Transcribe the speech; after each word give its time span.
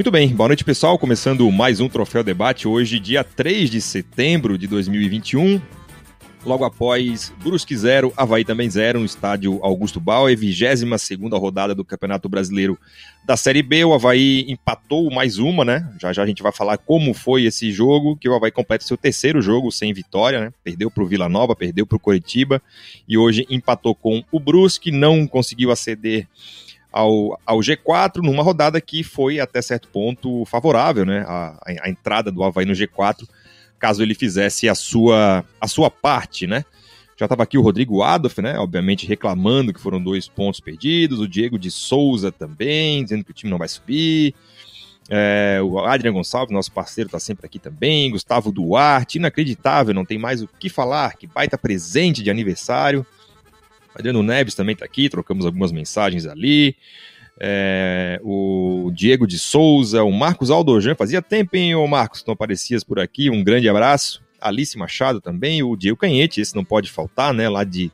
Muito 0.00 0.10
bem, 0.10 0.28
boa 0.28 0.48
noite 0.48 0.64
pessoal, 0.64 0.98
começando 0.98 1.50
mais 1.52 1.78
um 1.78 1.86
Troféu 1.86 2.24
Debate, 2.24 2.66
hoje 2.66 2.98
dia 2.98 3.22
3 3.22 3.68
de 3.68 3.82
setembro 3.82 4.56
de 4.56 4.66
2021, 4.66 5.60
logo 6.42 6.64
após 6.64 7.30
Brusque 7.44 7.76
0, 7.76 8.10
Havaí 8.16 8.42
também 8.42 8.70
0, 8.70 9.00
no 9.00 9.04
estádio 9.04 9.62
Augusto 9.62 10.00
Bauer, 10.00 10.34
22ª 10.34 11.38
rodada 11.38 11.74
do 11.74 11.84
Campeonato 11.84 12.30
Brasileiro 12.30 12.78
da 13.26 13.36
Série 13.36 13.62
B, 13.62 13.84
o 13.84 13.92
Havaí 13.92 14.46
empatou 14.48 15.10
mais 15.10 15.36
uma, 15.36 15.66
né, 15.66 15.92
já 16.00 16.14
já 16.14 16.22
a 16.22 16.26
gente 16.26 16.42
vai 16.42 16.50
falar 16.50 16.78
como 16.78 17.12
foi 17.12 17.44
esse 17.44 17.70
jogo, 17.70 18.16
que 18.16 18.26
o 18.26 18.34
Havaí 18.34 18.50
completa 18.50 18.86
seu 18.86 18.96
terceiro 18.96 19.42
jogo 19.42 19.70
sem 19.70 19.92
vitória, 19.92 20.40
né, 20.40 20.52
perdeu 20.64 20.90
para 20.90 21.04
o 21.04 21.06
Vila 21.06 21.28
Nova, 21.28 21.54
perdeu 21.54 21.84
para 21.84 21.96
o 21.96 22.00
Coritiba, 22.00 22.62
e 23.06 23.18
hoje 23.18 23.46
empatou 23.50 23.94
com 23.94 24.24
o 24.32 24.40
Brusque, 24.40 24.90
não 24.90 25.26
conseguiu 25.26 25.70
aceder 25.70 26.26
ao, 26.92 27.38
ao 27.46 27.58
G4 27.58 28.16
numa 28.16 28.42
rodada 28.42 28.80
que 28.80 29.02
foi 29.02 29.40
até 29.40 29.62
certo 29.62 29.88
ponto 29.88 30.44
favorável, 30.44 31.04
né? 31.04 31.24
A, 31.26 31.58
a, 31.84 31.90
entrada 31.90 32.30
do 32.30 32.42
Havaí 32.42 32.66
no 32.66 32.72
G4, 32.72 33.28
caso 33.78 34.02
ele 34.02 34.14
fizesse 34.14 34.68
a 34.68 34.74
sua, 34.74 35.44
a 35.60 35.68
sua 35.68 35.90
parte, 35.90 36.46
né? 36.46 36.64
Já 37.16 37.26
estava 37.26 37.42
aqui 37.42 37.58
o 37.58 37.62
Rodrigo 37.62 38.02
Adolf, 38.02 38.38
né? 38.38 38.58
Obviamente 38.58 39.06
reclamando 39.06 39.74
que 39.74 39.80
foram 39.80 40.02
dois 40.02 40.26
pontos 40.26 40.58
perdidos, 40.58 41.20
o 41.20 41.28
Diego 41.28 41.58
de 41.58 41.70
Souza 41.70 42.32
também, 42.32 43.04
dizendo 43.04 43.24
que 43.24 43.30
o 43.30 43.34
time 43.34 43.50
não 43.50 43.58
vai 43.58 43.68
subir. 43.68 44.34
É, 45.12 45.58
o 45.62 45.80
Adriano 45.80 46.16
Gonçalves, 46.16 46.54
nosso 46.54 46.70
parceiro, 46.72 47.08
está 47.08 47.18
sempre 47.18 47.44
aqui 47.44 47.58
também. 47.58 48.10
Gustavo 48.10 48.50
Duarte, 48.50 49.18
inacreditável, 49.18 49.92
não 49.92 50.04
tem 50.04 50.18
mais 50.18 50.40
o 50.40 50.48
que 50.48 50.68
falar. 50.68 51.16
Que 51.16 51.26
baita 51.26 51.58
presente 51.58 52.22
de 52.22 52.30
aniversário. 52.30 53.04
Adriano 53.94 54.22
Neves 54.22 54.54
também 54.54 54.74
está 54.74 54.84
aqui, 54.84 55.08
trocamos 55.08 55.44
algumas 55.46 55.72
mensagens 55.72 56.26
ali. 56.26 56.76
É, 57.42 58.20
o 58.22 58.90
Diego 58.94 59.26
de 59.26 59.38
Souza, 59.38 60.02
o 60.02 60.12
Marcos 60.12 60.50
Aldojan, 60.50 60.94
fazia 60.94 61.22
tempo, 61.22 61.56
hein, 61.56 61.74
ô 61.74 61.86
Marcos, 61.86 62.22
não 62.26 62.34
aparecias 62.34 62.84
por 62.84 63.00
aqui, 63.00 63.30
um 63.30 63.42
grande 63.42 63.68
abraço. 63.68 64.22
Alice 64.40 64.76
Machado 64.76 65.20
também, 65.20 65.62
o 65.62 65.76
Diego 65.76 65.96
Canhete, 65.96 66.40
esse 66.40 66.54
não 66.54 66.64
pode 66.64 66.90
faltar, 66.90 67.32
né, 67.32 67.48
lá 67.48 67.64
de, 67.64 67.90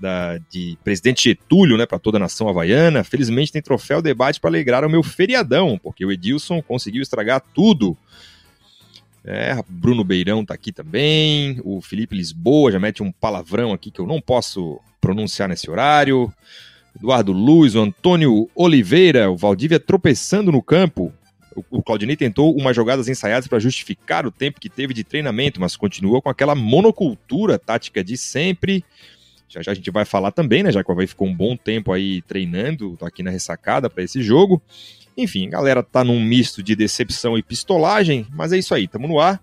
da, 0.00 0.38
de 0.50 0.78
Presidente 0.84 1.24
Getúlio, 1.24 1.76
né, 1.76 1.86
para 1.86 1.98
toda 1.98 2.18
a 2.18 2.20
nação 2.20 2.48
havaiana. 2.48 3.04
Felizmente 3.04 3.52
tem 3.52 3.62
troféu 3.62 4.02
debate 4.02 4.40
para 4.40 4.50
alegrar 4.50 4.84
o 4.84 4.90
meu 4.90 5.02
feriadão, 5.02 5.78
porque 5.82 6.04
o 6.04 6.12
Edilson 6.12 6.62
conseguiu 6.62 7.02
estragar 7.02 7.42
tudo. 7.54 7.96
É, 9.26 9.60
Bruno 9.68 10.04
Beirão 10.04 10.44
tá 10.44 10.54
aqui 10.54 10.70
também, 10.70 11.60
o 11.64 11.80
Felipe 11.80 12.14
Lisboa 12.14 12.70
já 12.70 12.78
mete 12.78 13.02
um 13.02 13.10
palavrão 13.10 13.72
aqui 13.72 13.90
que 13.90 14.00
eu 14.00 14.06
não 14.06 14.20
posso 14.20 14.80
pronunciar 15.00 15.48
nesse 15.48 15.68
horário. 15.68 16.32
Eduardo 16.96 17.32
Luz, 17.32 17.74
o 17.74 17.80
Antônio 17.80 18.48
Oliveira, 18.54 19.28
o 19.28 19.36
Valdívia 19.36 19.80
tropeçando 19.80 20.52
no 20.52 20.62
campo. 20.62 21.12
O, 21.70 21.82
Claudinei 21.82 22.16
tentou 22.16 22.54
umas 22.54 22.76
jogadas 22.76 23.08
ensaiadas 23.08 23.48
para 23.48 23.58
justificar 23.58 24.26
o 24.26 24.30
tempo 24.30 24.60
que 24.60 24.68
teve 24.68 24.94
de 24.94 25.02
treinamento, 25.02 25.60
mas 25.60 25.76
continuou 25.76 26.22
com 26.22 26.28
aquela 26.28 26.54
monocultura 26.54 27.58
tática 27.58 28.04
de 28.04 28.16
sempre. 28.16 28.84
Já 29.48 29.62
já 29.62 29.72
a 29.72 29.74
gente 29.74 29.90
vai 29.90 30.04
falar 30.04 30.32
também, 30.32 30.62
né? 30.62 30.70
Já 30.70 30.84
que 30.84 30.90
o 30.90 30.92
Havaí 30.92 31.06
ficou 31.06 31.26
um 31.26 31.34
bom 31.34 31.56
tempo 31.56 31.92
aí 31.92 32.22
treinando, 32.22 32.96
tô 32.96 33.06
aqui 33.06 33.22
na 33.22 33.30
ressacada 33.30 33.88
para 33.88 34.02
esse 34.02 34.22
jogo. 34.22 34.62
Enfim, 35.16 35.48
galera 35.48 35.82
tá 35.82 36.04
num 36.04 36.20
misto 36.20 36.62
de 36.62 36.76
decepção 36.76 37.38
e 37.38 37.42
pistolagem, 37.42 38.26
mas 38.32 38.52
é 38.52 38.58
isso 38.58 38.74
aí, 38.74 38.86
tamo 38.86 39.08
no 39.08 39.18
ar 39.18 39.40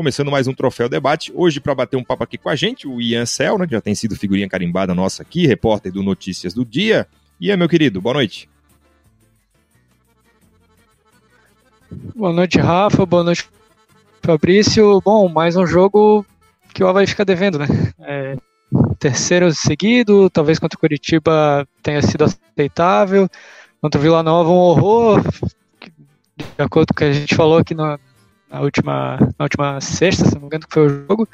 começando 0.00 0.30
mais 0.30 0.48
um 0.48 0.54
Troféu 0.54 0.88
Debate. 0.88 1.30
Hoje, 1.34 1.60
para 1.60 1.74
bater 1.74 1.94
um 1.94 2.02
papo 2.02 2.24
aqui 2.24 2.38
com 2.38 2.48
a 2.48 2.56
gente, 2.56 2.88
o 2.88 3.02
Ian 3.02 3.26
Cel, 3.26 3.58
né, 3.58 3.66
que 3.66 3.72
já 3.72 3.82
tem 3.82 3.94
sido 3.94 4.16
figurinha 4.16 4.48
carimbada 4.48 4.94
nossa 4.94 5.22
aqui, 5.22 5.46
repórter 5.46 5.92
do 5.92 6.02
Notícias 6.02 6.54
do 6.54 6.64
Dia. 6.64 7.06
Ian, 7.38 7.58
meu 7.58 7.68
querido, 7.68 8.00
boa 8.00 8.14
noite. 8.14 8.48
Boa 12.16 12.32
noite, 12.32 12.58
Rafa. 12.58 13.04
Boa 13.04 13.22
noite, 13.22 13.46
Fabrício. 14.22 15.02
Bom, 15.02 15.28
mais 15.28 15.54
um 15.54 15.66
jogo 15.66 16.24
que 16.72 16.82
o 16.82 16.88
Havaí 16.88 17.06
fica 17.06 17.24
devendo, 17.24 17.58
né? 17.58 17.66
É, 18.00 18.38
terceiro 18.98 19.52
seguido, 19.52 20.30
talvez 20.30 20.58
contra 20.58 20.78
o 20.78 20.80
Curitiba 20.80 21.68
tenha 21.82 22.00
sido 22.00 22.24
aceitável. 22.24 23.28
Contra 23.80 23.98
o 23.98 24.02
Vila 24.02 24.22
Nova, 24.22 24.50
um 24.50 24.56
horror. 24.56 25.22
De 26.36 26.44
acordo 26.58 26.88
com 26.88 26.92
o 26.92 26.96
que 26.96 27.04
a 27.04 27.12
gente 27.12 27.34
falou 27.34 27.58
aqui 27.58 27.74
no, 27.74 27.98
na 28.50 28.60
última, 28.60 29.16
na 29.38 29.44
última 29.44 29.80
sexta, 29.80 30.26
se 30.26 30.34
não 30.34 30.42
me 30.42 30.46
engano, 30.46 30.66
que 30.66 30.74
foi 30.74 30.86
o 30.86 31.06
jogo. 31.06 31.28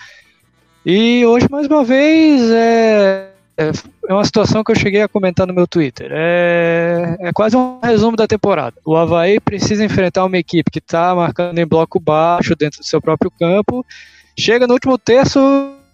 E 0.85 1.27
hoje, 1.27 1.49
mais 1.51 1.67
uma 1.67 1.83
vez, 1.83 2.49
é, 2.53 3.31
é, 3.57 3.71
é 4.09 4.15
uma 4.15 4.25
situação 4.25 4.63
que 4.63 4.71
eu 4.71 4.77
cheguei 4.77 5.03
a 5.03 5.09
comentar 5.09 5.45
no 5.45 5.55
meu 5.55 5.67
Twitter. 5.67 6.11
É, 6.13 7.17
é 7.19 7.33
quase 7.33 7.57
um 7.57 7.81
resumo 7.83 8.17
da 8.17 8.29
temporada. 8.29 8.77
O 8.85 8.95
Havaí 8.95 9.41
precisa 9.41 9.85
enfrentar 9.85 10.25
uma 10.25 10.39
equipe 10.39 10.71
que 10.71 10.79
está 10.79 11.15
marcando 11.17 11.59
em 11.59 11.67
bloco 11.67 11.99
baixo 11.99 12.55
dentro 12.55 12.79
do 12.79 12.87
seu 12.87 13.01
próprio 13.01 13.31
campo. 13.31 13.85
Chega 14.39 14.69
no 14.69 14.75
último 14.75 14.97
terço, 14.97 15.41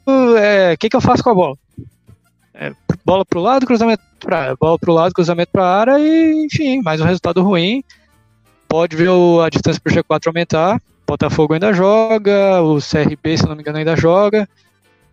o 0.04 0.36
é, 0.36 0.76
que, 0.76 0.90
que 0.90 0.96
eu 0.96 1.00
faço 1.00 1.22
com 1.22 1.30
a 1.30 1.34
bola? 1.34 1.56
É, 2.54 2.72
bola 3.04 3.24
para 3.24 3.38
o 3.38 3.42
lado, 3.42 3.66
cruzamento 3.66 4.02
para 4.20 4.38
área. 4.38 4.56
Bola 4.58 4.78
para 4.78 4.90
o 4.90 4.94
lado, 4.94 5.14
cruzamento 5.14 5.50
para 5.52 5.64
a 5.64 5.80
área 5.80 5.98
e, 5.98 6.46
enfim, 6.46 6.80
mais 6.82 7.00
um 7.00 7.04
resultado 7.04 7.42
ruim. 7.42 7.82
Pode 8.68 8.96
ver 8.96 9.08
a 9.44 9.48
distância 9.48 9.80
para 9.82 9.92
o 9.92 9.96
G4 9.96 10.26
aumentar. 10.26 10.80
Botafogo 11.06 11.54
ainda 11.54 11.72
joga, 11.72 12.62
o 12.62 12.78
CRB, 12.78 13.36
se 13.36 13.46
não 13.46 13.54
me 13.54 13.62
engano, 13.62 13.78
ainda 13.78 13.96
joga. 13.96 14.48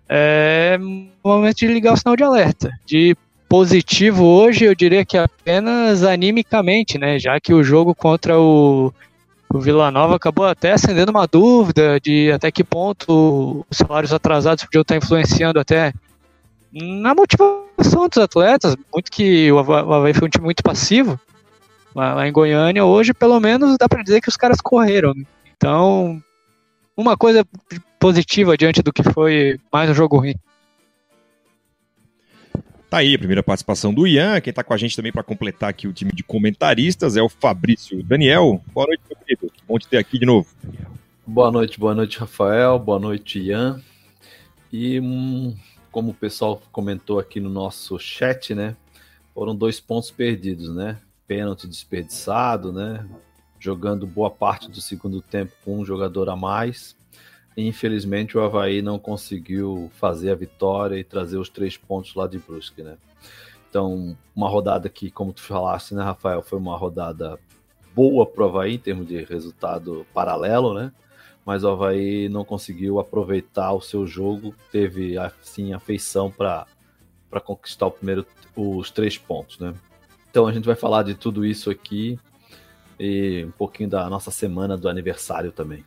É 0.07 0.77
momento 1.23 1.57
de 1.57 1.67
ligar 1.67 1.93
o 1.93 1.97
sinal 1.97 2.15
de 2.15 2.23
alerta. 2.23 2.71
De 2.85 3.15
positivo 3.47 4.23
hoje, 4.23 4.65
eu 4.65 4.75
diria 4.75 5.05
que 5.05 5.17
apenas 5.17 6.03
animicamente, 6.03 6.97
né? 6.97 7.19
Já 7.19 7.39
que 7.39 7.53
o 7.53 7.63
jogo 7.63 7.93
contra 7.93 8.39
o, 8.39 8.93
o 9.51 9.59
Vila 9.59 9.91
Nova 9.91 10.15
acabou 10.15 10.45
até 10.45 10.71
acendendo 10.71 11.11
uma 11.11 11.27
dúvida 11.27 11.99
de 11.99 12.31
até 12.31 12.51
que 12.51 12.63
ponto 12.63 13.65
os 13.69 13.77
salários 13.77 14.13
atrasados 14.13 14.63
podiam 14.63 14.81
estar 14.81 14.95
influenciando 14.95 15.59
até 15.59 15.93
na 16.71 17.15
motivação 17.15 18.07
dos 18.07 18.17
atletas. 18.17 18.75
Muito 18.93 19.11
que 19.11 19.51
o 19.51 19.59
Havaí 19.59 20.13
foi 20.13 20.27
um 20.27 20.31
time 20.31 20.45
muito 20.45 20.63
passivo 20.63 21.19
lá, 21.95 22.27
em 22.27 22.31
Goiânia. 22.31 22.85
Hoje, 22.85 23.13
pelo 23.13 23.39
menos, 23.39 23.77
dá 23.77 23.87
para 23.87 24.03
dizer 24.03 24.21
que 24.21 24.29
os 24.29 24.37
caras 24.37 24.61
correram. 24.61 25.13
Né? 25.13 25.23
Então, 25.55 26.21
uma 26.95 27.17
coisa 27.17 27.45
positiva 27.99 28.57
diante 28.57 28.81
do 28.81 28.93
que 28.93 29.03
foi 29.03 29.59
mais 29.71 29.89
um 29.89 29.93
jogo 29.93 30.17
ruim. 30.17 30.35
Tá 32.89 32.97
aí 32.97 33.13
a 33.13 33.19
primeira 33.19 33.43
participação 33.43 33.93
do 33.93 34.07
Ian. 34.07 34.41
Quem 34.41 34.51
tá 34.51 34.63
com 34.63 34.73
a 34.73 34.77
gente 34.77 34.95
também 34.95 35.11
para 35.11 35.21
completar 35.21 35.69
aqui 35.69 35.87
o 35.87 35.93
time 35.93 36.11
de 36.11 36.23
comentaristas 36.23 37.15
é 37.15 37.21
o 37.21 37.29
Fabrício 37.29 38.01
Daniel. 38.03 38.61
Boa 38.73 38.87
noite, 38.87 39.03
meu 39.07 39.17
querido. 39.17 39.53
Bom 39.67 39.77
te 39.77 39.87
ter 39.87 39.97
aqui 39.97 40.17
de 40.17 40.25
novo. 40.25 40.47
Boa 41.25 41.51
noite, 41.51 41.79
boa 41.79 41.93
noite, 41.93 42.17
Rafael. 42.17 42.79
Boa 42.79 42.97
noite, 42.97 43.37
Ian. 43.39 43.79
E 44.73 44.99
hum, 44.99 45.55
como 45.91 46.11
o 46.11 46.13
pessoal 46.13 46.61
comentou 46.71 47.19
aqui 47.19 47.39
no 47.39 47.49
nosso 47.49 47.97
chat, 47.99 48.53
né? 48.53 48.75
Foram 49.33 49.55
dois 49.55 49.79
pontos 49.79 50.11
perdidos, 50.11 50.73
né? 50.73 50.99
Pênalti 51.27 51.67
desperdiçado, 51.67 52.73
né? 52.73 53.07
jogando 53.59 54.07
boa 54.07 54.31
parte 54.31 54.71
do 54.71 54.79
segundo 54.79 55.21
tempo 55.21 55.51
com 55.63 55.79
um 55.79 55.85
jogador 55.85 56.29
a 56.29 56.35
mais. 56.35 56.95
E, 57.57 57.67
infelizmente, 57.67 58.37
o 58.37 58.41
Havaí 58.41 58.81
não 58.81 58.97
conseguiu 58.97 59.91
fazer 59.95 60.31
a 60.31 60.35
vitória 60.35 60.97
e 60.97 61.03
trazer 61.03 61.37
os 61.37 61.49
três 61.49 61.75
pontos 61.75 62.15
lá 62.15 62.25
de 62.25 62.39
Brusque, 62.39 62.81
né? 62.81 62.97
Então, 63.69 64.17
uma 64.35 64.49
rodada 64.49 64.87
que, 64.87 65.11
como 65.11 65.33
tu 65.33 65.41
falaste, 65.41 65.93
né, 65.93 66.01
Rafael, 66.01 66.41
foi 66.41 66.57
uma 66.57 66.77
rodada 66.77 67.37
boa 67.93 68.25
para 68.25 68.43
o 68.43 68.47
Havaí 68.47 68.75
em 68.75 68.79
termos 68.79 69.05
de 69.07 69.23
resultado 69.25 70.07
paralelo, 70.13 70.73
né? 70.73 70.91
Mas 71.45 71.63
o 71.63 71.69
Havaí 71.69 72.29
não 72.29 72.45
conseguiu 72.45 72.99
aproveitar 72.99 73.73
o 73.73 73.81
seu 73.81 74.05
jogo, 74.05 74.53
teve 74.71 75.17
assim 75.17 75.73
afeição 75.73 76.29
para 76.29 76.67
conquistar 77.43 77.87
o 77.87 77.91
primeiro, 77.91 78.25
os 78.55 78.91
três 78.91 79.17
pontos, 79.17 79.57
né? 79.59 79.73
Então 80.29 80.45
a 80.45 80.51
gente 80.51 80.65
vai 80.65 80.75
falar 80.75 81.03
de 81.03 81.15
tudo 81.15 81.43
isso 81.43 81.71
aqui 81.71 82.19
e 82.99 83.45
um 83.45 83.51
pouquinho 83.51 83.89
da 83.89 84.07
nossa 84.09 84.29
semana 84.29 84.77
do 84.77 84.87
aniversário 84.87 85.51
também. 85.51 85.83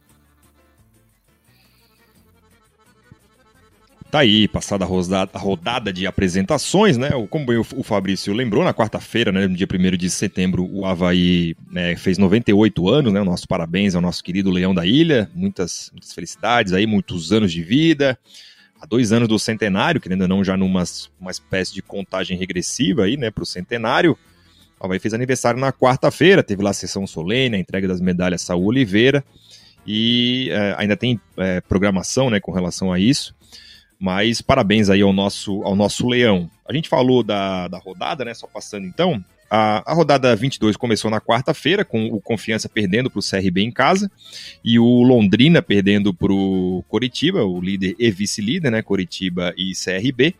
Tá 4.12 4.18
aí, 4.18 4.46
passada 4.46 4.84
a 4.84 5.38
rodada 5.38 5.90
de 5.90 6.06
apresentações, 6.06 6.98
né? 6.98 7.08
Como 7.30 7.46
o 7.74 7.82
Fabrício 7.82 8.34
lembrou, 8.34 8.62
na 8.62 8.74
quarta-feira, 8.74 9.32
né, 9.32 9.46
no 9.46 9.56
dia 9.56 9.66
1 9.66 9.96
de 9.96 10.10
setembro, 10.10 10.68
o 10.70 10.84
Havaí 10.84 11.56
né, 11.70 11.96
fez 11.96 12.18
98 12.18 12.90
anos, 12.90 13.10
né? 13.10 13.22
O 13.22 13.24
nosso 13.24 13.48
parabéns 13.48 13.94
ao 13.94 14.02
nosso 14.02 14.22
querido 14.22 14.50
Leão 14.50 14.74
da 14.74 14.84
Ilha. 14.84 15.30
Muitas, 15.34 15.88
muitas 15.94 16.12
felicidades 16.12 16.74
aí, 16.74 16.86
muitos 16.86 17.32
anos 17.32 17.50
de 17.50 17.62
vida. 17.62 18.18
Há 18.78 18.84
dois 18.84 19.12
anos 19.12 19.28
do 19.28 19.38
centenário, 19.38 19.98
que 19.98 20.12
ainda 20.12 20.28
não 20.28 20.44
já 20.44 20.58
numa 20.58 20.84
uma 21.18 21.30
espécie 21.30 21.72
de 21.72 21.80
contagem 21.80 22.36
regressiva 22.36 23.04
aí, 23.04 23.16
né, 23.16 23.30
para 23.30 23.44
o 23.44 23.46
centenário. 23.46 24.12
O 24.78 24.84
Havaí 24.84 24.98
fez 24.98 25.14
aniversário 25.14 25.58
na 25.58 25.72
quarta-feira, 25.72 26.42
teve 26.42 26.62
lá 26.62 26.68
a 26.68 26.74
sessão 26.74 27.06
solene, 27.06 27.56
a 27.56 27.58
entrega 27.58 27.88
das 27.88 27.98
medalhas 27.98 28.42
Saúl 28.42 28.66
Oliveira, 28.66 29.24
e 29.86 30.50
é, 30.50 30.74
ainda 30.76 30.98
tem 30.98 31.18
é, 31.38 31.62
programação 31.62 32.28
né, 32.28 32.40
com 32.40 32.52
relação 32.52 32.92
a 32.92 32.98
isso. 32.98 33.34
Mas 34.02 34.42
parabéns 34.42 34.90
aí 34.90 35.00
ao 35.00 35.12
nosso, 35.12 35.62
ao 35.62 35.76
nosso 35.76 36.08
leão. 36.08 36.50
A 36.68 36.74
gente 36.74 36.88
falou 36.88 37.22
da, 37.22 37.68
da 37.68 37.78
rodada, 37.78 38.24
né? 38.24 38.34
Só 38.34 38.48
passando 38.48 38.84
então. 38.84 39.24
A, 39.48 39.92
a 39.92 39.94
rodada 39.94 40.34
22 40.34 40.76
começou 40.76 41.08
na 41.08 41.20
quarta-feira, 41.20 41.84
com 41.84 42.06
o 42.06 42.20
Confiança 42.20 42.68
perdendo 42.68 43.08
para 43.08 43.20
o 43.20 43.22
CRB 43.22 43.62
em 43.62 43.70
casa 43.70 44.10
e 44.64 44.76
o 44.76 45.02
Londrina 45.04 45.62
perdendo 45.62 46.12
para 46.12 46.32
o 46.32 46.84
Coritiba, 46.88 47.44
o 47.44 47.60
líder 47.60 47.94
e 47.96 48.10
vice-líder, 48.10 48.72
né? 48.72 48.82
Coritiba 48.82 49.54
e 49.56 49.70
CRB. 49.72 50.34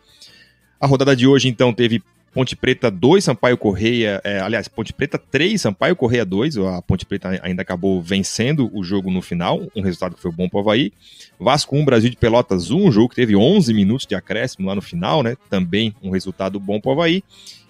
A 0.77 0.85
rodada 0.85 1.15
de 1.15 1.25
hoje, 1.25 1.47
então, 1.47 1.73
teve 1.73 2.03
Ponte 2.33 2.55
Preta 2.55 2.89
2, 2.89 3.23
Sampaio 3.23 3.55
Correia, 3.55 4.19
é, 4.23 4.39
aliás, 4.39 4.67
Ponte 4.67 4.91
Preta 4.91 5.19
3, 5.19 5.61
Sampaio 5.61 5.95
Correia 5.95 6.25
2, 6.25 6.57
a 6.57 6.81
Ponte 6.81 7.05
Preta 7.05 7.39
ainda 7.43 7.61
acabou 7.61 8.01
vencendo 8.01 8.71
o 8.73 8.83
jogo 8.83 9.11
no 9.11 9.21
final, 9.21 9.61
um 9.75 9.81
resultado 9.81 10.15
que 10.15 10.21
foi 10.21 10.31
bom 10.31 10.49
para 10.49 10.57
o 10.57 10.61
Havaí. 10.61 10.91
Vasco 11.39 11.75
1, 11.77 11.85
Brasil 11.85 12.09
de 12.09 12.17
Pelotas 12.17 12.71
1, 12.71 12.87
um 12.87 12.91
jogo 12.91 13.09
que 13.09 13.15
teve 13.15 13.35
11 13.35 13.71
minutos 13.73 14.07
de 14.07 14.15
acréscimo 14.15 14.67
lá 14.67 14.73
no 14.73 14.81
final, 14.81 15.21
né? 15.21 15.35
Também 15.47 15.95
um 16.01 16.09
resultado 16.09 16.59
bom 16.59 16.81
para 16.81 16.89
o 16.89 16.93
Havaí. 16.93 17.23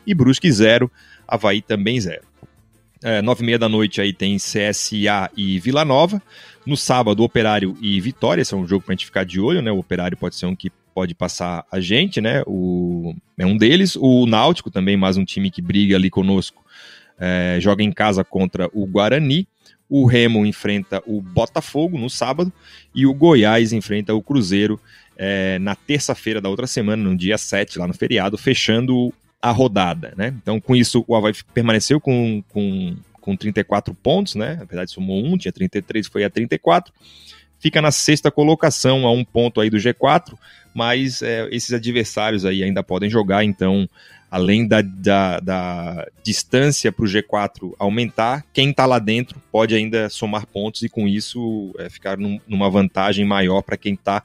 E 0.07 0.13
Brusque 0.13 0.49
0, 0.49 0.89
Havaí 1.27 1.61
também 1.61 1.99
0. 1.99 2.21
É, 3.03 3.21
nove 3.21 3.43
e 3.43 3.45
meia 3.45 3.59
da 3.59 3.67
noite 3.67 3.99
aí 3.99 4.13
tem 4.13 4.37
CSA 4.37 5.29
e 5.35 5.59
Vila 5.59 5.83
Nova. 5.83 6.21
No 6.65 6.77
sábado, 6.77 7.21
Operário 7.21 7.77
e 7.81 7.99
Vitória. 7.99 8.41
Esse 8.41 8.53
é 8.53 8.57
um 8.57 8.65
jogo 8.65 8.85
para 8.85 8.93
a 8.93 8.95
gente 8.95 9.05
ficar 9.05 9.25
de 9.25 9.41
olho, 9.41 9.61
né? 9.61 9.69
O 9.69 9.79
Operário 9.79 10.15
pode 10.15 10.35
ser 10.35 10.45
um 10.45 10.55
que 10.55 10.71
pode 10.93 11.15
passar 11.15 11.65
a 11.71 11.79
gente, 11.79 12.21
né? 12.21 12.43
O, 12.45 13.15
é 13.37 13.45
um 13.45 13.57
deles. 13.57 13.95
O 13.95 14.25
Náutico 14.25 14.69
também, 14.69 14.95
mais 14.95 15.17
um 15.17 15.25
time 15.25 15.49
que 15.49 15.61
briga 15.61 15.95
ali 15.95 16.09
conosco, 16.09 16.63
é, 17.19 17.57
joga 17.59 17.83
em 17.83 17.91
casa 17.91 18.23
contra 18.23 18.69
o 18.73 18.85
Guarani. 18.85 19.47
O 19.89 20.05
Remo 20.05 20.45
enfrenta 20.45 21.01
o 21.05 21.21
Botafogo 21.21 21.97
no 21.97 22.09
sábado 22.09 22.51
e 22.95 23.05
o 23.05 23.13
Goiás 23.13 23.73
enfrenta 23.73 24.13
o 24.13 24.21
Cruzeiro 24.21 24.79
é, 25.17 25.59
na 25.59 25.75
terça-feira 25.75 26.41
da 26.41 26.49
outra 26.49 26.65
semana, 26.65 27.03
no 27.03 27.15
dia 27.15 27.37
7, 27.37 27.77
lá 27.77 27.87
no 27.87 27.93
feriado, 27.93 28.37
fechando 28.37 29.13
a 29.41 29.51
rodada, 29.51 30.13
né? 30.17 30.33
Então, 30.41 30.59
com 30.59 30.75
isso, 30.75 31.03
o 31.07 31.15
Havaí 31.15 31.33
permaneceu 31.53 31.99
com, 31.99 32.41
com, 32.49 32.95
com 33.19 33.35
34 33.35 33.93
pontos, 33.93 34.35
né? 34.35 34.55
Na 34.55 34.63
verdade, 34.63 34.91
somou 34.91 35.23
um, 35.23 35.37
tinha 35.37 35.51
33, 35.51 36.07
foi 36.07 36.23
a 36.23 36.29
34 36.29 36.93
fica 37.63 37.81
na 37.81 37.91
sexta 37.91 38.29
colocação, 38.29 39.07
a 39.07 39.11
um 39.13 39.23
ponto 39.23 39.61
aí 39.61 39.69
do 39.69 39.77
G4, 39.77 40.37
mas 40.73 41.21
é, 41.21 41.47
esses 41.49 41.71
adversários 41.71 42.43
aí 42.43 42.61
ainda 42.61 42.83
podem 42.83 43.09
jogar, 43.09 43.45
então, 43.45 43.87
além 44.29 44.67
da, 44.67 44.81
da, 44.81 45.39
da 45.39 46.05
distância 46.21 46.91
para 46.91 47.05
o 47.05 47.07
G4 47.07 47.73
aumentar, 47.79 48.43
quem 48.51 48.71
está 48.71 48.85
lá 48.85 48.99
dentro 48.99 49.41
pode 49.49 49.73
ainda 49.73 50.09
somar 50.09 50.45
pontos 50.45 50.81
e 50.81 50.89
com 50.89 51.07
isso 51.07 51.73
é, 51.79 51.89
ficar 51.89 52.17
num, 52.17 52.37
numa 52.45 52.69
vantagem 52.69 53.23
maior 53.23 53.61
para 53.61 53.77
quem 53.77 53.93
está 53.93 54.21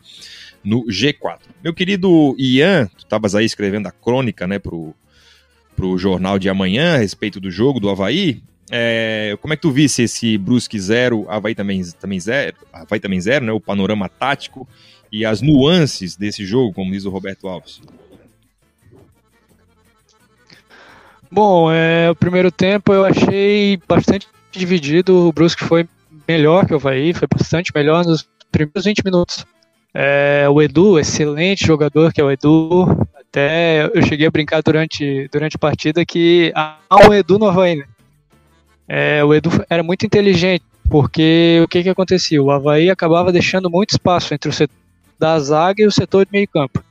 no 0.64 0.84
G4. 0.86 1.38
Meu 1.62 1.72
querido 1.72 2.34
Ian, 2.36 2.86
tu 2.88 3.04
estavas 3.04 3.36
aí 3.36 3.44
escrevendo 3.44 3.86
a 3.86 3.92
crônica 3.92 4.48
né, 4.48 4.58
para 4.58 4.74
o 4.74 5.96
jornal 5.96 6.40
de 6.40 6.48
amanhã 6.48 6.96
a 6.96 6.98
respeito 6.98 7.38
do 7.38 7.52
jogo 7.52 7.78
do 7.78 7.88
Havaí. 7.88 8.42
É, 8.70 9.36
como 9.40 9.54
é 9.54 9.56
que 9.56 9.62
tu 9.62 9.70
visse 9.70 10.02
esse 10.02 10.36
Brusque 10.36 10.78
zero, 10.78 11.26
Havaí 11.28 11.54
também, 11.54 11.82
também 11.98 12.20
zero, 12.20 12.56
Havaí 12.72 13.00
também 13.00 13.20
zero, 13.20 13.44
né? 13.44 13.52
O 13.52 13.60
panorama 13.60 14.08
tático 14.08 14.68
e 15.10 15.24
as 15.24 15.40
nuances 15.40 16.16
desse 16.16 16.44
jogo, 16.44 16.72
como 16.72 16.92
diz 16.92 17.04
o 17.04 17.10
Roberto 17.10 17.48
Alves. 17.48 17.80
Bom, 21.30 21.70
é, 21.70 22.10
o 22.10 22.14
primeiro 22.14 22.50
tempo 22.50 22.92
eu 22.92 23.04
achei 23.04 23.78
bastante 23.86 24.26
dividido. 24.50 25.28
O 25.28 25.32
Brusque 25.32 25.64
foi 25.64 25.86
melhor 26.26 26.66
que 26.66 26.72
o 26.72 26.76
Havaí, 26.76 27.12
foi 27.12 27.28
bastante 27.28 27.70
melhor 27.74 28.04
nos 28.04 28.28
primeiros 28.50 28.84
20 28.84 29.04
minutos. 29.04 29.46
É, 29.92 30.46
o 30.48 30.60
Edu, 30.60 30.98
excelente 30.98 31.66
jogador 31.66 32.12
que 32.12 32.20
é 32.20 32.24
o 32.24 32.30
Edu. 32.30 32.86
Até 33.14 33.90
eu 33.94 34.02
cheguei 34.02 34.26
a 34.26 34.30
brincar 34.30 34.62
durante, 34.62 35.28
durante 35.30 35.56
a 35.56 35.58
partida 35.58 36.04
que 36.04 36.52
há 36.54 36.78
um 37.06 37.12
Edu 37.12 37.38
no 37.38 37.46
Havaí, 37.46 37.76
né? 37.76 37.84
É, 38.88 39.22
o 39.22 39.34
Edu 39.34 39.50
era 39.68 39.82
muito 39.82 40.06
inteligente, 40.06 40.64
porque 40.88 41.60
o 41.62 41.68
que, 41.68 41.82
que 41.82 41.88
acontecia? 41.90 42.42
O 42.42 42.50
Havaí 42.50 42.88
acabava 42.88 43.30
deixando 43.30 43.70
muito 43.70 43.90
espaço 43.90 44.32
entre 44.32 44.48
o 44.48 44.52
setor 44.52 44.74
da 45.18 45.38
zaga 45.38 45.82
e 45.82 45.86
o 45.86 45.92
setor 45.92 46.24
de 46.24 46.32
meio 46.32 46.48
campo. 46.48 46.82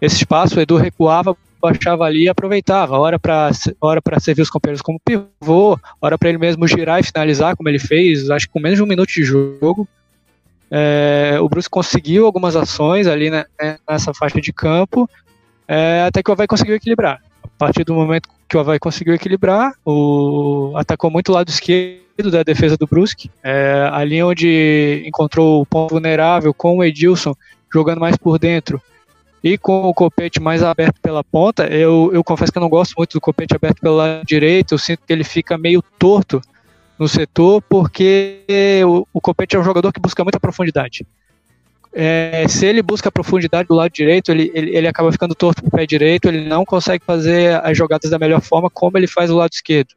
Esse 0.00 0.16
espaço 0.16 0.58
o 0.58 0.60
Edu 0.60 0.76
recuava, 0.76 1.36
baixava 1.60 2.04
ali 2.04 2.24
e 2.24 2.28
aproveitava, 2.28 2.98
hora 2.98 3.18
para 3.18 3.50
hora 3.80 4.02
servir 4.20 4.42
os 4.42 4.50
companheiros 4.50 4.82
como 4.82 5.00
pivô, 5.00 5.78
hora 6.00 6.16
para 6.16 6.28
ele 6.28 6.38
mesmo 6.38 6.68
girar 6.68 7.00
e 7.00 7.02
finalizar, 7.02 7.56
como 7.56 7.68
ele 7.68 7.78
fez, 7.78 8.30
acho 8.30 8.46
que 8.46 8.52
com 8.52 8.60
menos 8.60 8.76
de 8.76 8.82
um 8.82 8.86
minuto 8.86 9.08
de 9.08 9.24
jogo. 9.24 9.88
É, 10.70 11.38
o 11.40 11.48
Bruce 11.48 11.70
conseguiu 11.70 12.26
algumas 12.26 12.54
ações 12.54 13.06
ali 13.06 13.30
né, 13.30 13.44
nessa 13.88 14.12
faixa 14.12 14.40
de 14.40 14.52
campo, 14.52 15.08
é, 15.66 16.04
até 16.06 16.22
que 16.22 16.30
o 16.30 16.32
Havaí 16.32 16.46
conseguiu 16.46 16.76
equilibrar. 16.76 17.20
Partir 17.58 17.84
do 17.84 17.94
momento 17.94 18.28
que 18.48 18.56
o 18.56 18.60
Havaí 18.60 18.78
conseguiu 18.78 19.14
equilibrar, 19.14 19.72
o, 19.84 20.72
atacou 20.76 21.10
muito 21.10 21.30
o 21.30 21.32
lado 21.32 21.48
esquerdo 21.48 22.30
da 22.30 22.42
defesa 22.42 22.76
do 22.76 22.86
Brusque, 22.86 23.30
é, 23.42 23.88
ali 23.92 24.22
onde 24.22 25.02
encontrou 25.06 25.60
o 25.60 25.66
ponto 25.66 25.90
vulnerável 25.90 26.52
com 26.52 26.78
o 26.78 26.84
Edilson 26.84 27.34
jogando 27.72 28.00
mais 28.00 28.16
por 28.16 28.38
dentro 28.38 28.80
e 29.42 29.58
com 29.58 29.82
o 29.82 29.92
Copete 29.92 30.40
mais 30.40 30.62
aberto 30.62 31.00
pela 31.02 31.22
ponta, 31.22 31.66
eu, 31.66 32.10
eu 32.14 32.24
confesso 32.24 32.50
que 32.50 32.56
eu 32.56 32.62
não 32.62 32.68
gosto 32.68 32.94
muito 32.96 33.12
do 33.12 33.20
Copete 33.20 33.54
aberto 33.54 33.80
pelo 33.80 33.96
lado 33.96 34.24
direito, 34.24 34.72
eu 34.72 34.78
sinto 34.78 35.00
que 35.06 35.12
ele 35.12 35.24
fica 35.24 35.58
meio 35.58 35.82
torto 35.98 36.40
no 36.98 37.06
setor, 37.08 37.60
porque 37.68 38.42
o, 38.86 39.06
o 39.12 39.20
Copete 39.20 39.56
é 39.56 39.58
um 39.58 39.64
jogador 39.64 39.92
que 39.92 40.00
busca 40.00 40.24
muita 40.24 40.40
profundidade 40.40 41.04
é, 41.94 42.46
se 42.48 42.66
ele 42.66 42.82
busca 42.82 43.10
profundidade 43.10 43.68
do 43.68 43.74
lado 43.74 43.92
direito, 43.92 44.32
ele, 44.32 44.50
ele, 44.52 44.76
ele 44.76 44.88
acaba 44.88 45.12
ficando 45.12 45.34
torto 45.34 45.62
com 45.62 45.68
o 45.68 45.70
pé 45.70 45.86
direito, 45.86 46.26
ele 46.26 46.46
não 46.46 46.64
consegue 46.64 47.04
fazer 47.04 47.60
as 47.64 47.78
jogadas 47.78 48.10
da 48.10 48.18
melhor 48.18 48.40
forma 48.40 48.68
como 48.68 48.98
ele 48.98 49.06
faz 49.06 49.30
do 49.30 49.36
lado 49.36 49.52
esquerdo. 49.52 49.94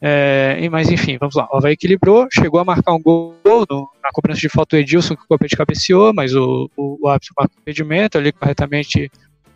É, 0.00 0.68
mas 0.68 0.90
enfim, 0.90 1.16
vamos 1.16 1.34
lá. 1.34 1.48
O 1.52 1.56
Havaí 1.56 1.74
equilibrou, 1.74 2.26
chegou 2.30 2.60
a 2.60 2.64
marcar 2.64 2.92
um 2.92 3.00
gol 3.00 3.36
no, 3.44 3.88
na 4.02 4.10
cobrança 4.12 4.40
de 4.40 4.48
falta 4.48 4.76
do 4.76 4.80
Edilson, 4.80 5.14
que 5.16 5.22
o 5.22 5.28
Copete 5.28 5.56
cabeceou, 5.56 6.12
mas 6.12 6.34
o, 6.34 6.68
o, 6.76 6.98
o 7.00 7.08
árbitro 7.08 7.34
marcou 7.38 7.56
o 7.56 7.60
impedimento 7.60 8.18
ali 8.18 8.32
corretamente 8.32 9.10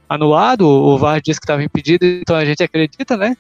anulado. 0.08 0.62
O, 0.62 0.94
o 0.94 0.98
VAR 0.98 1.20
disse 1.20 1.40
que 1.40 1.44
estava 1.44 1.62
impedido, 1.62 2.06
então 2.06 2.36
a 2.36 2.44
gente 2.44 2.62
acredita, 2.62 3.16
né? 3.16 3.36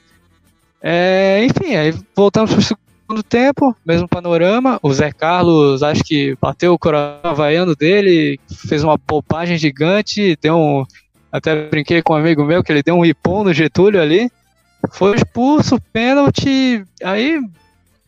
É, 0.82 1.44
enfim, 1.44 1.76
aí 1.76 1.94
voltamos 2.14 2.50
para 2.50 2.60
o 2.60 2.87
segundo 3.08 3.22
tempo, 3.22 3.74
mesmo 3.86 4.06
panorama. 4.06 4.78
O 4.82 4.92
Zé 4.92 5.10
Carlos, 5.10 5.82
acho 5.82 6.04
que 6.04 6.36
bateu 6.40 6.74
o 6.74 6.78
coração 6.78 7.30
havaiano 7.30 7.74
dele, 7.74 8.38
fez 8.68 8.84
uma 8.84 8.98
poupagem 8.98 9.56
gigante, 9.56 10.36
deu 10.42 10.56
um. 10.56 10.86
Até 11.32 11.68
brinquei 11.68 12.02
com 12.02 12.12
um 12.12 12.16
amigo 12.16 12.44
meu 12.44 12.62
que 12.62 12.70
ele 12.70 12.82
deu 12.82 12.94
um 12.94 13.04
ripom 13.04 13.44
no 13.44 13.54
Getúlio 13.54 14.00
ali. 14.00 14.30
Foi 14.90 15.16
expulso, 15.16 15.80
pênalti. 15.92 16.84
Aí 17.02 17.40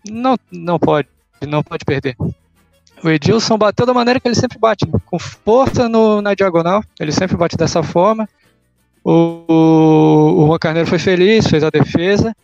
não, 0.09 0.37
não 0.53 0.79
pode, 0.79 1.09
não 1.47 1.63
pode 1.63 1.85
perder. 1.85 2.15
O 3.03 3.09
Edilson 3.09 3.57
bateu 3.57 3.87
da 3.87 3.95
maneira 3.95 4.21
que 4.21 4.29
ele 4.29 4.35
sempre 4.35 4.59
bate, 4.59 4.87
com 5.07 5.19
força 5.19 5.89
no, 5.89 6.21
na 6.21 6.35
diagonal. 6.35 6.85
Ele 6.99 7.13
sempre 7.13 7.37
bate 7.37 7.57
dessa 7.57 7.83
forma. 7.83 8.29
O, 9.03 9.45
o, 9.49 10.43
o 10.43 10.47
Juan 10.47 10.59
Carneiro 10.59 10.89
foi 10.89 10.99
feliz, 10.99 11.47
fez 11.47 11.65
a 11.65 11.71
defesa. 11.71 12.37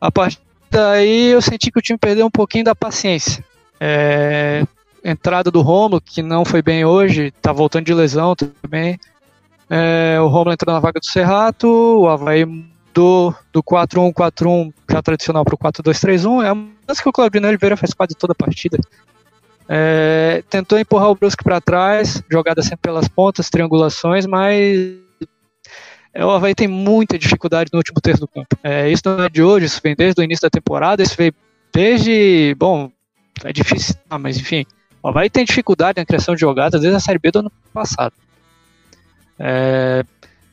A 0.00 0.10
partir 0.10 0.40
daí 0.72 1.26
eu 1.26 1.42
senti 1.42 1.70
que 1.70 1.78
o 1.78 1.82
time 1.82 1.98
perdeu 1.98 2.26
um 2.26 2.30
pouquinho 2.30 2.64
da 2.64 2.74
paciência. 2.74 3.44
É, 3.78 4.64
entrada 5.04 5.50
do 5.50 5.60
Romulo, 5.60 6.00
que 6.00 6.22
não 6.22 6.44
foi 6.44 6.62
bem 6.62 6.84
hoje, 6.84 7.30
tá 7.42 7.52
voltando 7.52 7.84
de 7.84 7.94
lesão 7.94 8.34
também. 8.34 8.98
É, 9.68 10.18
o 10.20 10.26
Romulo 10.28 10.52
entrou 10.52 10.74
na 10.74 10.80
vaga 10.80 10.98
do 10.98 11.06
Serrato, 11.06 11.68
o 11.68 12.08
Havaí 12.08 12.44
do, 12.94 13.34
do 13.52 13.62
4-1-4-1 13.62 14.72
já 14.90 15.02
tradicional 15.02 15.44
para 15.44 15.54
o 15.54 15.58
4-2-3-1. 15.58 16.44
É 16.44 16.48
a 16.48 16.54
mudança 16.54 17.02
que 17.02 17.08
o 17.08 17.12
Claudino 17.12 17.48
Oliveira 17.48 17.76
faz 17.76 17.92
quase 17.92 18.14
toda 18.14 18.32
a 18.32 18.36
partida. 18.36 18.78
É, 19.68 20.42
tentou 20.48 20.78
empurrar 20.78 21.10
o 21.10 21.14
Brusque 21.14 21.44
para 21.44 21.60
trás, 21.60 22.22
jogada 22.30 22.62
sempre 22.62 22.82
pelas 22.82 23.08
pontas, 23.08 23.48
triangulações, 23.48 24.26
mas 24.26 24.96
o 26.14 26.30
Havaí 26.30 26.54
tem 26.54 26.68
muita 26.68 27.18
dificuldade 27.18 27.70
no 27.72 27.78
último 27.78 28.00
terço 28.00 28.20
do 28.20 28.28
campo. 28.28 28.56
É, 28.62 28.90
isso 28.90 29.02
não 29.06 29.24
é 29.24 29.28
de 29.28 29.42
hoje, 29.42 29.66
isso 29.66 29.80
vem 29.82 29.94
desde 29.96 30.20
o 30.20 30.24
início 30.24 30.42
da 30.42 30.50
temporada, 30.50 31.02
isso 31.02 31.16
veio 31.16 31.34
desde. 31.72 32.54
Bom, 32.58 32.90
é 33.44 33.52
difícil, 33.52 33.94
ah, 34.10 34.18
mas 34.18 34.36
enfim. 34.36 34.66
O 35.02 35.08
Havaí 35.08 35.30
tem 35.30 35.44
dificuldade 35.44 35.98
na 35.98 36.04
criação 36.04 36.34
de 36.34 36.40
jogadas 36.40 36.80
desde 36.80 36.96
a 36.96 37.00
Série 37.00 37.18
B 37.18 37.30
do 37.30 37.40
ano 37.40 37.52
passado. 37.72 38.14
É, 39.38 40.04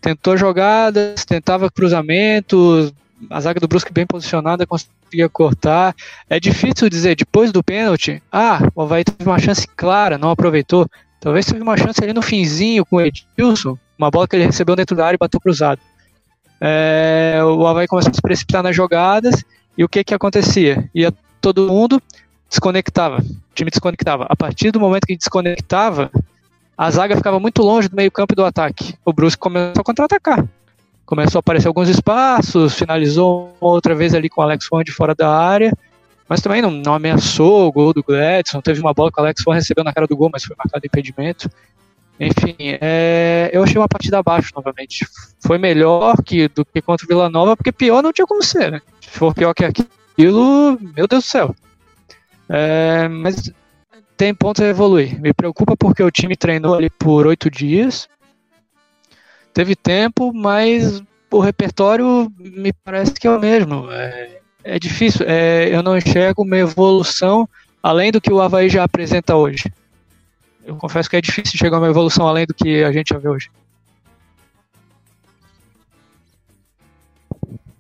tentou 0.02 0.38
jogadas, 0.38 1.26
tentava 1.26 1.70
cruzamentos, 1.70 2.94
a 3.30 3.40
zaga 3.42 3.60
do 3.60 3.68
Brusque 3.68 3.92
bem 3.92 4.06
posicionada 4.06 4.66
conseguia 4.66 5.28
cortar. 5.30 5.96
É 6.30 6.40
difícil 6.40 6.90
dizer, 6.90 7.16
depois 7.16 7.52
do 7.52 7.64
pênalti, 7.64 8.22
ah, 8.32 8.70
o 8.74 8.82
Havaí 8.82 9.04
teve 9.04 9.30
uma 9.30 9.40
chance 9.40 9.68
clara, 9.68 10.18
não 10.18 10.32
aproveitou. 10.32 10.88
Talvez 11.20 11.46
teve 11.46 11.62
uma 11.62 11.76
chance 11.78 12.02
ali 12.02 12.14
no 12.14 12.22
finzinho 12.22 12.86
com 12.86 12.96
o 12.96 13.02
Edilson, 13.02 13.78
uma 14.00 14.10
bola 14.10 14.28
que 14.28 14.36
ele 14.36 14.46
recebeu 14.46 14.76
dentro 14.76 14.96
da 14.96 15.06
área 15.06 15.16
e 15.16 15.20
bateu 15.20 15.40
cruzado. 15.40 15.82
É, 16.62 17.40
o 17.44 17.68
Havaí 17.68 17.88
começou 17.88 18.12
a 18.12 18.14
se 18.14 18.22
precipitar 18.22 18.64
nas 18.64 18.76
jogadas 18.76 19.44
e 19.78 19.84
o 19.84 19.90
que 19.90 20.04
que 20.04 20.14
acontecia? 20.14 20.90
Ia 20.96 21.14
todo 21.42 21.68
mundo, 21.68 22.02
desconectava, 22.50 23.18
o 23.18 23.54
time 23.54 23.70
desconectava. 23.70 24.26
A 24.30 24.36
partir 24.36 24.72
do 24.72 24.80
momento 24.80 25.06
que 25.06 25.16
desconectava, 25.16 26.10
a 26.78 26.90
zaga 26.90 27.16
ficava 27.16 27.40
muito 27.40 27.62
longe 27.62 27.90
do 27.90 27.96
meio 27.96 28.10
campo 28.10 28.34
e 28.34 28.36
do 28.36 28.46
ataque. 28.46 28.96
O 29.04 29.12
Brusque 29.12 29.40
começou 29.40 29.82
a 29.82 29.84
contra-atacar. 29.84 30.46
começou 31.06 31.40
a 31.40 31.42
aparecer 31.42 31.68
alguns 31.68 31.90
espaços, 31.90 32.74
finalizou 32.74 33.54
outra 33.60 33.94
vez 33.96 34.14
ali 34.14 34.30
com 34.30 34.42
o 34.42 34.44
Alex 34.44 34.66
Ford 34.66 34.90
fora 34.92 35.14
da 35.16 35.30
área, 35.30 35.74
mas 36.28 36.40
também 36.40 36.62
não, 36.62 36.72
não 36.72 36.94
ameaçou 36.94 37.68
o 37.68 37.72
gol 37.72 37.94
do 37.94 38.04
Gladson. 38.04 38.62
Teve 38.62 38.80
uma 38.80 38.94
bola 38.94 39.12
que 39.12 39.20
o 39.20 39.24
Alex 39.24 39.42
Ford 39.42 39.56
recebeu 39.56 39.84
na 39.84 39.92
cara 39.92 40.08
do 40.08 40.16
gol, 40.16 40.30
mas 40.32 40.44
foi 40.44 40.56
marcado 40.58 40.86
impedimento. 40.86 41.50
Enfim, 42.20 42.56
é, 42.60 43.50
eu 43.54 43.64
achei 43.64 43.78
uma 43.78 43.88
partida 43.88 44.20
abaixo 44.20 44.52
novamente. 44.56 45.08
Foi 45.40 45.58
melhor 45.58 46.22
que, 46.24 46.48
do 46.50 46.66
que 46.66 46.82
contra 46.82 47.06
o 47.06 47.08
Vila 47.08 47.30
Nova, 47.30 47.56
porque 47.56 47.72
pior 47.72 48.04
não 48.04 48.12
tinha 48.12 48.28
como 48.28 48.44
ser, 48.44 48.72
né? 48.72 48.82
Se 49.02 49.10
for 49.12 49.34
pior 49.34 49.54
que 49.54 49.64
aquilo, 49.64 50.78
meu 50.96 51.08
Deus 51.08 51.24
do 51.24 51.30
céu. 51.30 51.56
É, 52.50 53.08
mas 53.08 53.52
tem 54.18 54.34
pontos 54.34 54.62
a 54.62 54.68
evoluir. 54.68 55.20
Me 55.22 55.34
preocupa 55.34 55.78
porque 55.78 56.04
o 56.04 56.12
time 56.12 56.36
treinou 56.36 56.76
ali 56.76 56.90
por 56.90 57.26
oito 57.26 57.50
dias 57.50 58.10
teve 59.54 59.76
tempo, 59.76 60.32
mas 60.34 61.04
o 61.30 61.40
repertório 61.40 62.32
me 62.38 62.72
parece 62.72 63.14
que 63.14 63.28
é 63.28 63.32
o 63.32 63.40
mesmo. 63.40 63.92
É, 63.92 64.40
é 64.64 64.80
difícil, 64.80 65.26
é, 65.28 65.68
eu 65.70 65.84
não 65.84 65.98
enxergo 65.98 66.44
uma 66.44 66.58
evolução 66.58 67.48
além 67.84 68.12
do 68.12 68.22
que 68.22 68.32
o 68.32 68.42
Havaí 68.42 68.70
já 68.70 68.84
apresenta 68.84 69.36
hoje. 69.36 69.72
Eu 70.70 70.76
confesso 70.76 71.10
que 71.10 71.16
é 71.16 71.22
difícil 71.22 71.58
chegar 71.58 71.78
a 71.78 71.80
uma 71.80 71.90
evolução 71.90 72.28
além 72.28 72.46
do 72.46 72.54
que 72.54 72.84
a 72.84 72.92
gente 72.92 73.10
já 73.10 73.18
vê 73.18 73.28
hoje. 73.28 73.50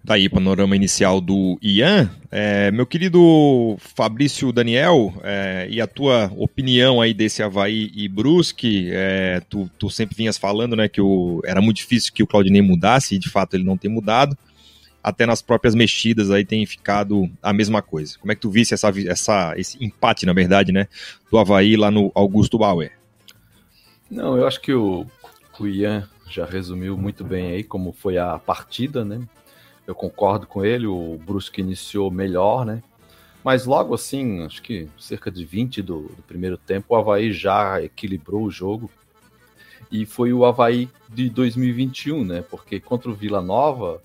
Tá 0.03 0.15
aí, 0.15 0.27
panorama 0.27 0.75
inicial 0.75 1.21
do 1.21 1.59
Ian. 1.61 2.09
É, 2.31 2.71
meu 2.71 2.87
querido 2.87 3.77
Fabrício 3.77 4.51
Daniel, 4.51 5.13
é, 5.23 5.67
e 5.69 5.79
a 5.79 5.85
tua 5.85 6.31
opinião 6.35 6.99
aí 6.99 7.13
desse 7.13 7.43
Havaí 7.43 7.91
e 7.93 8.07
Brusque, 8.07 8.89
é, 8.91 9.39
tu, 9.47 9.69
tu, 9.77 9.87
sempre 9.91 10.15
vinhas 10.15 10.35
falando 10.35 10.75
né, 10.75 10.87
que 10.87 10.99
o, 10.99 11.43
era 11.45 11.61
muito 11.61 11.77
difícil 11.77 12.11
que 12.11 12.23
o 12.23 12.27
Claudinei 12.27 12.63
mudasse, 12.63 13.13
e 13.13 13.19
de 13.19 13.29
fato 13.29 13.55
ele 13.55 13.63
não 13.63 13.77
tem 13.77 13.91
mudado. 13.91 14.35
Até 15.03 15.25
nas 15.25 15.41
próprias 15.41 15.73
mexidas 15.75 16.29
aí 16.29 16.43
tem 16.43 16.65
ficado 16.65 17.29
a 17.41 17.53
mesma 17.53 17.81
coisa. 17.81 18.17
Como 18.19 18.31
é 18.31 18.35
que 18.35 18.41
tu 18.41 18.49
visse 18.49 18.73
essa, 18.73 18.91
essa, 19.07 19.53
esse 19.57 19.83
empate, 19.83 20.25
na 20.25 20.33
verdade, 20.33 20.71
né, 20.71 20.87
do 21.31 21.37
Havaí 21.37 21.77
lá 21.77 21.89
no 21.89 22.11
Augusto 22.13 22.57
Bauer? 22.57 22.91
Não, 24.09 24.37
eu 24.37 24.45
acho 24.45 24.59
que 24.59 24.73
o, 24.73 25.05
o 25.59 25.67
Ian 25.67 26.07
já 26.29 26.45
resumiu 26.45 26.97
muito 26.97 27.23
bem 27.23 27.51
aí 27.51 27.63
como 27.63 27.93
foi 27.93 28.17
a 28.17 28.37
partida, 28.37 29.05
né? 29.05 29.21
eu 29.89 29.95
concordo 29.95 30.45
com 30.45 30.63
ele, 30.63 30.85
o 30.85 31.19
Brusque 31.25 31.61
iniciou 31.61 32.11
melhor, 32.11 32.63
né? 32.63 32.83
Mas 33.43 33.65
logo 33.65 33.95
assim, 33.95 34.43
acho 34.43 34.61
que 34.61 34.87
cerca 34.99 35.31
de 35.31 35.43
20 35.43 35.81
do, 35.81 36.01
do, 36.03 36.21
primeiro 36.27 36.59
tempo, 36.59 36.93
o 36.93 36.95
Havaí 36.95 37.33
já 37.33 37.81
equilibrou 37.81 38.43
o 38.43 38.51
jogo. 38.51 38.87
E 39.91 40.05
foi 40.05 40.31
o 40.31 40.45
Havaí 40.45 40.87
de 41.11 41.27
2021, 41.31 42.23
né? 42.23 42.43
Porque 42.43 42.79
contra 42.79 43.09
o 43.09 43.15
Vila 43.15 43.41
Nova, 43.41 43.99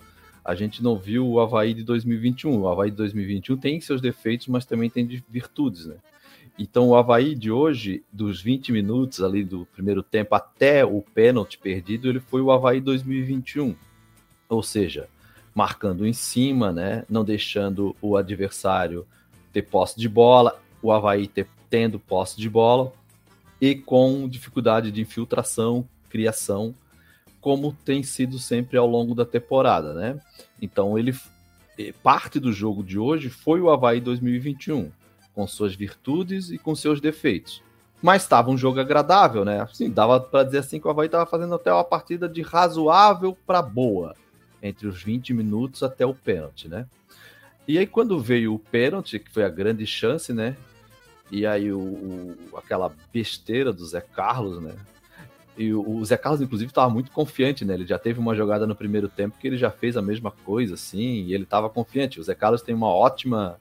a 0.45 0.55
gente 0.55 0.83
não 0.83 0.99
viu 0.99 1.27
o 1.27 1.41
Havaí 1.41 1.73
de 1.73 1.83
2021. 1.83 2.61
O 2.61 2.69
Havaí 2.69 2.91
de 2.91 2.97
2021 2.97 3.57
tem 3.57 3.81
seus 3.81 4.01
defeitos, 4.01 4.47
mas 4.49 4.67
também 4.67 4.91
tem 4.91 5.07
virtudes, 5.29 5.87
né? 5.87 5.97
Então 6.59 6.89
o 6.89 6.95
Havaí 6.95 7.35
de 7.35 7.51
hoje, 7.51 8.05
dos 8.13 8.41
20 8.41 8.71
minutos 8.71 9.23
ali 9.23 9.43
do 9.43 9.67
primeiro 9.67 10.03
tempo 10.03 10.35
até 10.35 10.85
o 10.85 11.01
pênalti 11.01 11.59
perdido, 11.59 12.09
ele 12.09 12.21
foi 12.21 12.43
o 12.43 12.53
Havaí 12.53 12.81
2021. 12.81 13.75
Ou 14.49 14.63
seja, 14.63 15.09
marcando 15.55 16.07
em 16.07 16.13
cima, 16.13 16.71
né? 16.71 17.05
Não 17.09 17.25
deixando 17.25 17.97
o 18.01 18.17
adversário 18.17 19.07
ter 19.53 19.63
posse 19.63 19.99
de 19.99 20.09
bola, 20.09 20.61
o 20.83 20.93
Havaí 20.93 21.27
ter, 21.27 21.49
tendo 21.71 21.99
posse 21.99 22.37
de 22.37 22.51
bola 22.51 22.93
e 23.61 23.75
com 23.75 24.29
dificuldade 24.29 24.93
de 24.93 25.01
infiltração, 25.01 25.89
criação, 26.11 26.75
como 27.45 27.77
tem 27.85 28.03
sido 28.03 28.39
sempre 28.39 28.79
ao 28.79 28.87
longo 28.87 29.15
da 29.15 29.27
temporada, 29.27 29.93
né? 29.93 30.19
Então 30.63 30.99
ele 30.99 31.15
parte 32.03 32.41
do 32.41 32.51
jogo 32.51 32.83
de 32.83 32.99
hoje 32.99 33.29
foi 33.29 33.61
o 33.61 33.69
Havaí 33.69 34.01
2021, 34.01 34.91
com 35.35 35.47
suas 35.47 35.75
virtudes 35.75 36.49
e 36.49 36.57
com 36.57 36.75
seus 36.75 37.03
defeitos. 37.03 37.63
Mas 38.01 38.23
estava 38.23 38.51
um 38.51 38.57
jogo 38.57 38.81
agradável, 38.81 39.45
né? 39.45 39.61
Assim, 39.61 39.91
dava 39.91 40.19
para 40.21 40.43
dizer 40.43 40.59
assim 40.61 40.81
que 40.81 40.87
o 40.87 40.91
Havaí 40.91 41.05
estava 41.05 41.27
fazendo 41.27 41.55
até 41.55 41.71
uma 41.71 41.85
partida 41.85 42.27
de 42.27 42.41
razoável 42.41 43.37
para 43.47 43.61
boa 43.61 44.15
entre 44.63 44.87
os 44.87 45.03
20 45.03 45.35
minutos 45.35 45.83
até 45.83 46.07
o 46.07 46.15
pênalti, 46.15 46.67
né? 46.67 46.87
E 47.69 47.77
aí 47.77 47.87
quando 47.87 48.19
veio 48.19 48.55
o 48.55 48.59
pênalti, 48.59 49.19
que 49.19 49.31
foi 49.31 49.45
a 49.45 49.51
grande 49.51 49.87
chance, 49.87 50.33
né? 50.33 50.57
E 51.31 51.45
aí 51.45 51.71
o, 51.71 51.79
o 51.79 52.57
aquela 52.57 52.91
besteira 53.13 53.71
do 53.71 53.85
Zé 53.85 54.01
Carlos, 54.01 54.63
né? 54.63 54.75
E 55.57 55.73
o, 55.73 56.05
Zé 56.05 56.17
Carlos, 56.17 56.41
inclusive, 56.41 56.71
estava 56.71 56.93
muito 56.93 57.11
confiante, 57.11 57.65
né? 57.65 57.75
Ele 57.75 57.87
já 57.87 57.99
teve 57.99 58.19
uma 58.19 58.35
jogada 58.35 58.67
no 58.67 58.75
primeiro 58.75 59.09
tempo 59.09 59.39
que 59.39 59.47
ele 59.47 59.57
já 59.57 59.71
fez 59.71 59.97
a 59.97 60.03
mesma 60.03 60.31
coisa, 60.31 60.75
assim, 60.75 61.23
e 61.25 61.35
ele 61.35 61.45
estava 61.45 61.71
confiante. 61.71 62.19
O 62.19 62.25
Zé 62.25 62.35
Carlos 62.35 62.63
tem 62.63 62.75
uma 62.75 62.89
ótima 62.89 63.59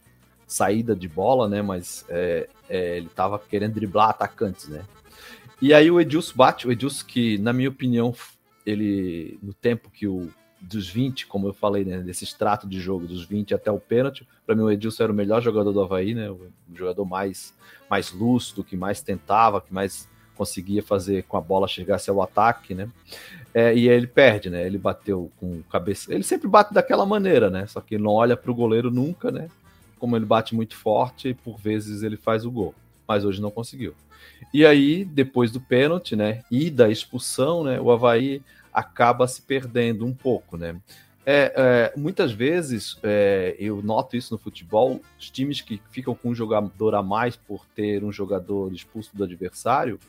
saída 0.48 0.96
de 0.96 1.08
bola, 1.08 1.48
né? 1.48 1.62
Mas 1.62 2.06
é, 2.10 2.50
é, 2.68 2.98
ele 2.98 3.08
estava 3.08 3.38
querendo 3.38 3.74
driblar 3.74 4.10
atacantes, 4.10 4.68
né? 4.68 4.84
E 5.62 5.74
aí 5.74 5.90
o 5.90 6.02
Edilson 6.02 6.34
bate, 6.36 6.68
o 6.68 6.72
Edilson 6.72 7.06
que, 7.06 7.38
na 7.38 7.54
minha 7.54 7.70
opinião, 7.70 8.14
ele, 8.66 9.38
no 9.42 9.54
tempo 9.54 9.90
que 9.90 10.08
o 10.08 10.30
dos 10.64 10.90
20, 10.90 11.28
como 11.28 11.48
eu 11.48 11.54
falei, 11.54 11.84
né, 11.84 12.00
desse 12.00 12.24
extrato 12.24 12.68
de 12.68 12.80
jogo, 12.80 13.06
dos 13.06 13.26
20 13.26 13.54
até 13.54 13.70
o 13.70 13.80
pênalti, 13.80 14.26
para 14.46 14.56
mim 14.56 14.62
o 14.62 14.72
Edilson 14.72 15.04
era 15.04 15.12
o 15.12 15.16
melhor 15.16 15.42
jogador 15.42 15.74
do 15.74 15.82
Havaí, 15.82 16.16
né, 16.16 16.32
o 16.32 16.50
jogador 16.74 17.06
mais, 17.06 17.54
mais 17.90 18.12
lúcido, 18.14 18.64
que 18.64 18.78
mais 18.78 19.02
tentava, 19.02 19.60
que 19.60 19.74
mais 19.74 20.10
conseguia 20.36 20.84
fazer 20.84 21.24
com 21.24 21.38
a 21.38 21.42
bola 21.42 21.68
chegasse 21.68 22.10
ao 22.10 22.22
ataque, 22.22 22.74
né, 22.74 22.90
é, 23.54 23.74
e 23.76 23.90
aí 23.90 23.96
ele 23.96 24.08
perde, 24.08 24.50
né, 24.50 24.66
ele 24.66 24.78
bateu 24.78 25.32
com 25.40 25.62
cabeça, 25.64 26.14
ele 26.14 26.24
sempre 26.24 26.48
bate 26.48 26.74
daquela 26.74 27.06
maneira, 27.06 27.50
né, 27.50 27.68
só 27.68 27.82
que 27.82 27.96
ele 27.96 28.04
não 28.04 28.12
olha 28.12 28.36
para 28.36 28.52
o 28.52 28.56
goleiro 28.56 28.90
nunca, 28.92 29.32
né, 29.32 29.50
como 30.00 30.16
ele 30.16 30.26
bate 30.26 30.56
muito 30.56 30.76
forte, 30.76 31.34
por 31.44 31.58
vezes 31.58 32.04
ele 32.04 32.18
faz 32.18 32.46
o 32.46 32.52
gol, 32.52 32.76
mas 33.08 33.24
hoje 33.24 33.42
não 33.42 33.52
conseguiu. 33.52 33.94
E 34.54 34.66
aí, 34.66 35.06
depois 35.06 35.52
do 35.52 35.62
pênalti, 35.62 36.16
né, 36.16 36.44
e 36.52 36.70
da 36.70 36.90
expulsão, 36.90 37.64
né, 37.64 37.80
o 37.80 37.92
Havaí 37.92 38.42
acaba 38.74 39.28
se 39.28 39.42
perdendo 39.42 40.06
um 40.06 40.14
pouco, 40.14 40.58
né? 40.58 40.76
É, 41.26 41.54
é, 41.56 41.94
muitas 41.98 42.34
vezes 42.34 42.98
é, 43.02 43.56
eu 43.58 43.82
noto 43.82 44.18
isso 44.18 44.34
no 44.34 44.38
futebol, 44.38 45.00
os 45.18 45.30
times 45.30 45.62
que 45.62 45.82
ficam 45.90 46.14
com 46.14 46.30
um 46.30 46.36
jogador 46.36 46.96
a 46.96 47.02
mais 47.02 47.36
por 47.36 47.66
ter 47.74 48.04
um 48.04 48.12
jogador 48.12 48.74
expulso 48.74 49.16
do 49.16 49.24
adversário, 49.24 50.00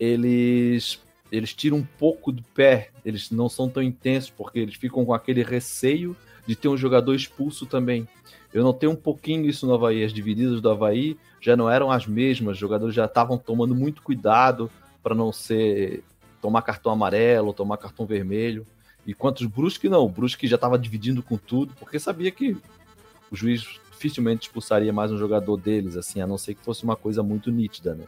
eles 0.00 1.00
eles 1.30 1.52
tiram 1.52 1.78
um 1.78 1.86
pouco 1.98 2.30
do 2.30 2.42
pé, 2.54 2.90
eles 3.04 3.30
não 3.30 3.48
são 3.48 3.68
tão 3.68 3.82
intensos 3.82 4.30
porque 4.30 4.60
eles 4.60 4.76
ficam 4.76 5.04
com 5.04 5.12
aquele 5.12 5.42
receio 5.42 6.16
de 6.46 6.54
ter 6.54 6.68
um 6.68 6.76
jogador 6.76 7.14
expulso 7.14 7.66
também. 7.66 8.08
Eu 8.54 8.62
notei 8.62 8.88
um 8.88 8.96
pouquinho 8.96 9.44
isso 9.44 9.66
no 9.66 9.74
Havaí, 9.74 10.04
as 10.04 10.12
divididas 10.12 10.60
do 10.60 10.70
Havaí 10.70 11.18
já 11.40 11.56
não 11.56 11.68
eram 11.68 11.90
as 11.90 12.06
mesmas, 12.06 12.52
os 12.52 12.58
jogadores 12.58 12.94
já 12.94 13.04
estavam 13.04 13.36
tomando 13.36 13.74
muito 13.74 14.02
cuidado 14.02 14.70
para 15.02 15.14
não 15.14 15.32
ser 15.32 16.02
tomar 16.40 16.62
cartão 16.62 16.92
amarelo, 16.92 17.52
tomar 17.52 17.76
cartão 17.76 18.06
vermelho. 18.06 18.64
E 19.06 19.14
quantos 19.14 19.46
Brusque 19.46 19.88
não, 19.88 20.04
o 20.04 20.08
Brusque 20.08 20.48
já 20.48 20.56
estava 20.56 20.78
dividindo 20.78 21.22
com 21.22 21.36
tudo, 21.36 21.72
porque 21.78 21.98
sabia 21.98 22.30
que 22.30 22.56
o 23.30 23.36
juiz 23.36 23.64
dificilmente 23.96 24.46
expulsaria 24.46 24.92
mais 24.92 25.10
um 25.10 25.16
jogador 25.16 25.56
deles, 25.56 25.96
assim, 25.96 26.20
a 26.20 26.26
não 26.26 26.36
ser 26.36 26.54
que 26.54 26.64
fosse 26.64 26.84
uma 26.84 26.96
coisa 26.96 27.22
muito 27.22 27.50
nítida, 27.50 27.94
né? 27.94 28.04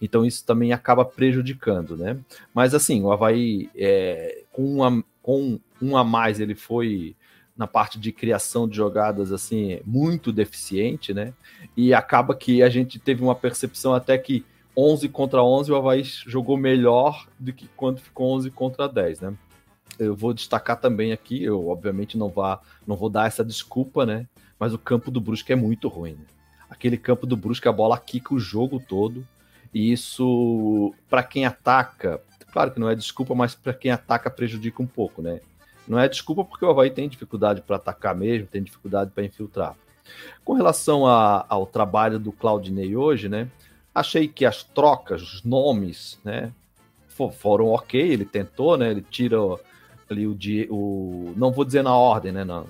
Então 0.00 0.24
isso 0.24 0.44
também 0.44 0.72
acaba 0.72 1.04
prejudicando, 1.04 1.96
né? 1.96 2.18
Mas 2.52 2.74
assim, 2.74 3.02
o 3.02 3.10
Havaí 3.10 3.70
é, 3.74 4.42
com, 4.52 4.76
uma, 4.76 5.02
com 5.22 5.58
um 5.80 5.96
a 5.96 6.04
mais 6.04 6.38
ele 6.38 6.54
foi 6.54 7.16
na 7.56 7.66
parte 7.66 7.98
de 7.98 8.12
criação 8.12 8.68
de 8.68 8.76
jogadas 8.76 9.32
assim 9.32 9.80
muito 9.84 10.32
deficiente, 10.32 11.14
né? 11.14 11.32
E 11.76 11.94
acaba 11.94 12.34
que 12.34 12.62
a 12.62 12.68
gente 12.68 12.98
teve 12.98 13.22
uma 13.22 13.34
percepção 13.34 13.94
até 13.94 14.18
que 14.18 14.44
11 14.76 15.08
contra 15.08 15.42
11, 15.42 15.70
o 15.70 15.76
Havaí 15.76 16.02
jogou 16.04 16.56
melhor 16.56 17.26
do 17.38 17.52
que 17.52 17.68
quando 17.76 18.00
ficou 18.00 18.34
11 18.34 18.50
contra 18.50 18.88
10, 18.88 19.20
né? 19.20 19.34
Eu 19.98 20.16
vou 20.16 20.32
destacar 20.32 20.80
também 20.80 21.12
aqui, 21.12 21.42
eu 21.42 21.68
obviamente 21.68 22.16
não, 22.16 22.28
vá, 22.28 22.60
não 22.86 22.96
vou 22.96 23.10
dar 23.10 23.26
essa 23.26 23.44
desculpa, 23.44 24.06
né? 24.06 24.26
Mas 24.58 24.72
o 24.72 24.78
campo 24.78 25.10
do 25.10 25.20
Brusque 25.20 25.52
é 25.52 25.56
muito 25.56 25.88
ruim. 25.88 26.12
Né? 26.12 26.24
Aquele 26.70 26.96
campo 26.96 27.26
do 27.26 27.36
Brusque, 27.36 27.68
a 27.68 27.72
bola 27.72 27.98
quica 27.98 28.34
o 28.34 28.40
jogo 28.40 28.80
todo. 28.80 29.26
E 29.74 29.92
isso, 29.92 30.94
para 31.08 31.22
quem 31.22 31.46
ataca, 31.46 32.20
claro 32.52 32.70
que 32.70 32.80
não 32.80 32.88
é 32.88 32.94
desculpa, 32.94 33.34
mas 33.34 33.54
para 33.54 33.72
quem 33.72 33.90
ataca 33.90 34.30
prejudica 34.30 34.82
um 34.82 34.86
pouco, 34.86 35.22
né? 35.22 35.40
Não 35.86 35.98
é 35.98 36.08
desculpa 36.08 36.44
porque 36.44 36.64
o 36.64 36.70
Havaí 36.70 36.90
tem 36.90 37.08
dificuldade 37.08 37.60
para 37.60 37.76
atacar 37.76 38.14
mesmo, 38.14 38.46
tem 38.46 38.62
dificuldade 38.62 39.10
para 39.10 39.24
infiltrar. 39.24 39.74
Com 40.44 40.52
relação 40.52 41.06
a, 41.06 41.44
ao 41.48 41.66
trabalho 41.66 42.18
do 42.18 42.32
Claudinei 42.32 42.96
hoje, 42.96 43.28
né? 43.28 43.48
Achei 43.94 44.26
que 44.28 44.44
as 44.44 44.62
trocas, 44.62 45.22
os 45.22 45.42
nomes, 45.42 46.18
né, 46.24 46.52
foram 47.38 47.68
ok. 47.68 48.00
Ele 48.00 48.24
tentou, 48.24 48.76
né? 48.76 48.90
Ele 48.90 49.02
tira 49.02 49.36
ali 50.12 50.26
o, 50.26 50.36
o 50.70 51.34
não 51.36 51.50
vou 51.50 51.64
dizer 51.64 51.82
na 51.82 51.96
ordem, 51.96 52.32
né? 52.32 52.44
Não, 52.44 52.66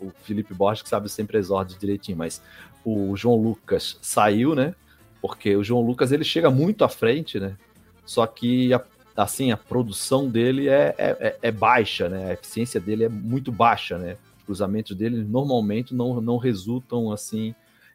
o 0.00 0.10
Felipe 0.22 0.54
Borges 0.54 0.82
que 0.82 0.88
sabe 0.88 1.08
sempre 1.08 1.38
as 1.38 1.50
ordens 1.50 1.78
direitinho, 1.78 2.16
mas 2.16 2.42
o 2.84 3.16
João 3.16 3.36
Lucas 3.36 3.98
saiu, 4.00 4.54
né? 4.54 4.74
Porque 5.20 5.56
o 5.56 5.64
João 5.64 5.82
Lucas 5.82 6.12
ele 6.12 6.24
chega 6.24 6.50
muito 6.50 6.84
à 6.84 6.88
frente, 6.88 7.40
né? 7.40 7.56
Só 8.04 8.26
que 8.26 8.72
a, 8.72 8.82
assim, 9.16 9.50
a 9.50 9.56
produção 9.56 10.28
dele 10.28 10.68
é, 10.68 10.94
é, 10.98 11.16
é, 11.20 11.38
é 11.42 11.50
baixa, 11.50 12.08
né? 12.08 12.30
A 12.30 12.32
eficiência 12.34 12.80
dele 12.80 13.04
é 13.04 13.08
muito 13.08 13.50
baixa, 13.50 13.98
né? 13.98 14.16
Os 14.38 14.44
cruzamentos 14.44 14.94
dele 14.96 15.24
normalmente 15.24 15.94
não, 15.94 16.20
não 16.20 16.36
resultam 16.36 17.10
assim 17.10 17.54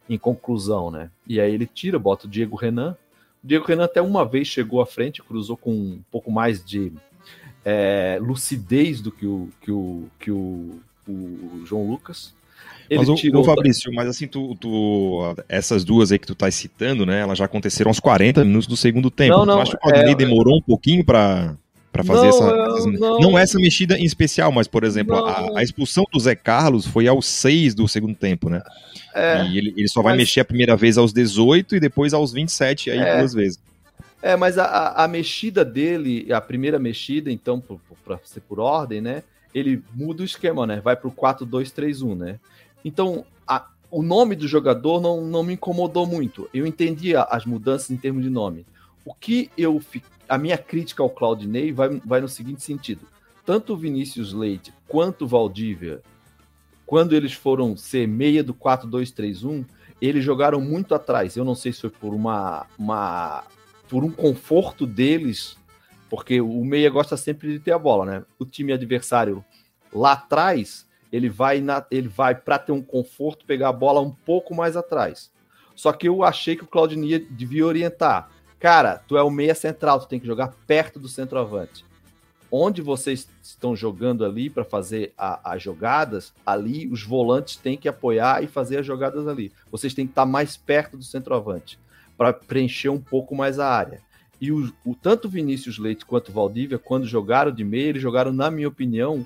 em 0.09 0.17
conclusão, 0.17 0.89
né? 0.89 1.11
E 1.27 1.39
aí 1.39 1.53
ele 1.53 1.67
tira, 1.67 1.99
bota 1.99 2.25
o 2.25 2.29
Diego 2.29 2.55
Renan. 2.55 2.97
O 3.43 3.47
Diego 3.47 3.65
Renan 3.65 3.85
até 3.85 4.01
uma 4.01 4.25
vez 4.25 4.47
chegou 4.47 4.81
à 4.81 4.85
frente, 4.85 5.21
cruzou 5.21 5.55
com 5.55 5.71
um 5.71 6.01
pouco 6.11 6.31
mais 6.31 6.65
de 6.65 6.91
é, 7.63 8.17
lucidez 8.21 9.01
do 9.01 9.11
que 9.11 9.25
o, 9.25 9.49
que 9.61 9.71
o, 9.71 10.07
que 10.19 10.31
o, 10.31 10.79
o 11.07 11.63
João 11.65 11.87
Lucas. 11.87 12.33
Ele 12.89 13.05
mas 13.05 13.19
tirou... 13.19 13.43
Fabrício, 13.43 13.93
mas 13.93 14.07
assim, 14.07 14.27
tu, 14.27 14.55
tu, 14.55 15.35
essas 15.47 15.83
duas 15.83 16.11
aí 16.11 16.17
que 16.17 16.25
tu 16.25 16.33
tá 16.33 16.49
citando, 16.49 17.05
né, 17.05 17.19
elas 17.19 17.37
já 17.37 17.45
aconteceram 17.45 17.89
aos 17.89 17.99
40 17.99 18.43
minutos 18.43 18.67
do 18.67 18.75
segundo 18.75 19.11
tempo. 19.11 19.37
Não, 19.37 19.45
não, 19.45 19.57
tu 19.57 19.61
acha 19.61 19.71
que 19.71 19.77
o 19.77 19.79
Claudinei 19.79 20.13
é... 20.13 20.15
demorou 20.15 20.57
um 20.57 20.61
pouquinho 20.61 21.03
para 21.05 21.55
para 21.91 22.03
fazer 22.03 22.27
não, 22.27 22.29
essa. 22.29 22.87
Não, 22.87 23.19
não, 23.19 23.39
essa 23.39 23.57
mexida 23.57 23.97
em 23.97 24.05
especial, 24.05 24.51
mas, 24.51 24.67
por 24.67 24.83
exemplo, 24.83 25.15
a, 25.15 25.59
a, 25.59 25.63
expulsão 25.63 26.05
do 26.11 26.19
Zé 26.19 26.35
Carlos 26.35 26.85
foi 26.85 27.07
aos 27.07 27.25
6 27.25 27.73
do 27.73 27.87
segundo 27.87 28.13
tempo, 28.13 28.47
né? 28.47 28.61
É, 29.13 29.43
e 29.47 29.57
ele, 29.57 29.73
ele 29.75 29.87
só 29.87 30.01
vai 30.01 30.13
mas... 30.13 30.19
mexer 30.19 30.41
a 30.41 30.45
primeira 30.45 30.75
vez 30.75 30.97
aos 30.97 31.11
18 31.11 31.75
e 31.75 31.79
depois 31.79 32.13
aos 32.13 32.31
27, 32.31 32.91
aí 32.91 32.99
é, 32.99 33.17
duas 33.17 33.33
vezes. 33.33 33.59
É, 34.21 34.35
mas 34.35 34.57
a, 34.57 35.03
a 35.03 35.07
mexida 35.07 35.63
dele, 35.63 36.31
a 36.33 36.41
primeira 36.41 36.77
mexida, 36.77 37.31
então, 37.31 37.63
para 38.03 38.19
ser 38.23 38.41
por 38.41 38.59
ordem, 38.59 38.99
né? 38.99 39.23
Ele 39.53 39.81
muda 39.93 40.21
o 40.21 40.25
esquema, 40.25 40.67
né? 40.67 40.81
Vai 40.81 40.95
pro 40.95 41.11
4-2-3-1, 41.11 42.15
né? 42.17 42.39
Então, 42.83 43.25
a, 43.47 43.67
o 43.89 44.03
nome 44.03 44.35
do 44.35 44.47
jogador 44.47 45.01
não, 45.01 45.25
não 45.25 45.43
me 45.43 45.53
incomodou 45.53 46.05
muito. 46.05 46.49
Eu 46.53 46.67
entendi 46.67 47.15
as 47.15 47.45
mudanças 47.45 47.89
em 47.89 47.97
termos 47.97 48.23
de 48.23 48.29
nome. 48.29 48.65
O 49.05 49.13
que 49.13 49.49
eu 49.57 49.81
a 50.27 50.37
minha 50.37 50.57
crítica 50.57 51.01
ao 51.01 51.09
Claudinei 51.09 51.71
vai, 51.71 51.99
vai 52.05 52.21
no 52.21 52.29
seguinte 52.29 52.61
sentido: 52.61 53.01
tanto 53.45 53.73
o 53.73 53.77
Vinícius 53.77 54.31
Leite 54.31 54.71
quanto 54.87 55.25
o 55.25 55.27
Valdívia, 55.27 56.01
quando 56.85 57.13
eles 57.13 57.33
foram 57.33 57.75
ser 57.75 58.07
meia 58.07 58.43
do 58.43 58.53
4-2-3-1, 58.53 59.65
eles 60.01 60.23
jogaram 60.23 60.61
muito 60.61 60.93
atrás. 60.93 61.35
Eu 61.35 61.43
não 61.43 61.55
sei 61.55 61.73
se 61.73 61.81
foi 61.81 61.89
por 61.89 62.13
uma, 62.13 62.65
uma 62.77 63.43
por 63.89 64.03
um 64.03 64.11
conforto 64.11 64.85
deles, 64.85 65.57
porque 66.09 66.39
o 66.39 66.63
meia 66.63 66.89
gosta 66.89 67.17
sempre 67.17 67.51
de 67.51 67.59
ter 67.59 67.71
a 67.71 67.79
bola, 67.79 68.05
né? 68.05 68.25
O 68.37 68.45
time 68.45 68.71
adversário 68.71 69.43
lá 69.91 70.13
atrás 70.13 70.87
ele 71.11 71.27
vai 71.27 71.59
na, 71.59 71.83
ele 71.89 72.07
vai 72.07 72.35
para 72.35 72.59
ter 72.59 72.71
um 72.71 72.83
conforto 72.83 73.45
pegar 73.45 73.69
a 73.69 73.73
bola 73.73 73.99
um 73.99 74.11
pouco 74.11 74.53
mais 74.53 74.77
atrás. 74.77 75.31
Só 75.75 75.91
que 75.91 76.07
eu 76.07 76.23
achei 76.23 76.55
que 76.55 76.63
o 76.63 76.67
Claudinei 76.67 77.19
devia 77.19 77.65
orientar. 77.65 78.29
Cara, 78.59 79.01
tu 79.07 79.17
é 79.17 79.23
o 79.23 79.31
meia 79.31 79.55
central, 79.55 79.99
tu 79.99 80.07
tem 80.07 80.19
que 80.19 80.27
jogar 80.27 80.53
perto 80.67 80.99
do 80.99 81.07
centroavante. 81.07 81.83
Onde 82.51 82.81
vocês 82.81 83.27
estão 83.41 83.75
jogando 83.75 84.25
ali 84.25 84.49
para 84.49 84.65
fazer 84.65 85.13
as 85.17 85.61
jogadas, 85.61 86.33
ali 86.45 86.87
os 86.87 87.03
volantes 87.03 87.55
têm 87.55 87.77
que 87.77 87.87
apoiar 87.87 88.43
e 88.43 88.47
fazer 88.47 88.79
as 88.79 88.85
jogadas 88.85 89.27
ali. 89.27 89.51
Vocês 89.71 89.93
têm 89.93 90.05
que 90.05 90.11
estar 90.11 90.25
mais 90.25 90.57
perto 90.57 90.97
do 90.97 91.03
centroavante 91.03 91.79
para 92.19 92.33
preencher 92.33 92.89
um 92.89 92.99
pouco 92.99 93.33
mais 93.33 93.59
a 93.59 93.69
área. 93.69 94.01
E 94.41 94.51
o, 94.51 94.73
o 94.83 94.93
tanto 94.93 95.29
Vinícius 95.29 95.79
Leite 95.79 96.05
quanto 96.05 96.33
Valdívia, 96.33 96.77
quando 96.77 97.07
jogaram 97.07 97.49
de 97.49 97.63
meia, 97.63 97.87
eles 97.87 98.01
jogaram, 98.01 98.33
na 98.33 98.51
minha 98.51 98.67
opinião, 98.67 99.25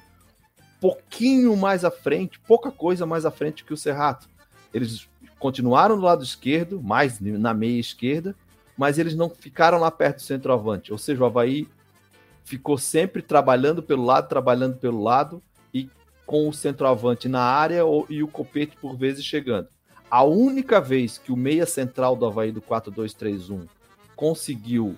pouquinho 0.79 1.57
mais 1.57 1.83
à 1.83 1.89
frente, 1.89 2.39
pouca 2.41 2.71
coisa 2.71 3.03
mais 3.03 3.25
à 3.25 3.31
frente 3.31 3.63
que 3.63 3.73
o 3.73 3.77
Serrato. 3.77 4.29
Eles 4.71 5.09
continuaram 5.39 5.95
do 5.95 6.03
lado 6.03 6.23
esquerdo, 6.23 6.83
mais 6.83 7.19
na 7.19 7.51
meia 7.51 7.79
esquerda, 7.79 8.35
mas 8.77 8.99
eles 8.99 9.15
não 9.15 9.27
ficaram 9.27 9.79
lá 9.79 9.89
perto 9.89 10.17
do 10.17 10.21
centroavante. 10.21 10.91
Ou 10.91 10.99
seja, 10.99 11.23
o 11.23 11.25
Havaí 11.25 11.67
ficou 12.45 12.77
sempre 12.77 13.23
trabalhando 13.23 13.81
pelo 13.81 14.05
lado, 14.05 14.29
trabalhando 14.29 14.77
pelo 14.77 15.01
lado 15.01 15.41
e 15.73 15.89
com 16.27 16.47
o 16.47 16.53
centroavante 16.53 17.27
na 17.27 17.41
área 17.41 17.81
e 18.07 18.21
o 18.21 18.27
copete 18.27 18.77
por 18.79 18.95
vezes 18.95 19.25
chegando. 19.25 19.67
A 20.13 20.21
única 20.21 20.79
vez 20.79 21.17
que 21.17 21.31
o 21.31 21.35
meia 21.35 21.65
central 21.65 22.15
do 22.15 22.23
Havaí 22.23 22.51
do 22.51 22.61
4-2-3-1 22.61 23.67
conseguiu 24.15 24.95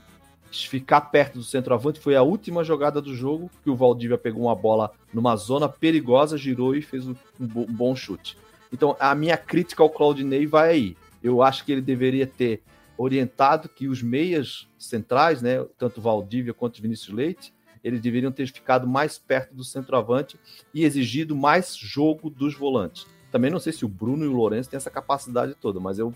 ficar 0.51 0.99
perto 0.99 1.35
do 1.35 1.43
centroavante 1.45 2.01
foi 2.01 2.17
a 2.17 2.21
última 2.21 2.65
jogada 2.65 3.01
do 3.01 3.15
jogo 3.15 3.49
que 3.63 3.69
o 3.69 3.77
Valdívia 3.77 4.17
pegou 4.17 4.43
uma 4.43 4.55
bola 4.55 4.91
numa 5.13 5.37
zona 5.37 5.69
perigosa, 5.69 6.37
girou 6.37 6.75
e 6.75 6.81
fez 6.81 7.07
um 7.07 7.15
bom 7.39 7.95
chute. 7.95 8.37
Então 8.73 8.97
a 8.99 9.15
minha 9.15 9.37
crítica 9.37 9.81
ao 9.81 9.89
Claudinei 9.89 10.45
vai 10.45 10.71
aí. 10.71 10.97
Eu 11.23 11.41
acho 11.41 11.63
que 11.63 11.71
ele 11.71 11.81
deveria 11.81 12.27
ter 12.27 12.61
orientado 12.97 13.69
que 13.69 13.87
os 13.87 14.03
meias 14.03 14.67
centrais, 14.77 15.41
né, 15.41 15.65
tanto 15.77 16.01
Valdívia 16.01 16.53
quanto 16.53 16.81
Vinícius 16.81 17.15
Leite, 17.15 17.53
eles 17.81 18.01
deveriam 18.01 18.33
ter 18.33 18.47
ficado 18.47 18.85
mais 18.85 19.17
perto 19.17 19.55
do 19.55 19.63
centroavante 19.63 20.37
e 20.73 20.83
exigido 20.83 21.37
mais 21.37 21.73
jogo 21.73 22.29
dos 22.29 22.53
volantes. 22.53 23.14
Também 23.35 23.51
não 23.51 23.59
sei 23.59 23.73
se 23.73 23.83
o 23.83 23.89
Bruno 23.89 24.23
e 24.23 24.29
o 24.29 24.31
Lourenço 24.31 24.69
têm 24.69 24.77
essa 24.77 24.89
capacidade 24.89 25.55
toda, 25.59 25.77
mas 25.77 25.99
eu, 25.99 26.13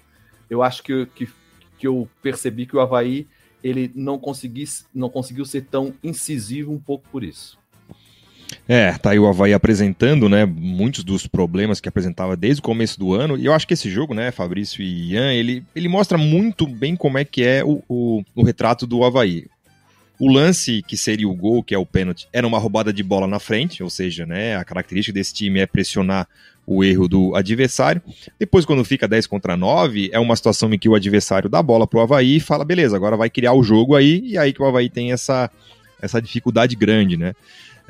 eu 0.49 0.63
acho 0.63 0.81
que, 0.81 1.05
que, 1.07 1.27
que 1.77 1.85
eu 1.85 2.07
percebi 2.23 2.65
que 2.65 2.77
o 2.77 2.79
Havaí 2.79 3.27
ele 3.61 3.91
não, 3.93 4.17
conseguisse, 4.17 4.85
não 4.95 5.09
conseguiu 5.09 5.43
ser 5.43 5.65
tão 5.65 5.93
incisivo 6.01 6.71
um 6.71 6.79
pouco 6.79 7.09
por 7.11 7.21
isso. 7.21 7.59
É, 8.65 8.93
tá 8.93 9.09
aí 9.09 9.19
o 9.19 9.27
Havaí 9.27 9.53
apresentando, 9.53 10.29
né, 10.29 10.45
muitos 10.45 11.03
dos 11.03 11.27
problemas 11.27 11.81
que 11.81 11.89
apresentava 11.89 12.37
desde 12.37 12.61
o 12.61 12.63
começo 12.63 12.97
do 12.97 13.13
ano, 13.13 13.35
e 13.35 13.47
eu 13.47 13.53
acho 13.53 13.67
que 13.67 13.73
esse 13.73 13.89
jogo, 13.89 14.13
né, 14.13 14.31
Fabrício 14.31 14.81
e 14.81 15.11
Ian, 15.11 15.33
ele, 15.33 15.61
ele 15.75 15.89
mostra 15.89 16.17
muito 16.17 16.65
bem 16.65 16.95
como 16.95 17.17
é 17.17 17.25
que 17.25 17.43
é 17.43 17.65
o, 17.65 17.83
o, 17.89 18.23
o 18.33 18.43
retrato 18.43 18.87
do 18.87 19.03
Havaí. 19.03 19.45
O 20.17 20.31
lance 20.31 20.81
que 20.83 20.95
seria 20.95 21.27
o 21.27 21.35
gol, 21.35 21.63
que 21.63 21.75
é 21.75 21.77
o 21.77 21.85
pênalti, 21.85 22.29
era 22.31 22.47
uma 22.47 22.59
roubada 22.59 22.93
de 22.93 23.03
bola 23.03 23.27
na 23.27 23.39
frente, 23.39 23.83
ou 23.83 23.89
seja, 23.89 24.25
né, 24.25 24.55
a 24.55 24.63
característica 24.63 25.13
desse 25.13 25.33
time 25.33 25.59
é 25.59 25.65
pressionar 25.65 26.25
o 26.77 26.83
erro 26.83 27.07
do 27.07 27.35
adversário. 27.35 28.01
Depois, 28.37 28.65
quando 28.65 28.83
fica 28.85 29.07
10 29.07 29.27
contra 29.27 29.57
9, 29.57 30.09
é 30.13 30.19
uma 30.19 30.35
situação 30.35 30.71
em 30.73 30.77
que 30.77 30.87
o 30.87 30.95
adversário 30.95 31.49
dá 31.49 31.61
bola 31.63 31.87
pro 31.87 31.99
Havaí 31.99 32.37
e 32.37 32.39
fala, 32.39 32.63
beleza, 32.63 32.95
agora 32.95 33.17
vai 33.17 33.29
criar 33.29 33.53
o 33.53 33.63
jogo 33.63 33.95
aí, 33.95 34.21
e 34.23 34.37
aí 34.37 34.53
que 34.53 34.61
o 34.61 34.65
Havaí 34.65 34.89
tem 34.89 35.11
essa, 35.11 35.49
essa 36.01 36.21
dificuldade 36.21 36.75
grande, 36.75 37.17
né? 37.17 37.33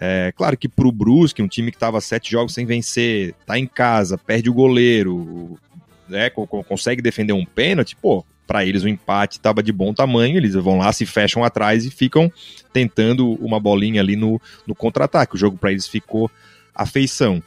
É, 0.01 0.31
claro 0.33 0.55
que 0.55 0.69
pro 0.69 0.93
Brusque, 0.93 1.41
um 1.41 1.47
time 1.47 1.71
que 1.71 1.77
estava 1.77 1.99
sete 1.99 2.31
jogos 2.31 2.53
sem 2.53 2.65
vencer, 2.65 3.35
tá 3.45 3.59
em 3.59 3.67
casa, 3.67 4.17
perde 4.17 4.49
o 4.49 4.53
goleiro, 4.53 5.59
né, 6.07 6.29
consegue 6.29 7.01
defender 7.01 7.33
um 7.33 7.45
pênalti, 7.45 7.97
pô, 7.97 8.23
para 8.47 8.65
eles 8.65 8.83
o 8.83 8.87
empate 8.87 9.37
estava 9.37 9.61
de 9.61 9.71
bom 9.71 9.93
tamanho, 9.93 10.37
eles 10.37 10.55
vão 10.55 10.79
lá, 10.79 10.91
se 10.91 11.05
fecham 11.05 11.43
atrás 11.43 11.85
e 11.85 11.91
ficam 11.91 12.31
tentando 12.73 13.33
uma 13.33 13.59
bolinha 13.59 14.01
ali 14.01 14.15
no, 14.15 14.41
no 14.65 14.73
contra-ataque. 14.73 15.35
O 15.35 15.37
jogo 15.37 15.55
para 15.55 15.71
eles 15.71 15.87
ficou 15.87 16.31
a 16.73 16.85
feição. 16.85 17.43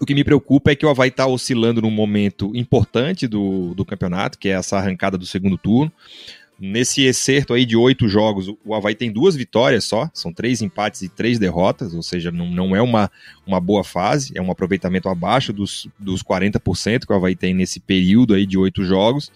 O 0.00 0.06
que 0.06 0.14
me 0.14 0.24
preocupa 0.24 0.70
é 0.70 0.74
que 0.74 0.86
o 0.86 0.88
Havaí 0.88 1.10
está 1.10 1.26
oscilando 1.26 1.82
num 1.82 1.90
momento 1.90 2.50
importante 2.56 3.28
do, 3.28 3.74
do 3.74 3.84
campeonato, 3.84 4.38
que 4.38 4.48
é 4.48 4.52
essa 4.52 4.78
arrancada 4.78 5.18
do 5.18 5.26
segundo 5.26 5.58
turno. 5.58 5.92
Nesse 6.58 7.02
excerto 7.02 7.52
aí 7.52 7.66
de 7.66 7.76
oito 7.76 8.08
jogos, 8.08 8.48
o 8.64 8.74
Havaí 8.74 8.94
tem 8.94 9.12
duas 9.12 9.36
vitórias 9.36 9.84
só, 9.84 10.10
são 10.14 10.32
três 10.32 10.62
empates 10.62 11.02
e 11.02 11.08
três 11.08 11.38
derrotas, 11.38 11.94
ou 11.94 12.02
seja, 12.02 12.30
não, 12.30 12.50
não 12.50 12.74
é 12.74 12.80
uma, 12.80 13.10
uma 13.46 13.60
boa 13.60 13.84
fase, 13.84 14.32
é 14.34 14.40
um 14.40 14.50
aproveitamento 14.50 15.08
abaixo 15.08 15.52
dos, 15.52 15.86
dos 15.98 16.22
40% 16.22 17.06
que 17.06 17.12
o 17.12 17.16
Havaí 17.16 17.36
tem 17.36 17.52
nesse 17.52 17.78
período 17.78 18.32
aí 18.32 18.46
de 18.46 18.56
oito 18.56 18.82
jogos. 18.84 19.30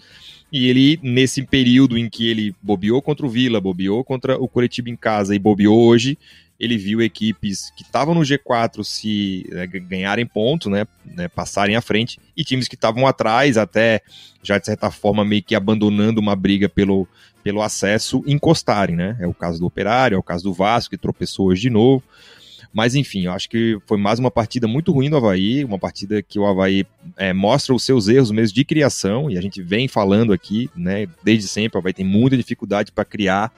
E 0.51 0.69
ele, 0.69 0.99
nesse 1.03 1.43
período 1.43 1.99
em 1.99 2.09
que 2.09 2.29
ele 2.29 2.55
bobeou 2.63 3.03
contra 3.03 3.27
o 3.27 3.29
Vila, 3.29 3.61
bobeou 3.61 4.05
contra 4.05 4.39
o 4.39 4.49
Curitiba 4.49 4.89
em 4.89 4.97
casa 4.97 5.35
e 5.35 5.39
bobeou 5.39 5.79
hoje, 5.79 6.17
ele 6.59 6.79
viu 6.79 7.03
equipes 7.03 7.71
que 7.77 7.83
estavam 7.83 8.15
no 8.15 8.21
G4 8.21 8.85
se 8.85 9.47
né, 9.51 9.67
ganharem 9.67 10.25
pontos, 10.25 10.71
né, 10.71 10.87
né, 11.05 11.29
passarem 11.29 11.77
à 11.77 11.81
frente, 11.81 12.21
e 12.37 12.45
times 12.45 12.69
que 12.69 12.75
estavam 12.75 13.07
atrás, 13.07 13.57
até 13.57 14.01
já 14.43 14.59
de 14.59 14.67
certa 14.67 14.91
forma 14.91 15.25
meio 15.25 15.43
que 15.43 15.55
abandonando 15.55 16.21
uma 16.21 16.37
briga 16.37 16.69
pelo, 16.69 17.09
pelo 17.43 17.61
acesso, 17.61 18.23
encostarem, 18.27 18.95
né? 18.95 19.17
É 19.21 19.27
o 19.27 19.35
caso 19.35 19.59
do 19.59 19.67
Operário, 19.67 20.15
é 20.15 20.19
o 20.19 20.23
caso 20.23 20.45
do 20.45 20.53
Vasco, 20.53 20.91
que 20.91 20.99
tropeçou 20.99 21.47
hoje 21.47 21.63
de 21.63 21.71
novo. 21.71 22.03
Mas 22.73 22.95
enfim, 22.97 23.27
eu 23.27 23.33
acho 23.33 23.49
que 23.49 23.79
foi 23.87 23.97
mais 23.97 24.19
uma 24.19 24.31
partida 24.31 24.67
muito 24.67 24.91
ruim 24.91 25.09
do 25.09 25.17
Havaí, 25.17 25.65
uma 25.65 25.79
partida 25.79 26.21
que 26.23 26.39
o 26.41 26.47
Havaí 26.47 26.85
é, 27.17 27.33
mostra 27.33 27.73
os 27.73 27.85
seus 27.85 28.09
erros 28.09 28.33
mesmo 28.33 28.55
de 28.55 28.65
criação, 28.65 29.31
e 29.31 29.39
a 29.39 29.41
gente 29.41 29.63
vem 29.63 29.87
falando 29.87 30.33
aqui, 30.33 30.69
né? 30.75 31.07
Desde 31.23 31.47
sempre, 31.47 31.77
o 31.77 31.81
Havaí 31.81 31.93
tem 31.93 32.05
muita 32.05 32.37
dificuldade 32.37 32.91
para 32.91 33.05
criar 33.05 33.53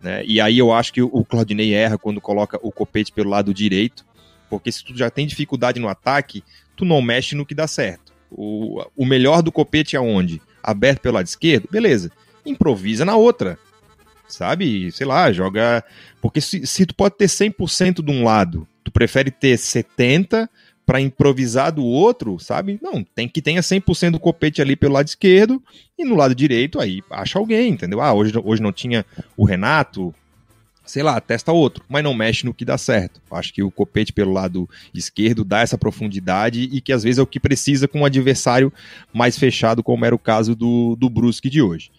né? 0.00 0.24
E 0.24 0.40
aí 0.40 0.58
eu 0.58 0.72
acho 0.72 0.92
que 0.92 1.02
o 1.02 1.24
Claudinei 1.24 1.74
erra 1.74 1.98
quando 1.98 2.20
coloca 2.20 2.58
o 2.62 2.70
copete 2.70 3.12
pelo 3.12 3.30
lado 3.30 3.52
direito, 3.52 4.04
porque 4.48 4.70
se 4.72 4.84
tu 4.84 4.96
já 4.96 5.10
tem 5.10 5.26
dificuldade 5.26 5.80
no 5.80 5.88
ataque, 5.88 6.42
tu 6.76 6.84
não 6.84 7.02
mexe 7.02 7.34
no 7.34 7.44
que 7.44 7.54
dá 7.54 7.66
certo. 7.66 8.12
O, 8.30 8.84
o 8.96 9.04
melhor 9.04 9.42
do 9.42 9.52
copete 9.52 9.96
é 9.96 10.00
onde? 10.00 10.40
Aberto 10.62 11.00
pelo 11.00 11.14
lado 11.14 11.26
esquerdo? 11.26 11.68
Beleza. 11.70 12.10
Improvisa 12.44 13.04
na 13.04 13.16
outra. 13.16 13.58
Sabe? 14.26 14.92
Sei 14.92 15.06
lá, 15.06 15.32
joga. 15.32 15.82
Porque 16.20 16.40
se, 16.40 16.66
se 16.66 16.86
tu 16.86 16.94
pode 16.94 17.16
ter 17.16 17.26
100% 17.26 18.02
de 18.02 18.10
um 18.10 18.24
lado, 18.24 18.66
tu 18.84 18.90
prefere 18.90 19.30
ter 19.30 19.56
70% 19.56 20.48
para 20.88 21.02
improvisar 21.02 21.70
do 21.70 21.84
outro, 21.84 22.38
sabe? 22.38 22.78
Não, 22.80 23.04
tem 23.04 23.28
que 23.28 23.42
tenha 23.42 23.60
100% 23.60 24.12
do 24.12 24.18
copete 24.18 24.62
ali 24.62 24.74
pelo 24.74 24.94
lado 24.94 25.06
esquerdo 25.06 25.62
e 25.98 26.02
no 26.02 26.16
lado 26.16 26.34
direito 26.34 26.80
aí 26.80 27.02
acha 27.10 27.38
alguém, 27.38 27.72
entendeu? 27.72 28.00
Ah, 28.00 28.14
hoje, 28.14 28.32
hoje 28.42 28.62
não 28.62 28.72
tinha 28.72 29.04
o 29.36 29.44
Renato, 29.44 30.14
sei 30.86 31.02
lá, 31.02 31.20
testa 31.20 31.52
outro, 31.52 31.84
mas 31.90 32.02
não 32.02 32.14
mexe 32.14 32.46
no 32.46 32.54
que 32.54 32.64
dá 32.64 32.78
certo. 32.78 33.20
Acho 33.30 33.52
que 33.52 33.62
o 33.62 33.70
Copete 33.70 34.14
pelo 34.14 34.32
lado 34.32 34.66
esquerdo 34.94 35.44
dá 35.44 35.60
essa 35.60 35.76
profundidade 35.76 36.62
e 36.62 36.80
que 36.80 36.90
às 36.90 37.02
vezes 37.02 37.18
é 37.18 37.22
o 37.22 37.26
que 37.26 37.38
precisa 37.38 37.86
com 37.86 38.00
um 38.00 38.06
adversário 38.06 38.72
mais 39.12 39.38
fechado, 39.38 39.82
como 39.82 40.06
era 40.06 40.14
o 40.14 40.18
caso 40.18 40.56
do, 40.56 40.96
do 40.96 41.10
Brusque 41.10 41.50
de 41.50 41.60
hoje. 41.60 41.90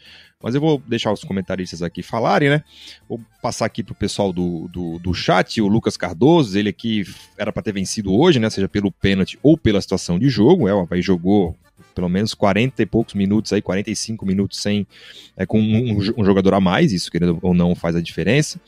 Mas 0.42 0.56
eu 0.56 0.62
vou 0.62 0.82
deixar 0.88 1.12
os 1.12 1.22
comentaristas 1.22 1.82
aqui 1.82 2.02
falarem, 2.02 2.50
né? 2.50 2.64
Vou 3.10 3.20
passar 3.42 3.66
aqui 3.66 3.84
pro 3.84 3.94
pessoal 3.94 4.32
do, 4.32 4.70
do, 4.70 4.98
do 4.98 5.14
chat, 5.14 5.62
o 5.62 5.68
Lucas 5.68 5.98
Cardoso, 5.98 6.58
ele 6.58 6.70
aqui 6.70 7.04
era 7.38 7.52
para 7.52 7.62
ter 7.62 7.74
vencido 7.74 8.14
hoje, 8.14 8.40
né? 8.40 8.50
Seja 8.50 8.70
pelo 8.70 8.90
pênalti 8.90 9.38
ou 9.44 9.58
pela 9.58 9.82
situação 9.82 10.18
de 10.18 10.30
jogo. 10.30 10.70
É, 10.70 10.74
o 10.74 10.80
Havaí 10.80 11.02
jogou 11.02 11.58
pelo 11.94 12.08
menos 12.08 12.34
40 12.34 12.82
e 12.82 12.86
poucos 12.86 13.16
minutos 13.16 13.52
aí, 13.52 13.62
45 13.62 14.26
minutos 14.26 14.62
sem 14.62 14.88
é, 15.36 15.46
com 15.46 15.60
um, 15.60 15.98
um, 16.18 16.24
jogador 16.24 16.54
a 16.54 16.62
mais, 16.62 16.94
isso 16.94 17.12
querendo 17.12 17.38
ou 17.42 17.54
não 17.54 17.76
faz 17.76 17.98
a 17.98 18.02
diferença. 18.02 18.62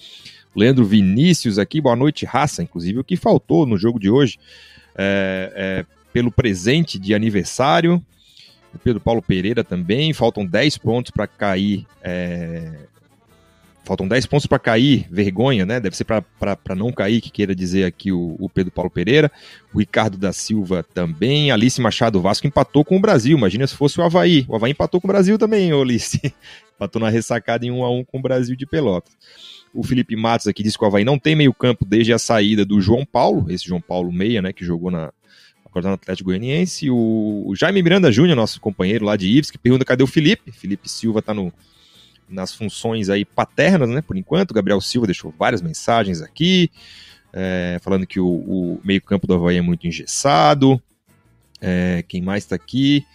Leandro 0.54 0.84
Vinícius 0.84 1.58
aqui, 1.58 1.80
boa 1.80 1.96
noite, 1.96 2.26
raça, 2.26 2.62
inclusive 2.62 3.00
o 3.00 3.04
que 3.04 3.16
faltou 3.16 3.66
no 3.66 3.78
jogo 3.78 3.98
de 3.98 4.10
hoje 4.10 4.38
é, 4.94 5.54
é, 5.56 5.86
pelo 6.12 6.34
presente 6.34 7.00
de 7.00 7.14
aniversário 7.14 8.04
o 8.74 8.80
Pedro 8.80 9.02
Paulo 9.02 9.22
Pereira 9.22 9.64
também. 9.64 10.14
Faltam 10.14 10.46
10 10.46 10.78
pontos 10.78 11.12
para 11.12 11.28
cair. 11.28 11.86
É... 12.02 12.72
Faltam 13.84 14.08
10 14.08 14.28
pontos 14.28 14.46
para 14.46 14.60
cair, 14.60 15.08
vergonha, 15.10 15.66
né? 15.66 15.80
Deve 15.80 15.98
ser 15.98 16.06
para 16.06 16.76
não 16.76 16.92
cair, 16.92 17.20
que 17.20 17.32
queira 17.32 17.56
dizer 17.56 17.84
aqui 17.84 18.12
o, 18.12 18.36
o, 18.40 18.48
Pedro 18.48 18.72
Paulo 18.72 18.92
Pereira. 18.92 19.32
O 19.74 19.80
Ricardo 19.80 20.18
da 20.18 20.32
Silva 20.32 20.86
também. 20.94 21.52
Alice 21.52 21.82
Machado 21.82 22.22
Vasco 22.22 22.46
empatou 22.46 22.86
com 22.86 22.98
o 22.98 23.02
Brasil. 23.02 23.38
Imagina 23.38 23.66
se 23.66 23.76
fosse 23.76 24.00
o 24.00 24.04
Havaí. 24.04 24.46
O 24.48 24.56
Havaí 24.56 24.72
empatou 24.72 25.02
com 25.02 25.08
o 25.08 25.12
Brasil 25.12 25.38
também, 25.38 25.72
Alice. 25.72 26.22
empatou 26.76 27.02
na 27.02 27.10
ressacada 27.10 27.66
em 27.66 27.72
1 27.72 27.84
a 27.84 27.92
1 27.92 28.04
com 28.06 28.20
o 28.20 28.22
Brasil 28.22 28.56
de 28.56 28.68
Pelotas. 28.68 29.14
O 29.74 29.84
Felipe 29.84 30.16
Matos 30.16 30.48
aqui 30.48 30.62
diz 30.62 30.78
que 30.78 30.84
o 30.84 30.88
Havaí 30.88 31.04
não 31.04 31.18
tem 31.18 31.36
meio-campo 31.36 31.84
desde 31.84 32.14
a 32.14 32.20
saída 32.20 32.66
do 32.66 32.80
João 32.82 33.06
Paulo, 33.06 33.50
esse 33.50 33.66
João 33.66 33.82
Paulo 33.82 34.12
Meia, 34.12 34.42
né, 34.42 34.52
que 34.52 34.66
jogou 34.66 34.92
na, 34.92 35.12
coordenador 35.72 36.00
Atlético 36.02 36.30
Goianiense. 36.30 36.90
O, 36.90 37.44
o 37.48 37.56
Jaime 37.56 37.82
Miranda 37.82 38.12
Júnior, 38.12 38.36
nosso 38.36 38.60
companheiro 38.60 39.06
lá 39.06 39.16
de 39.16 39.28
Ives, 39.28 39.50
que 39.50 39.58
pergunta 39.58 39.86
cadê 39.86 40.04
o 40.04 40.08
Felipe. 40.08 40.52
Felipe 40.52 40.90
Silva 40.90 41.20
está 41.20 41.34
no, 41.34 41.52
nas 42.30 42.54
funções 42.54 43.10
aí 43.10 43.26
paternas, 43.26 43.90
né, 43.90 44.02
por 44.02 44.18
enquanto. 44.18 44.54
Gabriel 44.54 44.82
Silva 44.82 45.08
deixou 45.08 45.34
várias 45.38 45.62
mensagens 45.62 46.22
aqui, 46.22 46.70
é, 47.34 47.80
falando 47.82 48.08
que 48.08 48.20
o, 48.20 48.28
o 48.28 48.82
meio-campo 48.84 49.28
do 49.28 49.34
Havaí 49.34 49.58
é 49.58 49.62
muito 49.62 49.88
engessado. 49.88 50.82
É, 51.60 52.04
quem 52.08 52.22
mais 52.22 52.44
está 52.44 52.56
aqui? 52.56 53.06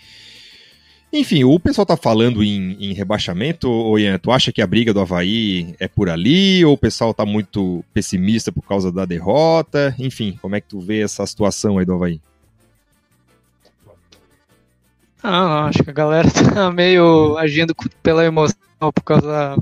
Enfim, 1.13 1.45
o 1.45 1.59
pessoal 1.59 1.87
tá 1.87 1.97
falando 1.97 2.43
em, 2.43 2.77
em 2.79 2.93
rebaixamento, 2.93 3.71
ou 3.71 3.99
Ian, 3.99 4.19
tu 4.19 4.31
acha 4.31 4.53
que 4.53 4.61
a 4.61 4.67
briga 4.67 4.93
do 4.93 5.01
Havaí 5.01 5.75
é 5.79 5.89
por 5.89 6.11
ali, 6.11 6.65
ou 6.65 6.75
o 6.75 6.79
pessoal 6.79 7.15
tá 7.15 7.25
muito 7.25 7.83
pessimista 7.95 8.53
por 8.53 8.63
causa 8.63 8.93
da 8.93 9.07
derrota? 9.07 9.95
Enfim, 9.99 10.39
como 10.43 10.57
é 10.57 10.61
que 10.61 10.69
tu 10.69 10.81
vê 10.81 11.01
essa 11.01 11.25
situação 11.27 11.79
aí 11.79 11.87
do 11.87 11.95
Havaí? 11.95 12.21
Ah, 15.29 15.67
acho 15.67 15.83
que 15.83 15.91
a 15.91 15.93
galera 15.93 16.29
tá 16.55 16.71
meio 16.71 17.37
agindo 17.37 17.75
pela 18.01 18.25
emoção 18.25 18.57
por 18.79 19.03
causa 19.03 19.59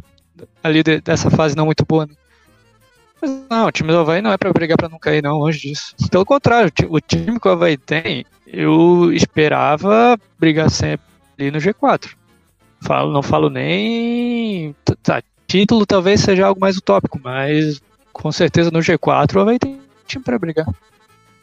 ali 0.63 0.83
de, 0.83 1.01
dessa 1.01 1.31
fase 1.31 1.57
não 1.57 1.65
muito 1.65 1.87
boa. 1.87 2.05
Né? 2.05 2.15
Mas 3.23 3.31
não, 3.49 3.67
o 3.67 3.73
time 3.73 3.91
do 3.91 3.99
Havaí 3.99 4.21
não 4.21 4.31
é 4.31 4.37
para 4.37 4.53
brigar 4.53 4.77
para 4.77 4.91
não 4.91 4.99
cair, 4.99 5.23
não, 5.23 5.39
longe 5.39 5.61
disso. 5.61 5.95
Pelo 6.11 6.27
contrário, 6.27 6.71
o 6.91 7.01
time 7.01 7.41
que 7.41 7.49
o 7.49 7.51
Havaí 7.51 7.79
tem, 7.79 8.27
eu 8.47 9.11
esperava 9.15 10.19
brigar 10.39 10.69
sempre 10.69 11.07
ali 11.39 11.51
no 11.51 11.59
G4. 11.59 12.11
Falo, 12.83 13.11
não 13.11 13.23
falo 13.23 13.49
nem. 13.49 14.77
Tá, 15.03 15.23
título 15.47 15.87
talvez 15.87 16.21
seja 16.21 16.47
algo 16.47 16.61
mais 16.61 16.77
utópico, 16.77 17.19
mas 17.25 17.81
com 18.13 18.31
certeza 18.31 18.71
no 18.71 18.81
G4 18.81 19.35
o 19.35 19.41
Havaí 19.41 19.59
tem 19.59 19.81
time 20.07 20.23
para 20.23 20.39
brigar. 20.39 20.67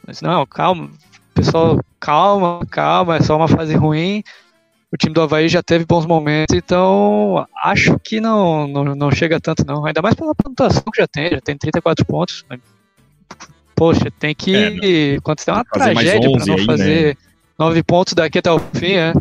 Mas 0.05 0.21
não, 0.21 0.45
calma, 0.45 0.91
pessoal, 1.33 1.79
calma, 1.99 2.65
calma, 2.69 3.17
é 3.17 3.21
só 3.21 3.35
uma 3.35 3.47
fase 3.47 3.75
ruim. 3.75 4.23
O 4.91 4.97
time 4.97 5.13
do 5.13 5.21
Havaí 5.21 5.47
já 5.47 5.63
teve 5.63 5.85
bons 5.85 6.05
momentos, 6.05 6.53
então 6.55 7.47
acho 7.63 7.97
que 7.99 8.19
não, 8.19 8.67
não, 8.67 8.83
não 8.95 9.11
chega 9.11 9.39
tanto 9.39 9.65
não. 9.65 9.85
Ainda 9.85 10.01
mais 10.01 10.15
pela 10.15 10.35
pontuação 10.35 10.83
que 10.93 11.01
já 11.01 11.07
tem, 11.07 11.29
já 11.29 11.39
tem 11.39 11.57
34 11.57 12.05
pontos. 12.05 12.45
Poxa, 13.73 14.11
tem 14.19 14.35
que. 14.35 14.53
É, 14.55 15.17
acontecer 15.17 15.51
uma 15.51 15.63
tragédia 15.63 16.29
para 16.29 16.45
não 16.45 16.55
aí, 16.55 16.65
fazer 16.65 17.07
né? 17.07 17.15
9 17.57 17.83
pontos 17.83 18.13
daqui 18.13 18.39
até 18.39 18.51
o 18.51 18.59
fim, 18.59 18.93
é. 18.93 19.13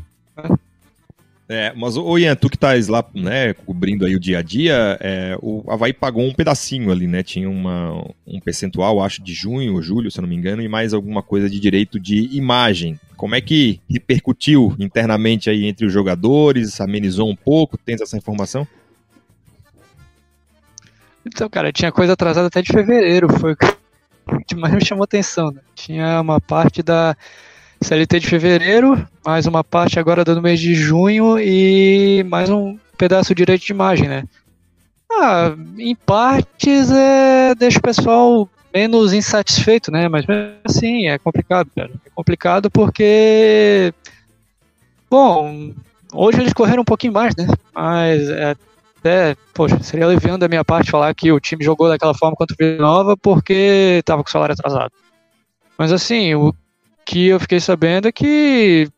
É, 1.53 1.73
mas 1.75 1.97
o 1.97 2.17
Ian, 2.17 2.37
tu 2.37 2.49
que 2.49 2.55
estás 2.55 2.87
lá, 2.87 3.05
né, 3.13 3.53
cobrindo 3.55 4.07
aí 4.07 4.15
o 4.15 4.21
dia 4.21 4.39
a 4.39 4.43
dia, 4.43 4.97
é, 5.01 5.37
o 5.43 5.65
Havaí 5.69 5.93
pagou 5.93 6.23
um 6.23 6.33
pedacinho 6.33 6.93
ali, 6.93 7.09
né? 7.09 7.25
Tinha 7.25 7.51
uma, 7.51 8.09
um 8.25 8.39
percentual, 8.39 9.03
acho, 9.03 9.21
de 9.21 9.35
junho 9.35 9.75
ou 9.75 9.83
julho, 9.83 10.13
se 10.13 10.21
eu 10.21 10.23
não 10.23 10.29
me 10.29 10.37
engano, 10.37 10.63
e 10.63 10.69
mais 10.69 10.95
alguma 10.95 11.25
coisa 11.25 11.51
de 11.51 11.59
direito 11.59 11.99
de 11.99 12.37
imagem. 12.37 13.01
Como 13.17 13.35
é 13.35 13.41
que 13.41 13.81
repercutiu 13.91 14.77
internamente 14.79 15.51
aí 15.51 15.67
entre 15.67 15.85
os 15.85 15.93
jogadores? 15.93 16.81
Amenizou 16.81 17.29
um 17.29 17.35
pouco? 17.35 17.77
Tens 17.77 18.01
essa 18.01 18.17
informação? 18.17 18.65
Então, 21.27 21.51
cara, 21.51 21.73
tinha 21.73 21.91
coisa 21.91 22.13
atrasada 22.13 22.47
até 22.47 22.63
de 22.63 22.73
fevereiro, 22.73 23.29
foi 23.41 23.55
o 23.55 23.57
que 24.47 24.55
mais 24.55 24.73
me 24.73 24.87
chamou 24.87 25.03
atenção, 25.03 25.51
né? 25.51 25.61
Tinha 25.75 26.21
uma 26.21 26.41
parte 26.41 26.81
da 26.81 27.17
CLT 27.83 28.21
de 28.21 28.27
fevereiro, 28.27 29.07
mais 29.25 29.47
uma 29.47 29.65
parte 29.65 29.99
agora 29.99 30.25
do 30.25 30.43
mês 30.43 30.61
de 30.61 30.75
junho 30.75 31.39
e 31.39 32.23
mais 32.29 32.51
um 32.51 32.79
pedaço 32.99 33.35
direito 33.35 33.65
de 33.65 33.73
imagem, 33.73 34.09
né? 34.09 34.25
Ah, 35.11 35.55
em 35.79 35.95
partes 35.95 36.91
é, 36.91 37.55
deixa 37.55 37.79
o 37.79 37.83
pessoal 37.83 38.49
menos 38.73 39.13
insatisfeito, 39.13 39.91
né? 39.91 40.09
Mas 40.09 40.25
assim, 40.65 41.09
é 41.09 41.19
complicado, 41.19 41.69
cara. 41.75 41.91
É 42.05 42.11
complicado 42.15 42.71
porque. 42.71 43.93
Bom, 45.11 45.73
hoje 46.13 46.41
eles 46.41 46.53
correram 46.53 46.83
um 46.83 46.85
pouquinho 46.85 47.15
mais, 47.15 47.35
né? 47.35 47.49
Mas 47.75 48.29
é 48.29 48.55
até, 49.01 49.35
poxa, 49.55 49.83
seria 49.83 50.07
aliviando 50.07 50.39
da 50.39 50.49
minha 50.49 50.65
parte 50.65 50.91
falar 50.91 51.15
que 51.15 51.33
o 51.33 51.41
time 51.41 51.65
jogou 51.65 51.89
daquela 51.89 52.15
forma 52.15 52.37
contra 52.37 52.55
o 52.55 52.57
Vila 52.59 52.83
Nova 52.83 53.17
porque 53.17 53.97
estava 54.01 54.23
com 54.23 54.29
o 54.29 54.33
salário 54.33 54.53
atrasado. 54.53 54.93
Mas 55.79 55.91
assim, 55.91 56.35
o 56.35 56.55
que 57.05 57.27
eu 57.27 57.41
fiquei 57.41 57.61
sabendo 57.61 58.09
é 58.09 58.13
que 58.13 58.89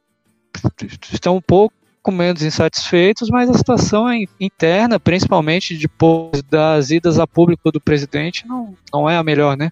estão 1.13 1.37
um 1.37 1.41
pouco 1.41 1.75
menos 2.11 2.43
insatisfeitos, 2.43 3.29
mas 3.31 3.49
a 3.49 3.55
situação 3.55 4.07
interna, 4.41 4.99
principalmente 4.99 5.77
depois 5.77 6.43
das 6.43 6.91
idas 6.91 7.19
a 7.19 7.27
público 7.27 7.71
do 7.71 7.81
presidente, 7.81 8.47
não, 8.47 8.75
não 8.93 9.09
é 9.09 9.17
a 9.17 9.23
melhor, 9.23 9.57
né? 9.57 9.71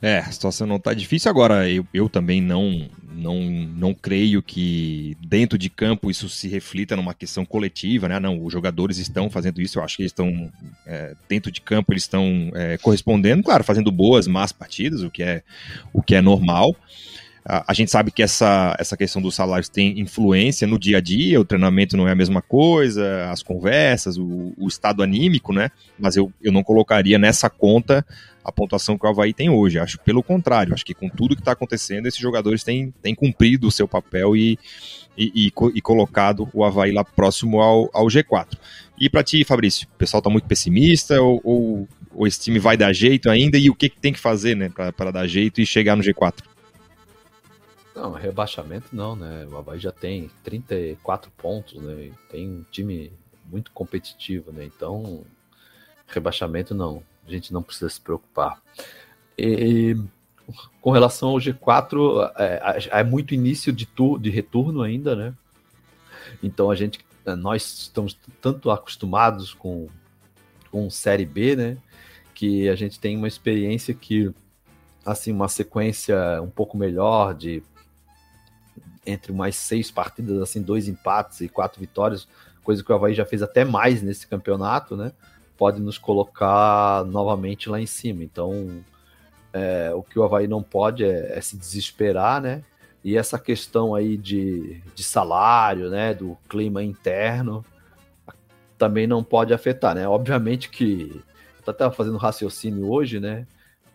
É, 0.00 0.18
a 0.18 0.30
situação 0.30 0.66
não 0.66 0.76
está 0.76 0.94
difícil. 0.94 1.30
Agora, 1.30 1.68
eu, 1.68 1.84
eu 1.92 2.08
também 2.08 2.40
não, 2.40 2.88
não, 3.12 3.40
não 3.40 3.92
creio 3.92 4.40
que 4.40 5.16
dentro 5.20 5.58
de 5.58 5.68
campo 5.68 6.08
isso 6.08 6.28
se 6.28 6.46
reflita 6.48 6.94
numa 6.94 7.12
questão 7.12 7.44
coletiva, 7.44 8.08
né? 8.08 8.20
Não, 8.20 8.44
os 8.44 8.52
jogadores 8.52 8.98
estão 8.98 9.28
fazendo 9.28 9.60
isso, 9.60 9.78
eu 9.78 9.82
acho 9.82 9.96
que 9.96 10.02
eles 10.02 10.12
estão 10.12 10.52
é, 10.86 11.14
dentro 11.28 11.50
de 11.50 11.60
campo, 11.60 11.92
eles 11.92 12.04
estão 12.04 12.52
é, 12.54 12.78
correspondendo, 12.78 13.42
claro, 13.42 13.64
fazendo 13.64 13.90
boas, 13.90 14.28
más 14.28 14.52
partidas, 14.52 15.02
o 15.02 15.10
que 15.10 15.22
é, 15.22 15.42
o 15.92 16.00
que 16.00 16.14
é 16.14 16.20
normal. 16.20 16.76
A, 17.50 17.72
gente 17.72 17.90
sabe 17.90 18.10
que 18.10 18.22
essa, 18.22 18.76
essa 18.78 18.94
questão 18.94 19.22
dos 19.22 19.34
salários 19.34 19.70
tem 19.70 19.98
influência 19.98 20.66
no 20.66 20.78
dia 20.78 20.98
a 20.98 21.00
dia, 21.00 21.40
o 21.40 21.46
treinamento 21.46 21.96
não 21.96 22.06
é 22.06 22.12
a 22.12 22.14
mesma 22.14 22.42
coisa, 22.42 23.30
as 23.30 23.42
conversas, 23.42 24.18
o, 24.18 24.52
o 24.58 24.68
estado 24.68 25.02
anímico, 25.02 25.50
né? 25.50 25.70
Mas 25.98 26.14
eu, 26.14 26.30
eu 26.42 26.52
não 26.52 26.62
colocaria 26.62 27.18
nessa 27.18 27.48
conta 27.48 28.04
a 28.48 28.52
pontuação 28.52 28.96
que 28.96 29.04
o 29.04 29.08
Havaí 29.08 29.34
tem 29.34 29.50
hoje. 29.50 29.78
Acho 29.78 29.98
pelo 29.98 30.22
contrário, 30.22 30.72
acho 30.72 30.84
que 30.84 30.94
com 30.94 31.08
tudo 31.08 31.36
que 31.36 31.42
está 31.42 31.52
acontecendo, 31.52 32.06
esses 32.06 32.18
jogadores 32.18 32.64
têm, 32.64 32.90
têm 33.02 33.14
cumprido 33.14 33.68
o 33.68 33.70
seu 33.70 33.86
papel 33.86 34.34
e, 34.34 34.58
e, 35.16 35.48
e, 35.48 35.52
e 35.74 35.80
colocado 35.82 36.48
o 36.54 36.64
Havaí 36.64 36.90
lá 36.90 37.04
próximo 37.04 37.60
ao, 37.60 37.90
ao 37.92 38.06
G4. 38.06 38.58
E 38.98 39.10
para 39.10 39.22
ti, 39.22 39.44
Fabrício, 39.44 39.86
o 39.94 39.98
pessoal 39.98 40.20
está 40.20 40.30
muito 40.30 40.48
pessimista 40.48 41.20
ou, 41.20 41.40
ou, 41.44 41.88
ou, 42.14 42.26
esse 42.26 42.40
time 42.40 42.58
vai 42.58 42.74
dar 42.74 42.92
jeito 42.94 43.28
ainda? 43.28 43.58
E 43.58 43.68
o 43.68 43.74
que, 43.74 43.90
que 43.90 44.00
tem 44.00 44.14
que 44.14 44.18
fazer 44.18 44.56
né, 44.56 44.70
para 44.96 45.10
dar 45.10 45.26
jeito 45.26 45.60
e 45.60 45.66
chegar 45.66 45.94
no 45.94 46.02
G4? 46.02 46.42
Não, 47.94 48.12
rebaixamento 48.12 48.88
não, 48.92 49.14
né? 49.14 49.46
O 49.50 49.58
Havaí 49.58 49.78
já 49.78 49.92
tem 49.92 50.30
34 50.42 51.30
pontos, 51.36 51.74
né? 51.82 52.12
Tem 52.30 52.48
um 52.48 52.64
time 52.70 53.12
muito 53.44 53.72
competitivo, 53.72 54.52
né? 54.52 54.64
Então, 54.64 55.24
rebaixamento 56.06 56.74
não. 56.74 57.02
A 57.28 57.30
gente 57.30 57.52
não 57.52 57.62
precisa 57.62 57.90
se 57.90 58.00
preocupar. 58.00 58.62
E, 59.36 59.94
com 60.80 60.90
relação 60.90 61.28
ao 61.28 61.36
G4, 61.36 62.32
é, 62.36 63.00
é 63.00 63.04
muito 63.04 63.34
início 63.34 63.70
de, 63.70 63.84
tu, 63.84 64.18
de 64.18 64.30
retorno 64.30 64.82
ainda, 64.82 65.14
né? 65.14 65.34
Então 66.42 66.70
a 66.70 66.74
gente, 66.74 67.04
nós 67.38 67.62
estamos 67.80 68.18
tanto 68.40 68.70
acostumados 68.70 69.52
com, 69.52 69.88
com 70.70 70.88
Série 70.88 71.26
B, 71.26 71.54
né? 71.54 71.76
Que 72.34 72.68
a 72.70 72.74
gente 72.74 72.98
tem 72.98 73.14
uma 73.14 73.28
experiência 73.28 73.92
que, 73.92 74.32
assim, 75.04 75.30
uma 75.30 75.48
sequência 75.48 76.40
um 76.40 76.48
pouco 76.48 76.78
melhor 76.78 77.34
de 77.34 77.62
entre 79.04 79.32
mais 79.32 79.56
seis 79.56 79.90
partidas, 79.90 80.40
assim, 80.40 80.62
dois 80.62 80.88
empates 80.88 81.40
e 81.42 81.48
quatro 81.48 81.80
vitórias, 81.80 82.26
coisa 82.62 82.82
que 82.82 82.92
o 82.92 82.94
Havaí 82.94 83.14
já 83.14 83.24
fez 83.24 83.42
até 83.42 83.64
mais 83.64 84.02
nesse 84.02 84.26
campeonato, 84.26 84.96
né? 84.96 85.12
Pode 85.58 85.80
nos 85.80 85.98
colocar 85.98 87.04
novamente 87.04 87.68
lá 87.68 87.80
em 87.80 87.86
cima. 87.86 88.22
Então, 88.22 88.82
é, 89.52 89.92
o 89.92 90.02
que 90.02 90.18
o 90.18 90.22
Havaí 90.22 90.46
não 90.46 90.62
pode 90.62 91.04
é, 91.04 91.36
é, 91.36 91.40
se 91.40 91.56
desesperar, 91.56 92.40
né? 92.40 92.62
E 93.04 93.16
essa 93.16 93.38
questão 93.38 93.94
aí 93.94 94.16
de, 94.16 94.80
de 94.94 95.02
salário, 95.02 95.90
né? 95.90 96.14
Do 96.14 96.38
clima 96.48 96.82
interno, 96.82 97.64
também 98.78 99.06
não 99.06 99.22
pode 99.24 99.52
afetar, 99.52 99.94
né? 99.94 100.08
Obviamente 100.08 100.70
que 100.70 101.22
eu 101.66 101.70
estava 101.70 101.92
fazendo 101.92 102.16
raciocínio 102.16 102.88
hoje, 102.88 103.20
né? 103.20 103.46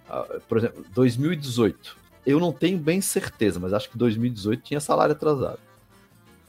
Ah, 0.10 0.26
por 0.47 0.58
exemplo, 0.58 0.86
2018. 0.93 1.97
Eu 2.26 2.39
não 2.39 2.52
tenho 2.52 2.78
bem 2.78 3.02
certeza, 3.02 3.60
mas 3.60 3.73
acho 3.73 3.89
que 3.89 3.97
2018 3.97 4.62
tinha 4.62 4.80
salário 4.80 5.13
atrasado. 5.13 5.60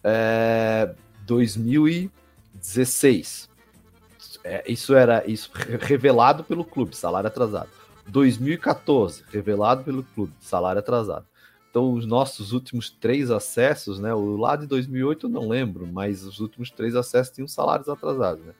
É, 0.03 0.95
2016. 1.25 3.49
É, 4.45 4.63
isso 4.71 4.95
era 4.95 5.29
isso 5.29 5.51
revelado 5.81 6.45
pelo 6.45 6.65
clube, 6.65 6.95
salário 6.95 7.29
atrasado. 7.29 7.71
2014, 8.07 9.25
revelado 9.33 9.83
pelo 9.83 10.03
clube, 10.03 10.35
salário 10.39 10.79
atrasado. 10.79 11.27
Então, 11.71 11.93
os 11.93 12.07
nossos 12.07 12.53
últimos 12.53 12.91
três 12.91 13.31
acessos, 13.31 13.99
né? 13.99 14.15
O 14.15 14.37
lá 14.37 14.55
de 14.55 14.67
2008 14.67 15.27
eu 15.27 15.31
não 15.31 15.49
lembro, 15.49 15.87
mas 15.87 16.23
os 16.23 16.39
últimos 16.39 16.71
três 16.71 16.95
acessos 16.95 17.35
tinham 17.35 17.49
salários 17.49 17.89
atrasados, 17.89 18.45
né? 18.45 18.53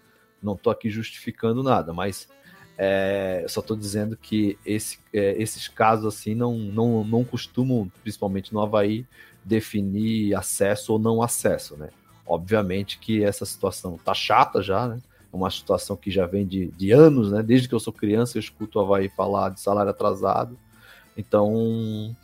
Não 0.43 0.55
estou 0.55 0.73
aqui 0.73 0.91
justificando 0.91 1.63
nada, 1.63 1.93
mas 1.93 2.29
é, 2.77 3.45
só 3.49 3.61
estou 3.61 3.77
dizendo 3.77 4.17
que 4.17 4.59
esse, 4.67 4.99
é, 5.13 5.41
esses 5.41 5.69
casos 5.69 6.13
assim 6.13 6.35
não, 6.35 6.57
não, 6.59 7.05
não 7.05 7.25
costumam, 7.25 7.91
principalmente 8.03 8.53
no 8.53 8.61
Havaí, 8.61 9.07
definir 9.45 10.35
acesso 10.35 10.95
ou 10.95 10.99
não 10.99 11.23
acesso, 11.23 11.77
né? 11.77 11.91
Obviamente 12.27 12.99
que 12.99 13.23
essa 13.23 13.45
situação 13.45 13.99
tá 13.99 14.15
chata 14.15 14.63
já, 14.63 14.89
né? 14.89 15.01
Uma 15.35 15.51
situação 15.51 15.97
que 15.97 16.11
já 16.11 16.27
vem 16.27 16.47
de, 16.47 16.69
de 16.69 16.93
anos, 16.93 17.33
né? 17.33 17.43
Desde 17.43 17.69
que 17.69 17.75
eu 17.75 17.81
sou 17.81 17.93
criança, 17.93 18.39
eu 18.39 18.41
escuto 18.41 18.79
o 18.79 18.83
Havaí 18.83 19.09
falar 19.09 19.51
de 19.51 19.61
salário 19.61 19.91
atrasado. 19.91 20.57
Então, 21.17 22.15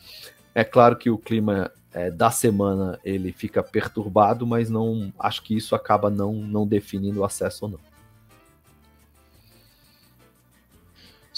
é 0.54 0.64
claro 0.64 0.96
que 0.96 1.10
o 1.10 1.18
clima 1.18 1.70
é, 1.92 2.10
da 2.10 2.30
semana 2.30 2.98
ele 3.04 3.32
fica 3.32 3.62
perturbado, 3.62 4.46
mas 4.46 4.70
não 4.70 5.12
acho 5.18 5.42
que 5.42 5.56
isso 5.56 5.74
acaba 5.74 6.08
não, 6.08 6.32
não 6.32 6.66
definindo 6.66 7.20
o 7.20 7.24
acesso 7.24 7.64
ou 7.64 7.72
não. 7.72 7.89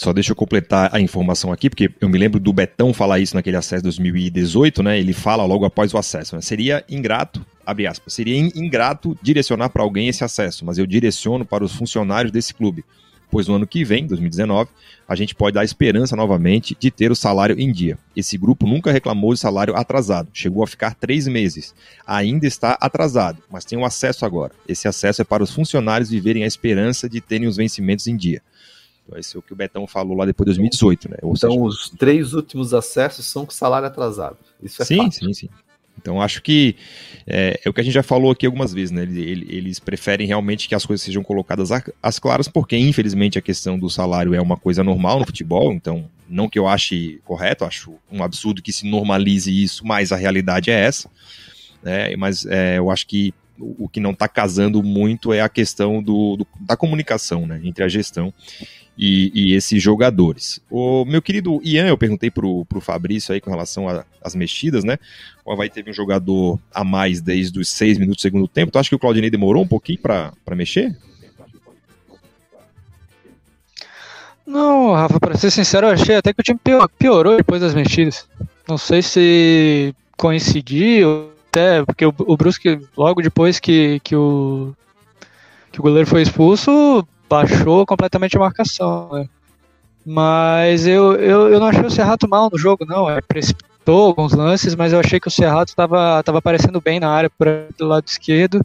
Só 0.03 0.12
deixa 0.12 0.33
eu 0.33 0.37
completar 0.37 0.91
a 0.93 1.01
informação 1.01 1.53
aqui, 1.53 1.71
porque 1.71 1.88
eu 2.01 2.09
me 2.09 2.19
lembro 2.19 2.41
do 2.41 2.53
Betão 2.53 2.93
falar 2.93 3.21
isso 3.21 3.37
naquele 3.37 3.57
acesso 3.57 3.85
2018, 3.85 4.83
né? 4.83 4.99
Ele 4.99 5.12
fala 5.12 5.45
logo 5.45 5.65
após 5.65 5.95
o 5.95 5.97
acesso. 5.97 6.35
Né? 6.35 6.43
Seria 6.43 6.85
ingrato, 6.88 7.47
abre 7.65 7.87
aspas, 7.87 8.12
seria 8.12 8.37
ingrato 8.37 9.17
direcionar 9.23 9.69
para 9.69 9.85
alguém 9.85 10.09
esse 10.09 10.25
acesso, 10.25 10.65
mas 10.65 10.77
eu 10.77 10.87
direciono 10.87 11.45
para 11.45 11.62
os 11.62 11.73
funcionários 11.73 12.33
desse 12.33 12.53
clube 12.53 12.85
pois 13.33 13.49
no 13.49 13.55
ano 13.55 13.67
que 13.67 13.83
vem, 13.83 14.07
2019, 14.07 14.69
a 15.09 15.15
gente 15.17 15.35
pode 15.35 15.55
dar 15.55 15.65
esperança 15.65 16.15
novamente 16.15 16.77
de 16.79 16.91
ter 16.91 17.11
o 17.11 17.17
salário 17.17 17.59
em 17.59 17.73
dia. 17.73 17.99
Esse 18.15 18.37
grupo 18.37 18.67
nunca 18.67 18.93
reclamou 18.93 19.33
de 19.33 19.41
salário 19.41 19.75
atrasado, 19.75 20.29
chegou 20.35 20.62
a 20.62 20.67
ficar 20.67 20.95
três 20.95 21.27
meses. 21.27 21.75
Ainda 22.07 22.47
está 22.47 22.77
atrasado, 22.79 23.43
mas 23.51 23.65
tem 23.65 23.79
o 23.79 23.87
acesso 23.87 24.27
agora. 24.27 24.53
Esse 24.69 24.87
acesso 24.87 25.23
é 25.23 25.25
para 25.25 25.43
os 25.43 25.51
funcionários 25.51 26.11
viverem 26.11 26.45
a 26.45 26.47
esperança 26.47 27.09
de 27.09 27.23
terem 27.23 27.49
os 27.49 27.57
vencimentos 27.57 28.07
em 28.07 28.19
dia. 28.19 28.43
Esse 29.16 29.37
é 29.37 29.38
o 29.38 29.42
que 29.42 29.53
o 29.53 29.57
Betão 29.57 29.87
falou 29.87 30.16
lá 30.16 30.25
depois 30.25 30.46
de 30.46 30.59
2018, 30.59 31.11
né? 31.11 31.16
Ou 31.22 31.35
então, 31.37 31.51
seja, 31.51 31.62
os 31.62 31.90
três 31.90 32.33
últimos 32.35 32.75
acessos 32.75 33.27
são 33.27 33.44
com 33.44 33.53
salário 33.53 33.87
atrasado. 33.87 34.37
Isso 34.62 34.83
é 34.83 34.85
sim, 34.85 35.11
sim, 35.11 35.33
sim. 35.33 35.48
Então 36.01 36.20
acho 36.20 36.42
que 36.42 36.75
é, 37.27 37.61
é, 37.64 37.68
o 37.68 37.72
que 37.72 37.81
a 37.81 37.85
gente 37.85 37.92
já 37.92 38.03
falou 38.03 38.31
aqui 38.31 38.46
algumas 38.46 38.72
vezes, 38.72 38.90
né? 38.90 39.03
Eles, 39.03 39.48
eles 39.48 39.79
preferem 39.79 40.27
realmente 40.27 40.68
que 40.68 40.75
as 40.75 40.85
coisas 40.85 41.05
sejam 41.05 41.22
colocadas 41.22 41.70
às 42.03 42.18
claras, 42.18 42.48
porque 42.48 42.77
infelizmente 42.77 43.38
a 43.38 43.42
questão 43.42 43.79
do 43.79 43.88
salário 43.88 44.35
é 44.35 44.40
uma 44.40 44.57
coisa 44.57 44.83
normal 44.83 45.20
no 45.20 45.27
futebol, 45.27 45.72
então 45.72 46.09
não 46.29 46.48
que 46.48 46.59
eu 46.59 46.66
ache 46.66 47.20
correto, 47.25 47.64
acho 47.64 47.94
um 48.11 48.22
absurdo 48.22 48.62
que 48.62 48.72
se 48.72 48.87
normalize 48.87 49.62
isso, 49.62 49.87
mas 49.87 50.12
a 50.12 50.16
realidade 50.16 50.70
é 50.70 50.81
essa. 50.81 51.11
Né? 51.83 52.16
Mas 52.16 52.46
é, 52.46 52.79
eu 52.79 52.90
acho 52.90 53.07
que 53.07 53.35
o, 53.59 53.85
o 53.85 53.88
que 53.88 54.01
não 54.01 54.12
está 54.12 54.27
casando 54.27 54.83
muito 54.83 55.33
é 55.33 55.40
a 55.40 55.48
questão 55.48 56.03
do, 56.03 56.37
do, 56.37 56.46
da 56.61 56.77
comunicação 56.77 57.46
né? 57.46 57.61
entre 57.62 57.85
a 57.85 57.88
gestão 57.88 58.33
e, 58.96 59.31
e, 59.35 59.55
esses 59.55 59.83
jogadores. 59.83 60.61
O 60.70 61.05
meu 61.05 61.22
querido 61.22 61.61
Ian, 61.64 61.87
eu 61.87 61.96
perguntei 61.96 62.31
pro, 62.31 62.64
pro 62.66 62.81
Fabrício 62.81 63.33
aí 63.33 63.40
com 63.40 63.50
relação 63.50 63.87
às 64.22 64.35
mexidas, 64.35 64.85
né? 64.85 64.98
O 65.44 65.52
Havaí 65.52 65.70
teve 65.70 65.90
um 65.90 65.94
jogador 65.94 66.59
a 66.72 66.85
mais 66.85 67.20
desde 67.20 67.59
os 67.59 67.68
seis 67.68 67.98
minutos 67.98 68.20
do 68.20 68.22
segundo 68.22 68.46
tempo. 68.46 68.70
Tu 68.70 68.78
acha 68.78 68.88
que 68.88 68.94
o 68.94 68.98
Claudinei 68.98 69.31
demorou 69.31 69.62
um 69.62 69.68
pouquinho 69.68 69.98
para 69.98 70.33
mexer? 70.55 70.96
Não, 74.46 74.92
Rafa, 74.92 75.18
para 75.18 75.38
ser 75.38 75.50
sincero, 75.50 75.87
eu 75.87 75.92
achei 75.92 76.16
até 76.16 76.33
que 76.33 76.40
o 76.40 76.44
time 76.44 76.61
piorou 76.98 77.37
depois 77.37 77.61
das 77.61 77.74
mexidas. 77.74 78.26
Não 78.68 78.76
sei 78.76 79.00
se 79.00 79.94
coincidiu, 80.16 81.31
até 81.48 81.85
porque 81.85 82.05
o, 82.05 82.14
o 82.18 82.37
Brusque, 82.37 82.81
logo 82.96 83.22
depois 83.22 83.59
que, 83.59 84.00
que, 84.00 84.14
o, 84.14 84.74
que 85.70 85.81
o 85.81 85.83
goleiro 85.83 86.09
foi 86.09 86.22
expulso, 86.22 87.07
baixou 87.33 87.87
completamente 87.87 88.37
a 88.37 88.40
marcação. 88.40 89.09
Né? 89.11 89.27
Mas 90.05 90.87
eu, 90.87 91.14
eu, 91.14 91.49
eu 91.49 91.59
não 91.59 91.68
achei 91.68 91.85
o 91.85 91.90
Serrato 91.90 92.29
mal 92.29 92.51
no 92.53 92.59
jogo, 92.59 92.85
não. 92.85 93.09
É, 93.09 93.23
precipitou 93.23 94.09
alguns 94.09 94.35
lances, 94.35 94.75
mas 94.75 94.92
eu 94.92 95.01
achei 95.01 95.18
que 95.18 95.29
o 95.29 95.31
Serrato 95.31 95.71
estava 95.71 96.23
tava 96.23 96.38
aparecendo 96.38 96.79
bem 96.79 97.01
na 97.01 97.09
área 97.09 97.31
do 97.79 97.87
lado 97.87 98.07
esquerdo. 98.07 98.61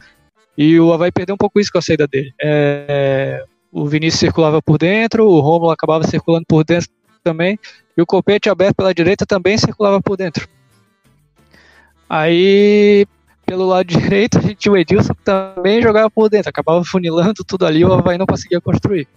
E 0.57 0.77
o 0.79 0.91
Havaí 0.91 1.11
perdeu 1.11 1.35
um 1.35 1.37
pouco 1.37 1.59
isso 1.59 1.71
com 1.71 1.77
a 1.77 1.81
saída 1.81 2.05
dele. 2.07 2.33
É, 2.41 3.45
o 3.71 3.87
Vinícius 3.87 4.19
circulava 4.19 4.61
por 4.61 4.77
dentro, 4.77 5.25
o 5.25 5.39
Romulo 5.39 5.71
acabava 5.71 6.05
circulando 6.05 6.45
por 6.45 6.65
dentro 6.65 6.89
também, 7.23 7.59
e 7.95 8.01
o 8.01 8.05
Copete 8.05 8.49
aberto 8.49 8.75
pela 8.75 8.93
direita 8.93 9.25
também 9.25 9.57
circulava 9.57 10.01
por 10.01 10.17
dentro. 10.17 10.47
Aí 12.09 13.05
pelo 13.47 13.65
lado 13.65 13.87
direito, 13.87 14.37
a 14.37 14.41
gente 14.41 14.55
tinha 14.55 14.71
o 14.71 14.77
Edilson 14.77 15.15
que 15.15 15.23
também 15.23 15.81
jogava 15.81 16.11
por 16.11 16.29
dentro, 16.29 16.49
acabava 16.49 16.83
funilando 16.83 17.43
tudo 17.43 17.65
ali, 17.65 17.83
o 17.83 17.93
Havaí 17.93 18.17
não 18.17 18.27
conseguia 18.27 18.61
construir. 18.61 19.07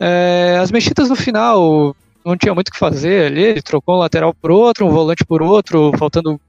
É, 0.00 0.58
as 0.62 0.70
mexidas 0.70 1.10
no 1.10 1.16
final 1.16 1.94
não 2.24 2.36
tinha 2.36 2.54
muito 2.54 2.68
o 2.68 2.72
que 2.72 2.78
fazer 2.78 3.26
ali, 3.26 3.42
ele 3.42 3.62
trocou 3.62 3.96
um 3.96 3.98
lateral 3.98 4.32
por 4.32 4.50
outro, 4.50 4.86
um 4.86 4.90
volante 4.90 5.24
por 5.24 5.42
outro, 5.42 5.92
faltando 5.98 6.40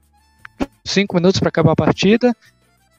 cinco 0.84 1.16
minutos 1.16 1.40
para 1.40 1.48
acabar 1.48 1.72
a 1.72 1.76
partida. 1.76 2.34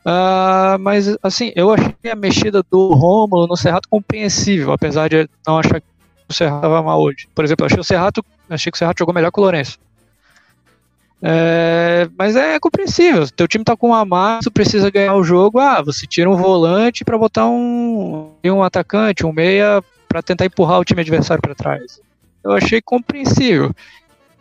Uh, 0.06 0.78
mas 0.80 1.18
assim, 1.24 1.52
eu 1.56 1.74
achei 1.74 2.12
a 2.12 2.16
mexida 2.16 2.64
do 2.70 2.94
Rômulo 2.94 3.48
no 3.48 3.58
Serrato 3.58 3.90
compreensível, 3.90 4.72
apesar 4.72 5.10
de 5.10 5.28
não 5.48 5.58
achar 5.58 5.82
que 5.82 5.88
o 6.30 6.34
Serrato 6.34 6.58
estava 6.58 6.84
mal 6.84 7.02
hoje. 7.02 7.28
Por 7.34 7.44
exemplo, 7.44 7.64
eu 7.64 7.68
achei 7.68 7.80
o 7.80 7.84
Serrato, 7.84 8.24
achei 8.48 8.72
que 8.72 8.76
o 8.76 8.80
Serrato 8.80 9.00
jogou 9.00 9.16
melhor 9.16 9.32
que 9.32 9.40
o 9.40 9.42
Lourenço. 9.42 9.80
É, 11.28 12.08
mas 12.16 12.36
é 12.36 12.60
compreensível. 12.60 13.28
Teu 13.36 13.48
time 13.48 13.64
tá 13.64 13.76
com 13.76 13.90
um 13.90 13.94
a 13.96 14.06
mais, 14.06 14.44
tu 14.44 14.52
precisa 14.52 14.92
ganhar 14.92 15.16
o 15.16 15.24
jogo. 15.24 15.60
Ah, 15.60 15.82
você 15.82 16.06
tira 16.06 16.30
um 16.30 16.36
volante 16.36 17.04
para 17.04 17.18
botar 17.18 17.48
um, 17.48 18.32
um 18.46 18.62
atacante, 18.62 19.26
um 19.26 19.34
meia, 19.34 19.84
para 20.08 20.22
tentar 20.22 20.46
empurrar 20.46 20.80
o 20.80 20.86
time 20.86 21.02
adversário 21.02 21.42
para 21.42 21.56
trás. 21.56 22.00
Eu 22.44 22.52
achei 22.52 22.80
compreensível. 22.80 23.74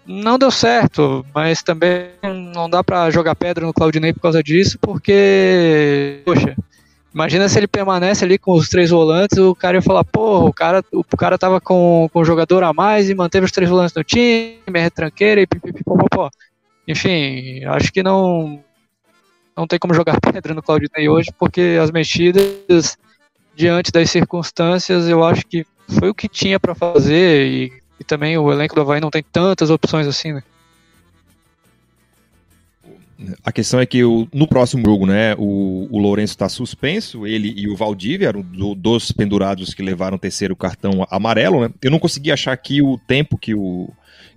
Não 0.07 0.38
deu 0.38 0.51
certo, 0.51 1.25
mas 1.35 1.62
também 1.62 2.11
não 2.55 2.68
dá 2.68 2.85
para 2.85 3.11
jogar 3.11 3.35
pedra 3.35 3.64
no 3.64 3.73
Claudinei 3.73 4.12
por 4.12 4.20
causa 4.20 4.42
disso, 4.42 4.79
porque, 4.79 6.20
poxa, 6.27 6.55
imagina 7.14 7.49
se 7.49 7.59
ele 7.59 7.66
permanece 7.66 8.23
ali 8.23 8.37
com 8.37 8.53
os 8.53 8.68
três 8.68 8.90
volantes, 8.90 9.38
o 9.38 9.55
cara 9.55 9.79
ia 9.79 9.83
falar, 9.83 10.05
porra, 10.05 10.44
o 10.44 10.53
cara, 10.53 10.85
o 10.92 11.16
cara 11.16 11.38
tava 11.38 11.62
com, 11.62 12.11
com 12.12 12.20
um 12.20 12.25
jogador 12.27 12.62
a 12.62 12.75
mais 12.75 13.09
e 13.09 13.14
manteve 13.14 13.47
os 13.47 13.53
três 13.53 13.70
volantes 13.70 13.94
no 13.94 14.05
time, 14.05 14.59
é 14.75 14.81
retranqueira 14.81 15.40
e 15.40 15.47
pipipipopopó. 15.47 16.29
Enfim, 16.87 17.64
acho 17.64 17.92
que 17.92 18.03
não 18.03 18.62
não 19.57 19.66
tem 19.66 19.79
como 19.79 19.94
jogar 19.94 20.20
pedra 20.33 20.55
no 20.55 20.62
Claudinei 20.62 21.09
hoje, 21.09 21.31
porque 21.38 21.79
as 21.81 21.90
mexidas, 21.90 22.99
diante 23.55 23.90
das 23.92 24.11
circunstâncias, 24.11 25.09
eu 25.09 25.25
acho 25.25 25.47
que 25.47 25.64
foi 25.99 26.09
o 26.11 26.14
que 26.14 26.29
tinha 26.29 26.59
para 26.59 26.75
fazer 26.75 27.47
e, 27.47 27.73
e, 28.01 28.05
também 28.05 28.37
o 28.37 28.51
elenco 28.51 28.75
do 28.75 28.81
Havaí 28.81 29.01
não 29.01 29.11
tem 29.11 29.23
tantas 29.23 29.70
opções 29.70 30.07
assim, 30.07 30.33
né? 30.33 30.42
A 33.44 33.53
questão 33.53 33.81
é 33.81 33.87
que 33.87 34.05
o, 34.05 34.29
no 34.35 34.47
próximo 34.47 34.83
jogo, 34.85 35.07
né, 35.07 35.35
o, 35.38 35.88
o 35.90 35.99
Lourenço 35.99 36.35
está 36.35 36.49
suspenso, 36.49 37.27
ele 37.27 37.55
e 37.57 37.68
o 37.68 37.77
Valdívia 37.77 38.29
eram 38.29 38.42
do, 38.42 38.75
dos 38.75 39.12
pendurados 39.12 39.73
que 39.73 39.83
levaram 39.83 40.16
o 40.16 40.20
terceiro 40.20 40.57
cartão 40.57 41.07
amarelo, 41.09 41.61
né? 41.61 41.70
Eu 41.81 41.90
não 41.90 41.99
consegui 41.99 42.33
achar 42.33 42.53
aqui 42.53 42.83
o 42.83 42.99
tempo 42.99 43.38
que 43.38 43.55
o, 43.55 43.88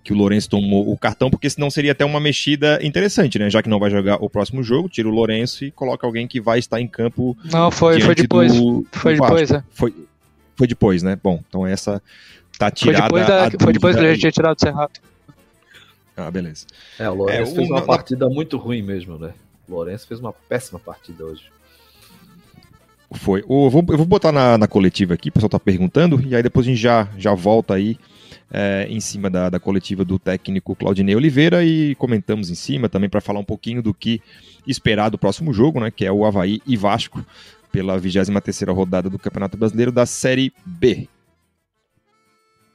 que 0.07 0.13
o 0.13 0.15
Lourenço 0.15 0.49
tomou 0.49 0.89
o 0.89 0.97
cartão, 0.97 1.29
porque 1.29 1.49
senão 1.49 1.69
seria 1.69 1.91
até 1.91 2.05
uma 2.05 2.17
mexida 2.17 2.79
interessante, 2.81 3.37
né? 3.37 3.49
Já 3.49 3.61
que 3.61 3.67
não 3.67 3.77
vai 3.77 3.91
jogar 3.91 4.23
o 4.23 4.29
próximo 4.29 4.63
jogo, 4.63 4.87
tira 4.87 5.05
o 5.05 5.11
Lourenço 5.11 5.65
e 5.65 5.69
coloca 5.69 6.07
alguém 6.07 6.25
que 6.25 6.39
vai 6.39 6.59
estar 6.59 6.79
em 6.79 6.87
campo. 6.87 7.37
Não, 7.51 7.69
foi, 7.69 7.99
foi 7.99 8.15
depois. 8.15 8.53
Do, 8.53 8.87
foi 8.89 9.17
do 9.17 9.21
depois, 9.21 9.51
é. 9.51 9.61
Foi, 9.69 9.93
foi 10.55 10.65
depois, 10.65 11.03
né? 11.03 11.19
Bom, 11.21 11.43
então 11.45 11.67
essa 11.67 12.01
tá 12.57 12.71
tirada. 12.71 13.09
Foi 13.09 13.19
depois, 13.19 13.27
da, 13.27 13.59
foi 13.59 13.73
depois 13.73 13.95
que 13.97 14.05
a 14.05 14.07
gente 14.11 14.19
tinha 14.21 14.31
tirado 14.31 14.55
o 14.55 14.59
Serrato. 14.61 15.01
Ah, 16.15 16.31
beleza. 16.31 16.65
É, 16.97 17.09
o 17.09 17.13
Lourenço 17.13 17.51
é, 17.51 17.55
fez 17.55 17.69
uma 17.69 17.81
partida 17.81 18.29
muito 18.29 18.55
ruim 18.55 18.81
mesmo, 18.81 19.17
né? 19.17 19.33
O 19.67 19.73
Lourenço 19.73 20.07
fez 20.07 20.21
uma 20.21 20.31
péssima 20.31 20.79
partida 20.79 21.25
hoje. 21.25 21.43
Foi. 23.11 23.41
Eu 23.41 23.69
vou, 23.69 23.85
eu 23.89 23.97
vou 23.97 24.05
botar 24.05 24.31
na, 24.31 24.57
na 24.57 24.67
coletiva 24.69 25.15
aqui, 25.15 25.27
o 25.27 25.33
pessoal 25.33 25.49
tá 25.49 25.59
perguntando, 25.59 26.23
e 26.25 26.33
aí 26.33 26.41
depois 26.41 26.65
a 26.65 26.69
gente 26.69 26.79
já, 26.79 27.09
já 27.17 27.33
volta 27.33 27.73
aí 27.73 27.97
é, 28.51 28.87
em 28.89 28.99
cima 28.99 29.29
da, 29.29 29.49
da 29.49 29.59
coletiva 29.59 30.05
do 30.05 30.17
técnico 30.17 30.75
Claudinei 30.75 31.15
Oliveira 31.15 31.63
e 31.63 31.95
comentamos 31.95 32.49
em 32.49 32.55
cima 32.55 32.87
também 32.87 33.09
para 33.09 33.21
falar 33.21 33.39
um 33.39 33.45
pouquinho 33.45 33.81
do 33.81 33.93
que 33.93 34.21
esperar 34.65 35.09
do 35.09 35.17
próximo 35.17 35.53
jogo, 35.53 35.79
né, 35.79 35.91
que 35.91 36.05
é 36.05 36.11
o 36.11 36.25
Havaí 36.25 36.61
e 36.65 36.77
Vasco, 36.77 37.25
pela 37.71 37.97
23 37.97 38.61
rodada 38.69 39.09
do 39.09 39.19
Campeonato 39.19 39.57
Brasileiro 39.57 39.91
da 39.91 40.05
Série 40.05 40.53
B. 40.65 41.07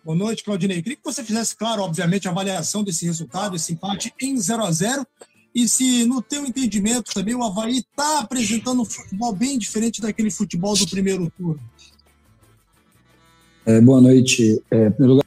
Boa 0.05 0.17
noite, 0.17 0.43
Claudinei. 0.43 0.83
Queria 0.83 0.97
que 0.97 1.05
você 1.05 1.23
fizesse, 1.23 1.57
claro, 1.57 1.83
obviamente, 1.83 2.27
a 2.27 2.33
avaliação 2.33 2.83
desse 2.83 3.07
resultado, 3.07 3.55
esse 3.55 3.73
empate 3.73 4.13
em 4.21 4.37
0 4.37 4.65
a 4.65 4.71
0 4.73 5.07
e 5.55 5.69
se, 5.69 6.05
no 6.07 6.23
teu 6.23 6.45
entendimento, 6.47 7.13
também 7.13 7.35
o 7.35 7.43
Havaí 7.43 7.79
está 7.79 8.21
apresentando 8.21 8.83
um 8.83 8.85
futebol 8.85 9.33
bem 9.35 9.59
diferente 9.59 10.01
daquele 10.01 10.31
futebol 10.31 10.75
do 10.75 10.89
primeiro 10.89 11.31
turno. 11.37 11.61
É, 13.65 13.81
boa 13.81 14.01
noite. 14.01 14.61
É, 14.71 14.87
em 14.87 14.91
primeiro 14.91 15.15
lugar, 15.15 15.27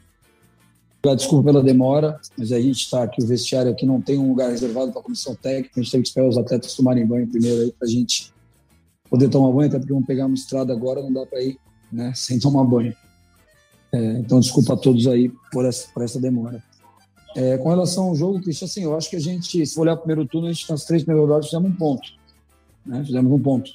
desculpa 1.13 1.44
pela 1.44 1.62
demora, 1.62 2.20
mas 2.38 2.52
a 2.52 2.60
gente 2.60 2.78
está 2.80 3.04
aqui, 3.04 3.22
o 3.22 3.28
vestiário 3.28 3.72
aqui 3.72 3.86
não 3.86 4.02
tem 4.02 4.18
um 4.18 4.30
lugar 4.30 4.50
reservado 4.50 4.91
para 4.91 5.02
a 5.02 5.04
comissão 5.04 5.36
técnica, 5.36 5.72
a 5.76 5.84
gente 5.84 5.91
teve 5.91 6.04
que 6.04 6.10
esperar 6.10 6.28
os 6.28 6.38
atletas 6.38 6.74
tomarem 6.74 7.06
banho 7.06 7.28
primeiro 7.28 7.63
aí 7.63 7.72
para 7.72 7.88
a 7.88 7.91
gente 7.91 8.34
poder 9.10 9.30
tomar 9.30 9.52
banho, 9.52 9.68
até 9.68 9.78
porque 9.78 9.94
vamos 9.94 10.08
pegar 10.08 10.26
uma 10.26 10.36
estrada 10.36 10.74
agora, 10.74 11.02
não 11.02 11.12
dá 11.12 11.26
para 11.26 11.44
ir 11.44 11.58
né, 11.91 12.13
sem 12.15 12.39
tomar 12.39 12.63
banho. 12.63 12.96
É, 13.91 14.20
então, 14.20 14.39
desculpa 14.39 14.74
a 14.74 14.78
todos 14.78 15.06
aí 15.08 15.32
por 15.52 15.65
essa, 15.65 15.88
por 15.94 16.04
essa 16.04 16.20
demora. 16.20 16.63
É, 17.36 17.58
com 17.58 17.70
relação 17.70 18.06
ao 18.06 18.15
jogo, 18.15 18.41
Cristian, 18.41 18.65
assim, 18.65 18.84
eu 18.84 18.96
acho 18.96 19.10
que 19.10 19.15
a 19.15 19.20
gente, 19.20 19.65
se 19.65 19.80
olhar 19.80 19.94
o 19.94 19.98
primeiro 19.98 20.26
turno, 20.26 20.48
a 20.48 20.54
gente 20.54 20.70
nas 20.70 20.86
três 20.86 21.04
primeiras 21.04 21.30
rodadas 21.30 21.46
fizemos 21.48 21.70
um 21.70 21.76
ponto. 21.76 22.10
Né? 22.86 23.04
Fizemos 23.06 23.32
um 23.32 23.39
ponto. 23.39 23.72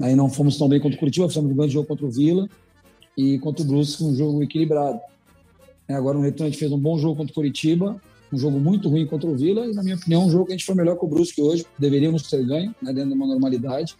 Aí 0.00 0.16
não 0.16 0.28
fomos 0.28 0.56
tão 0.56 0.68
bem 0.68 0.80
contra 0.80 0.96
o 0.96 0.98
Curitiba, 0.98 1.28
fizemos 1.28 1.50
um 1.50 1.54
grande 1.54 1.72
jogo 1.72 1.86
contra 1.86 2.06
o 2.06 2.10
Vila 2.10 2.48
e 3.16 3.38
contra 3.38 3.62
o 3.62 3.66
Brusque, 3.66 4.02
um 4.02 4.14
jogo 4.14 4.42
equilibrado. 4.42 5.00
É, 5.88 5.94
agora 5.94 6.16
no 6.16 6.24
retorno 6.24 6.46
a 6.46 6.50
gente 6.50 6.58
fez 6.58 6.72
um 6.72 6.78
bom 6.78 6.98
jogo 6.98 7.16
contra 7.16 7.32
o 7.32 7.34
Curitiba, 7.34 8.00
um 8.32 8.38
jogo 8.38 8.58
muito 8.58 8.88
ruim 8.88 9.06
contra 9.06 9.28
o 9.28 9.36
Vila 9.36 9.66
e, 9.66 9.74
na 9.74 9.82
minha 9.82 9.96
opinião, 9.96 10.26
um 10.26 10.30
jogo 10.30 10.46
que 10.46 10.52
a 10.52 10.56
gente 10.56 10.64
foi 10.66 10.74
melhor 10.74 10.98
que 10.98 11.04
o 11.04 11.08
Brusque 11.08 11.40
hoje, 11.40 11.64
deveríamos 11.78 12.22
ter 12.28 12.44
ganho, 12.44 12.74
né, 12.82 12.92
dentro 12.92 13.10
de 13.10 13.14
uma 13.14 13.26
normalidade, 13.26 13.94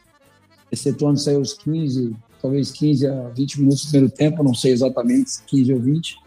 excetuando 0.72 1.18
sair 1.18 1.36
os 1.36 1.54
15, 1.54 2.16
talvez 2.40 2.72
15 2.72 3.06
a 3.06 3.28
20 3.28 3.60
minutos 3.60 3.84
do 3.84 3.90
primeiro 3.90 4.14
tempo, 4.14 4.42
não 4.42 4.54
sei 4.54 4.72
exatamente 4.72 5.42
15 5.46 5.72
ou 5.72 5.80
20, 5.80 6.18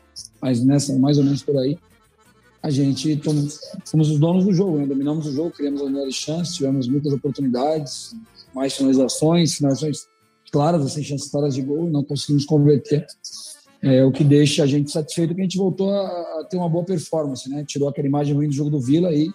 mas 0.41 0.63
nessa, 0.63 0.97
mais 0.97 1.17
ou 1.17 1.23
menos 1.23 1.43
por 1.43 1.57
aí 1.57 1.77
a 2.61 2.69
gente 2.69 3.21
fomos 3.85 4.09
os 4.09 4.19
donos 4.19 4.45
do 4.45 4.53
jogo, 4.53 4.77
né? 4.77 4.85
dominamos 4.85 5.25
o 5.25 5.31
jogo, 5.31 5.51
criamos 5.51 5.81
as 5.81 5.89
melhores 5.89 6.15
chances, 6.15 6.55
tivemos 6.55 6.87
muitas 6.87 7.13
oportunidades, 7.13 8.15
mais 8.53 8.73
finalizações, 8.75 9.55
finalizações 9.55 10.07
claras, 10.51 10.85
assim, 10.85 11.03
chances 11.03 11.29
claras 11.29 11.53
de 11.53 11.61
gol, 11.61 11.89
não 11.89 12.03
conseguimos 12.03 12.45
converter. 12.45 13.05
É, 13.81 14.03
o 14.03 14.11
que 14.11 14.23
deixa 14.23 14.63
a 14.63 14.67
gente 14.67 14.91
satisfeito 14.91 15.31
é 15.31 15.35
que 15.35 15.41
a 15.41 15.43
gente 15.43 15.57
voltou 15.57 15.91
a, 15.91 16.07
a, 16.07 16.47
ter 16.49 16.57
uma 16.57 16.69
boa 16.69 16.83
performance, 16.83 17.49
né? 17.49 17.63
Tirou 17.65 17.87
aquela 17.87 18.07
imagem 18.07 18.33
ruim 18.33 18.47
do 18.47 18.53
jogo 18.53 18.69
do 18.69 18.79
Vila 18.79 19.13
e 19.13 19.31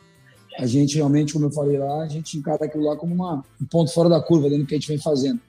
a 0.59 0.67
gente 0.67 0.97
realmente, 0.97 1.33
como 1.33 1.47
eu 1.47 1.51
falei 1.51 1.79
lá, 1.79 2.03
a 2.03 2.09
gente 2.09 2.37
encara 2.37 2.65
aquilo 2.65 2.85
lá 2.85 2.97
como 2.97 3.15
uma, 3.15 3.45
um 3.61 3.65
ponto 3.65 3.93
fora 3.93 4.09
da 4.09 4.21
curva 4.21 4.49
dentro 4.49 4.65
do 4.65 4.67
que 4.67 4.75
a 4.75 4.79
gente 4.79 4.89
vem 4.89 4.99
fazendo. 4.99 5.41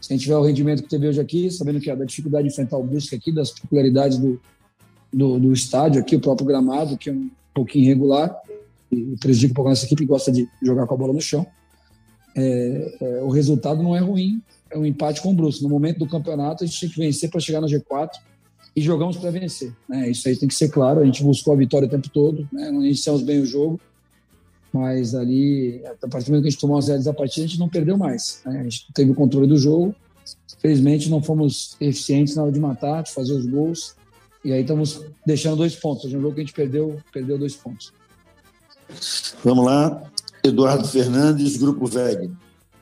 Se 0.00 0.12
a 0.12 0.16
gente 0.16 0.22
tiver 0.22 0.36
o 0.36 0.42
rendimento 0.42 0.82
que 0.82 0.88
teve 0.88 1.08
hoje 1.08 1.20
aqui, 1.20 1.50
sabendo 1.50 1.80
que 1.80 1.90
é 1.90 1.96
da 1.96 2.04
dificuldade 2.04 2.46
de 2.46 2.52
enfrentar 2.52 2.76
o 2.78 2.84
Brusque 2.84 3.16
aqui, 3.16 3.32
das 3.32 3.50
peculiaridades 3.50 4.18
do, 4.18 4.40
do, 5.12 5.38
do 5.40 5.52
estádio 5.52 6.00
aqui, 6.00 6.14
o 6.14 6.20
próprio 6.20 6.46
gramado, 6.46 6.96
que 6.96 7.10
é 7.10 7.12
um 7.12 7.28
pouquinho 7.52 7.86
irregular, 7.86 8.40
e 8.90 9.16
prejudica 9.18 9.52
um 9.52 9.54
pouco 9.54 9.68
a 9.68 9.72
nossa 9.72 9.84
equipe 9.84 10.02
que 10.02 10.08
gosta 10.08 10.30
de 10.30 10.48
jogar 10.62 10.86
com 10.86 10.94
a 10.94 10.96
bola 10.96 11.12
no 11.12 11.20
chão. 11.20 11.44
É, 12.36 12.96
é, 13.00 13.22
o 13.22 13.28
resultado 13.28 13.82
não 13.82 13.96
é 13.96 13.98
ruim, 13.98 14.40
um 14.74 14.84
empate 14.84 15.20
com 15.22 15.30
o 15.30 15.34
Brusque. 15.34 15.62
No 15.62 15.68
momento 15.68 15.98
do 15.98 16.08
campeonato, 16.08 16.64
a 16.64 16.66
gente 16.66 16.78
tinha 16.78 16.90
que 16.90 16.98
vencer 16.98 17.30
para 17.30 17.40
chegar 17.40 17.60
no 17.60 17.66
G4 17.66 18.10
e 18.74 18.80
jogamos 18.80 19.16
para 19.16 19.30
vencer. 19.30 19.74
Né? 19.88 20.10
Isso 20.10 20.28
aí 20.28 20.36
tem 20.36 20.48
que 20.48 20.54
ser 20.54 20.68
claro. 20.68 21.00
A 21.00 21.04
gente 21.04 21.22
buscou 21.22 21.52
a 21.52 21.56
vitória 21.56 21.86
o 21.86 21.90
tempo 21.90 22.08
todo, 22.08 22.48
né? 22.52 22.70
não 22.70 22.84
iniciamos 22.84 23.22
bem 23.22 23.40
o 23.40 23.46
jogo, 23.46 23.80
mas 24.72 25.14
ali, 25.14 25.82
a 26.02 26.08
partir 26.08 26.26
do 26.26 26.30
momento 26.30 26.42
que 26.42 26.48
a 26.48 26.50
gente 26.50 26.60
tomou 26.60 26.78
as 26.78 26.88
rédeas 26.88 27.06
da 27.06 27.14
partida, 27.14 27.44
a 27.44 27.48
gente 27.48 27.58
não 27.58 27.68
perdeu 27.68 27.96
mais. 27.96 28.42
Né? 28.44 28.60
A 28.60 28.62
gente 28.62 28.86
teve 28.92 29.10
o 29.10 29.14
controle 29.14 29.46
do 29.46 29.56
jogo. 29.56 29.94
Felizmente, 30.60 31.08
não 31.08 31.22
fomos 31.22 31.76
eficientes 31.80 32.36
na 32.36 32.42
hora 32.42 32.52
de 32.52 32.60
matar, 32.60 33.02
de 33.02 33.12
fazer 33.12 33.32
os 33.32 33.46
gols. 33.46 33.96
E 34.44 34.52
aí 34.52 34.60
estamos 34.60 35.02
deixando 35.26 35.56
dois 35.56 35.74
pontos. 35.74 36.12
No 36.12 36.20
jogo 36.20 36.34
que 36.34 36.40
a 36.40 36.44
gente 36.44 36.54
perdeu, 36.54 37.00
perdeu 37.12 37.38
dois 37.38 37.56
pontos. 37.56 37.92
Vamos 39.42 39.64
lá. 39.64 40.02
Eduardo 40.44 40.86
Fernandes, 40.86 41.56
Grupo 41.56 41.86
VEG. 41.86 42.30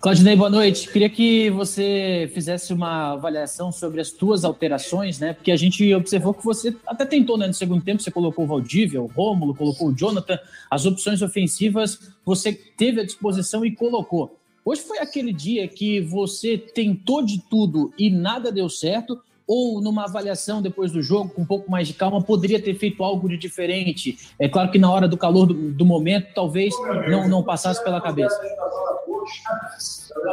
Claudinei, 0.01 0.37
boa 0.37 0.51
noite. 0.51 0.89
Queria 0.91 1.09
que 1.09 1.51
você 1.51 2.31
fizesse 2.35 2.73
uma 2.73 3.13
avaliação 3.15 3.73
sobre 3.73 4.01
as 4.01 4.11
tuas 4.11 4.45
alterações, 4.45 5.19
né? 5.19 5.33
Porque 5.33 5.51
a 5.51 5.57
gente 5.57 5.93
observou 5.95 6.35
que 6.35 6.45
você 6.45 6.77
até 6.87 7.05
tentou, 7.05 7.39
né? 7.39 7.47
No 7.47 7.55
segundo 7.55 7.83
tempo, 7.83 8.03
você 8.03 8.11
colocou 8.11 8.45
o 8.45 8.49
Valdívia, 8.49 9.01
o 9.01 9.07
Rômulo, 9.07 9.55
colocou 9.55 9.89
o 9.89 9.93
Jonathan. 9.97 10.39
As 10.71 10.85
opções 10.85 11.23
ofensivas 11.23 11.99
você 12.25 12.53
teve 12.53 13.01
à 13.01 13.05
disposição 13.05 13.65
e 13.65 13.75
colocou. 13.75 14.39
Hoje 14.65 14.83
foi 14.83 14.99
aquele 14.99 15.33
dia 15.33 15.67
que 15.67 16.01
você 16.01 16.59
tentou 16.59 17.25
de 17.25 17.41
tudo 17.49 17.93
e 17.99 18.11
nada 18.11 18.53
deu 18.53 18.69
certo, 18.69 19.19
ou 19.47 19.81
numa 19.81 20.05
avaliação 20.05 20.61
depois 20.61 20.91
do 20.91 21.01
jogo, 21.01 21.31
com 21.31 21.43
um 21.43 21.47
pouco 21.47 21.71
mais 21.71 21.87
de 21.87 21.95
calma, 21.95 22.21
poderia 22.21 22.61
ter 22.61 22.75
feito 22.75 23.03
algo 23.05 23.29
de 23.29 23.37
diferente? 23.37 24.19
É 24.39 24.49
claro 24.49 24.71
que 24.71 24.79
na 24.79 24.91
hora 24.91 25.07
do 25.07 25.17
calor 25.17 25.47
do, 25.47 25.55
do 25.73 25.87
momento, 25.87 26.29
talvez 26.35 26.75
não, 27.09 27.29
não 27.29 27.43
passasse 27.43 27.83
pela 27.85 28.01
cabeça. 28.01 28.37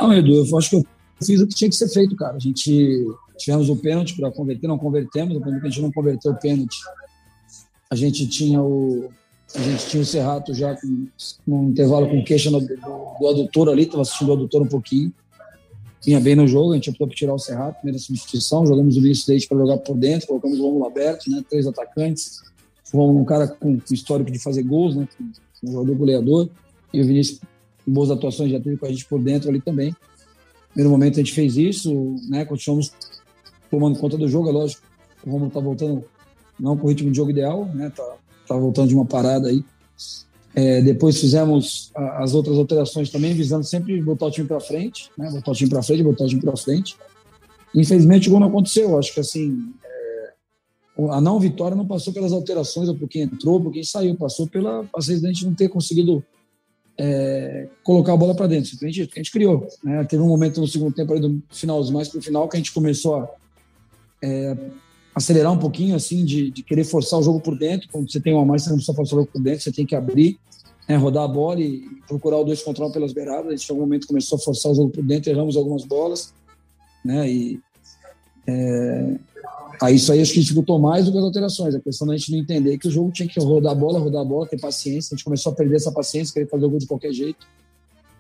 Não, 0.02 0.14
Edu, 0.14 0.34
eu 0.34 0.58
acho 0.58 0.70
que 0.70 0.76
eu 0.78 0.86
fiz 1.24 1.42
o 1.42 1.48
que 1.48 1.54
tinha 1.54 1.70
que 1.70 1.76
ser 1.76 1.90
feito, 1.90 2.16
cara. 2.16 2.36
A 2.36 2.40
gente 2.40 3.06
tivemos 3.38 3.70
o 3.70 3.76
pênalti 3.76 4.16
para 4.16 4.32
converter, 4.32 4.68
não 4.68 4.80
convertemos, 4.80 5.36
depois 5.36 5.56
a 5.56 5.68
gente 5.68 5.82
não 5.82 5.92
converteu 5.92 6.32
o 6.32 6.40
pênalti, 6.40 6.78
a 7.92 7.96
gente 7.96 8.28
tinha 8.28 8.62
o 8.62 9.12
a 9.56 9.62
gente 9.62 9.88
tinha 9.88 10.02
o 10.02 10.06
Serrato 10.06 10.52
já 10.52 10.76
com, 10.76 11.08
um 11.48 11.70
intervalo 11.70 12.10
com 12.10 12.24
queixa 12.24 12.50
no, 12.50 12.60
do, 12.60 12.68
do 13.20 13.28
adutor 13.30 13.70
ali, 13.70 13.84
estava 13.84 14.02
assistindo 14.02 14.30
o 14.30 14.34
adutor 14.34 14.64
um 14.64 14.68
pouquinho 14.68 15.14
vinha 16.04 16.20
bem 16.20 16.36
no 16.36 16.48
jogo, 16.48 16.74
a 16.74 16.76
gente 16.76 16.90
optou 16.90 17.08
por 17.08 17.16
tirar 17.16 17.34
o 17.34 17.40
Serrato, 17.40 17.78
primeira 17.78 18.00
substituição, 18.00 18.66
jogamos 18.66 18.98
o 18.98 19.02
Vinícius 19.02 19.28
Leite 19.28 19.48
para 19.48 19.58
jogar 19.58 19.78
por 19.78 19.96
dentro, 19.96 20.28
colocamos 20.28 20.60
o 20.60 20.64
Romulo 20.64 20.86
aberto, 20.86 21.30
né, 21.30 21.44
três 21.50 21.66
atacantes, 21.66 22.42
o 22.92 22.98
Romulo 22.98 23.22
um 23.22 23.26
cara 23.26 23.48
com, 23.48 23.80
histórico 23.92 24.30
de 24.30 24.40
fazer 24.40 24.64
gols, 24.64 24.96
né, 24.96 25.08
um 25.64 25.72
jogador 25.72 25.96
goleador, 25.96 26.50
e 26.94 27.02
o 27.02 27.06
Vinícius 27.06 27.40
boas 27.86 28.12
atuações 28.12 28.52
já 28.52 28.60
teve 28.60 28.78
com 28.78 28.86
a 28.86 28.90
gente 28.90 29.06
por 29.06 29.22
dentro 29.22 29.50
ali 29.50 29.60
também. 29.60 29.94
Primeiro 30.70 30.90
momento 30.90 31.16
a 31.16 31.18
gente 31.18 31.34
fez 31.34 31.58
isso, 31.58 32.16
né, 32.30 32.44
continuamos 32.46 32.92
tomando 33.72 33.98
conta 33.98 34.18
do 34.18 34.28
jogo, 34.28 34.50
é 34.50 34.52
lógico, 34.52 34.84
o 35.26 35.30
Romulo 35.30 35.48
está 35.48 35.60
voltando 35.60 36.04
não 36.60 36.78
com 36.78 36.86
o 36.86 36.90
ritmo 36.90 37.10
de 37.10 37.18
jogo 37.18 37.32
ideal, 37.32 37.66
né, 37.74 37.92
tá, 37.96 38.16
tá 38.48 38.56
voltando 38.56 38.90
de 38.90 38.96
uma 38.96 39.06
parada 39.06 39.48
aí, 39.48 39.64
é, 40.56 40.82
depois 40.82 41.20
fizemos 41.20 41.92
as 41.96 42.34
outras 42.34 42.58
alterações 42.58 43.10
também, 43.10 43.34
visando 43.34 43.64
sempre 43.64 44.00
botar 44.02 44.28
o 44.28 44.32
time 44.32 44.48
para 44.48 44.60
frente, 44.60 45.10
né? 45.18 45.30
botar 45.32 45.52
o 45.52 45.56
time 45.56 45.70
para 45.70 45.82
frente, 45.82 46.04
botar 46.04 46.26
o 46.26 46.28
time 46.28 46.42
para 46.42 46.56
frente. 46.56 46.96
Infelizmente 47.76 48.28
o 48.28 48.32
gol 48.32 48.40
não 48.40 48.48
aconteceu. 48.48 48.98
Acho 48.98 49.14
que 49.14 49.20
assim 49.20 49.74
é, 49.84 50.34
a 51.10 51.20
não 51.20 51.40
vitória 51.40 51.76
não 51.76 51.88
passou 51.88 52.14
pelas 52.14 52.32
alterações 52.32 52.88
ou 52.88 52.96
por 52.96 53.10
quem 53.10 53.24
entrou, 53.24 53.60
por 53.60 53.72
quem 53.72 53.84
saiu, 53.84 54.16
passou 54.16 54.48
pela 54.48 54.88
às 54.96 55.08
vezes 55.08 55.24
a 55.24 55.28
gente 55.28 55.46
não 55.46 55.56
ter 55.56 55.70
conseguido 55.70 56.24
é, 57.00 57.68
colocar 57.84 58.14
a 58.14 58.18
bola 58.18 58.36
para 58.36 58.46
dentro. 58.46 58.78
Gente, 58.80 59.10
a 59.12 59.16
gente 59.16 59.32
criou. 59.32 59.68
Né? 59.84 60.04
Teve 60.04 60.22
um 60.22 60.28
momento 60.28 60.62
no 60.62 60.68
segundo 60.68 60.94
tempo 60.94 61.12
ali 61.14 61.22
do 61.22 61.42
final, 61.50 61.84
mais 61.92 62.10
para 62.10 62.20
o 62.20 62.22
final, 62.22 62.48
que 62.48 62.58
a 62.58 62.60
gente 62.60 62.72
começou 62.72 63.16
a 63.16 63.30
é, 64.22 64.56
acelerar 65.16 65.52
um 65.52 65.58
pouquinho, 65.58 65.96
assim, 65.96 66.26
de, 66.26 66.50
de, 66.50 66.64
querer 66.64 66.84
forçar 66.84 67.20
o 67.20 67.24
jogo 67.24 67.40
por 67.40 67.58
dentro. 67.58 67.88
Quando 67.92 68.12
você 68.12 68.20
tem 68.20 68.34
uma 68.34 68.46
mais, 68.46 68.64
você 68.64 68.70
não 68.70 68.78
precisa 68.78 68.96
forçar 68.96 69.18
o 69.18 69.22
jogo 69.22 69.32
por 69.32 69.42
dentro, 69.42 69.64
você 69.64 69.72
tem 69.72 69.86
que 69.86 69.96
abrir, 69.96 70.40
né, 70.88 70.96
rodar 70.96 71.24
a 71.24 71.28
bola 71.28 71.60
e 71.60 71.86
procurar 72.08 72.38
o 72.38 72.44
dois 72.44 72.62
contra 72.64 72.86
um 72.86 72.92
pelas 72.92 73.14
beiradas. 73.14 73.48
A 73.48 73.52
gente, 73.52 73.70
em 73.70 73.72
algum 73.72 73.84
momento, 73.84 74.08
começou 74.08 74.38
a 74.38 74.42
forçar 74.42 74.72
o 74.72 74.76
jogo 74.76 74.90
por 74.90 75.04
dentro, 75.04 75.30
erramos 75.30 75.56
algumas 75.56 75.84
bolas, 75.86 76.34
né, 77.06 77.30
e 77.30 77.60
é, 78.48 79.18
aí 79.82 79.96
isso 79.96 80.12
aí 80.12 80.22
acho 80.22 80.34
que 80.34 80.40
dificultou 80.40 80.80
mais 80.80 81.06
do 81.06 81.12
que 81.12 81.18
as 81.18 81.24
alterações. 81.24 81.76
A 81.76 81.80
questão 81.80 82.08
da 82.08 82.18
gente 82.18 82.32
não 82.32 82.40
entender 82.40 82.78
que 82.78 82.88
o 82.88 82.92
jogo 82.92 83.12
tinha 83.12 83.28
que 83.28 83.40
rodar 83.40 83.72
a 83.72 83.76
bola, 83.76 84.00
rodar 84.00 84.22
a 84.22 84.26
bola, 84.26 84.48
ter 84.48 84.60
paciência. 84.60 85.14
A 85.14 85.16
gente 85.16 85.24
começou 85.24 85.52
a 85.52 85.56
perder 85.56 85.76
essa 85.76 85.92
paciência, 85.92 86.34
querer 86.34 86.50
fazer 86.50 86.66
o 86.66 86.70
gol 86.70 86.80
de 86.80 86.88
qualquer 86.88 87.14
jeito. 87.14 87.48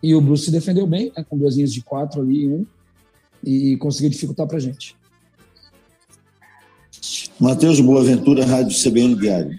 E 0.02 0.14
o 0.14 0.22
Bruce 0.22 0.46
se 0.46 0.52
defendeu 0.52 0.86
bem, 0.86 1.12
né, 1.16 1.26
com 1.28 1.38
duas 1.38 1.56
linhas 1.56 1.74
de 1.74 1.82
quatro 1.82 2.22
ali, 2.22 2.48
um, 2.48 2.66
e 3.44 3.78
conseguiu 3.78 4.10
dificultar 4.10 4.46
pra 4.48 4.60
gente. 4.60 4.96
Matheus 7.40 7.80
Boaventura, 7.80 8.46
Rádio 8.46 8.78
CBN 8.78 9.16
Diário. 9.16 9.58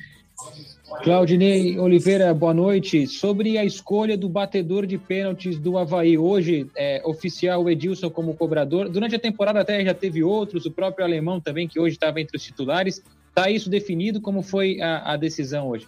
Claudinei 1.03 1.79
Oliveira, 1.79 2.33
boa 2.33 2.55
noite. 2.55 3.07
Sobre 3.07 3.59
a 3.59 3.65
escolha 3.65 4.17
do 4.17 4.29
batedor 4.29 4.87
de 4.87 4.97
pênaltis 4.97 5.59
do 5.59 5.77
Havaí, 5.77 6.17
hoje 6.17 6.67
é 6.75 7.03
oficial 7.05 7.63
o 7.63 7.69
Edilson 7.69 8.09
como 8.09 8.35
cobrador. 8.35 8.89
Durante 8.89 9.17
a 9.17 9.19
temporada 9.19 9.61
até 9.61 9.85
já 9.85 9.93
teve 9.93 10.23
outros, 10.23 10.65
o 10.65 10.71
próprio 10.71 11.05
alemão 11.05 11.41
também, 11.41 11.69
que 11.69 11.79
hoje 11.79 11.97
estava 11.97 12.21
entre 12.21 12.37
os 12.37 12.43
titulares. 12.43 13.03
Está 13.29 13.51
isso 13.51 13.69
definido? 13.69 14.21
Como 14.21 14.41
foi 14.41 14.81
a, 14.81 15.13
a 15.13 15.17
decisão 15.17 15.69
hoje? 15.69 15.87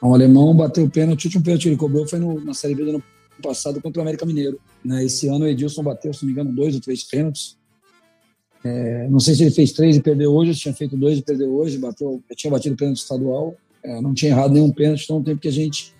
O 0.00 0.14
alemão 0.14 0.54
bateu 0.54 0.84
o 0.84 0.90
pênalti, 0.90 1.24
o 1.24 1.26
último 1.26 1.44
pênalti 1.44 1.62
que 1.62 1.68
ele 1.70 1.76
cobrou 1.76 2.06
foi 2.06 2.20
no, 2.20 2.40
na 2.44 2.54
Série 2.54 2.74
B 2.74 2.84
do 2.84 2.90
ano 2.90 3.02
passado 3.42 3.80
contra 3.80 4.00
o 4.00 4.02
América 4.02 4.24
Mineiro. 4.24 4.60
Né? 4.84 5.04
Esse 5.04 5.26
ano 5.26 5.44
o 5.44 5.48
Edilson 5.48 5.82
bateu, 5.82 6.12
se 6.12 6.22
não 6.22 6.28
me 6.28 6.32
engano, 6.32 6.54
dois 6.54 6.74
ou 6.76 6.80
três 6.80 7.02
pênaltis. 7.02 7.58
É, 8.62 9.08
não 9.08 9.20
sei 9.20 9.34
se 9.34 9.42
ele 9.42 9.50
fez 9.50 9.72
três 9.72 9.96
e 9.96 10.00
perdeu 10.00 10.32
hoje, 10.34 10.54
se 10.54 10.60
tinha 10.60 10.74
feito 10.74 10.96
dois 10.96 11.18
e 11.18 11.22
perdeu 11.22 11.54
hoje, 11.54 11.78
bateu, 11.78 12.22
tinha 12.36 12.50
batido 12.50 12.76
pênalti 12.76 12.98
estadual, 12.98 13.54
é, 13.82 14.00
não 14.00 14.12
tinha 14.12 14.32
errado 14.32 14.52
nenhum 14.52 14.70
pênalti, 14.70 15.04
então 15.04 15.22
tem 15.22 15.36
que 15.36 15.48
a 15.48 15.52
gente 15.52 15.94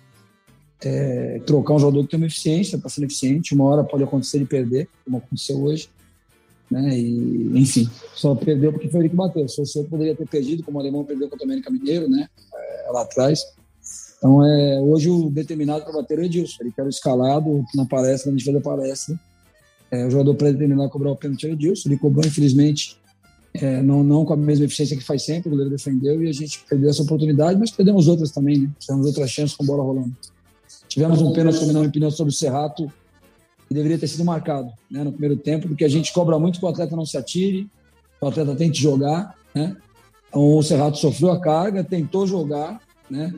é, 0.83 1.41
trocar 1.45 1.75
um 1.75 1.79
jogador 1.79 2.03
que 2.03 2.11
tem 2.11 2.19
uma 2.19 2.27
eficiência, 2.27 2.75
está 2.75 2.89
sendo 2.89 3.05
eficiente, 3.05 3.53
uma 3.55 3.65
hora 3.65 3.83
pode 3.83 4.03
acontecer 4.03 4.39
de 4.39 4.45
perder, 4.45 4.87
como 5.03 5.17
aconteceu 5.17 5.61
hoje, 5.61 5.89
né? 6.71 6.97
E, 6.97 7.59
enfim, 7.59 7.89
só 8.15 8.33
perdeu 8.33 8.71
porque 8.71 8.87
foi 8.87 9.01
ele 9.01 9.09
que 9.09 9.15
bateu. 9.15 9.47
Se 9.47 9.77
eu, 9.77 9.83
poderia 9.83 10.15
ter 10.15 10.27
perdido, 10.27 10.63
como 10.63 10.77
o 10.77 10.81
alemão 10.81 11.03
perdeu 11.03 11.27
contra 11.27 11.45
o 11.45 11.47
América 11.49 11.69
Mineiro, 11.69 12.09
né? 12.09 12.29
É, 12.53 12.91
lá 12.91 13.01
atrás. 13.01 13.43
Então, 14.17 14.45
é, 14.45 14.79
hoje 14.79 15.09
o 15.09 15.29
determinado 15.29 15.83
para 15.83 15.93
bater 15.93 16.17
é 16.17 16.21
o 16.21 16.25
Edilson. 16.25 16.57
Ele 16.61 16.71
quer 16.71 16.85
o 16.85 16.89
escalado, 16.89 17.65
na 17.75 17.85
palestra, 17.85 18.29
a 18.29 18.31
gente 18.31 18.45
fez 18.45 18.55
a 18.55 18.61
palestra. 18.61 19.19
É, 19.91 20.07
o 20.07 20.09
jogador 20.09 20.35
predeterminado 20.35 20.87
a 20.87 20.89
cobrar 20.89 21.11
o 21.11 21.15
pênalti 21.15 21.45
é 21.45 21.49
o 21.49 21.53
Edilson. 21.53 21.89
Ele 21.89 21.97
cobrou, 21.97 22.25
infelizmente, 22.25 22.97
é, 23.53 23.81
não, 23.81 24.03
não 24.03 24.23
com 24.23 24.33
a 24.33 24.37
mesma 24.37 24.65
eficiência 24.65 24.95
que 24.95 25.03
faz 25.03 25.23
sempre. 25.23 25.49
O 25.49 25.51
goleiro 25.51 25.69
defendeu 25.69 26.23
e 26.23 26.29
a 26.29 26.31
gente 26.31 26.63
perdeu 26.69 26.89
essa 26.89 27.03
oportunidade, 27.03 27.59
mas 27.59 27.71
perdemos 27.71 28.07
outras 28.07 28.31
também, 28.31 28.59
né? 28.59 28.69
Tivemos 28.79 29.05
outras 29.05 29.29
chances 29.29 29.55
com 29.55 29.65
bola 29.65 29.83
rolando. 29.83 30.15
Tivemos 30.87 31.21
um 31.21 31.33
pênalti, 31.33 31.65
na 31.65 31.73
minha 31.73 31.87
opinião, 31.87 32.11
sobre 32.11 32.33
o 32.33 32.35
Serrato, 32.35 32.91
que 33.67 33.73
deveria 33.73 33.97
ter 33.97 34.07
sido 34.07 34.25
marcado 34.25 34.69
né, 34.89 35.03
no 35.03 35.11
primeiro 35.11 35.37
tempo, 35.37 35.67
porque 35.67 35.85
a 35.85 35.89
gente 35.89 36.11
cobra 36.11 36.37
muito 36.37 36.59
que 36.59 36.65
o 36.65 36.67
atleta 36.67 36.95
não 36.95 37.05
se 37.05 37.17
atire, 37.17 37.69
o 38.19 38.27
atleta 38.27 38.55
tente 38.55 38.81
jogar. 38.81 39.35
Né? 39.55 39.75
Então, 40.27 40.57
o 40.57 40.63
Serrato 40.63 40.97
sofreu 40.97 41.31
a 41.31 41.39
carga, 41.39 41.83
tentou 41.83 42.27
jogar, 42.27 42.81
né? 43.09 43.33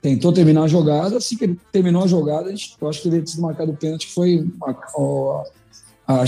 tentou 0.00 0.32
terminar 0.32 0.64
a 0.64 0.68
jogada. 0.68 1.16
Assim 1.16 1.36
que 1.36 1.44
ele 1.44 1.60
terminou 1.72 2.04
a 2.04 2.06
jogada, 2.06 2.50
eu 2.50 2.88
acho 2.88 2.98
que 3.02 3.04
deveria 3.04 3.24
ter 3.24 3.30
sido 3.32 3.42
marcado 3.42 3.72
o 3.72 3.76
pênalti, 3.76 4.06
que 4.06 4.14
foi 4.14 4.48
a, 4.62 5.44
a, 6.06 6.22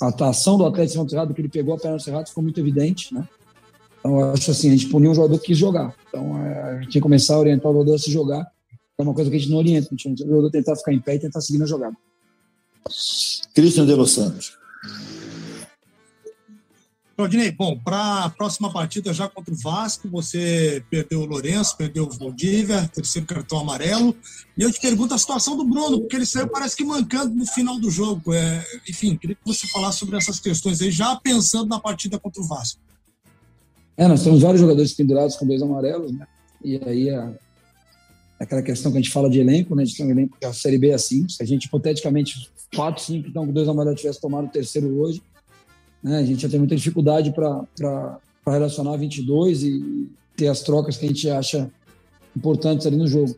a 0.00 0.08
atuação 0.08 0.56
do 0.56 0.64
atleta 0.64 0.86
de 0.86 1.10
Serrato, 1.10 1.34
que 1.34 1.40
ele 1.40 1.48
pegou 1.48 1.74
a 1.74 1.78
perna 1.78 1.96
do 1.96 2.02
Serrato, 2.02 2.28
ficou 2.28 2.42
muito 2.42 2.58
evidente. 2.60 3.14
Né? 3.14 3.26
Então, 3.98 4.32
acho 4.32 4.50
assim, 4.50 4.68
a 4.68 4.72
gente 4.72 4.88
puniu 4.88 5.10
um 5.10 5.14
jogador 5.14 5.38
que 5.38 5.46
quis 5.46 5.58
jogar. 5.58 5.94
Então, 6.08 6.38
é, 6.44 6.62
a 6.62 6.74
gente 6.74 6.90
tinha 6.90 6.92
que 6.92 7.00
começar 7.00 7.34
a 7.34 7.38
orientar 7.38 7.70
o 7.70 7.74
jogador 7.74 7.94
a 7.94 7.98
se 7.98 8.10
jogar. 8.10 8.46
É 8.98 9.02
uma 9.02 9.14
coisa 9.14 9.30
que 9.30 9.36
a 9.36 9.38
gente 9.38 9.50
não 9.50 9.58
orienta, 9.58 9.88
a 9.88 9.96
gente 9.96 10.22
o 10.22 10.28
jogador 10.28 10.50
tentar 10.50 10.76
ficar 10.76 10.92
em 10.92 11.00
pé 11.00 11.16
e 11.16 11.18
tentar 11.18 11.40
seguir 11.40 11.58
na 11.58 11.66
jogada. 11.66 11.96
Cristian 13.54 13.86
de 13.86 13.94
Los 13.94 14.12
Santos. 14.12 14.58
Claudinei, 17.22 17.52
bom, 17.52 17.78
para 17.78 18.24
a 18.24 18.30
próxima 18.30 18.72
partida 18.72 19.14
já 19.14 19.28
contra 19.28 19.54
o 19.54 19.56
Vasco, 19.56 20.08
você 20.08 20.82
perdeu 20.90 21.20
o 21.20 21.24
Lourenço, 21.24 21.76
perdeu 21.76 22.02
o 22.02 22.10
Valdívia, 22.10 22.90
terceiro 22.92 23.24
cartão 23.28 23.60
amarelo. 23.60 24.16
E 24.58 24.62
eu 24.62 24.72
te 24.72 24.80
pergunto 24.80 25.14
a 25.14 25.18
situação 25.18 25.56
do 25.56 25.64
Bruno, 25.64 26.00
porque 26.00 26.16
ele 26.16 26.26
saiu 26.26 26.48
parece 26.48 26.76
que 26.76 26.84
mancando 26.84 27.32
no 27.32 27.46
final 27.46 27.78
do 27.78 27.88
jogo. 27.92 28.34
É, 28.34 28.64
enfim, 28.88 29.16
queria 29.16 29.36
que 29.36 29.46
você 29.46 29.68
falasse 29.68 30.00
sobre 30.00 30.16
essas 30.16 30.40
questões 30.40 30.82
aí, 30.82 30.90
já 30.90 31.14
pensando 31.14 31.68
na 31.68 31.78
partida 31.78 32.18
contra 32.18 32.42
o 32.42 32.44
Vasco. 32.44 32.80
É, 33.96 34.08
nós 34.08 34.24
temos 34.24 34.42
vários 34.42 34.60
jogadores 34.60 34.92
pendurados 34.92 35.36
com 35.36 35.46
dois 35.46 35.62
amarelos, 35.62 36.10
né? 36.10 36.26
E 36.64 36.76
aí 36.84 37.08
a, 37.08 37.32
aquela 38.40 38.62
questão 38.62 38.90
que 38.90 38.98
a 38.98 39.00
gente 39.00 39.12
fala 39.12 39.30
de 39.30 39.38
elenco, 39.38 39.76
né? 39.76 39.84
De 39.84 39.96
ter 39.96 40.02
um 40.02 40.10
elenco 40.10 40.36
que 40.40 40.44
a 40.44 40.52
Série 40.52 40.76
B 40.76 40.92
assim. 40.92 41.28
Se 41.28 41.40
a 41.40 41.46
gente, 41.46 41.66
hipoteticamente, 41.66 42.50
quatro, 42.74 43.00
cinco, 43.00 43.28
então, 43.28 43.46
com 43.46 43.52
dois 43.52 43.68
amarelos 43.68 44.00
tivesse 44.00 44.20
tomado 44.20 44.46
o 44.46 44.50
terceiro 44.50 44.88
hoje, 44.98 45.22
né? 46.02 46.18
A 46.18 46.24
gente 46.24 46.42
ia 46.42 46.48
ter 46.48 46.58
muita 46.58 46.74
dificuldade 46.74 47.32
para 47.32 48.18
relacionar 48.46 48.96
22 48.96 49.62
e 49.62 50.10
ter 50.36 50.48
as 50.48 50.60
trocas 50.62 50.96
que 50.96 51.04
a 51.04 51.08
gente 51.08 51.30
acha 51.30 51.70
importantes 52.36 52.86
ali 52.86 52.96
no 52.96 53.06
jogo. 53.06 53.36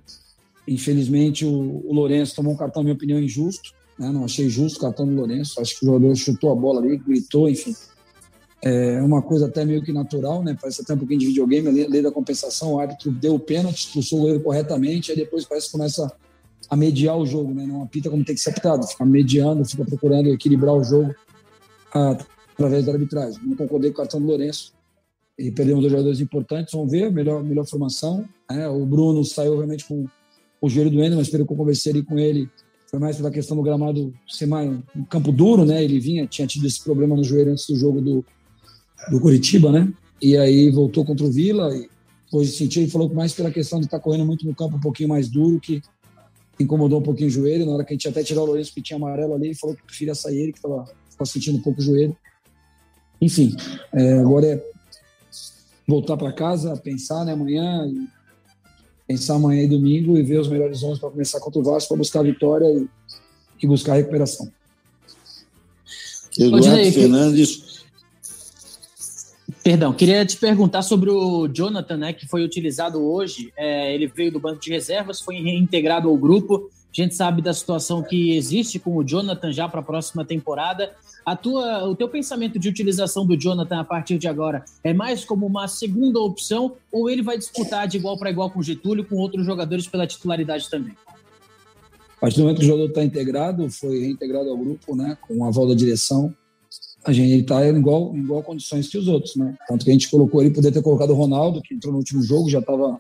Infelizmente, 0.67 1.45
o, 1.45 1.83
o 1.85 1.93
Lourenço 1.93 2.35
tomou 2.35 2.55
um 2.55 2.57
cartão, 2.57 2.83
na 2.83 2.85
minha 2.85 2.95
opinião, 2.95 3.19
injusto. 3.19 3.73
Né? 3.99 4.11
Não 4.11 4.25
achei 4.25 4.49
justo 4.49 4.79
o 4.79 4.81
cartão 4.81 5.07
do 5.07 5.15
Lourenço. 5.15 5.61
Acho 5.61 5.79
que 5.79 5.85
o 5.85 5.87
jogador 5.87 6.15
chutou 6.17 6.51
a 6.51 6.55
bola 6.55 6.81
ali, 6.81 6.97
gritou, 6.97 7.49
enfim. 7.49 7.75
É 8.63 9.03
uma 9.03 9.21
coisa 9.21 9.47
até 9.47 9.63
meio 9.63 9.83
que 9.83 9.93
natural, 9.93 10.43
né? 10.43 10.57
Parece 10.59 10.81
até 10.81 10.95
um 10.95 10.99
pouquinho 10.99 11.21
de 11.21 11.27
videogame, 11.27 11.69
a 11.69 11.87
lei 11.87 12.01
da 12.01 12.11
compensação, 12.11 12.73
o 12.73 12.81
árbitro 12.81 13.11
deu 13.13 13.35
o 13.35 13.39
pênalti, 13.39 13.81
expulsou 13.81 14.21
o 14.21 14.23
goleiro 14.23 14.43
corretamente, 14.43 15.11
aí 15.11 15.19
depois 15.19 15.45
parece 15.45 15.67
que 15.67 15.73
começa 15.73 16.11
a 16.71 16.75
mediar 16.75 17.19
o 17.19 17.27
jogo, 17.27 17.53
né? 17.53 17.67
Não 17.67 17.83
apita 17.83 18.09
como 18.09 18.25
tem 18.25 18.35
que 18.35 18.41
ser 18.41 18.51
apitado, 18.51 18.87
fica 18.87 19.05
mediando, 19.05 19.67
fica 19.67 19.85
procurando 19.85 20.31
equilibrar 20.31 20.75
o 20.75 20.83
jogo 20.83 21.15
através 22.55 22.87
da 22.87 22.93
arbitragem. 22.93 23.41
Não 23.45 23.57
concordei 23.57 23.91
com 23.91 23.95
o 23.95 23.99
cartão 23.99 24.21
do 24.21 24.27
Lourenço 24.27 24.73
e 25.39 25.51
perdemos 25.51 25.83
dois 25.83 25.93
jogadores 25.93 26.21
importantes. 26.21 26.73
Vamos 26.73 26.91
ver, 26.91 27.13
melhor, 27.13 27.43
melhor 27.43 27.67
formação. 27.67 28.27
Né? 28.51 28.69
O 28.69 28.87
Bruno 28.87 29.25
saiu 29.25 29.57
realmente 29.57 29.85
com 29.85 30.07
o 30.61 30.69
joelho 30.69 30.91
doendo, 30.91 31.17
mas 31.17 31.29
pelo 31.29 31.47
que 31.47 31.53
eu 31.53 31.57
conversei 31.57 32.03
com 32.03 32.19
ele, 32.19 32.49
foi 32.87 32.99
mais 32.99 33.17
pela 33.17 33.31
questão 33.31 33.57
do 33.57 33.63
gramado 33.63 34.15
ser 34.27 34.47
mais 34.47 34.71
um 34.97 35.05
campo 35.05 35.33
duro, 35.33 35.65
né? 35.65 35.83
Ele 35.83 35.99
vinha, 35.99 36.27
tinha 36.27 36.47
tido 36.47 36.67
esse 36.67 36.83
problema 36.83 37.17
no 37.17 37.25
joelho 37.25 37.51
antes 37.51 37.67
do 37.67 37.77
jogo 37.77 38.01
do, 38.01 38.25
do 39.11 39.21
Curitiba, 39.21 39.73
né? 39.73 39.93
E 40.23 40.37
aí 40.37 40.71
voltou 40.71 41.05
contra 41.05 41.27
o 41.27 41.31
Vila 41.31 41.75
e 41.77 41.89
hoje 42.33 42.53
sentiu 42.53 42.83
e 42.83 42.89
falou 42.89 43.13
mais 43.13 43.35
pela 43.35 43.51
questão 43.51 43.81
de 43.81 43.87
estar 43.87 43.99
tá 43.99 44.03
correndo 44.03 44.25
muito 44.25 44.47
no 44.47 44.55
campo 44.55 44.77
um 44.77 44.81
pouquinho 44.81 45.09
mais 45.09 45.29
duro 45.29 45.61
que 45.61 45.83
incomodou 46.59 47.01
um 47.01 47.03
pouquinho 47.03 47.29
o 47.29 47.33
joelho. 47.33 47.67
Na 47.67 47.73
hora 47.73 47.85
que 47.85 47.93
a 47.93 47.95
gente 47.95 48.09
até 48.09 48.23
tirou 48.23 48.45
o 48.45 48.47
Lourenço 48.47 48.73
que 48.73 48.81
tinha 48.81 48.97
amarelo 48.97 49.35
ali, 49.35 49.49
ele 49.49 49.55
falou 49.55 49.75
que 49.75 49.83
preferia 49.83 50.15
sair 50.15 50.39
ele, 50.39 50.53
que 50.53 50.59
estava 50.59 50.87
sentindo 51.25 51.59
um 51.59 51.63
pouco 51.63 51.81
o 51.81 51.83
joelho. 51.83 52.17
Enfim, 53.25 53.57
é, 53.95 54.19
agora 54.19 54.47
é 54.47 54.65
voltar 55.89 56.15
para 56.19 56.31
casa, 56.31 56.77
pensar 56.77 57.25
né, 57.25 57.33
amanhã, 57.33 57.87
e 57.87 58.07
pensar 59.09 59.37
amanhã 59.37 59.63
e 59.63 59.67
domingo 59.67 60.19
e 60.19 60.23
ver 60.23 60.41
os 60.41 60.49
melhores 60.49 60.83
11 60.83 61.01
para 61.01 61.11
começar 61.11 61.41
contra 61.41 61.59
o 61.59 61.65
Vasco, 61.65 61.89
para 61.89 61.97
buscar 61.97 62.21
a 62.21 62.25
vitória 62.25 62.67
e, 62.67 62.87
e 63.63 63.67
buscar 63.67 63.93
a 63.93 63.97
recuperação. 63.97 64.53
Eduardo 66.39 66.93
Fernandes. 66.93 67.83
Perdão, 69.63 69.95
queria 69.95 70.27
te 70.27 70.37
perguntar 70.37 70.83
sobre 70.83 71.09
o 71.09 71.49
Jonathan, 71.49 71.97
né, 71.97 72.13
que 72.13 72.27
foi 72.27 72.45
utilizado 72.45 73.03
hoje. 73.03 73.51
É, 73.57 73.95
ele 73.95 74.07
veio 74.07 74.33
do 74.33 74.39
banco 74.39 74.61
de 74.61 74.71
reservas, 74.71 75.23
foi 75.23 75.37
reintegrado 75.37 76.11
ao 76.11 76.17
grupo. 76.19 76.71
A 76.97 77.03
gente 77.03 77.17
sabe 77.17 77.43
da 77.43 77.53
situação 77.53 78.05
que 78.05 78.37
existe 78.37 78.79
com 78.79 78.95
o 78.97 79.03
Jonathan 79.03 79.53
já 79.53 79.69
para 79.69 79.81
a 79.81 79.83
próxima 79.83 80.25
temporada. 80.25 80.93
A 81.27 81.35
tua, 81.35 81.89
o 81.89 81.97
teu 81.97 82.09
pensamento 82.09 82.57
de 82.57 82.69
utilização 82.69 83.27
do 83.27 83.37
Jonathan 83.37 83.81
a 83.81 83.85
partir 83.85 84.17
de 84.17 84.29
agora 84.29 84.65
é 84.85 84.95
mais 84.95 85.25
como 85.25 85.45
uma 85.45 85.67
segunda 85.67 86.21
opção 86.21 86.77
ou 86.93 87.11
ele 87.11 87.21
vai 87.21 87.37
disputar 87.37 87.89
de 87.89 87.97
igual 87.97 88.17
para 88.17 88.31
igual 88.31 88.49
com 88.49 88.61
o 88.61 88.63
Getúlio 88.63 89.05
com 89.05 89.17
outros 89.17 89.45
jogadores 89.45 89.89
pela 89.89 90.07
titularidade 90.07 90.71
também? 90.71 90.95
A 92.17 92.21
partir 92.21 92.37
do 92.37 92.43
momento 92.43 92.59
que 92.61 92.65
o 92.65 92.69
jogador 92.69 92.89
está 92.89 93.03
integrado, 93.03 93.69
foi 93.71 93.99
reintegrado 93.99 94.49
ao 94.49 94.57
grupo, 94.57 94.95
né, 94.95 95.19
com 95.21 95.45
a 95.45 95.51
volta 95.51 95.75
da 95.75 95.79
direção, 95.79 96.33
a 97.05 97.13
gente 97.13 97.41
está 97.41 97.67
em 97.67 97.77
igual, 97.77 98.15
em 98.15 98.21
igual 98.21 98.43
condições 98.43 98.89
que 98.89 98.97
os 98.97 99.09
outros, 99.09 99.37
né? 99.37 99.55
Tanto 99.69 99.85
que 99.85 99.91
a 99.91 99.93
gente 99.93 100.09
colocou 100.09 100.41
ele, 100.41 100.51
poder 100.51 100.73
ter 100.73 100.83
colocado 100.83 101.11
o 101.11 101.15
Ronaldo, 101.15 101.61
que 101.61 101.75
entrou 101.75 101.93
no 101.93 101.99
último 101.99 102.23
jogo, 102.23 102.49
já 102.49 102.61
estava 102.61 102.99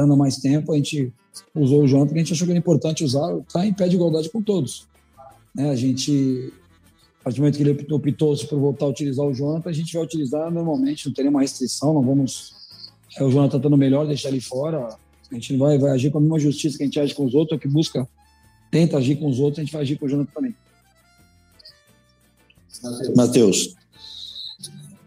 dando 0.00 0.16
mais 0.16 0.36
tempo, 0.36 0.72
a 0.72 0.76
gente 0.76 1.12
usou 1.54 1.82
o 1.82 1.86
Jonathan, 1.86 2.06
porque 2.08 2.20
a 2.20 2.22
gente 2.24 2.32
achou 2.32 2.46
que 2.46 2.52
era 2.52 2.58
importante 2.58 3.04
usar, 3.04 3.38
está 3.38 3.66
em 3.66 3.72
pé 3.72 3.88
de 3.88 3.96
igualdade 3.96 4.28
com 4.30 4.42
todos. 4.42 4.86
Né? 5.54 5.70
A 5.70 5.76
gente, 5.76 6.52
a 7.20 7.24
partir 7.24 7.36
do 7.36 7.42
momento 7.42 7.56
que 7.56 7.62
ele 7.62 7.70
optou 7.70 8.36
por 8.48 8.58
voltar 8.58 8.86
a 8.86 8.88
utilizar 8.88 9.26
o 9.26 9.34
Jonathan, 9.34 9.68
a 9.68 9.72
gente 9.72 9.92
vai 9.92 10.02
utilizar 10.02 10.50
normalmente, 10.50 11.06
não 11.06 11.14
tem 11.14 11.24
nenhuma 11.24 11.40
restrição, 11.40 11.94
não 11.94 12.02
vamos. 12.02 12.54
É, 13.16 13.24
o 13.24 13.30
Jonathan 13.30 13.56
estando 13.56 13.76
melhor, 13.76 14.06
deixar 14.06 14.28
ele 14.28 14.40
fora. 14.40 14.96
A 15.30 15.34
gente 15.34 15.56
vai, 15.56 15.78
vai 15.78 15.92
agir 15.92 16.10
com 16.10 16.18
a 16.18 16.20
mesma 16.20 16.38
justiça 16.38 16.76
que 16.76 16.82
a 16.82 16.86
gente 16.86 16.98
age 16.98 17.14
com 17.14 17.24
os 17.24 17.34
outros, 17.34 17.60
que 17.60 17.68
busca, 17.68 18.08
tenta 18.70 18.96
agir 18.96 19.16
com 19.16 19.28
os 19.28 19.38
outros, 19.38 19.58
a 19.58 19.62
gente 19.62 19.72
vai 19.72 19.82
agir 19.82 19.98
com 19.98 20.06
o 20.06 20.08
Jonathan 20.08 20.30
também. 20.32 20.54
Matheus. 23.14 23.74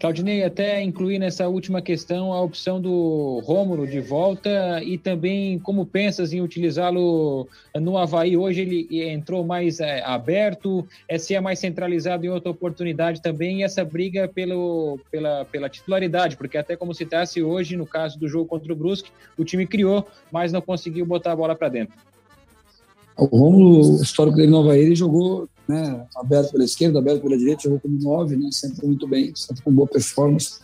Claudinei, 0.04 0.44
até 0.44 0.84
incluir 0.84 1.18
nessa 1.18 1.48
última 1.48 1.82
questão 1.82 2.34
a 2.34 2.42
opção 2.42 2.82
do 2.82 3.40
Rômulo 3.46 3.88
de 3.88 4.02
volta 4.02 4.84
e 4.84 4.98
também 4.98 5.58
como 5.58 5.86
pensas 5.86 6.34
em 6.34 6.42
utilizá-lo 6.42 7.48
no 7.74 7.98
Havaí. 7.98 8.36
Hoje 8.36 8.64
ele 8.64 9.10
entrou 9.10 9.46
mais 9.46 9.80
é, 9.80 10.04
aberto, 10.04 10.86
é, 11.08 11.18
se 11.18 11.34
é 11.34 11.40
mais 11.40 11.60
centralizado 11.60 12.26
em 12.26 12.30
outra 12.30 12.52
oportunidade 12.52 13.22
também, 13.22 13.62
e 13.62 13.64
essa 13.64 13.86
briga 13.86 14.28
pelo, 14.28 15.00
pela, 15.10 15.46
pela 15.46 15.70
titularidade, 15.70 16.36
porque 16.36 16.58
até 16.58 16.76
como 16.76 16.94
citasse 16.94 17.42
hoje, 17.42 17.78
no 17.78 17.86
caso 17.86 18.20
do 18.20 18.28
jogo 18.28 18.46
contra 18.46 18.74
o 18.74 18.76
Brusque, 18.76 19.10
o 19.38 19.46
time 19.46 19.66
criou, 19.66 20.06
mas 20.30 20.52
não 20.52 20.62
conseguiu 20.62 21.06
botar 21.06 21.32
a 21.32 21.36
bola 21.38 21.56
para 21.56 21.70
dentro. 21.70 21.96
O 23.18 23.26
Romulo, 23.26 24.02
histórico 24.02 24.38
dele 24.38 24.52
no 24.52 24.60
Havaí, 24.60 24.82
ele 24.82 24.96
jogou 24.96 25.48
né, 25.68 26.06
aberto 26.16 26.52
pela 26.52 26.64
esquerda, 26.64 27.00
aberto 27.00 27.22
pela 27.22 27.38
direita, 27.38 27.64
jogou 27.64 27.80
como 27.80 27.98
nove, 28.02 28.36
né, 28.36 28.50
sempre 28.52 28.86
muito 28.86 29.08
bem, 29.08 29.34
sempre 29.36 29.64
com 29.64 29.72
boa 29.72 29.88
performance. 29.88 30.60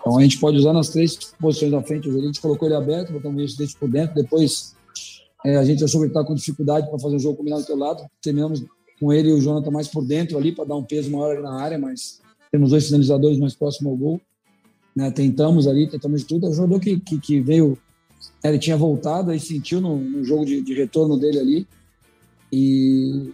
Então 0.00 0.18
a 0.18 0.22
gente 0.22 0.38
pode 0.38 0.56
usar 0.56 0.72
nas 0.72 0.88
três 0.90 1.16
posições 1.40 1.72
da 1.72 1.82
frente. 1.82 2.08
A 2.08 2.12
gente 2.12 2.40
colocou 2.40 2.68
ele 2.68 2.76
aberto, 2.76 3.12
botamos 3.12 3.54
o 3.54 3.58
dente 3.58 3.76
por 3.76 3.88
dentro. 3.88 4.14
Depois 4.14 4.74
é, 5.44 5.56
a 5.56 5.64
gente 5.64 5.82
achou 5.82 6.00
que 6.00 6.06
ele 6.06 6.24
com 6.24 6.34
dificuldade 6.34 6.88
para 6.88 6.98
fazer 6.98 7.16
o 7.16 7.18
jogo 7.18 7.38
combinado 7.38 7.64
pelo 7.64 7.80
lado. 7.80 8.04
Terminamos 8.22 8.64
com 9.00 9.12
ele 9.12 9.30
e 9.30 9.32
o 9.32 9.40
Jonathan 9.40 9.70
mais 9.70 9.88
por 9.88 10.04
dentro 10.04 10.38
ali 10.38 10.52
para 10.52 10.64
dar 10.64 10.76
um 10.76 10.84
peso 10.84 11.10
maior 11.10 11.42
na 11.42 11.60
área, 11.60 11.78
mas 11.78 12.20
temos 12.52 12.70
dois 12.70 12.86
finalizadores 12.86 13.38
mais 13.38 13.54
próximos 13.54 13.90
ao 13.90 13.96
gol. 13.96 14.20
Né, 14.94 15.10
tentamos 15.10 15.66
ali, 15.66 15.88
tentamos 15.88 16.20
de 16.20 16.26
tudo. 16.26 16.46
É 16.46 16.50
um 16.50 16.54
jogador 16.54 16.80
que, 16.80 17.00
que, 17.00 17.18
que 17.18 17.40
veio, 17.40 17.76
ele 18.44 18.58
tinha 18.58 18.76
voltado, 18.76 19.30
aí 19.30 19.40
sentiu 19.40 19.80
no, 19.80 19.98
no 19.98 20.24
jogo 20.24 20.46
de, 20.46 20.62
de 20.62 20.72
retorno 20.72 21.18
dele 21.18 21.38
ali 21.38 21.66
e 22.52 23.32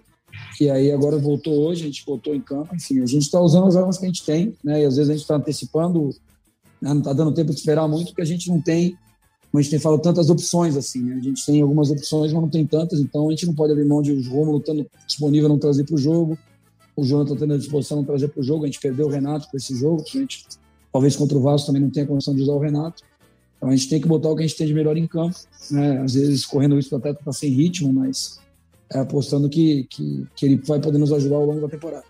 e 0.61 0.71
aí 0.71 0.91
agora 0.91 1.19
voltou 1.19 1.67
hoje, 1.67 1.83
a 1.83 1.87
gente 1.87 2.05
voltou 2.05 2.35
em 2.35 2.41
campo, 2.41 2.75
enfim, 2.75 3.01
a 3.01 3.07
gente 3.07 3.23
está 3.23 3.41
usando 3.41 3.67
as 3.67 3.77
armas 3.77 3.99
que 3.99 4.05
a 4.05 4.09
gente 4.09 4.25
tem, 4.25 4.57
né? 4.65 4.83
E 4.83 4.85
às 4.85 4.97
vezes 4.97 5.11
a 5.11 5.13
gente 5.13 5.23
está 5.23 5.37
antecipando, 5.37 6.11
né? 6.81 6.91
não 6.91 6.99
está 6.99 7.13
dando 7.13 7.33
tempo 7.33 7.51
de 7.51 7.59
esperar 7.59 7.87
muito, 7.89 8.09
porque 8.09 8.23
a 8.23 8.27
gente 8.27 8.49
não 8.49 8.61
tem, 8.61 8.97
como 9.51 9.59
a 9.59 9.63
gente 9.63 9.71
tem 9.71 9.79
falado, 9.79 10.01
tantas 10.01 10.31
opções 10.31 10.77
assim, 10.77 11.03
né? 11.03 11.17
A 11.17 11.21
gente 11.21 11.45
tem 11.45 11.61
algumas 11.61 11.91
opções, 11.91 12.33
mas 12.33 12.43
não 12.43 12.49
tem 12.49 12.67
tantas, 12.67 13.01
então 13.01 13.29
a 13.29 13.31
gente 13.31 13.47
não 13.47 13.55
pode 13.55 13.73
abrir 13.73 13.85
mão 13.85 14.03
de 14.03 14.13
o 14.13 14.31
Romulo 14.31 14.59
estando 14.59 14.87
disponível 15.07 15.49
não 15.49 15.59
trazer 15.59 15.85
para 15.85 15.95
o 15.95 15.99
jogo, 15.99 16.39
o 16.97 17.05
Jonathan 17.05 17.37
tendo 17.37 17.55
a 17.55 17.59
disposição 17.59 17.99
não 17.99 18.05
trazer 18.05 18.29
para 18.29 18.41
o 18.41 18.43
jogo, 18.43 18.65
a 18.65 18.67
gente 18.67 18.81
perdeu 18.81 19.07
o 19.07 19.11
Renato 19.11 19.49
para 19.49 19.57
esse 19.57 19.75
jogo, 19.75 20.03
a 20.03 20.19
gente 20.19 20.47
talvez 20.93 21.17
contra 21.17 21.37
o 21.37 21.41
Vasco 21.41 21.67
também 21.67 21.83
não 21.83 21.91
tenha 21.91 22.07
condição 22.07 22.35
de 22.35 22.43
usar 22.43 22.53
o 22.53 22.59
Renato. 22.59 23.03
Então 23.57 23.71
a 23.71 23.77
gente 23.77 23.89
tem 23.89 24.01
que 24.01 24.09
botar 24.09 24.29
o 24.29 24.37
que 24.37 24.43
a 24.43 24.47
gente 24.47 24.57
tem 24.57 24.67
de 24.67 24.75
melhor 24.75 24.97
em 24.97 25.07
campo. 25.07 25.37
Né? 25.71 25.99
Às 26.03 26.15
vezes 26.15 26.45
correndo 26.45 26.79
isso, 26.79 26.95
atleta 26.95 27.21
está 27.21 27.33
sem 27.33 27.51
ritmo, 27.51 27.93
mas 27.93 28.39
é, 28.95 28.99
apostando 29.01 29.49
que, 29.49 29.85
que, 29.89 30.27
que 30.35 30.47
ele 30.47 30.57
vai 30.67 30.81
poder 30.81 30.99
nos 30.99 31.13
ajudar 31.13 31.37
ao 31.37 31.47
longo 31.47 31.61
da 31.61 31.69
temporada. 31.69 32.05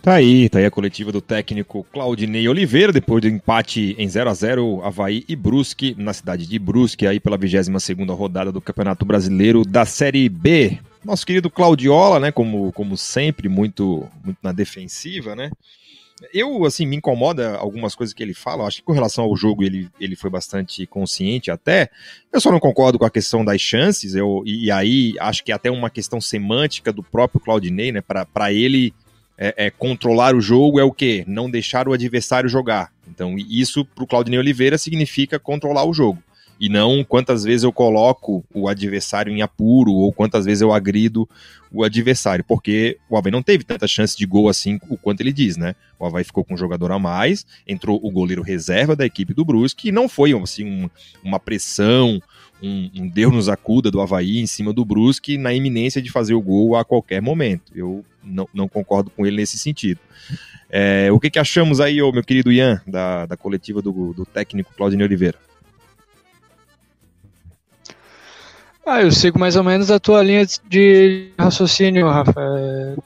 Tá 0.00 0.14
aí, 0.14 0.48
tá 0.48 0.58
aí 0.58 0.64
a 0.64 0.70
coletiva 0.70 1.10
do 1.10 1.20
técnico 1.20 1.84
Claudinei 1.92 2.48
Oliveira, 2.48 2.92
depois 2.92 3.20
do 3.20 3.28
empate 3.28 3.96
em 3.98 4.08
0 4.08 4.30
a 4.30 4.34
0 4.34 4.82
Havaí 4.82 5.24
e 5.28 5.34
Brusque, 5.34 5.94
na 5.98 6.12
cidade 6.12 6.46
de 6.46 6.58
Brusque, 6.58 7.06
aí 7.06 7.18
pela 7.18 7.38
22ª 7.38 8.16
rodada 8.16 8.52
do 8.52 8.60
Campeonato 8.60 9.04
Brasileiro 9.04 9.64
da 9.64 9.84
Série 9.84 10.28
B. 10.28 10.78
Nosso 11.04 11.26
querido 11.26 11.50
Claudiola, 11.50 12.20
né, 12.20 12.30
como, 12.30 12.72
como 12.72 12.96
sempre, 12.96 13.48
muito, 13.48 14.08
muito 14.24 14.38
na 14.42 14.52
defensiva, 14.52 15.34
né, 15.34 15.50
eu, 16.32 16.64
assim, 16.64 16.86
me 16.86 16.96
incomoda 16.96 17.56
algumas 17.56 17.94
coisas 17.94 18.14
que 18.14 18.22
ele 18.22 18.34
fala. 18.34 18.66
Acho 18.66 18.78
que 18.78 18.82
com 18.82 18.92
relação 18.92 19.24
ao 19.24 19.36
jogo 19.36 19.62
ele, 19.62 19.88
ele 20.00 20.16
foi 20.16 20.30
bastante 20.30 20.86
consciente 20.86 21.50
até. 21.50 21.90
Eu 22.32 22.40
só 22.40 22.50
não 22.50 22.60
concordo 22.60 22.98
com 22.98 23.04
a 23.04 23.10
questão 23.10 23.44
das 23.44 23.60
chances. 23.60 24.14
Eu, 24.14 24.42
e, 24.44 24.66
e 24.66 24.70
aí 24.70 25.14
acho 25.20 25.44
que 25.44 25.52
é 25.52 25.54
até 25.54 25.70
uma 25.70 25.90
questão 25.90 26.20
semântica 26.20 26.92
do 26.92 27.02
próprio 27.02 27.40
Claudinei, 27.40 27.92
né? 27.92 28.00
Para 28.00 28.52
ele 28.52 28.92
é, 29.36 29.66
é, 29.66 29.70
controlar 29.70 30.34
o 30.34 30.40
jogo 30.40 30.80
é 30.80 30.84
o 30.84 30.92
quê? 30.92 31.24
Não 31.26 31.50
deixar 31.50 31.88
o 31.88 31.92
adversário 31.92 32.48
jogar. 32.48 32.92
Então, 33.06 33.36
isso 33.38 33.84
para 33.84 34.04
o 34.04 34.06
Claudinei 34.06 34.38
Oliveira 34.38 34.76
significa 34.76 35.38
controlar 35.38 35.84
o 35.84 35.94
jogo 35.94 36.22
e 36.60 36.68
não 36.68 37.04
quantas 37.04 37.44
vezes 37.44 37.62
eu 37.62 37.72
coloco 37.72 38.44
o 38.52 38.68
adversário 38.68 39.32
em 39.32 39.42
apuro 39.42 39.92
ou 39.92 40.12
quantas 40.12 40.44
vezes 40.44 40.60
eu 40.60 40.72
agrido 40.72 41.28
o 41.70 41.84
adversário, 41.84 42.44
porque 42.44 42.96
o 43.08 43.16
Havaí 43.16 43.30
não 43.30 43.42
teve 43.42 43.62
tanta 43.62 43.86
chance 43.86 44.16
de 44.16 44.24
gol 44.24 44.48
assim 44.48 44.80
o 44.88 44.96
quanto 44.96 45.20
ele 45.20 45.32
diz, 45.32 45.56
né? 45.56 45.74
O 45.98 46.06
Havaí 46.06 46.24
ficou 46.24 46.42
com 46.42 46.54
um 46.54 46.56
jogador 46.56 46.90
a 46.92 46.98
mais, 46.98 47.46
entrou 47.66 48.00
o 48.02 48.10
goleiro 48.10 48.42
reserva 48.42 48.96
da 48.96 49.04
equipe 49.04 49.34
do 49.34 49.44
Brusque 49.44 49.88
e 49.88 49.92
não 49.92 50.08
foi 50.08 50.32
assim 50.32 50.64
um, 50.64 50.90
uma 51.22 51.38
pressão, 51.38 52.20
um, 52.62 52.90
um 52.96 53.08
Deus 53.08 53.32
nos 53.32 53.48
acuda 53.48 53.90
do 53.90 54.00
Havaí 54.00 54.38
em 54.38 54.46
cima 54.46 54.72
do 54.72 54.84
Brusque 54.84 55.36
na 55.36 55.52
iminência 55.52 56.00
de 56.02 56.10
fazer 56.10 56.34
o 56.34 56.40
gol 56.40 56.76
a 56.76 56.84
qualquer 56.84 57.20
momento. 57.20 57.72
Eu 57.74 58.04
não, 58.22 58.48
não 58.52 58.68
concordo 58.68 59.10
com 59.10 59.26
ele 59.26 59.36
nesse 59.36 59.58
sentido. 59.58 60.00
É, 60.70 61.10
o 61.12 61.20
que, 61.20 61.30
que 61.30 61.38
achamos 61.38 61.80
aí, 61.80 62.00
ô, 62.02 62.12
meu 62.12 62.22
querido 62.22 62.52
Ian, 62.52 62.80
da, 62.86 63.26
da 63.26 63.36
coletiva 63.36 63.80
do, 63.80 64.12
do 64.12 64.26
técnico 64.26 64.74
Claudinei 64.76 65.06
Oliveira? 65.06 65.47
Ah, 68.90 69.02
eu 69.02 69.12
sigo 69.12 69.38
mais 69.38 69.54
ou 69.54 69.62
menos 69.62 69.90
a 69.90 70.00
tua 70.00 70.22
linha 70.22 70.46
de 70.66 71.30
raciocínio, 71.38 72.08
Rafa. 72.08 72.40
É... 72.40 72.96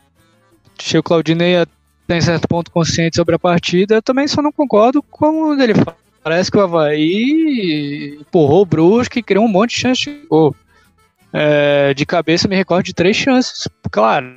O 0.96 1.02
Claudinei 1.02 1.56
até 1.56 2.16
em 2.16 2.20
certo 2.20 2.46
ponto 2.46 2.70
consciente 2.70 3.16
sobre 3.16 3.34
a 3.34 3.38
partida. 3.38 3.96
Eu 3.96 4.02
também 4.02 4.28
só 4.28 4.40
não 4.40 4.52
concordo 4.52 5.02
com 5.02 5.60
ele 5.60 5.74
fala. 5.74 5.96
Parece 6.22 6.52
que 6.52 6.56
o 6.56 6.60
Havaí 6.60 8.16
empurrou 8.20 8.62
o 8.62 8.64
Brusque 8.66 9.18
e 9.18 9.22
criou 9.24 9.44
um 9.44 9.48
monte 9.48 9.70
de 9.70 9.80
chance 9.80 10.04
de 10.04 10.24
gol. 10.28 10.54
É, 11.32 11.92
de 11.94 12.06
cabeça 12.06 12.46
me 12.46 12.54
recordo 12.54 12.84
de 12.84 12.94
três 12.94 13.16
chances, 13.16 13.66
claro. 13.90 14.36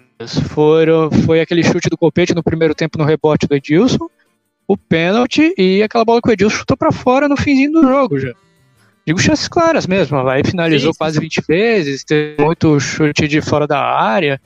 Foram, 0.49 1.11
foi 1.11 1.41
aquele 1.41 1.61
chute 1.61 1.89
do 1.89 1.97
Copete 1.97 2.33
no 2.33 2.41
primeiro 2.41 2.73
tempo 2.73 2.97
no 2.97 3.03
rebote 3.03 3.45
do 3.45 3.53
Edilson, 3.53 4.09
o 4.67 4.75
pênalti 4.75 5.53
e 5.55 5.83
aquela 5.83 6.05
bola 6.05 6.21
que 6.23 6.29
o 6.29 6.31
Edilson 6.31 6.57
chutou 6.57 6.75
para 6.75 6.91
fora 6.91 7.27
no 7.27 7.37
finzinho 7.37 7.71
do 7.71 7.81
jogo 7.83 8.17
já. 8.17 8.33
Digo 9.05 9.19
chances 9.19 9.47
claras 9.47 9.85
mesmo. 9.85 10.23
Vai 10.23 10.43
finalizou 10.43 10.91
sim, 10.91 10.97
quase 10.97 11.19
20 11.19 11.41
vezes, 11.47 12.03
teve 12.03 12.41
muito 12.43 12.79
chute 12.79 13.27
de 13.27 13.41
fora 13.41 13.67
da 13.67 13.79
área, 13.79 14.41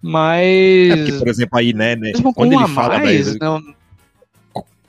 mas. 0.00 0.90
É 0.90 0.96
porque, 0.96 1.12
por 1.12 1.28
exemplo, 1.28 1.58
aí, 1.58 1.72
né, 1.72 1.96
né 1.96 2.12
quando 2.34 2.52
ele 2.52 2.68
fala 2.68 2.98
mais, 2.98 3.36
da, 3.36 3.46
não, 3.46 3.74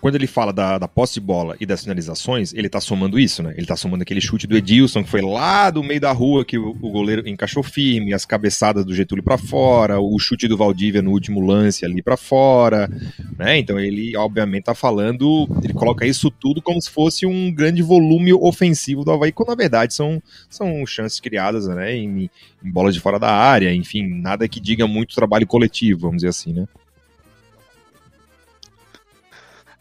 quando 0.05 0.17
ele 0.17 0.27
fala 0.27 0.53
da, 0.53 0.77
da 0.77 0.87
posse 0.87 1.15
de 1.15 1.19
bola 1.19 1.55
e 1.59 1.65
das 1.65 1.81
finalizações, 1.81 2.53
ele 2.53 2.69
tá 2.69 2.79
somando 2.79 3.19
isso, 3.19 3.41
né? 3.41 3.55
Ele 3.57 3.65
tá 3.65 3.75
somando 3.75 4.03
aquele 4.03 4.21
chute 4.21 4.45
do 4.45 4.55
Edilson, 4.55 5.03
que 5.03 5.09
foi 5.09 5.23
lá 5.23 5.71
do 5.71 5.83
meio 5.83 5.99
da 5.99 6.11
rua 6.11 6.45
que 6.45 6.59
o, 6.59 6.77
o 6.79 6.91
goleiro 6.91 7.27
encaixou 7.27 7.63
firme, 7.63 8.13
as 8.13 8.23
cabeçadas 8.23 8.85
do 8.85 8.93
Getúlio 8.93 9.23
para 9.23 9.35
fora, 9.35 9.99
o 9.99 10.19
chute 10.19 10.47
do 10.47 10.55
Valdívia 10.55 11.01
no 11.01 11.09
último 11.09 11.39
lance 11.41 11.83
ali 11.83 12.03
para 12.03 12.15
fora, 12.15 12.87
né? 13.35 13.57
Então 13.57 13.79
ele, 13.79 14.15
obviamente, 14.15 14.65
tá 14.65 14.75
falando, 14.75 15.49
ele 15.63 15.73
coloca 15.73 16.05
isso 16.05 16.29
tudo 16.29 16.61
como 16.61 16.79
se 16.79 16.91
fosse 16.91 17.25
um 17.25 17.51
grande 17.51 17.81
volume 17.81 18.31
ofensivo 18.31 19.03
do 19.03 19.09
Havaí, 19.09 19.31
quando 19.31 19.49
na 19.49 19.55
verdade 19.55 19.95
são, 19.95 20.21
são 20.47 20.85
chances 20.85 21.19
criadas, 21.19 21.65
né? 21.67 21.95
Em, 21.95 22.29
em 22.63 22.71
bolas 22.71 22.93
de 22.93 22.99
fora 22.99 23.17
da 23.17 23.31
área, 23.31 23.73
enfim, 23.73 24.03
nada 24.21 24.47
que 24.47 24.59
diga 24.59 24.85
muito 24.85 25.15
trabalho 25.15 25.47
coletivo, 25.47 26.01
vamos 26.01 26.17
dizer 26.17 26.29
assim, 26.29 26.53
né? 26.53 26.67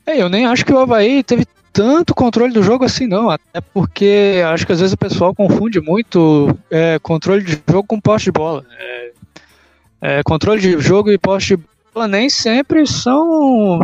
É, 0.07 0.21
eu 0.21 0.29
nem 0.29 0.47
acho 0.47 0.65
que 0.65 0.73
o 0.73 0.79
Havaí 0.79 1.23
teve 1.23 1.47
tanto 1.73 2.15
controle 2.15 2.53
do 2.53 2.63
jogo 2.63 2.85
assim, 2.85 3.07
não. 3.07 3.31
Até 3.31 3.61
porque 3.61 4.43
acho 4.47 4.67
que 4.67 4.73
às 4.73 4.81
vezes 4.81 4.95
o 4.95 4.99
pessoal 4.99 5.35
confunde 5.35 5.81
muito 5.81 6.57
é, 6.71 6.99
controle 7.01 7.43
de 7.43 7.61
jogo 7.69 7.87
com 7.87 8.01
poste 8.01 8.27
de 8.27 8.33
bola. 8.33 8.65
É, 8.79 9.13
é, 10.01 10.23
controle 10.23 10.61
de 10.61 10.79
jogo 10.79 11.11
e 11.11 11.19
poste 11.19 11.57
de 11.57 11.65
bola 11.93 12.07
nem 12.07 12.29
sempre 12.29 12.87
são 12.87 13.81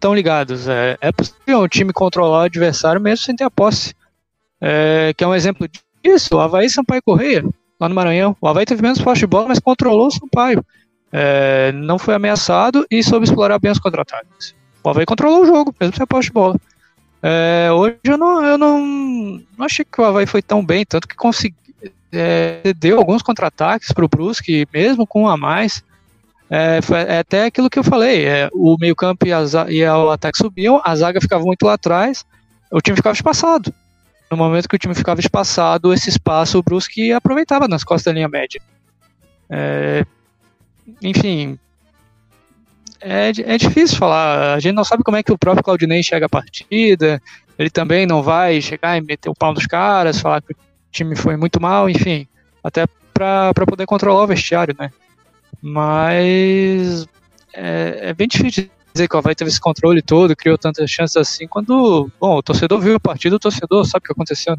tão 0.00 0.14
ligados. 0.14 0.68
É, 0.68 0.96
é 1.00 1.12
possível 1.12 1.60
um 1.60 1.68
time 1.68 1.92
controlar 1.92 2.38
o 2.38 2.44
adversário 2.44 3.00
mesmo 3.00 3.24
sem 3.24 3.36
ter 3.36 3.44
a 3.44 3.50
posse. 3.50 3.94
Que 5.16 5.22
é 5.22 5.26
um 5.26 5.34
exemplo 5.34 5.68
disso, 6.02 6.36
o 6.36 6.40
Havaí 6.40 6.70
Sampaio 6.70 7.02
Correia, 7.02 7.44
lá 7.78 7.86
no 7.86 7.94
Maranhão. 7.94 8.34
O 8.40 8.48
Havaí 8.48 8.64
teve 8.64 8.80
menos 8.80 8.98
poste 9.02 9.20
de 9.20 9.26
bola, 9.26 9.48
mas 9.48 9.58
controlou 9.58 10.06
o 10.06 10.10
Sampaio. 10.10 10.64
É, 11.12 11.70
não 11.72 11.98
foi 11.98 12.14
ameaçado 12.14 12.86
e 12.90 13.02
soube 13.02 13.24
explorar 13.24 13.58
bem 13.58 13.70
os 13.70 13.78
contra-ataques. 13.78 14.54
O 14.84 14.90
Havaí 14.90 15.06
controlou 15.06 15.42
o 15.42 15.46
jogo, 15.46 15.74
mesmo 15.80 15.96
sem 15.96 16.04
a 16.04 16.06
posse 16.06 16.28
de 16.28 16.32
bola. 16.34 16.56
É, 17.22 17.72
hoje 17.72 17.96
eu 18.04 18.18
não, 18.18 18.44
eu 18.44 18.58
não, 18.58 18.78
não 19.56 19.64
achei 19.64 19.84
que 19.84 20.00
o 20.00 20.04
Havaí 20.04 20.26
foi 20.26 20.42
tão 20.42 20.64
bem, 20.64 20.84
tanto 20.84 21.08
que 21.08 21.16
conseguiu 21.16 21.56
é, 22.14 22.72
deu 22.76 22.98
alguns 22.98 23.22
contra-ataques 23.22 23.92
para 23.92 24.04
o 24.04 24.08
Brusque, 24.08 24.68
mesmo 24.72 25.06
com 25.06 25.22
um 25.22 25.28
a 25.28 25.36
mais. 25.36 25.82
É, 26.48 26.80
foi, 26.82 26.98
é 27.00 27.18
até 27.18 27.46
aquilo 27.46 27.68
que 27.68 27.78
eu 27.78 27.84
falei: 27.84 28.24
é, 28.26 28.48
o 28.52 28.76
meio-campo 28.78 29.26
e, 29.26 29.30
e 29.74 29.84
o 29.86 30.10
ataque 30.10 30.38
subiam, 30.38 30.80
a 30.84 30.94
zaga 30.94 31.20
ficava 31.20 31.44
muito 31.44 31.64
lá 31.64 31.74
atrás, 31.74 32.24
o 32.70 32.80
time 32.80 32.96
ficava 32.96 33.14
espaçado. 33.14 33.74
No 34.30 34.36
momento 34.36 34.68
que 34.68 34.76
o 34.76 34.78
time 34.78 34.94
ficava 34.94 35.20
espaçado, 35.20 35.92
esse 35.92 36.08
espaço 36.08 36.58
o 36.58 36.62
Brusque 36.62 37.12
aproveitava 37.12 37.68
nas 37.68 37.84
costas 37.84 38.12
da 38.12 38.16
linha 38.16 38.28
média. 38.28 38.60
É, 39.50 40.04
enfim, 41.02 41.58
é, 43.04 43.54
é 43.54 43.58
difícil 43.58 43.98
falar. 43.98 44.54
A 44.54 44.60
gente 44.60 44.74
não 44.74 44.84
sabe 44.84 45.04
como 45.04 45.16
é 45.16 45.22
que 45.22 45.32
o 45.32 45.38
próprio 45.38 45.62
Claudinei 45.62 46.02
chega 46.02 46.26
a 46.26 46.28
partida. 46.28 47.20
Ele 47.58 47.70
também 47.70 48.06
não 48.06 48.22
vai 48.22 48.60
chegar 48.60 48.96
e 48.96 49.00
meter 49.00 49.28
o 49.28 49.34
pau 49.34 49.52
nos 49.52 49.66
caras, 49.66 50.20
falar 50.20 50.40
que 50.40 50.52
o 50.52 50.56
time 50.90 51.14
foi 51.14 51.36
muito 51.36 51.60
mal, 51.60 51.88
enfim. 51.88 52.26
Até 52.62 52.86
para 53.12 53.52
poder 53.54 53.86
controlar 53.86 54.24
o 54.24 54.26
vestiário, 54.26 54.74
né? 54.78 54.90
Mas 55.62 57.06
é, 57.52 58.08
é 58.08 58.14
bem 58.14 58.26
difícil 58.26 58.68
dizer 58.92 59.08
que 59.08 59.14
o 59.14 59.18
Havaí 59.18 59.34
teve 59.34 59.50
esse 59.50 59.60
controle 59.60 60.00
todo, 60.00 60.34
criou 60.34 60.56
tantas 60.56 60.90
chances 60.90 61.16
assim, 61.16 61.46
quando, 61.46 62.10
bom, 62.18 62.36
o 62.36 62.42
torcedor 62.42 62.80
viu 62.80 62.96
a 62.96 63.00
partida, 63.00 63.36
o 63.36 63.40
torcedor 63.40 63.84
sabe 63.84 64.04
o 64.04 64.06
que 64.06 64.12
aconteceu. 64.12 64.56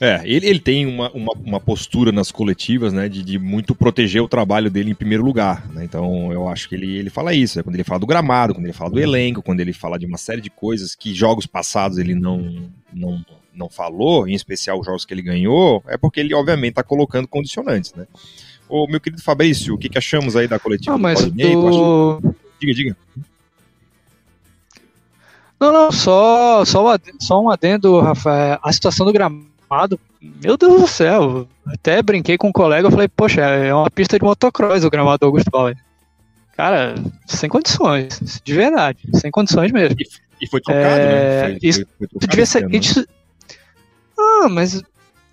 É, 0.00 0.22
ele, 0.24 0.46
ele 0.46 0.58
tem 0.58 0.86
uma, 0.86 1.10
uma, 1.10 1.32
uma, 1.44 1.60
postura 1.60 2.10
nas 2.10 2.32
coletivas, 2.32 2.90
né, 2.90 3.06
de, 3.06 3.22
de, 3.22 3.38
muito 3.38 3.74
proteger 3.74 4.22
o 4.22 4.28
trabalho 4.28 4.70
dele 4.70 4.90
em 4.90 4.94
primeiro 4.94 5.22
lugar, 5.22 5.68
né, 5.68 5.84
então 5.84 6.32
eu 6.32 6.48
acho 6.48 6.70
que 6.70 6.74
ele, 6.74 6.96
ele 6.96 7.10
fala 7.10 7.34
isso, 7.34 7.58
né, 7.58 7.62
quando 7.62 7.74
ele 7.74 7.84
fala 7.84 8.00
do 8.00 8.06
gramado, 8.06 8.54
quando 8.54 8.64
ele 8.64 8.72
fala 8.72 8.90
do 8.90 8.98
elenco, 8.98 9.42
quando 9.42 9.60
ele 9.60 9.74
fala 9.74 9.98
de 9.98 10.06
uma 10.06 10.16
série 10.16 10.40
de 10.40 10.48
coisas 10.48 10.94
que 10.94 11.12
jogos 11.12 11.44
passados 11.44 11.98
ele 11.98 12.14
não, 12.14 12.70
não, 12.90 13.22
não 13.54 13.68
falou, 13.68 14.26
em 14.26 14.32
especial 14.32 14.80
os 14.80 14.86
jogos 14.86 15.04
que 15.04 15.12
ele 15.12 15.20
ganhou, 15.20 15.84
é 15.86 15.98
porque 15.98 16.18
ele 16.18 16.34
obviamente 16.34 16.70
está 16.70 16.82
colocando 16.82 17.28
condicionantes, 17.28 17.92
né. 17.92 18.06
Ô, 18.70 18.86
meu 18.86 19.00
querido 19.00 19.20
Fabrício, 19.20 19.74
o 19.74 19.78
que, 19.78 19.90
que 19.90 19.98
achamos 19.98 20.34
aí 20.34 20.48
da 20.48 20.58
coletiva? 20.58 20.94
Ah, 20.94 20.98
mas 20.98 21.24
do 21.24 21.30
do... 21.30 22.34
Diga, 22.58 22.72
diga. 22.72 22.96
Não, 25.58 25.72
não, 25.72 25.92
só, 25.92 26.64
só, 26.64 26.96
só 27.18 27.42
um 27.42 27.50
adendo, 27.50 28.00
Rafael. 28.00 28.58
A 28.62 28.72
situação 28.72 29.04
do 29.04 29.12
gramado 29.12 29.49
gramado, 29.70 30.00
meu 30.20 30.56
Deus 30.56 30.80
do 30.80 30.88
céu. 30.88 31.48
Até 31.66 32.02
brinquei 32.02 32.36
com 32.36 32.48
um 32.48 32.52
colega, 32.52 32.88
eu 32.88 32.90
falei, 32.90 33.08
poxa, 33.08 33.40
é 33.40 33.72
uma 33.72 33.90
pista 33.90 34.18
de 34.18 34.24
motocross 34.24 34.84
o 34.84 34.90
gramado 34.90 35.18
do 35.18 35.26
Augusto 35.26 35.50
Bauer. 35.50 35.76
Cara, 36.56 36.94
sem 37.26 37.48
condições, 37.48 38.42
de 38.44 38.52
verdade, 38.52 38.98
sem 39.14 39.30
condições 39.30 39.72
mesmo. 39.72 39.96
E, 39.98 40.44
e 40.44 40.48
foi 40.48 40.60
trocado, 40.60 40.84
né? 40.84 41.02
é, 41.02 41.42
né? 41.42 41.58
Foi, 41.58 41.58
isso 41.62 41.86
foi, 41.96 42.08
foi 42.08 42.28
devia 42.28 42.46
ser. 42.46 42.74
Isso, 42.74 43.06
ah, 44.18 44.48
mas 44.50 44.82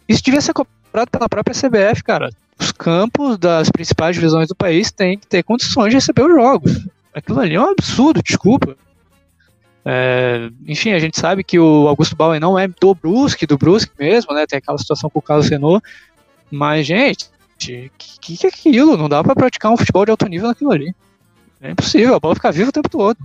isso 0.08 0.24
devia 0.24 0.40
ser 0.40 0.54
cobrado 0.54 1.12
pela 1.12 1.28
própria 1.28 1.54
CBF, 1.54 2.04
cara. 2.04 2.30
Os 2.60 2.72
campos 2.72 3.38
das 3.38 3.70
principais 3.70 4.16
divisões 4.16 4.48
do 4.48 4.56
país 4.56 4.92
têm 4.92 5.18
que 5.18 5.28
ter 5.28 5.44
condições 5.44 5.90
de 5.90 5.96
receber 5.96 6.24
os 6.24 6.34
jogos. 6.34 6.88
Aquilo 7.14 7.40
ali 7.40 7.56
é 7.56 7.62
um 7.62 7.70
absurdo, 7.70 8.22
desculpa. 8.24 8.78
É, 9.90 10.50
enfim, 10.68 10.92
a 10.92 11.00
gente 11.00 11.18
sabe 11.18 11.46
que 11.46 11.58
o 11.58 11.88
Augusto 11.88 12.14
Bauer 12.14 12.42
não 12.42 12.60
é 12.60 12.68
do 12.68 12.94
Brusque, 12.94 13.48
do 13.48 13.58
Brusque 13.58 13.94
mesmo, 13.98 14.34
né? 14.34 14.46
Tem 14.46 14.58
aquela 14.58 14.78
situação 14.78 15.10
com 15.10 15.20
o 15.20 15.22
Carlos 15.22 15.48
Renault. 15.48 15.82
Mas, 16.52 16.86
gente, 16.86 17.30
que, 17.58 17.90
que 18.20 18.46
é 18.46 18.50
aquilo? 18.50 18.98
Não 18.98 19.08
dá 19.08 19.24
para 19.24 19.34
praticar 19.34 19.72
um 19.72 19.78
futebol 19.78 20.04
de 20.04 20.12
alto 20.12 20.28
nível 20.28 20.50
naquilo 20.50 20.72
ali. 20.72 20.94
É 21.62 21.72
impossível, 21.72 22.16
a 22.16 22.20
bola 22.20 22.36
fica 22.36 22.52
viva 22.52 22.70
o 22.70 22.74
tempo 22.74 22.90
todo. 22.90 23.18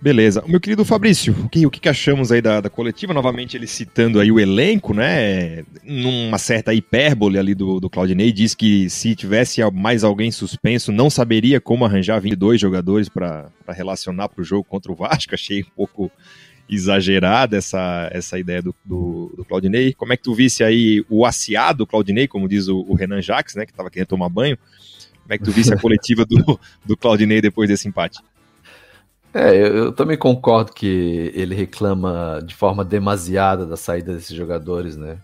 Beleza. 0.00 0.44
Meu 0.46 0.60
querido 0.60 0.84
Fabrício, 0.84 1.34
o 1.44 1.48
que, 1.48 1.66
o 1.66 1.70
que 1.70 1.88
achamos 1.88 2.30
aí 2.30 2.40
da, 2.40 2.60
da, 2.60 2.70
coletiva? 2.70 3.12
Novamente 3.12 3.56
ele 3.56 3.66
citando 3.66 4.20
aí 4.20 4.30
o 4.30 4.38
elenco, 4.38 4.94
né? 4.94 5.64
Numa 5.82 6.38
certa 6.38 6.72
hipérbole 6.72 7.38
ali 7.38 7.54
do, 7.54 7.80
do 7.80 7.90
Claudinei, 7.90 8.32
diz 8.32 8.54
que 8.54 8.88
se 8.88 9.16
tivesse 9.16 9.60
mais 9.72 10.04
alguém 10.04 10.30
suspenso, 10.30 10.92
não 10.92 11.10
saberia 11.10 11.60
como 11.60 11.84
arranjar 11.84 12.20
22 12.20 12.60
jogadores 12.60 13.08
para 13.08 13.50
relacionar 13.70 14.28
para 14.28 14.40
o 14.40 14.44
jogo 14.44 14.64
contra 14.64 14.92
o 14.92 14.94
Vasco. 14.94 15.34
Achei 15.38 15.62
um 15.62 15.70
pouco 15.74 16.10
exagerada 16.70 17.56
essa, 17.56 18.08
essa 18.12 18.38
ideia 18.38 18.62
do, 18.62 18.74
do, 18.84 19.34
do, 19.36 19.44
Claudinei. 19.44 19.94
Como 19.94 20.12
é 20.12 20.16
que 20.16 20.22
tu 20.22 20.34
visse 20.34 20.62
aí 20.62 21.04
o 21.08 21.26
aciado 21.26 21.86
Claudinei, 21.86 22.28
como 22.28 22.48
diz 22.48 22.68
o, 22.68 22.84
o 22.88 22.94
Renan 22.94 23.20
Jacques, 23.20 23.56
né? 23.56 23.66
Que 23.66 23.72
estava 23.72 23.90
querendo 23.90 24.08
tomar 24.08 24.28
banho. 24.28 24.56
Como 25.22 25.34
é 25.34 25.38
que 25.38 25.44
tu 25.44 25.50
visse 25.50 25.74
a 25.74 25.76
coletiva 25.76 26.24
do, 26.24 26.58
do 26.86 26.96
Claudinei 26.96 27.40
depois 27.40 27.68
desse 27.68 27.88
empate? 27.88 28.20
É, 29.38 29.54
eu, 29.54 29.76
eu, 29.76 29.92
também 29.92 30.16
concordo 30.16 30.72
que 30.72 31.30
ele 31.32 31.54
reclama 31.54 32.40
de 32.44 32.56
forma 32.56 32.84
demasiada 32.84 33.64
da 33.64 33.76
saída 33.76 34.12
desses 34.12 34.36
jogadores, 34.36 34.96
né? 34.96 35.18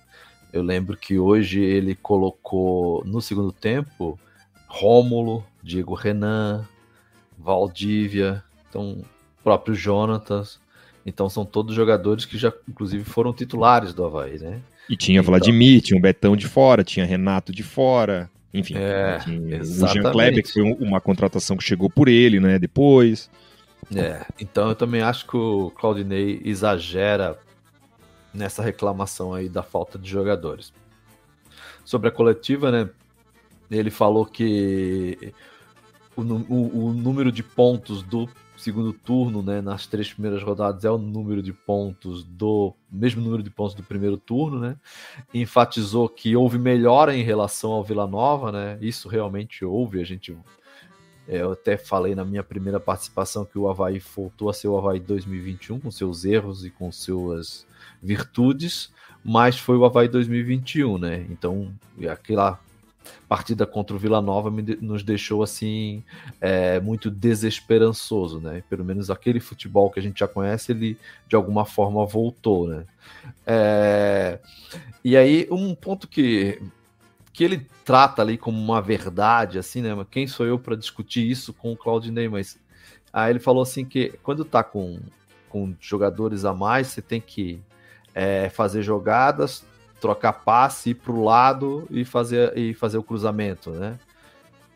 Eu 0.52 0.62
lembro 0.62 0.96
que 0.96 1.18
hoje 1.18 1.60
ele 1.60 1.96
colocou 1.96 3.02
no 3.04 3.20
segundo 3.20 3.50
tempo 3.50 4.16
Rômulo, 4.68 5.44
Diego 5.60 5.94
Renan, 5.94 6.64
Valdívia, 7.36 8.40
então 8.68 9.02
próprio 9.42 9.74
Jonatas. 9.74 10.60
Então 11.04 11.28
são 11.28 11.44
todos 11.44 11.74
jogadores 11.74 12.24
que 12.24 12.38
já, 12.38 12.52
inclusive, 12.68 13.02
foram 13.02 13.32
titulares 13.32 13.92
do 13.92 14.04
Havaí, 14.04 14.38
né? 14.38 14.60
E 14.88 14.96
tinha 14.96 15.18
então, 15.18 15.32
Vladimir, 15.32 15.80
tinha 15.80 15.98
um 15.98 16.00
Betão 16.00 16.36
de 16.36 16.46
fora, 16.46 16.84
tinha 16.84 17.04
Renato 17.04 17.52
de 17.52 17.64
fora, 17.64 18.30
enfim. 18.52 18.74
É, 18.76 19.18
o 19.60 19.88
Jean 19.88 20.12
Kleber, 20.12 20.44
que 20.44 20.52
foi 20.52 20.62
uma 20.62 21.00
contratação 21.00 21.56
que 21.56 21.64
chegou 21.64 21.90
por 21.90 22.06
ele, 22.06 22.38
né? 22.38 22.60
Depois. 22.60 23.28
É, 23.94 24.24
então 24.40 24.68
eu 24.68 24.74
também 24.74 25.02
acho 25.02 25.26
que 25.26 25.36
o 25.36 25.70
Claudinei 25.70 26.40
exagera 26.44 27.38
nessa 28.32 28.62
reclamação 28.62 29.32
aí 29.32 29.48
da 29.48 29.62
falta 29.62 29.98
de 29.98 30.08
jogadores. 30.08 30.72
Sobre 31.84 32.08
a 32.08 32.12
coletiva, 32.12 32.70
né? 32.70 32.90
Ele 33.70 33.90
falou 33.90 34.24
que 34.24 35.32
o, 36.16 36.22
o, 36.22 36.86
o 36.86 36.92
número 36.92 37.30
de 37.30 37.42
pontos 37.42 38.02
do 38.02 38.28
segundo 38.56 38.92
turno, 38.92 39.42
né, 39.42 39.60
nas 39.60 39.86
três 39.86 40.12
primeiras 40.12 40.42
rodadas, 40.42 40.84
é 40.84 40.90
o 40.90 40.96
número 40.96 41.42
de 41.42 41.52
pontos 41.52 42.24
do 42.24 42.74
mesmo 42.90 43.20
número 43.22 43.42
de 43.42 43.50
pontos 43.50 43.74
do 43.74 43.82
primeiro 43.82 44.16
turno, 44.16 44.58
né? 44.58 44.76
Enfatizou 45.32 46.08
que 46.08 46.34
houve 46.36 46.58
melhora 46.58 47.14
em 47.14 47.22
relação 47.22 47.72
ao 47.72 47.84
Vila 47.84 48.06
Nova, 48.06 48.52
né? 48.52 48.78
Isso 48.80 49.08
realmente 49.08 49.64
houve, 49.64 50.00
a 50.00 50.04
gente 50.04 50.36
eu 51.26 51.52
até 51.52 51.76
falei 51.76 52.14
na 52.14 52.24
minha 52.24 52.42
primeira 52.42 52.78
participação 52.78 53.44
que 53.44 53.58
o 53.58 53.68
Havaí 53.68 53.98
voltou 53.98 54.50
a 54.50 54.52
ser 54.52 54.68
o 54.68 54.76
Havaí 54.76 55.00
2021, 55.00 55.80
com 55.80 55.90
seus 55.90 56.24
erros 56.24 56.64
e 56.64 56.70
com 56.70 56.92
suas 56.92 57.66
virtudes, 58.02 58.92
mas 59.24 59.58
foi 59.58 59.76
o 59.76 59.84
Havaí 59.84 60.08
2021, 60.08 60.98
né? 60.98 61.26
Então, 61.30 61.72
aquela 62.10 62.60
partida 63.28 63.66
contra 63.66 63.96
o 63.96 63.98
Vila 63.98 64.20
Nova 64.20 64.50
nos 64.80 65.02
deixou 65.02 65.42
assim 65.42 66.02
é, 66.40 66.78
muito 66.80 67.10
desesperançoso, 67.10 68.40
né? 68.40 68.62
Pelo 68.68 68.84
menos 68.84 69.10
aquele 69.10 69.40
futebol 69.40 69.90
que 69.90 69.98
a 69.98 70.02
gente 70.02 70.20
já 70.20 70.28
conhece, 70.28 70.72
ele 70.72 70.98
de 71.28 71.36
alguma 71.36 71.64
forma 71.64 72.04
voltou, 72.04 72.68
né? 72.68 72.84
É, 73.46 74.38
e 75.02 75.16
aí, 75.16 75.46
um 75.50 75.74
ponto 75.74 76.06
que 76.06 76.60
que 77.34 77.42
ele 77.42 77.66
trata 77.84 78.22
ali 78.22 78.38
como 78.38 78.56
uma 78.56 78.80
verdade, 78.80 79.58
assim, 79.58 79.82
né? 79.82 79.92
Mas 79.92 80.06
quem 80.08 80.24
sou 80.24 80.46
eu 80.46 80.56
para 80.56 80.76
discutir 80.76 81.28
isso 81.28 81.52
com 81.52 81.72
o 81.72 81.76
Claudinei? 81.76 82.28
Mas 82.28 82.56
aí 83.12 83.30
ele 83.30 83.40
falou 83.40 83.64
assim 83.64 83.84
que 83.84 84.14
quando 84.22 84.44
tá 84.44 84.62
com, 84.62 85.00
com 85.48 85.74
jogadores 85.80 86.44
a 86.44 86.54
mais, 86.54 86.86
você 86.86 87.02
tem 87.02 87.20
que 87.20 87.60
é, 88.14 88.48
fazer 88.50 88.84
jogadas, 88.84 89.64
trocar 90.00 90.32
passe, 90.32 90.90
ir 90.90 90.94
pro 90.94 91.24
lado 91.24 91.88
e 91.90 92.04
fazer, 92.04 92.56
e 92.56 92.72
fazer 92.72 92.98
o 92.98 93.02
cruzamento, 93.02 93.70
né? 93.70 93.98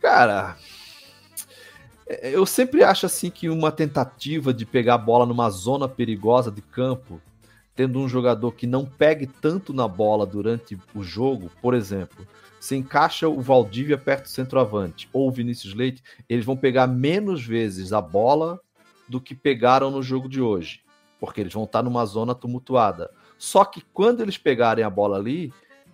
Cara, 0.03 0.57
eu 2.09 2.45
sempre 2.45 2.83
acho 2.83 3.07
assim 3.07 3.31
que 3.31 3.49
uma 3.49 3.71
tentativa 3.71 4.53
de 4.53 4.67
pegar 4.67 4.95
a 4.95 4.99
bola 4.99 5.25
numa 5.25 5.49
zona 5.49 5.89
perigosa 5.89 6.51
de 6.51 6.61
campo, 6.61 7.21
tendo 7.77 8.01
um 8.01 8.09
jogador 8.09 8.51
que 8.51 8.67
não 8.67 8.85
pegue 8.85 9.29
tanto 9.29 9.73
na 9.73 9.87
bola 9.87 10.27
durante 10.27 10.77
o 10.93 11.05
jogo, 11.05 11.49
por 11.63 11.73
exemplo, 11.73 12.27
se 12.61 12.77
encaixa 12.77 13.29
o 13.29 13.41
Valdívia 13.41 13.97
perto 13.97 14.25
do 14.25 14.29
centroavante 14.29 15.09
ou 15.13 15.29
o 15.29 15.33
Vinícius 15.33 15.75
Leite, 15.75 16.03
eles 16.29 16.45
vão 16.45 16.57
pegar 16.57 16.87
menos 16.87 17.45
vezes 17.45 17.93
a 17.93 18.01
bola 18.01 18.61
do 19.09 19.21
que 19.21 19.35
pegaram 19.35 19.91
no 19.91 20.03
jogo 20.03 20.29
de 20.29 20.41
hoje, 20.41 20.83
porque 21.21 21.41
eles 21.41 21.53
vão 21.53 21.65
estar 21.65 21.83
numa 21.83 22.05
zona 22.05 22.35
tumultuada. 22.35 23.11
Só 23.39 23.65
que 23.65 23.81
quando 23.93 24.21
eles 24.21 24.37
pegarem 24.37 24.85
a 24.85 24.91
bola 24.91 25.17
ali, 25.17 25.53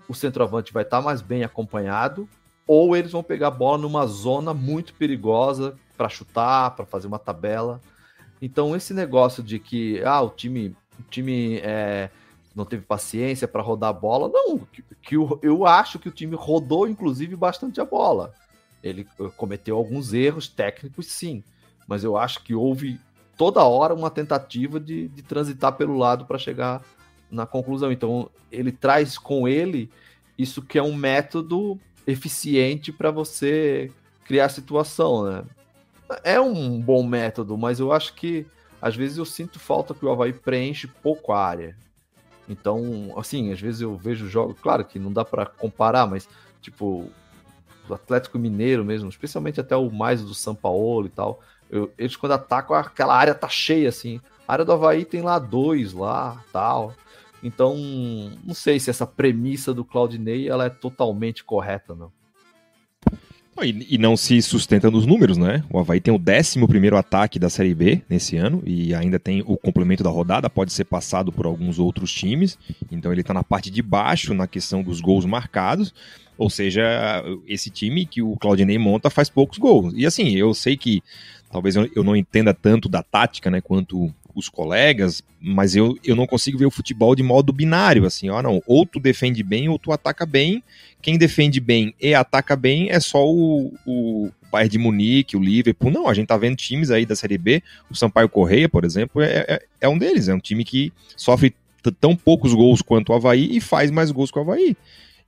o 0.09 0.15
centroavante 0.15 0.73
vai 0.73 0.83
estar 0.83 1.01
mais 1.01 1.21
bem 1.21 1.45
acompanhado, 1.45 2.29
ou 2.67 2.97
eles 2.97 3.13
vão 3.13 3.23
pegar 3.23 3.49
a 3.49 3.53
bola 3.53 3.79
numa 3.79 4.07
zona 4.07 4.55
muito 4.55 4.95
perigosa 4.95 5.79
para 5.97 6.09
chutar, 6.09 6.71
para 6.75 6.87
fazer 6.87 7.07
uma 7.07 7.19
tabela. 7.19 7.81
Então 8.41 8.75
esse 8.75 8.93
negócio 8.93 9.43
de 9.43 9.59
que 9.59 10.03
ah, 10.03 10.23
o 10.23 10.31
time, 10.31 10.75
o 10.99 11.03
time 11.11 11.59
é, 11.59 12.11
não 12.55 12.65
teve 12.65 12.85
paciência 12.85 13.49
para 13.49 13.63
rodar 13.63 13.91
a 13.91 13.93
bola. 13.93 14.29
Não, 14.33 14.59
que, 14.59 14.85
que 15.03 15.17
eu, 15.17 15.39
eu 15.43 15.67
acho 15.67 15.99
que 15.99 16.09
o 16.09 16.13
time 16.13 16.37
rodou, 16.37 16.89
inclusive, 16.89 17.35
bastante 17.37 17.81
a 17.81 17.85
bola. 17.85 18.33
Ele 18.83 19.07
eh, 19.19 19.31
cometeu 19.37 19.77
alguns 19.77 20.13
erros 20.13 20.47
técnicos, 20.47 21.07
sim, 21.07 21.43
mas 21.87 22.05
eu 22.05 22.17
acho 22.17 22.43
que 22.43 22.55
houve 22.55 23.01
toda 23.37 23.65
hora 23.65 23.95
uma 23.95 24.11
tentativa 24.11 24.79
de, 24.79 25.09
de 25.09 25.23
transitar 25.23 25.73
pelo 25.73 25.97
lado 25.97 26.25
para 26.27 26.39
chegar 26.39 26.83
na 27.31 27.47
conclusão. 27.47 27.91
Então, 27.91 28.31
ele 28.51 28.71
traz 28.71 29.19
com 29.19 29.49
ele 29.49 29.91
isso 30.39 30.63
que 30.63 30.79
é 30.79 30.83
um 30.83 30.95
método 30.95 31.79
eficiente 32.07 32.93
para 32.93 33.11
você 33.11 33.91
criar 34.25 34.49
situação, 34.49 35.25
né? 35.25 35.45
É 36.23 36.41
um 36.41 36.81
bom 36.81 37.03
método, 37.03 37.57
mas 37.57 37.81
eu 37.81 37.91
acho 37.91 38.15
que 38.15 38.47
às 38.81 38.95
vezes 38.95 39.17
eu 39.17 39.25
sinto 39.25 39.59
falta 39.59 39.95
que 39.95 40.05
o 40.05 40.11
Havaí 40.11 40.33
preenche 40.33 40.87
pouco 40.87 41.33
a 41.33 41.43
área. 41.43 41.77
Então, 42.49 43.15
assim, 43.17 43.53
às 43.53 43.61
vezes 43.61 43.81
eu 43.81 43.97
vejo 43.97 44.29
jogos, 44.29 44.57
claro 44.61 44.85
que 44.85 44.99
não 44.99 45.13
dá 45.13 45.25
para 45.25 45.47
comparar, 45.47 46.07
mas 46.07 46.29
tipo 46.61 47.09
o 47.89 47.95
Atlético 47.95 48.39
Mineiro 48.39 48.85
mesmo, 48.85 49.09
especialmente 49.09 49.61
até 49.61 49.77
o 49.77 49.91
mais 49.91 50.23
do 50.23 50.35
São 50.35 50.55
Paulo 50.55 51.07
e 51.07 51.11
tal, 51.11 51.41
eu, 51.71 51.93
eles 51.99 52.17
quando 52.17 52.33
atacam 52.33 52.77
aquela 52.77 53.15
área 53.15 53.35
tá 53.35 53.49
cheia 53.49 53.89
assim. 53.89 54.21
A 54.47 54.53
área 54.53 54.65
do 54.65 54.73
Havaí 54.73 55.05
tem 55.05 55.23
lá 55.23 55.39
dois 55.39 55.93
lá, 55.93 56.43
tal. 56.53 56.95
Então, 57.43 57.77
não 58.43 58.55
sei 58.55 58.81
se 58.81 58.89
essa 58.89 59.07
premissa 59.07 59.75
do 59.75 59.85
Claudinei 59.85 60.49
ela 60.49 60.65
é 60.65 60.71
totalmente 60.71 61.45
correta, 61.45 61.95
não. 61.95 62.11
E, 63.63 63.95
e, 63.95 63.99
não 63.99 64.17
se 64.17 64.43
sustenta 64.43 64.91
nos 64.91 65.07
números, 65.07 65.37
né? 65.37 65.63
O 65.71 65.79
Havaí 65.79 66.01
tem 66.01 66.13
o 66.13 66.19
11 66.19 66.95
ataque 66.97 67.39
da 67.39 67.49
Série 67.49 67.75
B 67.75 68.03
nesse 68.09 68.37
ano 68.37 68.63
e 68.67 68.95
ainda 68.95 69.19
tem 69.19 69.43
o 69.47 69.57
complemento 69.57 70.03
da 70.03 70.11
rodada, 70.11 70.51
pode 70.51 70.73
ser 70.73 70.85
passado 70.85 71.31
por 71.31 71.47
alguns 71.47 71.79
outros 71.79 72.13
times. 72.13 72.59
Então 72.91 73.13
ele 73.13 73.21
está 73.21 73.33
na 73.33 73.45
parte 73.45 73.71
de 73.71 73.81
baixo 73.81 74.35
na 74.35 74.47
questão 74.47 74.83
dos 74.83 75.01
gols 75.01 75.25
marcados. 75.25 75.95
Ou 76.37 76.51
seja, 76.51 76.83
esse 77.47 77.71
time 77.71 78.05
que 78.05 78.21
o 78.21 78.37
Claudinei 78.37 78.77
monta 78.77 79.09
faz 79.09 79.29
poucos 79.29 79.57
gols. 79.57 79.95
E 79.97 80.05
assim, 80.05 80.35
eu 80.35 80.53
sei 80.53 80.77
que 80.77 81.01
talvez 81.51 81.77
eu 81.77 82.03
não 82.03 82.17
entenda 82.17 82.53
tanto 82.53 82.89
da 82.89 83.05
tática, 83.05 83.49
né, 83.49 83.61
quanto 83.61 84.13
os 84.35 84.49
colegas, 84.49 85.23
mas 85.41 85.77
eu, 85.77 85.97
eu 86.05 86.17
não 86.17 86.27
consigo 86.27 86.59
ver 86.59 86.67
o 86.67 86.71
futebol 86.71 87.15
de 87.15 87.23
modo 87.23 87.53
binário, 87.53 88.05
assim, 88.05 88.29
ó, 88.31 88.43
não, 88.43 88.63
ou 88.67 88.85
tu 88.85 88.99
defende 88.99 89.43
bem 89.43 89.69
ou 89.69 89.79
tu 89.79 89.93
ataca 89.93 90.27
bem, 90.27 90.63
quem 91.01 91.17
defende 91.17 91.61
bem 91.61 91.95
e 92.01 92.15
ataca 92.15 92.57
bem 92.57 92.91
é 92.91 92.99
só 92.99 93.25
o, 93.25 93.73
o 93.87 94.31
Bayern 94.51 94.71
de 94.71 94.79
Munique, 94.79 95.37
o 95.37 95.43
Liverpool, 95.43 95.91
não, 95.91 96.09
a 96.09 96.15
gente 96.15 96.29
tá 96.29 96.37
vendo 96.37 96.57
times 96.57 96.91
aí 96.91 97.07
da 97.07 97.15
Série 97.15 97.39
B, 97.39 97.63
o 97.91 97.95
Sampaio 97.95 98.29
Correia, 98.29 98.69
por 98.69 98.85
exemplo, 98.85 99.23
é, 99.23 99.45
é, 99.49 99.63
é 99.83 99.89
um 99.89 99.99
deles, 99.99 100.29
é 100.29 100.35
um 100.35 100.41
time 100.41 100.65
que 100.65 100.93
sofre 101.17 101.55
tão 102.01 102.17
poucos 102.17 102.55
gols 102.55 102.81
quanto 102.81 103.11
o 103.11 103.15
Havaí 103.15 103.57
e 103.57 103.61
faz 103.61 103.91
mais 103.91 104.11
gols 104.11 104.31
que 104.31 104.39
o 104.39 104.43
Havaí, 104.43 104.77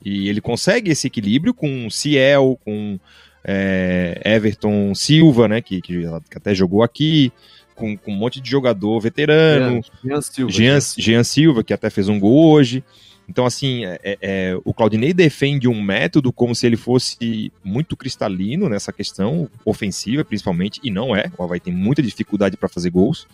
e 0.04 0.28
ele 0.28 0.40
consegue 0.40 0.90
esse 0.90 1.06
equilíbrio 1.06 1.54
com 1.54 1.88
Ciel, 1.90 2.58
com 2.64 2.98
é, 3.46 4.20
Everton 4.24 4.92
Silva, 4.94 5.46
né, 5.46 5.60
que, 5.60 5.80
que, 5.80 6.04
até 6.34 6.52
jogou 6.54 6.82
aqui, 6.82 7.32
com, 7.76 7.96
com 7.96 8.12
um 8.12 8.16
monte 8.16 8.40
de 8.40 8.50
jogador 8.50 8.98
veterano. 8.98 9.80
Jean 10.04 10.20
Silva. 10.20 10.52
Jean, 10.52 10.78
Jean 10.98 11.24
Silva, 11.24 11.62
que 11.62 11.72
até 11.72 11.88
fez 11.90 12.08
um 12.08 12.18
gol 12.18 12.50
hoje. 12.50 12.82
Então, 13.28 13.44
assim, 13.44 13.84
é, 13.84 13.98
é, 14.02 14.18
é, 14.22 14.58
o 14.64 14.72
Claudinei 14.72 15.12
defende 15.12 15.68
um 15.68 15.82
método 15.82 16.32
como 16.32 16.54
se 16.54 16.66
ele 16.66 16.76
fosse 16.76 17.52
muito 17.62 17.96
cristalino 17.96 18.68
nessa 18.68 18.92
questão 18.92 19.50
ofensiva, 19.64 20.24
principalmente, 20.24 20.80
e 20.82 20.90
não 20.90 21.14
é. 21.14 21.30
O 21.36 21.42
Havaí 21.42 21.58
tem 21.58 21.72
muita 21.72 22.02
dificuldade 22.02 22.56
para 22.56 22.68
fazer 22.68 22.90
gols. 22.90 23.26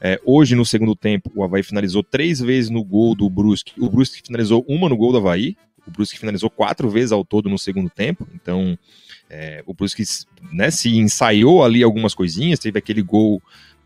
É, 0.00 0.20
hoje, 0.24 0.54
no 0.54 0.66
segundo 0.66 0.94
tempo, 0.94 1.30
o 1.34 1.42
Havaí 1.42 1.62
finalizou 1.62 2.02
três 2.02 2.40
vezes 2.40 2.68
no 2.68 2.84
gol 2.84 3.14
do 3.14 3.28
Brusque. 3.30 3.72
O 3.78 3.88
Brusque 3.88 4.20
finalizou 4.24 4.64
uma 4.68 4.88
no 4.88 4.96
gol 4.96 5.12
do 5.12 5.18
Havaí. 5.18 5.56
O 5.86 5.90
Brusque 5.90 6.18
finalizou 6.18 6.50
quatro 6.50 6.90
vezes 6.90 7.12
ao 7.12 7.24
todo 7.24 7.48
no 7.48 7.58
segundo 7.58 7.88
tempo. 7.88 8.28
Então, 8.34 8.78
é, 9.30 9.62
o 9.64 9.72
Brusque 9.72 10.02
né, 10.52 10.70
se 10.70 10.94
ensaiou 10.96 11.64
ali 11.64 11.82
algumas 11.82 12.14
coisinhas. 12.14 12.58
Teve 12.58 12.78
aquele 12.78 13.00
gol 13.00 13.40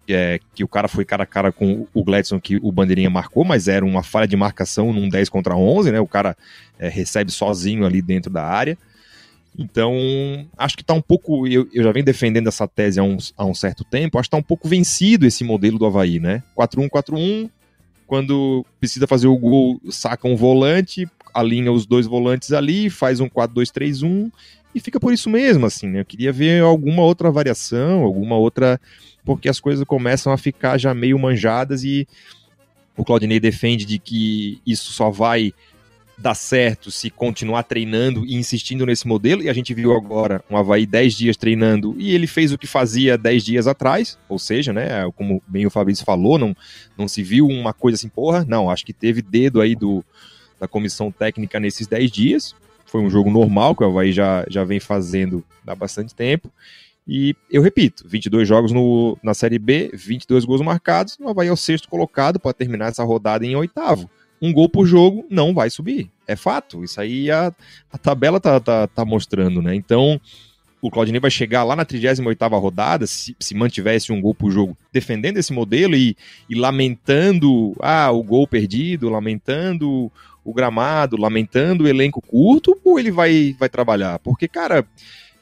é, 0.09 0.41
que 0.55 0.63
o 0.63 0.69
cara 0.69 0.89
foi 0.89 1.05
cara 1.05 1.25
a 1.25 1.27
cara 1.27 1.53
com 1.53 1.87
o 1.93 2.05
Gladson 2.05 2.41
que 2.41 2.57
o 2.63 2.71
Bandeirinha 2.71 3.11
marcou, 3.11 3.45
mas 3.45 3.69
era 3.69 3.85
uma 3.85 4.03
falha 4.03 4.27
de 4.27 4.37
marcação 4.37 4.93
num 4.93 5.09
10 5.09 5.29
contra 5.29 5.57
11, 5.57 5.91
né? 5.93 6.01
O 6.01 6.07
cara 6.07 6.37
é, 6.79 6.89
recebe 6.89 7.31
sozinho 7.31 7.85
ali 7.85 8.01
dentro 8.01 8.31
da 8.31 8.45
área. 8.45 8.79
Então, 9.59 9.95
acho 10.57 10.77
que 10.77 10.83
está 10.83 10.93
um 10.93 11.01
pouco. 11.01 11.47
Eu, 11.47 11.67
eu, 11.73 11.83
já 11.83 11.91
venho 11.91 12.05
defendendo 12.05 12.47
essa 12.47 12.69
tese 12.69 13.01
há 13.01 13.03
um, 13.03 13.17
há 13.37 13.45
um 13.47 13.55
certo 13.55 13.85
tempo. 13.85 14.19
Acho 14.19 14.29
que 14.29 14.37
está 14.37 14.37
um 14.37 14.47
pouco 14.47 14.69
vencido 14.69 15.27
esse 15.27 15.43
modelo 15.43 15.79
do 15.79 15.87
Havaí, 15.87 16.21
né? 16.21 16.43
4-1-4-1. 16.57 17.49
Quando 18.07 18.65
precisa 18.79 19.07
fazer 19.07 19.27
o 19.27 19.37
gol, 19.37 19.81
saca 19.91 20.29
um 20.29 20.37
volante, 20.37 21.09
alinha 21.35 21.73
os 21.73 21.87
dois 21.87 22.07
volantes 22.07 22.53
ali, 22.53 22.89
faz 22.89 23.19
um 23.19 23.29
4-2-3-1 23.29 24.31
e 24.77 24.81
fica 24.81 25.01
por 25.01 25.13
isso 25.13 25.31
mesmo, 25.31 25.65
assim, 25.65 25.89
né? 25.89 26.01
Eu 26.01 26.05
queria 26.05 26.31
ver 26.31 26.63
alguma 26.63 27.03
outra 27.03 27.31
variação, 27.31 28.03
alguma 28.03 28.37
outra 28.37 28.79
porque 29.27 29.49
as 29.49 29.59
coisas 29.59 29.85
começam 29.85 30.33
a 30.33 30.39
ficar 30.39 30.79
já 30.79 30.95
meio 30.95 31.19
manjadas 31.19 31.83
e 31.83 32.07
o 32.97 33.05
Claudinei 33.05 33.41
defende 33.41 33.85
de 33.85 33.99
que 33.99 34.63
isso 34.65 34.93
só 34.93 35.11
vai 35.11 35.53
dar 36.17 36.35
certo 36.35 36.91
se 36.91 37.11
continuar 37.11 37.65
treinando 37.65 38.25
e 38.25 38.37
insistindo 38.37 38.87
nesse 38.87 39.07
modelo, 39.07 39.43
e 39.43 39.51
a 39.51 39.53
gente 39.53 39.75
viu 39.75 39.93
agora 39.93 40.43
um 40.49 40.57
Havaí 40.57 40.87
10 40.87 41.15
dias 41.15 41.37
treinando, 41.37 41.95
e 41.99 42.15
ele 42.15 42.27
fez 42.27 42.53
o 42.53 42.57
que 42.57 42.67
fazia 42.67 43.19
10 43.19 43.45
dias 43.45 43.67
atrás, 43.67 44.17
ou 44.27 44.39
seja, 44.39 44.73
né, 44.73 45.11
como 45.15 45.43
bem 45.47 45.67
o 45.67 45.71
Fabrício 45.71 46.07
falou, 46.07 46.39
não, 46.39 46.57
não 46.97 47.07
se 47.07 47.23
viu 47.23 47.47
uma 47.47 47.75
coisa 47.75 47.97
assim, 47.97 48.09
porra, 48.09 48.47
não, 48.49 48.71
acho 48.71 48.87
que 48.87 48.95
teve 48.95 49.21
dedo 49.21 49.61
aí 49.61 49.75
do, 49.75 50.03
da 50.59 50.67
comissão 50.67 51.13
técnica 51.13 51.61
nesses 51.61 51.87
10 51.87 52.11
dias, 52.11 52.55
foi 52.87 53.03
um 53.03 53.11
jogo 53.11 53.31
normal, 53.31 53.77
que 53.77 53.85
o 53.85 53.87
Havaí 53.87 54.11
já, 54.11 54.47
já 54.49 54.65
vem 54.65 54.81
fazendo 54.81 55.45
há 55.67 55.75
bastante 55.75 56.15
tempo, 56.15 56.51
e 57.07 57.37
eu 57.51 57.63
repito, 57.63 58.05
22 58.07 58.49
jogos 58.49 58.73
no, 58.73 59.17
na 59.23 59.33
Série 59.33 59.59
B, 59.59 59.91
22 59.95 60.45
gols 60.45 60.61
marcados, 60.61 61.17
o 61.21 61.29
Havaí 61.29 61.49
é 61.49 61.53
o 61.53 61.57
sexto 61.57 61.89
colocado 61.89 62.41
para 62.41 62.53
terminar 62.53 62.89
essa 62.89 63.05
rodada 63.05 63.47
em 63.47 63.55
oitavo. 63.55 64.11
Um 64.43 64.53
gol 64.53 64.69
por 64.69 64.87
jogo 64.87 65.25
não 65.31 65.55
vai 65.55 65.71
subir. 65.71 66.11
É 66.27 66.35
fato. 66.35 66.83
Isso 66.83 67.01
aí 67.01 67.31
a, 67.31 67.53
a 67.93 67.97
tabela 67.97 68.41
tá, 68.41 68.59
tá, 68.59 68.87
tá 68.89 69.05
mostrando, 69.05 69.63
né? 69.63 69.75
Então, 69.75 70.21
o 70.83 70.91
Claudinei 70.91 71.21
vai 71.21 71.31
chegar 71.31 71.63
lá 71.65 71.77
na 71.77 71.87
38ª 71.87 72.61
rodada, 72.61 73.07
se, 73.07 73.37
se 73.39 73.55
mantivesse 73.55 74.13
um 74.13 74.21
gol 74.21 74.35
por 74.35 74.51
jogo, 74.51 74.77
defendendo 74.93 75.39
esse 75.39 75.53
modelo 75.53 75.95
e, 75.95 76.17
e 76.51 76.55
lamentando 76.55 77.75
ah, 77.81 78.11
o 78.11 78.23
gol 78.23 78.47
perdido, 78.47 79.09
lamentando 79.09 80.11
o 80.45 80.53
gramado, 80.53 81.17
lamentando 81.17 81.85
o 81.85 81.89
elenco 81.89 82.21
curto, 82.21 82.79
ou 82.85 82.99
ele 82.99 83.11
vai, 83.11 83.55
vai 83.59 83.69
trabalhar? 83.69 84.19
Porque, 84.21 84.47
cara, 84.47 84.87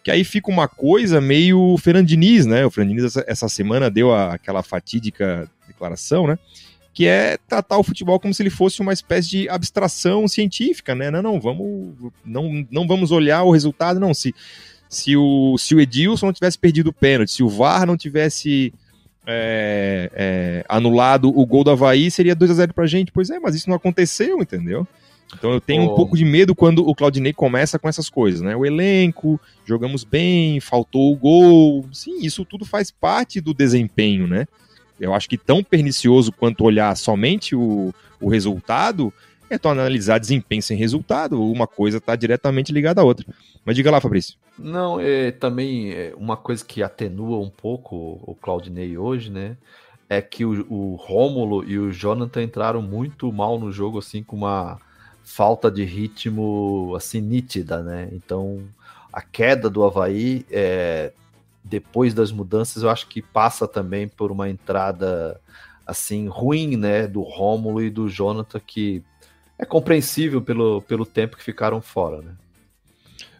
que 0.04 0.10
aí 0.10 0.22
fica 0.22 0.50
uma 0.50 0.68
coisa 0.68 1.18
meio 1.18 1.78
Fernandiniz, 1.78 2.44
né? 2.44 2.66
O 2.66 2.70
Fernandiniz 2.70 3.16
essa, 3.26 3.48
semana 3.48 3.90
deu 3.90 4.12
a, 4.12 4.34
aquela 4.34 4.62
fatídica 4.62 5.50
declaração, 5.66 6.26
né? 6.26 6.38
Que 6.92 7.06
é 7.06 7.38
tratar 7.48 7.78
o 7.78 7.82
futebol 7.82 8.20
como 8.20 8.34
se 8.34 8.42
ele 8.42 8.50
fosse 8.50 8.82
uma 8.82 8.92
espécie 8.92 9.30
de 9.30 9.48
abstração 9.48 10.28
científica, 10.28 10.94
né? 10.94 11.10
Não, 11.10 11.22
não, 11.22 11.40
vamos, 11.40 11.94
não, 12.22 12.66
não 12.70 12.86
vamos 12.86 13.10
olhar 13.10 13.44
o 13.44 13.50
resultado, 13.50 13.98
não. 13.98 14.12
Se, 14.12 14.34
se, 14.90 15.16
o, 15.16 15.56
se 15.56 15.74
o 15.74 15.80
Edilson 15.80 16.26
não 16.26 16.32
tivesse 16.34 16.58
perdido 16.58 16.90
o 16.90 16.92
pênalti, 16.92 17.32
se 17.32 17.42
o 17.42 17.48
VAR 17.48 17.86
não 17.86 17.96
tivesse 17.96 18.74
é, 19.26 20.10
é, 20.14 20.64
anulado 20.68 21.30
o 21.30 21.46
gol 21.46 21.64
do 21.64 21.70
Havaí, 21.70 22.10
seria 22.10 22.34
2 22.34 22.50
a 22.50 22.54
0 22.54 22.74
pra 22.74 22.86
gente. 22.86 23.10
Pois 23.10 23.30
é, 23.30 23.40
mas 23.40 23.54
isso 23.54 23.70
não 23.70 23.76
aconteceu, 23.76 24.42
entendeu? 24.42 24.86
Então 25.36 25.52
eu 25.52 25.60
tenho 25.60 25.82
oh. 25.82 25.92
um 25.92 25.94
pouco 25.94 26.16
de 26.16 26.24
medo 26.24 26.54
quando 26.54 26.86
o 26.86 26.94
Claudinei 26.94 27.32
começa 27.32 27.78
com 27.78 27.88
essas 27.88 28.08
coisas, 28.08 28.40
né? 28.40 28.56
O 28.56 28.64
elenco, 28.64 29.40
jogamos 29.64 30.04
bem, 30.04 30.60
faltou 30.60 31.12
o 31.12 31.16
gol. 31.16 31.86
Sim, 31.92 32.20
isso 32.20 32.44
tudo 32.44 32.64
faz 32.64 32.90
parte 32.90 33.40
do 33.40 33.54
desempenho, 33.54 34.26
né? 34.26 34.46
Eu 34.98 35.12
acho 35.12 35.28
que 35.28 35.36
tão 35.36 35.62
pernicioso 35.62 36.32
quanto 36.32 36.64
olhar 36.64 36.96
somente 36.96 37.56
o, 37.56 37.92
o 38.20 38.28
resultado 38.28 39.12
é 39.50 39.58
tu 39.58 39.68
analisar 39.68 40.18
desempenho 40.18 40.62
sem 40.62 40.76
resultado. 40.76 41.42
Uma 41.42 41.66
coisa 41.66 41.98
está 41.98 42.14
diretamente 42.16 42.72
ligada 42.72 43.00
à 43.00 43.04
outra. 43.04 43.26
Mas 43.64 43.76
diga 43.76 43.90
lá, 43.90 44.00
Fabrício. 44.00 44.36
Não, 44.58 45.00
é 45.00 45.30
também 45.30 45.92
é 45.92 46.12
uma 46.16 46.36
coisa 46.36 46.64
que 46.64 46.82
atenua 46.82 47.38
um 47.38 47.50
pouco 47.50 48.20
o 48.22 48.36
Claudinei 48.40 48.96
hoje, 48.96 49.30
né? 49.30 49.56
É 50.08 50.20
que 50.20 50.44
o, 50.44 50.66
o 50.70 50.94
Rômulo 50.94 51.64
e 51.64 51.78
o 51.78 51.90
Jonathan 51.90 52.42
entraram 52.42 52.82
muito 52.82 53.32
mal 53.32 53.58
no 53.58 53.72
jogo, 53.72 53.98
assim, 53.98 54.22
com 54.22 54.36
uma 54.36 54.78
falta 55.24 55.70
de 55.70 55.84
ritmo 55.84 56.94
assim 56.96 57.20
nítida, 57.20 57.82
né? 57.82 58.08
Então 58.12 58.62
a 59.12 59.22
queda 59.22 59.70
do 59.70 59.82
Havaí 59.82 60.44
é, 60.50 61.12
depois 61.62 62.12
das 62.12 62.30
mudanças 62.30 62.82
eu 62.82 62.90
acho 62.90 63.08
que 63.08 63.22
passa 63.22 63.66
também 63.66 64.06
por 64.06 64.30
uma 64.30 64.48
entrada 64.48 65.40
assim 65.86 66.28
ruim, 66.28 66.76
né? 66.76 67.06
Do 67.06 67.22
Rômulo 67.22 67.82
e 67.82 67.90
do 67.90 68.08
Jonathan 68.08 68.60
que 68.64 69.02
é 69.58 69.64
compreensível 69.64 70.42
pelo, 70.42 70.82
pelo 70.82 71.06
tempo 71.06 71.36
que 71.36 71.42
ficaram 71.42 71.80
fora, 71.80 72.20
né? 72.20 72.32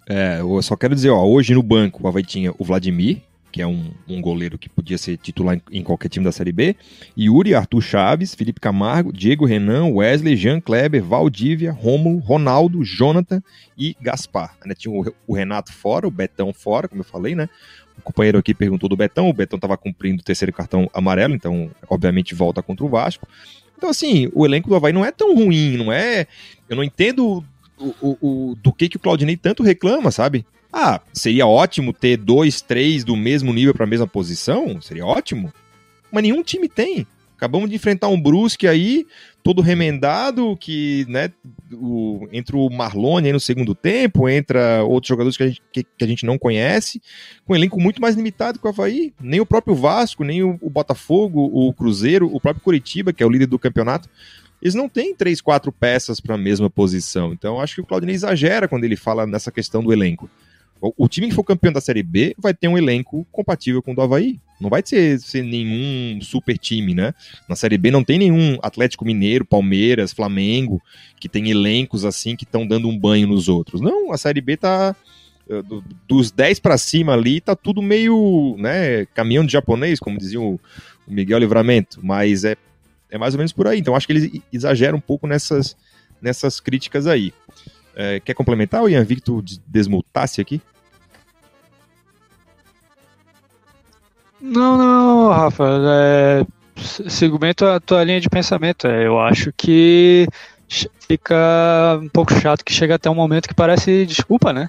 É, 0.07 0.41
eu 0.41 0.61
só 0.63 0.77
quero 0.77 0.95
dizer, 0.95 1.11
ó, 1.11 1.25
hoje 1.25 1.55
no 1.55 1.63
banco 1.63 2.03
o 2.03 2.09
Havaí 2.09 2.23
tinha 2.23 2.53
o 2.59 2.65
Vladimir, 2.65 3.23
que 3.55 3.63
é 3.63 3.67
um, 3.69 3.93
um 4.09 4.21
goleiro 4.21 4.59
que 4.59 4.69
podia 4.69 4.99
ser 4.99 5.17
titular 5.17 5.55
em, 5.55 5.79
em, 5.79 5.83
qualquer 5.85 6.09
time 6.09 6.25
da 6.25 6.33
Série 6.33 6.51
B. 6.51 6.75
Yuri, 7.17 7.55
Arthur 7.55 7.81
Chaves, 7.81 8.35
Felipe 8.35 8.59
Camargo, 8.59 9.13
Diego 9.13 9.47
Renan, 9.47 9.91
Wesley, 9.93 10.35
Jean 10.35 10.61
Kleber, 10.61 11.01
Valdívia, 11.05 11.71
Romulo, 11.71 12.19
Ronaldo, 12.19 12.83
Jonathan 12.83 13.41
e 13.79 13.97
Gaspar. 14.01 14.57
Né, 14.67 14.75
tinha 14.75 14.93
o, 14.93 15.15
o, 15.25 15.37
Renato 15.37 15.73
fora, 15.73 16.05
o 16.05 16.11
Betão 16.11 16.53
fora, 16.53 16.89
como 16.89 17.03
eu 17.03 17.05
falei, 17.05 17.37
né? 17.37 17.49
O 17.97 18.03
companheiro 18.03 18.39
aqui 18.39 18.53
perguntou 18.53 18.89
do 18.89 18.97
Betão, 18.97 19.29
o 19.29 19.33
Betão 19.33 19.57
estava 19.57 19.77
cumprindo 19.77 20.21
o 20.21 20.25
terceiro 20.25 20.53
cartão 20.53 20.91
amarelo, 20.93 21.33
então 21.33 21.71
obviamente 21.89 22.35
volta 22.35 22.61
contra 22.61 22.85
o 22.85 22.89
Vasco. 22.89 23.29
Então, 23.79 23.89
assim, 23.89 24.29
o 24.35 24.45
elenco 24.45 24.69
do 24.69 24.75
Havaí 24.75 24.93
não 24.93 25.05
é 25.05 25.13
tão 25.13 25.33
ruim, 25.33 25.77
não 25.77 25.93
é. 25.93 26.27
Eu 26.69 26.75
não 26.75 26.83
entendo 26.83 27.45
o, 27.79 27.95
o, 28.01 28.19
o, 28.21 28.55
do 28.57 28.73
que, 28.73 28.89
que 28.89 28.97
o 28.97 29.01
Claudinei 29.01 29.37
tanto 29.37 29.63
reclama, 29.63 30.11
sabe? 30.11 30.45
Ah, 30.77 31.01
seria 31.13 31.47
ótimo 31.47 31.93
ter 31.93 32.17
dois, 32.17 32.61
três 32.61 33.05
do 33.05 33.15
mesmo 33.15 33.53
nível 33.53 33.73
para 33.73 33.85
a 33.85 33.89
mesma 33.89 34.09
posição? 34.09 34.81
Seria 34.81 35.07
ótimo. 35.07 35.53
Mas 36.11 36.25
nenhum 36.25 36.43
time 36.43 36.69
tem. 36.69 37.07
Acabamos 37.37 37.71
de 37.71 37.77
enfrentar 37.77 38.09
um 38.09 38.21
Brusque 38.21 38.67
aí, 38.67 39.07
todo 39.41 39.63
remendado, 39.63 40.57
que, 40.57 41.07
né, 41.09 41.31
o, 41.73 42.27
entra 42.33 42.57
o 42.57 42.69
Marlone 42.69 43.29
aí 43.29 43.33
no 43.33 43.39
segundo 43.39 43.73
tempo, 43.73 44.29
entra 44.29 44.83
outros 44.83 45.09
jogadores 45.09 45.37
que 45.37 45.43
a 45.45 45.47
gente, 45.47 45.63
que, 45.73 45.85
que 45.85 46.05
a 46.05 46.09
gente 46.09 46.27
não 46.27 46.37
conhece, 46.37 47.01
com 47.47 47.53
um 47.53 47.57
elenco 47.57 47.81
muito 47.81 48.03
mais 48.03 48.17
limitado 48.17 48.59
que 48.59 48.67
o 48.67 48.71
Havaí. 48.71 49.15
Nem 49.21 49.41
o 49.41 49.47
próprio 49.47 49.77
Vasco, 49.77 50.25
nem 50.25 50.43
o, 50.43 50.59
o 50.61 50.69
Botafogo, 50.69 51.51
o 51.53 51.73
Cruzeiro, 51.73 52.29
o 52.35 52.41
próprio 52.41 52.65
Curitiba, 52.65 53.13
que 53.13 53.23
é 53.23 53.27
o 53.27 53.31
líder 53.31 53.47
do 53.47 53.61
campeonato, 53.61 54.09
eles 54.61 54.75
não 54.75 54.89
têm 54.89 55.15
três, 55.15 55.41
quatro 55.41 55.71
peças 55.71 56.19
para 56.19 56.35
a 56.35 56.39
mesma 56.39 56.69
posição. 56.69 57.33
Então, 57.33 57.61
acho 57.61 57.77
que 57.77 57.81
o 57.81 57.87
Claudinei 57.87 58.17
exagera 58.17 58.67
quando 58.67 58.83
ele 58.83 58.97
fala 58.97 59.25
nessa 59.25 59.53
questão 59.53 59.81
do 59.85 59.93
elenco. 59.93 60.29
O, 60.97 61.09
time 61.09 61.29
que 61.29 61.35
for 61.35 61.45
campeão 61.45 61.73
da 61.73 61.81
Série 61.81 62.03
B 62.03 62.35
vai 62.39 62.53
ter 62.53 62.69
um 62.69 62.77
elenco 62.77 63.27
compatível 63.33 63.83
com 63.83 63.93
o 63.93 63.95
do 63.95 64.03
Havaí. 64.03 64.39
Não 64.61 64.69
vai 64.69 64.83
ser, 64.85 65.19
ser 65.19 65.43
nenhum 65.43 66.21
super 66.21 66.59
time, 66.59 66.95
né? 66.95 67.15
Na 67.49 67.57
Série 67.57 67.79
B 67.79 67.91
não 67.91 68.05
tem 68.05 68.19
nenhum 68.19 68.59
Atlético 68.63 69.05
Mineiro, 69.05 69.45
Palmeiras, 69.45 70.13
Flamengo, 70.13 70.83
que 71.19 71.29
tem 71.29 71.51
elencos 71.51 72.05
assim 72.05 72.37
que 72.37 72.45
estão 72.45 72.67
dando 72.67 72.89
um 72.89 72.99
banho 72.99 73.27
nos 73.27 73.49
outros. 73.49 73.81
Não, 73.81 74.13
a 74.13 74.19
Série 74.19 74.41
B 74.41 74.57
tá 74.57 74.95
eh, 75.49 75.63
dos 76.07 76.31
10 76.31 76.61
para 76.61 76.77
cima 76.77 77.15
ali, 77.15 77.41
tá 77.41 77.57
tudo 77.57 77.81
meio, 77.81 78.57
né, 78.59 79.07
caminhão 79.07 79.45
de 79.45 79.53
japonês, 79.53 79.99
como 79.99 80.19
dizia 80.19 80.41
o, 80.41 80.61
Miguel 81.07 81.39
Livramento, 81.39 82.01
mas 82.03 82.45
é, 82.45 82.57
é 83.11 83.19
mais 83.19 83.35
ou 83.35 83.39
menos 83.39 83.53
por 83.53 83.67
aí. 83.67 83.79
Então 83.79 83.95
acho 83.95 84.07
que 84.07 84.13
eles 84.13 84.41
exageram 84.53 84.99
um 84.99 85.01
pouco 85.01 85.27
nessas, 85.27 85.77
nessas 86.21 86.61
críticas 86.61 87.07
aí. 87.07 87.33
É, 87.95 88.21
quer 88.21 88.35
complementar, 88.35 88.89
Ian 88.91 89.05
Victor 89.05 89.43
desmultasse 89.67 90.41
aqui? 90.41 90.61
Não, 94.47 94.77
não, 94.77 95.29
Rafa. 95.31 95.65
É, 95.89 96.47
segmento 97.09 97.65
a 97.65 97.81
tua 97.81 98.05
linha 98.05 98.21
de 98.21 98.29
pensamento. 98.29 98.87
É, 98.87 99.07
eu 99.07 99.19
acho 99.19 99.51
que 99.57 100.29
fica 101.09 101.99
um 102.03 102.09
pouco 102.11 102.35
chato 102.35 102.63
que 102.63 102.73
chega 102.73 102.97
até 102.97 103.09
um 103.09 103.15
momento 103.15 103.49
que 103.49 103.55
parece 103.55 104.05
desculpa, 104.05 104.53
né? 104.53 104.69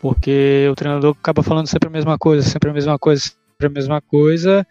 Porque 0.00 0.68
o 0.70 0.74
treinador 0.74 1.16
acaba 1.18 1.40
falando 1.40 1.68
sempre 1.68 1.88
a 1.88 1.92
mesma 1.92 2.18
coisa, 2.18 2.48
sempre 2.48 2.68
a 2.68 2.72
mesma 2.72 2.98
coisa, 2.98 3.22
sempre 3.22 3.66
a 3.66 3.70
mesma 3.70 4.00
coisa. 4.00 4.66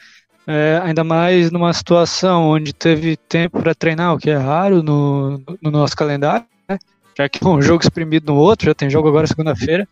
É, 0.45 0.81
ainda 0.83 1.05
mais 1.05 1.49
numa 1.49 1.71
situação 1.71 2.49
onde 2.49 2.73
teve 2.73 3.15
tempo 3.15 3.61
para 3.61 3.73
treinar, 3.73 4.13
o 4.13 4.19
que 4.19 4.29
é 4.29 4.35
raro 4.35 4.83
no, 4.83 5.41
no 5.61 5.71
nosso 5.71 5.95
calendário, 5.95 6.45
né? 6.67 6.77
já 7.17 7.29
que 7.29 7.45
um 7.47 7.61
jogo 7.61 7.81
exprimido 7.81 8.33
no 8.33 8.37
outro, 8.37 8.65
já 8.65 8.75
tem 8.75 8.89
jogo 8.89 9.07
agora 9.07 9.25
segunda-feira. 9.27 9.87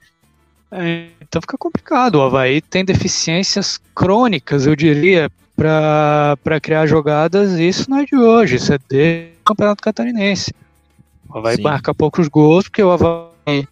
É, 0.72 1.08
então 1.22 1.42
fica 1.42 1.58
complicado. 1.58 2.16
O 2.16 2.22
Havaí 2.22 2.62
tem 2.62 2.86
deficiências 2.86 3.80
crônicas, 3.94 4.66
eu 4.66 4.76
diria, 4.76 5.30
para 5.56 6.60
criar 6.62 6.86
jogadas, 6.88 7.60
e 7.60 7.68
isso 7.68 7.90
não 7.90 7.98
é 8.00 8.06
de 8.06 8.16
hoje, 8.16 8.56
isso 8.56 8.74
é 8.74 8.78
do 8.78 9.44
Campeonato 9.44 9.84
Catarinense. 9.84 10.54
O 11.30 11.38
Havaí 11.38 11.58
Sim. 11.58 11.64
marca 11.64 11.94
poucos 11.94 12.28
gols, 12.28 12.66
porque 12.66 12.82
o 12.82 12.92
Havaí 12.92 13.68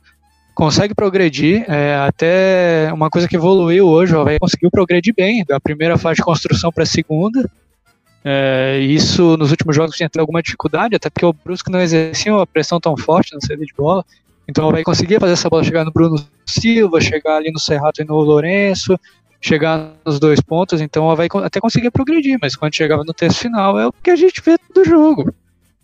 consegue 0.54 0.94
progredir. 0.94 1.64
É, 1.70 1.96
até 1.96 2.92
uma 2.94 3.10
coisa 3.10 3.28
que 3.28 3.36
evoluiu 3.38 3.88
hoje, 3.88 4.14
o 4.14 4.20
Havaí 4.20 4.38
conseguiu 4.38 4.70
progredir 4.70 5.14
bem, 5.16 5.46
da 5.46 5.60
primeira 5.60 5.98
fase 5.98 6.18
de 6.18 6.24
construção 6.24 6.72
para 6.72 6.84
a 6.84 6.88
segunda. 6.88 7.50
É, 8.24 8.80
isso 8.82 9.38
nos 9.38 9.52
últimos 9.52 9.76
jogos 9.76 9.96
tinha 9.96 10.10
tido 10.10 10.20
alguma 10.20 10.44
dificuldade, 10.44 10.96
até 10.96 11.10
porque 11.10 11.26
o 11.26 11.32
Brusque 11.32 11.72
não 11.72 11.80
exercia 11.80 12.34
uma 12.34 12.46
pressão 12.46 12.80
tão 12.80 12.98
forte 12.98 13.34
na 13.34 13.40
saída 13.40 13.66
de 13.66 13.74
bola. 13.74 14.06
Então 14.50 14.66
o 14.66 14.70
Havaí 14.70 14.84
conseguia 14.84 15.20
fazer 15.20 15.34
essa 15.34 15.48
bola 15.48 15.64
chegar 15.64 15.86
no 15.86 15.92
Bruno 15.92 16.16
Silva, 16.44 17.00
chegar 17.00 17.36
ali 17.36 17.52
no 17.52 17.60
Serrato 17.60 18.02
e 18.02 18.06
no 18.06 18.16
Lourenço, 18.16 19.00
chegar 19.40 19.92
nos 20.04 20.20
dois 20.20 20.42
pontos. 20.42 20.82
Então 20.82 21.06
o 21.06 21.12
Havaí 21.12 21.30
até 21.44 21.62
conseguia 21.62 21.92
progredir, 21.92 22.40
mas 22.42 22.56
quando 22.56 22.74
chegava 22.74 23.04
no 23.04 23.14
terço 23.14 23.40
final 23.42 23.80
é 23.80 23.86
o 23.86 23.94
que 23.94 24.10
a 24.10 24.16
gente 24.16 24.42
vê 24.42 24.58
do 24.74 24.84
jogo. 24.84 25.32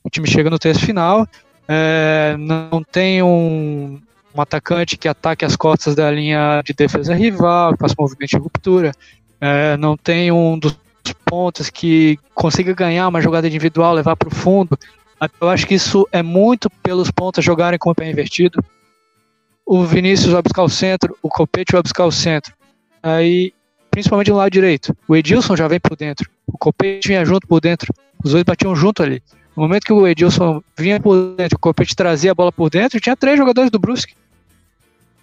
O 0.04 0.10
time 0.10 0.28
chega 0.28 0.50
no 0.50 0.58
terço 0.58 0.84
final, 0.84 1.28
é, 1.68 2.36
não 2.40 2.84
tem 2.84 3.22
um, 3.22 4.02
um 4.34 4.42
atacante 4.42 4.98
que 4.98 5.08
ataque 5.08 5.46
as 5.46 5.56
costas 5.56 5.94
da 5.94 6.10
linha 6.10 6.64
de 6.66 6.74
defesa 6.74 7.14
rival, 7.14 7.76
faça 7.80 7.94
movimento 7.98 8.32
de 8.32 8.38
ruptura. 8.38 8.92
É, 9.40 9.78
não 9.78 9.96
tem 9.96 10.32
um 10.32 10.58
dos 10.58 10.76
pontos 11.24 11.70
que 11.70 12.18
consiga 12.34 12.74
ganhar 12.74 13.08
uma 13.08 13.22
jogada 13.22 13.46
individual, 13.46 13.94
levar 13.94 14.16
para 14.16 14.30
o 14.30 14.34
fundo. 14.34 14.76
Eu 15.40 15.50
acho 15.50 15.66
que 15.66 15.76
isso 15.76 16.08
é 16.12 16.22
muito 16.22 16.70
pelos 16.70 17.10
pontos 17.10 17.44
jogarem 17.44 17.80
com 17.80 17.90
o 17.90 17.96
pé 17.96 18.10
invertido. 18.10 18.64
O 19.66 19.84
Vinícius 19.84 20.34
vai 20.34 20.42
buscar 20.42 20.64
o 20.64 20.70
centro, 20.70 21.18
o 21.22 21.30
Copete 21.30 21.72
vai 21.72 21.82
buscar 21.82 22.06
o 22.06 22.12
centro. 22.12 22.54
Aí, 23.02 23.54
principalmente 23.90 24.30
no 24.30 24.38
lado 24.38 24.52
direito, 24.52 24.96
o 25.08 25.16
Edilson 25.16 25.56
já 25.56 25.68
vem 25.68 25.80
por 25.80 25.96
dentro, 25.96 26.30
o 26.46 26.58
Copete 26.58 27.08
vinha 27.08 27.26
junto 27.26 27.48
por 27.48 27.60
dentro, 27.60 27.94
os 28.24 28.32
dois 28.32 28.44
batiam 28.44 28.76
junto 28.76 29.02
ali. 29.02 29.24
No 29.56 29.64
momento 29.64 29.86
que 29.86 29.94
o 29.94 30.06
Edilson 30.06 30.62
vinha 30.78 31.00
por 31.00 31.36
dentro, 31.36 31.56
o 31.56 31.60
Copete 31.60 31.96
trazia 31.96 32.32
a 32.32 32.36
bola 32.36 32.52
por 32.52 32.70
dentro, 32.70 33.00
tinha 33.00 33.16
três 33.16 33.38
jogadores 33.38 33.72
do 33.72 33.80
Brusque. 33.80 34.14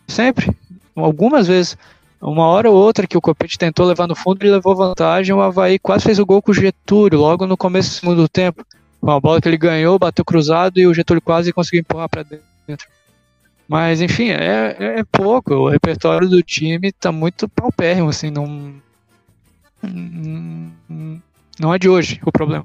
Sempre. 0.09 0.51
Algumas 0.97 1.47
vezes. 1.47 1.77
Uma 2.21 2.47
hora 2.47 2.71
ou 2.71 2.77
outra 2.77 3.07
que 3.07 3.19
o 3.19 3.21
Copete 3.21 3.59
tentou 3.59 3.85
levar 3.85 4.07
no 4.07 4.15
fundo, 4.15 4.43
ele 4.43 4.53
levou 4.53 4.77
vantagem. 4.77 5.35
O 5.35 5.41
Havaí 5.41 5.77
quase 5.77 6.05
fez 6.05 6.21
o 6.21 6.27
gol 6.27 6.41
com 6.41 6.53
o 6.53 6.55
Getúlio, 6.55 7.19
logo 7.19 7.49
no 7.49 7.57
começo 7.57 7.91
do 7.91 7.95
segundo 7.95 8.29
tempo. 8.29 8.65
Uma 9.03 9.21
bola 9.21 9.41
que 9.41 9.49
ele 9.49 9.59
ganhou, 9.59 9.99
bateu 9.99 10.25
cruzado 10.25 10.79
e 10.79 10.87
o 10.87 10.95
Getúlio 10.95 11.21
quase 11.21 11.53
conseguiu 11.53 11.81
empurrar 11.81 12.09
para 12.09 12.23
dentro. 12.23 12.87
Mas, 13.67 14.01
enfim, 14.01 14.29
é, 14.31 14.77
é, 14.79 15.01
é, 15.01 15.05
pouco. 15.05 15.53
O 15.55 15.69
repertório 15.69 16.29
do 16.29 16.41
time 16.43 16.89
está 16.89 17.11
muito 17.11 17.49
paupérrimo, 17.49 18.11
assim, 18.11 18.31
não. 18.31 18.75
Não 21.59 21.75
é 21.75 21.79
de 21.79 21.89
hoje 21.89 22.21
o 22.25 22.31
problema. 22.31 22.65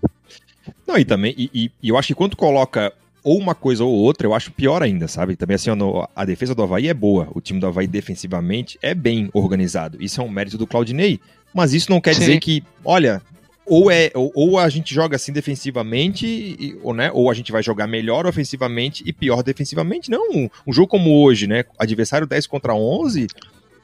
Não, 0.86 0.98
e 0.98 1.06
também, 1.06 1.34
e, 1.36 1.72
e 1.82 1.90
eu 1.90 1.98
acho 1.98 2.10
que 2.10 2.16
quando 2.16 2.36
coloca 2.36 2.94
ou 3.24 3.38
uma 3.38 3.56
coisa 3.56 3.84
ou 3.84 3.92
outra, 3.92 4.28
eu 4.28 4.34
acho 4.34 4.52
pior 4.52 4.82
ainda, 4.84 5.08
sabe? 5.08 5.36
Também 5.36 5.56
assim, 5.56 5.70
a 6.16 6.24
defesa 6.24 6.56
do 6.56 6.64
Havaí 6.64 6.88
é 6.88 6.94
boa. 6.94 7.28
O 7.34 7.42
time 7.42 7.60
do 7.60 7.68
Havaí 7.68 7.88
defensivamente 7.88 8.78
é 8.82 8.94
bem 8.94 9.30
organizado. 9.34 9.98
Isso 10.00 10.22
é 10.22 10.24
um 10.24 10.30
mérito 10.30 10.58
do 10.58 10.68
Claudinei. 10.68 11.20
Mas 11.54 11.74
isso 11.74 11.90
não 11.90 12.00
quer 12.00 12.14
Sim. 12.14 12.20
dizer 12.20 12.40
que, 12.40 12.64
olha, 12.86 13.22
ou 13.68 13.92
é 13.92 14.10
ou, 14.16 14.32
ou, 14.34 14.60
a 14.60 14.70
gente 14.70 14.96
joga 14.96 15.18
assim 15.18 15.34
defensivamente, 15.34 16.26
e, 16.26 16.78
ou, 16.82 16.94
né, 16.94 17.12
ou 17.14 17.30
a 17.30 17.34
gente 17.34 17.52
vai 17.52 17.62
jogar 17.62 17.86
melhor 17.86 18.26
ofensivamente 18.26 19.04
e 19.06 19.12
pior 19.12 19.44
defensivamente. 19.44 20.10
Não, 20.10 20.32
um, 20.32 20.50
um 20.66 20.74
jogo 20.74 20.88
como 20.88 21.22
hoje, 21.22 21.48
né? 21.48 21.66
Adversário 21.78 22.26
10 22.26 22.48
contra 22.48 22.74
11, 22.74 23.28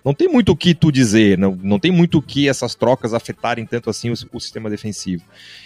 não 0.04 0.14
tem 0.14 0.28
muito 0.28 0.52
o 0.52 0.56
que 0.56 0.74
tu 0.74 0.92
dizer, 0.92 1.38
não, 1.38 1.58
não 1.62 1.80
tem 1.80 1.92
muito 1.92 2.18
o 2.18 2.22
que 2.22 2.50
essas 2.50 2.76
trocas 2.76 3.14
afetarem 3.14 3.66
tanto 3.66 3.90
assim 3.90 4.10
o, 4.10 4.14
o 4.34 4.40
sistema 4.40 4.70
defensivo. 4.70 5.24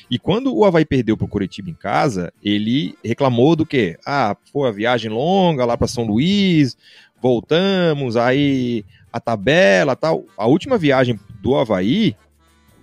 E 0.09 0.19
quando 0.19 0.55
o 0.55 0.63
Havaí 0.63 0.85
perdeu 0.85 1.17
pro 1.17 1.27
Curitiba 1.27 1.69
em 1.69 1.73
casa, 1.73 2.31
ele 2.43 2.95
reclamou 3.03 3.55
do 3.55 3.65
quê? 3.65 3.97
Ah, 4.05 4.35
foi 4.51 4.69
a 4.69 4.71
viagem 4.71 5.09
longa 5.09 5.65
lá 5.65 5.75
para 5.75 5.87
São 5.87 6.05
Luís, 6.05 6.77
voltamos, 7.21 8.15
aí 8.15 8.85
a 9.11 9.19
tabela 9.19 9.95
tal. 9.95 10.25
A 10.37 10.45
última 10.45 10.77
viagem 10.77 11.19
do 11.41 11.55
Havaí, 11.55 12.15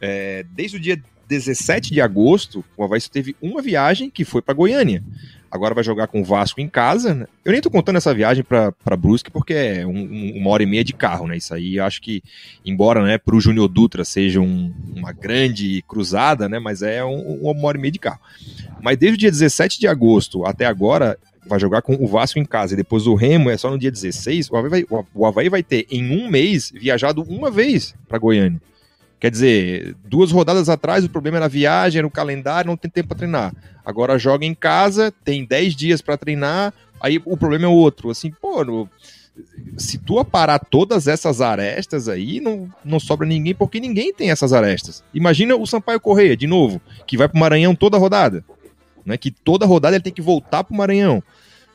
é, 0.00 0.44
desde 0.52 0.76
o 0.76 0.80
dia 0.80 1.00
17 1.28 1.92
de 1.92 2.00
agosto, 2.00 2.64
o 2.76 2.84
Havaí 2.84 3.00
só 3.00 3.10
teve 3.10 3.36
uma 3.40 3.62
viagem 3.62 4.10
que 4.10 4.24
foi 4.24 4.42
para 4.42 4.54
Goiânia 4.54 5.02
agora 5.54 5.72
vai 5.72 5.84
jogar 5.84 6.08
com 6.08 6.20
o 6.20 6.24
Vasco 6.24 6.60
em 6.60 6.68
casa. 6.68 7.14
Né? 7.14 7.26
Eu 7.44 7.52
nem 7.52 7.60
tô 7.60 7.70
contando 7.70 7.94
essa 7.94 8.12
viagem 8.12 8.42
para 8.42 8.96
Brusque 8.96 9.30
porque 9.30 9.54
é 9.54 9.86
um, 9.86 9.96
um, 9.96 10.38
uma 10.38 10.50
hora 10.50 10.64
e 10.64 10.66
meia 10.66 10.82
de 10.82 10.92
carro, 10.92 11.28
né? 11.28 11.36
Isso 11.36 11.54
aí 11.54 11.78
acho 11.78 12.02
que, 12.02 12.20
embora 12.66 13.04
né, 13.04 13.18
para 13.18 13.36
o 13.36 13.40
Júnior 13.40 13.68
Dutra 13.68 14.04
seja 14.04 14.40
um, 14.40 14.74
uma 14.96 15.12
grande 15.12 15.84
cruzada, 15.86 16.48
né? 16.48 16.58
Mas 16.58 16.82
é 16.82 17.04
uma 17.04 17.66
hora 17.68 17.78
e 17.78 17.80
meia 17.80 17.92
de 17.92 18.00
carro. 18.00 18.18
Mas 18.82 18.98
desde 18.98 19.14
o 19.14 19.18
dia 19.18 19.30
17 19.30 19.78
de 19.78 19.86
agosto 19.86 20.44
até 20.44 20.66
agora, 20.66 21.16
vai 21.46 21.60
jogar 21.60 21.82
com 21.82 21.94
o 21.94 22.06
Vasco 22.08 22.40
em 22.40 22.44
casa 22.44 22.74
e 22.74 22.76
depois 22.76 23.06
o 23.06 23.14
Remo 23.14 23.48
é 23.48 23.56
só 23.56 23.70
no 23.70 23.78
dia 23.78 23.92
16, 23.92 24.50
o 24.50 24.56
Havaí 24.56 24.84
vai, 24.84 25.04
o 25.14 25.24
Havaí 25.24 25.48
vai 25.48 25.62
ter 25.62 25.86
em 25.88 26.18
um 26.18 26.28
mês 26.28 26.72
viajado 26.74 27.22
uma 27.22 27.48
vez 27.48 27.94
para 28.08 28.18
Goiânia. 28.18 28.60
Quer 29.20 29.30
dizer, 29.30 29.96
duas 30.04 30.30
rodadas 30.30 30.68
atrás 30.68 31.04
o 31.04 31.08
problema 31.08 31.38
era 31.38 31.46
a 31.46 31.48
viagem, 31.48 31.98
era 31.98 32.06
o 32.06 32.10
calendário, 32.10 32.68
não 32.68 32.76
tem 32.76 32.90
tempo 32.90 33.08
para 33.08 33.18
treinar. 33.18 33.54
Agora 33.84 34.18
joga 34.18 34.44
em 34.44 34.54
casa, 34.54 35.12
tem 35.24 35.44
10 35.44 35.74
dias 35.74 36.02
para 36.02 36.16
treinar, 36.16 36.74
aí 37.00 37.20
o 37.24 37.36
problema 37.36 37.64
é 37.64 37.68
outro. 37.68 38.10
Assim, 38.10 38.30
pô, 38.30 38.64
no, 38.64 38.88
se 39.76 39.98
tu 39.98 40.18
aparar 40.18 40.58
todas 40.58 41.08
essas 41.08 41.40
arestas 41.40 42.08
aí, 42.08 42.40
não, 42.40 42.68
não 42.84 43.00
sobra 43.00 43.26
ninguém, 43.26 43.54
porque 43.54 43.80
ninguém 43.80 44.12
tem 44.12 44.30
essas 44.30 44.52
arestas. 44.52 45.02
Imagina 45.12 45.56
o 45.56 45.66
Sampaio 45.66 46.00
Correia, 46.00 46.36
de 46.36 46.46
novo, 46.46 46.80
que 47.06 47.16
vai 47.16 47.28
pro 47.28 47.38
Maranhão 47.38 47.74
toda 47.74 47.98
rodada. 47.98 48.44
Né, 49.04 49.18
que 49.18 49.30
toda 49.30 49.66
rodada 49.66 49.96
ele 49.96 50.02
tem 50.02 50.12
que 50.12 50.22
voltar 50.22 50.64
pro 50.64 50.74
Maranhão. 50.74 51.22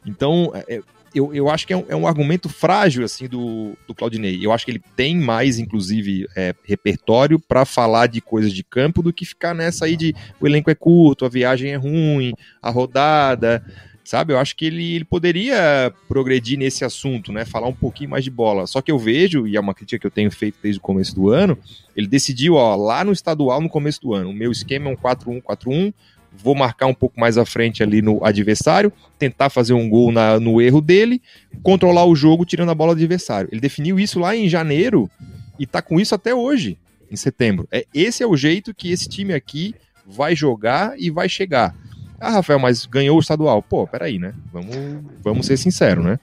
Então, 0.03 0.51
é, 0.67 0.81
eu, 1.13 1.33
eu 1.33 1.49
acho 1.49 1.65
que 1.65 1.73
é 1.73 1.77
um, 1.77 1.85
é 1.89 1.95
um, 1.95 2.07
argumento 2.07 2.49
frágil 2.49 3.03
assim 3.03 3.27
do, 3.27 3.77
do 3.87 3.95
Claudinei. 3.95 4.39
Eu 4.41 4.51
acho 4.51 4.65
que 4.65 4.71
ele 4.71 4.81
tem 4.95 5.17
mais, 5.17 5.59
inclusive, 5.59 6.27
é, 6.35 6.53
repertório 6.63 7.39
para 7.39 7.65
falar 7.65 8.07
de 8.07 8.21
coisas 8.21 8.53
de 8.53 8.63
campo 8.63 9.01
do 9.01 9.13
que 9.13 9.25
ficar 9.25 9.53
nessa 9.53 9.85
aí 9.85 9.95
de 9.95 10.15
o 10.39 10.47
elenco 10.47 10.69
é 10.69 10.75
curto, 10.75 11.25
a 11.25 11.29
viagem 11.29 11.71
é 11.71 11.75
ruim, 11.75 12.33
a 12.61 12.69
rodada. 12.69 13.63
Sabe, 14.03 14.33
eu 14.33 14.39
acho 14.39 14.55
que 14.55 14.65
ele, 14.65 14.95
ele 14.95 15.05
poderia 15.05 15.93
progredir 16.07 16.57
nesse 16.57 16.83
assunto, 16.83 17.31
né? 17.31 17.45
Falar 17.45 17.67
um 17.67 17.75
pouquinho 17.75 18.09
mais 18.09 18.23
de 18.23 18.31
bola. 18.31 18.65
Só 18.65 18.81
que 18.81 18.91
eu 18.91 18.97
vejo, 18.97 19.45
e 19.45 19.55
é 19.55 19.59
uma 19.59 19.75
crítica 19.75 19.99
que 19.99 20.07
eu 20.07 20.11
tenho 20.11 20.31
feito 20.31 20.57
desde 20.63 20.79
o 20.79 20.81
começo 20.81 21.13
do 21.13 21.29
ano, 21.29 21.55
ele 21.95 22.07
decidiu, 22.07 22.55
ó, 22.55 22.75
lá 22.75 23.03
no 23.03 23.11
estadual 23.11 23.61
no 23.61 23.69
começo 23.69 24.01
do 24.01 24.15
ano. 24.15 24.31
O 24.31 24.33
meu 24.33 24.51
esquema 24.51 24.89
é 24.89 24.93
um 24.93 24.95
4-1-4-1, 24.95 25.93
vou 26.31 26.55
marcar 26.55 26.87
um 26.87 26.93
pouco 26.93 27.19
mais 27.19 27.37
à 27.37 27.45
frente 27.45 27.83
ali 27.83 28.01
no 28.01 28.23
adversário, 28.23 28.91
tentar 29.17 29.49
fazer 29.49 29.73
um 29.73 29.89
gol 29.89 30.11
na, 30.11 30.39
no 30.39 30.61
erro 30.61 30.81
dele, 30.81 31.21
controlar 31.61 32.05
o 32.05 32.15
jogo 32.15 32.45
tirando 32.45 32.69
a 32.69 32.75
bola 32.75 32.93
do 32.93 32.99
adversário. 32.99 33.49
Ele 33.51 33.61
definiu 33.61 33.99
isso 33.99 34.19
lá 34.19 34.35
em 34.35 34.47
janeiro 34.47 35.09
e 35.57 35.65
tá 35.65 35.81
com 35.81 35.99
isso 35.99 36.15
até 36.15 36.33
hoje, 36.33 36.77
em 37.11 37.15
setembro. 37.15 37.67
É, 37.71 37.85
esse 37.93 38.23
é 38.23 38.27
o 38.27 38.37
jeito 38.37 38.73
que 38.73 38.91
esse 38.91 39.09
time 39.09 39.33
aqui 39.33 39.75
vai 40.05 40.35
jogar 40.35 40.93
e 40.97 41.09
vai 41.09 41.27
chegar. 41.27 41.75
Ah, 42.19 42.31
Rafael, 42.31 42.59
mas 42.59 42.85
ganhou 42.85 43.17
o 43.17 43.21
estadual. 43.21 43.61
Pô, 43.61 43.87
peraí, 43.87 44.19
né? 44.19 44.33
Vamos, 44.51 44.75
vamos 45.21 45.45
ser 45.45 45.57
sinceros, 45.57 46.03
né? 46.03 46.19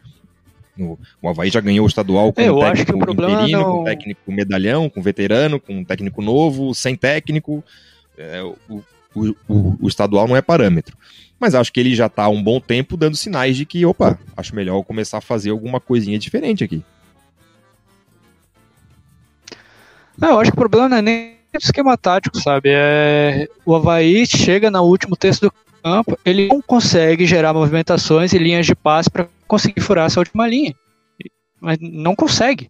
No, 0.76 0.98
o 1.22 1.28
Havaí 1.28 1.48
já 1.48 1.60
ganhou 1.60 1.86
o 1.86 1.88
estadual 1.88 2.32
com 2.32 2.40
é, 2.40 2.52
um 2.52 2.60
técnico 2.60 3.10
interino, 3.10 3.58
não... 3.58 3.72
com 3.78 3.84
técnico 3.84 4.32
medalhão, 4.32 4.90
com 4.90 5.00
veterano, 5.00 5.58
com 5.58 5.82
técnico 5.82 6.20
novo, 6.20 6.74
sem 6.74 6.94
técnico. 6.94 7.64
É, 8.18 8.42
o, 8.42 8.82
o, 9.16 9.36
o, 9.48 9.76
o 9.80 9.88
estadual 9.88 10.28
não 10.28 10.36
é 10.36 10.42
parâmetro. 10.42 10.96
Mas 11.38 11.54
acho 11.54 11.72
que 11.72 11.80
ele 11.80 11.94
já 11.94 12.06
está 12.06 12.24
há 12.24 12.28
um 12.28 12.42
bom 12.42 12.60
tempo 12.60 12.96
dando 12.96 13.16
sinais 13.16 13.56
de 13.56 13.66
que, 13.66 13.84
opa, 13.84 14.18
acho 14.36 14.54
melhor 14.54 14.82
começar 14.82 15.18
a 15.18 15.22
fazer 15.22 15.50
alguma 15.50 15.80
coisinha 15.80 16.18
diferente 16.18 16.64
aqui. 16.64 16.82
Não, 20.16 20.30
eu 20.30 20.40
acho 20.40 20.50
que 20.50 20.56
o 20.56 20.60
problema 20.60 20.88
não 20.88 20.96
é 20.96 21.02
nem 21.02 21.36
o 21.54 21.58
esquema 21.58 21.96
tático, 21.96 22.38
sabe? 22.40 22.70
É, 22.72 23.48
o 23.66 23.74
Havaí 23.74 24.26
chega 24.26 24.70
no 24.70 24.82
último 24.82 25.14
terço 25.14 25.42
do 25.42 25.52
campo, 25.82 26.18
ele 26.24 26.48
não 26.48 26.62
consegue 26.62 27.26
gerar 27.26 27.52
movimentações 27.52 28.32
e 28.32 28.38
linhas 28.38 28.64
de 28.64 28.74
passe 28.74 29.10
para 29.10 29.28
conseguir 29.46 29.80
furar 29.82 30.06
essa 30.06 30.20
última 30.20 30.46
linha. 30.46 30.74
Mas 31.60 31.78
não 31.80 32.14
consegue. 32.14 32.68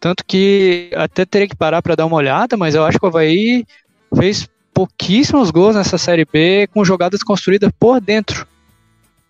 Tanto 0.00 0.24
que 0.24 0.90
até 0.94 1.26
teria 1.26 1.48
que 1.48 1.56
parar 1.56 1.82
para 1.82 1.94
dar 1.94 2.06
uma 2.06 2.16
olhada, 2.16 2.56
mas 2.56 2.74
eu 2.74 2.84
acho 2.84 2.98
que 2.98 3.04
o 3.04 3.08
Havaí 3.08 3.66
fez 4.16 4.48
pouquíssimos 4.76 5.50
gols 5.50 5.74
nessa 5.74 5.96
Série 5.96 6.26
B 6.30 6.66
com 6.66 6.84
jogadas 6.84 7.22
construídas 7.22 7.72
por 7.80 7.98
dentro. 7.98 8.46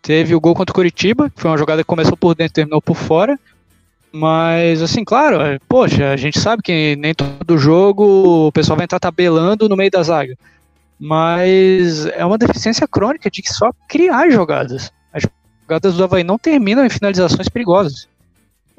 Teve 0.02 0.34
o 0.34 0.40
gol 0.40 0.56
contra 0.56 0.72
o 0.72 0.74
Curitiba, 0.74 1.30
que 1.30 1.40
foi 1.40 1.48
uma 1.48 1.56
jogada 1.56 1.84
que 1.84 1.86
começou 1.86 2.16
por 2.16 2.34
dentro 2.34 2.50
e 2.50 2.54
terminou 2.54 2.82
por 2.82 2.96
fora. 2.96 3.38
Mas, 4.10 4.82
assim, 4.82 5.04
claro, 5.04 5.40
é, 5.40 5.60
poxa, 5.68 6.10
a 6.10 6.16
gente 6.16 6.40
sabe 6.40 6.62
que 6.64 6.96
nem 6.96 7.14
todo 7.14 7.58
jogo 7.58 8.48
o 8.48 8.50
pessoal 8.50 8.76
vai 8.76 8.86
estar 8.86 8.98
tabelando 8.98 9.68
no 9.68 9.76
meio 9.76 9.90
da 9.90 10.02
zaga. 10.02 10.36
Mas 10.98 12.06
é 12.06 12.24
uma 12.24 12.38
deficiência 12.38 12.88
crônica 12.88 13.30
de 13.30 13.40
só 13.48 13.70
criar 13.88 14.28
jogadas. 14.30 14.90
As 15.12 15.22
jogadas 15.62 15.94
do 15.94 16.02
Havaí 16.02 16.24
não 16.24 16.38
terminam 16.38 16.84
em 16.84 16.90
finalizações 16.90 17.48
perigosas. 17.48 18.08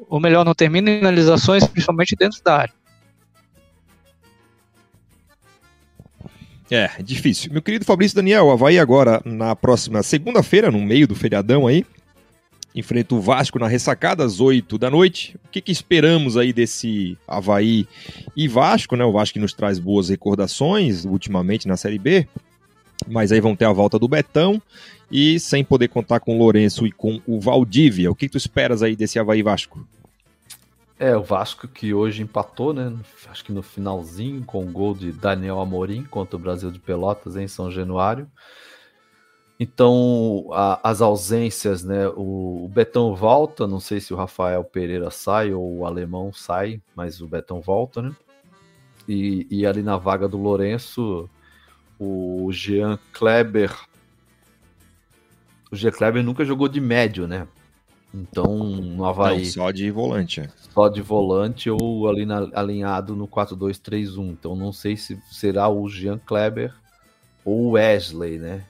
Ou 0.06 0.20
melhor, 0.20 0.44
não 0.44 0.54
terminam 0.54 0.92
em 0.92 0.98
finalizações, 0.98 1.66
principalmente 1.66 2.14
dentro 2.14 2.42
da 2.44 2.56
área. 2.58 2.77
É, 6.70 6.90
difícil. 7.02 7.50
Meu 7.52 7.62
querido 7.62 7.84
Fabrício 7.84 8.16
Daniel, 8.16 8.50
Havaí 8.50 8.78
agora 8.78 9.22
na 9.24 9.56
próxima 9.56 10.02
segunda-feira, 10.02 10.70
no 10.70 10.80
meio 10.80 11.08
do 11.08 11.14
feriadão 11.14 11.66
aí, 11.66 11.84
enfrenta 12.74 13.14
o 13.14 13.20
Vasco 13.20 13.58
na 13.58 13.66
ressacada 13.66 14.22
às 14.22 14.38
8 14.38 14.76
da 14.76 14.90
noite. 14.90 15.36
O 15.46 15.48
que, 15.48 15.60
que, 15.60 15.72
esperamos 15.72 16.36
aí 16.36 16.52
desse 16.52 17.16
Havaí 17.26 17.88
e 18.36 18.46
Vasco, 18.46 18.96
né? 18.96 19.04
O 19.04 19.12
Vasco 19.12 19.34
que 19.34 19.40
nos 19.40 19.54
traz 19.54 19.78
boas 19.78 20.10
recordações 20.10 21.04
ultimamente 21.04 21.66
na 21.66 21.76
Série 21.76 21.98
B. 21.98 22.28
Mas 23.06 23.32
aí 23.32 23.40
vão 23.40 23.56
ter 23.56 23.64
a 23.64 23.72
volta 23.72 23.98
do 23.98 24.08
Betão 24.08 24.60
e 25.10 25.40
sem 25.40 25.64
poder 25.64 25.88
contar 25.88 26.20
com 26.20 26.34
o 26.34 26.38
Lourenço 26.38 26.86
e 26.86 26.92
com 26.92 27.20
o 27.26 27.40
Valdívia. 27.40 28.10
O 28.10 28.14
que, 28.14 28.26
que 28.26 28.32
tu 28.32 28.38
esperas 28.38 28.82
aí 28.82 28.94
desse 28.94 29.18
Havaí 29.18 29.42
Vasco? 29.42 29.86
É, 30.98 31.16
o 31.16 31.22
Vasco 31.22 31.68
que 31.68 31.94
hoje 31.94 32.22
empatou, 32.22 32.74
né? 32.74 32.92
Acho 33.30 33.44
que 33.44 33.52
no 33.52 33.62
finalzinho, 33.62 34.44
com 34.44 34.64
o 34.64 34.72
gol 34.72 34.94
de 34.94 35.12
Daniel 35.12 35.60
Amorim 35.60 36.02
contra 36.04 36.34
o 36.34 36.40
Brasil 36.40 36.72
de 36.72 36.80
Pelotas 36.80 37.36
em 37.36 37.46
São 37.46 37.70
Januário. 37.70 38.28
Então, 39.60 40.48
a, 40.52 40.90
as 40.90 41.00
ausências, 41.00 41.84
né? 41.84 42.08
O, 42.08 42.64
o, 42.64 42.68
Betão 42.68 43.14
volta, 43.14 43.66
não 43.66 43.78
sei 43.78 44.00
se 44.00 44.12
o 44.12 44.16
Rafael 44.16 44.64
Pereira 44.64 45.08
sai 45.10 45.52
ou 45.52 45.78
o 45.78 45.86
Alemão 45.86 46.32
sai, 46.32 46.80
mas 46.96 47.20
o 47.20 47.28
Betão 47.28 47.60
volta, 47.60 48.02
né? 48.02 48.16
E, 49.08 49.46
e 49.50 49.66
ali 49.66 49.82
na 49.82 49.96
vaga 49.96 50.26
do 50.26 50.36
Lourenço, 50.36 51.30
o 51.98 52.50
Jean 52.52 52.98
Kleber. 53.12 53.72
O 55.70 55.76
Jean 55.76 55.92
Kleber 55.92 56.24
nunca 56.24 56.44
jogou 56.44 56.68
de 56.68 56.80
médio, 56.80 57.28
né? 57.28 57.46
Então, 58.12 58.56
no 58.56 59.04
Havaí. 59.04 59.38
Não, 59.38 59.44
só 59.44 59.70
de 59.70 59.90
volante. 59.90 60.40
É. 60.40 60.50
Só 60.72 60.88
de 60.88 61.02
volante 61.02 61.70
ou 61.70 62.08
ali 62.08 62.24
na, 62.24 62.48
alinhado 62.54 63.14
no 63.14 63.28
4-2-3-1. 63.28 64.30
Então, 64.30 64.56
não 64.56 64.72
sei 64.72 64.96
se 64.96 65.20
será 65.30 65.68
o 65.68 65.88
Jean 65.88 66.18
Kleber 66.18 66.74
ou 67.44 67.66
o 67.66 67.70
Wesley, 67.72 68.38
né? 68.38 68.64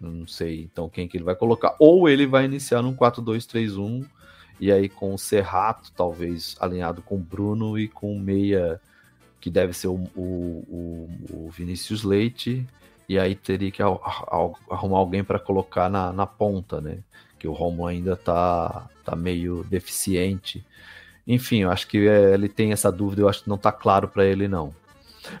Não 0.00 0.26
sei. 0.26 0.62
Então, 0.62 0.88
quem 0.88 1.08
que 1.08 1.16
ele 1.16 1.24
vai 1.24 1.34
colocar? 1.34 1.74
Ou 1.78 2.08
ele 2.08 2.26
vai 2.26 2.44
iniciar 2.44 2.82
num 2.82 2.94
4-2-3-1 2.94 4.06
e 4.60 4.72
aí 4.72 4.88
com 4.88 5.12
o 5.12 5.18
Serrato, 5.18 5.92
talvez 5.94 6.56
alinhado 6.60 7.02
com 7.02 7.16
o 7.16 7.18
Bruno 7.18 7.78
e 7.78 7.88
com 7.88 8.14
o 8.14 8.18
Meia, 8.18 8.80
que 9.40 9.50
deve 9.50 9.72
ser 9.72 9.88
o, 9.88 10.08
o, 10.16 11.08
o 11.30 11.50
Vinícius 11.50 12.02
Leite. 12.02 12.66
E 13.08 13.18
aí 13.18 13.34
teria 13.34 13.70
que 13.70 13.82
arrumar 13.82 14.98
alguém 14.98 15.22
para 15.22 15.38
colocar 15.38 15.88
na, 15.88 16.12
na 16.12 16.26
ponta, 16.26 16.80
né? 16.80 16.98
Que 17.38 17.48
o 17.48 17.52
Romo 17.52 17.86
ainda 17.86 18.16
tá, 18.16 18.86
tá 19.04 19.14
meio 19.14 19.64
deficiente. 19.64 20.64
Enfim, 21.26 21.62
eu 21.62 21.70
acho 21.70 21.86
que 21.88 22.06
é, 22.06 22.34
ele 22.34 22.48
tem 22.48 22.72
essa 22.72 22.90
dúvida, 22.90 23.22
eu 23.22 23.28
acho 23.28 23.42
que 23.42 23.48
não 23.48 23.58
tá 23.58 23.72
claro 23.72 24.08
para 24.08 24.24
ele 24.24 24.46
não. 24.46 24.74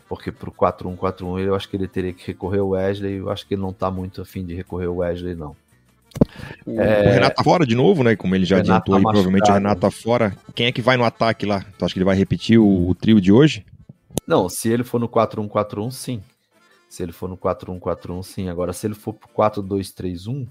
Porque 0.08 0.32
pro 0.32 0.50
4-1-4-1 0.50 1.40
eu 1.40 1.54
acho 1.54 1.68
que 1.68 1.76
ele 1.76 1.86
teria 1.86 2.12
que 2.12 2.26
recorrer 2.26 2.58
ao 2.58 2.70
Wesley, 2.70 3.18
eu 3.18 3.30
acho 3.30 3.46
que 3.46 3.54
ele 3.54 3.62
não 3.62 3.72
tá 3.72 3.90
muito 3.90 4.20
afim 4.20 4.44
de 4.44 4.54
recorrer 4.54 4.86
ao 4.86 4.96
Wesley 4.96 5.34
não. 5.34 5.54
O, 6.64 6.80
é... 6.80 7.08
o 7.08 7.12
Renato 7.12 7.36
tá 7.36 7.44
fora 7.44 7.66
de 7.66 7.74
novo, 7.74 8.02
né? 8.02 8.16
Como 8.16 8.34
ele 8.34 8.44
já 8.44 8.56
Renato 8.56 8.72
adiantou 8.72 8.94
tá 8.94 8.98
aí, 8.98 9.02
provavelmente 9.02 9.50
o 9.50 9.54
Renato 9.54 9.80
tá 9.80 9.90
fora. 9.90 10.36
Quem 10.54 10.66
é 10.66 10.72
que 10.72 10.82
vai 10.82 10.96
no 10.96 11.04
ataque 11.04 11.46
lá? 11.46 11.64
Tu 11.78 11.84
acha 11.84 11.94
que 11.94 11.98
ele 11.98 12.04
vai 12.04 12.16
repetir 12.16 12.58
o, 12.58 12.88
o 12.88 12.94
trio 12.94 13.20
de 13.20 13.30
hoje? 13.30 13.64
Não, 14.26 14.48
se 14.48 14.68
ele 14.68 14.82
for 14.82 14.98
no 14.98 15.08
4-1-4-1, 15.08 15.90
sim. 15.92 16.22
Se 16.88 17.02
ele 17.02 17.12
for 17.12 17.28
no 17.28 17.36
4-1-4-1, 17.36 18.22
sim. 18.22 18.48
Agora, 18.48 18.72
se 18.72 18.86
ele 18.86 18.94
for 18.94 19.12
pro 19.12 19.28
4-2-3-1, 19.28 20.48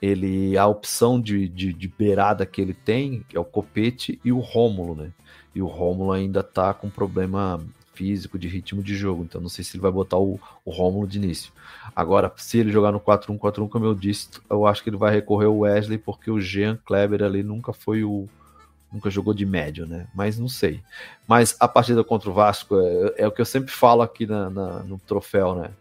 ele 0.00 0.56
a 0.56 0.66
opção 0.66 1.20
de, 1.20 1.48
de, 1.48 1.72
de, 1.72 1.88
beirada 1.88 2.46
que 2.46 2.60
ele 2.60 2.74
tem 2.74 3.24
é 3.32 3.38
o 3.38 3.44
Copete 3.44 4.20
e 4.24 4.32
o 4.32 4.38
Rômulo, 4.38 4.94
né? 4.94 5.10
E 5.54 5.60
o 5.60 5.66
Rômulo 5.66 6.12
ainda 6.12 6.42
tá 6.42 6.72
com 6.72 6.88
problema 6.88 7.60
físico, 7.98 8.38
de 8.38 8.46
ritmo 8.46 8.80
de 8.80 8.94
jogo, 8.94 9.24
então 9.24 9.40
não 9.40 9.48
sei 9.48 9.64
se 9.64 9.76
ele 9.76 9.82
vai 9.82 9.90
botar 9.90 10.18
o, 10.18 10.38
o 10.64 10.70
Rômulo 10.70 11.04
de 11.04 11.18
início. 11.18 11.52
Agora, 11.96 12.32
se 12.36 12.58
ele 12.58 12.70
jogar 12.70 12.92
no 12.92 13.00
4-1-4-1, 13.00 13.68
como 13.68 13.84
eu 13.84 13.94
disse, 13.94 14.28
eu 14.48 14.68
acho 14.68 14.84
que 14.84 14.90
ele 14.90 14.96
vai 14.96 15.12
recorrer 15.12 15.46
ao 15.46 15.58
Wesley, 15.58 15.98
porque 15.98 16.30
o 16.30 16.40
Jean 16.40 16.78
Kleber 16.84 17.24
ali 17.24 17.42
nunca 17.42 17.72
foi 17.72 18.04
o. 18.04 18.28
Nunca 18.90 19.10
jogou 19.10 19.34
de 19.34 19.44
médio, 19.44 19.84
né? 19.84 20.06
Mas 20.14 20.38
não 20.38 20.48
sei. 20.48 20.80
Mas 21.26 21.54
a 21.60 21.68
partida 21.68 22.02
contra 22.02 22.30
o 22.30 22.32
Vasco 22.32 22.74
é, 22.80 23.24
é 23.24 23.28
o 23.28 23.32
que 23.32 23.40
eu 23.40 23.44
sempre 23.44 23.70
falo 23.70 24.00
aqui 24.00 24.26
na, 24.26 24.48
na 24.48 24.82
no 24.84 24.98
troféu, 24.98 25.54
né? 25.54 25.72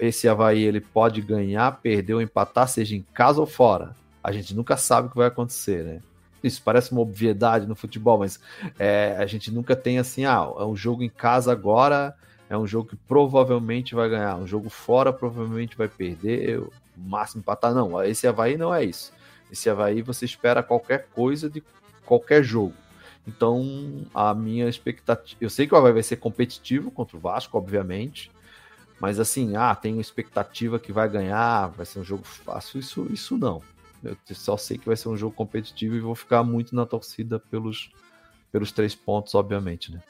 Esse 0.00 0.28
Havaí 0.28 0.62
ele 0.62 0.80
pode 0.80 1.20
ganhar, 1.20 1.80
perder 1.80 2.14
ou 2.14 2.22
empatar, 2.22 2.68
seja 2.68 2.94
em 2.94 3.04
casa 3.14 3.40
ou 3.40 3.46
fora. 3.46 3.96
A 4.22 4.32
gente 4.32 4.54
nunca 4.54 4.76
sabe 4.76 5.08
o 5.08 5.10
que 5.10 5.16
vai 5.16 5.28
acontecer, 5.28 5.84
né? 5.84 6.00
Isso 6.42 6.60
parece 6.62 6.92
uma 6.92 7.00
obviedade 7.00 7.66
no 7.66 7.74
futebol, 7.74 8.18
mas 8.18 8.38
é, 8.78 9.16
a 9.18 9.24
gente 9.26 9.50
nunca 9.50 9.74
tem 9.74 9.98
assim, 9.98 10.26
ah, 10.26 10.46
é 10.58 10.64
um 10.64 10.76
jogo 10.76 11.02
em 11.02 11.08
casa 11.08 11.50
agora, 11.50 12.14
é 12.50 12.56
um 12.56 12.66
jogo 12.66 12.90
que 12.90 12.96
provavelmente 12.96 13.94
vai 13.94 14.08
ganhar, 14.10 14.36
um 14.36 14.46
jogo 14.46 14.68
fora 14.68 15.10
provavelmente 15.12 15.76
vai 15.76 15.88
perder, 15.88 16.58
o 16.58 16.70
máximo 16.96 17.40
empatar. 17.40 17.74
Não, 17.74 18.02
esse 18.04 18.26
Havaí 18.26 18.58
não 18.58 18.74
é 18.74 18.84
isso. 18.84 19.12
Esse 19.50 19.70
Havaí 19.70 20.02
você 20.02 20.26
espera 20.26 20.62
qualquer 20.62 21.06
coisa 21.14 21.48
de 21.48 21.62
qualquer 22.04 22.42
jogo. 22.42 22.74
Então, 23.26 24.04
a 24.14 24.34
minha 24.34 24.68
expectativa. 24.68 25.38
Eu 25.40 25.48
sei 25.48 25.66
que 25.66 25.74
o 25.74 25.78
Havaí 25.78 25.92
vai 25.92 26.02
ser 26.02 26.16
competitivo 26.16 26.90
contra 26.90 27.16
o 27.16 27.20
Vasco, 27.20 27.56
obviamente. 27.56 28.30
Mas 29.00 29.18
assim, 29.18 29.56
ah, 29.56 29.74
tenho 29.74 30.00
expectativa 30.00 30.78
que 30.78 30.92
vai 30.92 31.08
ganhar, 31.08 31.68
vai 31.68 31.84
ser 31.84 31.98
um 31.98 32.04
jogo 32.04 32.24
fácil, 32.24 32.78
isso, 32.80 33.06
isso 33.10 33.36
não. 33.36 33.60
Eu 34.02 34.16
só 34.32 34.56
sei 34.56 34.78
que 34.78 34.86
vai 34.86 34.96
ser 34.96 35.08
um 35.08 35.16
jogo 35.16 35.34
competitivo 35.34 35.94
e 35.94 36.00
vou 36.00 36.14
ficar 36.14 36.42
muito 36.42 36.74
na 36.74 36.84
torcida 36.84 37.38
pelos, 37.38 37.90
pelos 38.52 38.70
três 38.70 38.94
pontos, 38.94 39.34
obviamente, 39.34 39.92
né? 39.92 40.00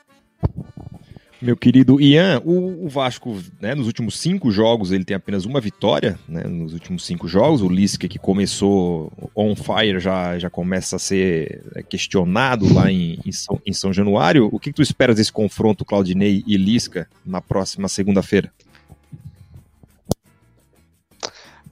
Meu 1.44 1.58
querido 1.58 2.00
Ian, 2.00 2.40
o, 2.42 2.86
o 2.86 2.88
Vasco, 2.88 3.38
né, 3.60 3.74
nos 3.74 3.86
últimos 3.86 4.18
cinco 4.18 4.50
jogos, 4.50 4.92
ele 4.92 5.04
tem 5.04 5.14
apenas 5.14 5.44
uma 5.44 5.60
vitória, 5.60 6.18
né, 6.26 6.44
nos 6.44 6.72
últimos 6.72 7.04
cinco 7.04 7.28
jogos. 7.28 7.60
O 7.60 7.68
Lisca, 7.68 8.08
que 8.08 8.18
começou 8.18 9.12
on 9.36 9.54
fire, 9.54 10.00
já, 10.00 10.38
já 10.38 10.48
começa 10.48 10.96
a 10.96 10.98
ser 10.98 11.62
é, 11.74 11.82
questionado 11.82 12.72
lá 12.72 12.90
em, 12.90 13.18
em, 13.26 13.32
São, 13.32 13.60
em 13.66 13.72
São 13.74 13.92
Januário. 13.92 14.48
O 14.50 14.58
que, 14.58 14.70
que 14.70 14.76
tu 14.76 14.82
esperas 14.82 15.16
desse 15.16 15.30
confronto, 15.30 15.84
Claudinei 15.84 16.42
e 16.46 16.56
Lisca, 16.56 17.06
na 17.26 17.42
próxima 17.42 17.88
segunda-feira? 17.88 18.50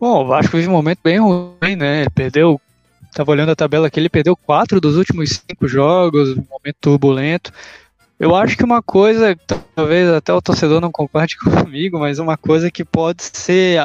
Bom, 0.02 0.24
o 0.24 0.26
Vasco 0.26 0.56
vive 0.56 0.68
um 0.68 0.72
momento 0.72 0.98
bem 1.04 1.20
ruim, 1.20 1.76
né? 1.76 2.00
Ele 2.00 2.10
perdeu, 2.10 2.60
tava 3.14 3.30
olhando 3.30 3.52
a 3.52 3.54
tabela 3.54 3.86
aqui, 3.86 4.00
ele 4.00 4.08
perdeu 4.08 4.34
quatro 4.34 4.80
dos 4.80 4.96
últimos 4.96 5.44
cinco 5.48 5.68
jogos, 5.68 6.30
um 6.30 6.44
momento 6.50 6.76
turbulento. 6.80 7.52
Eu 8.18 8.34
acho 8.34 8.56
que 8.56 8.64
uma 8.64 8.82
coisa, 8.82 9.36
talvez 9.76 10.08
até 10.08 10.32
o 10.32 10.42
torcedor 10.42 10.80
não 10.80 10.90
concorde 10.90 11.38
comigo, 11.38 12.00
mas 12.00 12.18
uma 12.18 12.36
coisa 12.36 12.68
que 12.68 12.84
pode 12.84 13.22
ser, 13.22 13.78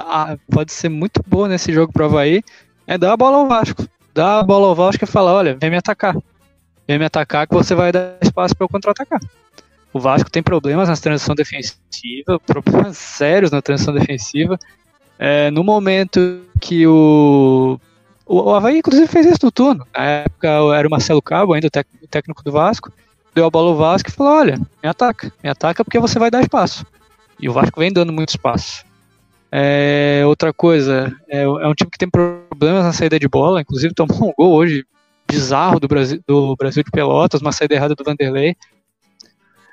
pode 0.51 0.74
ser 0.74 0.89
muito 0.89 1.22
boa 1.28 1.47
nesse 1.47 1.72
jogo 1.72 1.93
para 1.93 2.01
o 2.01 2.05
Havaí 2.07 2.41
é 2.88 2.97
dar 2.97 3.13
a 3.13 3.18
bola 3.18 3.38
ao 3.38 3.47
Vasco. 3.47 3.88
Dar 4.11 4.39
a 4.39 4.43
bola 4.43 4.70
ao 4.70 4.74
Vasco 4.74 5.03
e 5.03 5.07
falar, 5.07 5.36
olha, 5.36 5.55
vem 5.61 5.70
me 5.70 5.78
atacar. 5.78 6.18
Vem 6.88 6.97
me 6.97 7.05
atacar 7.05 7.45
que 7.45 7.53
você 7.53 7.76
vai 7.76 7.91
dar 7.91 8.18
espaço 8.24 8.55
para 8.55 8.65
eu 8.65 8.70
contra-atacar. 8.70 9.20
O 9.93 9.99
Vasco 9.99 10.32
tem 10.32 10.41
problemas 10.41 10.89
na 10.89 10.97
transição 10.97 11.36
defensiva, 11.36 12.39
problemas 12.43 12.97
sérios 12.97 13.51
na 13.51 13.61
transição 13.61 13.93
defensiva. 13.93 14.57
É, 15.20 15.49
no 15.51 15.63
momento 15.63 16.41
que 16.59 16.86
o, 16.86 17.80
o 18.26 18.53
Havaí, 18.53 18.80
inclusive, 18.80 19.07
fez 19.07 19.26
isso 19.26 19.39
no 19.43 19.51
turno. 19.51 19.86
Na 19.95 20.03
época 20.03 20.47
era 20.76 20.88
o 20.88 20.91
Marcelo 20.91 21.22
Cabo, 21.22 21.53
ainda 21.53 21.68
o 21.68 22.07
técnico 22.07 22.43
do 22.43 22.51
Vasco, 22.51 22.91
deu 23.34 23.45
a 23.45 23.49
bola 23.49 23.70
ao 23.70 23.76
Vasco 23.76 24.09
e 24.09 24.11
falou: 24.11 24.34
Olha, 24.34 24.57
me 24.57 24.89
ataca, 24.89 25.32
me 25.43 25.49
ataca 25.49 25.84
porque 25.84 25.99
você 25.99 26.20
vai 26.20 26.30
dar 26.30 26.41
espaço. 26.41 26.86
E 27.39 27.47
o 27.47 27.53
Vasco 27.53 27.80
vem 27.80 27.91
dando 27.91 28.11
muito 28.11 28.30
espaço. 28.30 28.86
É, 29.51 30.24
outra 30.26 30.51
coisa, 30.51 31.15
é, 31.30 31.43
é, 31.43 31.68
um 31.68 31.74
time 31.74 31.89
que 31.89 31.97
tem 31.97 32.09
problemas 32.09 32.84
na 32.84 32.91
saída 32.91 33.18
de 33.18 33.28
bola, 33.28 33.61
inclusive 33.61 33.93
tomou 33.93 34.30
um 34.30 34.34
gol 34.38 34.53
hoje 34.53 34.86
bizarro 35.28 35.80
do 35.80 35.88
Brasil, 35.88 36.22
do 36.28 36.55
Brasil 36.55 36.84
de 36.84 36.91
Pelotas, 36.91 37.41
uma 37.41 37.51
saída 37.51 37.76
errada 37.76 37.95
do 37.95 38.03
Vanderlei. 38.03 38.55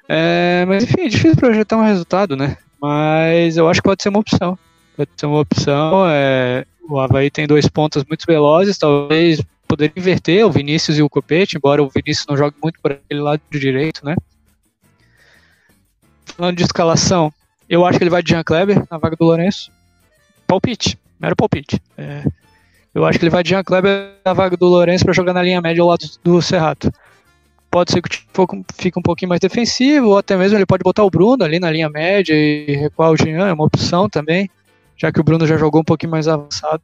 É, 0.09 0.65
mas 0.69 0.85
enfim, 0.85 1.03
é 1.03 1.09
difícil 1.09 1.37
projetar 1.37 1.77
um 1.77 1.85
resultado, 1.85 2.37
né? 2.37 2.57
Mas 2.81 3.57
eu 3.57 3.69
acho 3.69 3.81
que 3.81 3.89
pode 3.89 4.03
ser 4.03 4.11
uma 4.11 4.21
opção 4.21 4.59
pode 4.97 5.11
ser 5.17 5.27
uma 5.27 5.41
opção. 5.41 6.05
É, 6.09 6.65
o 6.89 6.99
Havaí 6.99 7.31
tem 7.31 7.47
dois 7.47 7.69
pontos 7.69 8.05
muito 8.05 8.25
velozes, 8.27 8.79
talvez 8.79 9.41
poderia 9.67 9.93
inverter 9.97 10.47
o 10.47 10.51
Vinícius 10.51 10.99
e 10.99 11.03
o 11.03 11.09
Copete, 11.09 11.57
embora 11.57 11.83
o 11.83 11.89
Vinícius 11.89 12.27
não 12.29 12.37
jogue 12.37 12.57
muito 12.63 12.79
por 12.81 12.93
aquele 12.93 13.21
lado 13.21 13.41
direito, 13.51 14.05
né? 14.05 14.15
Falando 16.37 16.57
de 16.57 16.63
escalação, 16.63 17.33
eu 17.69 17.85
acho 17.85 17.99
que 17.99 18.05
ele 18.05 18.11
vai 18.11 18.23
de 18.23 18.31
Jean 18.31 18.45
Kleber 18.45 18.85
na 18.91 18.99
vaga 18.99 19.17
do 19.17 19.25
Lourenço. 19.25 19.71
Palpite, 20.47 20.99
mero 21.19 21.35
palpite. 21.35 21.81
É, 21.97 22.25
Eu 22.95 23.05
acho 23.05 23.19
que 23.19 23.25
ele 23.25 23.31
vai 23.31 23.43
de 23.43 23.51
Jean 23.51 23.65
Kleber 23.65 24.13
na 24.25 24.33
vaga 24.33 24.57
do 24.57 24.67
Lourenço 24.67 25.05
para 25.05 25.13
jogar 25.13 25.33
na 25.33 25.43
linha 25.43 25.61
média 25.61 25.83
ao 25.83 25.89
lado 25.89 26.07
do 26.23 26.41
Serrato. 26.41 26.93
Pode 27.71 27.91
ser 27.91 28.01
que 28.01 28.25
fique 28.77 28.99
um 28.99 29.03
pouquinho 29.03 29.31
mais 29.31 29.41
defensivo, 29.41 30.11
ou 30.11 30.19
até 30.19 30.37
mesmo 30.37 30.57
ele 30.57 30.67
pode 30.67 30.85
botar 30.85 31.03
o 31.03 31.11
Bruno 31.11 31.43
ali 31.43 31.59
na 31.59 31.71
linha 31.71 31.91
média 31.91 32.33
e 32.33 32.77
recuar 32.77 33.11
o 33.11 33.17
Jean, 33.17 33.49
é 33.49 33.53
uma 33.53 33.65
opção 33.65 34.09
também, 34.09 34.49
já 34.97 35.13
que 35.13 35.21
o 35.21 35.25
Bruno 35.25 35.47
já 35.47 35.57
jogou 35.57 35.81
um 35.81 35.85
pouquinho 35.85 36.13
mais 36.13 36.29
avançado. 36.29 36.83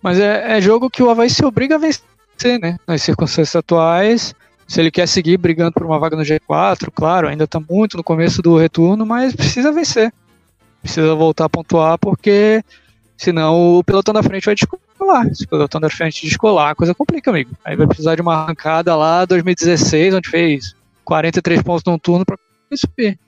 Mas 0.00 0.18
é, 0.18 0.58
é 0.58 0.60
jogo 0.60 0.90
que 0.90 1.02
o 1.02 1.10
Havaí 1.10 1.30
se 1.30 1.44
obriga 1.44 1.76
a 1.76 1.78
vencer, 1.78 2.58
né? 2.60 2.76
Nas 2.86 3.02
circunstâncias 3.02 3.54
atuais, 3.54 4.34
se 4.66 4.80
ele 4.80 4.90
quer 4.90 5.06
seguir 5.06 5.36
brigando 5.36 5.72
por 5.72 5.84
uma 5.84 5.98
vaga 5.98 6.16
no 6.16 6.22
G4, 6.22 6.90
claro, 6.94 7.28
ainda 7.28 7.44
está 7.44 7.60
muito 7.60 7.96
no 7.96 8.02
começo 8.02 8.42
do 8.42 8.56
retorno, 8.56 9.04
mas 9.04 9.36
precisa 9.36 9.70
vencer. 9.70 10.12
Precisa 10.80 11.14
voltar 11.14 11.44
a 11.44 11.48
pontuar, 11.48 11.98
porque 11.98 12.64
senão 13.16 13.78
o 13.78 13.84
pelotão 13.84 14.12
da 14.14 14.22
frente 14.22 14.46
vai 14.46 14.54
descolar. 14.54 15.32
Se 15.34 15.44
o 15.44 15.48
pelotão 15.48 15.80
da 15.80 15.90
frente 15.90 16.26
descolar, 16.26 16.70
a 16.70 16.74
coisa 16.74 16.94
complica, 16.94 17.30
amigo. 17.30 17.50
Aí 17.64 17.76
vai 17.76 17.86
precisar 17.86 18.16
de 18.16 18.22
uma 18.22 18.34
arrancada 18.34 18.96
lá 18.96 19.24
2016, 19.24 20.14
onde 20.14 20.28
fez 20.28 20.74
43 21.04 21.62
pontos 21.62 21.84
num 21.86 21.98
turno 21.98 22.24
para 22.24 22.36
subir. 22.74 23.18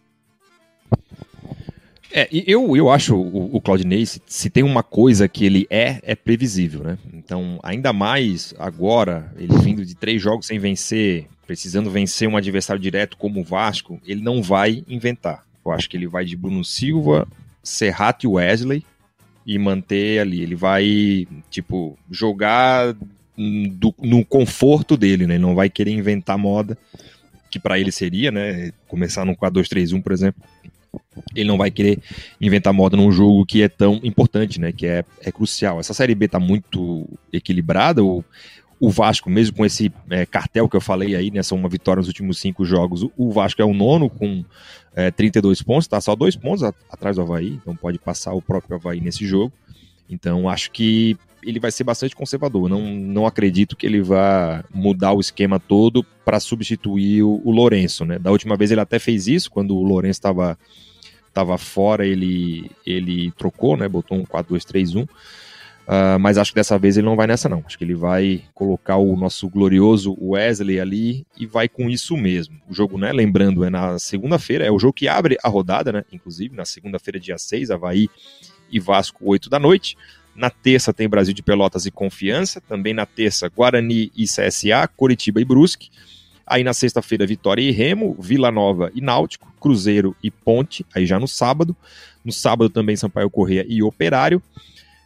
É, 2.17 2.29
eu, 2.31 2.77
eu 2.77 2.89
acho 2.91 3.17
o, 3.17 3.57
o 3.57 3.61
Claudinei, 3.61 4.07
se, 4.07 4.23
se, 4.25 4.49
tem 4.49 4.63
uma 4.63 4.85
coisa 4.85 5.27
que 5.27 5.45
ele 5.45 5.67
é, 5.69 5.99
é 6.05 6.15
previsível, 6.15 6.85
né? 6.85 6.97
Então, 7.13 7.59
ainda 7.61 7.93
mais 7.93 8.55
agora, 8.57 9.33
ele 9.37 9.59
vindo 9.59 9.85
de 9.85 9.97
três 9.97 10.23
jogos 10.23 10.47
sem 10.47 10.61
vencer, 10.61 11.27
precisando 11.45 11.91
vencer 11.91 12.29
um 12.29 12.37
adversário 12.37 12.81
direto 12.81 13.17
como 13.17 13.41
o 13.41 13.45
Vasco, 13.45 14.01
ele 14.07 14.23
não 14.23 14.41
vai 14.41 14.85
inventar. 14.87 15.45
Eu 15.67 15.73
acho 15.73 15.91
que 15.91 15.97
ele 15.97 16.07
vai 16.07 16.25
de 16.25 16.37
Bruno 16.37 16.65
Silva, 16.65 17.27
Serrato 17.65 18.27
e 18.27 18.29
Wesley 18.29 18.85
e 19.45 19.59
manter 19.59 20.21
ali. 20.21 20.41
Ele 20.41 20.55
vai, 20.55 21.27
tipo, 21.51 21.99
jogar 22.09 22.95
do, 23.73 23.93
no 23.99 24.25
conforto 24.25 24.97
dele, 24.97 25.27
né? 25.27 25.35
Ele 25.35 25.43
não 25.43 25.57
vai 25.57 25.69
querer 25.69 25.91
inventar 25.91 26.39
moda, 26.39 26.79
que 27.51 27.59
para 27.59 27.77
ele 27.77 27.91
seria, 27.91 28.31
né? 28.31 28.71
Começar 28.87 29.25
no 29.25 29.35
4-2-3-1, 29.35 30.01
por 30.01 30.13
exemplo 30.13 30.41
ele 31.35 31.49
não 31.49 31.59
vai 31.59 31.71
querer 31.71 32.01
inventar 32.41 32.73
moda 32.73 32.97
num 32.97 33.11
jogo 33.11 33.45
que 33.47 33.63
é 33.63 33.69
tão 33.69 34.01
importante, 34.03 34.61
né? 34.61 34.73
Que 34.73 34.87
é, 34.87 35.05
é 35.21 35.33
crucial. 35.33 35.81
Essa 35.81 35.95
série 35.95 36.15
B 36.15 36.29
tá 36.29 36.41
muito 36.41 37.09
equilibrada. 37.33 38.03
O, 38.05 38.25
o 38.81 38.91
Vasco, 38.91 39.31
mesmo 39.31 39.57
com 39.57 39.65
esse 39.65 39.93
é, 40.11 40.27
cartel 40.27 40.69
que 40.69 40.77
eu 40.77 40.81
falei 40.81 41.15
aí, 41.15 41.31
né? 41.31 41.43
São 41.43 41.59
uma 41.59 41.69
vitória 41.69 42.01
nos 42.01 42.09
últimos 42.09 42.39
cinco 42.39 42.65
jogos. 42.65 43.07
O 43.17 43.33
Vasco 43.33 43.63
é 43.63 43.65
o 43.65 43.75
nono 43.75 44.11
com 44.11 44.45
é, 44.95 45.11
32 45.11 45.63
pontos, 45.63 45.89
tá 45.89 46.01
só 46.01 46.15
dois 46.15 46.37
pontos 46.37 46.63
atrás 46.63 47.17
do 47.17 47.23
Havaí, 47.23 47.59
então 47.61 47.75
pode 47.75 47.99
passar 47.99 48.33
o 48.33 48.43
próprio 48.43 48.77
Havaí 48.77 49.01
nesse 49.01 49.27
jogo. 49.27 49.53
Então 50.09 50.49
acho 50.49 50.71
que 50.71 51.17
ele 51.45 51.61
vai 51.61 51.71
ser 51.71 51.85
bastante 51.85 52.17
conservador. 52.17 52.69
Não, 52.69 52.81
não 52.81 53.27
acredito 53.27 53.77
que 53.77 53.87
ele 53.87 54.01
vá 54.01 54.65
mudar 54.73 55.13
o 55.13 55.21
esquema 55.21 55.61
todo 55.61 56.05
para 56.25 56.41
substituir 56.41 57.23
o, 57.23 57.41
o 57.45 57.51
Lourenço, 57.51 58.05
né? 58.05 58.19
Da 58.19 58.31
última 58.31 58.57
vez 58.57 58.71
ele 58.71 58.81
até 58.81 58.99
fez 58.99 59.29
isso, 59.29 59.51
quando 59.51 59.77
o 59.77 59.83
Lourenço 59.83 60.19
estava 60.19 60.59
tava 61.33 61.59
fora, 61.59 62.07
ele, 62.07 62.71
ele 62.87 63.33
trocou, 63.33 63.77
né? 63.77 63.89
Botou 63.89 64.17
um 64.17 64.25
4-2-3-1. 64.25 65.09
Uh, 65.87 66.19
mas 66.19 66.39
acho 66.39 66.51
que 66.51 66.55
dessa 66.55 66.79
vez 66.79 66.97
ele 66.97 67.05
não 67.05 67.17
vai 67.17 67.27
nessa, 67.27 67.49
não. 67.49 67.63
Acho 67.67 67.77
que 67.77 67.85
ele 67.85 67.95
vai 67.95 68.43
colocar 68.55 68.97
o 68.97 69.15
nosso 69.17 69.49
glorioso 69.51 70.17
Wesley 70.19 70.81
ali 70.81 71.27
e 71.37 71.45
vai 71.45 71.69
com 71.69 71.91
isso 71.91 72.17
mesmo. 72.17 72.59
O 72.69 72.73
jogo, 72.73 72.97
né? 72.97 73.13
Lembrando, 73.13 73.65
é 73.65 73.69
na 73.69 73.99
segunda-feira, 73.99 74.65
é 74.65 74.71
o 74.71 74.79
jogo 74.79 74.95
que 74.95 75.09
abre 75.09 75.37
a 75.43 75.49
rodada, 75.49 75.93
né? 75.93 76.05
Inclusive, 76.11 76.57
na 76.57 76.65
segunda-feira, 76.65 77.21
dia 77.21 77.37
6, 77.37 77.71
Havaí 77.71 78.09
e 78.71 78.81
Vasco, 78.81 79.19
8 79.29 79.51
da 79.51 79.59
noite. 79.59 79.97
Na 80.35 80.51
terça 80.51 80.93
tem 80.93 81.09
Brasil 81.09 81.33
de 81.33 81.43
Pelotas 81.43 81.87
e 81.87 81.91
Confiança. 81.91 82.61
Também 82.61 82.93
na 82.93 83.07
terça, 83.07 83.49
Guarani 83.49 84.11
e 84.17 84.25
CSA, 84.25 84.89
Coritiba 84.97 85.41
e 85.41 85.45
Brusque. 85.45 85.91
Aí 86.47 86.63
na 86.63 86.75
sexta-feira, 86.75 87.27
Vitória 87.27 87.63
e 87.63 87.71
Remo, 87.71 88.17
Vila 88.19 88.51
Nova 88.51 88.91
e 88.95 89.01
Náutico, 89.01 89.53
Cruzeiro 89.59 90.15
e 90.23 90.31
Ponte, 90.31 90.85
aí 90.95 91.07
já 91.07 91.19
no 91.19 91.27
sábado. 91.27 91.75
No 92.25 92.33
sábado 92.33 92.69
também 92.69 92.97
Sampaio 92.97 93.31
Correia 93.31 93.65
e 93.69 93.83
Operário. 93.83 94.43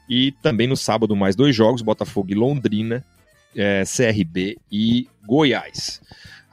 E 0.09 0.33
também 0.43 0.67
no 0.67 0.77
sábado 0.77 1.15
mais 1.15 1.37
dois 1.37 1.55
jogos, 1.55 1.83
Botafogo 1.83 2.31
e 2.31 2.35
Londrina, 2.35 3.05
é, 3.55 3.83
CRB 3.85 4.59
e 4.73 5.07
Goiás. 5.27 6.01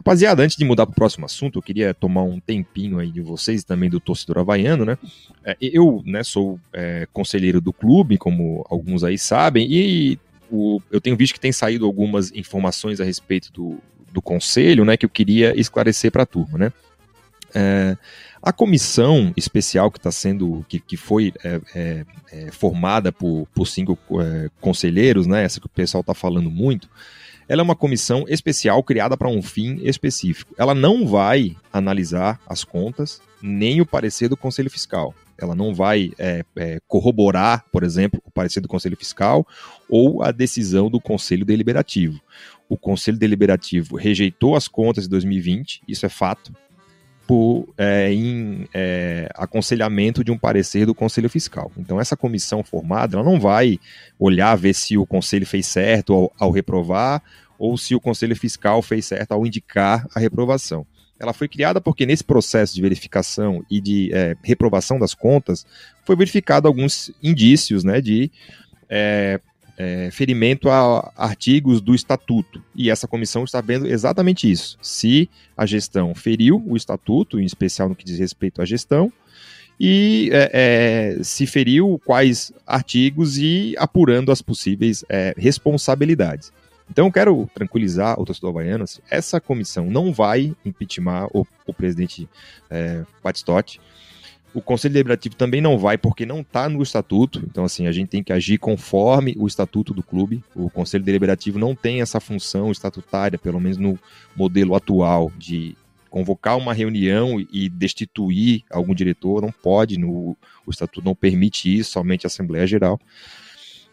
Rapaziada, 0.05 0.43
antes 0.43 0.55
de 0.55 0.63
mudar 0.63 0.85
para 0.85 0.91
o 0.91 0.95
próximo 0.95 1.25
assunto, 1.25 1.57
eu 1.57 1.63
queria 1.63 1.91
tomar 1.91 2.21
um 2.21 2.39
tempinho 2.39 2.99
aí 2.99 3.09
de 3.09 3.21
vocês 3.21 3.63
também 3.63 3.89
do 3.89 3.99
torcedor 3.99 4.37
havaiano, 4.37 4.85
né? 4.85 4.99
É, 5.43 5.57
eu 5.59 6.03
né, 6.05 6.23
sou 6.23 6.59
é, 6.71 7.07
conselheiro 7.11 7.59
do 7.59 7.73
clube, 7.73 8.15
como 8.15 8.63
alguns 8.69 9.03
aí 9.03 9.17
sabem, 9.17 9.67
e 9.67 10.19
o, 10.51 10.79
eu 10.91 11.01
tenho 11.01 11.17
visto 11.17 11.33
que 11.33 11.39
tem 11.39 11.51
saído 11.51 11.87
algumas 11.87 12.31
informações 12.33 13.01
a 13.01 13.03
respeito 13.03 13.51
do, 13.51 13.79
do 14.13 14.21
conselho, 14.21 14.85
né, 14.85 14.95
que 14.95 15.07
eu 15.07 15.09
queria 15.09 15.59
esclarecer 15.59 16.11
para 16.11 16.21
a 16.21 16.27
turma, 16.27 16.59
né? 16.59 16.73
É, 17.55 17.97
a 18.43 18.53
comissão 18.53 19.33
especial 19.35 19.89
que 19.89 19.97
está 19.97 20.11
sendo, 20.11 20.63
que, 20.69 20.79
que 20.79 20.97
foi 20.97 21.33
é, 21.43 21.61
é, 21.73 22.05
é, 22.31 22.51
formada 22.51 23.11
por, 23.11 23.47
por 23.55 23.65
cinco 23.65 23.97
é, 24.21 24.51
conselheiros, 24.61 25.25
né, 25.25 25.43
essa 25.43 25.59
que 25.59 25.65
o 25.65 25.69
pessoal 25.69 26.01
está 26.01 26.13
falando 26.13 26.51
muito, 26.51 26.87
ela 27.47 27.61
é 27.61 27.63
uma 27.63 27.75
comissão 27.75 28.25
especial 28.27 28.81
criada 28.83 29.15
para 29.15 29.29
um 29.29 29.41
fim 29.41 29.79
específico. 29.83 30.53
Ela 30.57 30.73
não 30.73 31.07
vai 31.07 31.55
analisar 31.71 32.39
as 32.47 32.63
contas 32.63 33.21
nem 33.41 33.81
o 33.81 33.85
parecer 33.85 34.27
do 34.27 34.37
Conselho 34.37 34.69
Fiscal. 34.69 35.13
Ela 35.37 35.53
não 35.53 35.73
vai 35.73 36.11
é, 36.17 36.43
é, 36.55 36.79
corroborar, 36.87 37.65
por 37.71 37.83
exemplo, 37.83 38.21
o 38.25 38.31
parecer 38.31 38.61
do 38.61 38.67
Conselho 38.67 38.97
Fiscal 38.97 39.45
ou 39.89 40.23
a 40.23 40.31
decisão 40.31 40.89
do 40.89 40.99
Conselho 40.99 41.45
Deliberativo. 41.45 42.19
O 42.69 42.77
Conselho 42.77 43.17
Deliberativo 43.17 43.95
rejeitou 43.95 44.55
as 44.55 44.67
contas 44.67 45.03
de 45.03 45.09
2020, 45.11 45.81
isso 45.87 46.05
é 46.05 46.09
fato, 46.09 46.51
por 47.27 47.67
é, 47.77 48.13
em 48.13 48.67
é, 48.73 49.29
aconselhamento 49.35 50.23
de 50.23 50.31
um 50.31 50.37
parecer 50.37 50.85
do 50.85 50.93
Conselho 50.93 51.29
Fiscal. 51.29 51.71
Então, 51.77 51.99
essa 51.99 52.15
comissão 52.15 52.63
formada, 52.63 53.17
ela 53.17 53.23
não 53.23 53.39
vai 53.39 53.79
olhar, 54.19 54.55
ver 54.55 54.73
se 54.73 54.97
o 54.97 55.05
Conselho 55.05 55.45
fez 55.45 55.65
certo 55.65 56.13
ao, 56.13 56.33
ao 56.39 56.51
reprovar 56.51 57.21
ou 57.57 57.77
se 57.77 57.95
o 57.95 57.99
Conselho 57.99 58.35
Fiscal 58.35 58.81
fez 58.81 59.05
certo 59.05 59.31
ao 59.31 59.45
indicar 59.45 60.05
a 60.13 60.19
reprovação. 60.19 60.85
Ela 61.19 61.33
foi 61.33 61.47
criada 61.47 61.79
porque 61.79 62.05
nesse 62.05 62.23
processo 62.23 62.75
de 62.75 62.81
verificação 62.81 63.65
e 63.71 63.79
de 63.79 64.13
é, 64.13 64.35
reprovação 64.43 64.99
das 64.99 65.13
contas 65.13 65.65
foi 66.03 66.15
verificado 66.15 66.67
alguns 66.67 67.11
indícios 67.23 67.83
né, 67.83 68.01
de 68.01 68.29
é, 69.77 70.09
ferimento 70.11 70.69
a 70.69 71.11
artigos 71.15 71.81
do 71.81 71.93
estatuto. 71.93 72.61
E 72.73 72.89
essa 72.89 73.07
comissão 73.07 73.43
está 73.43 73.61
vendo 73.61 73.87
exatamente 73.87 74.49
isso. 74.49 74.77
Se 74.81 75.29
a 75.55 75.65
gestão 75.65 76.13
feriu 76.15 76.63
o 76.65 76.75
estatuto, 76.75 77.39
em 77.39 77.45
especial 77.45 77.89
no 77.89 77.95
que 77.95 78.05
diz 78.05 78.19
respeito 78.19 78.61
à 78.61 78.65
gestão, 78.65 79.11
e 79.79 80.29
é, 80.31 81.17
é, 81.17 81.23
se 81.23 81.45
feriu 81.45 81.99
quais 82.05 82.53
artigos 82.65 83.37
e 83.37 83.75
apurando 83.77 84.31
as 84.31 84.41
possíveis 84.41 85.03
é, 85.09 85.33
responsabilidades. 85.37 86.53
Então, 86.89 87.07
eu 87.07 87.11
quero 87.11 87.49
tranquilizar 87.53 88.19
o 88.19 88.25
torcedor 88.25 88.51
havaiano, 88.51 88.85
essa 89.09 89.41
comissão 89.41 89.87
não 89.87 90.13
vai 90.13 90.55
impeachment 90.63 91.27
o, 91.33 91.45
o 91.65 91.73
presidente 91.73 92.29
é, 92.69 93.03
Batistotti, 93.23 93.81
o 94.55 94.61
Conselho 94.61 94.93
Deliberativo 94.93 95.35
também 95.35 95.59
não 95.59 95.77
vai, 95.77 95.97
porque 95.97 96.25
não 96.25 96.39
está 96.39 96.69
no 96.69 96.81
estatuto. 96.81 97.43
Então, 97.45 97.65
assim, 97.65 97.87
a 97.87 97.91
gente 97.91 98.07
tem 98.07 98.23
que 98.23 98.31
agir 98.31 98.57
conforme 98.57 99.35
o 99.37 99.45
estatuto 99.45 99.93
do 99.93 100.01
clube. 100.01 100.41
O 100.55 100.69
Conselho 100.69 101.03
Deliberativo 101.03 101.59
não 101.59 101.75
tem 101.75 102.01
essa 102.01 102.21
função 102.21 102.71
estatutária, 102.71 103.37
pelo 103.37 103.59
menos 103.59 103.77
no 103.77 103.99
modelo 104.33 104.73
atual, 104.73 105.29
de 105.37 105.75
convocar 106.09 106.57
uma 106.57 106.73
reunião 106.73 107.45
e 107.51 107.67
destituir 107.67 108.63
algum 108.71 108.95
diretor. 108.95 109.41
Não 109.41 109.51
pode, 109.51 109.99
no, 109.99 110.37
o 110.65 110.71
estatuto 110.71 111.05
não 111.05 111.13
permite 111.13 111.77
isso, 111.77 111.91
somente 111.91 112.25
a 112.25 112.27
Assembleia 112.27 112.65
Geral. 112.65 112.97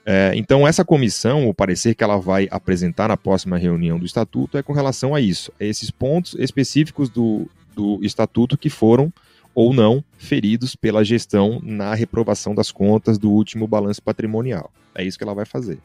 É, 0.06 0.30
então, 0.36 0.66
essa 0.66 0.84
comissão, 0.84 1.48
o 1.48 1.54
parecer 1.54 1.96
que 1.96 2.04
ela 2.04 2.18
vai 2.18 2.46
apresentar 2.52 3.08
na 3.08 3.16
próxima 3.16 3.58
reunião 3.58 3.98
do 3.98 4.06
estatuto 4.06 4.56
é 4.56 4.62
com 4.62 4.72
relação 4.72 5.12
a 5.12 5.20
isso, 5.20 5.52
a 5.60 5.64
esses 5.64 5.90
pontos 5.90 6.36
específicos 6.38 7.10
do, 7.10 7.48
do 7.74 7.98
estatuto 8.00 8.56
que 8.56 8.70
foram 8.70 9.12
ou 9.54 9.72
não 9.72 10.02
feridos 10.16 10.74
pela 10.74 11.04
gestão 11.04 11.60
na 11.62 11.94
reprovação 11.94 12.54
das 12.54 12.70
contas 12.70 13.18
do 13.18 13.30
último 13.30 13.66
balanço 13.66 14.02
patrimonial. 14.02 14.72
É 14.94 15.04
isso 15.04 15.18
que 15.18 15.24
ela 15.24 15.34
vai 15.34 15.44
fazer. 15.44 15.78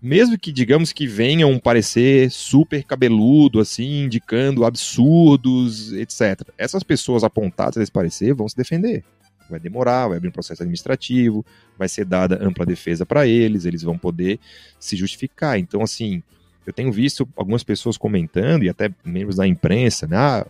Mesmo 0.00 0.38
que, 0.38 0.52
digamos 0.52 0.92
que 0.92 1.06
venha 1.06 1.46
um 1.46 1.58
parecer 1.58 2.30
super 2.30 2.84
cabeludo, 2.84 3.58
assim, 3.58 4.04
indicando 4.04 4.64
absurdos, 4.64 5.92
etc. 5.94 6.42
Essas 6.58 6.82
pessoas 6.82 7.24
apontadas 7.24 7.76
nesse 7.76 7.90
parecer 7.90 8.34
vão 8.34 8.46
se 8.46 8.54
defender. 8.54 9.02
Vai 9.48 9.58
demorar, 9.58 10.08
vai 10.08 10.18
abrir 10.18 10.28
um 10.28 10.32
processo 10.32 10.62
administrativo, 10.62 11.44
vai 11.78 11.88
ser 11.88 12.04
dada 12.04 12.38
ampla 12.42 12.66
defesa 12.66 13.06
para 13.06 13.26
eles, 13.26 13.64
eles 13.64 13.82
vão 13.82 13.96
poder 13.96 14.38
se 14.78 14.94
justificar. 14.94 15.58
Então, 15.58 15.80
assim, 15.80 16.22
eu 16.66 16.72
tenho 16.72 16.92
visto 16.92 17.26
algumas 17.34 17.62
pessoas 17.62 17.96
comentando, 17.96 18.62
e 18.64 18.68
até 18.68 18.90
membros 19.02 19.36
da 19.36 19.46
imprensa, 19.46 20.06
né? 20.06 20.16
Ah, 20.16 20.46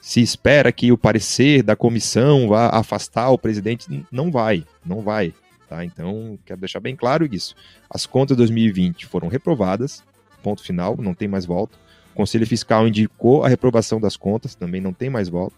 se 0.00 0.20
espera 0.20 0.72
que 0.72 0.90
o 0.90 0.98
parecer 0.98 1.62
da 1.62 1.76
comissão 1.76 2.48
vá 2.48 2.68
afastar 2.68 3.30
o 3.30 3.38
presidente. 3.38 4.04
Não 4.10 4.30
vai, 4.30 4.64
não 4.84 5.02
vai. 5.02 5.34
Tá? 5.68 5.84
Então, 5.84 6.38
quero 6.44 6.60
deixar 6.60 6.80
bem 6.80 6.96
claro 6.96 7.28
isso. 7.30 7.54
As 7.88 8.06
contas 8.06 8.36
de 8.36 8.38
2020 8.38 9.06
foram 9.06 9.28
reprovadas, 9.28 10.02
ponto 10.42 10.62
final, 10.62 10.96
não 10.98 11.14
tem 11.14 11.28
mais 11.28 11.44
volta. 11.44 11.78
O 12.12 12.16
Conselho 12.16 12.46
Fiscal 12.46 12.88
indicou 12.88 13.44
a 13.44 13.48
reprovação 13.48 14.00
das 14.00 14.16
contas, 14.16 14.54
também 14.54 14.80
não 14.80 14.92
tem 14.92 15.10
mais 15.10 15.28
volta. 15.28 15.54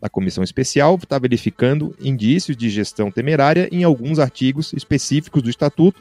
A 0.00 0.08
comissão 0.08 0.44
especial 0.44 0.94
está 0.94 1.18
verificando 1.18 1.96
indícios 2.00 2.56
de 2.56 2.70
gestão 2.70 3.10
temerária 3.10 3.68
em 3.72 3.82
alguns 3.82 4.20
artigos 4.20 4.72
específicos 4.72 5.42
do 5.42 5.50
Estatuto 5.50 6.00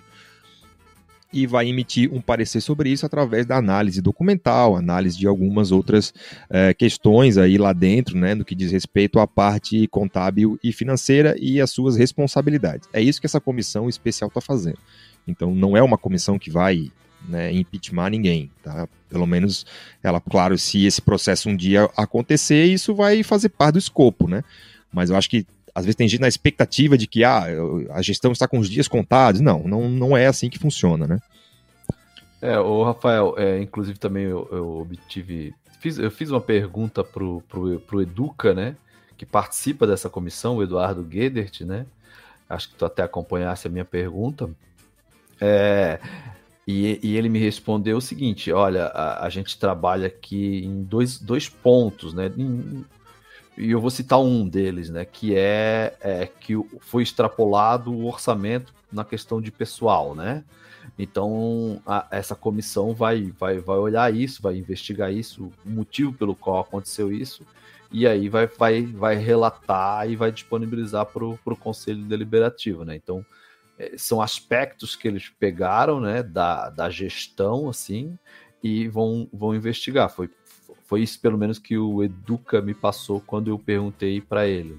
e 1.32 1.45
vai 1.45 1.68
emitir 1.68 2.12
um 2.14 2.22
parecer 2.22 2.62
sobre 2.62 2.90
isso 2.90 3.06
através 3.06 3.45
da 3.45 3.58
análise 3.58 4.02
documental, 4.02 4.76
análise 4.76 5.18
de 5.18 5.28
algumas 5.28 5.72
outras 5.72 6.14
é, 6.49 6.74
questões 6.74 7.38
aí 7.38 7.58
lá 7.58 7.74
dentro, 7.74 8.18
né, 8.18 8.34
no 8.34 8.45
que 8.45 8.56
diz 8.56 8.72
respeito 8.72 9.20
à 9.20 9.28
parte 9.28 9.88
contábil 9.88 10.58
e 10.64 10.72
financeira 10.72 11.36
e 11.40 11.60
as 11.60 11.72
suas 11.72 11.95
responsabilidades. 11.95 12.88
É 12.94 13.02
isso 13.02 13.20
que 13.20 13.26
essa 13.26 13.41
comissão 13.41 13.90
especial 13.90 14.30
está 14.30 14.41
fazendo. 14.41 14.80
Então, 15.28 15.54
não 15.54 15.76
é 15.76 15.82
uma 15.82 15.98
comissão 15.98 16.40
que 16.40 16.49
vai 16.49 16.91
né, 17.28 17.52
impeachment 17.52 18.10
ninguém, 18.10 18.49
tá? 18.64 18.88
Pelo 19.10 19.26
menos, 19.26 19.66
ela, 20.02 20.22
claro, 20.22 20.58
se 20.58 20.86
esse 20.86 21.02
processo 21.02 21.49
um 21.49 21.56
dia 21.56 21.90
acontecer, 21.98 22.66
isso 22.66 22.95
vai 22.95 23.24
fazer 23.24 23.49
parte 23.49 23.74
do 23.74 23.80
escopo, 23.80 24.28
né? 24.28 24.44
Mas 24.91 25.10
eu 25.10 25.18
acho 25.18 25.30
que 25.30 25.45
às 25.78 25.86
vezes 25.86 25.95
tem 25.95 26.08
gente 26.08 26.22
na 26.22 26.28
expectativa 26.28 26.98
de 26.98 27.06
que 27.06 27.24
ah, 27.24 27.44
a 27.91 28.02
gestão 28.02 28.32
está 28.32 28.48
com 28.48 28.58
os 28.58 28.68
dias 28.68 28.88
contados. 28.88 29.41
Não, 29.41 29.60
não, 29.60 29.88
não 29.88 30.18
é 30.18 30.26
assim 30.26 30.49
que 30.49 30.58
funciona, 30.58 31.06
né? 31.06 31.20
É, 32.41 32.58
o 32.58 32.82
Rafael, 32.82 33.36
é, 33.38 33.62
inclusive 33.62 33.99
também 33.99 34.24
eu, 34.24 34.49
eu, 34.52 34.80
obtive. 34.80 35.54
Fiz, 35.80 35.99
eu 35.99 36.10
fiz 36.10 36.32
uma 36.32 36.41
pergunta 36.41 37.04
pro, 37.04 37.44
pro, 37.48 37.80
pro 37.82 38.02
Educa, 38.02 38.56
né? 38.56 38.76
Que 39.16 39.24
participa 39.24 39.86
dessa 39.86 40.10
comissão, 40.10 40.56
o 40.56 40.64
Eduardo 40.64 41.04
Guedert, 41.04 41.64
né? 41.64 41.86
Acho 42.49 42.70
que 42.70 42.76
tu 42.76 42.84
até 42.84 43.04
acompanhasse 43.04 43.68
a 43.68 43.70
minha 43.70 43.86
pergunta. 43.86 44.49
É, 45.40 45.99
e, 46.68 46.99
e, 47.04 47.18
ele 47.18 47.30
me 47.30 47.38
respondeu 47.38 47.98
o 47.98 48.02
seguinte: 48.02 48.52
olha, 48.52 48.86
a, 48.86 49.28
a, 49.28 49.30
gente 49.30 49.60
trabalha 49.60 50.08
aqui 50.08 50.66
em 50.66 50.82
dois, 50.82 51.20
dois 51.20 51.48
pontos, 51.48 52.16
né? 52.16 52.32
Em, 52.36 52.84
e 53.58 53.72
eu 53.72 53.82
vou 53.82 53.90
citar 53.90 54.20
um 54.20 54.48
deles, 54.48 54.90
né? 54.90 55.04
Que 55.04 55.36
é, 55.36 55.98
é 56.00 56.28
que 56.28 56.54
foi 56.80 57.04
extrapolado 57.04 57.92
o 57.92 58.06
orçamento 58.06 58.74
na 58.92 59.04
questão 59.04 59.42
de 59.42 59.52
pessoal, 59.52 60.14
né? 60.14 60.44
Então 60.98 61.82
a, 61.86 62.08
essa 62.12 62.36
comissão 62.36 62.94
vai, 62.94 63.34
vai, 63.38 63.60
vai 63.60 63.78
olhar 63.78 64.14
isso, 64.14 64.42
vai 64.42 64.58
investigar 64.58 65.12
isso, 65.12 65.52
o 65.66 65.70
motivo 65.70 66.14
pelo 66.14 66.36
qual 66.36 66.60
aconteceu 66.60 67.12
isso, 67.12 67.46
e 67.92 68.08
aí 68.08 68.30
vai, 68.30 68.48
vai, 68.48 68.84
vai 68.84 69.16
relatar 69.16 70.10
e 70.10 70.16
vai 70.16 70.32
disponibilizar 70.32 71.06
para 71.06 71.26
o 71.26 71.58
Conselho 71.60 72.04
Deliberativo, 72.04 72.86
né? 72.86 72.96
Então 72.96 73.26
é, 73.80 73.94
são 73.98 74.22
aspectos 74.22 74.96
que 74.96 75.08
eles 75.08 75.30
pegaram, 75.30 76.00
né, 76.00 76.24
da, 76.24 76.70
da 76.70 76.90
gestão, 76.90 77.70
assim, 77.70 78.18
e 78.64 78.88
vão, 78.88 79.30
vão 79.32 79.56
investigar. 79.56 80.10
Foi, 80.10 80.30
foi 80.88 81.04
isso, 81.04 81.20
pelo 81.20 81.38
menos, 81.38 81.60
que 81.60 81.78
o 81.78 82.04
Educa 82.04 82.62
me 82.62 82.74
passou 82.74 83.20
quando 83.20 83.50
eu 83.50 83.60
perguntei 83.60 84.22
para 84.22 84.48
ele. 84.48 84.76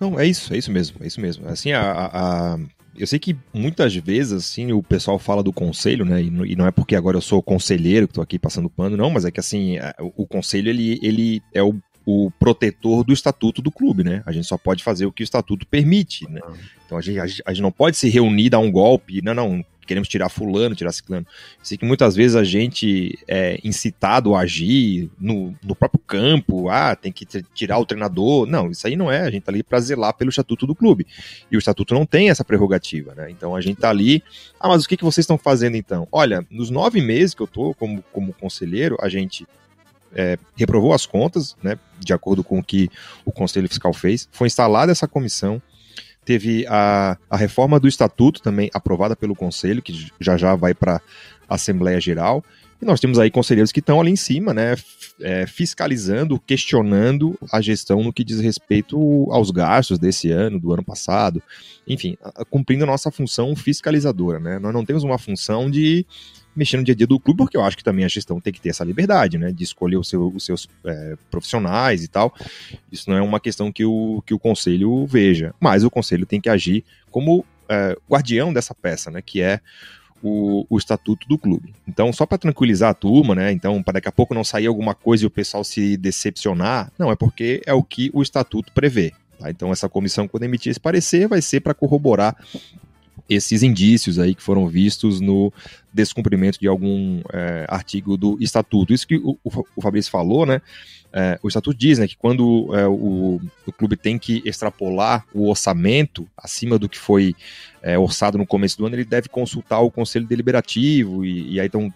Não, 0.00 0.18
é 0.18 0.24
isso, 0.24 0.54
é 0.54 0.58
isso 0.58 0.70
mesmo, 0.70 0.96
é 1.02 1.06
isso 1.06 1.20
mesmo. 1.20 1.48
Assim, 1.48 1.72
a, 1.72 2.10
a, 2.12 2.58
eu 2.96 3.06
sei 3.06 3.18
que 3.18 3.36
muitas 3.52 3.94
vezes, 3.96 4.32
assim, 4.32 4.72
o 4.72 4.82
pessoal 4.82 5.18
fala 5.18 5.42
do 5.42 5.52
conselho, 5.52 6.04
né, 6.04 6.22
e 6.22 6.54
não 6.54 6.66
é 6.66 6.70
porque 6.70 6.94
agora 6.94 7.16
eu 7.16 7.20
sou 7.20 7.42
conselheiro 7.42 8.06
que 8.06 8.14
tô 8.14 8.22
aqui 8.22 8.38
passando 8.38 8.70
pano, 8.70 8.96
não, 8.96 9.10
mas 9.10 9.24
é 9.24 9.30
que, 9.32 9.40
assim, 9.40 9.76
o 10.16 10.24
conselho, 10.24 10.68
ele, 10.68 11.00
ele 11.02 11.42
é 11.52 11.62
o 11.62 11.74
o 12.10 12.30
protetor 12.30 13.04
do 13.04 13.12
estatuto 13.12 13.60
do 13.60 13.70
clube, 13.70 14.02
né? 14.02 14.22
A 14.24 14.32
gente 14.32 14.46
só 14.46 14.56
pode 14.56 14.82
fazer 14.82 15.04
o 15.04 15.12
que 15.12 15.22
o 15.22 15.24
estatuto 15.24 15.66
permite, 15.66 16.26
né? 16.26 16.40
Então 16.86 16.96
a 16.96 17.02
gente, 17.02 17.42
a 17.44 17.52
gente 17.52 17.60
não 17.60 17.70
pode 17.70 17.98
se 17.98 18.08
reunir, 18.08 18.48
dar 18.48 18.60
um 18.60 18.72
golpe, 18.72 19.20
não, 19.20 19.34
não, 19.34 19.64
queremos 19.88 20.08
tirar 20.08 20.28
fulano, 20.28 20.74
tirar 20.74 20.92
ciclano. 20.92 21.26
sei 21.62 21.76
que 21.76 21.84
muitas 21.84 22.14
vezes 22.14 22.36
a 22.36 22.44
gente 22.44 23.18
é 23.26 23.58
incitado 23.64 24.34
a 24.34 24.40
agir 24.40 25.10
no, 25.18 25.56
no 25.64 25.74
próprio 25.74 26.00
campo, 26.06 26.68
ah, 26.68 26.94
tem 26.94 27.10
que 27.10 27.26
tirar 27.54 27.78
o 27.78 27.86
treinador. 27.86 28.46
Não, 28.46 28.70
isso 28.70 28.86
aí 28.86 28.94
não 28.94 29.10
é, 29.10 29.22
a 29.22 29.30
gente 29.30 29.42
tá 29.42 29.50
ali 29.50 29.62
para 29.62 29.80
zelar 29.80 30.14
pelo 30.14 30.30
estatuto 30.30 30.66
do 30.66 30.74
clube. 30.74 31.06
E 31.50 31.56
o 31.56 31.58
estatuto 31.58 31.94
não 31.94 32.06
tem 32.06 32.30
essa 32.30 32.44
prerrogativa, 32.44 33.14
né? 33.14 33.30
Então 33.30 33.56
a 33.56 33.60
gente 33.60 33.80
tá 33.80 33.90
ali, 33.90 34.22
ah, 34.60 34.68
mas 34.68 34.84
o 34.84 34.88
que, 34.88 34.96
que 34.96 35.04
vocês 35.04 35.24
estão 35.24 35.38
fazendo 35.38 35.76
então? 35.76 36.06
Olha, 36.12 36.46
nos 36.50 36.70
nove 36.70 37.00
meses 37.00 37.34
que 37.34 37.42
eu 37.42 37.46
tô 37.46 37.74
como, 37.74 38.04
como 38.12 38.32
conselheiro, 38.34 38.96
a 39.00 39.08
gente 39.08 39.46
é, 40.14 40.38
reprovou 40.56 40.92
as 40.92 41.06
contas, 41.06 41.56
né, 41.62 41.78
de 41.98 42.12
acordo 42.12 42.42
com 42.42 42.58
o 42.58 42.62
que 42.62 42.90
o 43.24 43.32
Conselho 43.32 43.68
Fiscal 43.68 43.92
fez. 43.92 44.28
Foi 44.32 44.46
instalada 44.46 44.92
essa 44.92 45.08
comissão. 45.08 45.60
Teve 46.28 46.66
a, 46.68 47.16
a 47.30 47.38
reforma 47.38 47.80
do 47.80 47.88
Estatuto 47.88 48.42
também 48.42 48.68
aprovada 48.74 49.16
pelo 49.16 49.34
Conselho, 49.34 49.80
que 49.80 50.10
já 50.20 50.36
já 50.36 50.54
vai 50.54 50.74
para 50.74 51.00
a 51.48 51.54
Assembleia 51.54 51.98
Geral. 51.98 52.44
E 52.82 52.84
nós 52.84 53.00
temos 53.00 53.18
aí 53.18 53.30
conselheiros 53.30 53.72
que 53.72 53.80
estão 53.80 53.98
ali 53.98 54.10
em 54.10 54.16
cima, 54.16 54.52
né, 54.52 54.76
é, 55.22 55.46
fiscalizando, 55.46 56.38
questionando 56.38 57.34
a 57.50 57.62
gestão 57.62 58.04
no 58.04 58.12
que 58.12 58.22
diz 58.22 58.40
respeito 58.40 59.26
aos 59.30 59.50
gastos 59.50 59.98
desse 59.98 60.30
ano, 60.30 60.60
do 60.60 60.70
ano 60.70 60.84
passado, 60.84 61.42
enfim, 61.86 62.18
cumprindo 62.50 62.84
a 62.84 62.86
nossa 62.86 63.10
função 63.10 63.56
fiscalizadora, 63.56 64.38
né. 64.38 64.58
Nós 64.58 64.74
não 64.74 64.84
temos 64.84 65.04
uma 65.04 65.16
função 65.16 65.70
de 65.70 66.04
mexer 66.58 66.76
no 66.76 66.84
dia 66.84 66.92
a 66.92 66.96
dia 66.96 67.06
do 67.06 67.20
clube, 67.20 67.38
porque 67.38 67.56
eu 67.56 67.62
acho 67.62 67.76
que 67.76 67.84
também 67.84 68.04
a 68.04 68.08
gestão 68.08 68.40
tem 68.40 68.52
que 68.52 68.60
ter 68.60 68.70
essa 68.70 68.84
liberdade, 68.84 69.38
né, 69.38 69.52
de 69.52 69.62
escolher 69.62 69.96
o 69.96 70.04
seu, 70.04 70.28
os 70.28 70.44
seus 70.44 70.68
é, 70.84 71.16
profissionais 71.30 72.02
e 72.02 72.08
tal. 72.08 72.34
Isso 72.90 73.08
não 73.08 73.16
é 73.16 73.22
uma 73.22 73.38
questão 73.38 73.70
que 73.70 73.84
o, 73.84 74.22
que 74.26 74.34
o 74.34 74.38
conselho 74.38 75.06
veja, 75.06 75.54
mas 75.60 75.84
o 75.84 75.90
conselho 75.90 76.26
tem 76.26 76.40
que 76.40 76.48
agir 76.48 76.84
como 77.10 77.44
é, 77.68 77.96
guardião 78.10 78.52
dessa 78.52 78.74
peça, 78.74 79.10
né, 79.10 79.22
que 79.22 79.40
é 79.40 79.60
o, 80.22 80.66
o, 80.68 80.76
estatuto 80.76 81.28
do 81.28 81.38
clube. 81.38 81.72
Então, 81.86 82.12
só 82.12 82.26
para 82.26 82.38
tranquilizar 82.38 82.90
a 82.90 82.94
turma, 82.94 83.36
né? 83.36 83.52
Então, 83.52 83.80
para 83.80 83.94
daqui 83.94 84.08
a 84.08 84.12
pouco 84.12 84.34
não 84.34 84.42
sair 84.42 84.66
alguma 84.66 84.92
coisa 84.92 85.22
e 85.22 85.26
o 85.26 85.30
pessoal 85.30 85.62
se 85.62 85.96
decepcionar, 85.96 86.90
não, 86.98 87.12
é 87.12 87.14
porque 87.14 87.62
é 87.64 87.72
o 87.72 87.84
que 87.84 88.10
o 88.12 88.20
estatuto 88.20 88.72
prevê. 88.72 89.12
Tá? 89.38 89.48
Então, 89.48 89.70
essa 89.70 89.88
comissão, 89.88 90.26
quando 90.26 90.42
emitir 90.42 90.70
esse 90.70 90.80
parecer, 90.80 91.28
vai 91.28 91.40
ser 91.40 91.60
para 91.60 91.72
corroborar 91.72 92.36
esses 93.28 93.62
indícios 93.62 94.18
aí 94.18 94.34
que 94.34 94.42
foram 94.42 94.68
vistos 94.68 95.20
no 95.20 95.52
descumprimento 95.92 96.58
de 96.58 96.66
algum 96.66 97.20
é, 97.32 97.66
artigo 97.68 98.16
do 98.16 98.38
estatuto. 98.40 98.92
Isso 98.92 99.06
que 99.06 99.16
o, 99.16 99.38
o 99.44 99.82
Fabrício 99.82 100.10
falou, 100.10 100.46
né? 100.46 100.62
É, 101.12 101.38
o 101.42 101.48
estatuto 101.48 101.76
diz 101.76 101.98
né, 101.98 102.06
que 102.06 102.16
quando 102.16 102.68
é, 102.74 102.86
o, 102.86 103.40
o, 103.66 103.72
clube 103.72 103.96
tem 103.96 104.18
que 104.18 104.42
extrapolar 104.44 105.24
o 105.32 105.48
orçamento 105.48 106.28
acima 106.36 106.78
do 106.78 106.86
que 106.86 106.98
foi 106.98 107.34
é, 107.82 107.98
orçado 107.98 108.36
no 108.36 108.46
começo 108.46 108.76
do 108.76 108.84
ano, 108.84 108.94
ele 108.94 109.06
deve 109.06 109.28
consultar 109.28 109.80
o 109.80 109.90
conselho 109.90 110.26
deliberativo 110.26 111.24
e, 111.24 111.54
e 111.54 111.60
aí 111.60 111.66
estão 111.66 111.92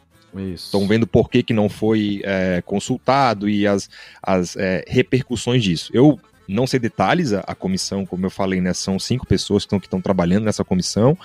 estão 0.55 0.89
vendo 0.89 1.07
por 1.07 1.29
que, 1.29 1.43
que 1.43 1.53
não 1.53 1.69
foi 1.69 2.23
é, 2.25 2.63
consultado 2.65 3.51
e 3.51 3.67
as, 3.67 3.91
as 4.23 4.57
é, 4.57 4.83
repercussões 4.89 5.63
disso. 5.63 5.91
Eu 5.93 6.19
não 6.48 6.66
sei 6.66 6.81
detalhes, 6.81 7.32
a, 7.32 7.40
a, 7.40 7.55
comissão, 7.55 8.05
como 8.05 8.27
eu 8.27 8.31
falei, 8.31 8.60
né, 8.60 8.73
são 8.73 8.98
cinco 8.98 9.27
pessoas 9.27 9.64
que 9.64 9.77
estão 9.77 10.01
trabalhando 10.01 10.44
nessa 10.44 10.64
comissão. 10.64 11.16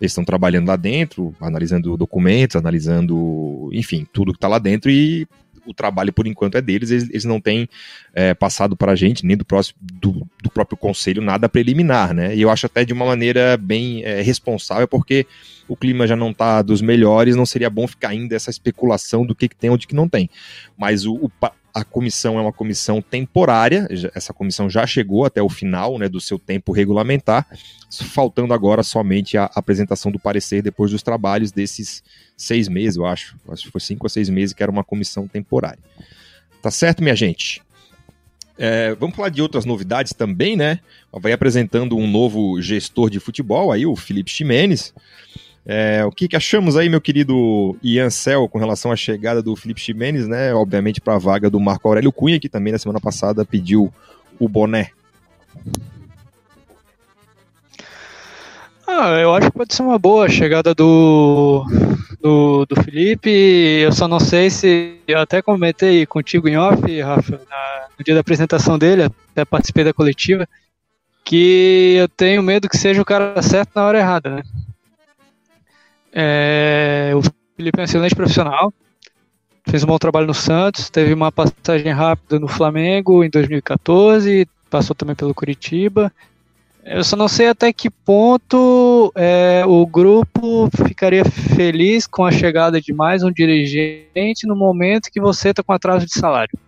Eles 0.00 0.12
estão 0.12 0.24
trabalhando 0.24 0.68
lá 0.68 0.76
dentro, 0.76 1.34
analisando 1.40 1.96
documentos, 1.96 2.56
analisando, 2.56 3.68
enfim, 3.72 4.06
tudo 4.12 4.32
que 4.32 4.36
está 4.36 4.46
lá 4.46 4.58
dentro 4.58 4.90
e 4.90 5.26
o 5.68 5.74
trabalho, 5.74 6.12
por 6.12 6.26
enquanto, 6.26 6.56
é 6.56 6.62
deles. 6.62 6.90
Eles, 6.90 7.10
eles 7.10 7.24
não 7.24 7.40
têm 7.40 7.68
é, 8.14 8.32
passado 8.32 8.76
para 8.76 8.92
a 8.92 8.96
gente, 8.96 9.24
nem 9.24 9.36
do, 9.36 9.44
próximo, 9.44 9.78
do, 9.80 10.26
do, 10.42 10.50
próprio 10.50 10.78
conselho, 10.78 11.20
nada 11.20 11.48
preliminar, 11.48 12.14
né? 12.14 12.34
E 12.34 12.40
eu 12.40 12.50
acho 12.50 12.66
até 12.66 12.84
de 12.84 12.92
uma 12.92 13.04
maneira 13.04 13.56
bem 13.56 14.02
é, 14.02 14.22
responsável, 14.22 14.88
porque 14.88 15.26
o 15.68 15.76
clima 15.76 16.06
já 16.06 16.16
não 16.16 16.30
está 16.30 16.62
dos 16.62 16.80
melhores, 16.80 17.36
não 17.36 17.44
seria 17.44 17.68
bom 17.68 17.86
ficar 17.86 18.08
ainda 18.08 18.34
essa 18.34 18.50
especulação 18.50 19.26
do 19.26 19.34
que, 19.34 19.48
que 19.48 19.56
tem 19.56 19.68
ou 19.68 19.76
de 19.76 19.86
que 19.86 19.94
não 19.94 20.08
tem. 20.08 20.30
Mas 20.76 21.04
o, 21.04 21.14
o, 21.14 21.30
a 21.74 21.84
comissão 21.84 22.38
é 22.38 22.42
uma 22.42 22.52
comissão 22.52 23.00
temporária, 23.00 23.86
essa 24.14 24.32
comissão 24.32 24.68
já 24.68 24.86
chegou 24.86 25.24
até 25.24 25.42
o 25.42 25.48
final 25.48 25.98
né, 25.98 26.08
do 26.08 26.20
seu 26.20 26.38
tempo 26.38 26.72
regulamentar, 26.72 27.46
faltando 27.90 28.52
agora 28.54 28.82
somente 28.82 29.36
a 29.36 29.50
apresentação 29.54 30.10
do 30.10 30.18
parecer 30.18 30.62
depois 30.62 30.90
dos 30.90 31.02
trabalhos 31.02 31.52
desses 31.52 32.02
seis 32.36 32.68
meses, 32.68 32.96
eu 32.96 33.06
acho. 33.06 33.36
Acho 33.48 33.64
que 33.64 33.70
foi 33.70 33.80
cinco 33.80 34.06
ou 34.06 34.10
seis 34.10 34.28
meses 34.28 34.52
que 34.52 34.62
era 34.62 34.72
uma 34.72 34.84
comissão 34.84 35.28
temporária. 35.28 35.78
Tá 36.62 36.70
certo, 36.70 37.02
minha 37.02 37.16
gente? 37.16 37.62
É, 38.58 38.94
vamos 38.96 39.14
falar 39.14 39.28
de 39.28 39.40
outras 39.40 39.64
novidades 39.64 40.12
também, 40.12 40.56
né? 40.56 40.80
Vai 41.12 41.32
apresentando 41.32 41.96
um 41.96 42.10
novo 42.10 42.60
gestor 42.60 43.08
de 43.08 43.20
futebol 43.20 43.70
aí, 43.70 43.86
o 43.86 43.94
Felipe 43.94 44.30
Ximenes. 44.30 44.92
É, 45.70 46.02
o 46.02 46.10
que, 46.10 46.26
que, 46.26 46.34
achamos 46.34 46.78
aí, 46.78 46.88
meu 46.88 46.98
querido 46.98 47.76
Ian 47.82 48.08
Cel, 48.08 48.48
com 48.48 48.58
relação 48.58 48.90
à 48.90 48.96
chegada 48.96 49.42
do 49.42 49.54
Felipe 49.54 49.82
Ximenes, 49.82 50.26
né? 50.26 50.54
Obviamente 50.54 50.98
para 50.98 51.16
a 51.16 51.18
vaga 51.18 51.50
do 51.50 51.60
Marco 51.60 51.86
Aurélio 51.86 52.10
Cunha, 52.10 52.40
que 52.40 52.48
também 52.48 52.72
na 52.72 52.78
semana 52.78 52.98
passada 52.98 53.44
pediu 53.44 53.92
o 54.40 54.48
boné. 54.48 54.92
Ah, 58.86 59.10
eu 59.20 59.34
acho 59.34 59.50
que 59.50 59.58
pode 59.58 59.74
ser 59.74 59.82
uma 59.82 59.98
boa 59.98 60.24
a 60.24 60.28
chegada 60.30 60.74
do, 60.74 61.66
do, 62.18 62.64
do 62.64 62.82
Felipe. 62.82 63.28
Eu 63.28 63.92
só 63.92 64.08
não 64.08 64.18
sei 64.18 64.48
se. 64.48 64.96
Eu 65.06 65.18
até 65.18 65.42
comentei 65.42 66.06
contigo 66.06 66.48
em 66.48 66.56
off, 66.56 66.80
Rafa, 67.02 67.42
na, 67.50 67.88
no 67.98 68.02
dia 68.02 68.14
da 68.14 68.20
apresentação 68.20 68.78
dele, 68.78 69.02
até 69.02 69.44
participei 69.44 69.84
da 69.84 69.92
coletiva 69.92 70.48
que 71.22 71.96
eu 71.98 72.08
tenho 72.08 72.42
medo 72.42 72.70
que 72.70 72.78
seja 72.78 73.02
o 73.02 73.04
cara 73.04 73.42
certo 73.42 73.72
na 73.74 73.84
hora 73.84 73.98
errada, 73.98 74.36
né? 74.36 74.42
É, 76.12 77.12
o 77.14 77.22
Felipe 77.56 77.78
é 77.78 77.82
um 77.82 77.84
excelente 77.84 78.14
profissional, 78.14 78.72
fez 79.68 79.84
um 79.84 79.86
bom 79.86 79.98
trabalho 79.98 80.26
no 80.26 80.34
Santos, 80.34 80.88
teve 80.90 81.12
uma 81.12 81.30
passagem 81.30 81.92
rápida 81.92 82.38
no 82.38 82.48
Flamengo 82.48 83.22
em 83.22 83.30
2014, 83.30 84.48
passou 84.70 84.94
também 84.94 85.14
pelo 85.14 85.34
Curitiba. 85.34 86.12
Eu 86.84 87.04
só 87.04 87.16
não 87.16 87.28
sei 87.28 87.48
até 87.48 87.70
que 87.70 87.90
ponto 87.90 89.12
é, 89.14 89.62
o 89.66 89.86
grupo 89.86 90.70
ficaria 90.86 91.22
feliz 91.24 92.06
com 92.06 92.24
a 92.24 92.32
chegada 92.32 92.80
de 92.80 92.94
mais 92.94 93.22
um 93.22 93.30
dirigente 93.30 94.46
no 94.46 94.56
momento 94.56 95.10
que 95.12 95.20
você 95.20 95.50
está 95.50 95.62
com 95.62 95.72
atraso 95.72 96.06
de 96.06 96.12
salário. 96.18 96.58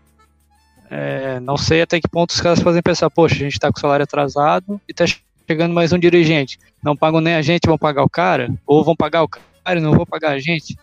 É, 0.91 1.41
não 1.41 1.57
sei 1.57 1.83
até 1.83 2.01
que 2.01 2.09
ponto 2.09 2.31
os 2.31 2.41
caras 2.41 2.61
fazem 2.61 2.83
pensar, 2.83 3.09
poxa, 3.09 3.37
a 3.37 3.39
gente 3.39 3.53
está 3.53 3.73
com 3.73 3.81
salário 3.81 4.05
atrasado 4.05 4.79
e 4.87 4.93
está 4.93 5.07
chegando 5.51 5.75
mais 5.75 5.93
um 5.93 5.99
dirigente. 5.99 6.61
Não 6.81 6.97
pagam 6.97 7.21
nem 7.21 7.35
a 7.35 7.43
gente, 7.43 7.67
vão 7.67 7.77
pagar 7.77 8.05
o 8.05 8.09
cara? 8.09 8.49
Ou 8.65 8.85
vão 8.85 8.95
pagar 8.95 9.25
o 9.25 9.29
cara 9.29 9.81
e 9.81 9.83
não 9.83 9.93
vão 9.93 10.07
pagar 10.07 10.31
a 10.31 10.39
gente? 10.39 10.79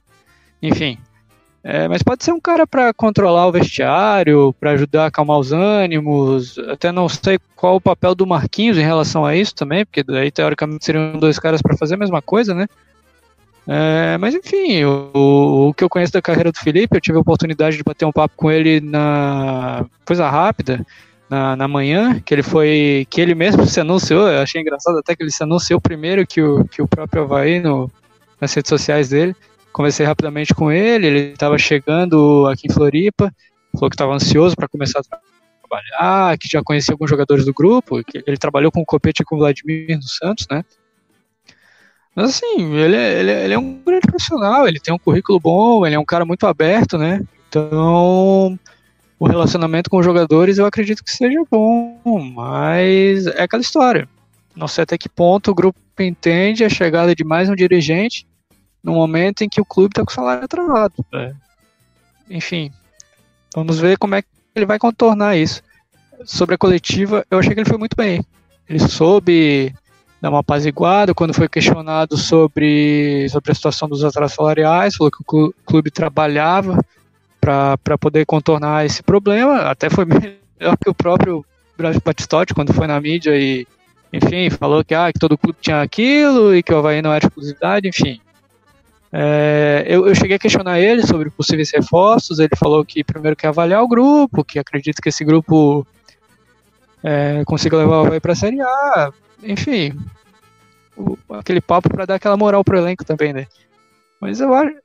Enfim, 0.61 0.97
é, 1.63 1.87
mas 1.87 2.03
pode 2.03 2.21
ser 2.25 2.33
um 2.33 2.39
cara 2.39 2.67
para 2.67 2.93
controlar 2.93 3.47
o 3.47 3.51
vestiário, 3.51 4.53
para 4.59 4.71
ajudar 4.71 5.05
a 5.05 5.07
acalmar 5.07 5.39
os 5.39 5.53
ânimos. 5.53 6.59
Até 6.69 6.91
não 6.91 7.07
sei 7.07 7.39
qual 7.55 7.77
o 7.77 7.81
papel 7.81 8.13
do 8.13 8.27
Marquinhos 8.27 8.77
em 8.77 8.83
relação 8.83 9.25
a 9.25 9.37
isso 9.37 9.55
também, 9.55 9.85
porque 9.85 10.03
daí 10.03 10.29
teoricamente 10.29 10.83
seriam 10.83 11.17
dois 11.17 11.39
caras 11.39 11.61
para 11.61 11.77
fazer 11.77 11.95
a 11.95 11.99
mesma 11.99 12.21
coisa, 12.21 12.53
né? 12.53 12.67
É, 13.65 14.17
mas 14.17 14.35
enfim, 14.35 14.83
o, 14.83 15.69
o, 15.69 15.73
que 15.73 15.83
eu 15.83 15.89
conheço 15.89 16.11
da 16.11 16.21
carreira 16.21 16.51
do 16.51 16.57
Felipe, 16.57 16.97
eu 16.97 17.01
tive 17.01 17.17
a 17.17 17.21
oportunidade 17.21 17.77
de 17.77 17.83
bater 17.83 18.05
um 18.05 18.11
papo 18.11 18.33
com 18.35 18.51
ele 18.51 18.81
na 18.81 19.85
coisa 20.05 20.29
rápida, 20.29 20.85
na, 21.29 21.55
na 21.55 21.67
manhã, 21.67 22.19
que 22.21 22.33
ele 22.33 22.43
foi, 22.43 23.05
que 23.09 23.19
ele 23.19 23.35
mesmo 23.35 23.65
se 23.65 23.79
anunciou, 23.79 24.27
eu 24.27 24.41
achei 24.41 24.61
engraçado 24.61 24.97
até 24.97 25.15
que 25.15 25.23
ele 25.23 25.31
se 25.31 25.43
anunciou 25.43 25.79
primeiro 25.81 26.25
que 26.25 26.41
o, 26.41 26.65
que 26.65 26.81
o 26.81 26.87
próprio 26.87 27.23
Havaí 27.23 27.59
no, 27.59 27.91
nas 28.39 28.53
redes 28.53 28.69
sociais 28.69 29.09
dele. 29.09 29.35
Conversei 29.73 30.05
rapidamente 30.05 30.55
com 30.55 30.71
ele, 30.71 31.07
ele 31.07 31.19
estava 31.33 31.57
chegando 31.57 32.47
aqui 32.47 32.67
em 32.67 32.73
Floripa, 32.73 33.31
falou 33.73 33.89
que 33.89 33.95
estava 33.95 34.13
ansioso 34.13 34.55
para 34.55 34.67
começar 34.67 34.99
a 34.99 35.19
trabalhar, 35.67 36.37
que 36.37 36.47
já 36.47 36.63
conhecia 36.63 36.93
alguns 36.93 37.09
jogadores 37.09 37.45
do 37.45 37.53
grupo, 37.53 38.03
que 38.03 38.23
ele 38.25 38.37
trabalhou 38.37 38.71
com 38.71 38.81
o 38.81 38.85
Copete 38.85 39.21
e 39.21 39.25
com 39.25 39.35
o 39.35 39.39
Vladimir 39.39 39.97
no 39.97 40.03
Santos, 40.03 40.47
né? 40.49 40.63
Mas 42.15 42.31
assim, 42.31 42.73
ele 42.73 42.95
é, 42.95 43.19
ele, 43.19 43.31
é, 43.31 43.43
ele 43.45 43.53
é 43.53 43.59
um 43.59 43.79
grande 43.85 44.07
profissional, 44.07 44.67
ele 44.67 44.79
tem 44.79 44.91
um 44.91 44.97
currículo 44.97 45.39
bom, 45.39 45.85
ele 45.85 45.93
é 45.93 45.99
um 45.99 46.05
cara 46.05 46.25
muito 46.25 46.47
aberto, 46.47 46.97
né? 46.97 47.21
Então, 47.47 48.57
o 49.19 49.27
relacionamento 49.27 49.89
com 49.89 49.97
os 49.97 50.05
jogadores 50.05 50.57
eu 50.57 50.65
acredito 50.65 51.03
que 51.03 51.11
seja 51.11 51.41
bom, 51.49 51.99
mas 52.33 53.25
é 53.27 53.43
aquela 53.43 53.61
história. 53.61 54.07
Não 54.55 54.67
sei 54.67 54.83
até 54.83 54.97
que 54.97 55.09
ponto 55.09 55.51
o 55.51 55.55
grupo 55.55 55.79
entende 55.99 56.63
a 56.63 56.69
chegada 56.69 57.15
de 57.15 57.23
mais 57.23 57.49
um 57.49 57.55
dirigente 57.55 58.27
no 58.83 58.93
momento 58.93 59.43
em 59.43 59.49
que 59.49 59.61
o 59.61 59.65
clube 59.65 59.91
está 59.93 60.03
com 60.03 60.11
o 60.11 60.13
salário 60.13 60.45
atrasado. 60.45 60.93
É. 61.13 61.33
Enfim, 62.29 62.71
vamos 63.55 63.79
ver 63.79 63.97
como 63.97 64.15
é 64.15 64.21
que 64.21 64.27
ele 64.55 64.65
vai 64.65 64.79
contornar 64.79 65.35
isso. 65.35 65.61
Sobre 66.25 66.55
a 66.55 66.57
coletiva, 66.57 67.25
eu 67.29 67.39
achei 67.39 67.53
que 67.53 67.59
ele 67.59 67.69
foi 67.69 67.77
muito 67.77 67.95
bem. 67.95 68.23
Ele 68.67 68.79
soube 68.79 69.73
dar 70.21 70.29
uma 70.29 70.39
apaziguada 70.39 71.13
quando 71.13 71.33
foi 71.33 71.47
questionado 71.47 72.17
sobre, 72.17 73.27
sobre 73.29 73.51
a 73.51 73.55
situação 73.55 73.87
dos 73.87 74.03
atrasos 74.03 74.35
salariais, 74.35 74.95
falou 74.95 75.11
que 75.11 75.21
o 75.21 75.53
clube 75.65 75.91
trabalhava 75.91 76.79
para 77.39 77.97
poder 77.99 78.25
contornar 78.25 78.85
esse 78.85 79.01
problema, 79.01 79.61
até 79.61 79.89
foi 79.89 80.05
melhor 80.05 80.77
que 80.77 80.89
o 80.89 80.93
próprio 80.93 81.45
Batistotti 82.03 82.53
quando 82.53 82.73
foi 82.73 82.87
na 82.87 82.99
mídia 82.99 83.35
e, 83.35 83.67
enfim, 84.11 84.49
falou 84.49 84.83
que, 84.83 84.95
ah, 84.95 85.11
que 85.11 85.19
todo 85.19 85.37
clube 85.37 85.57
tinha 85.61 85.81
aquilo 85.81 86.55
e 86.55 86.63
que 86.63 86.73
o 86.73 86.77
Havaí 86.77 87.01
não 87.01 87.13
era 87.13 87.25
exclusividade, 87.25 87.87
enfim. 87.87 88.19
É, 89.11 89.85
eu, 89.87 90.05
eu, 90.07 90.13
cheguei 90.13 90.35
a 90.35 90.39
questionar 90.39 90.79
ele 90.79 91.05
sobre 91.05 91.29
possíveis 91.29 91.71
reforços. 91.71 92.39
Ele 92.39 92.55
falou 92.57 92.83
que 92.83 93.03
primeiro 93.03 93.35
quer 93.35 93.47
avaliar 93.47 93.81
o 93.81 93.87
grupo, 93.87 94.43
que 94.43 94.59
acredita 94.59 95.01
que 95.01 95.09
esse 95.09 95.23
grupo 95.23 95.87
é, 97.03 97.43
consiga 97.45 97.77
levar 97.77 98.01
o 98.01 98.05
Havaí 98.05 98.19
para 98.19 98.33
a 98.33 98.35
Série 98.35 98.61
A. 98.61 99.11
Enfim, 99.43 99.97
o, 100.95 101.17
aquele 101.29 101.61
papo 101.61 101.89
para 101.89 102.05
dar 102.05 102.15
aquela 102.15 102.35
moral 102.35 102.63
pro 102.63 102.77
elenco 102.77 103.05
também, 103.05 103.31
né? 103.31 103.47
Mas 104.19 104.39
eu 104.39 104.53
acho, 104.53 104.75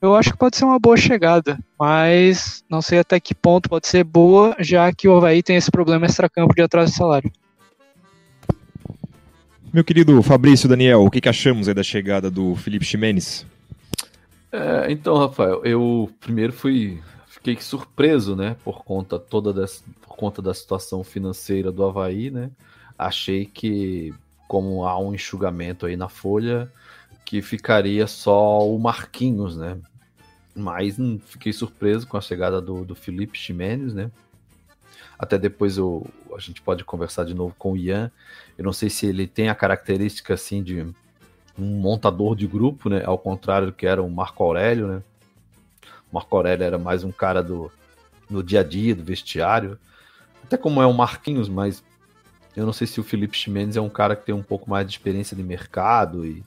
eu 0.00 0.14
acho 0.14 0.32
que 0.32 0.38
pode 0.38 0.56
ser 0.56 0.64
uma 0.64 0.78
boa 0.78 0.96
chegada, 0.96 1.58
mas 1.78 2.64
não 2.68 2.80
sei 2.80 3.00
até 3.00 3.20
que 3.20 3.34
ponto 3.34 3.68
pode 3.68 3.86
ser 3.86 4.02
boa, 4.04 4.56
já 4.58 4.92
que 4.92 5.06
o 5.06 5.16
Havaí 5.16 5.42
tem 5.42 5.56
esse 5.56 5.70
problema 5.70 6.06
extra-campo 6.06 6.54
de 6.54 6.62
atraso 6.62 6.92
de 6.92 6.98
salário. 6.98 7.32
Meu 9.72 9.84
querido 9.84 10.20
Fabrício 10.22 10.68
Daniel, 10.68 11.04
o 11.04 11.10
que, 11.10 11.20
que 11.20 11.28
achamos 11.28 11.66
da 11.66 11.82
chegada 11.82 12.30
do 12.30 12.56
Felipe 12.56 12.84
Ximenes? 12.84 13.46
É, 14.50 14.90
então, 14.90 15.16
Rafael, 15.16 15.64
eu 15.64 16.10
primeiro 16.18 16.52
fui 16.52 17.00
fiquei 17.28 17.56
surpreso, 17.60 18.36
né, 18.36 18.56
por 18.62 18.84
conta 18.84 19.18
toda 19.18 19.52
dessa, 19.52 19.82
por 20.02 20.16
conta 20.16 20.42
da 20.42 20.52
situação 20.52 21.02
financeira 21.02 21.72
do 21.72 21.84
Havaí, 21.84 22.30
né? 22.30 22.50
Achei 22.98 23.46
que 23.46 24.12
como 24.46 24.84
há 24.84 24.98
um 24.98 25.14
enxugamento 25.14 25.86
aí 25.86 25.96
na 25.96 26.08
folha, 26.08 26.70
que 27.24 27.40
ficaria 27.40 28.08
só 28.08 28.68
o 28.68 28.76
Marquinhos, 28.78 29.56
né? 29.56 29.78
Mas 30.60 30.98
hum, 30.98 31.18
fiquei 31.24 31.52
surpreso 31.52 32.06
com 32.06 32.16
a 32.16 32.20
chegada 32.20 32.60
do, 32.60 32.84
do 32.84 32.94
Felipe 32.94 33.38
Ximenes, 33.38 33.94
né? 33.94 34.10
Até 35.18 35.36
depois 35.36 35.76
eu, 35.76 36.06
a 36.34 36.38
gente 36.38 36.62
pode 36.62 36.84
conversar 36.84 37.24
de 37.24 37.34
novo 37.34 37.54
com 37.58 37.72
o 37.72 37.76
Ian. 37.76 38.10
Eu 38.56 38.64
não 38.64 38.72
sei 38.72 38.88
se 38.88 39.06
ele 39.06 39.26
tem 39.26 39.48
a 39.48 39.54
característica 39.54 40.34
assim 40.34 40.62
de 40.62 40.80
um 41.58 41.64
montador 41.80 42.34
de 42.34 42.46
grupo, 42.46 42.88
né? 42.88 43.02
Ao 43.04 43.18
contrário 43.18 43.66
do 43.68 43.72
que 43.72 43.86
era 43.86 44.02
o 44.02 44.10
Marco 44.10 44.42
Aurélio, 44.42 44.86
né? 44.86 45.02
O 46.10 46.14
Marco 46.14 46.34
Aurélio 46.36 46.64
era 46.64 46.78
mais 46.78 47.04
um 47.04 47.12
cara 47.12 47.42
do, 47.42 47.70
do 48.28 48.42
dia 48.42 48.60
a 48.60 48.62
dia, 48.62 48.94
do 48.94 49.04
vestiário. 49.04 49.78
Até 50.42 50.56
como 50.56 50.80
é 50.80 50.86
o 50.86 50.92
Marquinhos, 50.92 51.48
mas 51.48 51.82
eu 52.56 52.66
não 52.66 52.72
sei 52.72 52.86
se 52.86 52.98
o 53.00 53.04
Felipe 53.04 53.36
Ximenes 53.36 53.76
é 53.76 53.80
um 53.80 53.88
cara 53.88 54.16
que 54.16 54.26
tem 54.26 54.34
um 54.34 54.42
pouco 54.42 54.68
mais 54.68 54.86
de 54.86 54.92
experiência 54.92 55.36
de 55.36 55.42
mercado 55.42 56.26
e, 56.26 56.42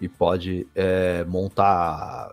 e 0.00 0.08
pode 0.08 0.66
é, 0.74 1.24
montar, 1.24 2.32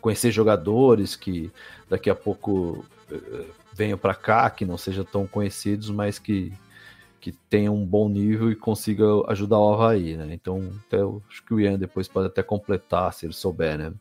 conhecer 0.00 0.30
jogadores 0.30 1.16
que 1.16 1.50
daqui 1.88 2.10
a 2.10 2.14
pouco 2.14 2.84
é, 3.10 3.44
venham 3.72 3.98
para 3.98 4.14
cá, 4.14 4.48
que 4.50 4.64
não 4.64 4.78
sejam 4.78 5.04
tão 5.04 5.26
conhecidos, 5.26 5.90
mas 5.90 6.18
que 6.18 6.52
que 7.20 7.32
tenha 7.32 7.70
um 7.70 7.84
bom 7.84 8.08
nível 8.08 8.50
e 8.50 8.56
consiga 8.56 9.04
ajudar 9.28 9.58
o 9.58 9.74
Havaí, 9.74 10.16
né? 10.16 10.28
Então, 10.32 10.70
até, 10.86 10.98
acho 11.28 11.44
que 11.44 11.52
o 11.52 11.60
Ian 11.60 11.78
depois 11.78 12.06
pode 12.06 12.28
até 12.28 12.42
completar, 12.42 13.12
se 13.12 13.26
ele 13.26 13.32
souber, 13.32 13.76
né? 13.76 13.92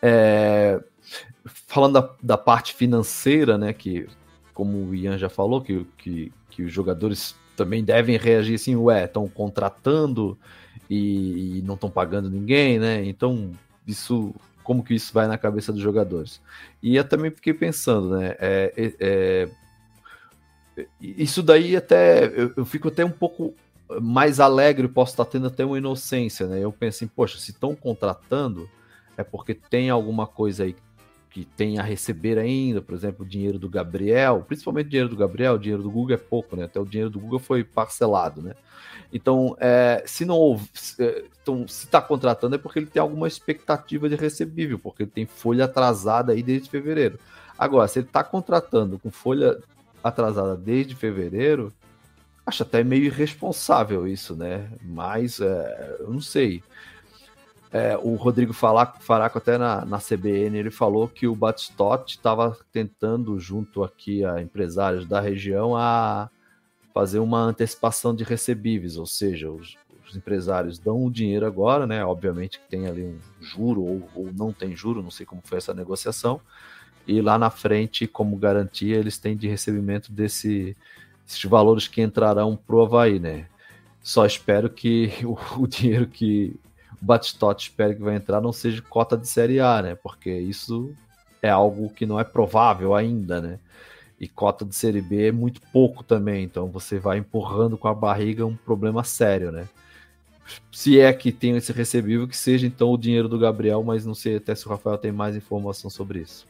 É, 0.00 0.80
falando 1.44 1.94
da, 1.94 2.10
da, 2.22 2.38
parte 2.38 2.74
financeira, 2.74 3.56
né, 3.56 3.72
que 3.72 4.06
como 4.52 4.78
o 4.88 4.94
Ian 4.94 5.18
já 5.18 5.28
falou, 5.28 5.60
que, 5.60 5.86
que, 5.98 6.32
que 6.50 6.62
os 6.62 6.72
jogadores 6.72 7.34
também 7.56 7.82
devem 7.82 8.16
reagir 8.16 8.54
assim, 8.54 8.76
ué, 8.76 9.04
estão 9.04 9.28
contratando 9.28 10.38
e, 10.88 11.58
e 11.58 11.62
não 11.62 11.74
estão 11.74 11.90
pagando 11.90 12.30
ninguém, 12.30 12.78
né? 12.78 13.04
Então, 13.04 13.52
isso, 13.86 14.34
como 14.66 14.82
que 14.82 14.94
isso 14.94 15.14
vai 15.14 15.28
na 15.28 15.38
cabeça 15.38 15.72
dos 15.72 15.80
jogadores? 15.80 16.42
E 16.82 16.96
eu 16.96 17.04
também 17.04 17.30
fiquei 17.30 17.54
pensando, 17.54 18.18
né? 18.18 18.34
É, 18.40 18.72
é, 18.76 19.48
é 20.76 20.86
isso 21.00 21.40
daí 21.40 21.76
até 21.76 22.26
eu, 22.26 22.52
eu, 22.56 22.64
fico 22.64 22.88
até 22.88 23.04
um 23.04 23.10
pouco 23.10 23.54
mais 24.02 24.40
alegre, 24.40 24.88
posso 24.88 25.12
estar 25.12 25.24
tendo 25.24 25.46
até 25.46 25.64
uma 25.64 25.78
inocência, 25.78 26.48
né? 26.48 26.58
Eu 26.58 26.72
penso 26.72 26.96
assim, 26.96 27.06
poxa, 27.06 27.38
se 27.38 27.52
estão 27.52 27.76
contratando 27.76 28.68
é 29.16 29.22
porque 29.22 29.54
tem 29.54 29.88
alguma 29.88 30.26
coisa 30.26 30.64
aí 30.64 30.72
que 30.72 30.82
tem 31.44 31.78
a 31.78 31.82
receber 31.82 32.38
ainda, 32.38 32.80
por 32.80 32.94
exemplo, 32.94 33.24
o 33.24 33.28
dinheiro 33.28 33.58
do 33.58 33.68
Gabriel, 33.68 34.44
principalmente 34.46 34.86
o 34.86 34.90
dinheiro 34.90 35.08
do 35.08 35.16
Gabriel, 35.16 35.54
o 35.54 35.58
dinheiro 35.58 35.82
do 35.82 35.90
Google 35.90 36.14
é 36.14 36.18
pouco, 36.18 36.56
né? 36.56 36.64
Até 36.64 36.80
o 36.80 36.86
dinheiro 36.86 37.10
do 37.10 37.20
Google 37.20 37.38
foi 37.38 37.62
parcelado, 37.62 38.42
né? 38.42 38.54
Então, 39.12 39.56
é, 39.60 40.02
se 40.06 40.24
não 40.24 40.36
houve, 40.36 40.68
é, 40.98 41.24
então, 41.42 41.66
se 41.68 41.84
está 41.84 42.00
contratando 42.00 42.56
é 42.56 42.58
porque 42.58 42.78
ele 42.78 42.86
tem 42.86 43.00
alguma 43.00 43.28
expectativa 43.28 44.08
de 44.08 44.16
recebível, 44.16 44.78
porque 44.78 45.04
ele 45.04 45.10
tem 45.10 45.26
folha 45.26 45.66
atrasada 45.66 46.32
aí 46.32 46.42
desde 46.42 46.68
fevereiro. 46.68 47.18
Agora, 47.58 47.88
se 47.88 48.00
ele 48.00 48.06
está 48.06 48.24
contratando 48.24 48.98
com 48.98 49.10
folha 49.10 49.58
atrasada 50.02 50.56
desde 50.56 50.94
fevereiro, 50.94 51.72
acho 52.44 52.62
até 52.62 52.84
meio 52.84 53.04
irresponsável 53.04 54.06
isso, 54.06 54.36
né? 54.36 54.70
Mas 54.82 55.40
é, 55.40 55.96
eu 56.00 56.10
não 56.10 56.20
sei. 56.20 56.62
É, 57.76 57.94
o 58.02 58.14
Rodrigo 58.14 58.54
Faraco, 58.54 59.36
até 59.36 59.58
na, 59.58 59.84
na 59.84 59.98
CBN, 59.98 60.56
ele 60.56 60.70
falou 60.70 61.06
que 61.06 61.26
o 61.26 61.34
Batistotti 61.34 62.16
estava 62.16 62.56
tentando, 62.72 63.38
junto 63.38 63.84
aqui 63.84 64.24
a 64.24 64.40
empresários 64.40 65.06
da 65.06 65.20
região, 65.20 65.76
a 65.76 66.30
fazer 66.94 67.18
uma 67.18 67.40
antecipação 67.40 68.16
de 68.16 68.24
recebíveis, 68.24 68.96
ou 68.96 69.04
seja, 69.04 69.50
os, 69.50 69.76
os 70.08 70.16
empresários 70.16 70.78
dão 70.78 71.04
o 71.04 71.10
dinheiro 71.10 71.44
agora, 71.44 71.86
né? 71.86 72.02
Obviamente 72.02 72.58
que 72.58 72.66
tem 72.66 72.86
ali 72.86 73.04
um 73.04 73.18
juro 73.42 73.82
ou, 73.82 74.08
ou 74.14 74.32
não 74.32 74.54
tem 74.54 74.74
juro, 74.74 75.02
não 75.02 75.10
sei 75.10 75.26
como 75.26 75.42
foi 75.44 75.58
essa 75.58 75.74
negociação, 75.74 76.40
e 77.06 77.20
lá 77.20 77.38
na 77.38 77.50
frente, 77.50 78.06
como 78.06 78.38
garantia, 78.38 78.96
eles 78.96 79.18
têm 79.18 79.36
de 79.36 79.48
recebimento 79.48 80.10
desse, 80.10 80.74
esses 81.28 81.44
valores 81.44 81.86
que 81.86 82.00
entrarão 82.00 82.56
para 82.56 82.76
o 82.76 82.80
Havaí, 82.80 83.18
né? 83.20 83.48
Só 84.00 84.24
espero 84.24 84.70
que 84.70 85.12
o, 85.58 85.66
dinheiro 85.66 86.06
que 86.06 86.58
Batistote 87.00 87.68
espera 87.68 87.94
que 87.94 88.02
vai 88.02 88.16
entrar 88.16 88.40
não 88.40 88.52
seja 88.52 88.82
cota 88.82 89.16
de 89.16 89.28
Série 89.28 89.60
A, 89.60 89.82
né? 89.82 89.94
Porque 89.94 90.30
isso 90.30 90.94
é 91.42 91.50
algo 91.50 91.90
que 91.90 92.06
não 92.06 92.18
é 92.18 92.24
provável 92.24 92.94
ainda, 92.94 93.40
né? 93.40 93.58
E 94.18 94.26
cota 94.26 94.64
de 94.64 94.74
Série 94.74 95.02
B 95.02 95.28
é 95.28 95.32
muito 95.32 95.60
pouco 95.72 96.02
também, 96.02 96.44
então 96.44 96.68
você 96.68 96.98
vai 96.98 97.18
empurrando 97.18 97.76
com 97.76 97.86
a 97.86 97.94
barriga 97.94 98.46
um 98.46 98.56
problema 98.56 99.04
sério, 99.04 99.52
né? 99.52 99.68
Se 100.72 100.98
é 101.00 101.12
que 101.12 101.32
tem 101.32 101.56
esse 101.56 101.72
recebível, 101.72 102.26
que 102.26 102.36
seja 102.36 102.66
então 102.66 102.90
o 102.90 102.96
dinheiro 102.96 103.28
do 103.28 103.38
Gabriel, 103.38 103.82
mas 103.82 104.06
não 104.06 104.14
sei 104.14 104.36
até 104.36 104.54
se 104.54 104.66
o 104.66 104.70
Rafael 104.70 104.96
tem 104.96 105.12
mais 105.12 105.36
informação 105.36 105.90
sobre 105.90 106.20
isso. 106.20 106.46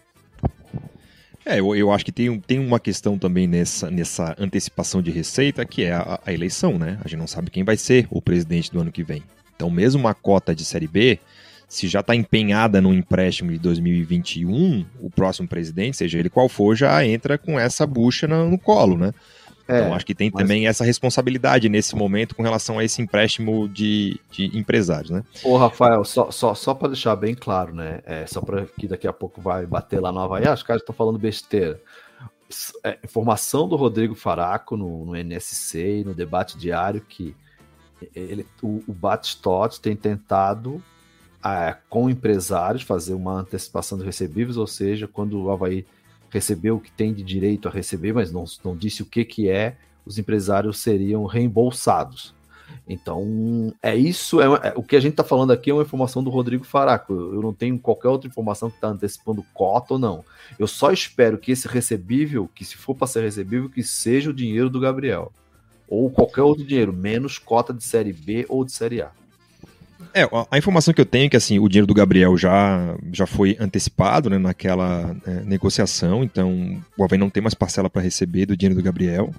É, 1.44 1.60
eu, 1.60 1.74
eu 1.77 1.93
acho 1.93 2.05
que 2.05 2.12
tem, 2.12 2.40
tem 2.40 2.59
uma 2.59 2.81
questão 2.81 3.16
também 3.16 3.47
nessa, 3.47 3.89
nessa 3.89 4.35
antecipação 4.39 5.01
de 5.01 5.12
receita, 5.12 5.64
que 5.64 5.85
é 5.85 5.93
a, 5.93 6.20
a 6.27 6.32
eleição, 6.32 6.77
né? 6.77 6.98
A 7.05 7.09
gente 7.09 7.20
não 7.20 7.27
sabe 7.27 7.51
quem 7.51 7.62
vai 7.62 7.77
ser 7.77 8.06
o 8.10 8.20
presidente 8.20 8.70
do 8.73 8.81
ano 8.81 8.90
que 8.90 9.05
vem. 9.05 9.23
Então, 9.57 9.70
mesmo 9.70 10.01
uma 10.01 10.15
cota 10.15 10.55
de 10.55 10.65
Série 10.65 10.87
B, 10.87 11.19
se 11.66 11.89
já 11.89 12.01
está 12.01 12.15
empenhada 12.15 12.81
no 12.81 12.95
empréstimo 12.95 13.51
de 13.51 13.59
2021, 13.59 14.87
o 15.01 15.11
próximo 15.11 15.49
presidente, 15.49 15.97
seja 15.97 16.19
ele 16.19 16.31
qual 16.31 16.49
for, 16.49 16.77
já 16.77 17.05
entra 17.05 17.37
com 17.37 17.59
essa 17.59 17.87
bucha 17.87 18.28
no, 18.28 18.51
no 18.51 18.59
colo, 18.59 18.97
né? 18.97 19.12
É, 19.69 19.81
então 19.81 19.95
acho 19.95 20.07
que 20.07 20.15
tem 20.15 20.31
mas... 20.33 20.43
também 20.43 20.69
essa 20.69 20.85
responsabilidade 20.85 21.69
nesse 21.69 21.97
momento 21.97 22.37
com 22.37 22.43
relação 22.43 22.78
a 22.78 22.85
esse 22.85 23.03
empréstimo 23.03 23.69
de, 23.69 24.20
de 24.31 24.57
empresários, 24.57 25.11
né? 25.11 25.24
Ô, 25.43 25.57
Rafael, 25.57 26.05
só, 26.05 26.31
só, 26.31 26.55
só 26.55 26.73
para 26.73 26.89
deixar 26.89 27.16
bem 27.16 27.35
claro, 27.35 27.74
né? 27.74 28.01
É, 28.07 28.27
só 28.27 28.41
para 28.41 28.66
que 28.78 28.87
daqui 28.87 29.09
a 29.09 29.12
pouco 29.12 29.41
vai 29.41 29.66
bater 29.66 30.01
lá 30.01 30.12
no 30.12 30.20
Havaí, 30.20 30.49
os 30.49 30.62
caras 30.62 30.83
estão 30.83 30.95
falando 30.95 31.19
besteira. 31.19 31.81
É, 32.85 32.97
informação 33.03 33.69
do 33.69 33.74
Rodrigo 33.74 34.15
Faraco 34.15 34.77
no, 34.77 35.05
no 35.05 35.16
NSC 35.16 36.01
e 36.01 36.05
no 36.05 36.15
debate 36.15 36.57
diário 36.57 37.01
que 37.01 37.35
ele, 38.14 38.47
o, 38.62 38.82
o 38.86 38.93
Batistot 38.93 39.81
tem 39.81 39.97
tentado 39.97 40.82
é, 41.44 41.77
com 41.89 42.10
empresários 42.10 42.82
fazer 42.82 43.14
uma 43.14 43.40
antecipação 43.40 43.97
de 43.97 44.05
recebíveis, 44.05 44.56
ou 44.56 44.66
seja, 44.66 45.06
quando 45.06 45.40
o 45.40 45.51
Havaí 45.51 45.86
recebeu 46.31 46.77
o 46.77 46.81
que 46.81 46.90
tem 46.90 47.14
de 47.14 47.23
direito 47.23 47.68
a 47.68 47.70
receber, 47.70 48.12
mas 48.12 48.32
não, 48.32 48.44
não 48.64 48.77
disse 48.77 49.02
o 49.02 49.06
que, 49.06 49.24
que 49.24 49.48
é, 49.48 49.77
os 50.05 50.18
empresários 50.18 50.78
seriam 50.78 51.24
reembolsados. 51.24 52.35
Então, 52.89 53.73
é 53.82 53.94
isso. 53.94 54.40
É, 54.40 54.68
é 54.68 54.73
o 54.77 54.82
que 54.82 54.97
a 54.97 55.01
gente 55.01 55.12
está 55.12 55.24
falando 55.24 55.52
aqui 55.52 55.70
é 55.70 55.74
uma 55.74 55.82
informação 55.82 56.23
do 56.23 56.31
Rodrigo 56.31 56.64
Faraco. 56.64 57.12
Eu 57.12 57.40
não 57.40 57.52
tenho 57.52 57.78
qualquer 57.78 58.09
outra 58.09 58.28
informação 58.28 58.68
que 58.68 58.77
está 58.77 58.89
antecipando 58.89 59.44
cota 59.55 59.94
ou 59.94 60.01
não. 60.01 60.24
Eu 60.59 60.66
só 60.66 60.90
espero 60.93 61.39
que 61.39 61.52
esse 61.52 61.68
recebível, 61.68 62.48
que 62.55 62.64
se 62.64 62.77
for 62.77 62.94
para 62.94 63.06
ser 63.06 63.23
recebível, 63.23 63.70
que 63.70 63.82
seja 63.82 64.31
o 64.31 64.35
dinheiro 64.35 64.68
do 64.68 64.81
Gabriel 64.81 65.32
ou 65.89 66.11
qualquer 66.11 66.43
outro 66.43 66.65
dinheiro, 66.65 66.93
menos 66.93 67.39
cota 67.39 67.73
de 67.73 67.85
série 67.85 68.13
B 68.13 68.45
ou 68.49 68.65
de 68.65 68.73
série 68.73 69.03
A. 69.03 69.11
É, 70.13 70.23
a 70.51 70.57
informação 70.57 70.95
que 70.95 71.01
eu 71.01 71.07
tenho 71.07 71.27
é 71.27 71.29
que 71.29 71.37
assim, 71.37 71.59
o 71.59 71.69
dinheiro 71.69 71.87
do 71.87 71.95
Gabriel 71.95 72.37
já, 72.37 72.97
já 73.13 73.27
foi 73.27 73.57
antecipado 73.61 74.31
né, 74.31 74.39
naquela 74.39 75.15
é, 75.27 75.41
negociação, 75.41 76.25
então 76.25 76.83
o 76.97 77.05
Havaí 77.05 77.19
não 77.19 77.29
tem 77.29 77.43
mais 77.43 77.55
parcela 77.55 77.91
para 77.91 78.03
receber 78.03 78.47
do 78.47 78.57
dinheiro 78.57 78.75
do 78.75 78.85
Gabriel. 78.85 79.33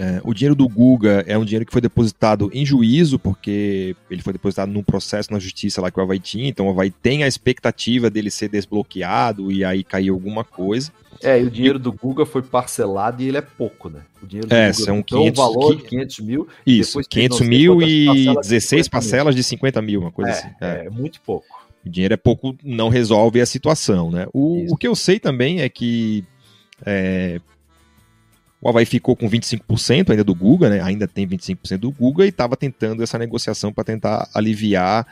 É, 0.00 0.18
o 0.24 0.32
dinheiro 0.32 0.54
do 0.54 0.66
Guga 0.66 1.22
é 1.26 1.36
um 1.36 1.44
dinheiro 1.44 1.66
que 1.66 1.72
foi 1.72 1.82
depositado 1.82 2.50
em 2.54 2.64
juízo, 2.64 3.18
porque 3.18 3.94
ele 4.10 4.22
foi 4.22 4.32
depositado 4.32 4.72
num 4.72 4.82
processo 4.82 5.30
na 5.30 5.38
justiça 5.38 5.82
lá 5.82 5.90
que 5.90 6.00
o 6.00 6.02
Havaí 6.02 6.18
tinha, 6.18 6.48
então 6.48 6.66
o 6.66 6.70
Havaí 6.70 6.90
tem 6.90 7.22
a 7.22 7.28
expectativa 7.28 8.08
dele 8.08 8.30
ser 8.30 8.48
desbloqueado 8.48 9.52
e 9.52 9.62
aí 9.62 9.84
cair 9.84 10.08
alguma 10.08 10.42
coisa. 10.42 10.90
É, 11.22 11.38
e 11.38 11.44
o 11.44 11.50
dinheiro 11.50 11.78
do 11.78 11.92
Guga 11.92 12.24
foi 12.24 12.40
parcelado 12.40 13.22
e 13.22 13.28
ele 13.28 13.36
é 13.36 13.42
pouco, 13.42 13.90
né? 13.90 14.00
O 14.22 14.26
dinheiro 14.26 14.48
do 14.48 14.54
é, 14.54 14.72
Guga 14.72 14.84
são 14.84 15.02
500, 15.02 15.38
o 15.38 15.42
valor 15.42 15.76
de 15.76 15.82
500 15.82 16.20
mil. 16.20 16.48
Isso, 16.66 16.98
500 17.06 17.40
mil 17.42 17.82
e 17.82 18.34
16 18.36 18.88
parcelas 18.88 19.34
de 19.34 19.42
50 19.42 19.82
mil, 19.82 20.00
uma 20.00 20.10
coisa 20.10 20.30
é, 20.30 20.32
assim. 20.32 20.48
É. 20.62 20.86
é, 20.86 20.90
muito 20.90 21.20
pouco. 21.20 21.46
O 21.84 21.90
dinheiro 21.90 22.14
é 22.14 22.16
pouco, 22.16 22.56
não 22.64 22.88
resolve 22.88 23.38
a 23.38 23.44
situação, 23.44 24.10
né? 24.10 24.26
O, 24.32 24.72
o 24.72 24.76
que 24.78 24.88
eu 24.88 24.96
sei 24.96 25.20
também 25.20 25.60
é 25.60 25.68
que 25.68 26.24
é, 26.86 27.38
o 28.62 28.68
Havaí 28.68 28.84
ficou 28.84 29.16
com 29.16 29.28
25% 29.28 30.10
ainda 30.10 30.22
do 30.22 30.34
Guga, 30.34 30.68
né? 30.68 30.82
Ainda 30.82 31.08
tem 31.08 31.26
25% 31.26 31.78
do 31.78 31.90
Guga 31.90 32.26
e 32.26 32.28
estava 32.28 32.56
tentando 32.56 33.02
essa 33.02 33.18
negociação 33.18 33.72
para 33.72 33.84
tentar 33.84 34.28
aliviar 34.34 35.06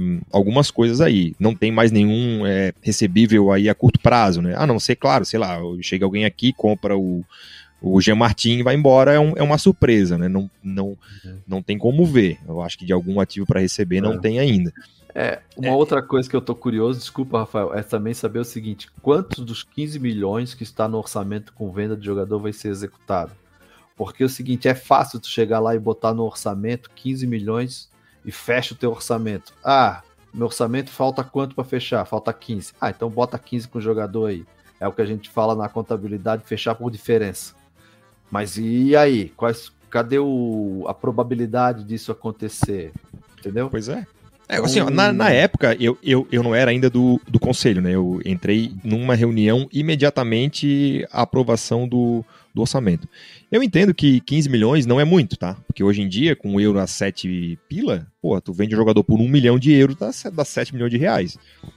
um, 0.00 0.20
algumas 0.30 0.70
coisas 0.70 1.00
aí. 1.00 1.34
Não 1.40 1.54
tem 1.54 1.72
mais 1.72 1.90
nenhum 1.90 2.46
é, 2.46 2.74
recebível 2.82 3.50
aí 3.50 3.70
a 3.70 3.74
curto 3.74 3.98
prazo, 3.98 4.42
né? 4.42 4.54
A 4.54 4.66
não 4.66 4.78
ser, 4.78 4.96
claro, 4.96 5.24
sei 5.24 5.38
lá, 5.38 5.58
chega 5.80 6.04
alguém 6.04 6.26
aqui, 6.26 6.52
compra 6.52 6.94
o, 6.94 7.24
o 7.80 8.00
Jean 8.02 8.16
Martin 8.16 8.58
e 8.58 8.62
vai 8.62 8.74
embora, 8.74 9.14
é, 9.14 9.18
um, 9.18 9.32
é, 9.34 9.42
uma 9.42 9.56
surpresa, 9.56 10.18
né? 10.18 10.28
Não, 10.28 10.50
não, 10.62 10.88
uhum. 10.88 11.38
não 11.48 11.62
tem 11.62 11.78
como 11.78 12.04
ver. 12.04 12.38
Eu 12.46 12.60
acho 12.60 12.76
que 12.76 12.84
de 12.84 12.92
algum 12.92 13.18
ativo 13.18 13.46
para 13.46 13.60
receber 13.60 14.02
não 14.02 14.14
é. 14.14 14.18
tem 14.18 14.38
ainda. 14.38 14.72
É, 15.20 15.40
uma 15.56 15.70
é. 15.70 15.72
outra 15.72 16.00
coisa 16.00 16.30
que 16.30 16.36
eu 16.36 16.40
tô 16.40 16.54
curioso, 16.54 17.00
desculpa, 17.00 17.40
Rafael, 17.40 17.74
é 17.74 17.82
também 17.82 18.14
saber 18.14 18.38
o 18.38 18.44
seguinte: 18.44 18.88
quantos 19.02 19.44
dos 19.44 19.64
15 19.64 19.98
milhões 19.98 20.54
que 20.54 20.62
está 20.62 20.86
no 20.86 20.96
orçamento 20.96 21.52
com 21.54 21.72
venda 21.72 21.96
de 21.96 22.06
jogador 22.06 22.38
vai 22.38 22.52
ser 22.52 22.68
executado? 22.68 23.32
Porque 23.96 24.22
é 24.22 24.26
o 24.26 24.28
seguinte, 24.28 24.68
é 24.68 24.76
fácil 24.76 25.18
tu 25.18 25.26
chegar 25.26 25.58
lá 25.58 25.74
e 25.74 25.78
botar 25.80 26.14
no 26.14 26.22
orçamento 26.22 26.88
15 26.94 27.26
milhões 27.26 27.90
e 28.24 28.30
fecha 28.30 28.74
o 28.74 28.76
teu 28.76 28.92
orçamento. 28.92 29.52
Ah, 29.64 30.02
meu 30.32 30.46
orçamento 30.46 30.88
falta 30.88 31.24
quanto 31.24 31.56
para 31.56 31.64
fechar? 31.64 32.04
Falta 32.04 32.32
15. 32.32 32.74
Ah, 32.80 32.90
então 32.90 33.10
bota 33.10 33.36
15 33.36 33.66
com 33.66 33.78
o 33.78 33.82
jogador 33.82 34.26
aí. 34.26 34.46
É 34.78 34.86
o 34.86 34.92
que 34.92 35.02
a 35.02 35.06
gente 35.06 35.28
fala 35.28 35.56
na 35.56 35.68
contabilidade, 35.68 36.44
fechar 36.44 36.76
por 36.76 36.92
diferença. 36.92 37.56
Mas 38.30 38.56
e 38.56 38.94
aí? 38.94 39.30
Quais, 39.30 39.72
cadê 39.90 40.20
o, 40.20 40.84
a 40.86 40.94
probabilidade 40.94 41.82
disso 41.82 42.12
acontecer? 42.12 42.92
Entendeu? 43.36 43.68
Pois 43.68 43.88
é. 43.88 44.06
É, 44.48 44.56
assim, 44.56 44.80
ó, 44.80 44.88
na, 44.88 45.12
na, 45.12 45.28
época, 45.30 45.76
eu, 45.78 45.98
eu, 46.02 46.26
eu 46.32 46.42
não 46.42 46.54
era 46.54 46.70
ainda 46.70 46.88
do, 46.88 47.20
do 47.28 47.38
conselho, 47.38 47.82
né? 47.82 47.94
Eu 47.94 48.20
entrei 48.24 48.72
numa 48.82 49.14
reunião 49.14 49.68
imediatamente 49.70 51.06
a 51.12 51.20
aprovação 51.20 51.86
do, 51.86 52.24
do 52.54 52.62
orçamento. 52.62 53.06
Eu 53.52 53.62
entendo 53.62 53.92
que 53.92 54.20
15 54.20 54.48
milhões 54.48 54.86
não 54.86 54.98
é 54.98 55.04
muito, 55.04 55.36
tá? 55.36 55.54
Porque 55.66 55.84
hoje 55.84 56.00
em 56.00 56.08
dia, 56.08 56.34
com 56.34 56.54
o 56.54 56.60
euro 56.60 56.78
a 56.78 56.86
7 56.86 57.58
pila, 57.68 58.06
pô, 58.22 58.40
tu 58.40 58.54
vende 58.54 58.74
um 58.74 58.78
jogador 58.78 59.04
por 59.04 59.20
1 59.20 59.28
milhão 59.28 59.58
de 59.58 59.70
euros, 59.72 59.96
dá, 59.96 60.10
dá 60.32 60.44
7 60.44 60.72
milhões 60.72 60.90
de 60.90 60.96
reais. 60.96 61.36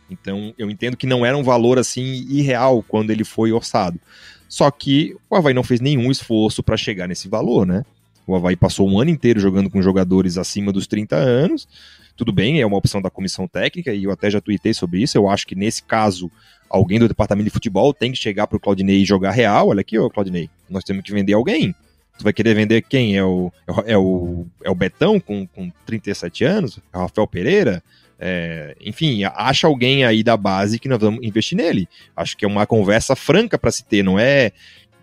Então, 0.09 0.53
eu 0.57 0.69
entendo 0.69 0.95
que 0.95 1.05
não 1.05 1.25
era 1.25 1.37
um 1.37 1.43
valor, 1.43 1.77
assim, 1.77 2.25
irreal 2.29 2.81
quando 2.87 3.11
ele 3.11 3.25
foi 3.25 3.51
orçado. 3.51 3.99
Só 4.47 4.71
que 4.71 5.15
o 5.29 5.35
Havaí 5.35 5.53
não 5.53 5.63
fez 5.63 5.81
nenhum 5.81 6.09
esforço 6.09 6.63
para 6.63 6.77
chegar 6.77 7.07
nesse 7.07 7.27
valor, 7.27 7.65
né? 7.65 7.83
O 8.25 8.35
Havaí 8.35 8.55
passou 8.55 8.89
um 8.89 8.99
ano 8.99 9.09
inteiro 9.09 9.39
jogando 9.39 9.69
com 9.69 9.81
jogadores 9.81 10.37
acima 10.37 10.71
dos 10.71 10.87
30 10.87 11.15
anos, 11.15 11.67
tudo 12.15 12.31
bem, 12.31 12.61
é 12.61 12.65
uma 12.65 12.77
opção 12.77 13.01
da 13.01 13.09
comissão 13.09 13.47
técnica, 13.47 13.93
e 13.93 14.03
eu 14.03 14.11
até 14.11 14.29
já 14.29 14.41
tuitei 14.41 14.73
sobre 14.73 15.01
isso. 15.01 15.17
Eu 15.17 15.29
acho 15.29 15.45
que 15.45 15.55
nesse 15.55 15.83
caso, 15.83 16.31
alguém 16.69 16.99
do 16.99 17.07
departamento 17.07 17.45
de 17.45 17.51
futebol 17.51 17.93
tem 17.93 18.11
que 18.11 18.17
chegar 18.17 18.47
pro 18.47 18.59
Claudinei 18.59 19.01
e 19.01 19.05
jogar 19.05 19.31
real. 19.31 19.69
Olha 19.69 19.81
aqui, 19.81 19.97
ô 19.97 20.09
Claudinei, 20.09 20.49
nós 20.69 20.83
temos 20.83 21.03
que 21.03 21.11
vender 21.11 21.33
alguém. 21.33 21.75
Tu 22.17 22.23
vai 22.23 22.33
querer 22.33 22.53
vender 22.53 22.81
quem? 22.83 23.17
É 23.17 23.23
o, 23.23 23.51
é 23.85 23.97
o, 23.97 24.45
é 24.63 24.69
o 24.69 24.75
Betão 24.75 25.19
com, 25.19 25.47
com 25.47 25.71
37 25.85 26.43
anos? 26.43 26.79
É 26.93 26.97
o 26.97 27.01
Rafael 27.01 27.27
Pereira? 27.27 27.83
É, 28.19 28.75
enfim, 28.79 29.23
acha 29.23 29.65
alguém 29.65 30.05
aí 30.05 30.21
da 30.21 30.37
base 30.37 30.77
que 30.77 30.87
nós 30.87 30.99
vamos 30.99 31.25
investir 31.25 31.57
nele. 31.57 31.89
Acho 32.15 32.37
que 32.37 32.45
é 32.45 32.47
uma 32.47 32.67
conversa 32.67 33.15
franca 33.15 33.57
para 33.57 33.71
se 33.71 33.83
ter, 33.83 34.03
não 34.03 34.19
é 34.19 34.51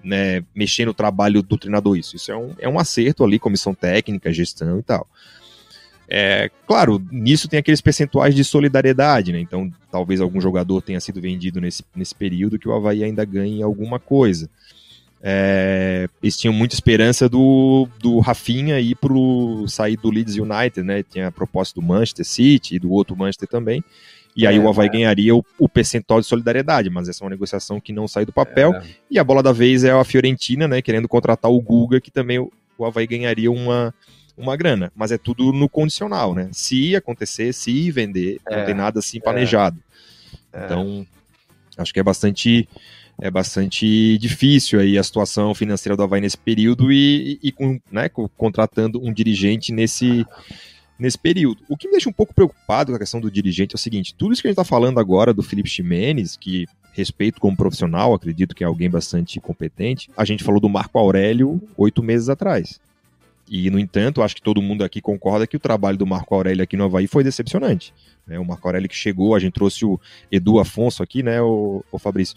né, 0.05 0.45
mexer 0.55 0.87
no 0.87 0.95
trabalho 0.95 1.43
do 1.43 1.59
treinador 1.59 1.97
isso. 1.97 2.15
Isso 2.15 2.31
é 2.31 2.37
um, 2.37 2.55
é 2.61 2.69
um 2.69 2.79
acerto 2.79 3.25
ali, 3.25 3.39
comissão 3.39 3.75
técnica, 3.75 4.33
gestão 4.33 4.79
e 4.79 4.83
tal. 4.83 5.07
É, 6.11 6.51
claro, 6.67 7.03
nisso 7.13 7.49
tem 7.49 7.59
aqueles 7.59 7.83
percentuais 7.83 8.35
de 8.35 8.43
solidariedade, 8.43 9.31
né? 9.31 9.41
Então, 9.41 9.71
talvez 9.91 10.21
algum 10.21 10.41
jogador 10.41 10.81
tenha 10.81 11.01
sido 11.01 11.21
vendido 11.21 11.61
nesse, 11.61 11.85
nesse 11.95 12.15
período 12.15 12.59
que 12.59 12.69
o 12.69 12.73
Havaí 12.73 13.05
ainda 13.05 13.25
ganhe 13.25 13.63
alguma 13.63 13.99
coisa. 13.99 14.49
É, 15.21 16.09
eles 16.23 16.37
tinham 16.37 16.55
muita 16.55 16.75
esperança 16.75 17.29
do, 17.29 17.89
do 17.99 18.21
Rafinha 18.21 18.81
ir 18.81 18.95
pro 18.95 19.67
sair 19.69 19.97
do 19.97 20.11
Leeds 20.11 20.37
United, 20.37 20.83
né? 20.83 21.03
Tinha 21.03 21.27
a 21.27 21.33
proposta 21.33 21.79
do 21.79 21.85
Manchester 21.85 22.25
City 22.25 22.77
e 22.77 22.79
do 22.79 22.91
outro 22.91 23.17
Manchester 23.17 23.49
também. 23.49 23.85
E 24.35 24.47
aí 24.47 24.57
é, 24.57 24.59
o 24.61 24.69
Havaí 24.69 24.87
é. 24.87 24.91
ganharia 24.91 25.35
o, 25.35 25.45
o, 25.59 25.69
percentual 25.69 26.21
de 26.21 26.27
solidariedade, 26.27 26.89
mas 26.89 27.09
essa 27.09 27.23
é 27.23 27.25
uma 27.25 27.31
negociação 27.31 27.81
que 27.81 27.93
não 27.93 28.07
sai 28.07 28.25
do 28.25 28.33
papel. 28.33 28.73
É. 28.75 28.83
E 29.11 29.19
a 29.19 29.25
bola 29.25 29.43
da 29.43 29.53
vez 29.53 29.85
é 29.85 29.91
a 29.91 30.05
Fiorentina, 30.05 30.69
né? 30.69 30.81
Querendo 30.81 31.09
contratar 31.09 31.51
o 31.51 31.61
Guga, 31.61 32.01
que 32.01 32.11
também 32.11 32.39
o, 32.39 32.51
o 32.79 32.87
Havaí 32.87 33.07
ganharia 33.07 33.51
uma, 33.51 33.93
uma 34.39 34.57
grana, 34.57 34.93
mas 34.95 35.13
é 35.13 35.19
tudo 35.19 35.53
no 35.53 35.69
condicional, 35.69 36.35
né? 36.35 36.49
Se 36.53 36.95
acontecer, 36.95 37.53
se 37.53 37.91
vender, 37.91 38.41
é, 38.49 38.57
não 38.57 38.67
tem 38.67 38.75
nada 38.75 39.01
assim 39.01 39.21
planejado. 39.21 39.79
É, 40.53 40.65
então, 40.65 41.07
acho 41.77 41.93
que 41.93 42.01
é 42.01 42.03
bastante 42.03 42.69
é 43.21 43.31
bastante 43.31 44.17
difícil 44.17 44.79
aí 44.79 44.97
a 44.97 45.03
situação 45.03 45.53
financeira 45.53 45.97
do 45.97 46.05
Havaí 46.05 46.21
nesse 46.21 46.39
período 46.39 46.93
e, 46.93 47.41
e, 47.43 47.49
e 47.49 47.53
com, 47.53 47.81
né, 47.91 48.09
contratando 48.37 49.05
um 49.05 49.13
dirigente 49.13 49.73
nesse, 49.73 50.25
nesse 50.97 51.19
período. 51.19 51.63
O 51.69 51.77
que 51.77 51.89
me 51.89 51.93
deixa 51.93 52.09
um 52.09 52.13
pouco 52.13 52.33
preocupado 52.33 52.93
com 52.93 52.97
a 52.97 52.99
questão 52.99 53.21
do 53.21 53.31
dirigente 53.31 53.75
é 53.75 53.77
o 53.77 53.79
seguinte: 53.79 54.15
tudo 54.15 54.33
isso 54.33 54.41
que 54.41 54.47
a 54.47 54.51
gente 54.51 54.61
está 54.61 54.65
falando 54.65 55.01
agora 55.01 55.35
do 55.35 55.43
Felipe 55.43 55.69
Ximenes, 55.69 56.37
que 56.37 56.67
respeito 56.93 57.41
como 57.41 57.57
profissional, 57.57 58.15
acredito 58.15 58.55
que 58.55 58.65
é 58.65 58.67
alguém 58.67 58.91
bastante 58.91 59.41
competente. 59.41 60.11
A 60.17 60.25
gente 60.25 60.45
falou 60.45 60.61
do 60.61 60.69
Marco 60.69 60.99
Aurélio 60.99 61.61
oito 61.77 62.03
meses 62.03 62.29
atrás. 62.29 62.81
E, 63.51 63.71
no 63.71 63.79
entanto, 63.79 64.23
acho 64.23 64.35
que 64.35 64.43
todo 64.43 64.61
mundo 64.61 64.85
aqui 64.85 65.01
concorda 65.01 65.47
que 65.47 65.57
o 65.57 65.61
trabalho 65.61 65.97
do 65.97 66.07
Marco 66.07 66.35
Aurélio 66.35 66.63
aqui 66.63 66.77
no 66.77 66.85
Havaí 66.85 67.07
foi 67.07 67.25
decepcionante. 67.25 67.95
Né? 68.27 68.39
O 68.39 68.45
Marco 68.45 68.69
Aurélio 68.69 68.89
que 68.89 68.95
chegou, 68.95 69.35
a 69.35 69.39
gente 69.39 69.55
trouxe 69.55 69.85
o 69.85 69.99
Edu 70.31 70.59
Afonso 70.59 71.03
aqui, 71.03 71.23
né, 71.23 71.41
o, 71.41 71.83
o 71.91 71.99
Fabrício? 71.99 72.37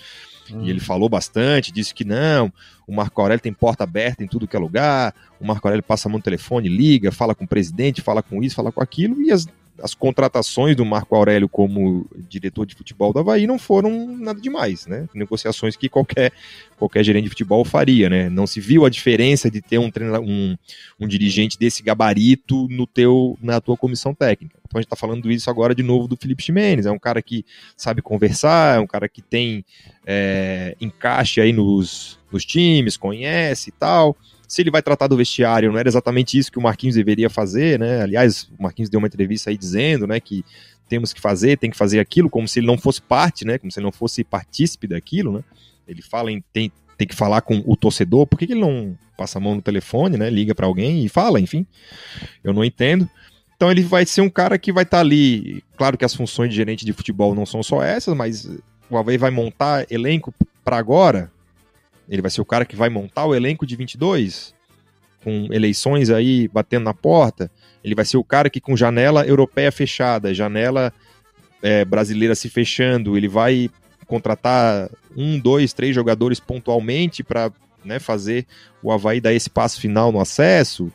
Hum. 0.52 0.64
E 0.64 0.70
ele 0.70 0.80
falou 0.80 1.10
bastante, 1.10 1.72
disse 1.72 1.94
que 1.94 2.06
não, 2.06 2.52
o 2.88 2.94
Marco 2.94 3.22
Aurélio 3.22 3.42
tem 3.42 3.54
porta 3.54 3.84
aberta 3.84 4.24
em 4.24 4.28
tudo 4.28 4.48
que 4.48 4.56
é 4.56 4.60
lugar, 4.60 5.14
o 5.40 5.46
Marco 5.46 5.68
Aurélio 5.68 5.84
passa 5.84 6.08
a 6.08 6.10
mão 6.10 6.18
no 6.18 6.24
telefone, 6.24 6.70
liga, 6.70 7.12
fala 7.12 7.36
com 7.36 7.44
o 7.44 7.48
presidente, 7.48 8.02
fala 8.02 8.24
com 8.24 8.42
isso, 8.42 8.56
fala 8.56 8.72
com 8.72 8.82
aquilo, 8.82 9.22
e 9.22 9.32
as 9.32 9.48
as 9.84 9.94
contratações 9.94 10.76
do 10.76 10.86
Marco 10.86 11.16
Aurélio 11.16 11.50
como 11.50 12.08
diretor 12.30 12.66
de 12.66 12.76
futebol 12.76 13.12
do 13.12 13.20
Havaí 13.20 13.48
não 13.48 13.60
foram 13.60 14.18
nada 14.18 14.40
demais, 14.40 14.88
né? 14.88 15.08
Negociações 15.14 15.76
que 15.76 15.90
qualquer, 15.90 16.32
qualquer 16.78 17.04
gerente 17.04 17.24
de 17.26 17.30
futebol 17.30 17.66
faria, 17.66 18.10
né? 18.10 18.30
Não 18.30 18.46
se 18.46 18.60
viu 18.60 18.86
a 18.86 18.90
diferença 18.90 19.50
de 19.50 19.62
ter 19.62 19.78
um, 19.78 19.92
um, 20.24 20.58
um 21.00 21.08
dirigente 21.08 21.58
desse 21.58 21.84
gabarito 21.84 22.68
no 22.70 22.86
teu, 22.86 23.38
na 23.42 23.60
tua 23.60 23.78
comissão 23.78 24.14
técnica. 24.14 24.58
Então 24.68 24.78
a 24.78 24.82
gente 24.82 24.88
está 24.88 24.96
falando 24.96 25.32
isso 25.32 25.50
agora 25.50 25.76
de 25.76 25.84
novo 25.84 26.08
do 26.08 26.16
Felipe 26.16 26.44
Ximenes, 26.44 26.86
é 26.86 26.92
um 26.92 27.00
cara 27.00 27.22
que 27.22 27.46
sabe 27.76 28.02
conversar, 28.02 28.78
é 28.78 28.80
um 28.80 28.88
cara 28.88 29.10
que 29.10 29.22
tem 29.22 29.66
é, 30.06 30.76
encaixe 30.80 31.42
aí 31.42 31.52
nos, 31.52 32.18
nos 32.32 32.46
times, 32.46 32.98
conhece 32.98 33.70
e 33.70 33.74
tal 33.74 34.16
se 34.52 34.62
ele 34.62 34.70
vai 34.70 34.82
tratar 34.82 35.08
do 35.08 35.16
vestiário, 35.16 35.72
não 35.72 35.80
era 35.80 35.88
exatamente 35.88 36.38
isso 36.38 36.52
que 36.52 36.60
o 36.60 36.62
Marquinhos 36.62 36.98
deveria 36.98 37.30
fazer, 37.30 37.80
né? 37.80 38.02
Aliás, 38.02 38.52
o 38.60 38.64
Marquinhos 38.64 38.90
deu 38.90 38.98
uma 38.98 39.08
entrevista 39.08 39.50
aí 39.50 39.58
dizendo, 39.58 40.06
né, 40.06 40.20
que 40.20 40.44
temos 40.90 41.14
que 41.14 41.22
fazer, 41.22 41.58
tem 41.58 41.72
que 41.72 41.78
fazer 41.78 42.02
aquilo, 42.02 42.30
como 42.30 42.46
se 42.50 42.60
ele 42.60 42.68
não 42.68 42.78
fosse 42.78 43.02
parte, 43.02 43.46
né? 43.46 43.58
Como 43.58 43.72
se 43.72 43.80
ele 43.80 43.86
não 43.86 43.94
fosse 43.94 44.26
partícipe 44.26 44.88
daquilo, 44.88 45.32
né? 45.32 45.42
Ele 45.88 46.02
fala 46.02 46.30
em 46.34 46.44
tem, 46.52 46.70
tem 46.98 47.08
que 47.08 47.16
falar 47.16 47.40
com 47.40 47.64
o 47.66 47.78
torcedor, 47.78 48.28
por 48.28 48.38
que, 48.38 48.46
que 48.46 48.52
ele 48.52 48.60
não 48.60 48.94
passa 49.18 49.38
a 49.38 49.42
mão 49.42 49.56
no 49.56 49.62
telefone, 49.62 50.18
né? 50.18 50.30
Liga 50.30 50.54
para 50.54 50.68
alguém 50.68 51.06
e 51.06 51.08
fala, 51.08 51.40
enfim. 51.40 51.66
Eu 52.44 52.52
não 52.52 52.66
entendo. 52.66 53.10
Então 53.56 53.72
ele 53.72 53.84
vai 53.84 54.06
ser 54.06 54.20
um 54.20 54.30
cara 54.30 54.60
que 54.60 54.74
vai 54.74 54.84
estar 54.84 54.98
tá 54.98 55.02
ali. 55.02 55.64
Claro 55.78 55.98
que 55.98 56.04
as 56.04 56.14
funções 56.14 56.50
de 56.50 56.58
gerente 56.58 56.84
de 56.84 56.92
futebol 56.92 57.34
não 57.34 57.46
são 57.46 57.64
só 57.64 57.82
essas, 57.82 58.14
mas 58.14 58.50
o 58.90 58.98
Havaí 58.98 59.18
vai 59.18 59.32
montar 59.32 59.86
elenco 59.90 60.34
para 60.62 60.76
agora, 60.76 61.32
ele 62.10 62.22
vai 62.22 62.32
ser 62.32 62.42
o 62.42 62.46
cara 62.46 62.66
que 62.66 62.76
vai 62.76 62.90
montar 62.90 63.26
o 63.26 63.36
elenco 63.36 63.66
de 63.66 63.76
22, 63.76 64.54
com 65.24 65.48
eleições 65.52 66.10
aí 66.10 66.48
batendo 66.48 66.86
na 66.86 66.94
porta. 66.94 67.52
Ele 67.84 67.96
vai 67.96 68.06
ser 68.06 68.18
o 68.18 68.24
cara 68.24 68.50
que, 68.50 68.60
com 68.60 68.76
janela 68.76 69.26
europeia 69.26 69.72
fechada, 69.72 70.34
janela 70.34 70.94
é, 71.62 71.86
brasileira 71.86 72.36
se 72.36 72.50
fechando, 72.50 73.18
ele 73.18 73.28
vai 73.28 73.70
contratar 74.08 74.90
um, 75.16 75.40
dois, 75.40 75.74
três 75.74 75.96
jogadores 75.96 76.40
pontualmente 76.40 77.24
para 77.24 77.52
né, 77.84 78.00
fazer 78.00 78.46
o 78.84 78.92
Havaí 78.92 79.22
dar 79.22 79.34
esse 79.34 79.50
passo 79.50 79.80
final 79.80 80.12
no 80.12 80.20
acesso. 80.20 80.92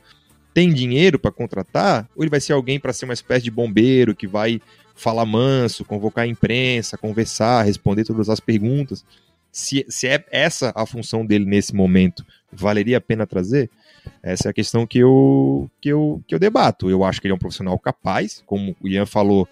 Tem 0.53 0.73
dinheiro 0.73 1.19
para 1.19 1.31
contratar? 1.31 2.09
Ou 2.15 2.23
ele 2.23 2.31
vai 2.31 2.41
ser 2.41 2.53
alguém 2.53 2.79
para 2.79 2.93
ser 2.93 3.05
uma 3.05 3.15
espécie 3.15 3.45
de 3.45 3.51
bombeiro 3.51 4.15
que 4.15 4.27
vai 4.27 4.61
falar 4.95 5.27
manso, 5.27 5.85
convocar 5.85 6.25
a 6.25 6.29
imprensa, 6.29 6.97
conversar, 6.97 7.63
responder 7.63 8.05
todas 8.05 8.29
as 8.29 8.41
perguntas? 8.41 9.05
Se, 9.57 9.87
se 9.89 10.07
é 10.07 10.23
essa 10.31 10.71
a 10.77 10.85
função 10.85 11.25
dele 11.25 11.47
nesse 11.47 11.75
momento, 11.75 12.27
valeria 12.53 12.99
a 12.99 13.01
pena 13.01 13.27
trazer? 13.27 13.71
Essa 14.23 14.49
é 14.49 14.51
a 14.51 14.53
questão 14.53 14.87
que 14.87 14.99
eu, 14.99 15.71
que 15.81 15.89
eu, 15.89 16.23
que 16.29 16.35
eu 16.35 16.39
debato. 16.39 16.91
Eu 16.91 17.03
acho 17.03 17.23
que 17.23 17.27
ele 17.27 17.33
é 17.33 17.35
um 17.35 17.39
profissional 17.39 17.79
capaz, 17.79 18.43
como 18.45 18.77
o 18.83 18.87
Ian 18.87 19.07
falou, 19.07 19.49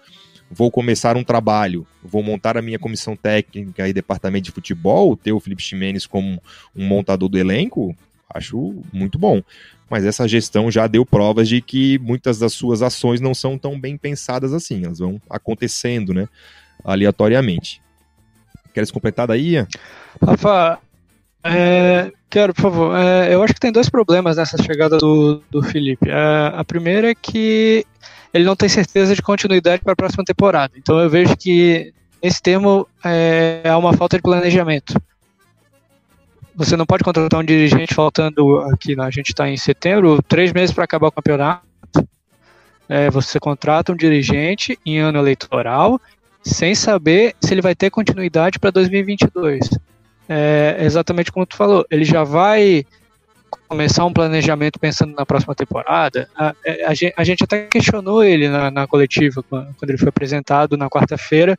vou 0.49 0.69
começar 0.69 1.17
um 1.17 1.23
trabalho, 1.23 1.87
vou 2.03 2.21
montar 2.21 2.55
a 2.55 2.61
minha 2.61 2.77
comissão 2.77 3.15
técnica 3.15 3.89
e 3.89 3.93
departamento 3.93 4.45
de 4.45 4.51
futebol, 4.51 5.17
ter 5.17 5.31
o 5.31 5.39
Felipe 5.39 5.63
Ximenes 5.63 6.05
como 6.05 6.39
um 6.75 6.85
montador 6.85 7.27
do 7.27 7.39
elenco, 7.39 7.95
acho 8.29 8.75
muito 8.93 9.17
bom. 9.17 9.41
Mas 9.89 10.05
essa 10.05 10.27
gestão 10.27 10.69
já 10.69 10.85
deu 10.85 11.03
provas 11.03 11.49
de 11.49 11.61
que 11.61 11.97
muitas 11.97 12.37
das 12.37 12.53
suas 12.53 12.83
ações 12.83 13.19
não 13.19 13.33
são 13.33 13.57
tão 13.57 13.79
bem 13.79 13.97
pensadas 13.97 14.53
assim, 14.53 14.85
elas 14.85 14.99
vão 14.99 15.19
acontecendo, 15.27 16.13
né, 16.13 16.29
aleatoriamente. 16.83 17.83
Queres 18.75 18.91
completar 18.91 19.25
daí, 19.25 19.51
Ian? 19.51 19.67
Rafa, 20.21 20.79
é, 21.41 22.11
por 22.29 22.53
favor. 22.61 22.93
É, 22.93 23.33
eu 23.33 23.41
acho 23.41 23.53
que 23.53 23.59
tem 23.61 23.71
dois 23.71 23.89
problemas 23.89 24.35
nessa 24.35 24.61
chegada 24.61 24.97
do, 24.97 25.41
do 25.49 25.63
Felipe. 25.63 26.09
É, 26.09 26.51
a 26.53 26.61
primeira 26.65 27.09
é 27.09 27.15
que 27.15 27.85
ele 28.33 28.43
não 28.43 28.53
tem 28.53 28.67
certeza 28.67 29.15
de 29.15 29.21
continuidade 29.21 29.81
para 29.81 29.93
a 29.93 29.95
próxima 29.95 30.25
temporada. 30.25 30.73
Então 30.75 30.99
eu 30.99 31.09
vejo 31.09 31.37
que 31.37 31.93
nesse 32.21 32.41
termo 32.41 32.85
é, 33.01 33.61
há 33.63 33.77
uma 33.77 33.93
falta 33.93 34.17
de 34.17 34.23
planejamento. 34.23 34.93
Você 36.53 36.75
não 36.75 36.85
pode 36.85 37.05
contratar 37.05 37.39
um 37.39 37.45
dirigente 37.45 37.93
faltando 37.93 38.59
aqui, 38.73 38.99
a 38.99 39.09
gente 39.09 39.29
está 39.29 39.49
em 39.49 39.55
setembro, 39.55 40.21
três 40.21 40.51
meses 40.51 40.75
para 40.75 40.83
acabar 40.83 41.07
o 41.07 41.11
campeonato. 41.13 41.63
É, 42.89 43.09
você 43.09 43.39
contrata 43.39 43.93
um 43.93 43.95
dirigente 43.95 44.77
em 44.85 44.99
ano 44.99 45.17
eleitoral 45.17 45.97
sem 46.45 46.75
saber 46.75 47.35
se 47.41 47.53
ele 47.53 47.61
vai 47.61 47.73
ter 47.73 47.89
continuidade 47.89 48.59
para 48.59 48.69
2022. 48.69 49.67
É 50.29 50.77
exatamente 50.79 51.31
como 51.31 51.45
tu 51.45 51.55
falou, 51.55 51.85
ele 51.89 52.05
já 52.05 52.23
vai 52.23 52.85
começar 53.67 54.05
um 54.05 54.13
planejamento 54.13 54.79
pensando 54.79 55.15
na 55.15 55.25
próxima 55.25 55.55
temporada. 55.55 56.29
A, 56.35 56.49
a, 56.49 56.53
a 57.17 57.23
gente 57.23 57.43
até 57.43 57.65
questionou 57.65 58.23
ele 58.23 58.47
na, 58.47 58.69
na 58.69 58.87
coletiva, 58.87 59.43
quando 59.43 59.89
ele 59.89 59.97
foi 59.97 60.09
apresentado 60.09 60.77
na 60.77 60.89
quarta-feira. 60.89 61.57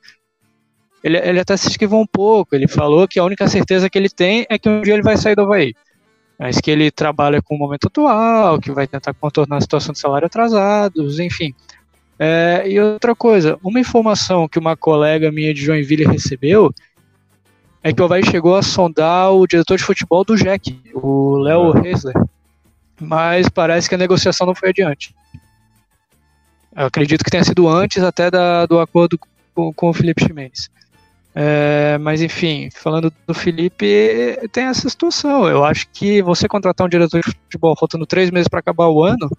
Ele, 1.03 1.19
ele 1.19 1.41
até 1.41 1.57
se 1.57 1.69
esquivou 1.69 2.01
um 2.01 2.07
pouco, 2.07 2.55
ele 2.55 2.67
falou 2.67 3.07
que 3.07 3.19
a 3.19 3.25
única 3.25 3.47
certeza 3.49 3.89
que 3.89 3.99
ele 3.99 4.09
tem 4.09 4.47
é 4.49 4.59
que 4.59 4.69
um 4.69 4.83
dia 4.83 4.95
ele 4.95 5.03
vai 5.03 5.17
sair 5.17 5.35
do 5.35 5.43
Havaí. 5.43 5.75
Mas 6.39 6.61
que 6.61 6.71
ele 6.71 6.91
trabalha 6.91 7.41
com 7.41 7.55
o 7.55 7.59
momento 7.59 7.87
atual, 7.87 8.61
que 8.61 8.71
vai 8.71 8.87
tentar 8.87 9.15
contornar 9.15 9.57
a 9.57 9.61
situação 9.61 9.93
de 9.93 9.99
salário 9.99 10.27
atrasados, 10.27 11.19
enfim. 11.19 11.55
É, 12.19 12.65
e 12.67 12.81
outra 12.81 13.15
coisa, 13.15 13.59
uma 13.63 13.79
informação 13.79 14.49
que 14.49 14.59
uma 14.59 14.77
colega 14.77 15.31
minha 15.31 15.53
de 15.53 15.63
Joinville 15.63 16.07
recebeu 16.07 16.73
é 17.83 17.93
que 17.93 18.01
o 18.01 18.05
Havaí 18.05 18.25
chegou 18.25 18.57
a 18.57 18.63
sondar 18.63 19.33
o 19.33 19.47
diretor 19.47 19.77
de 19.77 19.85
futebol 19.85 20.25
do 20.25 20.35
Jack, 20.35 20.81
o 20.95 21.37
Léo 21.37 21.73
Reisler, 21.73 22.15
mas 23.01 23.49
parece 23.49 23.89
que 23.89 23.95
a 23.95 23.99
negociação 23.99 24.47
não 24.47 24.55
foi 24.55 24.71
adiante. 24.71 25.15
Eu 26.75 26.87
acredito 26.87 27.25
que 27.25 27.31
tenha 27.31 27.45
sido 27.45 27.69
antes 27.69 28.03
até 28.03 28.31
da, 28.31 28.67
do 28.67 28.81
acordo 28.81 29.19
com, 29.55 29.73
com 29.73 29.91
o 29.91 29.95
Felipe 29.95 30.25
Ximenes. 30.25 30.71
É, 31.39 31.99
mas 31.99 32.23
enfim, 32.23 32.71
falando 32.75 33.13
do 33.27 33.35
Felipe, 33.35 33.87
tem 34.53 34.65
essa 34.65 34.89
situação. 34.89 35.47
Eu 35.47 35.65
acho 35.65 35.87
que 35.93 36.23
você 36.23 36.49
contratar 36.49 36.87
um 36.87 36.91
diretor 36.91 37.21
de 37.21 37.31
futebol 37.31 37.77
faltando 37.77 38.07
três 38.07 38.31
meses 38.31 38.49
para 38.49 38.61
acabar 38.61 38.89
o 38.89 39.05
ano, 39.05 39.31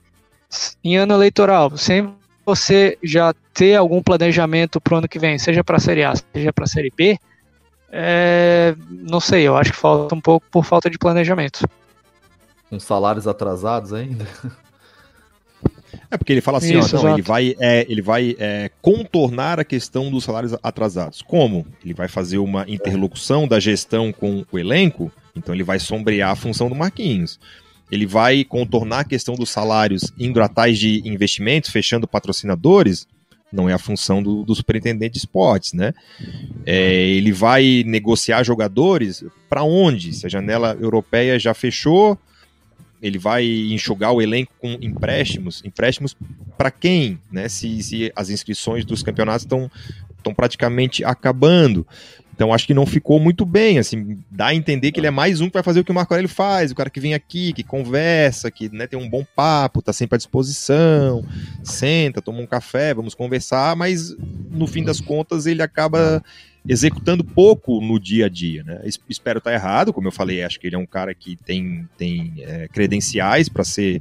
em 0.83 0.95
ano 0.95 1.13
eleitoral, 1.15 1.75
sem 1.75 2.13
você 2.47 2.97
já 3.03 3.35
ter 3.53 3.75
algum 3.75 4.01
planejamento 4.01 4.79
para 4.79 4.95
o 4.95 4.97
ano 4.99 5.07
que 5.09 5.19
vem, 5.19 5.37
seja 5.37 5.65
para 5.65 5.75
a 5.75 5.79
Série 5.81 6.05
A, 6.05 6.13
seja 6.15 6.53
para 6.53 6.63
a 6.63 6.67
Série 6.67 6.93
B, 6.95 7.19
é, 7.91 8.73
não 8.89 9.19
sei, 9.19 9.43
eu 9.43 9.57
acho 9.57 9.73
que 9.73 9.77
falta 9.77 10.15
um 10.15 10.21
pouco 10.21 10.45
por 10.49 10.63
falta 10.63 10.89
de 10.89 10.97
planejamento. 10.97 11.67
Com 12.69 12.79
salários 12.79 13.27
atrasados 13.27 13.91
ainda? 13.91 14.25
É 16.09 16.17
porque 16.17 16.31
ele 16.31 16.41
fala 16.41 16.59
assim, 16.59 16.77
Isso, 16.77 16.95
ó, 16.97 17.03
não, 17.03 17.13
ele 17.13 17.21
vai, 17.21 17.55
é, 17.59 17.85
ele 17.89 18.01
vai 18.01 18.35
é, 18.39 18.71
contornar 18.81 19.59
a 19.59 19.65
questão 19.65 20.09
dos 20.09 20.23
salários 20.23 20.55
atrasados. 20.63 21.21
Como? 21.21 21.65
Ele 21.83 21.93
vai 21.93 22.07
fazer 22.07 22.37
uma 22.37 22.63
interlocução 22.67 23.45
da 23.45 23.59
gestão 23.59 24.13
com 24.13 24.45
o 24.49 24.57
elenco, 24.57 25.11
então 25.35 25.53
ele 25.53 25.63
vai 25.63 25.79
sombrear 25.79 26.31
a 26.31 26.35
função 26.35 26.69
do 26.69 26.75
Marquinhos 26.75 27.37
ele 27.91 28.05
vai 28.05 28.43
contornar 28.43 28.99
a 28.99 29.05
questão 29.05 29.35
dos 29.35 29.49
salários 29.49 30.13
indo 30.17 30.41
atrás 30.41 30.77
de 30.77 31.01
investimentos, 31.07 31.69
fechando 31.69 32.07
patrocinadores, 32.07 33.07
não 33.51 33.69
é 33.69 33.73
a 33.73 33.77
função 33.77 34.21
do, 34.21 34.43
do 34.43 34.53
superintendente 34.53 35.13
de 35.13 35.19
esportes, 35.19 35.73
né? 35.73 35.93
É, 36.65 37.07
ele 37.07 37.31
vai 37.31 37.83
negociar 37.85 38.43
jogadores 38.43 39.23
para 39.49 39.63
onde? 39.63 40.13
Se 40.13 40.25
a 40.25 40.29
janela 40.29 40.77
europeia 40.79 41.39
já 41.39 41.53
fechou, 41.53 42.17
ele 43.01 43.17
vai 43.17 43.45
enxugar 43.45 44.11
o 44.11 44.21
elenco 44.21 44.51
com 44.59 44.77
empréstimos. 44.81 45.63
Empréstimos 45.63 46.15
para 46.57 46.71
quem? 46.71 47.19
Né? 47.31 47.47
Se, 47.47 47.81
se 47.83 48.11
as 48.15 48.29
inscrições 48.29 48.83
dos 48.83 49.01
campeonatos 49.03 49.45
estão 49.45 50.33
praticamente 50.35 51.05
acabando. 51.05 51.87
Então 52.37 52.53
acho 52.53 52.67
que 52.67 52.73
não 52.75 52.85
ficou 52.85 53.19
muito 53.19 53.43
bem, 53.43 53.79
assim, 53.79 54.19
dá 54.29 54.47
a 54.47 54.55
entender 54.55 54.91
que 54.91 54.99
ele 54.99 55.07
é 55.07 55.11
mais 55.11 55.41
um 55.41 55.47
que 55.47 55.55
vai 55.55 55.63
fazer 55.63 55.79
o 55.79 55.83
que 55.83 55.89
o 55.89 55.95
Marco 55.95 56.13
Aurélio 56.13 56.29
faz, 56.29 56.69
o 56.69 56.75
cara 56.75 56.87
que 56.87 56.99
vem 56.99 57.15
aqui, 57.15 57.51
que 57.51 57.63
conversa, 57.63 58.51
que 58.51 58.69
né, 58.69 58.85
tem 58.85 58.99
um 58.99 59.09
bom 59.09 59.25
papo, 59.35 59.81
tá 59.81 59.91
sempre 59.91 60.13
à 60.13 60.17
disposição, 60.17 61.25
senta, 61.63 62.21
toma 62.21 62.39
um 62.39 62.45
café, 62.45 62.93
vamos 62.93 63.15
conversar, 63.15 63.75
mas 63.75 64.15
no 64.51 64.67
fim 64.67 64.83
das 64.83 65.01
contas 65.01 65.47
ele 65.47 65.63
acaba 65.63 66.23
executando 66.69 67.23
pouco 67.23 67.81
no 67.81 67.99
dia 67.99 68.27
a 68.27 68.29
dia, 68.29 68.63
né? 68.63 68.81
Espero 69.09 69.39
estar 69.39 69.53
errado, 69.53 69.91
como 69.91 70.07
eu 70.07 70.11
falei, 70.11 70.43
acho 70.43 70.59
que 70.59 70.67
ele 70.67 70.75
é 70.75 70.79
um 70.79 70.85
cara 70.85 71.15
que 71.15 71.37
tem, 71.37 71.89
tem 71.97 72.33
é, 72.39 72.67
credenciais 72.67 73.49
para 73.49 73.63
ser 73.63 73.99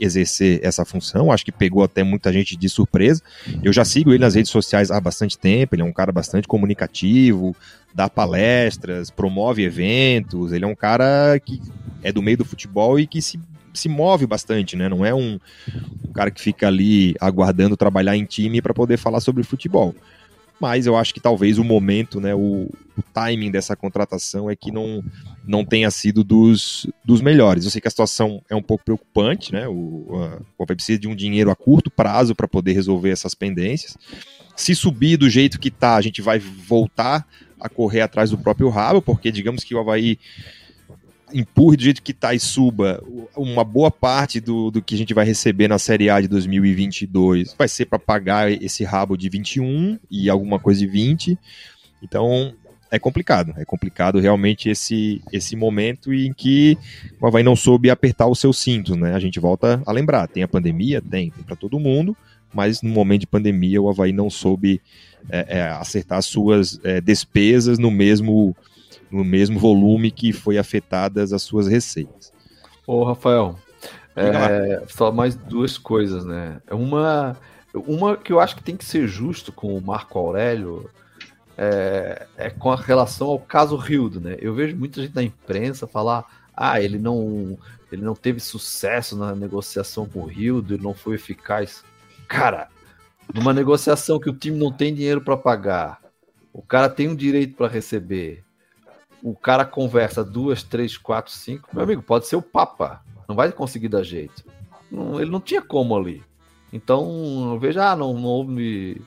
exercer 0.00 0.60
essa 0.62 0.84
função. 0.84 1.30
Acho 1.30 1.44
que 1.44 1.52
pegou 1.52 1.82
até 1.82 2.02
muita 2.02 2.32
gente 2.32 2.56
de 2.56 2.68
surpresa. 2.68 3.22
Eu 3.62 3.72
já 3.72 3.84
sigo 3.84 4.10
ele 4.10 4.18
nas 4.18 4.34
redes 4.34 4.50
sociais 4.50 4.90
há 4.90 5.00
bastante 5.00 5.38
tempo. 5.38 5.74
Ele 5.74 5.82
é 5.82 5.84
um 5.84 5.92
cara 5.92 6.10
bastante 6.10 6.48
comunicativo, 6.48 7.54
dá 7.94 8.08
palestras, 8.08 9.10
promove 9.10 9.62
eventos. 9.62 10.52
Ele 10.52 10.64
é 10.64 10.68
um 10.68 10.74
cara 10.74 11.38
que 11.38 11.60
é 12.02 12.10
do 12.10 12.22
meio 12.22 12.38
do 12.38 12.44
futebol 12.44 12.98
e 12.98 13.06
que 13.06 13.20
se, 13.20 13.38
se 13.74 13.88
move 13.88 14.26
bastante, 14.26 14.76
né? 14.76 14.88
Não 14.88 15.04
é 15.04 15.14
um, 15.14 15.38
um 16.08 16.12
cara 16.12 16.30
que 16.30 16.40
fica 16.40 16.66
ali 16.66 17.14
aguardando 17.20 17.76
trabalhar 17.76 18.16
em 18.16 18.24
time 18.24 18.62
para 18.62 18.74
poder 18.74 18.96
falar 18.96 19.20
sobre 19.20 19.42
futebol 19.42 19.94
mas 20.60 20.86
eu 20.86 20.94
acho 20.94 21.14
que 21.14 21.20
talvez 21.20 21.56
o 21.56 21.64
momento, 21.64 22.20
né, 22.20 22.34
o, 22.34 22.68
o, 22.96 23.02
timing 23.14 23.50
dessa 23.50 23.74
contratação 23.74 24.50
é 24.50 24.54
que 24.54 24.70
não, 24.70 25.02
não 25.46 25.64
tenha 25.64 25.90
sido 25.90 26.22
dos, 26.22 26.86
dos 27.04 27.20
melhores. 27.20 27.64
Eu 27.64 27.70
sei 27.70 27.80
que 27.80 27.88
a 27.88 27.90
situação 27.90 28.42
é 28.48 28.54
um 28.54 28.62
pouco 28.62 28.84
preocupante, 28.84 29.52
né, 29.52 29.66
o, 29.68 30.40
a, 30.58 30.66
precisa 30.66 30.98
de 30.98 31.08
um 31.08 31.14
dinheiro 31.14 31.50
a 31.50 31.56
curto 31.56 31.90
prazo 31.90 32.34
para 32.34 32.48
poder 32.48 32.72
resolver 32.72 33.10
essas 33.10 33.34
pendências. 33.34 33.96
Se 34.56 34.74
subir 34.74 35.16
do 35.16 35.28
jeito 35.28 35.58
que 35.58 35.70
tá, 35.70 35.96
a 35.96 36.00
gente 36.00 36.20
vai 36.20 36.38
voltar 36.38 37.26
a 37.58 37.68
correr 37.68 38.00
atrás 38.00 38.30
do 38.30 38.38
próprio 38.38 38.68
rabo, 38.68 39.02
porque 39.02 39.30
digamos 39.30 39.64
que 39.64 39.74
o 39.74 39.78
Havaí 39.78 40.18
empurre 41.32 41.76
do 41.76 41.82
jeito 41.82 42.02
que 42.02 42.12
está 42.12 42.34
e 42.34 42.40
suba, 42.40 43.02
uma 43.36 43.64
boa 43.64 43.90
parte 43.90 44.40
do, 44.40 44.70
do 44.70 44.82
que 44.82 44.94
a 44.94 44.98
gente 44.98 45.14
vai 45.14 45.24
receber 45.24 45.68
na 45.68 45.78
Série 45.78 46.10
A 46.10 46.20
de 46.20 46.28
2022 46.28 47.54
vai 47.56 47.68
ser 47.68 47.86
para 47.86 47.98
pagar 47.98 48.50
esse 48.50 48.84
rabo 48.84 49.16
de 49.16 49.28
21 49.28 49.98
e 50.10 50.28
alguma 50.28 50.58
coisa 50.58 50.80
de 50.80 50.86
20. 50.86 51.38
Então 52.02 52.54
é 52.90 52.98
complicado, 52.98 53.54
é 53.56 53.64
complicado 53.64 54.18
realmente 54.18 54.68
esse, 54.68 55.22
esse 55.32 55.54
momento 55.54 56.12
em 56.12 56.32
que 56.32 56.76
o 57.20 57.26
Havaí 57.26 57.42
não 57.42 57.54
soube 57.54 57.88
apertar 57.88 58.26
os 58.26 58.40
seus 58.40 58.58
cintos, 58.58 58.96
né? 58.96 59.14
A 59.14 59.20
gente 59.20 59.38
volta 59.38 59.80
a 59.86 59.92
lembrar, 59.92 60.26
tem 60.26 60.42
a 60.42 60.48
pandemia, 60.48 61.00
tem, 61.00 61.30
tem 61.30 61.44
para 61.44 61.54
todo 61.54 61.78
mundo, 61.78 62.16
mas 62.52 62.82
no 62.82 62.90
momento 62.90 63.20
de 63.20 63.26
pandemia 63.26 63.80
o 63.80 63.88
Havaí 63.88 64.12
não 64.12 64.28
soube 64.28 64.80
é, 65.28 65.58
é, 65.58 65.62
acertar 65.68 66.18
as 66.18 66.26
suas 66.26 66.80
é, 66.82 67.00
despesas 67.00 67.78
no 67.78 67.90
mesmo 67.90 68.56
no 69.10 69.24
mesmo 69.24 69.58
volume 69.58 70.10
que 70.10 70.32
foi 70.32 70.56
afetadas 70.56 71.32
as 71.32 71.42
suas 71.42 71.66
receitas. 71.66 72.32
Ô, 72.86 73.02
Rafael, 73.02 73.58
é, 74.14 74.84
só 74.88 75.10
mais 75.10 75.34
duas 75.34 75.76
coisas, 75.76 76.24
né? 76.24 76.60
Uma, 76.70 77.36
uma 77.74 78.16
que 78.16 78.32
eu 78.32 78.38
acho 78.38 78.54
que 78.54 78.62
tem 78.62 78.76
que 78.76 78.84
ser 78.84 79.08
justo 79.08 79.50
com 79.50 79.76
o 79.76 79.80
Marco 79.80 80.16
Aurélio 80.16 80.88
é, 81.62 82.26
é 82.38 82.48
com 82.48 82.72
a 82.72 82.76
relação 82.76 83.28
ao 83.28 83.38
caso 83.38 83.76
Rildo, 83.76 84.18
né? 84.18 84.34
Eu 84.40 84.54
vejo 84.54 84.74
muita 84.74 85.02
gente 85.02 85.14
na 85.14 85.22
imprensa 85.22 85.86
falar, 85.86 86.24
ah, 86.56 86.80
ele 86.80 86.98
não, 86.98 87.58
ele 87.92 88.00
não 88.00 88.14
teve 88.14 88.40
sucesso 88.40 89.14
na 89.14 89.34
negociação 89.34 90.06
com 90.06 90.20
o 90.20 90.26
Rildo, 90.26 90.72
ele 90.72 90.82
não 90.82 90.94
foi 90.94 91.16
eficaz. 91.16 91.84
Cara, 92.26 92.68
numa 93.34 93.52
negociação 93.52 94.18
que 94.18 94.30
o 94.30 94.34
time 94.34 94.56
não 94.56 94.72
tem 94.72 94.94
dinheiro 94.94 95.20
para 95.20 95.36
pagar, 95.36 96.00
o 96.50 96.62
cara 96.62 96.88
tem 96.88 97.08
um 97.08 97.14
direito 97.14 97.54
para 97.56 97.68
receber, 97.68 98.42
o 99.22 99.34
cara 99.36 99.66
conversa 99.66 100.24
duas, 100.24 100.62
três, 100.62 100.96
quatro, 100.96 101.30
cinco, 101.30 101.68
meu 101.74 101.82
amigo, 101.82 102.00
pode 102.00 102.26
ser 102.26 102.36
o 102.36 102.42
Papa, 102.42 103.02
não 103.28 103.36
vai 103.36 103.52
conseguir 103.52 103.88
dar 103.88 104.02
jeito. 104.02 104.42
Não, 104.90 105.20
ele 105.20 105.30
não 105.30 105.42
tinha 105.42 105.60
como 105.60 105.94
ali. 105.94 106.22
Então, 106.72 107.52
eu 107.52 107.58
vejo, 107.58 107.78
ah, 107.80 107.94
não, 107.94 108.14
não 108.14 108.24
houve. 108.24 109.02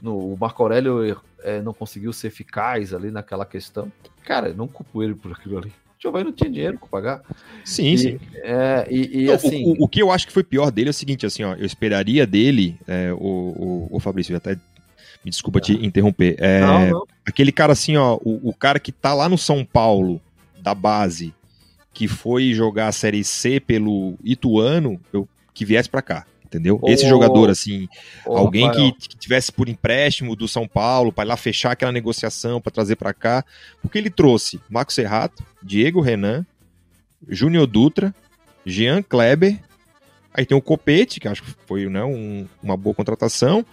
No, 0.00 0.32
o 0.32 0.36
Marco 0.36 0.60
Aurélio 0.64 1.22
é, 1.42 1.62
não 1.62 1.72
conseguiu 1.72 2.12
ser 2.12 2.28
eficaz 2.28 2.92
ali 2.94 3.10
naquela 3.10 3.44
questão. 3.44 3.90
Cara, 4.24 4.52
não 4.52 4.68
culpo 4.68 5.02
ele 5.02 5.14
por 5.14 5.32
aquilo 5.32 5.58
ali. 5.58 5.68
O 5.68 6.02
Giovanni 6.02 6.24
não 6.24 6.32
tinha 6.32 6.50
dinheiro 6.50 6.78
para 6.78 6.88
pagar. 6.88 7.22
Sim, 7.64 7.92
e, 7.92 7.98
sim. 7.98 8.20
É, 8.34 8.86
e, 8.90 9.24
e 9.24 9.32
assim. 9.32 9.64
O, 9.64 9.82
o, 9.82 9.84
o, 9.84 9.88
que 9.88 10.02
eu 10.02 10.10
acho 10.10 10.26
que 10.26 10.32
foi 10.32 10.42
pior 10.42 10.70
dele 10.70 10.88
é 10.88 10.90
o 10.90 10.94
seguinte, 10.94 11.24
assim, 11.24 11.44
ó, 11.44 11.54
eu 11.54 11.64
esperaria 11.64 12.26
dele, 12.26 12.76
é, 12.88 13.12
o, 13.12 13.16
o, 13.18 13.88
o 13.90 14.00
Fabrício, 14.00 14.36
até 14.36 14.56
me 15.24 15.30
desculpa 15.30 15.60
te 15.60 15.72
interromper. 15.84 16.36
É, 16.38 16.60
não, 16.60 16.90
não. 16.90 17.06
Aquele 17.24 17.52
cara 17.52 17.72
assim, 17.72 17.96
ó, 17.96 18.18
o, 18.22 18.48
o, 18.48 18.54
cara 18.54 18.80
que 18.80 18.90
tá 18.90 19.14
lá 19.14 19.28
no 19.28 19.38
São 19.38 19.64
Paulo, 19.64 20.20
da 20.60 20.74
base, 20.74 21.32
que 21.92 22.08
foi 22.08 22.52
jogar 22.52 22.88
a 22.88 22.92
Série 22.92 23.22
C 23.22 23.60
pelo 23.60 24.14
Ituano, 24.24 25.00
eu, 25.12 25.28
que 25.54 25.64
viesse 25.64 25.88
para 25.88 26.02
cá. 26.02 26.26
Entendeu? 26.52 26.78
Oh, 26.82 26.90
Esse 26.90 27.08
jogador, 27.08 27.48
assim, 27.48 27.88
oh, 28.26 28.36
alguém 28.36 28.70
que, 28.70 28.92
que, 28.92 29.16
tivesse 29.16 29.50
por 29.50 29.70
empréstimo 29.70 30.36
do 30.36 30.46
São 30.46 30.68
Paulo, 30.68 31.10
para 31.10 31.26
lá 31.26 31.34
fechar 31.34 31.72
aquela 31.72 31.90
negociação, 31.90 32.60
para 32.60 32.70
trazer 32.70 32.96
para 32.96 33.14
cá, 33.14 33.42
porque 33.80 33.96
ele 33.96 34.10
trouxe 34.10 34.60
Marco 34.68 34.92
Serrato, 34.92 35.42
Diego 35.62 36.02
Renan, 36.02 36.44
Júnior 37.26 37.66
Dutra, 37.66 38.14
Jean 38.66 39.02
Kleber, 39.02 39.58
aí 40.34 40.44
tem 40.44 40.56
o 40.56 40.60
Copete, 40.60 41.20
que 41.20 41.26
acho 41.26 41.42
que 41.42 41.54
foi 41.66 41.88
né, 41.88 42.04
um, 42.04 42.46
uma 42.62 42.76
boa 42.76 42.94
contratação, 42.94 43.64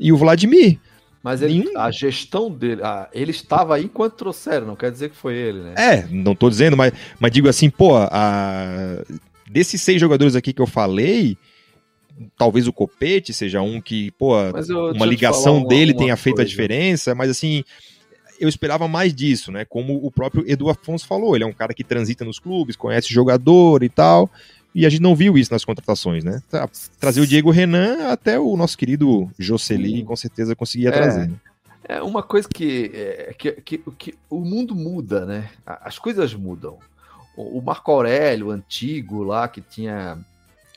e 0.00 0.10
o 0.10 0.16
Vladimir. 0.16 0.78
Mas 1.22 1.42
ele, 1.42 1.70
a 1.76 1.90
gestão 1.90 2.50
dele, 2.50 2.80
ah, 2.82 3.06
ele 3.12 3.32
estava 3.32 3.76
aí 3.76 3.84
enquanto 3.84 4.14
trouxeram, 4.14 4.66
não 4.66 4.76
quer 4.76 4.90
dizer 4.90 5.10
que 5.10 5.16
foi 5.16 5.34
ele, 5.34 5.60
né? 5.60 5.74
É, 5.76 6.06
não 6.10 6.34
tô 6.34 6.48
dizendo, 6.48 6.74
mas, 6.74 6.94
mas 7.20 7.30
digo 7.30 7.50
assim, 7.50 7.68
pô, 7.68 7.96
a, 7.96 9.02
desses 9.46 9.82
seis 9.82 10.00
jogadores 10.00 10.34
aqui 10.34 10.54
que 10.54 10.62
eu 10.62 10.66
falei, 10.66 11.36
talvez 12.36 12.66
o 12.66 12.72
Copete 12.72 13.32
seja 13.32 13.60
um 13.60 13.80
que, 13.80 14.10
pô, 14.12 14.36
eu, 14.36 14.92
uma 14.92 15.06
ligação 15.06 15.58
uma, 15.58 15.68
dele 15.68 15.92
uma 15.92 15.98
tenha 15.98 16.16
feito 16.16 16.40
a 16.40 16.44
diferença, 16.44 17.14
mas 17.14 17.30
assim, 17.30 17.64
eu 18.38 18.48
esperava 18.48 18.86
mais 18.88 19.14
disso, 19.14 19.50
né? 19.50 19.64
Como 19.64 19.96
o 20.04 20.10
próprio 20.10 20.44
Edu 20.46 20.68
Afonso 20.68 21.06
falou, 21.06 21.34
ele 21.34 21.44
é 21.44 21.46
um 21.46 21.52
cara 21.52 21.74
que 21.74 21.84
transita 21.84 22.24
nos 22.24 22.38
clubes, 22.38 22.76
conhece 22.76 23.12
jogador 23.12 23.82
e 23.82 23.88
tal. 23.88 24.30
E 24.74 24.84
a 24.84 24.88
gente 24.88 25.02
não 25.02 25.14
viu 25.14 25.38
isso 25.38 25.52
nas 25.52 25.64
contratações, 25.64 26.24
né? 26.24 26.42
Trazer 26.98 27.20
o 27.20 27.26
Diego 27.26 27.50
Renan 27.50 28.08
até 28.08 28.40
o 28.40 28.56
nosso 28.56 28.76
querido 28.76 29.30
Jocely 29.38 30.02
com 30.02 30.16
certeza 30.16 30.56
conseguia 30.56 30.88
é, 30.88 30.92
trazer. 30.92 31.28
Né? 31.28 31.36
É 31.84 32.02
uma 32.02 32.24
coisa 32.24 32.48
que, 32.48 32.90
é, 32.92 33.34
que, 33.38 33.52
que, 33.52 33.78
que, 33.96 34.14
o 34.28 34.40
mundo 34.40 34.74
muda, 34.74 35.24
né? 35.24 35.50
As 35.64 35.98
coisas 35.98 36.34
mudam. 36.34 36.78
O 37.36 37.60
Marco 37.60 37.90
Aurélio, 37.92 38.50
antigo 38.50 39.22
lá, 39.22 39.46
que 39.46 39.60
tinha 39.60 40.18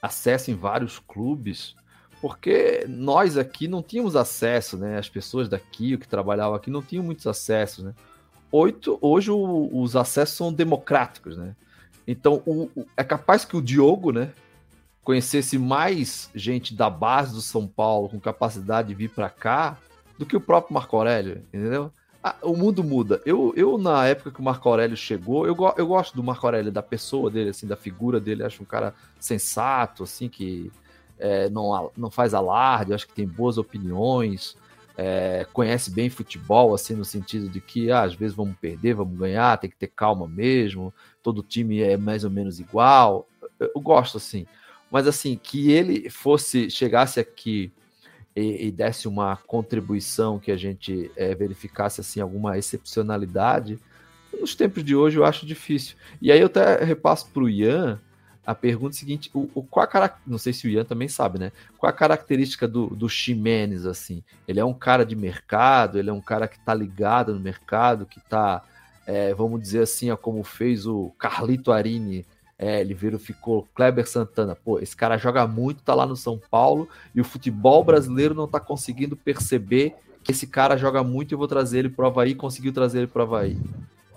acesso 0.01 0.51
em 0.51 0.55
vários 0.55 0.99
clubes, 0.99 1.75
porque 2.21 2.85
nós 2.87 3.37
aqui 3.37 3.67
não 3.67 3.83
tínhamos 3.83 4.15
acesso, 4.15 4.77
né? 4.77 4.97
As 4.97 5.09
pessoas 5.09 5.47
daqui, 5.47 5.97
que 5.97 6.07
trabalhavam 6.07 6.55
aqui, 6.55 6.69
não 6.69 6.81
tinham 6.81 7.03
muitos 7.03 7.27
acessos, 7.27 7.83
né? 7.83 7.93
Oito, 8.51 8.97
hoje 9.01 9.29
o, 9.29 9.69
os 9.73 9.95
acessos 9.95 10.35
são 10.35 10.51
democráticos, 10.53 11.37
né? 11.37 11.55
Então, 12.07 12.41
o, 12.45 12.69
o, 12.75 12.87
é 12.95 13.03
capaz 13.03 13.43
que 13.43 13.57
o 13.57 13.61
Diogo, 13.61 14.13
né, 14.13 14.31
conhecesse 15.03 15.57
mais 15.57 16.29
gente 16.33 16.73
da 16.73 16.89
base 16.89 17.33
do 17.33 17.41
São 17.41 17.67
Paulo 17.67 18.09
com 18.09 18.19
capacidade 18.19 18.89
de 18.89 18.95
vir 18.95 19.09
para 19.09 19.29
cá 19.29 19.77
do 20.17 20.25
que 20.25 20.35
o 20.35 20.41
próprio 20.41 20.73
Marco 20.73 20.95
Aurélio, 20.95 21.43
entendeu? 21.53 21.91
Ah, 22.27 22.35
o 22.41 22.57
mundo 22.57 22.83
muda. 22.83 23.21
Eu, 23.25 23.53
eu, 23.55 23.77
na 23.77 24.05
época 24.05 24.31
que 24.31 24.41
o 24.41 24.43
Marco 24.43 24.67
Aurélio 24.67 24.97
chegou, 24.97 25.47
eu, 25.47 25.55
eu 25.77 25.87
gosto 25.87 26.13
do 26.13 26.21
Marco 26.21 26.45
Aurélio, 26.45 26.71
da 26.71 26.83
pessoa 26.83 27.31
dele, 27.31 27.51
assim, 27.51 27.65
da 27.65 27.77
figura 27.77 28.19
dele. 28.19 28.43
Acho 28.43 28.63
um 28.63 28.65
cara 28.65 28.93
sensato, 29.17 30.03
assim, 30.03 30.27
que 30.27 30.69
é, 31.17 31.49
não, 31.49 31.89
não 31.95 32.11
faz 32.11 32.33
alarde, 32.33 32.93
acho 32.93 33.07
que 33.07 33.13
tem 33.13 33.25
boas 33.25 33.57
opiniões, 33.57 34.57
é, 34.97 35.47
conhece 35.53 35.89
bem 35.89 36.09
futebol, 36.09 36.75
assim, 36.75 36.95
no 36.95 37.05
sentido 37.05 37.47
de 37.47 37.61
que 37.61 37.89
ah, 37.91 38.03
às 38.03 38.13
vezes 38.13 38.35
vamos 38.35 38.57
perder, 38.57 38.93
vamos 38.95 39.17
ganhar, 39.17 39.57
tem 39.57 39.69
que 39.69 39.77
ter 39.77 39.87
calma 39.87 40.27
mesmo, 40.27 40.93
todo 41.23 41.41
time 41.41 41.79
é 41.81 41.95
mais 41.95 42.25
ou 42.25 42.29
menos 42.29 42.59
igual. 42.59 43.25
Eu, 43.57 43.71
eu 43.73 43.81
gosto, 43.81 44.17
assim. 44.17 44.45
Mas, 44.91 45.07
assim, 45.07 45.39
que 45.41 45.71
ele 45.71 46.09
fosse, 46.09 46.69
chegasse 46.69 47.21
aqui 47.21 47.71
e, 48.37 48.67
e 48.67 48.71
desse 48.71 49.07
uma 49.07 49.35
contribuição 49.35 50.37
que 50.37 50.51
a 50.51 50.57
gente 50.57 51.09
é, 51.15 51.33
verificasse, 51.33 52.01
assim, 52.01 52.21
alguma 52.21 52.55
excepcionalidade, 52.55 53.79
nos 54.39 54.53
tempos 54.53 54.83
de 54.83 54.95
hoje 54.95 55.17
eu 55.17 55.25
acho 55.25 55.43
difícil. 55.43 55.95
E 56.21 56.31
aí 56.31 56.39
eu 56.39 56.45
até 56.45 56.83
repasso 56.83 57.27
para 57.31 57.41
o 57.41 57.49
Ian, 57.49 57.99
a 58.45 58.53
pergunta 58.53 58.95
seguinte: 58.95 59.31
o, 59.33 59.49
o, 59.55 59.63
qual 59.63 59.89
a 59.91 60.19
não 60.27 60.37
sei 60.37 60.53
se 60.53 60.67
o 60.67 60.69
Ian 60.69 60.85
também 60.85 61.07
sabe, 61.07 61.39
né? 61.39 61.51
Qual 61.79 61.89
a 61.89 61.93
característica 61.93 62.67
do, 62.67 62.87
do 62.87 63.09
Ximenes, 63.09 63.87
assim? 63.87 64.23
Ele 64.47 64.59
é 64.59 64.65
um 64.65 64.73
cara 64.73 65.03
de 65.03 65.15
mercado, 65.15 65.97
ele 65.97 66.11
é 66.11 66.13
um 66.13 66.21
cara 66.21 66.47
que 66.47 66.59
tá 66.59 66.75
ligado 66.75 67.33
no 67.33 67.39
mercado, 67.39 68.05
que 68.05 68.19
tá, 68.19 68.63
é, 69.07 69.33
vamos 69.33 69.59
dizer 69.59 69.81
assim, 69.81 70.15
como 70.17 70.43
fez 70.43 70.85
o 70.85 71.11
Carlito 71.17 71.71
Arini. 71.71 72.23
É, 72.59 72.81
ele 72.81 72.93
virou, 72.93 73.19
ficou 73.19 73.67
Kleber 73.75 74.07
Santana. 74.07 74.55
Pô, 74.55 74.79
esse 74.79 74.95
cara 74.95 75.17
joga 75.17 75.45
muito, 75.45 75.83
tá 75.83 75.93
lá 75.93 76.05
no 76.05 76.15
São 76.15 76.39
Paulo, 76.49 76.89
e 77.13 77.21
o 77.21 77.25
futebol 77.25 77.83
brasileiro 77.83 78.33
não 78.33 78.47
tá 78.47 78.59
conseguindo 78.59 79.15
perceber 79.15 79.93
que 80.23 80.31
esse 80.31 80.47
cara 80.47 80.75
joga 80.75 81.03
muito 81.03 81.31
e 81.31 81.33
eu 81.35 81.37
vou 81.37 81.47
trazer 81.47 81.79
ele 81.79 81.89
pro 81.89 82.07
Havaí, 82.07 82.35
conseguiu 82.35 82.73
trazer 82.73 82.99
ele 82.99 83.07
pro 83.07 83.23
Havaí. 83.23 83.57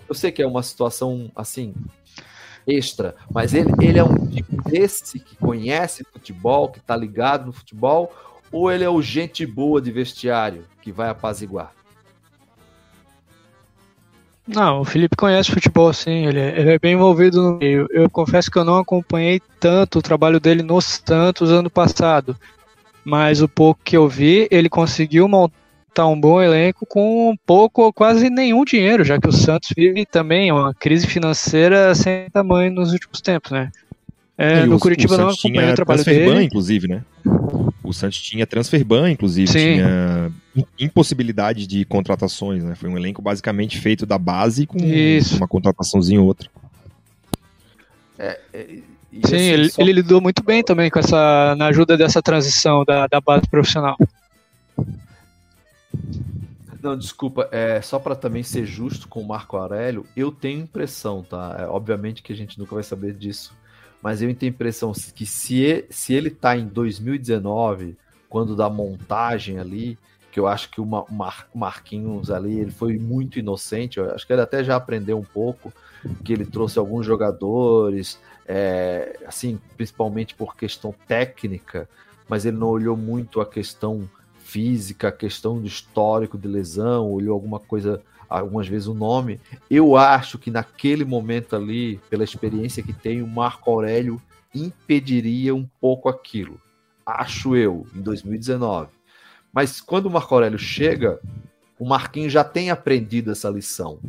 Eu 0.09 0.15
sei 0.15 0.31
que 0.31 0.41
é 0.41 0.47
uma 0.47 0.63
situação 0.63 1.31
assim, 1.35 1.73
extra, 2.67 3.15
mas 3.31 3.53
ele, 3.53 3.71
ele 3.79 3.99
é 3.99 4.03
um 4.03 4.27
tipo 4.27 4.61
desse 4.69 5.19
que 5.19 5.35
conhece 5.35 6.03
futebol, 6.11 6.69
que 6.69 6.79
tá 6.79 6.95
ligado 6.95 7.45
no 7.45 7.53
futebol, 7.53 8.13
ou 8.51 8.71
ele 8.71 8.83
é 8.83 8.89
o 8.89 9.01
gente 9.01 9.45
boa 9.45 9.81
de 9.81 9.91
vestiário 9.91 10.65
que 10.81 10.91
vai 10.91 11.09
apaziguar? 11.09 11.73
Não, 14.47 14.81
o 14.81 14.85
Felipe 14.85 15.15
conhece 15.15 15.51
futebol, 15.51 15.93
sim, 15.93 16.25
ele, 16.25 16.39
é, 16.39 16.59
ele 16.59 16.71
é 16.71 16.79
bem 16.79 16.93
envolvido 16.93 17.41
no 17.41 17.57
meio. 17.57 17.87
Eu 17.91 18.09
confesso 18.09 18.49
que 18.49 18.57
eu 18.57 18.65
não 18.65 18.77
acompanhei 18.77 19.39
tanto 19.59 19.99
o 19.99 20.01
trabalho 20.01 20.39
dele 20.39 20.63
no 20.63 20.81
Santos 20.81 21.51
ano 21.51 21.69
passado, 21.69 22.35
mas 23.05 23.41
o 23.41 23.47
pouco 23.47 23.79
que 23.83 23.95
eu 23.95 24.07
vi, 24.07 24.47
ele 24.49 24.67
conseguiu 24.67 25.27
montar 25.27 26.07
um 26.07 26.19
bom 26.19 26.41
elenco 26.41 26.85
com 26.85 27.35
pouco 27.45 27.83
ou 27.83 27.93
quase 27.93 28.29
nenhum 28.29 28.65
dinheiro, 28.65 29.03
já 29.03 29.19
que 29.19 29.27
o 29.27 29.31
Santos 29.31 29.69
vive 29.75 30.05
também 30.05 30.51
uma 30.51 30.73
crise 30.73 31.05
financeira 31.05 31.93
sem 31.93 32.29
tamanho 32.31 32.71
nos 32.71 32.91
últimos 32.91 33.21
tempos, 33.21 33.51
né? 33.51 33.71
É, 34.37 34.65
no 34.65 34.77
o, 34.77 34.79
Curitiba 34.79 35.13
o 35.13 35.17
não 35.17 35.29
acompanhei 35.29 35.71
o 35.71 35.75
trabalho 35.75 36.03
dele. 36.03 36.43
inclusive, 36.43 36.87
né? 36.87 37.03
O 37.83 37.93
Santos 37.93 38.19
tinha 38.19 38.47
transfer 38.47 38.83
ban, 38.83 39.11
inclusive, 39.11 39.47
Sim. 39.47 39.75
tinha 39.75 40.31
impossibilidade 40.79 41.65
de 41.65 41.85
contratações, 41.85 42.63
né? 42.63 42.75
Foi 42.75 42.89
um 42.89 42.97
elenco 42.97 43.21
basicamente 43.21 43.79
feito 43.79 44.05
da 44.05 44.17
base 44.17 44.65
com 44.65 44.77
Isso. 44.77 45.37
uma 45.37 45.47
contrataçãozinha 45.47 46.19
ou 46.19 46.27
outra. 46.27 46.49
É, 48.19 48.39
é, 48.53 48.63
Sim, 49.11 49.21
assim, 49.23 49.35
ele, 49.37 49.69
só... 49.69 49.81
ele, 49.81 49.93
lidou 49.93 50.21
muito 50.21 50.43
bem 50.43 50.63
também 50.63 50.89
com 50.89 50.99
essa, 50.99 51.55
na 51.57 51.67
ajuda 51.67 51.97
dessa 51.97 52.21
transição 52.21 52.85
da, 52.85 53.07
da 53.07 53.19
base 53.19 53.47
profissional. 53.49 53.97
Não, 56.81 56.97
desculpa, 56.97 57.47
é 57.51 57.81
só 57.81 57.99
para 57.99 58.15
também 58.15 58.41
ser 58.41 58.65
justo 58.65 59.07
com 59.07 59.21
o 59.21 59.27
Marco 59.27 59.55
Aurélio, 59.55 60.05
eu 60.15 60.31
tenho 60.31 60.61
impressão, 60.61 61.21
tá? 61.21 61.57
É, 61.59 61.65
obviamente 61.67 62.23
que 62.23 62.33
a 62.33 62.35
gente 62.35 62.57
nunca 62.57 62.73
vai 62.73 62.83
saber 62.83 63.13
disso, 63.13 63.53
mas 64.01 64.21
eu 64.21 64.33
tenho 64.33 64.49
impressão 64.49 64.91
que 65.13 65.25
se, 65.25 65.85
se 65.89 66.13
ele 66.13 66.31
tá 66.31 66.57
em 66.57 66.65
2019, 66.65 67.95
quando 68.27 68.55
da 68.55 68.69
montagem 68.69 69.59
ali, 69.59 69.97
que 70.31 70.39
eu 70.39 70.47
acho 70.47 70.69
que 70.69 70.79
o 70.79 70.85
Mar, 70.85 71.47
Marquinhos 71.53 72.31
ali, 72.31 72.59
ele 72.59 72.71
foi 72.71 72.97
muito 72.97 73.37
inocente, 73.37 73.99
eu 73.99 74.09
acho 74.11 74.25
que 74.25 74.31
ele 74.31 74.41
até 74.41 74.63
já 74.63 74.75
aprendeu 74.75 75.17
um 75.17 75.23
pouco, 75.23 75.73
que 76.23 76.31
ele 76.31 76.45
trouxe 76.45 76.79
alguns 76.79 77.05
jogadores, 77.05 78.17
é, 78.47 79.19
assim, 79.27 79.59
principalmente 79.75 80.33
por 80.33 80.55
questão 80.55 80.95
técnica, 81.07 81.87
mas 82.29 82.45
ele 82.45 82.57
não 82.57 82.69
olhou 82.69 82.95
muito 82.95 83.41
a 83.41 83.45
questão 83.45 84.09
física, 84.39 85.09
a 85.09 85.11
questão 85.11 85.59
do 85.59 85.67
histórico 85.67 86.37
de 86.37 86.47
lesão, 86.47 87.11
olhou 87.11 87.33
alguma 87.33 87.59
coisa 87.59 88.01
algumas 88.29 88.67
vezes 88.67 88.87
o 88.87 88.93
nome. 88.93 89.39
Eu 89.69 89.97
acho 89.97 90.39
que 90.39 90.49
naquele 90.49 91.03
momento 91.03 91.55
ali, 91.55 91.99
pela 92.09 92.23
experiência 92.23 92.81
que 92.81 92.93
tem, 92.93 93.21
o 93.21 93.27
Marco 93.27 93.69
Aurélio 93.69 94.21
impediria 94.55 95.53
um 95.53 95.67
pouco 95.79 96.07
aquilo. 96.07 96.59
Acho 97.05 97.55
eu, 97.55 97.85
em 97.93 98.01
2019. 98.01 98.89
Mas 99.53 99.81
quando 99.81 100.05
o 100.05 100.09
Marco 100.09 100.33
Aurélio 100.33 100.59
chega, 100.59 101.19
o 101.77 101.85
Marquinhos 101.85 102.31
já 102.31 102.43
tem 102.43 102.69
aprendido 102.69 103.31
essa 103.31 103.49
lição. 103.49 103.99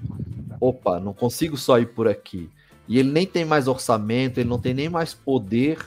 Opa, 0.60 1.00
não 1.00 1.12
consigo 1.12 1.56
só 1.56 1.78
ir 1.78 1.86
por 1.86 2.06
aqui. 2.06 2.48
E 2.86 2.98
ele 2.98 3.10
nem 3.10 3.26
tem 3.26 3.44
mais 3.44 3.66
orçamento, 3.66 4.38
ele 4.38 4.48
não 4.48 4.58
tem 4.58 4.74
nem 4.74 4.88
mais 4.88 5.14
poder 5.14 5.78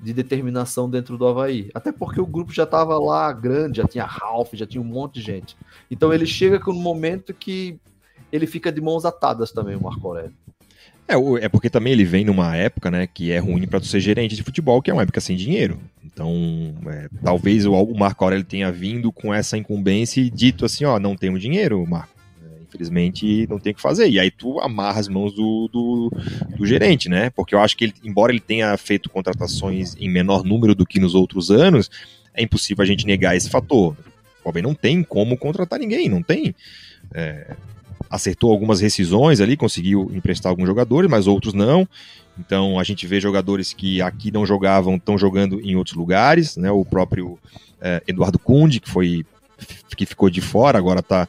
de 0.00 0.12
determinação 0.12 0.88
dentro 0.88 1.16
do 1.16 1.26
Havaí. 1.26 1.70
Até 1.74 1.92
porque 1.92 2.20
o 2.20 2.26
grupo 2.26 2.52
já 2.52 2.64
estava 2.64 2.98
lá 2.98 3.32
grande, 3.32 3.78
já 3.78 3.86
tinha 3.86 4.04
Ralph, 4.04 4.54
já 4.54 4.66
tinha 4.66 4.80
um 4.80 4.84
monte 4.84 5.14
de 5.14 5.22
gente. 5.22 5.56
Então 5.90 6.12
ele 6.12 6.26
chega 6.26 6.58
com 6.58 6.72
um 6.72 6.80
momento 6.80 7.34
que 7.34 7.78
ele 8.32 8.46
fica 8.46 8.72
de 8.72 8.80
mãos 8.80 9.04
atadas 9.04 9.52
também, 9.52 9.76
o 9.76 9.82
Marco 9.82 10.06
Aurélio. 10.06 10.34
É, 11.14 11.44
é 11.44 11.48
porque 11.48 11.70
também 11.70 11.92
ele 11.92 12.04
vem 12.04 12.24
numa 12.24 12.56
época, 12.56 12.90
né, 12.90 13.06
que 13.06 13.30
é 13.32 13.38
ruim 13.38 13.66
para 13.66 13.80
tu 13.80 13.86
ser 13.86 14.00
gerente 14.00 14.36
de 14.36 14.42
futebol, 14.42 14.80
que 14.80 14.90
é 14.90 14.92
uma 14.92 15.02
época 15.02 15.20
sem 15.20 15.36
dinheiro. 15.36 15.78
Então, 16.04 16.74
é, 16.86 17.08
talvez 17.22 17.66
o, 17.66 17.72
o 17.72 17.98
Marco 17.98 18.22
Aurélio 18.24 18.44
tenha 18.44 18.70
vindo 18.70 19.10
com 19.10 19.32
essa 19.32 19.56
incumbência 19.56 20.20
e 20.20 20.30
dito 20.30 20.64
assim, 20.64 20.84
ó, 20.84 20.98
não 20.98 21.16
tenho 21.16 21.38
dinheiro, 21.38 21.84
Marco 21.86 22.20
infelizmente 22.70 23.46
não 23.48 23.58
tem 23.58 23.72
o 23.72 23.74
que 23.74 23.82
fazer. 23.82 24.08
E 24.08 24.20
aí 24.20 24.30
tu 24.30 24.60
amarra 24.60 25.00
as 25.00 25.08
mãos 25.08 25.34
do, 25.34 25.68
do, 25.72 26.12
do, 26.56 26.66
gerente, 26.66 27.08
né? 27.08 27.30
Porque 27.30 27.54
eu 27.54 27.60
acho 27.60 27.76
que 27.76 27.84
ele, 27.84 27.94
embora 28.04 28.30
ele 28.32 28.40
tenha 28.40 28.76
feito 28.76 29.10
contratações 29.10 29.96
em 29.98 30.08
menor 30.08 30.44
número 30.44 30.74
do 30.74 30.86
que 30.86 31.00
nos 31.00 31.14
outros 31.14 31.50
anos, 31.50 31.90
é 32.32 32.42
impossível 32.42 32.82
a 32.82 32.86
gente 32.86 33.06
negar 33.06 33.36
esse 33.36 33.50
fator. 33.50 33.96
O 34.42 34.62
não 34.62 34.74
tem 34.74 35.02
como 35.02 35.36
contratar 35.36 35.78
ninguém, 35.78 36.08
não 36.08 36.22
tem. 36.22 36.54
É, 37.12 37.54
acertou 38.10 38.50
algumas 38.50 38.80
rescisões 38.80 39.40
ali, 39.40 39.56
conseguiu 39.56 40.10
emprestar 40.12 40.50
alguns 40.50 40.66
jogadores, 40.66 41.08
mas 41.08 41.28
outros 41.28 41.54
não. 41.54 41.88
Então 42.38 42.78
a 42.78 42.82
gente 42.82 43.06
vê 43.06 43.20
jogadores 43.20 43.72
que 43.72 44.02
aqui 44.02 44.32
não 44.32 44.44
jogavam, 44.44 44.96
estão 44.96 45.16
jogando 45.16 45.60
em 45.60 45.76
outros 45.76 45.96
lugares, 45.96 46.56
né? 46.56 46.70
O 46.70 46.84
próprio 46.84 47.38
é, 47.80 48.02
Eduardo 48.08 48.38
Kunde, 48.38 48.80
que 48.80 48.90
foi 48.90 49.24
que 49.96 50.06
ficou 50.06 50.30
de 50.30 50.40
fora, 50.40 50.78
agora 50.78 51.00
está 51.00 51.28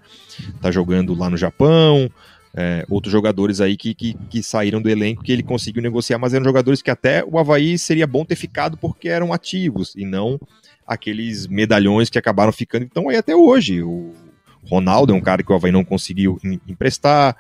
tá 0.61 0.71
jogando 0.71 1.13
lá 1.13 1.29
no 1.29 1.37
Japão. 1.37 2.09
É, 2.53 2.85
outros 2.89 3.11
jogadores 3.11 3.61
aí 3.61 3.77
que, 3.77 3.93
que, 3.93 4.13
que, 4.29 4.43
saíram 4.43 4.81
do 4.81 4.89
elenco 4.89 5.23
que 5.23 5.31
ele 5.31 5.43
conseguiu 5.43 5.81
negociar, 5.81 6.17
mas 6.17 6.33
eram 6.33 6.43
jogadores 6.43 6.81
que 6.81 6.91
até 6.91 7.23
o 7.23 7.37
Havaí 7.39 7.77
seria 7.77 8.05
bom 8.05 8.25
ter 8.25 8.35
ficado 8.35 8.75
porque 8.75 9.07
eram 9.07 9.31
ativos 9.31 9.93
e 9.95 10.03
não 10.03 10.37
aqueles 10.85 11.47
medalhões 11.47 12.09
que 12.09 12.19
acabaram 12.19 12.51
ficando. 12.51 12.83
Então 12.83 13.07
aí 13.07 13.15
até 13.15 13.33
hoje. 13.35 13.81
O 13.81 14.13
Ronaldo 14.65 15.13
é 15.13 15.15
um 15.15 15.21
cara 15.21 15.43
que 15.43 15.51
o 15.51 15.55
Havaí 15.55 15.71
não 15.71 15.83
conseguiu 15.83 16.39
emprestar. 16.67 17.35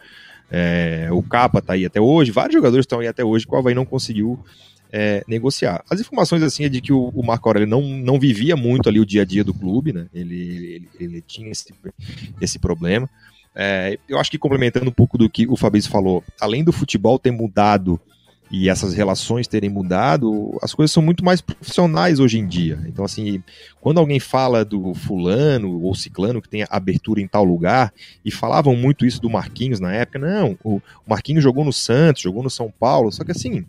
É, 0.49 1.07
o 1.11 1.23
Capa 1.23 1.61
tá 1.61 1.73
aí 1.73 1.85
até 1.85 2.01
hoje. 2.01 2.31
Vários 2.31 2.53
jogadores 2.53 2.83
estão 2.83 2.99
aí 2.99 3.07
até 3.07 3.23
hoje 3.23 3.47
que 3.47 3.53
o 3.53 3.57
Havaí 3.57 3.73
não 3.73 3.85
conseguiu 3.85 4.39
é, 4.91 5.23
negociar. 5.27 5.83
As 5.89 5.99
informações 5.99 6.43
assim 6.43 6.65
é 6.65 6.69
de 6.69 6.81
que 6.81 6.91
o, 6.91 7.09
o, 7.15 7.25
Marco 7.25 7.47
Aurélio 7.47 7.67
não, 7.67 7.81
não 7.81 8.19
vivia 8.19 8.57
muito 8.57 8.89
ali 8.89 8.99
o 8.99 9.05
dia 9.05 9.21
a 9.21 9.25
dia 9.25 9.43
do 9.43 9.53
clube, 9.53 9.93
né? 9.93 10.07
Ele, 10.13 10.35
ele, 10.35 10.89
ele 10.99 11.21
tinha 11.21 11.49
esse, 11.49 11.73
esse 12.41 12.59
problema. 12.59 13.09
É, 13.55 13.97
eu 14.07 14.19
acho 14.19 14.31
que 14.31 14.37
complementando 14.37 14.89
um 14.89 14.93
pouco 14.93 15.17
do 15.17 15.29
que 15.29 15.47
o 15.47 15.55
Fabrício 15.55 15.89
falou, 15.89 16.23
além 16.39 16.63
do 16.63 16.73
futebol 16.73 17.17
ter 17.17 17.31
mudado 17.31 17.99
e 18.51 18.67
essas 18.67 18.93
relações 18.93 19.47
terem 19.47 19.69
mudado, 19.69 20.57
as 20.61 20.73
coisas 20.73 20.91
são 20.91 21.01
muito 21.01 21.23
mais 21.23 21.39
profissionais 21.39 22.19
hoje 22.19 22.37
em 22.37 22.45
dia. 22.45 22.79
Então, 22.85 23.05
assim, 23.05 23.41
quando 23.79 23.97
alguém 23.97 24.19
fala 24.19 24.65
do 24.65 24.93
fulano 24.93 25.81
ou 25.81 25.95
ciclano 25.95 26.41
que 26.41 26.49
tem 26.49 26.65
abertura 26.69 27.21
em 27.21 27.27
tal 27.27 27.45
lugar, 27.45 27.93
e 28.25 28.29
falavam 28.29 28.75
muito 28.75 29.05
isso 29.05 29.21
do 29.21 29.29
Marquinhos 29.29 29.79
na 29.79 29.93
época, 29.93 30.19
não, 30.19 30.57
o 30.63 30.81
Marquinhos 31.07 31.41
jogou 31.41 31.63
no 31.63 31.71
Santos, 31.71 32.23
jogou 32.23 32.43
no 32.43 32.49
São 32.49 32.69
Paulo, 32.77 33.09
só 33.09 33.23
que 33.23 33.31
assim, 33.31 33.65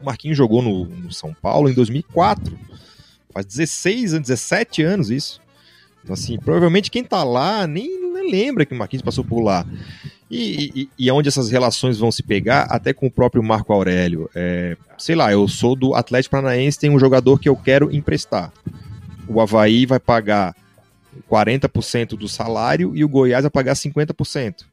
o 0.00 0.04
Marquinhos 0.04 0.38
jogou 0.38 0.62
no, 0.62 0.84
no 0.84 1.12
São 1.12 1.34
Paulo 1.34 1.68
em 1.68 1.74
2004. 1.74 2.56
Faz 3.32 3.44
16, 3.44 4.12
17 4.20 4.82
anos 4.82 5.10
isso. 5.10 5.40
Então, 6.04 6.14
assim, 6.14 6.38
provavelmente 6.38 6.92
quem 6.92 7.02
tá 7.02 7.24
lá 7.24 7.66
nem, 7.66 8.12
nem 8.12 8.30
lembra 8.30 8.64
que 8.64 8.72
o 8.72 8.78
Marquinhos 8.78 9.02
passou 9.02 9.24
por 9.24 9.40
lá. 9.40 9.66
E, 10.30 10.88
e, 10.98 11.06
e 11.06 11.10
onde 11.10 11.28
essas 11.28 11.50
relações 11.50 11.98
vão 11.98 12.10
se 12.10 12.22
pegar, 12.22 12.62
até 12.62 12.92
com 12.92 13.06
o 13.06 13.10
próprio 13.10 13.42
Marco 13.42 13.72
Aurélio. 13.72 14.28
É, 14.34 14.76
sei 14.98 15.14
lá, 15.14 15.30
eu 15.30 15.46
sou 15.46 15.76
do 15.76 15.94
Atlético 15.94 16.32
Paranaense, 16.32 16.78
tem 16.78 16.90
um 16.90 16.98
jogador 16.98 17.38
que 17.38 17.48
eu 17.48 17.56
quero 17.56 17.94
emprestar. 17.94 18.52
O 19.28 19.40
Havaí 19.40 19.86
vai 19.86 20.00
pagar 20.00 20.54
40% 21.30 22.16
do 22.16 22.28
salário 22.28 22.96
e 22.96 23.04
o 23.04 23.08
Goiás 23.08 23.42
vai 23.42 23.50
pagar 23.50 23.74
50% 23.74 24.64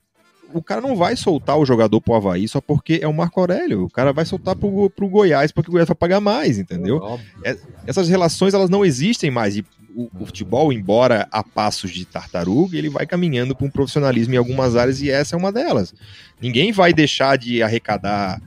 o 0.53 0.61
cara 0.61 0.79
não 0.79 0.95
vai 0.95 1.15
soltar 1.15 1.57
o 1.57 1.65
jogador 1.65 1.99
pro 1.99 2.13
Havaí 2.13 2.47
só 2.47 2.61
porque 2.61 2.99
é 3.01 3.07
o 3.07 3.13
Marco 3.13 3.39
Aurélio. 3.39 3.83
O 3.83 3.89
cara 3.89 4.13
vai 4.13 4.25
soltar 4.25 4.55
pro, 4.55 4.89
pro 4.89 5.09
Goiás 5.09 5.51
porque 5.51 5.69
o 5.69 5.71
Goiás 5.71 5.87
vai 5.87 5.95
pagar 5.95 6.21
mais, 6.21 6.57
entendeu? 6.57 7.19
É, 7.43 7.57
essas 7.87 8.07
relações 8.07 8.53
elas 8.53 8.69
não 8.69 8.85
existem 8.85 9.31
mais. 9.31 9.57
E 9.57 9.65
o, 9.95 10.09
o, 10.19 10.25
futebol, 10.25 10.71
embora 10.71 11.27
a 11.31 11.43
passos 11.43 11.91
de 11.91 12.05
tartaruga, 12.05 12.77
ele 12.77 12.89
vai 12.89 13.05
caminhando 13.05 13.55
para 13.55 13.65
um 13.65 13.69
profissionalismo 13.69 14.33
em 14.33 14.37
algumas 14.37 14.75
áreas 14.75 15.01
e 15.01 15.09
essa 15.09 15.35
é 15.35 15.37
uma 15.37 15.51
delas. 15.51 15.93
Ninguém 16.41 16.71
vai 16.71 16.93
deixar 16.93 17.37
de 17.37 17.61
arrecadar 17.61 18.41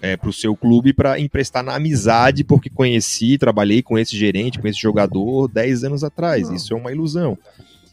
é, 0.00 0.16
para 0.16 0.28
o 0.28 0.32
seu 0.32 0.54
clube 0.54 0.92
para 0.92 1.18
emprestar 1.18 1.62
na 1.64 1.74
amizade 1.74 2.44
porque 2.44 2.68
conheci, 2.68 3.38
trabalhei 3.38 3.82
com 3.82 3.98
esse 3.98 4.16
gerente, 4.16 4.58
com 4.58 4.68
esse 4.68 4.78
jogador 4.78 5.48
10 5.48 5.84
anos 5.84 6.04
atrás. 6.04 6.48
Não. 6.48 6.56
Isso 6.56 6.74
é 6.74 6.76
uma 6.76 6.92
ilusão. 6.92 7.38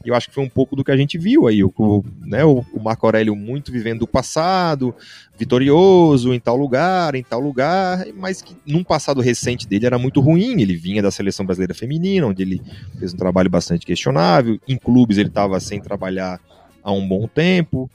E 0.05 0.09
eu 0.09 0.15
acho 0.15 0.27
que 0.27 0.33
foi 0.33 0.43
um 0.43 0.49
pouco 0.49 0.75
do 0.75 0.83
que 0.83 0.91
a 0.91 0.97
gente 0.97 1.17
viu 1.17 1.47
aí. 1.47 1.63
O, 1.63 2.03
né, 2.21 2.43
o, 2.43 2.65
Marco 2.81 3.05
Aurélio 3.05 3.35
muito 3.35 3.71
vivendo 3.71 4.03
o 4.03 4.07
passado, 4.07 4.93
vitorioso 5.37 6.33
em 6.33 6.39
tal 6.39 6.55
lugar, 6.55 7.15
em 7.15 7.23
tal 7.23 7.39
lugar, 7.39 8.05
mas 8.15 8.41
que 8.41 8.55
num 8.65 8.83
passado 8.83 9.21
recente 9.21 9.67
dele 9.67 9.85
era 9.85 9.97
muito 9.97 10.19
ruim. 10.19 10.61
Ele 10.61 10.75
vinha 10.75 11.01
da 11.01 11.11
seleção 11.11 11.45
brasileira 11.45 11.73
feminina, 11.73 12.27
onde 12.27 12.41
ele 12.41 12.61
fez 12.97 13.13
um 13.13 13.17
trabalho 13.17 13.49
bastante 13.49 13.85
questionável. 13.85 14.59
Em 14.67 14.77
clubes 14.77 15.17
ele 15.17 15.29
estava 15.29 15.59
sem 15.59 15.79
trabalhar 15.79 16.39
há 16.83 16.91
um 16.91 17.07
bom 17.07 17.27
tempo. 17.27 17.89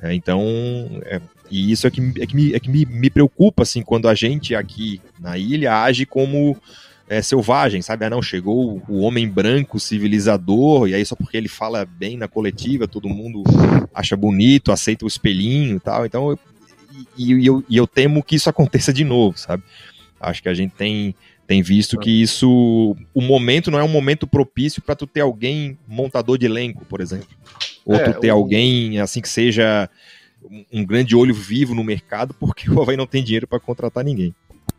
É, 0.00 0.14
então, 0.14 0.40
é, 1.04 1.20
e 1.50 1.70
isso 1.70 1.86
é 1.86 1.90
que, 1.90 2.00
é 2.20 2.26
que, 2.26 2.36
me, 2.36 2.54
é 2.54 2.60
que 2.60 2.70
me, 2.70 2.84
me 2.84 3.08
preocupa 3.08 3.62
assim, 3.62 3.82
quando 3.82 4.08
a 4.08 4.14
gente 4.14 4.54
aqui 4.54 5.00
na 5.18 5.38
ilha 5.38 5.82
age 5.82 6.04
como 6.04 6.56
é, 7.08 7.22
selvagem, 7.22 7.82
sabe? 7.82 8.04
Ah, 8.04 8.10
não, 8.10 8.20
chegou 8.20 8.82
o 8.88 9.00
homem 9.00 9.28
branco 9.28 9.78
civilizador, 9.78 10.88
e 10.88 10.94
aí 10.94 11.04
só 11.04 11.14
porque 11.14 11.36
ele 11.36 11.48
fala 11.48 11.84
bem 11.84 12.16
na 12.16 12.26
coletiva, 12.26 12.88
todo 12.88 13.08
mundo 13.08 13.42
acha 13.94 14.16
bonito, 14.16 14.72
aceita 14.72 15.04
o 15.04 15.08
espelhinho 15.08 15.76
e 15.76 15.80
tal. 15.80 16.04
Então, 16.04 16.30
eu, 16.30 16.38
e, 17.16 17.34
e, 17.34 17.46
eu, 17.46 17.64
e 17.68 17.76
eu 17.76 17.86
temo 17.86 18.22
que 18.22 18.36
isso 18.36 18.50
aconteça 18.50 18.92
de 18.92 19.04
novo, 19.04 19.38
sabe? 19.38 19.62
Acho 20.20 20.42
que 20.42 20.48
a 20.48 20.54
gente 20.54 20.74
tem, 20.74 21.14
tem 21.46 21.62
visto 21.62 21.98
que 21.98 22.10
isso. 22.10 22.96
O 23.14 23.20
momento 23.20 23.70
não 23.70 23.78
é 23.78 23.84
um 23.84 23.88
momento 23.88 24.26
propício 24.26 24.82
para 24.82 24.96
tu 24.96 25.06
ter 25.06 25.20
alguém 25.20 25.78
montador 25.86 26.38
de 26.38 26.46
elenco, 26.46 26.84
por 26.86 27.00
exemplo. 27.00 27.28
Ou 27.84 27.94
é, 27.94 28.04
tu 28.10 28.20
ter 28.20 28.32
o... 28.32 28.34
alguém 28.34 28.98
assim 28.98 29.20
que 29.20 29.28
seja 29.28 29.88
um 30.72 30.84
grande 30.84 31.14
olho 31.14 31.34
vivo 31.34 31.74
no 31.74 31.84
mercado, 31.84 32.34
porque 32.34 32.68
o 32.70 32.80
Havaí 32.80 32.96
não 32.96 33.06
tem 33.06 33.22
dinheiro 33.22 33.46
para 33.46 33.60
contratar 33.60 34.02
ninguém. 34.02 34.34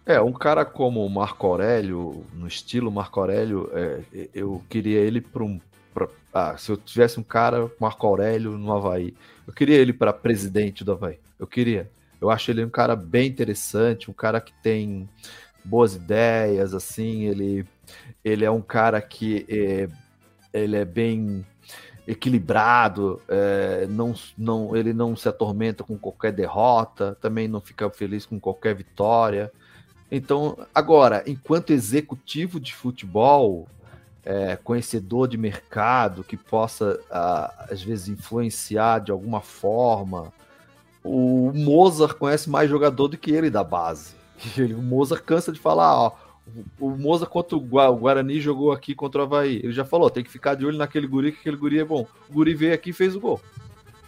É, 0.08 0.22
um 0.22 0.32
cara 0.32 0.64
como 0.64 1.06
o 1.06 1.10
Marco 1.10 1.46
Aurélio, 1.46 2.24
no 2.34 2.48
estilo 2.48 2.90
Marco 2.90 3.20
Aurélio, 3.20 3.70
é, 3.74 4.30
eu 4.34 4.64
queria 4.70 5.02
ele 5.02 5.20
para 5.20 5.44
um. 5.44 5.60
Pra, 5.94 6.08
ah, 6.34 6.58
se 6.58 6.72
eu 6.72 6.78
tivesse 6.78 7.20
um 7.20 7.24
cara, 7.24 7.70
Marco 7.78 8.08
Aurélio, 8.08 8.52
no 8.52 8.72
Havaí, 8.72 9.14
eu 9.46 9.52
queria 9.52 9.76
ele 9.76 9.92
para 9.92 10.14
presidente 10.14 10.86
do 10.86 10.94
Havaí. 10.94 11.20
Eu 11.38 11.46
queria. 11.46 11.92
Eu 12.22 12.30
acho 12.30 12.50
ele 12.50 12.64
um 12.64 12.70
cara 12.70 12.96
bem 12.96 13.28
interessante, 13.28 14.10
um 14.10 14.14
cara 14.14 14.40
que 14.40 14.54
tem 14.64 15.10
boas 15.62 15.96
ideias, 15.96 16.74
assim, 16.74 17.26
ele, 17.26 17.66
ele 18.24 18.46
é 18.46 18.50
um 18.50 18.62
cara 18.62 19.02
que 19.02 19.46
é, 19.50 19.90
ele 20.54 20.78
é 20.78 20.86
bem 20.86 21.46
equilibrado, 22.08 23.22
é, 23.28 23.86
não, 23.90 24.16
não, 24.38 24.74
ele 24.74 24.94
não 24.94 25.18
se 25.18 25.28
atormenta 25.28 25.84
com 25.84 25.98
qualquer 25.98 26.32
derrota, 26.32 27.18
também 27.20 27.50
não 27.50 27.60
fica 27.60 27.90
feliz 27.90 28.26
com 28.26 28.40
qualquer 28.40 28.74
vitória. 28.74 29.52
Então, 30.12 30.58
agora, 30.74 31.24
enquanto 31.28 31.72
executivo 31.72 32.60
de 32.60 32.74
futebol, 32.74 33.68
é, 34.24 34.56
conhecedor 34.58 35.28
de 35.28 35.38
mercado, 35.38 36.24
que 36.24 36.38
possa, 36.38 37.00
às 37.70 37.82
vezes, 37.82 38.08
influenciar 38.08 39.00
de 39.00 39.12
alguma 39.12 39.42
forma, 39.42 40.32
o 41.04 41.52
Mozart 41.54 42.18
conhece 42.18 42.50
mais 42.50 42.70
jogador 42.70 43.08
do 43.08 43.18
que 43.18 43.32
ele 43.32 43.50
da 43.50 43.64
base. 43.64 44.16
o 44.58 44.82
Mozart 44.82 45.24
cansa 45.24 45.52
de 45.52 45.60
falar, 45.60 45.96
ó, 45.96 46.12
o 46.80 46.90
Mozart 46.90 47.32
contra 47.32 47.58
o 47.58 47.60
Guarani 47.60 48.40
jogou 48.40 48.72
aqui 48.72 48.96
contra 48.96 49.22
o 49.22 49.24
Havaí. 49.24 49.58
Ele 49.58 49.74
já 49.74 49.84
falou, 49.84 50.10
tem 50.10 50.24
que 50.24 50.32
ficar 50.32 50.56
de 50.56 50.66
olho 50.66 50.78
naquele 50.78 51.08
guri, 51.08 51.32
que 51.32 51.40
aquele 51.40 51.58
guri 51.58 51.80
é 51.80 51.86
bom. 51.86 52.06
O 52.30 52.34
guri 52.34 52.54
veio 52.54 52.74
aqui 52.74 52.92
e 52.92 52.94
fez 52.94 53.16
o 53.16 53.20
gol. 53.20 53.42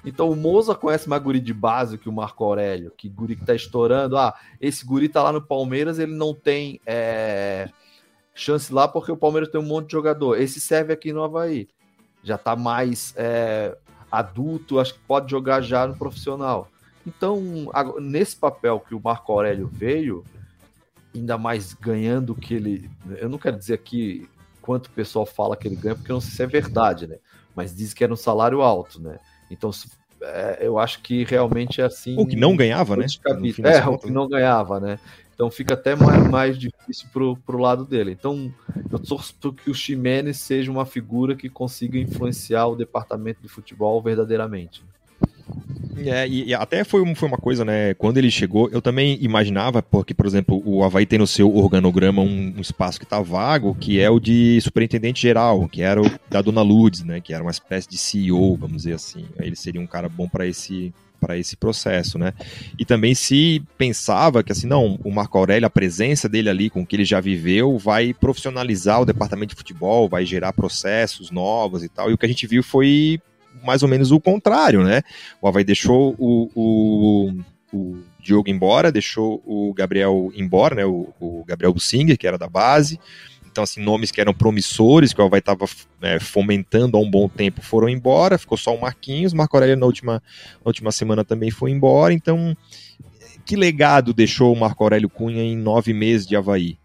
Então 0.05 0.29
o 0.29 0.35
Moza 0.35 0.73
conhece 0.75 1.09
mais 1.09 1.21
guri 1.21 1.39
de 1.39 1.53
base 1.53 1.97
que 1.97 2.07
o 2.07 2.13
Marco 2.13 2.43
Aurélio, 2.43 2.91
que 2.95 3.09
guri 3.09 3.35
que 3.35 3.45
tá 3.45 3.53
estourando. 3.53 4.17
Ah, 4.17 4.33
esse 4.59 4.85
guri 4.85 5.09
tá 5.09 5.21
lá 5.21 5.31
no 5.31 5.41
Palmeiras, 5.41 5.99
ele 5.99 6.13
não 6.13 6.33
tem 6.33 6.79
é, 6.85 7.69
chance 8.33 8.73
lá 8.73 8.87
porque 8.87 9.11
o 9.11 9.17
Palmeiras 9.17 9.49
tem 9.49 9.59
um 9.59 9.65
monte 9.65 9.87
de 9.87 9.91
jogador. 9.93 10.39
Esse 10.39 10.59
serve 10.59 10.93
aqui 10.93 11.11
no 11.11 11.23
Havaí. 11.23 11.67
Já 12.23 12.37
tá 12.37 12.55
mais 12.55 13.13
é, 13.17 13.77
adulto, 14.11 14.79
acho 14.79 14.93
que 14.93 14.99
pode 15.01 15.29
jogar 15.31 15.61
já 15.61 15.85
no 15.87 15.95
profissional. 15.95 16.69
Então, 17.05 17.41
nesse 17.99 18.35
papel 18.35 18.79
que 18.79 18.93
o 18.93 19.01
Marco 19.03 19.31
Aurélio 19.31 19.67
veio, 19.67 20.23
ainda 21.15 21.37
mais 21.37 21.73
ganhando 21.73 22.35
que 22.35 22.53
ele. 22.53 22.89
Eu 23.17 23.29
não 23.29 23.37
quero 23.37 23.57
dizer 23.57 23.73
aqui 23.73 24.29
quanto 24.61 24.87
o 24.87 24.91
pessoal 24.91 25.25
fala 25.25 25.55
que 25.55 25.67
ele 25.67 25.75
ganha, 25.75 25.95
porque 25.95 26.11
eu 26.11 26.15
não 26.15 26.21
sei 26.21 26.31
se 26.31 26.43
é 26.43 26.47
verdade, 26.47 27.07
né? 27.07 27.17
Mas 27.55 27.75
diz 27.75 27.93
que 27.93 28.03
era 28.03 28.13
um 28.13 28.17
salário 28.17 28.61
alto, 28.61 29.01
né? 29.01 29.17
Então, 29.49 29.71
é, 30.21 30.59
eu 30.61 30.77
acho 30.77 31.01
que 31.01 31.23
realmente 31.23 31.81
é 31.81 31.85
assim. 31.85 32.19
O 32.19 32.25
que 32.25 32.35
não 32.35 32.55
ganhava, 32.55 32.95
né? 32.95 33.05
É, 33.85 33.87
o 33.87 33.97
que 33.97 34.11
não 34.11 34.27
ganhava, 34.27 34.79
né? 34.79 34.99
Então 35.33 35.49
fica 35.49 35.73
até 35.73 35.95
mais, 35.95 36.27
mais 36.29 36.59
difícil 36.59 37.07
pro, 37.13 37.37
pro 37.37 37.57
lado 37.57 37.85
dele. 37.85 38.11
Então, 38.11 38.53
eu 38.91 38.99
torço 38.99 39.33
para 39.35 39.53
que 39.53 39.71
o 39.71 39.73
Ximenes 39.73 40.37
seja 40.37 40.69
uma 40.69 40.85
figura 40.85 41.33
que 41.33 41.49
consiga 41.49 41.97
influenciar 41.97 42.67
o 42.67 42.75
departamento 42.75 43.41
de 43.41 43.47
futebol 43.47 44.01
verdadeiramente. 44.01 44.83
É, 46.05 46.27
e, 46.27 46.49
e, 46.49 46.53
até 46.53 46.83
foi, 46.83 47.03
foi 47.15 47.27
uma 47.27 47.37
coisa, 47.37 47.65
né? 47.65 47.93
Quando 47.95 48.17
ele 48.17 48.31
chegou, 48.31 48.69
eu 48.71 48.81
também 48.81 49.17
imaginava, 49.21 49.81
porque, 49.81 50.13
por 50.13 50.25
exemplo, 50.25 50.61
o 50.65 50.83
Havaí 50.83 51.05
tem 51.05 51.19
no 51.19 51.27
seu 51.27 51.55
organograma 51.55 52.21
um, 52.21 52.53
um 52.57 52.61
espaço 52.61 52.99
que 52.99 53.05
está 53.05 53.21
vago, 53.21 53.75
que 53.75 53.99
é 53.99 54.09
o 54.09 54.19
de 54.19 54.59
superintendente 54.61 55.21
geral, 55.21 55.67
que 55.67 55.81
era 55.81 56.01
o 56.01 56.05
da 56.29 56.41
Dona 56.41 56.61
Lourdes, 56.61 57.03
né? 57.03 57.19
Que 57.19 57.33
era 57.33 57.43
uma 57.43 57.51
espécie 57.51 57.89
de 57.89 57.97
CEO, 57.97 58.55
vamos 58.55 58.77
dizer 58.77 58.93
assim. 58.93 59.25
Ele 59.39 59.55
seria 59.55 59.81
um 59.81 59.87
cara 59.87 60.07
bom 60.09 60.27
para 60.27 60.45
esse 60.45 60.93
para 61.19 61.37
esse 61.37 61.57
processo, 61.57 62.17
né? 62.17 62.33
E 62.77 62.85
também 62.85 63.13
se 63.13 63.61
pensava 63.77 64.41
que 64.41 64.51
assim, 64.51 64.67
não, 64.67 64.97
o 65.03 65.11
Marco 65.11 65.37
Aurélio, 65.37 65.67
a 65.67 65.69
presença 65.69 66.29
dele 66.29 66.49
ali 66.49 66.69
com 66.69 66.81
o 66.81 66.85
que 66.85 66.95
ele 66.95 67.05
já 67.05 67.19
viveu, 67.19 67.77
vai 67.77 68.13
profissionalizar 68.13 69.01
o 69.01 69.05
departamento 69.05 69.49
de 69.49 69.57
futebol, 69.57 70.07
vai 70.07 70.25
gerar 70.25 70.53
processos 70.53 71.29
novos 71.29 71.83
e 71.83 71.89
tal. 71.89 72.09
E 72.09 72.13
o 72.13 72.17
que 72.17 72.25
a 72.25 72.29
gente 72.29 72.47
viu 72.47 72.63
foi 72.63 73.21
mais 73.63 73.83
ou 73.83 73.89
menos 73.89 74.11
o 74.11 74.19
contrário, 74.19 74.83
né? 74.83 75.01
O 75.41 75.47
Havaí 75.47 75.63
deixou 75.63 76.15
o, 76.17 76.49
o, 76.55 77.33
o 77.73 77.97
Diogo 78.21 78.49
embora, 78.49 78.91
deixou 78.91 79.41
o 79.45 79.73
Gabriel 79.73 80.31
embora, 80.35 80.75
né? 80.75 80.85
O, 80.85 81.13
o 81.19 81.43
Gabriel 81.45 81.73
Bussinger, 81.73 82.17
que 82.17 82.27
era 82.27 82.37
da 82.37 82.47
base. 82.47 82.99
Então, 83.51 83.63
assim, 83.63 83.81
nomes 83.81 84.11
que 84.11 84.21
eram 84.21 84.33
promissores, 84.33 85.11
que 85.11 85.21
o 85.21 85.25
Havaí 85.25 85.39
estava 85.39 85.65
é, 86.01 86.19
fomentando 86.19 86.95
há 86.97 86.99
um 86.99 87.09
bom 87.09 87.27
tempo, 87.27 87.61
foram 87.61 87.89
embora. 87.89 88.37
Ficou 88.37 88.57
só 88.57 88.73
o 88.75 88.81
Marquinhos. 88.81 89.33
Marco 89.33 89.57
Aurélio, 89.57 89.75
na 89.75 89.85
última, 89.85 90.13
na 90.13 90.69
última 90.69 90.91
semana, 90.91 91.25
também 91.25 91.49
foi 91.49 91.71
embora. 91.71 92.13
Então, 92.13 92.55
que 93.45 93.55
legado 93.55 94.13
deixou 94.13 94.53
o 94.53 94.59
Marco 94.59 94.83
Aurélio 94.83 95.09
Cunha 95.09 95.43
em 95.43 95.57
nove 95.57 95.93
meses 95.93 96.27
de 96.27 96.35
Havaí? 96.35 96.77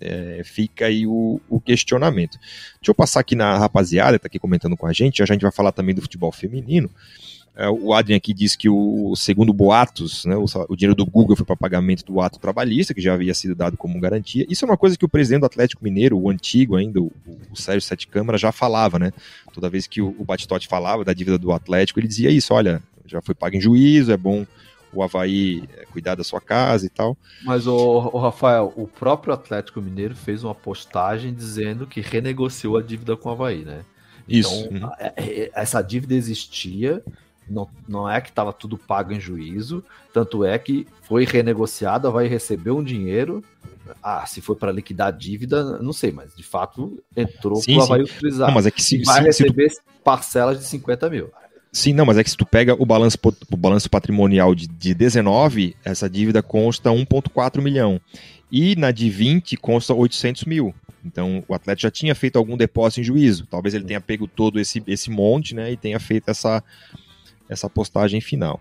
É, 0.00 0.42
fica 0.44 0.86
aí 0.86 1.06
o, 1.06 1.40
o, 1.48 1.60
questionamento. 1.60 2.38
Deixa 2.38 2.90
eu 2.90 2.94
passar 2.94 3.20
aqui 3.20 3.34
na 3.36 3.58
rapaziada, 3.58 4.18
tá 4.18 4.26
aqui 4.26 4.38
comentando 4.38 4.76
com 4.76 4.86
a 4.86 4.92
gente, 4.92 5.18
já 5.18 5.24
a 5.24 5.26
gente 5.26 5.42
vai 5.42 5.52
falar 5.52 5.72
também 5.72 5.94
do 5.94 6.00
futebol 6.00 6.32
feminino. 6.32 6.90
É, 7.54 7.68
o 7.68 7.92
Adrian 7.92 8.16
aqui 8.16 8.32
diz 8.32 8.56
que 8.56 8.68
o 8.68 9.14
segundo 9.16 9.52
boatos, 9.52 10.24
né, 10.24 10.36
o, 10.36 10.46
o, 10.68 10.76
dinheiro 10.76 10.94
do 10.94 11.04
Google 11.04 11.36
foi 11.36 11.44
para 11.44 11.56
pagamento 11.56 12.04
do 12.04 12.20
ato 12.20 12.38
trabalhista, 12.38 12.94
que 12.94 13.00
já 13.00 13.12
havia 13.12 13.34
sido 13.34 13.54
dado 13.54 13.76
como 13.76 14.00
garantia. 14.00 14.46
Isso 14.48 14.64
é 14.64 14.68
uma 14.68 14.76
coisa 14.76 14.96
que 14.96 15.04
o 15.04 15.08
presidente 15.08 15.40
do 15.40 15.46
Atlético 15.46 15.84
Mineiro, 15.84 16.18
o 16.18 16.30
antigo 16.30 16.76
ainda, 16.76 17.02
o, 17.02 17.12
o 17.50 17.56
Sérgio 17.56 17.82
Sete 17.82 18.06
Câmara, 18.06 18.38
já 18.38 18.52
falava, 18.52 18.98
né? 18.98 19.12
Toda 19.52 19.68
vez 19.68 19.86
que 19.86 20.00
o, 20.00 20.14
o 20.18 20.24
Batistotti 20.24 20.68
falava 20.68 21.04
da 21.04 21.12
dívida 21.12 21.36
do 21.36 21.52
Atlético, 21.52 22.00
ele 22.00 22.08
dizia 22.08 22.30
isso, 22.30 22.54
olha, 22.54 22.82
já 23.04 23.20
foi 23.20 23.34
pago 23.34 23.56
em 23.56 23.60
juízo, 23.60 24.12
é 24.12 24.16
bom 24.16 24.46
o 24.92 25.02
Havaí 25.02 25.68
é, 25.76 25.84
cuidar 25.86 26.14
da 26.14 26.24
sua 26.24 26.40
casa 26.40 26.86
e 26.86 26.88
tal. 26.88 27.16
Mas, 27.44 27.66
o, 27.66 27.76
o, 27.76 28.18
Rafael, 28.18 28.72
o 28.76 28.86
próprio 28.86 29.32
Atlético 29.32 29.80
Mineiro 29.80 30.14
fez 30.14 30.44
uma 30.44 30.54
postagem 30.54 31.32
dizendo 31.32 31.86
que 31.86 32.00
renegociou 32.00 32.76
a 32.76 32.82
dívida 32.82 33.16
com 33.16 33.28
o 33.28 33.32
Havaí, 33.32 33.64
né? 33.64 33.84
Isso. 34.28 34.68
Então, 34.70 34.88
uhum. 34.88 34.94
É, 34.98 35.12
é, 35.16 35.50
essa 35.54 35.82
dívida 35.82 36.14
existia, 36.14 37.02
não, 37.48 37.68
não 37.88 38.08
é 38.08 38.20
que 38.20 38.28
estava 38.28 38.52
tudo 38.52 38.78
pago 38.78 39.12
em 39.12 39.20
juízo, 39.20 39.84
tanto 40.12 40.44
é 40.44 40.58
que 40.58 40.86
foi 41.02 41.24
renegociada, 41.24 42.10
vai 42.10 42.26
receber 42.26 42.70
um 42.70 42.82
dinheiro. 42.82 43.42
Ah, 44.00 44.24
se 44.24 44.40
foi 44.40 44.54
para 44.54 44.70
liquidar 44.70 45.08
a 45.08 45.10
dívida, 45.10 45.78
não 45.78 45.92
sei, 45.92 46.12
mas 46.12 46.34
de 46.34 46.44
fato 46.44 47.02
entrou 47.16 47.60
para 47.60 47.74
o 47.74 47.82
Havaí 47.82 48.02
utilizar. 48.02 48.48
Não, 48.48 48.54
mas 48.54 48.66
é 48.66 48.70
que 48.70 48.82
se, 48.82 49.02
vai 49.02 49.18
sim, 49.18 49.24
receber 49.24 49.70
se 49.70 49.76
tu... 49.76 49.82
parcelas 50.04 50.58
de 50.58 50.64
50 50.64 51.10
mil. 51.10 51.30
Sim, 51.72 51.92
não, 51.92 52.04
mas 52.04 52.18
é 52.18 52.24
que 52.24 52.30
se 52.30 52.36
tu 52.36 52.44
pega 52.44 52.74
o 52.74 52.84
balanço, 52.84 53.16
o 53.50 53.56
balanço 53.56 53.88
patrimonial 53.88 54.54
de, 54.54 54.66
de 54.66 54.92
19, 54.92 55.76
essa 55.84 56.10
dívida 56.10 56.42
consta 56.42 56.90
1,4 56.90 57.62
milhão. 57.62 58.00
E 58.50 58.74
na 58.74 58.90
de 58.90 59.08
20 59.08 59.56
consta 59.56 59.94
800 59.94 60.44
mil. 60.44 60.74
Então 61.04 61.44
o 61.46 61.54
atleta 61.54 61.80
já 61.80 61.90
tinha 61.90 62.14
feito 62.14 62.36
algum 62.36 62.56
depósito 62.56 63.00
em 63.00 63.04
juízo. 63.04 63.46
Talvez 63.46 63.72
ele 63.72 63.84
tenha 63.84 64.00
pego 64.00 64.26
todo 64.26 64.58
esse, 64.58 64.82
esse 64.86 65.10
monte 65.10 65.54
né, 65.54 65.70
e 65.70 65.76
tenha 65.76 66.00
feito 66.00 66.28
essa, 66.28 66.62
essa 67.48 67.70
postagem 67.70 68.20
final. 68.20 68.60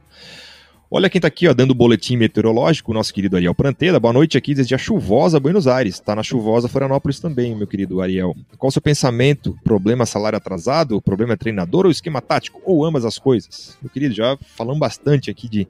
Olha 0.91 1.07
quem 1.07 1.19
está 1.19 1.27
aqui, 1.27 1.47
ó, 1.47 1.53
dando 1.53 1.69
o 1.69 1.75
boletim 1.75 2.17
meteorológico, 2.17 2.89
o 2.89 2.95
nosso 2.95 3.13
querido 3.13 3.35
Ariel 3.35 3.53
Pranteda. 3.53 3.99
Boa 3.99 4.11
noite 4.11 4.39
aqui 4.39 4.55
desde 4.55 4.73
a 4.73 4.77
chuvosa 4.79 5.39
Buenos 5.39 5.67
Aires. 5.67 5.95
Está 5.95 6.15
na 6.15 6.23
chuvosa 6.23 6.67
Florianópolis 6.67 7.19
também, 7.19 7.55
meu 7.55 7.67
querido 7.67 8.01
Ariel. 8.01 8.35
Qual 8.57 8.69
o 8.69 8.71
seu 8.71 8.81
pensamento? 8.81 9.55
Problema 9.63 10.07
salário 10.07 10.37
atrasado? 10.37 10.99
Problema 10.99 11.33
é 11.33 11.37
treinador 11.37 11.85
ou 11.85 11.91
esquema 11.91 12.21
tático? 12.21 12.59
Ou 12.65 12.83
ambas 12.83 13.05
as 13.05 13.19
coisas? 13.19 13.77
Meu 13.79 13.91
querido, 13.91 14.15
já 14.15 14.35
falamos 14.57 14.79
bastante 14.79 15.29
aqui 15.29 15.47
de, 15.47 15.67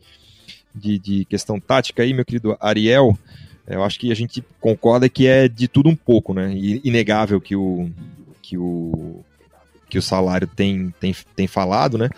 de, 0.73 0.97
de 0.97 1.25
questão 1.25 1.59
tática 1.59 2.01
aí, 2.01 2.13
meu 2.13 2.23
querido 2.23 2.55
Ariel. 2.57 3.17
Eu 3.67 3.83
acho 3.83 3.99
que 3.99 4.13
a 4.13 4.15
gente 4.15 4.41
concorda 4.61 5.09
que 5.09 5.27
é 5.27 5.49
de 5.49 5.67
tudo 5.67 5.89
um 5.89 5.97
pouco, 5.97 6.33
né? 6.33 6.53
Inegável 6.55 7.41
que 7.41 7.57
o, 7.57 7.91
que 8.41 8.57
o, 8.57 9.19
que 9.89 9.97
o 9.97 10.01
salário 10.01 10.47
tem, 10.47 10.93
tem, 10.97 11.13
tem 11.35 11.45
falado, 11.45 11.97
né? 11.97 12.09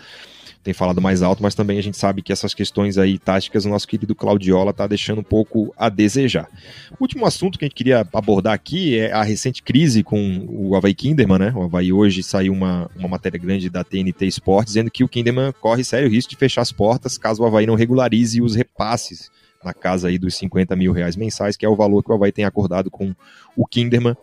Tem 0.62 0.72
falado 0.72 1.00
mais 1.00 1.22
alto, 1.22 1.42
mas 1.42 1.54
também 1.54 1.78
a 1.78 1.82
gente 1.82 1.96
sabe 1.96 2.22
que 2.22 2.32
essas 2.32 2.54
questões 2.54 2.96
aí 2.96 3.18
táticas 3.18 3.64
o 3.64 3.68
nosso 3.68 3.88
querido 3.88 4.14
Claudiola 4.14 4.70
está 4.70 4.86
deixando 4.86 5.20
um 5.20 5.24
pouco 5.24 5.74
a 5.76 5.88
desejar. 5.88 6.48
O 6.92 7.02
último 7.02 7.26
assunto 7.26 7.58
que 7.58 7.64
a 7.64 7.68
gente 7.68 7.74
queria 7.74 8.06
abordar 8.12 8.52
aqui 8.52 8.98
é 8.98 9.12
a 9.12 9.22
recente 9.22 9.62
crise 9.62 10.02
com 10.02 10.46
o 10.48 10.76
Havaí 10.76 10.94
Kinderman, 10.94 11.38
né? 11.38 11.52
O 11.54 11.62
Havaí 11.62 11.92
hoje 11.92 12.22
saiu 12.22 12.52
uma, 12.52 12.88
uma 12.96 13.08
matéria 13.08 13.38
grande 13.38 13.68
da 13.68 13.82
TNT 13.82 14.26
Sport 14.26 14.66
dizendo 14.66 14.90
que 14.90 15.02
o 15.02 15.08
Kinderman 15.08 15.52
corre 15.60 15.82
sério 15.82 16.08
risco 16.08 16.30
de 16.30 16.36
fechar 16.36 16.62
as 16.62 16.70
portas 16.70 17.18
caso 17.18 17.42
o 17.42 17.46
Havaí 17.46 17.66
não 17.66 17.74
regularize 17.74 18.40
os 18.40 18.54
repasses 18.54 19.30
na 19.64 19.72
casa 19.72 20.08
aí 20.08 20.18
dos 20.18 20.34
50 20.36 20.74
mil 20.76 20.92
reais 20.92 21.16
mensais, 21.16 21.56
que 21.56 21.64
é 21.64 21.68
o 21.68 21.76
valor 21.76 22.02
que 22.02 22.10
o 22.10 22.14
Havaí 22.14 22.32
tem 22.32 22.44
acordado 22.44 22.90
com 22.90 23.14
o 23.56 23.66
Kinderman 23.66 24.16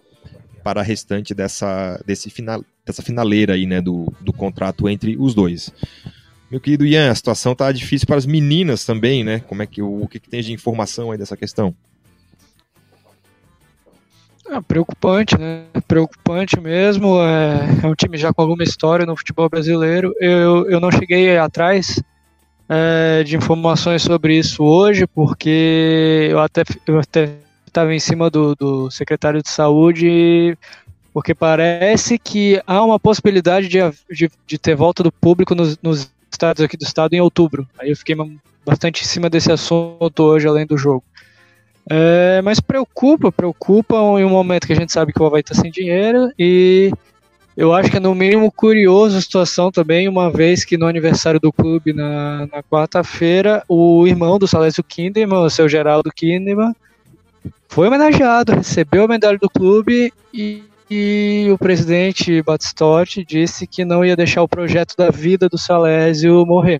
para 0.63 0.81
a 0.81 0.83
restante 0.83 1.33
dessa, 1.33 2.01
desse 2.05 2.29
final, 2.29 2.63
dessa 2.85 3.01
finaleira 3.01 3.53
aí, 3.53 3.65
né, 3.65 3.81
do, 3.81 4.11
do 4.21 4.33
contrato 4.33 4.87
entre 4.87 5.17
os 5.17 5.33
dois. 5.33 5.71
Meu 6.49 6.59
querido 6.59 6.85
Ian, 6.85 7.11
a 7.11 7.15
situação 7.15 7.53
tá 7.53 7.71
difícil 7.71 8.07
para 8.07 8.17
as 8.17 8.25
meninas 8.25 8.83
também, 8.83 9.23
né? 9.23 9.39
Como 9.41 9.61
é 9.61 9.67
que 9.67 9.81
o, 9.81 10.07
que, 10.07 10.19
que 10.19 10.29
tem 10.29 10.41
de 10.41 10.51
informação 10.51 11.11
aí 11.11 11.17
dessa 11.17 11.37
questão? 11.37 11.75
É 14.49 14.59
preocupante, 14.59 15.37
né? 15.37 15.65
Preocupante 15.87 16.59
mesmo. 16.59 17.21
É, 17.21 17.83
é, 17.83 17.87
um 17.87 17.93
time 17.93 18.17
já 18.17 18.33
com 18.33 18.41
alguma 18.41 18.63
história 18.63 19.05
no 19.05 19.15
futebol 19.15 19.47
brasileiro. 19.47 20.11
Eu, 20.19 20.67
eu 20.67 20.79
não 20.79 20.89
cheguei 20.89 21.37
atrás 21.37 22.01
é, 22.67 23.23
de 23.23 23.37
informações 23.37 24.01
sobre 24.01 24.35
isso 24.35 24.63
hoje, 24.63 25.05
porque 25.05 26.29
eu 26.31 26.39
até 26.39 26.63
eu 26.87 26.99
até 26.99 27.29
estava 27.67 27.93
em 27.93 27.99
cima 27.99 28.27
do, 28.27 28.55
do 28.55 28.89
secretário 28.89 29.43
de 29.43 29.49
saúde, 29.49 30.57
porque 31.13 31.35
parece 31.35 32.17
que 32.17 32.59
há 32.65 32.83
uma 32.83 32.99
possibilidade 32.99 33.67
de, 33.67 33.77
de, 34.09 34.31
de 34.47 34.57
ter 34.57 34.75
volta 34.75 35.03
do 35.03 35.11
público 35.11 35.53
nos, 35.53 35.77
nos 35.81 36.11
estados 36.31 36.63
aqui 36.63 36.77
do 36.77 36.83
estado 36.83 37.13
em 37.13 37.21
outubro. 37.21 37.67
Aí 37.79 37.89
eu 37.89 37.95
fiquei 37.95 38.15
bastante 38.65 39.03
em 39.03 39.05
cima 39.05 39.29
desse 39.29 39.51
assunto 39.51 40.23
hoje, 40.23 40.47
além 40.47 40.65
do 40.65 40.77
jogo. 40.77 41.03
É, 41.89 42.41
mas 42.43 42.59
preocupa, 42.59 43.31
preocupa 43.31 43.95
em 44.19 44.23
um 44.23 44.29
momento 44.29 44.67
que 44.67 44.73
a 44.73 44.75
gente 44.75 44.91
sabe 44.91 45.11
que 45.11 45.21
o 45.21 45.25
Havaí 45.25 45.41
está 45.41 45.55
sem 45.55 45.71
dinheiro 45.71 46.31
e 46.37 46.91
eu 47.57 47.73
acho 47.73 47.89
que 47.89 47.97
é 47.97 47.99
no 47.99 48.13
mínimo 48.13 48.51
curioso 48.51 49.17
a 49.17 49.21
situação 49.21 49.71
também, 49.71 50.07
uma 50.07 50.31
vez 50.31 50.63
que 50.63 50.77
no 50.77 50.85
aniversário 50.85 51.39
do 51.39 51.51
clube 51.51 51.91
na, 51.91 52.47
na 52.51 52.63
quarta-feira, 52.63 53.63
o 53.67 54.07
irmão 54.07 54.37
do 54.37 54.47
Salésio 54.47 54.83
Kinderman, 54.83 55.39
o 55.39 55.49
seu 55.49 55.67
Geraldo 55.67 56.11
Kinderman, 56.15 56.73
foi 57.67 57.87
homenageado, 57.87 58.53
recebeu 58.53 59.03
a 59.03 59.07
medalha 59.07 59.37
do 59.37 59.49
clube 59.49 60.13
e, 60.33 60.63
e 60.89 61.47
o 61.51 61.57
presidente 61.57 62.41
Batistotti 62.41 63.23
disse 63.23 63.67
que 63.67 63.85
não 63.85 64.03
ia 64.03 64.15
deixar 64.15 64.41
o 64.41 64.47
projeto 64.47 64.95
da 64.97 65.09
vida 65.09 65.47
do 65.47 65.57
Salésio 65.57 66.45
morrer. 66.45 66.79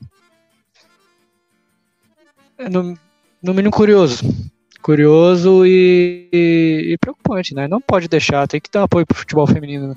É 2.57 2.69
no, 2.69 2.97
no 3.41 3.53
mínimo 3.53 3.71
curioso 3.71 4.23
curioso 4.81 5.65
e, 5.65 6.27
e, 6.31 6.93
e, 6.93 6.97
preocupante, 6.97 7.53
né? 7.53 7.67
Não 7.67 7.81
pode 7.81 8.07
deixar, 8.07 8.47
tem 8.47 8.59
que 8.59 8.71
dar 8.71 8.83
apoio 8.83 9.05
pro 9.05 9.17
futebol 9.17 9.45
feminino. 9.45 9.89
Né? 9.89 9.95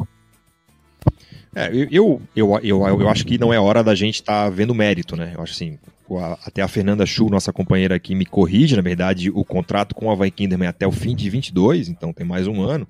É, 1.55 1.71
eu, 1.73 2.21
eu, 2.35 2.61
eu, 2.63 2.87
eu, 2.87 3.09
acho 3.09 3.25
que 3.27 3.39
não 3.39 3.53
é 3.53 3.61
hora 3.61 3.85
da 3.85 3.95
gente 3.95 4.17
estar 4.17 4.45
tá 4.45 4.51
vendo 4.51 4.75
mérito, 4.75 5.17
né? 5.17 5.33
Eu 5.35 5.43
acho 5.43 5.53
assim, 5.53 5.79
até 6.45 6.63
a 6.63 6.69
Fernanda 6.69 7.05
Chu, 7.05 7.29
nossa 7.29 7.53
companheira 7.53 7.95
aqui, 7.95 8.15
me 8.15 8.25
corrige, 8.25 8.75
na 8.75 8.83
verdade, 8.83 9.31
o 9.31 9.45
contrato 9.45 9.95
com 9.95 10.07
o 10.07 10.11
Havaí 10.11 10.31
Kinderman 10.31 10.67
é 10.67 10.71
até 10.71 10.87
o 10.87 10.93
fim 10.93 11.15
de 11.15 11.29
22, 11.29 11.89
então 11.89 12.13
tem 12.13 12.27
mais 12.27 12.47
um 12.47 12.63
ano. 12.63 12.87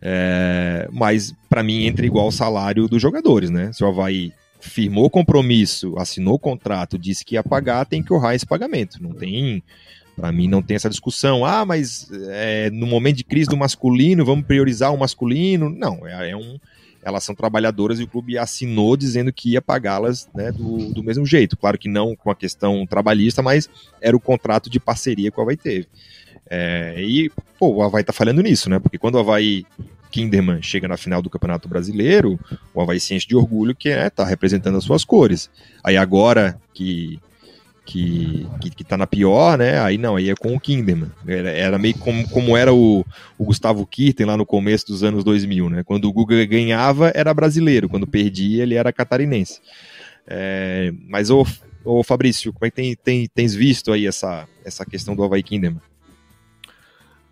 É, 0.00 0.88
mas, 0.92 1.34
para 1.48 1.62
mim, 1.62 1.86
entra 1.86 2.06
igual 2.06 2.28
o 2.28 2.32
salário 2.32 2.88
dos 2.88 3.00
jogadores, 3.00 3.50
né? 3.50 3.72
Se 3.72 3.82
o 3.82 3.88
Havaí 3.88 4.32
firmou 4.60 5.08
compromisso, 5.08 5.94
assinou 5.96 6.34
o 6.34 6.38
contrato, 6.38 6.98
disse 6.98 7.24
que 7.24 7.34
ia 7.34 7.42
pagar, 7.42 7.86
tem 7.86 8.02
que 8.02 8.12
honrar 8.12 8.34
esse 8.34 8.46
pagamento. 8.46 9.02
Não 9.02 9.12
tem 9.12 9.62
para 10.16 10.32
mim 10.32 10.48
não 10.48 10.62
tem 10.62 10.74
essa 10.74 10.88
discussão, 10.88 11.44
ah, 11.44 11.66
mas 11.66 12.08
é, 12.30 12.70
no 12.70 12.86
momento 12.86 13.18
de 13.18 13.24
crise 13.24 13.50
do 13.50 13.56
masculino, 13.56 14.24
vamos 14.24 14.46
priorizar 14.46 14.92
o 14.92 14.98
masculino. 14.98 15.68
Não, 15.68 16.06
é, 16.06 16.30
é 16.30 16.36
um, 16.36 16.58
elas 17.02 17.22
são 17.22 17.34
trabalhadoras 17.34 18.00
e 18.00 18.04
o 18.04 18.08
clube 18.08 18.38
assinou 18.38 18.96
dizendo 18.96 19.30
que 19.30 19.50
ia 19.50 19.60
pagá-las 19.60 20.26
né, 20.34 20.50
do, 20.50 20.92
do 20.92 21.04
mesmo 21.04 21.26
jeito. 21.26 21.56
Claro 21.56 21.78
que 21.78 21.88
não 21.88 22.16
com 22.16 22.30
a 22.30 22.34
questão 22.34 22.86
trabalhista, 22.86 23.42
mas 23.42 23.68
era 24.00 24.16
o 24.16 24.20
contrato 24.20 24.70
de 24.70 24.80
parceria 24.80 25.30
que 25.30 25.38
o 25.38 25.42
Havaí 25.42 25.56
teve. 25.56 25.86
É, 26.48 26.94
e, 26.98 27.30
pô, 27.58 27.68
o 27.68 27.82
Havaí 27.82 28.04
tá 28.04 28.12
falhando 28.12 28.42
nisso, 28.42 28.70
né? 28.70 28.78
Porque 28.78 28.98
quando 28.98 29.16
o 29.16 29.18
Havaí 29.18 29.64
Kinderman 30.10 30.62
chega 30.62 30.88
na 30.88 30.96
final 30.96 31.20
do 31.20 31.30
Campeonato 31.30 31.68
Brasileiro, 31.68 32.38
o 32.72 32.80
Havaí 32.80 33.00
se 33.00 33.14
enche 33.14 33.26
de 33.26 33.36
orgulho 33.36 33.74
que 33.74 33.88
é, 33.88 34.08
tá 34.08 34.24
representando 34.24 34.78
as 34.78 34.84
suas 34.84 35.04
cores. 35.04 35.50
Aí 35.82 35.96
agora 35.96 36.58
que 36.72 37.20
que, 37.86 38.46
que, 38.60 38.70
que 38.70 38.84
tá 38.84 38.96
na 38.96 39.06
pior, 39.06 39.56
né? 39.56 39.78
Aí 39.80 39.96
não, 39.96 40.16
aí 40.16 40.28
é 40.28 40.34
com 40.34 40.54
o 40.54 40.60
Kinderman. 40.60 41.10
Era, 41.26 41.50
era 41.50 41.78
meio 41.78 41.96
como, 41.96 42.28
como 42.28 42.56
era 42.56 42.74
o, 42.74 43.06
o 43.38 43.44
Gustavo 43.44 43.86
Kirten 43.86 44.26
lá 44.26 44.36
no 44.36 44.44
começo 44.44 44.88
dos 44.88 45.04
anos 45.04 45.22
2000, 45.22 45.70
né? 45.70 45.84
Quando 45.84 46.06
o 46.06 46.12
Guga 46.12 46.44
ganhava, 46.44 47.12
era 47.14 47.32
brasileiro, 47.32 47.88
quando 47.88 48.06
perdia, 48.06 48.64
ele 48.64 48.74
era 48.74 48.92
catarinense. 48.92 49.60
É, 50.26 50.92
mas, 51.08 51.30
ô, 51.30 51.46
ô 51.84 52.02
Fabrício, 52.02 52.52
como 52.52 52.66
é 52.66 52.70
que 52.70 52.76
tem, 52.76 52.96
tem, 52.96 53.30
tens 53.32 53.54
visto 53.54 53.92
aí 53.92 54.06
essa, 54.06 54.48
essa 54.64 54.84
questão 54.84 55.14
do 55.14 55.22
Havaí 55.22 55.42
Kinderman? 55.42 55.80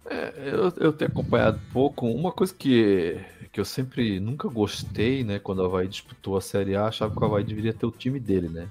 É, 0.06 0.32
eu, 0.52 0.72
eu 0.76 0.92
tenho 0.92 1.10
acompanhado 1.10 1.60
pouco. 1.72 2.06
Uma 2.06 2.32
coisa 2.32 2.54
que, 2.54 3.18
que 3.52 3.60
eu 3.60 3.64
sempre 3.64 4.20
nunca 4.20 4.48
gostei, 4.48 5.24
né? 5.24 5.38
Quando 5.38 5.60
o 5.60 5.64
Havaí 5.64 5.88
disputou 5.88 6.36
a 6.36 6.40
Série 6.40 6.76
A, 6.76 6.86
achava 6.86 7.14
que 7.14 7.22
o 7.22 7.24
Havaí 7.24 7.44
deveria 7.44 7.72
ter 7.72 7.86
o 7.86 7.90
time 7.90 8.20
dele, 8.20 8.48
né? 8.48 8.68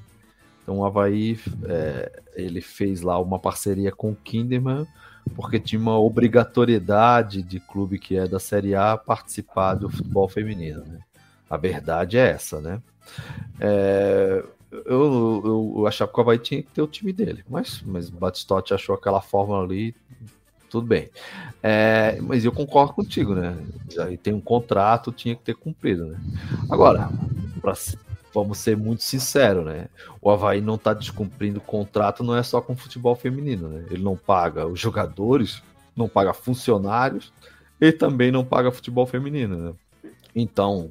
Então 0.61 0.79
o 0.79 0.85
Havaí 0.85 1.39
é, 1.65 2.21
ele 2.35 2.61
fez 2.61 3.01
lá 3.01 3.19
uma 3.19 3.37
parceria 3.37 3.91
com 3.91 4.11
o 4.11 4.15
Kinderman, 4.15 4.87
porque 5.35 5.59
tinha 5.59 5.79
uma 5.79 5.99
obrigatoriedade 5.99 7.43
de 7.43 7.59
clube 7.59 7.99
que 7.99 8.15
é 8.15 8.27
da 8.27 8.39
Série 8.39 8.75
A 8.75 8.97
participar 8.97 9.75
do 9.75 9.89
futebol 9.89 10.27
feminino. 10.29 10.83
Né? 10.85 10.99
A 11.49 11.57
verdade 11.57 12.17
é 12.17 12.29
essa, 12.29 12.61
né? 12.61 12.81
É, 13.59 14.43
eu, 14.71 15.41
eu, 15.45 15.73
eu, 15.77 15.87
achava 15.87 16.11
que 16.11 16.17
o 16.17 16.21
Havaí 16.21 16.39
tinha 16.39 16.63
que 16.63 16.71
ter 16.71 16.81
o 16.81 16.87
time 16.87 17.11
dele, 17.11 17.43
mas, 17.49 17.81
mas 17.85 18.09
Batistotti 18.09 18.73
achou 18.73 18.95
aquela 18.95 19.21
fórmula 19.21 19.63
ali, 19.63 19.93
tudo 20.73 20.87
bem. 20.87 21.07
É, 21.61 22.17
mas 22.19 22.43
eu 22.43 22.51
concordo 22.51 22.93
contigo, 22.93 23.35
né? 23.35 23.55
Aí 23.99 24.17
tem 24.17 24.33
um 24.33 24.41
contrato, 24.41 25.11
tinha 25.11 25.35
que 25.35 25.43
ter 25.43 25.53
cumprido, 25.53 26.07
né? 26.07 26.19
Agora, 26.67 27.11
para 27.61 27.75
vamos 28.33 28.57
ser 28.57 28.75
muito 28.75 29.03
sinceros, 29.03 29.63
né? 29.63 29.85
O 30.19 30.31
Havaí 30.31 30.61
não 30.61 30.73
está 30.73 30.91
descumprindo 30.91 31.59
o 31.59 31.61
contrato, 31.61 32.23
não 32.23 32.35
é 32.35 32.41
só 32.41 32.59
com 32.59 32.73
o 32.73 32.75
futebol 32.75 33.15
feminino, 33.15 33.69
né? 33.69 33.85
Ele 33.91 34.01
não 34.01 34.17
paga 34.17 34.65
os 34.65 34.79
jogadores, 34.79 35.61
não 35.95 36.09
paga 36.09 36.33
funcionários 36.33 37.31
e 37.79 37.91
também 37.91 38.31
não 38.31 38.43
paga 38.43 38.71
futebol 38.71 39.05
feminino, 39.05 39.55
né? 39.55 39.73
Então, 40.35 40.89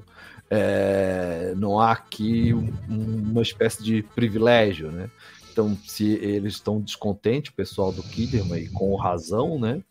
é, 0.48 1.54
não 1.56 1.80
há 1.80 1.90
aqui 1.90 2.54
um, 2.54 2.72
uma 2.88 3.42
espécie 3.42 3.82
de 3.82 4.04
privilégio, 4.14 4.92
né? 4.92 5.10
Então, 5.52 5.76
se 5.86 6.14
eles 6.14 6.54
estão 6.54 6.80
descontentes, 6.80 7.52
o 7.52 7.54
pessoal 7.54 7.92
do 7.92 8.02
Kiderman, 8.02 8.62
e 8.62 8.68
com 8.68 8.94
razão, 8.96 9.58
né? 9.58 9.82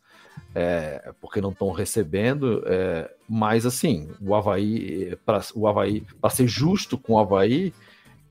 é, 0.54 1.14
porque 1.20 1.42
não 1.42 1.52
estão 1.52 1.72
recebendo. 1.72 2.64
É, 2.66 3.10
mas 3.28 3.66
assim, 3.66 4.10
o 4.22 4.36
Havaí, 4.36 5.18
para 5.26 5.42
o 5.56 5.68
Havaí, 5.68 6.02
para 6.20 6.30
ser 6.30 6.48
justo 6.48 6.98
com 6.98 7.14
o 7.14 7.20
Havaí, 7.20 7.74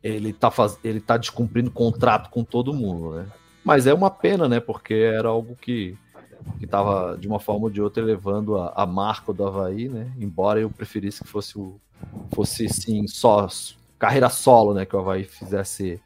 ele 0.03 0.31
está 0.31 0.51
faz... 0.51 0.79
ele 0.85 1.01
tá 1.01 1.17
descumprindo 1.17 1.71
contrato 1.71 2.31
com 2.31 2.45
todo 2.45 2.75
mundo, 2.75 3.17
né? 3.17 3.27
Mas 3.65 3.87
é 3.87 3.95
uma 3.95 4.11
pena, 4.11 4.49
né? 4.49 4.61
Porque 4.61 4.95
era 4.95 5.29
algo 5.29 5.57
que 5.57 5.97
que 6.59 6.65
estava 6.65 7.19
de 7.19 7.29
uma 7.29 7.39
forma 7.39 7.65
ou 7.65 7.71
de 7.71 7.83
outra 7.83 8.03
elevando 8.03 8.57
a, 8.57 8.73
a 8.75 8.87
marca 8.87 9.31
do 9.31 9.47
Havaí, 9.47 9.91
né? 9.91 10.11
Embora 10.19 10.59
eu 10.59 10.71
preferisse 10.71 11.23
que 11.23 11.29
fosse 11.29 11.59
o 11.59 11.79
fosse 12.35 12.67
sim 12.67 13.07
só 13.07 13.47
carreira 13.99 14.31
solo, 14.31 14.73
né? 14.73 14.87
Que 14.87 14.97
o 14.97 15.01
Havaí 15.01 15.25
fizesse 15.25 16.01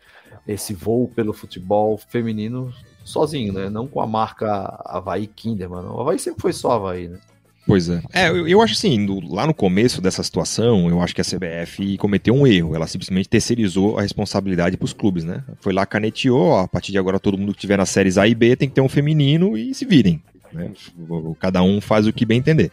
esse 0.47 0.75
voo 0.75 1.09
pelo 1.09 1.33
futebol 1.33 1.99
feminino 1.99 2.73
sozinho, 3.05 3.53
né? 3.53 3.69
Não 3.69 3.87
com 3.87 4.01
a 4.01 4.07
marca 4.07 4.81
Havaí 4.85 5.27
Kinderman. 5.27 5.87
O 5.87 6.01
Havaí 6.01 6.19
sempre 6.19 6.41
foi 6.41 6.53
só 6.53 6.73
Havaí, 6.73 7.09
né? 7.09 7.19
Pois 7.67 7.89
é. 7.89 8.03
É, 8.13 8.29
eu, 8.29 8.47
eu 8.47 8.61
acho 8.61 8.75
assim, 8.75 8.99
no, 8.99 9.35
lá 9.35 9.47
no 9.47 9.55
começo 9.55 10.01
dessa 10.01 10.23
situação, 10.23 10.89
eu 10.89 11.01
acho 11.01 11.15
que 11.15 11.21
a 11.21 11.25
CBF 11.25 11.97
cometeu 11.97 12.35
um 12.35 12.47
erro. 12.47 12.75
Ela 12.75 12.87
simplesmente 12.87 13.29
terceirizou 13.29 13.99
a 13.99 14.03
responsabilidade 14.03 14.77
para 14.77 14.85
os 14.85 14.93
clubes, 14.93 15.25
né? 15.25 15.43
Foi 15.61 15.73
lá, 15.73 15.87
caneteou, 15.87 16.41
ó, 16.41 16.61
a 16.61 16.69
partir 16.69 16.93
de 16.93 16.99
agora 16.99 17.19
todo 17.19 17.39
mundo 17.39 17.55
que 17.55 17.61
tiver 17.61 17.79
nas 17.79 17.89
séries 17.89 18.19
A 18.19 18.29
e 18.29 18.35
B 18.35 18.55
tem 18.55 18.69
que 18.69 18.75
ter 18.75 18.83
um 18.83 18.89
feminino 18.89 19.57
e 19.57 19.75
se 19.75 19.87
virem. 19.87 20.23
Né? 20.53 20.73
Cada 21.41 21.63
um 21.63 21.81
faz 21.81 22.07
o 22.07 22.13
que 22.13 22.27
bem 22.27 22.39
entender. 22.39 22.71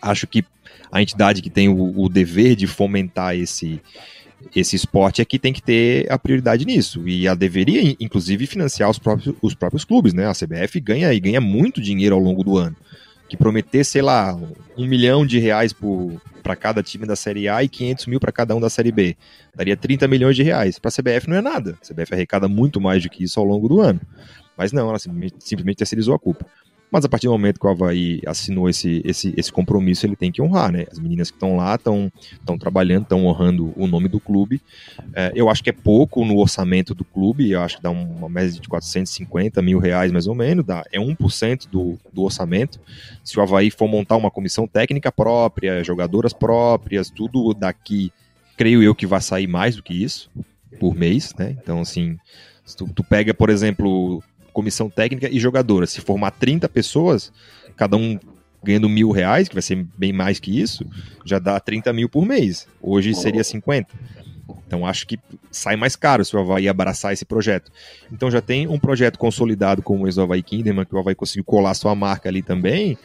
Acho 0.00 0.26
que 0.26 0.44
a 0.90 1.02
entidade 1.02 1.42
que 1.42 1.50
tem 1.50 1.68
o, 1.68 2.00
o 2.00 2.08
dever 2.08 2.56
de 2.56 2.66
fomentar 2.66 3.36
esse, 3.36 3.80
esse 4.54 4.74
esporte 4.74 5.20
é 5.22 5.24
que 5.24 5.38
tem 5.38 5.52
que 5.52 5.62
ter 5.62 6.10
a 6.10 6.18
prioridade 6.18 6.64
nisso. 6.64 7.06
E 7.06 7.26
ela 7.26 7.36
deveria, 7.36 7.96
inclusive, 8.00 8.46
financiar 8.46 8.90
os 8.90 8.98
próprios, 8.98 9.34
os 9.40 9.54
próprios 9.54 9.84
clubes, 9.84 10.12
né? 10.12 10.26
A 10.26 10.34
CBF 10.34 10.80
ganha 10.80 11.12
e 11.12 11.20
ganha 11.20 11.40
muito 11.40 11.80
dinheiro 11.80 12.14
ao 12.14 12.20
longo 12.20 12.42
do 12.42 12.56
ano. 12.56 12.76
Que 13.28 13.36
prometer, 13.36 13.84
sei 13.84 14.02
lá, 14.02 14.36
um 14.76 14.86
milhão 14.86 15.24
de 15.24 15.38
reais 15.38 15.74
para 16.42 16.56
cada 16.56 16.82
time 16.82 17.06
da 17.06 17.14
Série 17.14 17.48
A 17.48 17.62
e 17.62 17.68
500 17.68 18.06
mil 18.06 18.18
para 18.18 18.32
cada 18.32 18.56
um 18.56 18.60
da 18.60 18.68
Série 18.68 18.90
B. 18.90 19.16
Daria 19.54 19.76
30 19.76 20.08
milhões 20.08 20.34
de 20.34 20.42
reais. 20.42 20.80
Para 20.80 20.88
a 20.88 20.92
CBF 20.92 21.28
não 21.28 21.36
é 21.36 21.40
nada. 21.40 21.78
A 21.80 21.86
CBF 21.86 22.14
arrecada 22.14 22.48
muito 22.48 22.80
mais 22.80 23.02
do 23.02 23.08
que 23.08 23.22
isso 23.22 23.38
ao 23.38 23.46
longo 23.46 23.68
do 23.68 23.80
ano. 23.80 24.00
Mas 24.56 24.72
não, 24.72 24.88
ela 24.88 24.98
simplesmente, 24.98 25.36
simplesmente 25.38 25.76
terceirizou 25.76 26.14
a 26.14 26.18
culpa. 26.18 26.44
Mas 26.90 27.04
a 27.04 27.08
partir 27.08 27.26
do 27.26 27.32
momento 27.32 27.60
que 27.60 27.66
o 27.66 27.70
Havaí 27.70 28.20
assinou 28.26 28.68
esse, 28.68 29.00
esse, 29.04 29.32
esse 29.36 29.52
compromisso, 29.52 30.04
ele 30.06 30.16
tem 30.16 30.32
que 30.32 30.42
honrar, 30.42 30.72
né? 30.72 30.86
As 30.90 30.98
meninas 30.98 31.30
que 31.30 31.36
estão 31.36 31.56
lá 31.56 31.76
estão 31.76 32.10
trabalhando, 32.58 33.04
estão 33.04 33.24
honrando 33.26 33.72
o 33.76 33.86
nome 33.86 34.08
do 34.08 34.18
clube. 34.18 34.60
É, 35.14 35.30
eu 35.34 35.48
acho 35.48 35.62
que 35.62 35.70
é 35.70 35.72
pouco 35.72 36.24
no 36.24 36.38
orçamento 36.38 36.94
do 36.94 37.04
clube, 37.04 37.50
eu 37.50 37.60
acho 37.60 37.76
que 37.76 37.82
dá 37.82 37.90
uma 37.90 38.28
média 38.28 38.60
de 38.60 38.68
450 38.68 39.62
mil 39.62 39.78
reais 39.78 40.10
mais 40.10 40.26
ou 40.26 40.34
menos, 40.34 40.64
dá, 40.64 40.82
é 40.92 40.98
1% 40.98 41.68
do, 41.68 41.98
do 42.12 42.22
orçamento. 42.22 42.80
Se 43.22 43.38
o 43.38 43.42
Havaí 43.42 43.70
for 43.70 43.88
montar 43.88 44.16
uma 44.16 44.30
comissão 44.30 44.66
técnica 44.66 45.12
própria, 45.12 45.84
jogadoras 45.84 46.32
próprias, 46.32 47.08
tudo 47.08 47.54
daqui, 47.54 48.12
creio 48.56 48.82
eu 48.82 48.94
que 48.94 49.06
vai 49.06 49.20
sair 49.20 49.46
mais 49.46 49.76
do 49.76 49.82
que 49.82 49.94
isso 49.94 50.30
por 50.80 50.94
mês, 50.94 51.34
né? 51.38 51.56
Então, 51.62 51.80
assim, 51.80 52.18
se 52.64 52.76
tu, 52.76 52.88
tu 52.88 53.04
pega, 53.04 53.34
por 53.34 53.50
exemplo, 53.50 54.22
comissão 54.50 54.90
técnica 54.90 55.28
e 55.30 55.38
jogadora. 55.38 55.86
Se 55.86 56.00
formar 56.00 56.32
30 56.32 56.68
pessoas, 56.68 57.32
cada 57.76 57.96
um 57.96 58.18
ganhando 58.62 58.88
mil 58.88 59.10
reais, 59.10 59.48
que 59.48 59.54
vai 59.54 59.62
ser 59.62 59.86
bem 59.96 60.12
mais 60.12 60.38
que 60.38 60.60
isso, 60.60 60.84
já 61.24 61.38
dá 61.38 61.58
30 61.58 61.92
mil 61.92 62.08
por 62.08 62.26
mês. 62.26 62.66
Hoje 62.80 63.14
seria 63.14 63.42
50. 63.42 63.88
Então 64.66 64.86
acho 64.86 65.06
que 65.06 65.18
sai 65.50 65.76
mais 65.76 65.96
caro 65.96 66.24
se 66.24 66.36
o 66.36 66.40
Havaí 66.40 66.68
abraçar 66.68 67.12
esse 67.12 67.24
projeto. 67.24 67.72
Então 68.12 68.30
já 68.30 68.40
tem 68.40 68.68
um 68.68 68.78
projeto 68.78 69.18
consolidado 69.18 69.82
como 69.82 70.06
o 70.06 70.20
Havaí 70.20 70.42
Kinderman, 70.42 70.84
que 70.84 70.94
o 70.94 70.98
Havaí 70.98 71.14
conseguiu 71.14 71.44
colar 71.44 71.74
sua 71.74 71.94
marca 71.94 72.28
ali 72.28 72.42
também. 72.42 72.98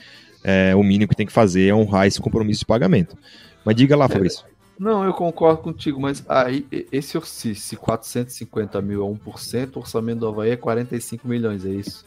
É, 0.43 0.76
o 0.76 0.84
mínimo 0.84 1.09
que 1.09 1.15
tem 1.15 1.26
que 1.26 1.31
fazer 1.31 1.69
é 1.69 1.73
honrar 1.73 2.05
esse 2.05 2.22
compromisso 2.22 2.59
de 2.59 2.65
pagamento. 2.65 3.17
Mas 3.63 3.76
diga 3.76 3.95
lá, 3.95 4.07
Fabrício. 4.07 4.45
Não, 4.77 5.03
eu 5.03 5.14
concordo 5.14 5.61
contigo, 5.61 6.02
mas 6.02 6.23
aí 6.27 6.68
esse 6.91 7.19
se 7.56 7.76
450 7.77 8.81
mil 8.81 9.06
é 9.07 9.10
1%, 9.10 9.76
o 9.76 9.80
orçamento 9.80 10.19
do 10.19 10.27
Havaí 10.27 10.52
é 10.52 10.57
45 10.57 11.27
milhões, 11.27 11.65
é 11.65 11.69
isso? 11.69 12.06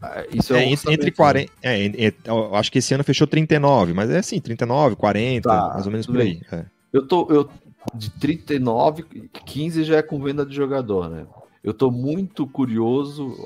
Ah, 0.00 0.24
isso 0.32 0.54
é, 0.54 0.64
é 0.64 0.68
entre, 0.68 0.92
entre 0.92 1.10
40. 1.10 1.52
É, 1.62 1.86
é, 1.86 2.14
eu 2.24 2.54
acho 2.54 2.72
que 2.72 2.78
esse 2.78 2.94
ano 2.94 3.04
fechou 3.04 3.26
39, 3.26 3.92
mas 3.92 4.10
é 4.10 4.18
assim, 4.18 4.40
39, 4.40 4.96
40, 4.96 5.48
tá, 5.48 5.70
mais 5.74 5.86
ou 5.86 5.92
menos 5.92 6.06
por 6.06 6.20
aí. 6.20 6.40
É. 6.50 6.64
Eu 6.92 7.06
tô. 7.06 7.26
Eu, 7.30 7.48
de 7.94 8.10
39, 8.10 9.04
15 9.44 9.84
já 9.84 9.96
é 9.96 10.02
com 10.02 10.22
venda 10.22 10.46
de 10.46 10.54
jogador, 10.54 11.08
né? 11.08 11.26
Eu 11.62 11.74
tô 11.74 11.90
muito 11.90 12.46
curioso 12.46 13.36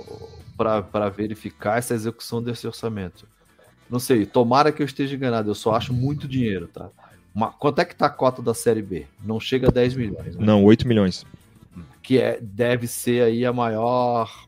para 0.57 1.09
verificar 1.09 1.79
essa 1.79 1.95
execução 1.95 2.43
desse 2.43 2.67
orçamento. 2.67 3.27
Não 3.91 3.99
sei, 3.99 4.27
tomara 4.27 4.73
que 4.73 4.83
eu 4.83 4.87
esteja 4.87 5.15
enganado, 5.15 5.51
eu 5.51 5.55
só 5.55 5.75
acho 5.75 5.93
muito 5.93 6.27
dinheiro, 6.27 6.67
tá? 6.67 6.89
Uma, 7.37 7.53
quanto 7.53 7.83
é 7.83 7.85
que 7.85 7.95
tá 7.95 8.07
a 8.07 8.11
cota 8.11 8.41
da 8.41 8.55
Série 8.55 8.81
B? 8.81 9.05
Não 9.23 9.39
chega 9.39 9.69
a 9.69 9.71
10 9.71 9.95
milhões. 9.95 10.37
Né? 10.37 10.47
Não, 10.47 10.65
8 10.65 10.89
milhões. 10.89 11.27
Que 12.03 12.19
é, 12.19 12.39
deve 12.41 12.87
ser 12.87 13.23
aí 13.25 13.45
a 13.45 13.53
maior 13.53 14.47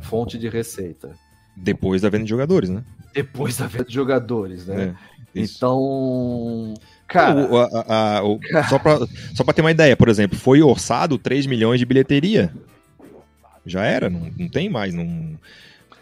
fonte 0.00 0.38
de 0.38 0.48
receita. 0.48 1.14
Depois 1.54 2.00
da 2.00 2.08
venda 2.08 2.24
de 2.24 2.30
jogadores, 2.30 2.70
né? 2.70 2.82
Depois 3.12 3.58
da 3.58 3.66
venda 3.66 3.84
de 3.84 3.92
jogadores, 3.92 4.66
né? 4.66 4.96
É, 5.34 5.38
então, 5.38 6.72
cara. 7.06 7.46
O, 7.46 7.58
a, 7.58 8.16
a, 8.16 8.22
o, 8.22 8.38
cara... 8.38 8.68
Só, 8.68 8.78
pra, 8.78 8.98
só 9.34 9.44
pra 9.44 9.52
ter 9.52 9.60
uma 9.60 9.70
ideia, 9.70 9.94
por 9.94 10.08
exemplo, 10.08 10.38
foi 10.38 10.62
orçado 10.62 11.18
3 11.18 11.44
milhões 11.44 11.78
de 11.78 11.84
bilheteria. 11.84 12.50
Já 13.66 13.84
era, 13.84 14.08
não, 14.08 14.30
não 14.38 14.48
tem 14.48 14.70
mais. 14.70 14.94
Não, 14.94 15.38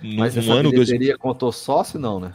Mas 0.00 0.36
um 0.36 0.40
essa 0.40 0.52
ano, 0.52 0.70
bilheteria 0.70 1.08
dois... 1.08 1.18
contou 1.18 1.50
sócio, 1.50 1.98
não, 1.98 2.20
né? 2.20 2.32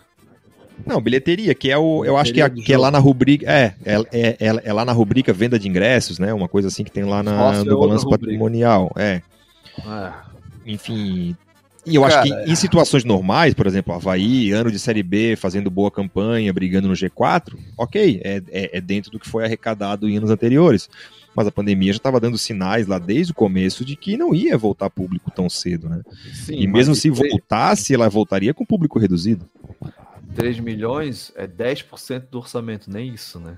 Não, 0.85 0.99
bilheteria, 0.99 1.53
que 1.53 1.71
é 1.71 1.77
o. 1.77 2.03
Eu 2.03 2.17
acho 2.17 2.33
que 2.33 2.41
é, 2.41 2.49
que 2.49 2.73
é 2.73 2.77
lá 2.77 2.91
na 2.91 2.99
rubrica. 2.99 3.49
É, 3.49 3.73
é, 3.85 3.95
é, 4.11 4.37
é, 4.39 4.61
é, 4.63 4.73
lá 4.73 4.83
na 4.83 4.91
rubrica 4.91 5.31
venda 5.31 5.57
de 5.57 5.67
ingressos, 5.67 6.19
né? 6.19 6.33
Uma 6.33 6.47
coisa 6.47 6.67
assim 6.67 6.83
que 6.83 6.91
tem 6.91 7.03
lá 7.03 7.23
na, 7.23 7.63
no 7.63 7.79
balanço 7.79 8.09
patrimonial. 8.09 8.91
É. 8.95 9.21
é. 9.85 10.13
Enfim, 10.65 11.35
e 11.85 11.95
eu 11.95 12.01
Cara, 12.03 12.21
acho 12.21 12.23
que 12.23 12.51
em 12.51 12.55
situações 12.55 13.03
normais, 13.03 13.53
por 13.53 13.67
exemplo, 13.67 13.93
Havaí, 13.93 14.51
ano 14.51 14.71
de 14.71 14.79
Série 14.79 15.03
B, 15.03 15.35
fazendo 15.35 15.69
boa 15.69 15.91
campanha, 15.91 16.53
brigando 16.53 16.87
no 16.87 16.93
G4, 16.93 17.57
ok, 17.77 18.21
é, 18.23 18.41
é, 18.49 18.77
é 18.77 18.81
dentro 18.81 19.11
do 19.11 19.19
que 19.19 19.27
foi 19.27 19.43
arrecadado 19.43 20.07
em 20.07 20.17
anos 20.17 20.29
anteriores. 20.29 20.89
Mas 21.35 21.47
a 21.47 21.51
pandemia 21.51 21.91
já 21.91 21.97
estava 21.97 22.19
dando 22.19 22.37
sinais 22.37 22.87
lá 22.87 22.99
desde 22.99 23.31
o 23.31 23.35
começo 23.35 23.83
de 23.83 23.95
que 23.95 24.15
não 24.15 24.35
ia 24.35 24.57
voltar 24.57 24.89
público 24.89 25.31
tão 25.31 25.49
cedo, 25.49 25.89
né? 25.89 26.01
Sim, 26.31 26.53
e 26.53 26.67
mesmo 26.67 26.93
se 26.93 27.09
voltasse, 27.09 27.93
ela 27.93 28.07
voltaria 28.07 28.53
com 28.53 28.63
público 28.63 28.99
reduzido. 28.99 29.49
3 30.35 30.60
milhões 30.60 31.31
é 31.35 31.47
10% 31.47 32.30
do 32.30 32.39
orçamento, 32.39 32.89
nem 32.89 33.14
isso, 33.14 33.39
né? 33.39 33.57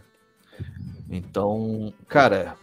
Então, 1.09 1.93
cara, 2.07 2.55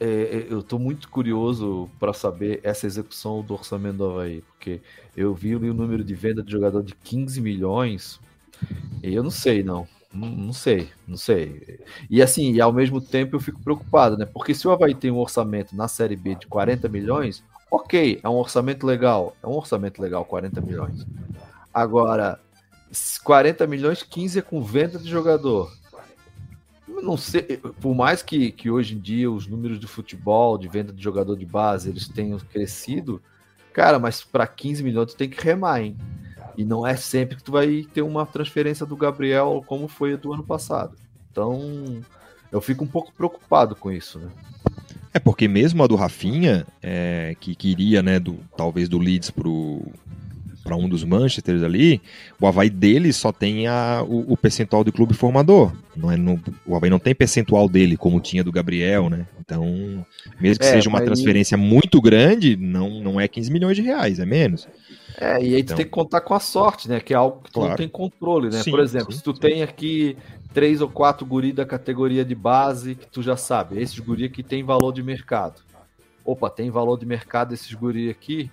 é, 0.00 0.06
é, 0.06 0.46
eu 0.50 0.60
estou 0.60 0.78
muito 0.78 1.08
curioso 1.08 1.88
para 1.98 2.12
saber 2.12 2.60
essa 2.62 2.86
execução 2.86 3.42
do 3.42 3.54
orçamento 3.54 3.98
do 3.98 4.04
Havaí, 4.10 4.42
porque 4.42 4.80
eu 5.16 5.34
vi 5.34 5.54
o 5.54 5.74
número 5.74 6.04
de 6.04 6.14
venda 6.14 6.42
de 6.42 6.50
jogador 6.50 6.82
de 6.82 6.94
15 6.94 7.40
milhões 7.40 8.20
e 9.02 9.14
eu 9.14 9.22
não 9.22 9.30
sei, 9.30 9.62
não. 9.62 9.86
Não, 10.12 10.28
não 10.28 10.52
sei, 10.52 10.90
não 11.08 11.16
sei. 11.16 11.80
E 12.10 12.20
assim, 12.20 12.52
e 12.52 12.60
ao 12.60 12.72
mesmo 12.72 13.00
tempo 13.00 13.36
eu 13.36 13.40
fico 13.40 13.60
preocupado, 13.62 14.16
né? 14.18 14.26
Porque 14.26 14.54
se 14.54 14.68
o 14.68 14.70
Havaí 14.70 14.94
tem 14.94 15.10
um 15.10 15.18
orçamento 15.18 15.74
na 15.74 15.88
Série 15.88 16.16
B 16.16 16.34
de 16.34 16.46
40 16.46 16.88
milhões, 16.88 17.42
ok, 17.70 18.20
é 18.22 18.28
um 18.28 18.36
orçamento 18.36 18.86
legal. 18.86 19.34
É 19.42 19.46
um 19.46 19.54
orçamento 19.56 20.02
legal, 20.02 20.24
40 20.24 20.60
milhões. 20.60 21.06
Agora, 21.72 22.38
40 23.22 23.66
milhões, 23.66 24.02
15 24.02 24.38
é 24.38 24.42
com 24.42 24.62
venda 24.62 24.98
de 24.98 25.08
jogador 25.08 25.72
não 27.02 27.16
sei, 27.16 27.42
por 27.80 27.94
mais 27.94 28.22
que, 28.22 28.52
que 28.52 28.70
hoje 28.70 28.94
em 28.94 29.00
dia 29.00 29.30
os 29.30 29.46
números 29.46 29.78
de 29.78 29.86
futebol, 29.86 30.56
de 30.56 30.68
venda 30.68 30.92
de 30.92 31.02
jogador 31.02 31.36
de 31.36 31.44
base, 31.44 31.88
eles 31.88 32.08
tenham 32.08 32.38
crescido, 32.38 33.20
cara, 33.72 33.98
mas 33.98 34.22
para 34.22 34.46
15 34.46 34.82
milhões 34.82 35.12
tu 35.12 35.16
tem 35.16 35.28
que 35.28 35.42
remar, 35.42 35.82
hein? 35.82 35.96
E 36.56 36.64
não 36.64 36.86
é 36.86 36.96
sempre 36.96 37.36
que 37.36 37.42
tu 37.42 37.52
vai 37.52 37.86
ter 37.92 38.02
uma 38.02 38.26
transferência 38.26 38.86
do 38.86 38.96
Gabriel 38.96 39.64
como 39.66 39.88
foi 39.88 40.16
do 40.16 40.32
ano 40.32 40.44
passado. 40.44 40.96
Então, 41.30 42.02
eu 42.50 42.60
fico 42.60 42.84
um 42.84 42.86
pouco 42.86 43.12
preocupado 43.12 43.74
com 43.74 43.90
isso, 43.90 44.18
né? 44.18 44.28
É 45.14 45.18
porque 45.18 45.48
mesmo 45.48 45.82
a 45.82 45.86
do 45.86 45.96
Rafinha, 45.96 46.66
é, 46.82 47.36
que 47.38 47.54
queria, 47.54 48.02
né, 48.02 48.18
do, 48.18 48.38
talvez 48.56 48.88
do 48.88 48.98
Leeds 48.98 49.30
pro, 49.30 49.82
para 50.62 50.76
um 50.76 50.88
dos 50.88 51.04
Manchesters 51.04 51.62
ali, 51.62 52.00
o 52.40 52.46
Havaí 52.46 52.70
dele 52.70 53.12
só 53.12 53.32
tem 53.32 53.66
a, 53.66 54.04
o, 54.06 54.32
o, 54.32 54.36
percentual 54.36 54.84
do 54.84 54.92
clube 54.92 55.14
formador. 55.14 55.72
Não 55.96 56.10
é 56.10 56.16
o 56.66 56.76
Havaí 56.76 56.88
não 56.88 56.98
tem 56.98 57.14
percentual 57.14 57.68
dele, 57.68 57.96
como 57.96 58.20
tinha 58.20 58.44
do 58.44 58.52
Gabriel, 58.52 59.10
né? 59.10 59.26
Então, 59.40 60.06
mesmo 60.40 60.60
que 60.60 60.66
é, 60.66 60.72
seja 60.72 60.88
uma 60.88 61.00
transferência 61.00 61.56
muito 61.56 62.00
grande, 62.00 62.56
não, 62.56 63.00
não 63.00 63.20
é 63.20 63.26
15 63.26 63.52
milhões 63.52 63.76
de 63.76 63.82
reais, 63.82 64.18
é 64.18 64.24
menos. 64.24 64.68
É, 65.20 65.42
e 65.42 65.54
aí 65.54 65.60
então... 65.60 65.74
tu 65.74 65.78
tem 65.78 65.86
que 65.86 65.90
contar 65.90 66.20
com 66.20 66.34
a 66.34 66.40
sorte, 66.40 66.88
né? 66.88 67.00
Que 67.00 67.12
é 67.12 67.16
algo 67.16 67.42
que 67.42 67.50
tu 67.50 67.54
claro. 67.54 67.70
não 67.70 67.76
tem 67.76 67.88
controle, 67.88 68.48
né? 68.48 68.62
Sim, 68.62 68.70
Por 68.70 68.80
exemplo, 68.80 69.12
sim, 69.12 69.18
se 69.18 69.24
tu 69.24 69.34
sim. 69.34 69.40
tem 69.40 69.62
aqui 69.62 70.16
três 70.52 70.80
ou 70.80 70.88
quatro 70.88 71.26
guri 71.26 71.52
da 71.52 71.64
categoria 71.64 72.24
de 72.24 72.34
base, 72.34 72.94
que 72.94 73.06
tu 73.06 73.22
já 73.22 73.36
sabe, 73.36 73.80
esses 73.80 73.98
guri 73.98 74.24
aqui 74.24 74.42
tem 74.42 74.62
valor 74.62 74.92
de 74.92 75.02
mercado. 75.02 75.60
Opa, 76.24 76.48
tem 76.48 76.70
valor 76.70 76.98
de 76.98 77.04
mercado 77.04 77.52
esses 77.52 77.72
guri 77.74 78.08
aqui, 78.08 78.50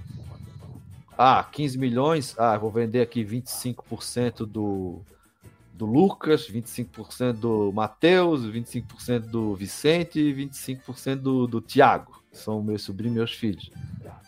ah, 1.21 1.43
15 1.43 1.77
milhões, 1.77 2.33
ah, 2.39 2.57
vou 2.57 2.71
vender 2.71 3.01
aqui 3.01 3.25
25% 3.25 4.45
do, 4.45 5.01
do 5.73 5.85
Lucas, 5.85 6.49
25% 6.49 7.33
do 7.33 7.73
Matheus, 7.73 8.45
25% 8.45 9.19
do 9.29 9.53
Vicente 9.53 10.17
e 10.17 10.33
25% 10.33 11.17
do, 11.17 11.45
do 11.45 11.59
Tiago, 11.59 12.23
são 12.31 12.63
meus 12.63 12.83
sobrinhos 12.83 13.15
meus 13.17 13.33
filhos. 13.33 13.69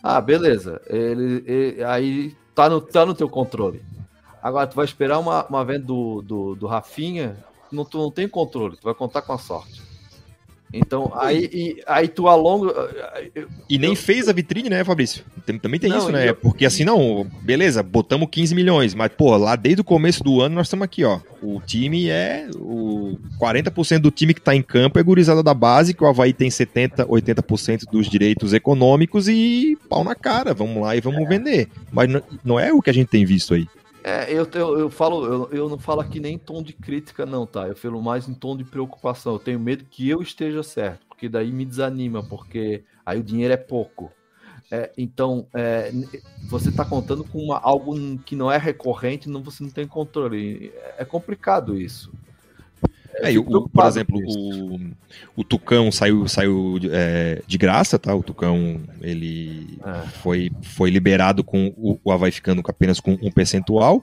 Ah, 0.02 0.20
beleza, 0.20 0.82
ele, 0.86 1.42
ele, 1.46 1.82
aí 1.82 2.36
tá 2.54 2.68
no, 2.68 2.78
tá 2.78 3.06
no 3.06 3.14
teu 3.14 3.26
controle. 3.26 3.82
Agora, 4.42 4.66
tu 4.66 4.76
vai 4.76 4.84
esperar 4.84 5.18
uma, 5.18 5.46
uma 5.46 5.64
venda 5.64 5.86
do, 5.86 6.20
do, 6.20 6.54
do 6.54 6.66
Rafinha, 6.66 7.42
não, 7.72 7.86
tu 7.86 7.96
não 7.96 8.10
tem 8.10 8.28
controle, 8.28 8.76
tu 8.76 8.84
vai 8.84 8.94
contar 8.94 9.22
com 9.22 9.32
a 9.32 9.38
sorte. 9.38 9.80
Então, 10.72 11.12
aí, 11.14 11.50
e, 11.52 11.82
aí 11.86 12.08
tu 12.08 12.28
alonga. 12.28 12.72
E 13.68 13.78
nem 13.78 13.90
eu, 13.90 13.96
fez 13.96 14.28
a 14.28 14.32
vitrine, 14.32 14.70
né, 14.70 14.82
Fabrício? 14.82 15.24
Também 15.60 15.78
tem 15.78 15.90
não, 15.90 15.98
isso, 15.98 16.10
né? 16.10 16.30
Eu, 16.30 16.34
Porque 16.34 16.64
assim, 16.64 16.84
não, 16.84 17.26
beleza, 17.42 17.82
botamos 17.82 18.28
15 18.30 18.54
milhões, 18.54 18.94
mas, 18.94 19.12
pô, 19.12 19.36
lá 19.36 19.54
desde 19.54 19.82
o 19.82 19.84
começo 19.84 20.24
do 20.24 20.40
ano 20.40 20.54
nós 20.54 20.66
estamos 20.66 20.84
aqui, 20.84 21.04
ó. 21.04 21.20
O 21.42 21.60
time 21.60 22.08
é. 22.08 22.48
O 22.56 23.18
40% 23.40 23.98
do 23.98 24.10
time 24.10 24.32
que 24.32 24.40
tá 24.40 24.54
em 24.54 24.62
campo 24.62 24.98
é 24.98 25.02
gurizada 25.02 25.42
da 25.42 25.52
base, 25.52 25.92
que 25.92 26.02
o 26.02 26.06
Havaí 26.06 26.32
tem 26.32 26.48
70%, 26.48 27.06
80% 27.06 27.90
dos 27.90 28.08
direitos 28.08 28.54
econômicos 28.54 29.28
e 29.28 29.76
pau 29.88 30.04
na 30.04 30.14
cara, 30.14 30.54
vamos 30.54 30.82
lá 30.82 30.96
e 30.96 31.00
vamos 31.00 31.22
é. 31.22 31.26
vender. 31.26 31.68
Mas 31.90 32.08
não 32.42 32.58
é 32.58 32.72
o 32.72 32.80
que 32.80 32.90
a 32.90 32.94
gente 32.94 33.08
tem 33.08 33.24
visto 33.24 33.54
aí. 33.54 33.66
É, 34.04 34.32
eu, 34.32 34.48
eu, 34.54 34.78
eu 34.78 34.90
falo, 34.90 35.24
eu, 35.24 35.48
eu 35.52 35.68
não 35.68 35.78
falo 35.78 36.00
aqui 36.00 36.18
nem 36.18 36.34
em 36.34 36.38
tom 36.38 36.62
de 36.62 36.72
crítica, 36.72 37.24
não, 37.24 37.46
tá? 37.46 37.68
Eu 37.68 37.76
falo 37.76 38.02
mais 38.02 38.28
em 38.28 38.34
tom 38.34 38.56
de 38.56 38.64
preocupação. 38.64 39.34
Eu 39.34 39.38
tenho 39.38 39.60
medo 39.60 39.84
que 39.84 40.08
eu 40.08 40.20
esteja 40.20 40.62
certo, 40.62 41.06
porque 41.06 41.28
daí 41.28 41.52
me 41.52 41.64
desanima, 41.64 42.22
porque 42.22 42.84
aí 43.06 43.20
o 43.20 43.22
dinheiro 43.22 43.54
é 43.54 43.56
pouco. 43.56 44.10
É, 44.70 44.90
então, 44.96 45.46
é, 45.54 45.92
você 46.48 46.70
está 46.70 46.84
contando 46.84 47.24
com 47.24 47.38
uma, 47.38 47.58
algo 47.58 47.94
que 48.20 48.34
não 48.34 48.50
é 48.50 48.56
recorrente, 48.56 49.28
não, 49.28 49.42
você 49.42 49.62
não 49.62 49.70
tem 49.70 49.86
controle. 49.86 50.72
É 50.96 51.04
complicado 51.04 51.78
isso. 51.78 52.12
É, 53.16 53.36
o, 53.38 53.68
por 53.68 53.86
exemplo, 53.86 54.18
o, 54.18 54.80
o 55.36 55.44
Tucão 55.44 55.92
saiu, 55.92 56.26
saiu 56.26 56.78
é, 56.90 57.42
de 57.46 57.58
graça, 57.58 57.98
tá? 57.98 58.14
O 58.14 58.22
Tucão 58.22 58.80
ele 59.00 59.78
é. 59.84 60.06
foi, 60.22 60.50
foi 60.62 60.90
liberado 60.90 61.44
com 61.44 61.72
o, 61.76 61.98
o 62.02 62.12
Havaí 62.12 62.32
ficando 62.32 62.62
apenas 62.66 63.00
com 63.00 63.18
um 63.20 63.30
percentual. 63.30 64.02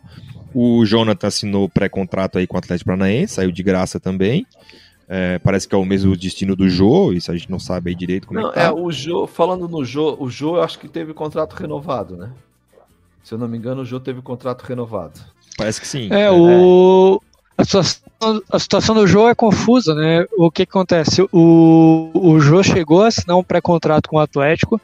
O 0.53 0.85
Jonathan 0.85 1.27
assinou 1.27 1.69
pré-contrato 1.69 2.37
aí 2.37 2.47
com 2.47 2.55
o 2.55 2.59
Atlético 2.59 2.87
Paranaense, 2.87 3.35
saiu 3.35 3.51
de 3.51 3.63
graça 3.63 3.99
também. 3.99 4.45
É, 5.07 5.39
parece 5.39 5.67
que 5.67 5.73
é 5.73 5.77
o 5.77 5.85
mesmo 5.85 6.15
destino 6.15 6.55
do 6.55 6.69
Jô, 6.69 7.11
isso 7.11 7.31
a 7.31 7.35
gente 7.35 7.49
não 7.49 7.57
sabe 7.57 7.89
aí 7.89 7.95
direito 7.95 8.27
como 8.27 8.39
não, 8.39 8.49
é 8.49 8.51
que 8.51 8.59
tá. 8.59 8.65
É, 8.65 8.71
o 8.71 8.91
Jô, 8.91 9.25
falando 9.25 9.67
no 9.67 9.83
Jô, 9.83 10.15
o 10.19 10.29
Jô 10.29 10.57
eu 10.57 10.61
acho 10.61 10.77
que 10.77 10.87
teve 10.87 11.15
contrato 11.15 11.53
renovado, 11.53 12.15
né? 12.15 12.31
Se 13.23 13.33
eu 13.33 13.37
não 13.39 13.47
me 13.47 13.57
engano, 13.57 13.81
o 13.81 13.85
Jô 13.85 13.99
teve 13.99 14.21
contrato 14.21 14.61
renovado. 14.61 15.19
Parece 15.57 15.81
que 15.81 15.87
sim. 15.87 16.09
É, 16.11 16.29
o, 16.31 17.19
a 17.59 17.63
situação, 17.65 18.41
a 18.49 18.59
situação 18.59 18.95
do 18.95 19.05
Jô 19.05 19.27
é 19.27 19.35
confusa, 19.35 19.93
né? 19.93 20.25
O 20.37 20.49
que 20.49 20.63
acontece? 20.63 21.21
O, 21.29 22.09
o 22.13 22.39
Jô 22.39 22.63
chegou 22.63 23.03
a 23.03 23.07
assinar 23.07 23.37
um 23.37 23.43
pré-contrato 23.43 24.07
com 24.07 24.15
o 24.15 24.19
Atlético, 24.19 24.79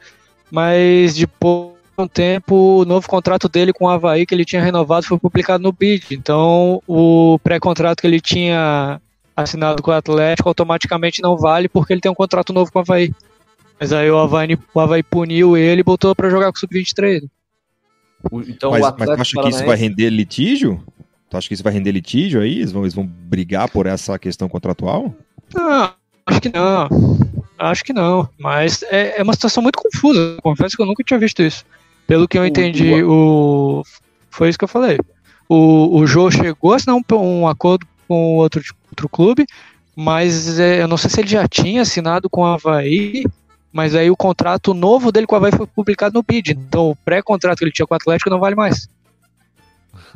mas 0.50 1.14
depois 1.14 1.72
de 1.96 2.04
um 2.04 2.06
tempo, 2.06 2.82
o 2.82 2.84
novo 2.84 3.08
contrato 3.08 3.48
dele 3.48 3.72
com 3.72 3.86
o 3.86 3.88
Havaí, 3.88 4.26
que 4.26 4.34
ele 4.34 4.44
tinha 4.44 4.62
renovado, 4.62 5.06
foi 5.06 5.18
publicado 5.18 5.62
no 5.62 5.72
BID. 5.72 6.12
Então, 6.12 6.82
o 6.86 7.38
pré-contrato 7.42 8.02
que 8.02 8.06
ele 8.06 8.20
tinha 8.20 9.00
assinado 9.34 9.82
com 9.82 9.90
o 9.90 9.94
Atlético, 9.94 10.50
automaticamente 10.50 11.22
não 11.22 11.34
vale 11.34 11.70
porque 11.70 11.94
ele 11.94 12.02
tem 12.02 12.12
um 12.12 12.14
contrato 12.14 12.52
novo 12.52 12.70
com 12.70 12.78
o 12.78 12.82
Havaí. 12.82 13.10
Mas 13.80 13.90
aí 13.90 14.10
o 14.10 14.18
Havaí, 14.18 14.58
o 14.74 14.80
Havaí 14.80 15.02
puniu 15.02 15.56
ele 15.56 15.80
e 15.80 15.84
botou 15.84 16.14
para 16.14 16.28
jogar 16.28 16.52
com 16.52 16.56
o 16.56 16.60
Sub-23. 16.60 17.22
Então, 18.48 18.72
mas, 18.72 18.82
mas 18.82 19.08
tu 19.08 19.12
acha 19.12 19.42
que 19.42 19.48
isso 19.48 19.64
vai 19.64 19.76
render 19.76 20.10
litígio? 20.10 20.84
Tu 21.28 21.36
acha 21.36 21.48
que 21.48 21.54
isso 21.54 21.62
vai 21.62 21.72
render 21.72 21.92
litígio 21.92 22.40
aí? 22.40 22.58
Eles 22.58 22.72
vão, 22.72 22.82
eles 22.82 22.94
vão 22.94 23.06
brigar 23.06 23.68
por 23.70 23.86
essa 23.86 24.18
questão 24.18 24.48
contratual? 24.48 25.14
Não, 25.54 25.92
acho 26.26 26.40
que 26.40 26.48
não. 26.48 26.88
Acho 27.58 27.84
que 27.84 27.92
não. 27.92 28.28
Mas 28.38 28.82
é, 28.84 29.18
é 29.18 29.22
uma 29.22 29.32
situação 29.32 29.62
muito 29.62 29.78
confusa. 29.78 30.36
Confesso 30.42 30.76
que 30.76 30.82
eu 30.82 30.86
nunca 30.86 31.02
tinha 31.02 31.18
visto 31.18 31.42
isso. 31.42 31.64
Pelo 32.06 32.28
que 32.28 32.38
eu 32.38 32.46
entendi, 32.46 33.02
o. 33.02 33.82
Foi 34.30 34.48
isso 34.48 34.58
que 34.58 34.64
eu 34.64 34.68
falei. 34.68 34.98
O, 35.48 35.98
o 35.98 36.06
Jô 36.06 36.30
chegou 36.30 36.72
a 36.72 36.76
assinar 36.76 36.96
um, 36.96 37.02
um 37.16 37.48
acordo 37.48 37.86
com 38.06 38.36
outro, 38.36 38.62
outro 38.90 39.08
clube, 39.08 39.46
mas 39.94 40.58
é, 40.58 40.82
eu 40.82 40.88
não 40.88 40.96
sei 40.96 41.10
se 41.10 41.20
ele 41.20 41.28
já 41.28 41.46
tinha 41.48 41.82
assinado 41.82 42.28
com 42.28 42.42
o 42.42 42.44
Havaí, 42.44 43.24
mas 43.72 43.94
aí 43.94 44.10
o 44.10 44.16
contrato 44.16 44.74
novo 44.74 45.10
dele 45.10 45.26
com 45.26 45.34
o 45.34 45.38
Havaí 45.38 45.52
foi 45.52 45.66
publicado 45.66 46.14
no 46.14 46.22
BID. 46.22 46.52
Então 46.52 46.90
o 46.90 46.96
pré-contrato 46.96 47.58
que 47.58 47.64
ele 47.64 47.72
tinha 47.72 47.86
com 47.86 47.94
o 47.94 47.96
Atlético 47.96 48.30
não 48.30 48.40
vale 48.40 48.54
mais. 48.54 48.88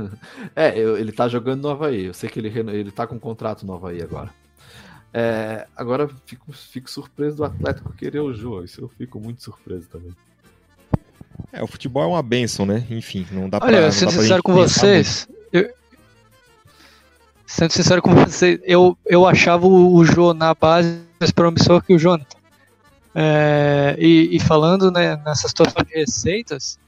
É, 0.55 0.79
ele 0.79 1.13
tá 1.13 1.29
jogando 1.29 1.63
no 1.63 1.71
Havaí. 1.71 2.07
Eu 2.07 2.15
sei 2.15 2.29
que 2.29 2.39
ele, 2.39 2.49
ele 2.49 2.91
tá 2.91 3.07
com 3.07 3.17
um 3.17 3.19
contrato 3.19 3.67
no 3.67 3.75
Havaí 3.75 4.03
agora. 4.03 4.31
É, 5.13 5.67
agora 5.77 6.09
fico, 6.25 6.53
fico 6.53 6.91
surpreso 6.91 7.39
do 7.39 7.45
Atlético 7.45 7.93
querer 7.93 8.21
o 8.21 8.33
jogo. 8.33 8.65
Isso 8.65 8.81
eu 8.81 8.89
fico 8.89 9.19
muito 9.19 9.43
surpreso 9.43 9.89
também. 9.89 10.15
É, 11.53 11.63
o 11.63 11.67
futebol 11.67 12.03
é 12.03 12.07
uma 12.07 12.23
benção, 12.23 12.65
né? 12.65 12.87
Enfim, 12.91 13.27
não 13.31 13.49
dá 13.49 13.59
Olha, 13.59 13.67
pra. 13.67 13.81
Olha, 13.83 13.93
sendo 13.93 14.13
sincero 14.13 14.43
com 14.43 14.53
vocês, 14.53 15.29
eu, 15.53 15.73
sendo 17.47 17.73
sincero 17.73 18.03
com 18.03 18.15
vocês, 18.15 18.61
eu, 18.63 18.97
eu 19.07 19.27
achava 19.27 19.67
o, 19.67 19.95
o 19.95 20.05
Jô 20.05 20.33
na 20.33 20.55
base 20.55 21.01
mais 21.19 21.31
promissor 21.31 21.83
que 21.83 21.95
o 21.95 21.99
Jonathan. 21.99 22.39
É, 23.13 23.97
e, 23.99 24.37
e, 24.37 24.39
falando 24.39 24.91
né, 24.91 25.17
nessa 25.25 25.49
situação 25.49 25.83
de 25.83 25.93
receitas, 25.93 26.79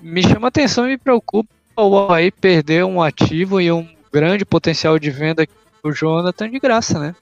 me 0.00 0.22
chama 0.22 0.48
atenção 0.48 0.84
e 0.84 0.90
me 0.90 0.98
preocupa 0.98 1.48
o 1.90 1.98
Havaí 1.98 2.30
perder 2.30 2.84
um 2.84 3.02
ativo 3.02 3.60
e 3.60 3.70
um 3.70 3.88
grande 4.12 4.44
potencial 4.44 4.98
de 4.98 5.10
venda 5.10 5.46
o 5.82 5.92
Jonathan 5.92 6.48
de 6.48 6.58
graça, 6.58 6.98
né? 6.98 7.14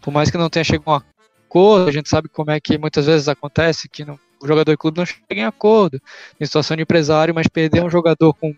Por 0.00 0.12
mais 0.12 0.30
que 0.30 0.38
não 0.38 0.50
tenha 0.50 0.64
chegado 0.64 0.88
a 0.88 0.92
um 0.92 1.00
acordo, 1.48 1.88
a 1.88 1.92
gente 1.92 2.08
sabe 2.08 2.28
como 2.28 2.50
é 2.50 2.58
que 2.58 2.76
muitas 2.76 3.06
vezes 3.06 3.28
acontece 3.28 3.88
que 3.88 4.04
não, 4.04 4.18
o 4.42 4.46
jogador 4.46 4.72
e 4.72 4.76
clube 4.76 4.98
não 4.98 5.06
chega 5.06 5.22
em 5.30 5.44
acordo, 5.44 6.00
em 6.40 6.44
situação 6.44 6.76
de 6.76 6.82
empresário, 6.82 7.34
mas 7.34 7.46
perder 7.46 7.84
um 7.84 7.90
jogador 7.90 8.34
com. 8.34 8.54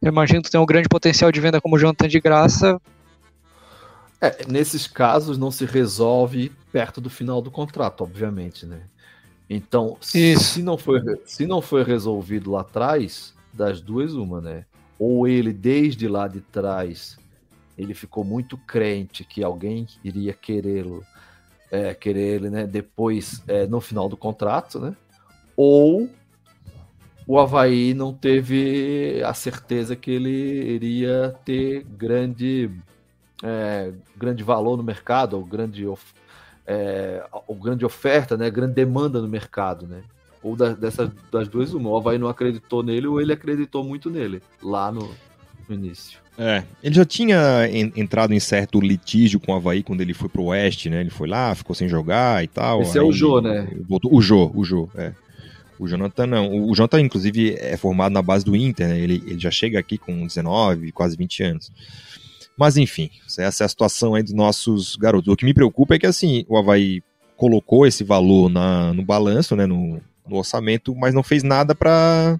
Eu 0.00 0.08
imagino 0.08 0.42
que 0.42 0.50
tem 0.50 0.60
um 0.60 0.66
grande 0.66 0.88
potencial 0.88 1.32
de 1.32 1.40
venda 1.40 1.60
como 1.60 1.76
o 1.76 1.78
Jonathan 1.78 2.06
de 2.06 2.20
graça. 2.20 2.80
É, 4.20 4.44
nesses 4.46 4.86
casos 4.86 5.38
não 5.38 5.50
se 5.50 5.64
resolve 5.64 6.52
perto 6.70 7.00
do 7.00 7.08
final 7.08 7.40
do 7.40 7.50
contrato, 7.50 8.02
obviamente, 8.02 8.66
né? 8.66 8.82
Então, 9.48 9.96
se 10.00 10.62
não, 10.62 10.76
foi, 10.76 11.00
se 11.24 11.46
não 11.46 11.62
foi 11.62 11.82
resolvido 11.82 12.50
lá 12.50 12.60
atrás, 12.60 13.32
das 13.58 13.80
duas, 13.80 14.14
uma, 14.14 14.40
né? 14.40 14.64
Ou 14.98 15.28
ele, 15.28 15.52
desde 15.52 16.08
lá 16.08 16.26
de 16.26 16.40
trás, 16.40 17.18
ele 17.76 17.92
ficou 17.92 18.24
muito 18.24 18.56
crente 18.56 19.24
que 19.24 19.44
alguém 19.44 19.86
iria 20.02 20.32
querê-lo 20.32 21.04
é, 21.70 21.94
querer 21.94 22.36
ele, 22.36 22.50
né, 22.50 22.66
depois 22.66 23.42
é, 23.46 23.66
no 23.66 23.80
final 23.80 24.08
do 24.08 24.16
contrato, 24.16 24.80
né? 24.80 24.96
Ou 25.56 26.08
o 27.26 27.38
Havaí 27.38 27.92
não 27.92 28.12
teve 28.12 29.22
a 29.24 29.34
certeza 29.34 29.94
que 29.94 30.10
ele 30.10 30.30
iria 30.30 31.36
ter 31.44 31.84
grande, 31.84 32.70
é, 33.42 33.92
grande 34.16 34.42
valor 34.42 34.76
no 34.76 34.82
mercado, 34.82 35.34
ou 35.34 35.44
grande, 35.44 35.84
é, 36.66 37.26
ou 37.46 37.54
grande 37.54 37.84
oferta, 37.84 38.36
né, 38.36 38.48
grande 38.50 38.74
demanda 38.74 39.20
no 39.20 39.28
mercado, 39.28 39.86
né? 39.86 40.02
Ou 40.42 40.54
da, 40.54 40.70
dessas 40.70 41.10
das 41.32 41.48
duas, 41.48 41.72
uma. 41.74 41.90
O 41.90 41.96
Havaí 41.96 42.18
não 42.18 42.28
acreditou 42.28 42.82
nele 42.82 43.06
ou 43.06 43.20
ele 43.20 43.32
acreditou 43.32 43.82
muito 43.84 44.08
nele, 44.08 44.40
lá 44.62 44.92
no, 44.92 45.10
no 45.68 45.74
início. 45.74 46.18
É, 46.40 46.62
ele 46.82 46.94
já 46.94 47.04
tinha 47.04 47.68
entrado 47.96 48.32
em 48.32 48.38
certo 48.38 48.80
litígio 48.80 49.40
com 49.40 49.52
o 49.52 49.56
Havaí 49.56 49.82
quando 49.82 50.00
ele 50.00 50.14
foi 50.14 50.28
pro 50.28 50.44
Oeste, 50.44 50.88
né? 50.88 51.00
Ele 51.00 51.10
foi 51.10 51.26
lá, 51.26 51.52
ficou 51.54 51.74
sem 51.74 51.88
jogar 51.88 52.44
e 52.44 52.46
tal. 52.46 52.82
Esse 52.82 52.96
é 52.96 53.02
o 53.02 53.10
Jô, 53.10 53.40
né? 53.40 53.68
Voltou, 53.88 54.14
o 54.14 54.22
Jô, 54.22 54.52
o 54.54 54.64
Jô, 54.64 54.88
é. 54.94 55.12
O 55.78 55.86
Jonathan 55.86 56.26
não. 56.26 56.68
O 56.68 56.74
Jonathan, 56.74 57.00
inclusive, 57.00 57.54
é 57.58 57.76
formado 57.76 58.12
na 58.12 58.22
base 58.22 58.44
do 58.44 58.56
Inter, 58.56 58.88
né? 58.88 58.98
Ele, 58.98 59.22
ele 59.26 59.38
já 59.38 59.50
chega 59.50 59.78
aqui 59.78 59.96
com 59.96 60.26
19, 60.26 60.92
quase 60.92 61.16
20 61.16 61.42
anos. 61.42 61.72
Mas 62.56 62.76
enfim, 62.76 63.10
essa 63.38 63.62
é 63.62 63.66
a 63.66 63.68
situação 63.68 64.14
aí 64.14 64.22
dos 64.22 64.32
nossos 64.32 64.96
garotos. 64.96 65.32
O 65.32 65.36
que 65.36 65.44
me 65.44 65.54
preocupa 65.54 65.94
é 65.94 65.98
que 65.98 66.06
assim, 66.06 66.44
o 66.48 66.56
Havaí 66.56 67.00
colocou 67.36 67.86
esse 67.86 68.02
valor 68.02 68.50
na, 68.50 68.92
no 68.92 69.04
balanço, 69.04 69.54
né? 69.54 69.66
No, 69.66 70.00
no 70.28 70.36
orçamento, 70.36 70.94
mas 70.94 71.14
não 71.14 71.22
fez 71.22 71.42
nada 71.42 71.74
para 71.74 72.38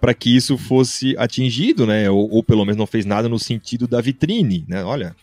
para 0.00 0.14
que 0.14 0.34
isso 0.34 0.56
fosse 0.56 1.14
atingido, 1.18 1.86
né? 1.86 2.10
Ou, 2.10 2.30
ou, 2.30 2.42
pelo 2.42 2.64
menos 2.64 2.78
não 2.78 2.86
fez 2.86 3.04
nada 3.04 3.28
no 3.28 3.38
sentido 3.38 3.86
da 3.86 4.00
vitrine, 4.00 4.64
né? 4.66 4.82
Olha, 4.84 5.14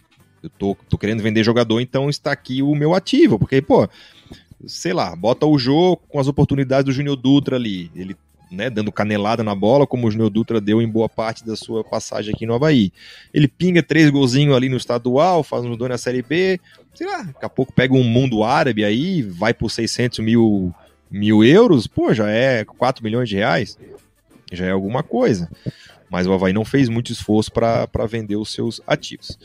eu 0.43 0.49
tô, 0.49 0.77
tô 0.89 0.97
querendo 0.97 1.23
vender 1.23 1.43
jogador, 1.43 1.79
então 1.79 2.09
está 2.09 2.31
aqui 2.31 2.61
o 2.61 2.75
meu 2.75 2.93
ativo, 2.93 3.39
porque, 3.39 3.61
pô, 3.61 3.87
sei 4.65 4.93
lá, 4.93 5.15
bota 5.15 5.45
o 5.45 5.57
jogo 5.57 6.03
com 6.07 6.19
as 6.19 6.27
oportunidades 6.27 6.85
do 6.85 6.91
Júnior 6.91 7.15
Dutra 7.15 7.55
ali, 7.55 7.91
ele 7.95 8.15
né, 8.55 8.69
dando 8.69 8.91
canelada 8.91 9.43
na 9.43 9.53
bola, 9.53 9.85
como 9.85 10.07
o 10.07 10.11
Júnior 10.11 10.29
Dutra 10.29 10.59
deu 10.61 10.81
em 10.81 10.87
boa 10.87 11.09
parte 11.09 11.45
da 11.45 11.55
sua 11.55 11.83
passagem 11.83 12.33
aqui 12.33 12.45
no 12.45 12.55
Havaí. 12.55 12.91
Ele 13.33 13.47
pinga 13.47 13.83
três 13.83 14.09
golzinhos 14.09 14.55
ali 14.55 14.69
no 14.69 14.77
estadual, 14.77 15.43
faz 15.43 15.65
um 15.65 15.75
dois 15.75 15.91
na 15.91 15.97
Série 15.97 16.21
B, 16.21 16.59
sei 16.93 17.07
lá, 17.07 17.23
daqui 17.23 17.45
a 17.45 17.49
pouco 17.49 17.73
pega 17.73 17.93
um 17.93 18.03
mundo 18.03 18.43
árabe 18.43 18.83
aí, 18.83 19.21
vai 19.21 19.53
por 19.53 19.69
600 19.69 20.19
mil, 20.19 20.73
mil 21.11 21.43
euros, 21.43 21.85
pô, 21.85 22.13
já 22.13 22.29
é 22.29 22.63
4 22.63 23.03
milhões 23.03 23.29
de 23.29 23.35
reais 23.35 23.77
já 24.51 24.65
é 24.65 24.71
alguma 24.71 25.03
coisa. 25.03 25.49
Mas 26.09 26.27
o 26.27 26.33
Havaí 26.33 26.53
não 26.53 26.63
fez 26.63 26.87
muito 26.87 27.11
esforço 27.11 27.51
para 27.51 28.05
vender 28.07 28.35
os 28.35 28.53
seus 28.53 28.79
ativos. 28.85 29.37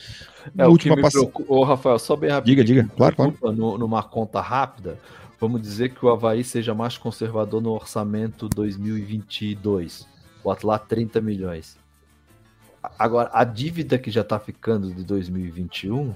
É, 0.57 0.67
última 0.67 0.97
passagem. 1.01 1.31
Ô, 1.49 1.65
Rafael, 1.65 1.99
só 1.99 2.15
bem 2.15 2.31
rápido. 2.31 2.47
Diga, 2.47 2.65
diga. 2.65 2.91
Claro, 2.97 3.17
claro. 3.17 3.37
No, 3.53 3.79
numa 3.79 4.03
conta 4.03 4.41
rápida, 4.41 4.99
vamos 5.41 5.63
dizer 5.63 5.95
que 5.95 6.05
o 6.05 6.11
Havaí 6.11 6.45
seja 6.45 6.75
mais 6.75 6.99
conservador 6.99 7.63
no 7.63 7.71
orçamento 7.71 8.49
2022. 8.49 10.07
Bota 10.45 10.67
lá 10.67 10.79
30 10.79 11.21
milhões. 11.21 11.79
Agora, 12.99 13.31
a 13.33 13.43
dívida 13.43 13.99
que 13.99 14.11
já 14.11 14.21
está 14.21 14.39
ficando 14.39 14.93
de 14.93 15.03
2021 15.03 16.15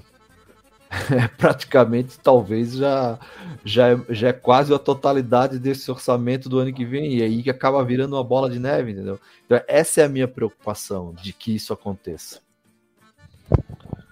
é 1.11 1.27
praticamente 1.27 2.19
talvez 2.19 2.73
já, 2.73 3.19
já, 3.63 3.89
é, 3.89 3.99
já 4.09 4.27
é 4.29 4.33
quase 4.33 4.73
a 4.73 4.79
totalidade 4.79 5.59
desse 5.59 5.89
orçamento 5.89 6.47
do 6.47 6.59
ano 6.59 6.73
que 6.73 6.85
vem, 6.85 7.17
e 7.17 7.23
aí 7.23 7.43
que 7.43 7.49
acaba 7.49 7.83
virando 7.83 8.15
uma 8.15 8.23
bola 8.23 8.49
de 8.49 8.59
neve, 8.59 8.91
entendeu? 8.91 9.19
Então, 9.45 9.59
essa 9.67 10.01
é 10.01 10.05
a 10.05 10.09
minha 10.09 10.27
preocupação 10.27 11.13
de 11.21 11.33
que 11.33 11.55
isso 11.55 11.73
aconteça. 11.73 12.39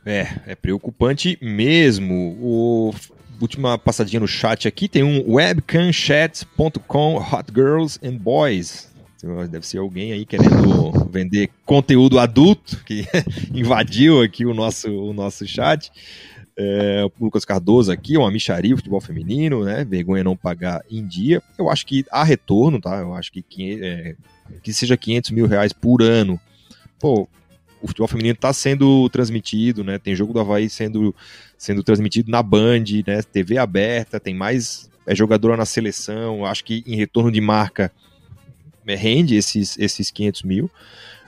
É, 0.05 0.41
é 0.47 0.55
preocupante 0.55 1.37
mesmo. 1.41 2.37
O 2.41 2.93
última 3.39 3.77
passadinha 3.77 4.19
no 4.19 4.27
chat 4.27 4.67
aqui 4.67 4.87
tem 4.87 5.03
um 5.03 5.33
webcamchat.com 5.33 7.17
hot 7.17 7.51
girls 7.53 7.99
and 8.03 8.17
boys. 8.17 8.91
Deve 9.49 9.65
ser 9.65 9.77
alguém 9.77 10.11
aí 10.11 10.25
querendo 10.25 10.91
vender 11.09 11.49
conteúdo 11.65 12.19
adulto 12.19 12.83
que 12.83 13.07
invadiu 13.53 14.21
aqui 14.21 14.45
o 14.45 14.53
nosso, 14.53 14.89
o 14.91 15.13
nosso 15.13 15.47
chat. 15.47 15.89
É, 16.57 17.03
o 17.05 17.23
Lucas 17.23 17.45
Cardoso 17.45 17.91
aqui, 17.91 18.17
uma 18.17 18.29
micharia, 18.29 18.75
futebol 18.75 19.01
feminino, 19.01 19.63
né? 19.63 19.83
Vergonha 19.85 20.23
não 20.23 20.35
pagar 20.35 20.83
em 20.91 21.07
dia. 21.07 21.41
Eu 21.57 21.69
acho 21.69 21.85
que 21.85 22.05
há 22.11 22.23
retorno, 22.23 22.81
tá? 22.81 22.99
Eu 22.99 23.13
acho 23.13 23.31
que, 23.31 23.43
é, 23.81 24.15
que 24.61 24.73
seja 24.73 24.97
500 24.97 25.31
mil 25.31 25.47
reais 25.47 25.71
por 25.73 26.01
ano. 26.01 26.39
Pô, 26.99 27.27
o 27.81 27.87
futebol 27.87 28.07
feminino 28.07 28.33
está 28.33 28.53
sendo 28.53 29.09
transmitido, 29.09 29.83
né? 29.83 29.97
Tem 29.97 30.15
jogo 30.15 30.31
do 30.31 30.39
Havaí 30.39 30.69
sendo, 30.69 31.13
sendo 31.63 31.83
transmitido 31.83 32.29
na 32.29 32.43
Band, 32.43 32.83
né? 33.07 33.21
TV 33.21 33.57
aberta, 33.57 34.19
tem 34.19 34.33
mais 34.33 34.89
é, 35.07 35.15
jogadora 35.15 35.55
na 35.55 35.65
seleção. 35.65 36.45
Acho 36.45 36.63
que 36.63 36.83
em 36.85 36.95
retorno 36.95 37.31
de 37.31 37.39
marca 37.39 37.91
é, 38.85 38.95
rende 38.95 39.35
esses, 39.35 39.77
esses 39.77 40.11
500 40.11 40.43
mil. 40.43 40.71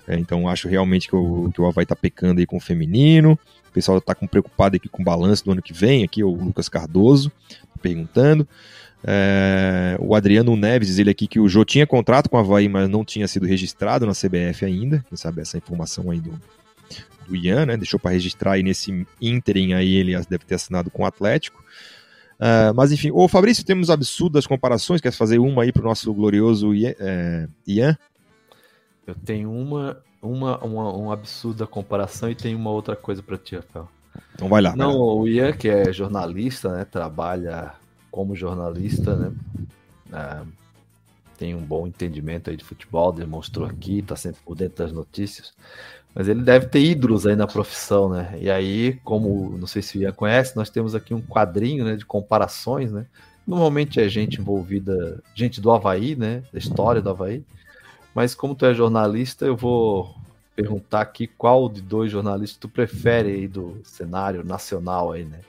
É, 0.07 0.15
então 0.17 0.47
acho 0.47 0.67
realmente 0.67 1.07
que 1.07 1.15
o, 1.15 1.49
que 1.53 1.61
o 1.61 1.65
Havaí 1.65 1.83
está 1.83 1.95
pecando 1.95 2.39
aí 2.39 2.45
com 2.45 2.57
o 2.57 2.61
feminino 2.61 3.39
pessoal 3.75 3.97
está 3.97 4.15
preocupado 4.15 4.77
aqui 4.77 4.87
com 4.87 5.01
o 5.01 5.05
balanço 5.05 5.43
do 5.43 5.51
ano 5.51 5.61
que 5.61 5.73
vem, 5.73 6.05
aqui 6.05 6.23
o 6.23 6.31
Lucas 6.31 6.69
Cardoso 6.69 7.29
perguntando. 7.81 8.47
É, 9.03 9.97
o 9.99 10.15
Adriano 10.15 10.55
Neves 10.55 10.87
diz 10.87 10.97
ele 10.97 11.11
aqui 11.11 11.27
que 11.27 11.39
o 11.39 11.47
Jô 11.47 11.65
tinha 11.65 11.85
contrato 11.85 12.29
com 12.29 12.37
a 12.37 12.39
Havaí, 12.39 12.69
mas 12.69 12.89
não 12.89 13.03
tinha 13.03 13.27
sido 13.27 13.45
registrado 13.45 14.05
na 14.05 14.13
CBF 14.13 14.63
ainda. 14.65 15.03
Quem 15.09 15.17
sabe 15.17 15.41
essa 15.41 15.57
informação 15.57 16.09
aí 16.09 16.19
do, 16.19 16.31
do 17.25 17.35
Ian, 17.35 17.65
né? 17.65 17.77
Deixou 17.77 17.99
para 17.99 18.11
registrar 18.11 18.53
aí 18.53 18.63
nesse 18.63 19.05
ínterim 19.21 19.73
aí, 19.73 19.95
ele 19.95 20.13
deve 20.29 20.45
ter 20.45 20.55
assinado 20.55 20.89
com 20.89 21.03
o 21.03 21.05
Atlético. 21.05 21.63
Uh, 22.35 22.73
mas 22.75 22.91
enfim, 22.91 23.11
ô 23.11 23.27
Fabrício, 23.27 23.65
temos 23.65 23.89
absurdas 23.89 24.45
comparações. 24.45 25.01
Quer 25.01 25.11
fazer 25.11 25.39
uma 25.39 25.63
aí 25.63 25.71
para 25.71 25.81
o 25.81 25.85
nosso 25.85 26.13
glorioso 26.13 26.73
Ian? 26.73 27.97
Eu 29.07 29.15
tenho 29.15 29.51
uma 29.51 29.97
uma, 30.25 30.57
uma, 30.63 30.91
uma 30.91 31.13
absurda 31.13 31.67
comparação 31.67 32.29
e 32.29 32.35
tem 32.35 32.55
uma 32.55 32.71
outra 32.71 32.95
coisa 32.95 33.21
para 33.21 33.37
ti, 33.37 33.55
Rafael. 33.55 33.87
Então 34.33 34.49
vai 34.49 34.61
lá. 34.61 34.75
Não, 34.75 34.91
vai 34.91 34.97
lá. 34.97 35.13
o 35.13 35.27
Ian, 35.27 35.53
que 35.53 35.69
é 35.69 35.93
jornalista, 35.93 36.75
né? 36.75 36.85
Trabalha 36.85 37.73
como 38.09 38.35
jornalista, 38.35 39.15
né? 39.15 39.33
É, 40.11 40.41
tem 41.37 41.53
um 41.53 41.61
bom 41.61 41.85
entendimento 41.85 42.49
aí 42.49 42.57
de 42.57 42.63
futebol, 42.63 43.11
demonstrou 43.11 43.67
aqui, 43.67 44.01
tá 44.01 44.15
sempre 44.15 44.41
por 44.43 44.55
dentro 44.55 44.83
das 44.83 44.91
notícias. 44.91 45.53
Mas 46.15 46.29
ele 46.29 46.41
deve 46.41 46.67
ter 46.67 46.79
ídolos 46.79 47.27
aí 47.27 47.35
na 47.35 47.45
profissão, 47.45 48.07
né? 48.09 48.37
E 48.39 48.49
aí, 48.49 48.93
como 49.03 49.57
não 49.57 49.67
sei 49.67 49.81
se 49.81 49.97
o 49.97 50.01
Ian 50.01 50.13
conhece, 50.13 50.55
nós 50.55 50.69
temos 50.69 50.95
aqui 50.95 51.13
um 51.13 51.21
quadrinho 51.21 51.83
né, 51.83 51.97
de 51.97 52.05
comparações, 52.05 52.89
né? 52.89 53.05
Normalmente 53.45 53.99
é 53.99 54.07
gente 54.07 54.39
envolvida, 54.39 55.21
gente 55.35 55.59
do 55.59 55.69
Havaí, 55.69 56.15
né? 56.15 56.41
Da 56.53 56.57
história 56.57 57.01
do 57.01 57.09
Havaí. 57.09 57.43
Mas 58.13 58.33
como 58.33 58.55
tu 58.55 58.65
é 58.65 58.73
jornalista, 58.73 59.45
eu 59.45 59.57
vou 59.57 60.15
perguntar 60.55 61.01
aqui 61.01 61.27
qual 61.27 61.67
de 61.67 61.81
dois 61.81 62.09
jornalistas 62.09 62.57
tu 62.57 62.69
prefere 62.69 63.31
aí 63.31 63.47
do 63.47 63.81
cenário 63.83 64.41
nacional 64.41 65.11
aí, 65.11 65.25
né? 65.25 65.41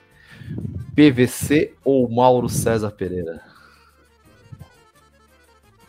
PVC 0.93 1.75
ou 1.81 2.09
Mauro 2.09 2.49
César 2.49 2.91
Pereira? 2.91 3.41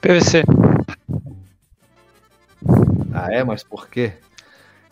PVC, 0.00 0.44
Ah, 3.12 3.32
é? 3.32 3.42
Mas 3.42 3.64
por 3.64 3.88
quê? 3.88 4.12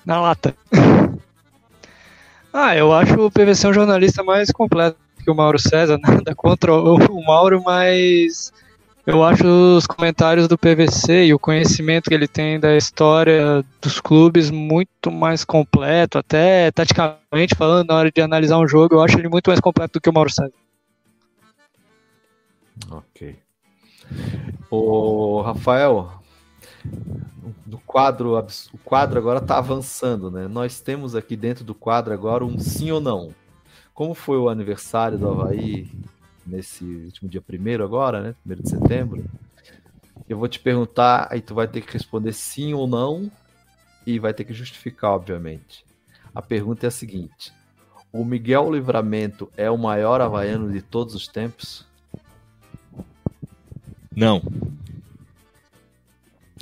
Na 0.06 0.20
lata. 0.20 0.54
Ah, 2.52 2.74
eu 2.76 2.92
acho 2.92 3.26
o 3.26 3.30
PVC 3.30 3.66
um 3.68 3.74
jornalista 3.74 4.22
mais 4.22 4.50
completo 4.50 4.96
que 5.22 5.30
o 5.30 5.34
Mauro 5.34 5.58
César, 5.58 5.98
nada 6.00 6.34
contra 6.34 6.72
o 6.72 6.94
o 6.94 7.26
Mauro, 7.26 7.60
mas 7.62 8.52
eu 9.04 9.22
acho 9.22 9.46
os 9.46 9.86
comentários 9.86 10.48
do 10.48 10.56
PVC 10.56 11.26
e 11.26 11.34
o 11.34 11.38
conhecimento 11.38 12.08
que 12.08 12.14
ele 12.14 12.26
tem 12.26 12.58
da 12.58 12.76
história 12.76 13.64
dos 13.82 14.00
clubes 14.00 14.50
muito 14.50 15.10
mais 15.10 15.44
completo, 15.44 16.18
até 16.18 16.70
taticamente 16.70 17.54
falando, 17.56 17.88
na 17.88 17.94
hora 17.96 18.10
de 18.10 18.22
analisar 18.22 18.58
um 18.58 18.66
jogo, 18.66 18.94
eu 18.94 19.02
acho 19.02 19.18
ele 19.18 19.28
muito 19.28 19.48
mais 19.48 19.60
completo 19.60 19.94
do 19.94 20.00
que 20.00 20.08
o 20.08 20.12
Mauro 20.12 20.30
César. 20.30 20.52
Ok. 22.90 23.36
O 24.70 25.42
Rafael, 25.42 26.10
do 27.64 27.78
quadro, 27.78 28.38
o 28.38 28.78
quadro 28.78 29.18
agora 29.18 29.40
está 29.40 29.58
avançando, 29.58 30.30
né? 30.30 30.46
Nós 30.46 30.80
temos 30.80 31.14
aqui 31.14 31.36
dentro 31.36 31.64
do 31.64 31.74
quadro 31.74 32.12
agora 32.12 32.44
um 32.44 32.58
sim 32.58 32.90
ou 32.90 33.00
não. 33.00 33.34
Como 33.92 34.14
foi 34.14 34.38
o 34.38 34.48
aniversário 34.48 35.18
do 35.18 35.28
Havaí 35.28 35.90
nesse 36.46 36.84
último 36.84 37.28
dia 37.28 37.40
primeiro 37.40 37.84
agora, 37.84 38.20
né? 38.20 38.34
Primeiro 38.42 38.62
de 38.62 38.70
setembro. 38.70 39.24
Eu 40.28 40.38
vou 40.38 40.48
te 40.48 40.58
perguntar, 40.58 41.28
aí 41.30 41.40
tu 41.40 41.54
vai 41.54 41.66
ter 41.66 41.80
que 41.80 41.92
responder 41.92 42.32
sim 42.32 42.74
ou 42.74 42.86
não 42.86 43.30
e 44.06 44.18
vai 44.18 44.32
ter 44.32 44.44
que 44.44 44.54
justificar, 44.54 45.12
obviamente. 45.12 45.84
A 46.34 46.42
pergunta 46.42 46.86
é 46.86 46.88
a 46.88 46.92
seguinte: 46.92 47.52
o 48.12 48.24
Miguel 48.24 48.72
Livramento 48.72 49.50
é 49.56 49.70
o 49.70 49.78
maior 49.78 50.20
havaiano 50.20 50.70
de 50.70 50.82
todos 50.82 51.14
os 51.14 51.26
tempos? 51.26 51.86
Não, 54.14 54.42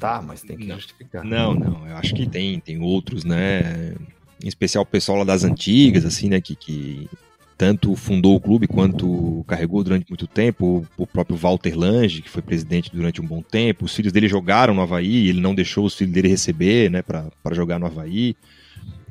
Tá, 0.04 0.20
mas 0.20 0.42
tem 0.42 0.58
que 0.58 0.66
Não. 0.66 0.74
justificar. 0.74 1.24
não, 1.24 1.54
não. 1.54 1.88
Eu 1.88 1.96
acho 1.96 2.14
que 2.14 2.26
tem, 2.26 2.60
tem 2.60 2.78
outros, 2.78 3.24
né? 3.24 3.94
Em 4.42 4.46
especial 4.46 4.82
o 4.82 4.86
pessoal 4.86 5.16
lá 5.16 5.24
das 5.24 5.44
antigas, 5.44 6.04
assim, 6.04 6.28
né? 6.28 6.42
Que, 6.42 6.54
que 6.54 7.08
tanto 7.56 7.96
fundou 7.96 8.36
o 8.36 8.40
clube 8.40 8.68
quanto 8.68 9.42
carregou 9.48 9.82
durante 9.82 10.06
muito 10.10 10.26
tempo. 10.26 10.86
O 10.98 11.06
próprio 11.06 11.38
Walter 11.38 11.74
Lange, 11.74 12.20
que 12.20 12.28
foi 12.28 12.42
presidente 12.42 12.90
durante 12.92 13.22
um 13.22 13.26
bom 13.26 13.40
tempo. 13.40 13.86
Os 13.86 13.94
filhos 13.94 14.12
dele 14.12 14.28
jogaram 14.28 14.74
no 14.74 14.82
Havaí, 14.82 15.26
ele 15.26 15.40
não 15.40 15.54
deixou 15.54 15.86
os 15.86 15.94
filhos 15.94 16.12
dele 16.12 16.28
receber, 16.28 16.90
né? 16.90 17.00
Pra 17.00 17.30
jogar 17.52 17.78
no 17.78 17.86
Havaí. 17.86 18.36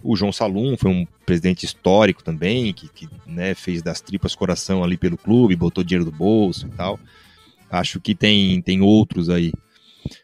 O 0.04 0.16
João 0.16 0.32
Salum 0.32 0.78
foi 0.78 0.92
um 0.92 1.08
presidente 1.26 1.66
histórico 1.66 2.24
também, 2.24 2.72
que, 2.72 2.88
que 2.88 3.10
né, 3.26 3.56
fez 3.56 3.82
das 3.82 4.00
tripas 4.00 4.36
coração 4.36 4.84
ali 4.84 4.96
pelo 4.96 5.18
clube, 5.18 5.56
botou 5.56 5.84
dinheiro 5.84 6.06
do 6.06 6.16
bolso 6.16 6.68
e 6.68 6.70
tal. 6.70 7.00
Acho 7.72 8.00
que 8.00 8.14
tem, 8.14 8.62
tem 8.62 8.80
outros 8.82 9.28
aí 9.28 9.52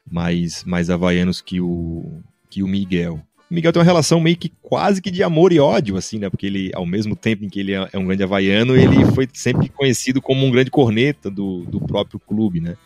mais, 0.10 0.64
mais 0.64 0.90
havaianos 0.90 1.42
que 1.42 1.60
o, 1.62 2.22
que 2.50 2.64
o 2.64 2.68
Miguel. 2.68 3.22
O 3.50 3.54
Miguel 3.54 3.74
tem 3.74 3.80
uma 3.80 3.86
relação 3.86 4.20
meio 4.20 4.38
que 4.38 4.52
quase 4.62 5.02
que 5.02 5.10
de 5.10 5.24
amor 5.24 5.52
e 5.52 5.60
ódio, 5.60 5.98
assim, 5.98 6.20
né? 6.20 6.30
Porque 6.30 6.46
ele, 6.46 6.72
ao 6.74 6.86
mesmo 6.86 7.16
tempo 7.16 7.44
em 7.44 7.50
que 7.50 7.60
ele 7.60 7.74
é 7.74 7.90
é 7.92 7.98
um 7.98 8.06
grande 8.06 8.24
havaiano, 8.24 8.76
ele 8.76 9.04
foi 9.14 9.28
sempre 9.34 9.70
conhecido 9.70 10.22
como 10.22 10.46
um 10.46 10.52
grande 10.52 10.70
corneta 10.70 11.32
do, 11.32 11.66
do 11.66 11.82
próprio 11.82 12.20
clube, 12.20 12.60
né? 12.60 12.78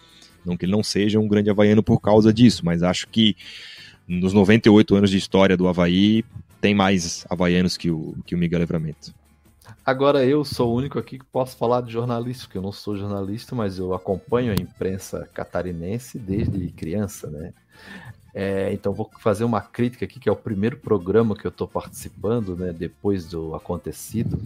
Não 0.45 0.55
que 0.55 0.65
ele 0.65 0.71
não 0.71 0.83
seja 0.83 1.19
um 1.19 1.27
grande 1.27 1.49
havaiano 1.49 1.83
por 1.83 1.99
causa 1.99 2.33
disso, 2.33 2.65
mas 2.65 2.83
acho 2.83 3.07
que 3.07 3.35
nos 4.07 4.33
98 4.33 4.95
anos 4.95 5.09
de 5.09 5.17
história 5.17 5.55
do 5.55 5.67
Havaí, 5.67 6.23
tem 6.61 6.73
mais 6.73 7.25
havaianos 7.29 7.75
que 7.75 7.91
o, 7.91 8.15
que 8.25 8.35
o 8.35 8.37
Miguel 8.37 8.61
Livramento. 8.61 9.13
Agora 9.85 10.25
eu 10.25 10.45
sou 10.45 10.71
o 10.71 10.75
único 10.77 10.97
aqui 10.97 11.19
que 11.19 11.25
posso 11.25 11.57
falar 11.57 11.81
de 11.81 11.91
jornalista, 11.91 12.45
porque 12.45 12.57
eu 12.57 12.61
não 12.61 12.71
sou 12.71 12.97
jornalista, 12.97 13.53
mas 13.53 13.77
eu 13.77 13.93
acompanho 13.93 14.53
a 14.53 14.55
imprensa 14.55 15.27
catarinense 15.33 16.17
desde 16.17 16.69
criança, 16.69 17.29
né? 17.29 17.53
É, 18.33 18.73
então 18.73 18.93
vou 18.93 19.11
fazer 19.19 19.43
uma 19.43 19.61
crítica 19.61 20.05
aqui, 20.05 20.19
que 20.19 20.29
é 20.29 20.31
o 20.31 20.37
primeiro 20.37 20.77
programa 20.77 21.35
que 21.35 21.45
eu 21.45 21.49
estou 21.49 21.67
participando, 21.67 22.55
né? 22.55 22.71
Depois 22.71 23.27
do 23.27 23.53
acontecido, 23.55 24.41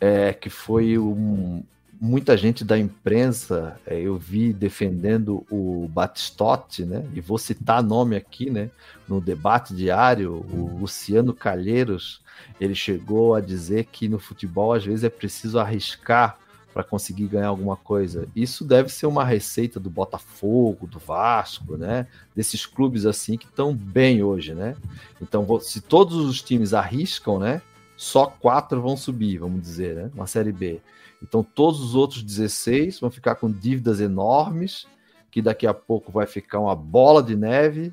é, 0.00 0.32
que 0.32 0.48
foi 0.48 0.98
um, 0.98 1.62
muita 2.00 2.36
gente 2.36 2.64
da 2.64 2.78
imprensa, 2.78 3.78
é, 3.86 4.00
eu 4.00 4.16
vi 4.16 4.52
defendendo 4.52 5.44
o 5.50 5.88
Batistotti, 5.88 6.84
né? 6.84 7.04
E 7.14 7.20
vou 7.20 7.38
citar 7.38 7.82
nome 7.82 8.16
aqui, 8.16 8.50
né? 8.50 8.70
No 9.06 9.20
debate 9.20 9.74
diário, 9.74 10.44
o 10.52 10.78
Luciano 10.80 11.34
Calheiros, 11.34 12.20
ele 12.60 12.74
chegou 12.74 13.34
a 13.34 13.40
dizer 13.40 13.86
que 13.86 14.08
no 14.08 14.18
futebol 14.18 14.72
às 14.72 14.84
vezes 14.84 15.04
é 15.04 15.10
preciso 15.10 15.58
arriscar 15.58 16.38
para 16.72 16.84
conseguir 16.84 17.26
ganhar 17.26 17.48
alguma 17.48 17.76
coisa. 17.76 18.28
Isso 18.36 18.64
deve 18.64 18.88
ser 18.90 19.06
uma 19.06 19.24
receita 19.24 19.80
do 19.80 19.90
Botafogo, 19.90 20.86
do 20.86 20.98
Vasco, 20.98 21.76
né? 21.76 22.06
Desses 22.36 22.64
clubes 22.66 23.04
assim 23.06 23.36
que 23.36 23.46
estão 23.46 23.74
bem 23.74 24.22
hoje, 24.22 24.54
né? 24.54 24.76
Então, 25.20 25.58
se 25.60 25.80
todos 25.80 26.16
os 26.16 26.40
times 26.40 26.72
arriscam, 26.74 27.38
né? 27.40 27.60
Só 27.96 28.26
quatro 28.26 28.80
vão 28.80 28.96
subir, 28.96 29.38
vamos 29.38 29.60
dizer, 29.60 29.96
né? 29.96 30.10
Uma 30.14 30.28
série 30.28 30.52
B. 30.52 30.80
Então, 31.22 31.42
todos 31.42 31.80
os 31.80 31.94
outros 31.94 32.22
16 32.22 33.00
vão 33.00 33.10
ficar 33.10 33.34
com 33.36 33.50
dívidas 33.50 34.00
enormes, 34.00 34.86
que 35.30 35.42
daqui 35.42 35.66
a 35.66 35.74
pouco 35.74 36.10
vai 36.12 36.26
ficar 36.26 36.60
uma 36.60 36.74
bola 36.76 37.22
de 37.22 37.36
neve 37.36 37.92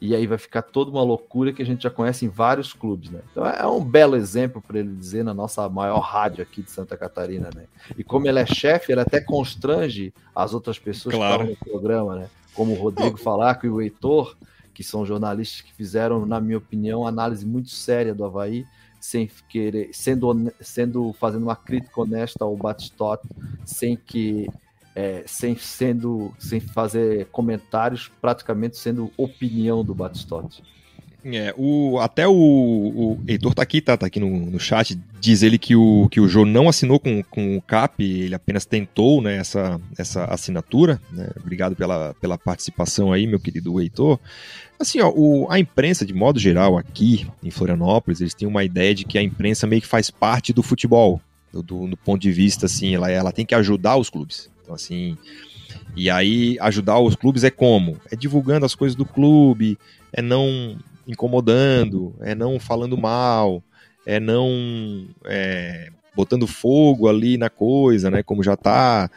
e 0.00 0.14
aí 0.14 0.26
vai 0.26 0.38
ficar 0.38 0.62
toda 0.62 0.90
uma 0.90 1.02
loucura 1.02 1.52
que 1.52 1.60
a 1.60 1.66
gente 1.66 1.82
já 1.82 1.90
conhece 1.90 2.24
em 2.24 2.28
vários 2.28 2.72
clubes, 2.72 3.10
né? 3.10 3.20
Então 3.30 3.46
é 3.46 3.66
um 3.66 3.84
belo 3.84 4.16
exemplo 4.16 4.62
para 4.66 4.78
ele 4.78 4.94
dizer 4.96 5.22
na 5.22 5.34
nossa 5.34 5.68
maior 5.68 5.98
rádio 6.00 6.42
aqui 6.42 6.62
de 6.62 6.70
Santa 6.70 6.96
Catarina, 6.96 7.50
né? 7.54 7.64
E 7.98 8.02
como 8.02 8.26
ele 8.26 8.38
é 8.38 8.46
chefe, 8.46 8.92
ele 8.92 9.02
até 9.02 9.20
constrange 9.20 10.14
as 10.34 10.54
outras 10.54 10.78
pessoas 10.78 11.14
Claro. 11.14 11.46
que 11.46 11.52
estão 11.52 11.66
no 11.66 11.72
programa, 11.80 12.16
né? 12.16 12.30
Como 12.54 12.72
o 12.72 12.80
Rodrigo 12.80 13.18
Falaco 13.18 13.66
e 13.66 13.68
o 13.68 13.80
Heitor, 13.82 14.34
que 14.72 14.82
são 14.82 15.04
jornalistas 15.04 15.60
que 15.60 15.72
fizeram, 15.74 16.24
na 16.24 16.40
minha 16.40 16.56
opinião, 16.56 17.06
análise 17.06 17.44
muito 17.44 17.68
séria 17.68 18.14
do 18.14 18.24
Havaí, 18.24 18.64
sem 19.00 19.28
querer, 19.48 19.90
sendo, 19.92 20.52
sendo 20.60 21.12
fazendo 21.14 21.42
uma 21.44 21.56
crítica 21.56 22.00
honesta 22.00 22.44
ao 22.44 22.56
Batistotti, 22.56 23.28
sem 23.64 23.96
que 23.96 24.48
é, 24.94 25.22
sem 25.26 25.56
sendo 25.56 26.34
sem 26.38 26.60
fazer 26.60 27.26
comentários, 27.26 28.10
praticamente 28.20 28.76
sendo 28.76 29.10
opinião 29.16 29.84
do 29.84 29.94
Batistotti. 29.94 30.62
É, 31.24 31.54
o, 31.56 31.98
até 31.98 32.26
o, 32.26 32.32
o 32.32 33.20
Heitor 33.26 33.54
tá 33.54 33.62
aqui, 33.62 33.80
tá, 33.80 33.96
tá 33.96 34.06
aqui 34.06 34.18
no, 34.18 34.28
no 34.28 34.58
chat, 34.58 34.98
diz 35.20 35.42
ele 35.42 35.58
que 35.58 35.76
o, 35.76 36.08
que 36.10 36.20
o 36.20 36.26
Jô 36.26 36.46
não 36.46 36.68
assinou 36.68 36.98
com, 36.98 37.22
com 37.24 37.56
o 37.56 37.62
CAP, 37.62 38.02
ele 38.02 38.34
apenas 38.34 38.64
tentou 38.64 39.20
né, 39.20 39.36
essa, 39.36 39.78
essa 39.98 40.24
assinatura. 40.24 41.00
Né? 41.12 41.28
Obrigado 41.38 41.76
pela, 41.76 42.14
pela 42.14 42.38
participação 42.38 43.12
aí, 43.12 43.26
meu 43.26 43.38
querido 43.38 43.80
Heitor. 43.80 44.18
Assim, 44.78 45.00
ó, 45.00 45.12
o, 45.14 45.46
a 45.50 45.58
imprensa, 45.58 46.06
de 46.06 46.14
modo 46.14 46.38
geral, 46.38 46.78
aqui 46.78 47.26
em 47.42 47.50
Florianópolis, 47.50 48.20
eles 48.20 48.34
têm 48.34 48.48
uma 48.48 48.64
ideia 48.64 48.94
de 48.94 49.04
que 49.04 49.18
a 49.18 49.22
imprensa 49.22 49.66
meio 49.66 49.82
que 49.82 49.88
faz 49.88 50.10
parte 50.10 50.52
do 50.54 50.62
futebol, 50.62 51.20
do, 51.52 51.62
do, 51.62 51.86
do 51.88 51.96
ponto 51.98 52.20
de 52.20 52.32
vista, 52.32 52.64
assim, 52.64 52.94
ela, 52.94 53.10
ela 53.10 53.32
tem 53.32 53.44
que 53.44 53.54
ajudar 53.54 53.96
os 53.96 54.08
clubes. 54.08 54.50
Então, 54.62 54.74
assim, 54.74 55.18
e 55.94 56.08
aí 56.08 56.56
ajudar 56.60 56.98
os 56.98 57.14
clubes 57.14 57.44
é 57.44 57.50
como? 57.50 57.98
É 58.10 58.16
divulgando 58.16 58.64
as 58.64 58.74
coisas 58.74 58.96
do 58.96 59.04
clube, 59.04 59.76
é 60.12 60.22
não 60.22 60.78
incomodando, 61.10 62.14
é 62.20 62.34
não 62.34 62.58
falando 62.58 62.96
mal, 62.96 63.62
é 64.06 64.18
não 64.18 65.06
é, 65.24 65.90
botando 66.14 66.46
fogo 66.46 67.08
ali 67.08 67.36
na 67.36 67.50
coisa, 67.50 68.10
né? 68.10 68.22
Como 68.22 68.42
já 68.42 68.56
tá, 68.56 69.10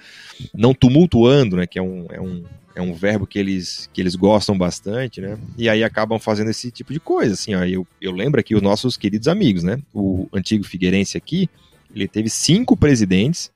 não 0.53 0.73
tumultuando, 0.73 1.57
né? 1.57 1.67
Que 1.67 1.79
é 1.79 1.81
um, 1.81 2.05
é 2.09 2.19
um, 2.19 2.43
é 2.75 2.81
um 2.81 2.93
verbo 2.93 3.27
que 3.27 3.39
eles, 3.39 3.89
que 3.93 4.01
eles 4.01 4.15
gostam 4.15 4.57
bastante, 4.57 5.21
né? 5.21 5.37
E 5.57 5.69
aí 5.69 5.83
acabam 5.83 6.19
fazendo 6.19 6.49
esse 6.49 6.71
tipo 6.71 6.93
de 6.93 6.99
coisa, 6.99 7.33
assim, 7.33 7.55
ó. 7.55 7.63
Eu, 7.63 7.87
eu 8.01 8.11
lembro 8.11 8.39
aqui 8.39 8.55
os 8.55 8.61
nossos 8.61 8.97
queridos 8.97 9.27
amigos, 9.27 9.63
né? 9.63 9.79
O 9.93 10.27
antigo 10.33 10.63
Figueirense 10.63 11.17
aqui, 11.17 11.49
ele 11.93 12.07
teve 12.07 12.29
cinco 12.29 12.75
presidentes 12.75 13.51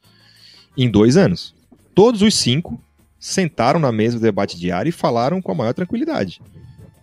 em 0.78 0.90
dois 0.90 1.18
anos. 1.18 1.56
Todos 1.96 2.22
os 2.22 2.36
cinco 2.36 2.80
sentaram 3.20 3.80
na 3.80 3.92
mesa 3.92 4.18
do 4.18 4.22
debate 4.22 4.60
diário 4.60 4.90
e 4.90 4.94
falaram 4.94 5.42
com 5.42 5.52
a 5.52 5.56
maior 5.56 5.74
tranquilidade. 5.74 6.40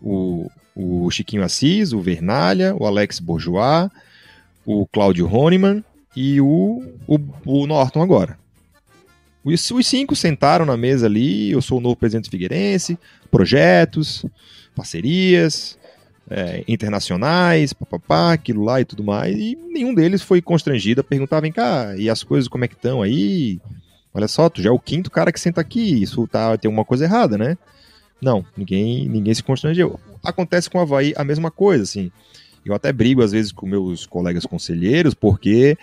O, 0.01 0.49
O 0.75 1.11
Chiquinho 1.11 1.45
Assis, 1.45 1.93
o 1.93 2.01
Vernalha, 2.01 2.75
o 2.75 2.87
Alex 2.87 3.21
Bourgeois, 3.21 3.89
o 4.65 4.87
Cláudio 4.87 5.33
Honeman 5.33 5.85
e 6.17 6.41
o, 6.41 6.83
o, 7.07 7.19
o 7.45 7.67
Norton 7.67 8.03
agora. 8.03 8.39
Os, 9.45 9.71
os 9.71 9.87
cinco 9.87 10.17
sentaram 10.17 10.65
na 10.65 10.77
mesa 10.77 11.07
ali, 11.07 11.51
eu 11.51 11.61
sou 11.61 11.79
o 11.79 11.81
novo 11.81 11.97
presidente 11.97 12.31
Figueirense, 12.31 12.99
projetos, 13.31 14.25
parcerias, 14.75 15.79
é, 16.31 16.65
internacionais, 16.67 17.73
papapá, 17.73 18.33
aquilo 18.33 18.65
lá 18.65 18.81
e 18.81 18.85
tudo 18.85 19.05
mais, 19.05 19.37
e 19.37 19.57
nenhum 19.71 19.95
deles 19.95 20.23
foi 20.23 20.41
constrangido 20.41 21.03
a 21.03 21.05
perguntar, 21.05 21.41
vem 21.41 21.53
cá, 21.53 21.95
e 21.97 22.09
as 22.09 22.23
coisas 22.23 22.49
como 22.49 22.65
é 22.65 22.69
que 22.69 22.75
estão 22.75 23.03
aí? 23.03 23.61
Olha 24.15 24.29
só, 24.29 24.49
tu 24.49 24.63
já 24.63 24.71
é 24.71 24.73
o 24.73 24.79
quinto 24.79 25.11
cara 25.11 25.33
que 25.33 25.41
senta 25.41 25.61
aqui, 25.61 26.03
isso 26.03 26.27
tá, 26.27 26.57
tem 26.57 26.71
uma 26.71 26.85
coisa 26.85 27.05
errada, 27.05 27.37
né? 27.37 27.59
Não, 28.23 28.45
ninguém, 28.57 29.09
ninguém 29.09 29.35
se 29.35 29.43
constrangeu. 29.43 30.01
Acontece 30.25 30.71
com 30.71 30.79
o 30.79 30.81
Havaí 30.81 31.13
a 31.17 31.25
mesma 31.25 31.51
coisa, 31.51 31.83
assim. 31.83 32.11
Eu 32.65 32.75
até 32.75 32.93
brigo 32.93 33.23
às 33.23 33.33
vezes 33.33 33.53
com 33.53 33.67
meus 33.67 34.07
colegas 34.07 34.47
conselheiros, 34.47 35.13
porque 35.13 35.77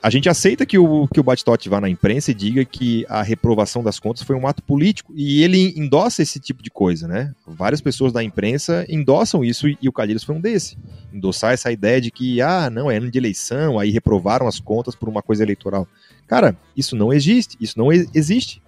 a 0.00 0.10
gente 0.10 0.28
aceita 0.28 0.64
que 0.64 0.78
o, 0.78 1.08
que 1.08 1.18
o 1.18 1.22
Batistotti 1.22 1.68
vá 1.68 1.80
na 1.80 1.88
imprensa 1.88 2.30
e 2.30 2.34
diga 2.34 2.64
que 2.64 3.04
a 3.08 3.20
reprovação 3.20 3.82
das 3.82 3.98
contas 3.98 4.22
foi 4.22 4.36
um 4.36 4.46
ato 4.46 4.62
político, 4.62 5.12
e 5.14 5.42
ele 5.42 5.74
endossa 5.76 6.22
esse 6.22 6.38
tipo 6.38 6.62
de 6.62 6.70
coisa, 6.70 7.08
né? 7.08 7.34
Várias 7.46 7.80
pessoas 7.80 8.12
da 8.12 8.22
imprensa 8.22 8.86
endossam 8.88 9.44
isso, 9.44 9.68
e 9.68 9.88
o 9.88 9.92
Calheiros 9.92 10.22
foi 10.22 10.36
um 10.36 10.40
desse. 10.40 10.78
Endossar 11.12 11.52
essa 11.52 11.72
ideia 11.72 12.00
de 12.00 12.10
que, 12.10 12.40
ah, 12.40 12.70
não, 12.70 12.90
é 12.90 12.96
ano 12.96 13.10
de 13.10 13.18
eleição, 13.18 13.78
aí 13.78 13.90
reprovaram 13.90 14.46
as 14.46 14.60
contas 14.60 14.94
por 14.94 15.08
uma 15.08 15.20
coisa 15.20 15.42
eleitoral. 15.42 15.86
Cara, 16.28 16.56
isso 16.76 16.94
não 16.94 17.12
existe, 17.12 17.56
isso 17.60 17.76
não 17.76 17.92
existe. 17.92 18.62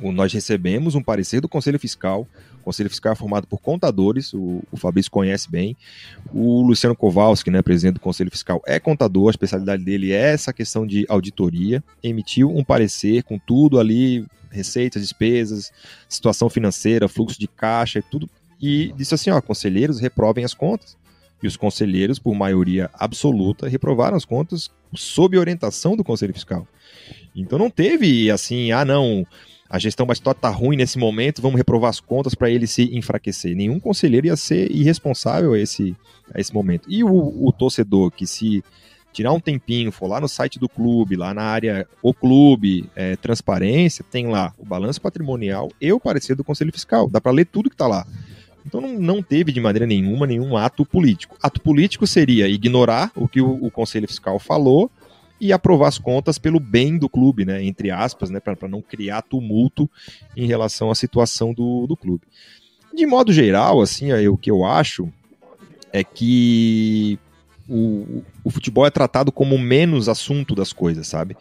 Nós 0.00 0.32
recebemos 0.32 0.94
um 0.94 1.02
parecer 1.02 1.40
do 1.40 1.48
Conselho 1.48 1.78
Fiscal, 1.78 2.26
Conselho 2.66 2.90
Fiscal 2.90 3.12
é 3.12 3.14
formado 3.14 3.46
por 3.46 3.60
contadores, 3.60 4.34
o, 4.34 4.60
o 4.72 4.76
Fabrício 4.76 5.08
conhece 5.08 5.48
bem. 5.48 5.76
O 6.34 6.62
Luciano 6.62 6.96
Kowalski, 6.96 7.48
né, 7.48 7.62
presidente 7.62 7.94
do 7.94 8.00
Conselho 8.00 8.28
Fiscal, 8.28 8.60
é 8.66 8.80
contador, 8.80 9.28
a 9.28 9.30
especialidade 9.30 9.84
dele 9.84 10.10
é 10.10 10.32
essa 10.32 10.52
questão 10.52 10.84
de 10.84 11.06
auditoria. 11.08 11.80
Emitiu 12.02 12.50
um 12.50 12.64
parecer 12.64 13.22
com 13.22 13.38
tudo 13.38 13.78
ali, 13.78 14.26
receitas, 14.50 15.00
despesas, 15.00 15.70
situação 16.08 16.50
financeira, 16.50 17.06
fluxo 17.06 17.38
de 17.38 17.46
caixa 17.46 18.00
e 18.00 18.02
tudo. 18.02 18.28
E 18.60 18.92
disse 18.96 19.14
assim: 19.14 19.30
ó, 19.30 19.40
conselheiros, 19.40 20.00
reprovem 20.00 20.44
as 20.44 20.52
contas. 20.52 20.96
E 21.40 21.46
os 21.46 21.56
conselheiros, 21.56 22.18
por 22.18 22.34
maioria 22.34 22.90
absoluta, 22.94 23.68
reprovaram 23.68 24.16
as 24.16 24.24
contas 24.24 24.72
sob 24.92 25.38
orientação 25.38 25.96
do 25.96 26.02
Conselho 26.02 26.34
Fiscal. 26.34 26.66
Então 27.32 27.60
não 27.60 27.70
teve 27.70 28.28
assim, 28.28 28.72
ah, 28.72 28.84
não 28.84 29.24
a 29.68 29.78
gestão 29.78 30.06
Batistotti 30.06 30.38
está 30.38 30.48
ruim 30.48 30.76
nesse 30.76 30.98
momento, 30.98 31.42
vamos 31.42 31.56
reprovar 31.56 31.90
as 31.90 32.00
contas 32.00 32.34
para 32.34 32.50
ele 32.50 32.66
se 32.66 32.96
enfraquecer. 32.96 33.56
Nenhum 33.56 33.80
conselheiro 33.80 34.26
ia 34.26 34.36
ser 34.36 34.70
irresponsável 34.70 35.52
a 35.52 35.58
esse, 35.58 35.96
a 36.32 36.40
esse 36.40 36.54
momento. 36.54 36.88
E 36.88 37.02
o, 37.02 37.46
o 37.46 37.52
torcedor 37.52 38.10
que 38.10 38.26
se 38.26 38.62
tirar 39.12 39.32
um 39.32 39.40
tempinho, 39.40 39.90
for 39.90 40.06
lá 40.06 40.20
no 40.20 40.28
site 40.28 40.58
do 40.58 40.68
clube, 40.68 41.16
lá 41.16 41.32
na 41.32 41.42
área 41.42 41.88
O 42.02 42.12
Clube, 42.12 42.88
é, 42.94 43.16
Transparência, 43.16 44.04
tem 44.04 44.26
lá 44.26 44.52
o 44.58 44.64
balanço 44.64 45.00
patrimonial 45.00 45.70
e 45.80 45.90
o 45.90 45.98
parecer 45.98 46.36
do 46.36 46.44
Conselho 46.44 46.70
Fiscal. 46.72 47.08
Dá 47.08 47.18
para 47.18 47.32
ler 47.32 47.46
tudo 47.46 47.70
que 47.70 47.74
está 47.74 47.86
lá. 47.86 48.06
Então 48.66 48.80
não, 48.80 48.92
não, 48.98 49.22
teve 49.22 49.52
de 49.52 49.60
maneira 49.60 49.86
nenhuma 49.86 50.26
nenhum 50.26 50.56
ato 50.56 50.84
político. 50.84 51.36
Ato 51.42 51.60
político 51.60 52.06
seria 52.06 52.46
ignorar 52.48 53.10
o 53.14 53.26
que 53.26 53.40
o, 53.40 53.64
o 53.64 53.70
Conselho 53.70 54.06
Fiscal 54.06 54.38
falou 54.38 54.90
e 55.40 55.52
aprovar 55.52 55.88
as 55.88 55.98
contas 55.98 56.38
pelo 56.38 56.58
bem 56.58 56.96
do 56.98 57.08
clube, 57.08 57.44
né, 57.44 57.62
entre 57.62 57.90
aspas, 57.90 58.30
né, 58.30 58.40
para 58.40 58.68
não 58.68 58.80
criar 58.80 59.22
tumulto 59.22 59.88
em 60.36 60.46
relação 60.46 60.90
à 60.90 60.94
situação 60.94 61.52
do, 61.52 61.86
do 61.86 61.96
clube. 61.96 62.22
De 62.94 63.06
modo 63.06 63.32
geral, 63.32 63.82
assim, 63.82 64.12
aí, 64.12 64.28
o 64.28 64.36
que 64.38 64.50
eu 64.50 64.64
acho 64.64 65.08
é 65.92 66.02
que 66.02 67.18
o, 67.68 68.22
o 68.42 68.50
futebol 68.50 68.86
é 68.86 68.90
tratado 68.90 69.30
como 69.30 69.58
menos 69.58 70.08
assunto 70.08 70.54
das 70.54 70.72
coisas, 70.72 71.06
sabe? 71.06 71.36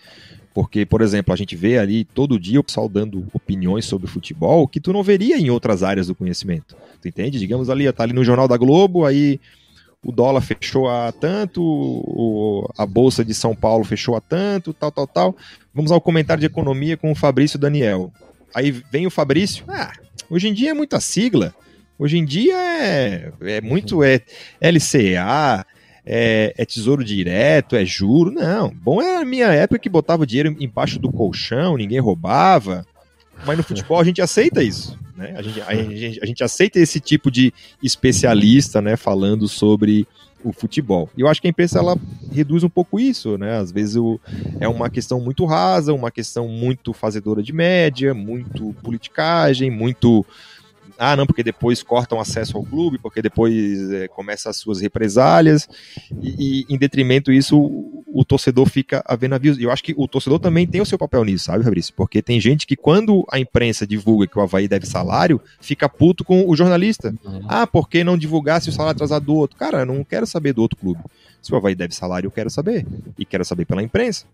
Porque, 0.53 0.85
por 0.85 1.01
exemplo, 1.01 1.33
a 1.33 1.37
gente 1.37 1.55
vê 1.55 1.77
ali 1.77 2.05
todo 2.05 2.39
dia 2.39 2.59
o 2.59 2.63
pessoal 2.63 2.87
dando 2.87 3.27
opiniões 3.33 3.85
sobre 3.85 4.07
futebol 4.07 4.67
que 4.67 4.79
tu 4.79 4.93
não 4.93 5.03
veria 5.03 5.37
em 5.37 5.49
outras 5.49 5.83
áreas 5.83 6.07
do 6.07 6.15
conhecimento. 6.15 6.75
Tu 7.01 7.09
entende? 7.09 7.37
Digamos 7.37 7.69
ali, 7.69 7.91
tá 7.91 8.03
ali 8.03 8.13
no 8.13 8.23
Jornal 8.23 8.47
da 8.47 8.55
Globo, 8.55 9.05
aí 9.05 9.39
o 10.05 10.11
dólar 10.11 10.41
fechou 10.41 10.87
a 10.87 11.11
tanto, 11.11 11.63
o, 11.63 12.69
a 12.77 12.85
bolsa 12.85 13.25
de 13.25 13.33
São 13.33 13.55
Paulo 13.55 13.83
fechou 13.83 14.15
a 14.15 14.21
tanto, 14.21 14.71
tal, 14.71 14.91
tal, 14.91 15.07
tal. 15.07 15.37
Vamos 15.73 15.91
ao 15.91 15.99
comentário 15.99 16.41
de 16.41 16.45
economia 16.45 16.95
com 16.95 17.11
o 17.11 17.15
Fabrício 17.15 17.57
Daniel. 17.57 18.13
Aí 18.53 18.69
vem 18.71 19.07
o 19.07 19.11
Fabrício, 19.11 19.65
ah, 19.67 19.91
hoje 20.29 20.47
em 20.47 20.53
dia 20.53 20.69
é 20.69 20.73
muita 20.75 20.99
sigla. 20.99 21.55
Hoje 21.97 22.17
em 22.17 22.25
dia 22.25 22.55
é, 22.55 23.31
é 23.41 23.61
muito 23.61 24.03
é 24.03 24.21
LCA, 24.61 25.65
é, 26.05 26.53
é, 26.55 26.65
tesouro 26.65 27.03
direto, 27.03 27.75
é 27.75 27.83
juro. 27.83 28.29
Não, 28.29 28.69
bom 28.69 29.01
é 29.01 29.17
a 29.17 29.25
minha 29.25 29.47
época 29.47 29.79
que 29.79 29.89
botava 29.89 30.27
dinheiro 30.27 30.55
embaixo 30.59 30.99
do 30.99 31.11
colchão, 31.11 31.77
ninguém 31.77 31.99
roubava. 31.99 32.85
Mas 33.45 33.57
no 33.57 33.63
futebol 33.63 33.99
a 33.99 34.03
gente 34.03 34.21
aceita 34.21 34.63
isso. 34.63 34.97
Né? 35.15 35.33
A, 35.37 35.41
gente, 35.41 35.61
a, 35.61 35.75
gente, 35.75 36.19
a 36.21 36.25
gente 36.25 36.43
aceita 36.43 36.79
esse 36.79 36.99
tipo 36.99 37.31
de 37.31 37.53
especialista 37.81 38.81
né, 38.81 38.95
falando 38.95 39.47
sobre 39.47 40.07
o 40.43 40.53
futebol. 40.53 41.09
E 41.17 41.21
eu 41.21 41.27
acho 41.27 41.41
que 41.41 41.47
a 41.47 41.49
imprensa 41.49 41.79
ela 41.79 41.97
reduz 42.31 42.63
um 42.63 42.69
pouco 42.69 42.99
isso, 42.99 43.35
né? 43.35 43.57
Às 43.57 43.71
vezes 43.71 43.95
o, 43.95 44.19
é 44.59 44.67
uma 44.67 44.91
questão 44.91 45.19
muito 45.19 45.43
rasa, 45.43 45.91
uma 45.91 46.11
questão 46.11 46.47
muito 46.47 46.93
fazedora 46.93 47.41
de 47.41 47.51
média, 47.51 48.13
muito 48.13 48.75
politicagem, 48.83 49.71
muito 49.71 50.23
ah, 50.97 51.15
não, 51.15 51.25
porque 51.25 51.43
depois 51.43 51.83
cortam 51.83 52.19
acesso 52.19 52.57
ao 52.57 52.63
clube, 52.63 52.97
porque 52.97 53.21
depois 53.21 53.91
é, 53.91 54.07
começa 54.07 54.49
as 54.49 54.57
suas 54.57 54.81
represálias, 54.81 55.67
e, 56.21 56.65
e, 56.69 56.73
em 56.73 56.77
detrimento 56.77 57.31
disso, 57.31 57.57
o, 57.57 58.03
o, 58.07 58.25
torcedor 58.25 58.67
fica 58.69 59.03
a 59.05 59.15
ver 59.15 59.27
navios. 59.27 59.57
E 59.57 59.63
eu 59.63 59.71
acho 59.71 59.83
que 59.83 59.93
o 59.97 60.07
torcedor 60.07 60.39
também 60.39 60.65
tem 60.65 60.81
o 60.81 60.85
seu 60.85 60.97
papel 60.97 61.23
nisso, 61.23 61.45
sabe, 61.45 61.63
Fabrício? 61.63 61.93
Porque 61.95 62.21
tem 62.21 62.39
gente 62.39 62.65
que 62.65 62.75
quando 62.75 63.25
a 63.31 63.39
imprensa 63.39 63.85
divulga 63.85 64.27
que 64.27 64.37
o 64.37 64.41
Havaí 64.41 64.67
deve 64.67 64.85
salário, 64.85 65.41
fica 65.59 65.89
puto 65.89 66.23
com 66.23 66.49
o 66.49 66.55
jornalista. 66.55 67.13
Uhum. 67.23 67.41
Ah, 67.47 67.67
por 67.67 67.89
que 67.89 68.03
não 68.03 68.17
divulgasse 68.17 68.69
o 68.69 68.71
salário 68.71 68.95
atrasado 68.95 69.25
do 69.25 69.35
outro? 69.35 69.57
Cara, 69.57 69.79
eu 69.79 69.85
não 69.85 70.03
quero 70.03 70.25
saber 70.25 70.53
do 70.53 70.61
outro 70.61 70.77
clube. 70.77 71.01
Se 71.41 71.53
o 71.53 71.57
Havaí 71.57 71.75
deve 71.75 71.93
salário, 71.93 72.27
eu 72.27 72.31
quero 72.31 72.49
saber. 72.49 72.85
E 73.17 73.25
quero 73.25 73.43
saber 73.45 73.65
pela 73.65 73.83
imprensa. 73.83 74.25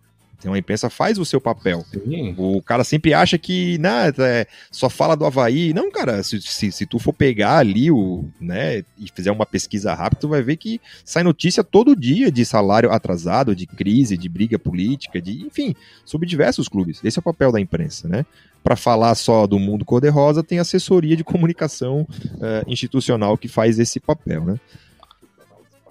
Então 0.42 0.54
a 0.56 0.58
imprensa 0.58 0.90
faz 0.90 1.20
o 1.20 1.26
seu 1.26 1.40
papel. 1.40 1.86
Sim. 1.94 2.34
O 2.36 2.64
cara 2.64 2.84
sempre 2.84 3.14
acha 3.14 3.38
que 3.38 3.78
né, 3.78 4.12
é, 4.18 4.48
só 4.72 4.90
fala 4.90 5.16
do 5.16 5.24
Havaí. 5.24 5.72
Não, 5.72 5.92
cara, 5.92 6.24
se, 6.24 6.42
se, 6.42 6.72
se, 6.72 6.86
tu 6.88 6.98
for 6.98 7.14
pegar 7.14 7.60
ali 7.60 7.92
o, 7.92 8.26
né, 8.40 8.84
e 8.98 9.08
fizer 9.14 9.32
uma 9.32 9.46
pesquisa 9.46 9.94
rápida, 9.94 10.22
tu 10.22 10.28
vai 10.28 10.42
ver 10.42 10.58
que 10.58 10.82
sai 11.06 11.22
notícia 11.22 11.64
todo 11.64 11.96
dia 11.96 12.32
de 12.32 12.44
salário 12.44 12.92
atrasado, 12.92 13.56
de 13.56 13.68
crise, 13.68 14.18
de 14.18 14.28
briga 14.28 14.58
política, 14.58 15.22
de 15.22 15.46
enfim, 15.46 15.76
sobre 16.04 16.28
diversos 16.28 16.68
clubes. 16.68 17.00
Esse 17.04 17.20
é 17.20 17.22
o 17.22 17.24
papel 17.24 17.52
da 17.52 17.60
imprensa, 17.60 18.08
né? 18.08 18.26
Para 18.64 18.76
falar 18.76 19.14
só 19.14 19.46
do 19.46 19.60
mundo 19.60 19.86
cor-de-rosa, 19.86 20.44
tem 20.44 20.58
assessoria 20.58 21.16
de 21.16 21.24
comunicação 21.24 22.02
uh, 22.02 22.68
institucional 22.68 23.38
que 23.38 23.48
faz 23.48 23.78
esse 23.78 24.00
papel, 24.00 24.44
né? 24.44 24.60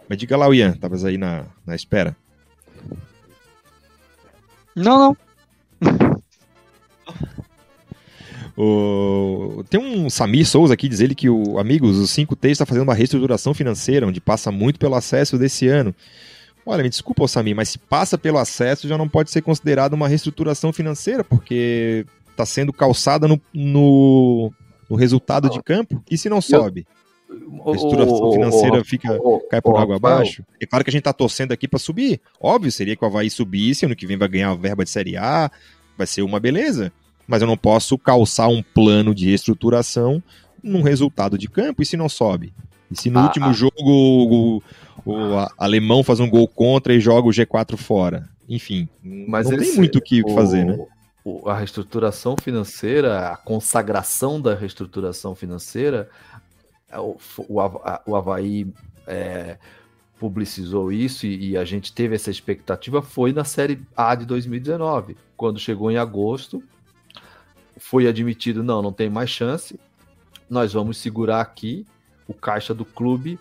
Mas 0.08 0.18
diga 0.18 0.36
lá, 0.36 0.52
Ian, 0.52 0.70
estavas 0.70 1.04
aí 1.04 1.16
na, 1.16 1.46
na 1.64 1.76
espera. 1.76 2.16
Não, 4.74 4.98
não. 4.98 5.16
O... 8.62 9.64
Tem 9.70 9.80
um 9.80 10.10
Samir 10.10 10.46
Souza 10.46 10.74
aqui, 10.74 10.86
diz 10.86 11.00
ele 11.00 11.14
que 11.14 11.30
o 11.30 11.58
Amigos, 11.58 11.96
o 11.96 12.02
5T 12.02 12.50
está 12.50 12.66
fazendo 12.66 12.82
uma 12.82 12.92
reestruturação 12.92 13.54
financeira, 13.54 14.06
onde 14.06 14.20
passa 14.20 14.52
muito 14.52 14.78
pelo 14.78 14.96
acesso 14.96 15.38
desse 15.38 15.66
ano. 15.66 15.94
Olha, 16.66 16.82
me 16.82 16.90
desculpa, 16.90 17.26
Samir, 17.26 17.56
mas 17.56 17.70
se 17.70 17.78
passa 17.78 18.18
pelo 18.18 18.36
acesso, 18.36 18.86
já 18.86 18.98
não 18.98 19.08
pode 19.08 19.30
ser 19.30 19.40
considerado 19.40 19.94
uma 19.94 20.06
reestruturação 20.06 20.74
financeira, 20.74 21.24
porque 21.24 22.04
está 22.30 22.44
sendo 22.44 22.70
calçada 22.70 23.26
no, 23.26 23.40
no, 23.54 24.52
no, 24.90 24.96
resultado 24.96 25.48
de 25.48 25.62
campo. 25.62 26.02
E 26.10 26.18
se 26.18 26.28
não 26.28 26.42
sobe? 26.42 26.86
A 27.66 27.70
estruturação 27.72 28.32
financeira 28.32 28.84
fica, 28.84 29.18
cai 29.50 29.60
por 29.60 29.76
água 29.76 29.96
abaixo. 29.96 30.44
É 30.60 30.66
claro 30.66 30.84
que 30.84 30.90
a 30.90 30.92
gente 30.92 31.00
está 31.00 31.12
torcendo 31.12 31.52
aqui 31.52 31.68
para 31.68 31.78
subir. 31.78 32.20
Óbvio, 32.40 32.72
seria 32.72 32.96
que 32.96 33.04
o 33.04 33.06
Havaí 33.06 33.30
subisse, 33.30 33.86
ano 33.86 33.96
que 33.96 34.06
vem 34.06 34.16
vai 34.16 34.28
ganhar 34.28 34.50
a 34.50 34.54
verba 34.54 34.84
de 34.84 34.90
Série 34.90 35.16
A, 35.16 35.50
vai 35.96 36.06
ser 36.06 36.22
uma 36.22 36.40
beleza. 36.40 36.92
Mas 37.26 37.42
eu 37.42 37.46
não 37.46 37.56
posso 37.56 37.96
calçar 37.96 38.48
um 38.48 38.62
plano 38.62 39.14
de 39.14 39.26
reestruturação 39.26 40.22
num 40.62 40.82
resultado 40.82 41.38
de 41.38 41.48
campo 41.48 41.82
e 41.82 41.86
se 41.86 41.96
não 41.96 42.08
sobe. 42.08 42.52
E 42.90 43.00
se 43.00 43.08
no 43.08 43.20
ah, 43.20 43.24
último 43.24 43.46
ah. 43.46 43.52
jogo 43.52 43.72
o, 43.78 44.62
o, 45.04 45.12
o, 45.12 45.48
alemão 45.56 46.02
faz 46.02 46.18
um 46.18 46.28
gol 46.28 46.48
contra 46.48 46.92
e 46.92 47.00
joga 47.00 47.28
o 47.28 47.32
G4 47.32 47.76
fora. 47.76 48.28
Enfim, 48.48 48.88
mas 49.04 49.48
não 49.48 49.56
esse, 49.56 49.70
tem 49.70 49.76
muito 49.76 49.98
o 49.98 50.02
que 50.02 50.22
fazer, 50.34 50.64
né? 50.64 50.76
a 51.46 51.54
reestruturação 51.54 52.34
financeira, 52.40 53.28
a 53.28 53.36
consagração 53.36 54.40
da 54.40 54.54
reestruturação 54.54 55.34
financeira, 55.34 56.08
o, 56.98 57.16
o, 57.48 57.60
o 58.06 58.16
Havaí 58.16 58.72
é, 59.06 59.58
publicizou 60.18 60.92
isso 60.92 61.26
e, 61.26 61.50
e, 61.50 61.56
a 61.56 61.64
gente 61.64 61.92
teve 61.92 62.14
essa 62.14 62.30
expectativa 62.30 63.00
foi 63.00 63.32
na 63.32 63.44
Série 63.44 63.80
A 63.96 64.14
de 64.14 64.26
2019. 64.26 65.16
Quando 65.36 65.58
chegou 65.58 65.90
em 65.90 65.96
agosto, 65.96 66.62
foi 67.76 68.06
admitido, 68.06 68.62
não, 68.62 68.82
não 68.82 68.92
tem 68.92 69.08
mais 69.08 69.30
chance, 69.30 69.80
nós 70.48 70.72
vamos 70.72 70.98
segurar 70.98 71.40
aqui. 71.40 71.86
o 72.28 72.34
caixa 72.34 72.72
do 72.74 72.84
clube, 72.84 73.38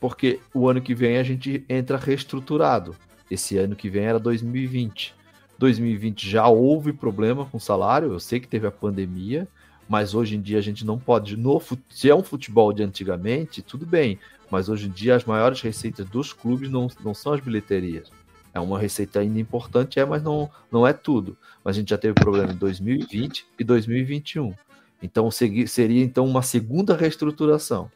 porque 0.00 0.40
o 0.52 0.68
ano 0.68 0.80
que 0.80 0.94
vem 0.94 1.18
a 1.18 1.22
gente 1.22 1.64
entra 1.68 1.96
reestruturado. 1.96 2.96
Esse 3.30 3.56
ano 3.58 3.76
que 3.76 3.88
vem 3.88 4.04
era 4.04 4.18
2020. 4.18 5.14
2020 5.58 6.28
já 6.28 6.46
houve 6.48 6.92
problema 6.92 7.44
com 7.46 7.58
salário, 7.58 8.12
eu 8.12 8.20
sei 8.20 8.40
que 8.40 8.48
teve 8.48 8.66
a 8.66 8.72
pandemia, 8.72 9.46
mas 9.88 10.14
hoje 10.14 10.36
em 10.36 10.40
dia 10.40 10.58
a 10.58 10.62
gente 10.62 10.84
não 10.84 10.98
pode. 10.98 11.36
No, 11.36 11.60
se 11.90 12.08
é 12.08 12.14
um 12.14 12.22
futebol 12.22 12.72
de 12.72 12.82
antigamente, 12.82 13.62
tudo 13.62 13.84
bem, 13.84 14.18
mas 14.50 14.68
hoje 14.68 14.88
em 14.88 14.90
dia 14.90 15.16
as 15.16 15.24
maiores 15.24 15.60
receitas 15.60 16.08
dos 16.08 16.32
clubes 16.32 16.70
não, 16.70 16.88
não 17.04 17.14
são 17.14 17.32
as 17.32 17.40
bilheterias. 17.40 18.10
É 18.52 18.60
uma 18.60 18.78
receita 18.78 19.18
ainda 19.18 19.40
importante, 19.40 19.98
é, 19.98 20.04
mas 20.04 20.22
não, 20.22 20.48
não 20.70 20.86
é 20.86 20.92
tudo. 20.92 21.36
Mas 21.64 21.76
a 21.76 21.80
gente 21.80 21.90
já 21.90 21.98
teve 21.98 22.14
problema 22.14 22.52
em 22.52 22.56
2020 22.56 23.46
e 23.58 23.64
2021. 23.64 24.54
Então 25.02 25.28
seria 25.30 26.02
então 26.02 26.24
uma 26.24 26.40
segunda 26.40 26.96
reestruturação. 26.96 27.90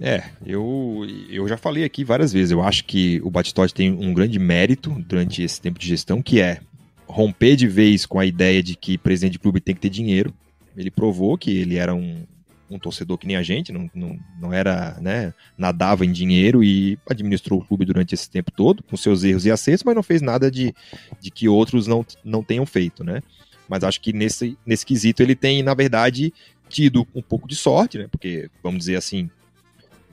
É, 0.00 0.22
eu, 0.46 1.04
eu 1.28 1.48
já 1.48 1.56
falei 1.56 1.84
aqui 1.84 2.04
várias 2.04 2.32
vezes. 2.32 2.50
Eu 2.50 2.62
acho 2.62 2.84
que 2.84 3.20
o 3.24 3.30
Batistotti 3.30 3.74
tem 3.74 3.90
um 3.90 4.14
grande 4.14 4.38
mérito 4.38 4.90
durante 5.06 5.42
esse 5.42 5.60
tempo 5.60 5.78
de 5.78 5.88
gestão, 5.88 6.22
que 6.22 6.40
é 6.40 6.60
romper 7.06 7.56
de 7.56 7.66
vez 7.66 8.06
com 8.06 8.18
a 8.20 8.26
ideia 8.26 8.62
de 8.62 8.76
que 8.76 8.98
presidente 8.98 9.32
de 9.32 9.38
clube 9.38 9.60
tem 9.60 9.74
que 9.74 9.80
ter 9.80 9.90
dinheiro. 9.90 10.32
Ele 10.76 10.90
provou 10.90 11.36
que 11.36 11.50
ele 11.50 11.76
era 11.76 11.94
um, 11.94 12.24
um 12.70 12.78
torcedor 12.78 13.18
que 13.18 13.26
nem 13.26 13.36
a 13.36 13.42
gente, 13.42 13.72
não, 13.72 13.90
não, 13.94 14.18
não 14.40 14.52
era, 14.52 14.96
né, 15.00 15.34
nadava 15.56 16.04
em 16.04 16.12
dinheiro 16.12 16.62
e 16.62 16.98
administrou 17.08 17.60
o 17.60 17.64
clube 17.64 17.84
durante 17.84 18.14
esse 18.14 18.30
tempo 18.30 18.52
todo, 18.52 18.82
com 18.82 18.96
seus 18.96 19.24
erros 19.24 19.46
e 19.46 19.50
acertos, 19.50 19.82
mas 19.82 19.96
não 19.96 20.02
fez 20.02 20.22
nada 20.22 20.50
de, 20.50 20.72
de 21.20 21.30
que 21.30 21.48
outros 21.48 21.86
não, 21.86 22.04
não 22.22 22.42
tenham 22.42 22.66
feito, 22.66 23.02
né? 23.02 23.22
Mas 23.68 23.84
acho 23.84 24.00
que 24.00 24.12
nesse, 24.12 24.56
nesse 24.64 24.86
quesito 24.86 25.22
ele 25.22 25.34
tem, 25.34 25.62
na 25.62 25.74
verdade, 25.74 26.32
tido 26.68 27.06
um 27.14 27.22
pouco 27.22 27.48
de 27.48 27.56
sorte, 27.56 27.98
né? 27.98 28.06
Porque, 28.10 28.48
vamos 28.62 28.80
dizer 28.80 28.96
assim, 28.96 29.28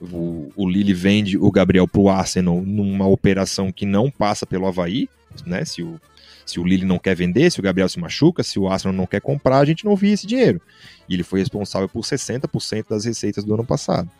o, 0.00 0.50
o 0.54 0.68
Lille 0.68 0.92
vende 0.92 1.38
o 1.38 1.50
Gabriel 1.50 1.88
para 1.88 2.00
o 2.00 2.08
Arsenal 2.08 2.60
numa 2.60 3.06
operação 3.06 3.72
que 3.72 3.86
não 3.86 4.10
passa 4.10 4.46
pelo 4.46 4.66
Havaí, 4.66 5.08
né? 5.46 5.64
Se 5.64 5.82
o, 5.82 6.00
se 6.44 6.60
o 6.60 6.64
Lille 6.64 6.84
não 6.84 6.98
quer 6.98 7.14
vender, 7.14 7.50
se 7.50 7.58
o 7.58 7.62
Gabriel 7.62 7.88
se 7.88 7.98
machuca, 7.98 8.42
se 8.42 8.58
o 8.58 8.68
Arsenal 8.68 8.94
não 8.94 9.06
quer 9.06 9.20
comprar, 9.20 9.58
a 9.58 9.64
gente 9.64 9.84
não 9.84 9.96
via 9.96 10.14
esse 10.14 10.26
dinheiro. 10.26 10.60
E 11.08 11.14
ele 11.14 11.22
foi 11.22 11.40
responsável 11.40 11.88
por 11.88 12.02
60% 12.02 12.88
das 12.88 13.04
receitas 13.04 13.44
do 13.44 13.54
ano 13.54 13.64
passado. 13.64 14.10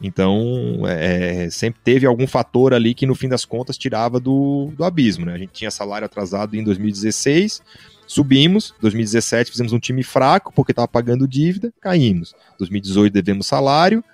Então, 0.00 0.82
é, 0.86 1.44
é, 1.44 1.50
sempre 1.50 1.80
teve 1.82 2.04
algum 2.04 2.26
fator 2.26 2.74
ali 2.74 2.94
que 2.94 3.06
no 3.06 3.14
fim 3.14 3.28
das 3.28 3.44
contas 3.44 3.78
tirava 3.78 4.20
do, 4.20 4.70
do 4.76 4.84
abismo. 4.84 5.24
Né? 5.24 5.32
A 5.32 5.38
gente 5.38 5.52
tinha 5.52 5.70
salário 5.70 6.04
atrasado 6.04 6.54
em 6.54 6.62
2016, 6.62 7.62
subimos. 8.06 8.74
2017 8.80 9.50
fizemos 9.50 9.72
um 9.72 9.78
time 9.78 10.02
fraco 10.02 10.52
porque 10.54 10.72
estava 10.72 10.86
pagando 10.86 11.26
dívida, 11.26 11.72
caímos. 11.80 12.34
2018 12.58 13.12
devemos 13.12 13.46
salário, 13.46 14.04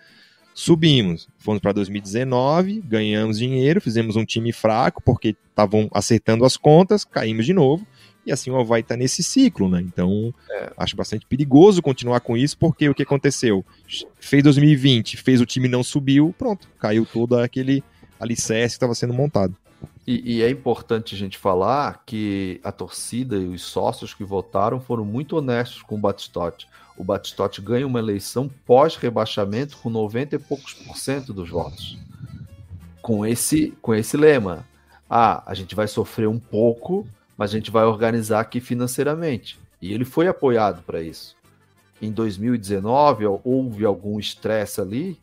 subimos. 0.55 1.29
Fomos 1.39 1.61
para 1.61 1.73
2019, 1.73 2.83
ganhamos 2.83 3.39
dinheiro, 3.39 3.81
fizemos 3.81 4.17
um 4.17 4.25
time 4.25 4.53
fraco 4.53 5.03
porque 5.03 5.37
estavam 5.51 5.89
acertando 5.93 6.45
as 6.45 6.57
contas, 6.57 7.05
caímos 7.05 7.47
de 7.47 7.53
novo. 7.53 7.87
E 8.25 8.31
assim 8.31 8.51
o 8.51 8.57
Havaí 8.57 8.83
está 8.83 8.97
nesse 8.97 9.23
ciclo, 9.23 9.69
né? 9.69 9.81
Então, 9.81 10.33
é. 10.49 10.73
acho 10.77 10.95
bastante 10.95 11.27
perigoso 11.27 11.83
continuar 11.83 12.21
com 12.21 12.37
isso, 12.37 12.57
porque 12.57 12.89
o 12.89 12.95
que 12.95 13.03
aconteceu? 13.03 13.65
Fez 14.21 14.45
2020, 14.45 15.17
fez 15.17 15.41
o 15.41 15.47
time 15.47 15.67
não 15.67 15.83
subiu, 15.83 16.33
pronto, 16.39 16.69
caiu 16.79 17.05
todo 17.05 17.37
aquele 17.37 17.83
alicerce 18.21 18.75
que 18.75 18.77
estava 18.77 18.95
sendo 18.95 19.13
montado. 19.13 19.57
E, 20.07 20.37
e, 20.37 20.43
é 20.43 20.51
importante 20.51 21.15
a 21.15 21.19
gente 21.19 21.37
falar 21.37 22.03
que 22.07 22.61
a 22.63 22.71
torcida 22.71 23.37
e 23.37 23.47
os 23.47 23.63
sócios 23.63 24.15
que 24.15 24.23
votaram 24.23 24.81
foram 24.81 25.05
muito 25.05 25.37
honestos 25.37 25.83
com 25.83 25.97
o 25.97 25.99
Batistotti 25.99 26.69
o 27.03 27.05
Batistotti 27.05 27.61
ganha 27.61 27.85
uma 27.85 27.99
eleição 27.99 28.49
pós-rebaixamento 28.65 29.77
com 29.79 29.91
90 29.91 30.37
e 30.37 30.39
poucos 30.39 30.73
por 30.73 30.97
cento 30.97 31.33
dos 31.33 31.51
votos. 31.51 31.99
Com 33.03 33.27
esse, 33.27 33.73
com 33.83 33.93
esse 33.93 34.17
lema. 34.17 34.65
Ah, 35.11 35.43
a 35.45 35.53
gente 35.53 35.75
vai 35.75 35.89
sofrer 35.89 36.29
um 36.29 36.39
pouco, 36.39 37.05
mas 37.37 37.51
a 37.51 37.55
gente 37.55 37.73
vai 37.73 37.83
organizar 37.85 38.39
aqui 38.39 38.61
financeiramente. 38.61 39.59
E 39.81 39.93
ele 39.93 40.05
foi 40.05 40.29
apoiado 40.29 40.85
para 40.85 41.03
isso. 41.03 41.35
Em 42.01 42.13
2019 42.13 43.27
houve 43.43 43.85
algum 43.85 44.21
estresse 44.21 44.81
ali, 44.81 45.19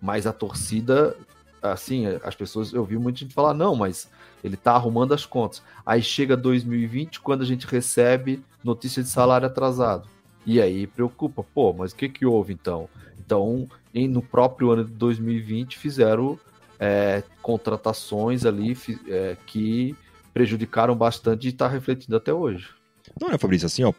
mas 0.00 0.28
a 0.28 0.32
torcida, 0.32 1.16
assim, 1.60 2.06
as 2.22 2.36
pessoas, 2.36 2.72
eu 2.72 2.84
vi 2.84 2.96
muita 2.96 3.18
gente 3.18 3.34
falar, 3.34 3.54
não, 3.54 3.74
mas 3.74 4.08
ele 4.44 4.54
está 4.54 4.74
arrumando 4.74 5.12
as 5.12 5.26
contas. 5.26 5.64
Aí 5.84 6.00
chega 6.00 6.36
2020, 6.36 7.18
quando 7.18 7.42
a 7.42 7.46
gente 7.46 7.66
recebe 7.66 8.40
notícia 8.62 9.02
de 9.02 9.08
salário 9.08 9.48
atrasado. 9.48 10.13
E 10.46 10.60
aí 10.60 10.86
preocupa, 10.86 11.42
pô, 11.42 11.72
mas 11.72 11.92
o 11.92 11.96
que, 11.96 12.08
que 12.08 12.26
houve 12.26 12.52
então? 12.52 12.88
Então, 13.24 13.66
em, 13.94 14.06
no 14.06 14.20
próprio 14.20 14.70
ano 14.70 14.84
de 14.84 14.92
2020, 14.92 15.78
fizeram 15.78 16.38
é, 16.78 17.22
contratações 17.40 18.44
ali 18.44 18.76
é, 19.08 19.36
que 19.46 19.96
prejudicaram 20.32 20.96
bastante 20.96 21.46
e 21.46 21.50
está 21.50 21.68
refletindo 21.68 22.16
até 22.16 22.32
hoje. 22.32 22.68
Não 23.20 23.30
é, 23.30 23.38
Fabrício, 23.38 23.66
assim, 23.66 23.84
ó. 23.84 23.92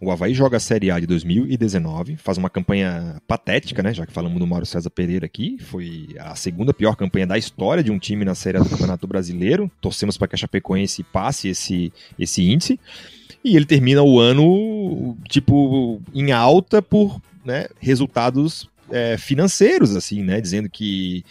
O 0.00 0.10
Havaí 0.10 0.34
joga 0.34 0.56
a 0.56 0.60
Série 0.60 0.90
A 0.90 0.98
de 0.98 1.06
2019, 1.06 2.16
faz 2.16 2.36
uma 2.36 2.50
campanha 2.50 3.22
patética, 3.26 3.82
né? 3.82 3.94
Já 3.94 4.04
que 4.04 4.12
falamos 4.12 4.38
do 4.38 4.46
Mauro 4.46 4.66
César 4.66 4.90
Pereira 4.90 5.24
aqui. 5.24 5.56
Foi 5.58 6.08
a 6.18 6.34
segunda 6.34 6.74
pior 6.74 6.96
campanha 6.96 7.26
da 7.26 7.38
história 7.38 7.82
de 7.82 7.90
um 7.90 7.98
time 7.98 8.24
na 8.24 8.34
Série 8.34 8.58
A 8.58 8.60
do 8.60 8.68
Campeonato 8.68 9.06
Brasileiro. 9.06 9.70
Torcemos 9.80 10.18
para 10.18 10.28
que 10.28 10.34
a 10.34 10.38
Chapecoense 10.38 11.02
passe 11.04 11.48
esse, 11.48 11.92
esse 12.18 12.42
índice. 12.42 12.78
E 13.44 13.56
ele 13.56 13.66
termina 13.66 14.02
o 14.02 14.18
ano, 14.18 15.16
tipo, 15.28 16.00
em 16.14 16.32
alta 16.32 16.80
por 16.80 17.20
né, 17.44 17.66
resultados 17.78 18.70
é, 18.90 19.16
financeiros, 19.18 19.94
assim, 19.94 20.22
né? 20.22 20.40
Dizendo 20.40 20.68
que 20.70 21.24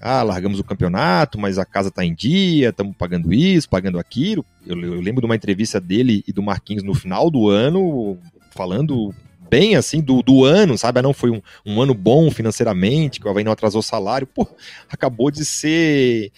ah, 0.00 0.22
largamos 0.22 0.60
o 0.60 0.64
campeonato, 0.64 1.38
mas 1.38 1.58
a 1.58 1.64
casa 1.64 1.90
tá 1.90 2.04
em 2.04 2.14
dia, 2.14 2.68
estamos 2.68 2.94
pagando 2.96 3.32
isso, 3.32 3.68
pagando 3.68 3.98
aquilo. 3.98 4.44
Eu, 4.66 4.78
eu, 4.78 5.00
lembro 5.00 5.22
de 5.22 5.26
uma 5.26 5.36
entrevista 5.36 5.80
dele 5.80 6.22
e 6.28 6.32
do 6.32 6.42
Marquinhos 6.42 6.82
no 6.82 6.94
final 6.94 7.30
do 7.30 7.48
ano, 7.48 8.18
falando 8.50 9.14
bem 9.48 9.76
assim 9.76 10.00
do, 10.00 10.22
do 10.22 10.44
ano, 10.44 10.76
sabe? 10.76 10.98
Ah, 10.98 11.02
não 11.02 11.14
foi 11.14 11.30
um, 11.30 11.40
um 11.64 11.80
ano 11.80 11.94
bom 11.94 12.30
financeiramente, 12.30 13.20
que 13.20 13.26
o 13.26 13.30
Havaí 13.30 13.44
não 13.44 13.52
atrasou 13.52 13.80
salário. 13.80 14.26
Pô, 14.26 14.46
acabou 14.90 15.30
de 15.30 15.44
ser 15.44 16.30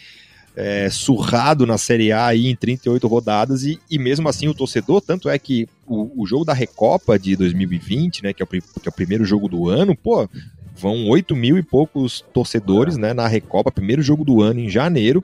é, 0.56 0.88
surrado 0.88 1.66
na 1.66 1.76
Série 1.76 2.10
A 2.10 2.26
aí 2.26 2.46
em 2.46 2.56
38 2.56 3.06
rodadas 3.06 3.62
e, 3.64 3.78
e 3.90 3.98
mesmo 3.98 4.26
assim 4.26 4.48
o 4.48 4.54
torcedor, 4.54 5.02
tanto 5.02 5.28
é 5.28 5.38
que 5.38 5.68
o, 5.86 6.22
o 6.22 6.26
jogo 6.26 6.46
da 6.46 6.54
Recopa 6.54 7.18
de 7.18 7.36
2020, 7.36 8.22
né, 8.22 8.32
que 8.32 8.42
é, 8.42 8.44
o, 8.44 8.48
que 8.48 8.60
é 8.86 8.88
o 8.88 8.92
primeiro 8.92 9.24
jogo 9.24 9.48
do 9.48 9.68
ano, 9.68 9.94
pô, 9.94 10.26
vão 10.74 11.06
8 11.08 11.36
mil 11.36 11.58
e 11.58 11.62
poucos 11.62 12.24
torcedores 12.32 12.96
né, 12.96 13.12
na 13.12 13.28
Recopa, 13.28 13.70
primeiro 13.70 14.00
jogo 14.00 14.24
do 14.24 14.40
ano 14.40 14.60
em 14.60 14.70
janeiro, 14.70 15.22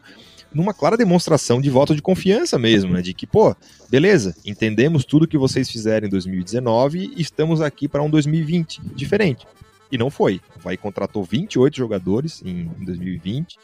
numa 0.52 0.74
clara 0.74 0.98
demonstração 0.98 1.62
de 1.62 1.70
voto 1.70 1.94
de 1.96 2.02
confiança 2.02 2.59
mesmo, 2.59 2.92
né, 2.92 3.00
de 3.00 3.14
que, 3.14 3.26
pô, 3.26 3.56
beleza, 3.90 4.36
entendemos 4.44 5.02
tudo 5.02 5.26
que 5.26 5.38
vocês 5.38 5.70
fizeram 5.70 6.06
em 6.06 6.10
2019 6.10 7.10
e 7.16 7.22
estamos 7.22 7.62
aqui 7.62 7.88
para 7.88 8.02
um 8.02 8.10
2020 8.10 8.82
diferente. 8.94 9.46
E 9.92 9.98
não 9.98 10.10
foi. 10.10 10.40
Vai 10.64 10.78
contratou 10.78 11.22
28 11.22 11.76
jogadores 11.76 12.42
em, 12.42 12.70
em 12.80 12.84
2020. 12.84 13.59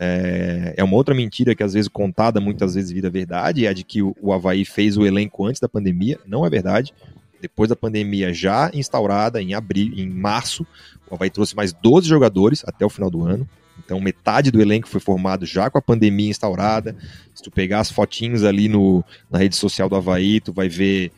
É, 0.00 0.74
é, 0.76 0.84
uma 0.84 0.96
outra 0.96 1.14
mentira 1.14 1.54
que 1.54 1.62
às 1.62 1.72
vezes 1.72 1.88
contada, 1.88 2.40
muitas 2.40 2.74
vezes 2.74 2.90
vira 2.90 3.10
verdade, 3.10 3.66
é 3.66 3.68
a 3.68 3.72
de 3.72 3.82
que 3.82 4.00
o, 4.00 4.16
o 4.20 4.32
Havaí 4.32 4.64
fez 4.64 4.96
o 4.96 5.04
elenco 5.04 5.44
antes 5.44 5.60
da 5.60 5.68
pandemia. 5.68 6.18
Não 6.26 6.46
é 6.46 6.50
verdade. 6.50 6.94
Depois 7.40 7.68
da 7.68 7.76
pandemia 7.76 8.32
já 8.32 8.70
instaurada, 8.74 9.40
em 9.42 9.54
abril, 9.54 9.92
em 9.96 10.08
março, 10.08 10.66
o 11.10 11.14
Havaí 11.14 11.30
trouxe 11.30 11.54
mais 11.54 11.72
12 11.72 12.08
jogadores 12.08 12.64
até 12.66 12.84
o 12.84 12.90
final 12.90 13.10
do 13.10 13.24
ano. 13.24 13.48
Então, 13.84 14.00
metade 14.00 14.50
do 14.50 14.60
elenco 14.60 14.88
foi 14.88 15.00
formado 15.00 15.46
já 15.46 15.70
com 15.70 15.78
a 15.78 15.82
pandemia 15.82 16.30
instaurada. 16.30 16.96
Se 17.34 17.42
tu 17.42 17.50
pegar 17.50 17.80
as 17.80 17.90
fotinhos 17.90 18.44
ali 18.44 18.68
no, 18.68 19.04
na 19.30 19.38
rede 19.38 19.56
social 19.56 19.88
do 19.88 19.96
Havaí, 19.96 20.40
tu 20.40 20.52
vai 20.52 20.68
ver 20.68 21.12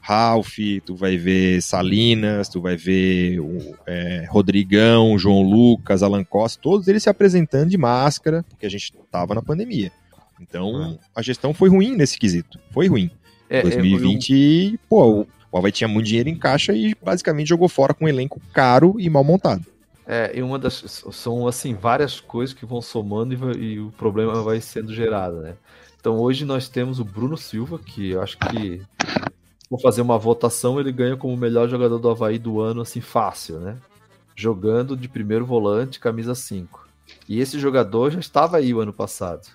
Ralph, 0.00 0.56
tu 0.84 0.94
vai 0.94 1.16
ver 1.16 1.62
Salinas, 1.62 2.48
tu 2.48 2.60
vai 2.60 2.76
ver 2.76 3.40
o, 3.40 3.76
é, 3.86 4.26
Rodrigão, 4.28 5.18
João 5.18 5.42
Lucas, 5.42 6.02
Alan 6.02 6.24
Costa, 6.24 6.60
todos 6.62 6.88
eles 6.88 7.02
se 7.02 7.10
apresentando 7.10 7.68
de 7.68 7.78
máscara, 7.78 8.44
porque 8.48 8.66
a 8.66 8.70
gente 8.70 8.94
estava 9.04 9.34
na 9.34 9.42
pandemia. 9.42 9.92
Então, 10.40 10.98
a 11.14 11.20
gestão 11.20 11.52
foi 11.52 11.68
ruim 11.68 11.94
nesse 11.94 12.18
quesito. 12.18 12.58
Foi 12.70 12.88
ruim. 12.88 13.10
É, 13.48 13.62
2020, 13.62 14.74
é, 14.74 14.78
pô, 14.88 15.26
o 15.52 15.58
Havaí 15.58 15.72
tinha 15.72 15.88
muito 15.88 16.06
dinheiro 16.06 16.28
em 16.28 16.36
caixa 16.36 16.72
e 16.72 16.94
basicamente 17.02 17.48
jogou 17.48 17.68
fora 17.68 17.92
com 17.92 18.04
um 18.04 18.08
elenco 18.08 18.40
caro 18.52 18.94
e 18.98 19.10
mal 19.10 19.24
montado. 19.24 19.66
É, 20.06 20.32
e 20.36 20.42
uma 20.42 20.58
das. 20.58 21.04
São, 21.12 21.46
assim, 21.46 21.74
várias 21.74 22.20
coisas 22.20 22.54
que 22.54 22.66
vão 22.66 22.80
somando 22.80 23.34
e, 23.58 23.74
e 23.74 23.80
o 23.80 23.92
problema 23.92 24.42
vai 24.42 24.60
sendo 24.60 24.94
gerado, 24.94 25.40
né? 25.40 25.54
Então 26.00 26.16
hoje 26.16 26.44
nós 26.44 26.68
temos 26.68 26.98
o 26.98 27.04
Bruno 27.04 27.36
Silva, 27.36 27.78
que 27.78 28.10
eu 28.10 28.22
acho 28.22 28.38
que 28.38 28.80
for 29.70 29.80
fazer 29.80 30.02
uma 30.02 30.18
votação, 30.18 30.80
ele 30.80 30.90
ganha 30.90 31.16
como 31.16 31.32
o 31.32 31.36
melhor 31.36 31.68
jogador 31.68 31.98
do 32.00 32.10
Havaí 32.10 32.40
do 32.40 32.60
ano, 32.60 32.80
assim, 32.80 33.00
fácil, 33.00 33.60
né? 33.60 33.78
Jogando 34.34 34.96
de 34.96 35.08
primeiro 35.08 35.46
volante, 35.46 36.00
camisa 36.00 36.34
5. 36.34 36.88
E 37.28 37.38
esse 37.38 37.56
jogador 37.56 38.10
já 38.10 38.18
estava 38.18 38.56
aí 38.56 38.74
o 38.74 38.80
ano 38.80 38.92
passado. 38.92 39.48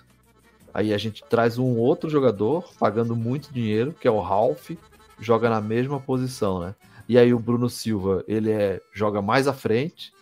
Aí 0.72 0.94
a 0.94 0.98
gente 0.98 1.22
traz 1.28 1.58
um 1.58 1.76
outro 1.76 2.08
jogador, 2.08 2.64
pagando 2.78 3.14
muito 3.14 3.52
dinheiro, 3.52 3.92
que 3.92 4.08
é 4.08 4.10
o 4.10 4.20
Ralph, 4.20 4.70
joga 5.20 5.50
na 5.50 5.60
mesma 5.60 6.00
posição, 6.00 6.60
né? 6.60 6.74
E 7.06 7.18
aí 7.18 7.34
o 7.34 7.38
Bruno 7.38 7.68
Silva, 7.68 8.24
ele 8.26 8.50
é, 8.50 8.80
joga 8.92 9.20
mais 9.20 9.46
à 9.46 9.52
frente, 9.52 10.12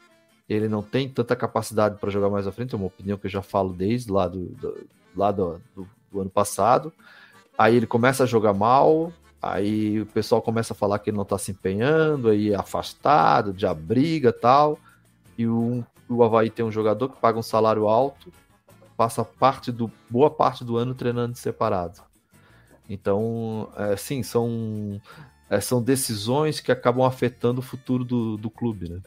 ele 0.48 0.68
não 0.68 0.82
tem 0.82 1.08
tanta 1.08 1.36
capacidade 1.36 1.98
para 1.98 2.10
jogar 2.10 2.28
mais 2.28 2.46
à 2.48 2.52
frente, 2.52 2.74
é 2.74 2.76
uma 2.76 2.86
opinião 2.86 3.16
que 3.16 3.26
eu 3.26 3.30
já 3.30 3.42
falo 3.42 3.72
desde 3.72 4.10
lá 4.10 4.26
do, 4.26 4.46
do, 4.46 4.86
lá 5.16 5.30
do, 5.30 5.60
do, 5.74 5.88
do 6.10 6.20
ano 6.20 6.30
passado. 6.30 6.92
Aí 7.56 7.76
ele 7.76 7.86
começa 7.86 8.24
a 8.24 8.26
jogar 8.26 8.52
mal, 8.52 9.12
aí 9.52 10.00
o 10.00 10.06
pessoal 10.06 10.40
começa 10.40 10.72
a 10.72 10.76
falar 10.76 10.98
que 10.98 11.10
ele 11.10 11.16
não 11.16 11.22
está 11.22 11.38
se 11.38 11.52
empenhando, 11.52 12.28
aí 12.28 12.52
é 12.52 12.56
afastado, 12.56 13.54
já 13.56 13.72
briga 13.74 14.32
tal. 14.32 14.78
E 15.36 15.46
o, 15.46 15.84
o 16.08 16.22
Havaí 16.22 16.50
tem 16.50 16.64
um 16.64 16.70
jogador 16.72 17.08
que 17.08 17.20
paga 17.20 17.38
um 17.38 17.42
salário 17.42 17.88
alto, 17.88 18.32
passa 18.96 19.24
parte 19.24 19.72
do 19.72 19.90
boa 20.08 20.30
parte 20.30 20.64
do 20.64 20.76
ano 20.76 20.94
treinando 20.94 21.36
separado. 21.36 22.02
Então, 22.88 23.70
é, 23.76 23.96
sim, 23.96 24.22
são, 24.22 25.00
é, 25.48 25.60
são 25.60 25.82
decisões 25.82 26.60
que 26.60 26.70
acabam 26.70 27.04
afetando 27.04 27.60
o 27.60 27.62
futuro 27.64 28.04
do, 28.04 28.36
do 28.36 28.50
clube, 28.50 28.88
né? 28.88 29.00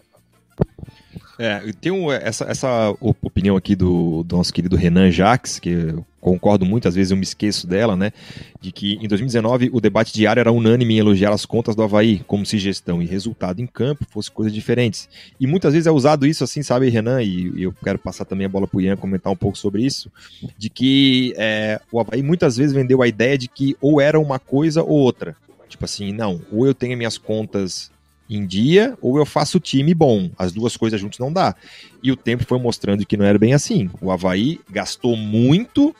É, 1.40 1.72
tem 1.80 1.92
um, 1.92 2.12
essa, 2.12 2.46
essa 2.46 2.96
opinião 3.00 3.56
aqui 3.56 3.76
do, 3.76 4.24
do, 4.24 4.38
nosso 4.38 4.52
querido 4.52 4.76
Renan 4.76 5.12
Jacques, 5.12 5.60
que 5.60 5.70
eu 5.70 6.06
concordo 6.20 6.66
muito, 6.66 6.88
às 6.88 6.96
vezes 6.96 7.12
eu 7.12 7.18
me 7.18 7.24
esqueço 7.24 7.68
dela, 7.68 7.96
né? 7.96 8.12
De 8.60 8.72
que 8.72 8.96
em 8.96 9.08
2019 9.08 9.70
o 9.72 9.80
debate 9.80 10.12
diário 10.12 10.40
era 10.40 10.52
unânime 10.52 10.96
em 10.96 10.98
elogiar 10.98 11.32
as 11.32 11.46
contas 11.46 11.76
do 11.76 11.84
Havaí, 11.84 12.24
como 12.26 12.46
se 12.46 12.58
gestão 12.58 13.02
e 13.02 13.06
resultado 13.06 13.62
em 13.62 13.68
campo 13.68 14.06
fossem 14.10 14.34
coisas 14.34 14.54
diferentes. 14.54 15.08
E 15.40 15.46
muitas 15.46 15.74
vezes 15.74 15.86
é 15.86 15.92
usado 15.92 16.26
isso 16.26 16.44
assim, 16.44 16.64
sabe, 16.64 16.90
Renan? 16.90 17.22
E, 17.22 17.52
e 17.56 17.64
eu 17.64 17.74
quero 17.84 18.00
passar 18.00 18.26
também 18.26 18.46
a 18.46 18.50
bola 18.50 18.68
pro 18.68 18.82
Ian 18.82 18.98
comentar 18.98 19.32
um 19.32 19.38
pouco 19.38 19.58
sobre 19.58 19.84
isso, 19.84 20.12
de 20.58 20.70
que 20.70 21.34
é, 21.38 21.80
o 21.92 22.00
Havaí 22.00 22.24
muitas 22.24 22.58
vezes 22.58 22.74
vendeu 22.74 23.02
a 23.04 23.08
ideia 23.08 23.38
de 23.38 23.48
que 23.48 23.78
ou 23.80 24.02
era 24.02 24.20
uma 24.20 24.40
coisa 24.40 24.82
ou 24.82 24.98
outra. 24.98 25.36
Tipo 25.70 25.86
assim, 25.86 26.12
não, 26.12 26.42
ou 26.52 26.66
eu 26.66 26.74
tenho 26.74 26.98
minhas 26.98 27.18
contas 27.18 27.92
em 28.30 28.46
dia 28.46 28.98
ou 29.02 29.18
eu 29.18 29.26
faço 29.26 29.60
time 29.60 29.94
bom. 29.94 30.30
As 30.38 30.52
duas 30.52 30.76
coisas 30.76 31.00
juntos 31.00 31.20
não 31.20 31.32
dá. 31.32 31.56
E 32.02 32.12
o 32.12 32.16
tempo 32.16 32.46
foi 32.46 32.60
mostrando 32.60 33.06
que 33.06 33.18
não 33.18 33.26
era 33.26 33.38
bem 33.38 33.54
assim. 33.54 33.90
O 34.02 34.12
Havaí 34.12 34.60
gastou 34.70 35.16
muito 35.16 35.96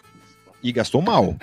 e 0.62 0.72
gastou 0.72 1.02
mal. 1.02 1.36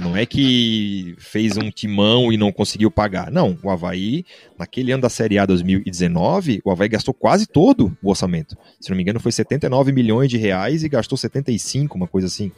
Não 0.00 0.16
é 0.16 0.24
que 0.24 1.14
fez 1.18 1.56
um 1.58 1.70
timão 1.70 2.32
e 2.32 2.36
não 2.36 2.50
conseguiu 2.50 2.90
pagar. 2.90 3.30
Não, 3.30 3.58
o 3.62 3.70
Havaí, 3.70 4.24
naquele 4.58 4.90
ano 4.90 5.02
da 5.02 5.10
Série 5.10 5.38
A 5.38 5.44
2019, 5.44 6.62
o 6.64 6.70
Havaí 6.70 6.88
gastou 6.88 7.12
quase 7.12 7.46
todo 7.46 7.96
o 8.02 8.08
orçamento. 8.08 8.56
Se 8.80 8.88
não 8.88 8.96
me 8.96 9.02
engano, 9.02 9.20
foi 9.20 9.32
79 9.32 9.92
milhões 9.92 10.30
de 10.30 10.38
reais 10.38 10.82
e 10.82 10.88
gastou 10.88 11.18
75, 11.18 11.94
uma 11.94 12.06
coisa 12.06 12.26
assim. 12.26 12.50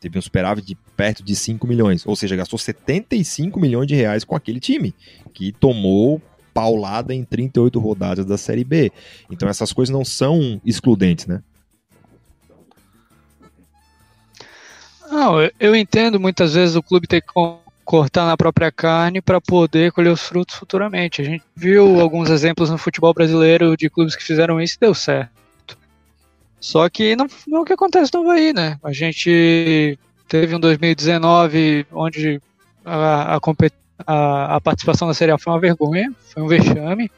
Teve 0.00 0.18
um 0.18 0.22
superávit 0.22 0.66
de 0.66 0.74
perto 0.96 1.22
de 1.22 1.36
5 1.36 1.66
milhões. 1.66 2.06
Ou 2.06 2.16
seja, 2.16 2.34
gastou 2.34 2.58
75 2.58 3.60
milhões 3.60 3.86
de 3.86 3.94
reais 3.94 4.24
com 4.24 4.34
aquele 4.34 4.58
time, 4.58 4.94
que 5.32 5.52
tomou 5.52 6.20
paulada 6.52 7.14
em 7.14 7.24
38 7.24 7.78
rodadas 7.78 8.24
da 8.24 8.38
Série 8.38 8.64
B. 8.64 8.92
Então 9.30 9.48
essas 9.48 9.72
coisas 9.72 9.92
não 9.92 10.04
são 10.04 10.60
excludentes, 10.64 11.26
né? 11.26 11.42
Não, 15.10 15.36
eu 15.60 15.76
entendo 15.76 16.18
muitas 16.18 16.54
vezes 16.54 16.74
o 16.74 16.82
clube 16.82 17.06
ter 17.06 17.20
que 17.20 17.28
cortar 17.84 18.26
na 18.26 18.36
própria 18.36 18.72
carne 18.72 19.20
para 19.20 19.40
poder 19.40 19.92
colher 19.92 20.10
os 20.10 20.22
frutos 20.22 20.54
futuramente. 20.54 21.20
A 21.20 21.24
gente 21.24 21.44
viu 21.54 22.00
alguns 22.00 22.30
exemplos 22.30 22.70
no 22.70 22.78
futebol 22.78 23.12
brasileiro 23.12 23.76
de 23.76 23.90
clubes 23.90 24.16
que 24.16 24.24
fizeram 24.24 24.60
isso 24.60 24.76
e 24.76 24.80
deu 24.80 24.94
certo. 24.94 25.30
Só 26.58 26.88
que 26.88 27.14
não, 27.14 27.26
não 27.46 27.58
é 27.58 27.60
o 27.60 27.64
que 27.64 27.72
acontece 27.72 28.10
no 28.14 28.20
Havaí, 28.20 28.52
né? 28.52 28.78
A 28.82 28.92
gente 28.92 29.98
teve 30.28 30.54
um 30.54 30.60
2019 30.60 31.86
onde 31.92 32.40
a, 32.84 33.34
a, 33.34 33.40
a, 34.06 34.56
a 34.56 34.60
participação 34.60 35.08
da 35.08 35.14
Série 35.14 35.32
A 35.32 35.38
foi 35.38 35.52
uma 35.52 35.60
vergonha, 35.60 36.12
foi 36.18 36.42
um 36.42 36.48
vexame. 36.48 37.10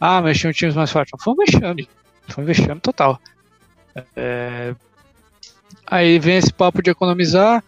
Ah, 0.00 0.20
mas 0.20 0.38
tinha 0.38 0.52
times 0.52 0.74
mais 0.74 0.90
fortes. 0.90 1.12
Foi 1.22 1.32
um 1.32 1.36
vexame. 1.36 1.88
Foi 2.28 2.44
um 2.44 2.46
vexame 2.46 2.80
total. 2.80 3.20
É... 4.14 4.74
Aí 5.86 6.18
vem 6.18 6.36
esse 6.36 6.52
papo 6.52 6.82
de 6.82 6.90
economizar. 6.90 7.62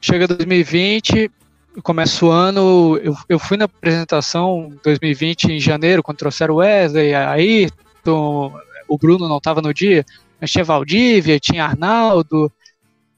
Chega 0.00 0.26
2020, 0.26 1.30
começa 1.82 2.24
o 2.24 2.30
ano. 2.30 2.98
Eu, 3.02 3.16
eu 3.28 3.38
fui 3.38 3.56
na 3.56 3.66
apresentação 3.66 4.72
2020 4.82 5.44
em 5.52 5.60
janeiro, 5.60 6.02
quando 6.02 6.18
trouxeram 6.18 6.54
o 6.54 6.56
Wesley, 6.58 7.14
aí 7.14 7.68
o 8.06 8.98
Bruno 8.98 9.28
não 9.28 9.38
estava 9.38 9.62
no 9.62 9.72
dia, 9.72 10.04
mas 10.40 10.50
tinha 10.50 10.64
Valdívia, 10.64 11.40
tinha 11.40 11.64
Arnaldo. 11.64 12.52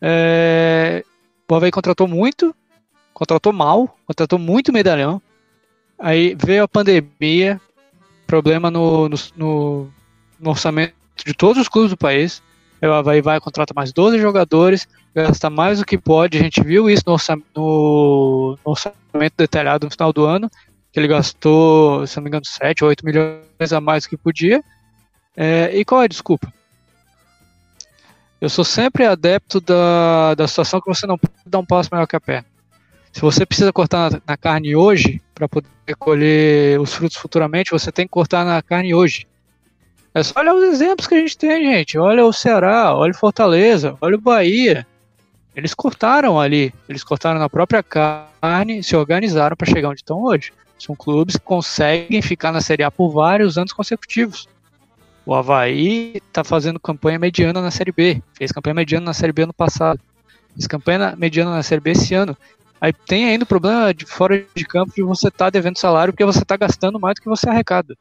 É... 0.00 1.04
O 1.48 1.54
Havaí 1.54 1.70
contratou 1.70 2.06
muito, 2.06 2.54
contratou 3.16 3.50
mal, 3.50 3.96
contratou 4.06 4.38
muito 4.38 4.70
medalhão. 4.70 5.22
Aí 5.98 6.36
veio 6.38 6.64
a 6.64 6.68
pandemia, 6.68 7.58
problema 8.26 8.70
no, 8.70 9.08
no, 9.34 9.90
no, 10.38 10.50
orçamento 10.50 10.92
de 11.24 11.32
todos 11.32 11.62
os 11.62 11.66
clubes 11.66 11.90
do 11.90 11.96
país. 11.96 12.42
Aí 12.80 12.86
o 12.86 12.92
Havaí 12.92 13.22
vai 13.22 13.40
contrata 13.40 13.72
mais 13.74 13.90
12 13.90 14.18
jogadores, 14.18 14.86
gasta 15.14 15.48
mais 15.48 15.78
do 15.78 15.86
que 15.86 15.96
pode. 15.96 16.36
A 16.36 16.42
gente 16.42 16.62
viu 16.62 16.90
isso 16.90 17.04
no 17.06 17.14
orçamento, 17.14 17.48
no 17.56 18.58
orçamento 18.62 19.34
detalhado 19.38 19.86
no 19.86 19.90
final 19.90 20.12
do 20.12 20.26
ano, 20.26 20.50
que 20.92 21.00
ele 21.00 21.08
gastou, 21.08 22.06
se 22.06 22.18
não 22.18 22.24
me 22.24 22.28
engano, 22.28 22.44
7 22.44 22.84
ou 22.84 22.90
8 22.90 23.02
milhões 23.02 23.72
a 23.72 23.80
mais 23.80 24.04
do 24.04 24.10
que 24.10 24.18
podia. 24.18 24.62
É, 25.34 25.74
e 25.74 25.86
qual 25.86 26.02
é 26.02 26.04
a 26.04 26.08
desculpa? 26.08 26.52
Eu 28.38 28.50
sou 28.50 28.64
sempre 28.64 29.06
adepto 29.06 29.58
da, 29.58 30.34
da 30.34 30.46
situação 30.46 30.82
que 30.82 30.86
você 30.86 31.06
não 31.06 31.16
pode 31.16 31.32
dar 31.46 31.60
um 31.60 31.64
passo 31.64 31.88
maior 31.90 32.06
que 32.06 32.14
a 32.14 32.20
perna. 32.20 32.55
Se 33.16 33.22
você 33.22 33.46
precisa 33.46 33.72
cortar 33.72 34.10
na, 34.10 34.20
na 34.26 34.36
carne 34.36 34.76
hoje 34.76 35.22
para 35.34 35.48
poder 35.48 35.70
colher 35.98 36.78
os 36.78 36.92
frutos 36.92 37.16
futuramente, 37.16 37.70
você 37.70 37.90
tem 37.90 38.04
que 38.04 38.10
cortar 38.10 38.44
na 38.44 38.60
carne 38.60 38.94
hoje. 38.94 39.26
É 40.12 40.22
só 40.22 40.38
olhar 40.38 40.54
os 40.54 40.62
exemplos 40.62 41.06
que 41.06 41.14
a 41.14 41.18
gente 41.20 41.38
tem, 41.38 41.64
gente. 41.64 41.96
Olha 41.96 42.26
o 42.26 42.30
Ceará, 42.30 42.94
olha 42.94 43.12
o 43.12 43.16
Fortaleza, 43.16 43.96
olha 44.02 44.16
o 44.16 44.20
Bahia. 44.20 44.86
Eles 45.54 45.72
cortaram 45.72 46.38
ali, 46.38 46.74
eles 46.86 47.02
cortaram 47.02 47.40
na 47.40 47.48
própria 47.48 47.82
carne, 47.82 48.82
se 48.82 48.94
organizaram 48.94 49.56
para 49.56 49.72
chegar 49.72 49.88
onde 49.88 50.00
estão 50.00 50.22
hoje. 50.22 50.52
São 50.78 50.94
clubes 50.94 51.36
que 51.36 51.42
conseguem 51.42 52.20
ficar 52.20 52.52
na 52.52 52.60
Série 52.60 52.82
A 52.82 52.90
por 52.90 53.08
vários 53.08 53.56
anos 53.56 53.72
consecutivos. 53.72 54.46
O 55.24 55.34
Havaí 55.34 56.18
está 56.18 56.44
fazendo 56.44 56.78
campanha 56.78 57.18
mediana 57.18 57.62
na 57.62 57.70
Série 57.70 57.92
B. 57.92 58.22
Fez 58.34 58.52
campanha 58.52 58.74
mediana 58.74 59.06
na 59.06 59.14
Série 59.14 59.32
B 59.32 59.44
ano 59.44 59.54
passado. 59.54 59.98
Fez 60.52 60.66
campanha 60.66 61.16
mediana 61.16 61.52
na 61.52 61.62
Série 61.62 61.80
B 61.80 61.92
esse 61.92 62.14
ano. 62.14 62.36
Aí 62.80 62.92
tem 62.92 63.26
ainda 63.26 63.44
o 63.44 63.46
problema 63.46 63.92
de 63.92 64.04
fora 64.04 64.44
de 64.54 64.64
campo 64.64 64.92
de 64.94 65.02
você 65.02 65.28
estar 65.28 65.46
tá 65.46 65.50
devendo 65.50 65.78
salário 65.78 66.12
porque 66.12 66.24
você 66.24 66.40
está 66.40 66.56
gastando 66.56 67.00
mais 67.00 67.14
do 67.14 67.22
que 67.22 67.28
você 67.28 67.48
arrecada. 67.48 67.96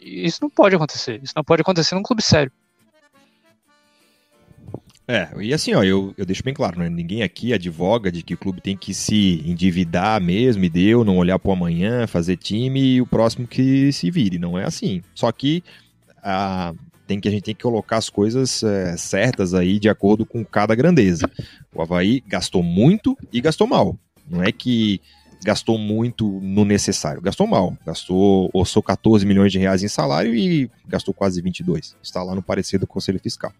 Isso 0.00 0.38
não 0.42 0.50
pode 0.50 0.74
acontecer. 0.74 1.20
Isso 1.22 1.32
não 1.36 1.44
pode 1.44 1.62
acontecer 1.62 1.94
num 1.94 2.02
clube 2.02 2.22
sério. 2.22 2.50
É, 5.06 5.28
e 5.40 5.52
assim, 5.52 5.74
ó, 5.74 5.82
eu, 5.82 6.14
eu 6.16 6.24
deixo 6.24 6.44
bem 6.44 6.54
claro, 6.54 6.78
né? 6.78 6.88
Ninguém 6.88 7.22
aqui 7.22 7.52
advoga 7.52 8.10
de 8.10 8.22
que 8.22 8.34
o 8.34 8.38
clube 8.38 8.60
tem 8.60 8.76
que 8.76 8.94
se 8.94 9.42
endividar 9.44 10.20
mesmo 10.20 10.64
e 10.64 10.70
deu, 10.70 11.04
não 11.04 11.18
olhar 11.18 11.38
para 11.38 11.50
o 11.50 11.52
amanhã, 11.52 12.06
fazer 12.06 12.36
time 12.36 12.94
e 12.94 13.02
o 13.02 13.06
próximo 13.06 13.46
que 13.46 13.92
se 13.92 14.10
vire. 14.10 14.38
Não 14.38 14.58
é 14.58 14.64
assim. 14.64 15.02
Só 15.14 15.30
que 15.32 15.62
a, 16.22 16.72
tem 17.12 17.20
que 17.20 17.28
a 17.28 17.30
gente 17.30 17.44
tem 17.44 17.54
que 17.54 17.62
colocar 17.62 17.98
as 17.98 18.08
coisas 18.08 18.62
é, 18.62 18.96
certas 18.96 19.52
aí 19.52 19.78
de 19.78 19.88
acordo 19.88 20.24
com 20.24 20.44
cada 20.44 20.74
grandeza. 20.74 21.30
O 21.74 21.82
Havaí 21.82 22.22
gastou 22.26 22.62
muito 22.62 23.16
e 23.32 23.40
gastou 23.40 23.66
mal. 23.66 23.96
Não 24.28 24.42
é 24.42 24.50
que 24.50 25.00
gastou 25.44 25.76
muito 25.76 26.26
no 26.40 26.64
necessário, 26.64 27.20
gastou 27.20 27.46
mal. 27.46 27.76
Gastou, 27.84 28.48
orçou 28.52 28.82
14 28.82 29.26
milhões 29.26 29.52
de 29.52 29.58
reais 29.58 29.82
em 29.82 29.88
salário 29.88 30.34
e 30.34 30.70
gastou 30.86 31.12
quase 31.12 31.42
22. 31.42 31.96
Está 32.02 32.22
lá 32.22 32.34
no 32.34 32.42
parecer 32.42 32.78
do 32.78 32.86
Conselho 32.86 33.20
Fiscal. 33.20 33.52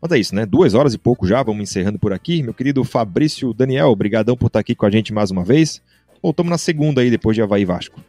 Mas 0.00 0.12
é 0.12 0.18
isso, 0.18 0.34
né? 0.34 0.44
Duas 0.44 0.74
horas 0.74 0.92
e 0.92 0.98
pouco 0.98 1.26
já, 1.26 1.42
vamos 1.42 1.62
encerrando 1.62 1.98
por 1.98 2.12
aqui. 2.12 2.42
Meu 2.42 2.52
querido 2.52 2.84
Fabrício 2.84 3.54
Daniel, 3.54 3.88
obrigadão 3.88 4.36
por 4.36 4.48
estar 4.48 4.58
aqui 4.58 4.74
com 4.74 4.84
a 4.84 4.90
gente 4.90 5.12
mais 5.12 5.30
uma 5.30 5.44
vez. 5.44 5.80
Voltamos 6.22 6.50
na 6.50 6.58
segunda 6.58 7.00
aí, 7.00 7.10
depois 7.10 7.34
de 7.34 7.42
Havaí 7.42 7.64
Vasco. 7.64 8.00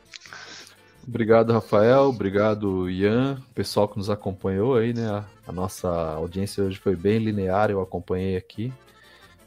Obrigado, 1.07 1.53
Rafael. 1.53 2.03
Obrigado, 2.05 2.89
Ian. 2.89 3.41
Pessoal 3.53 3.87
que 3.87 3.97
nos 3.97 4.09
acompanhou 4.09 4.75
aí, 4.75 4.93
né? 4.93 5.23
A 5.47 5.51
nossa 5.51 5.89
audiência 5.89 6.63
hoje 6.63 6.79
foi 6.79 6.95
bem 6.95 7.19
linear, 7.19 7.69
eu 7.69 7.79
acompanhei 7.79 8.35
aqui. 8.35 8.73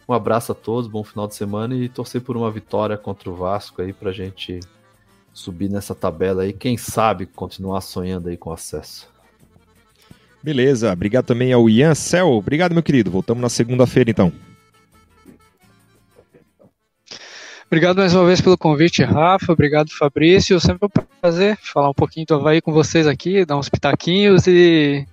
Um 0.09 0.15
abraço 0.15 0.53
a 0.53 0.55
todos, 0.55 0.89
bom 0.89 1.05
final 1.05 1.27
de 1.27 1.35
semana 1.35 1.75
e 1.75 1.89
torcer 1.89 2.23
por 2.23 2.37
uma 2.37 2.51
vitória 2.51 2.97
contra 2.97 3.29
o 3.29 3.35
Vasco 3.35 3.83
aí 3.83 3.93
pra 3.93 4.13
gente 4.13 4.61
subir 5.33 5.69
nessa 5.69 5.95
tabela 5.95 6.45
aí. 6.45 6.53
Quem 6.53 6.79
sabe 6.79 7.27
continuar 7.27 7.81
sonhando 7.81 8.29
aí 8.29 8.37
com 8.37 8.51
acesso. 8.51 9.09
Beleza, 10.43 10.93
obrigado 10.93 11.27
também 11.27 11.53
ao 11.53 11.69
Ian 11.69 11.95
Cel. 11.95 12.31
Obrigado, 12.31 12.73
meu 12.73 12.83
querido. 12.83 13.11
Voltamos 13.11 13.43
na 13.43 13.49
segunda-feira 13.49 14.11
então. 14.11 14.33
Obrigado 17.69 17.99
mais 17.99 18.15
uma 18.15 18.25
vez 18.25 18.41
pelo 18.41 18.57
convite, 18.57 19.05
Rafa. 19.05 19.53
Obrigado, 19.53 19.91
Fabrício. 19.91 20.59
Sempre 20.59 20.87
um 20.87 21.05
prazer 21.21 21.59
falar 21.63 21.91
um 21.91 21.95
pouquinho 21.95 22.25
do 22.25 22.35
Havaí 22.37 22.63
com 22.63 22.73
vocês 22.73 23.07
aqui, 23.07 23.45
dar 23.45 23.59
uns 23.59 23.69
pitaquinhos 23.69 24.47
e 24.47 25.07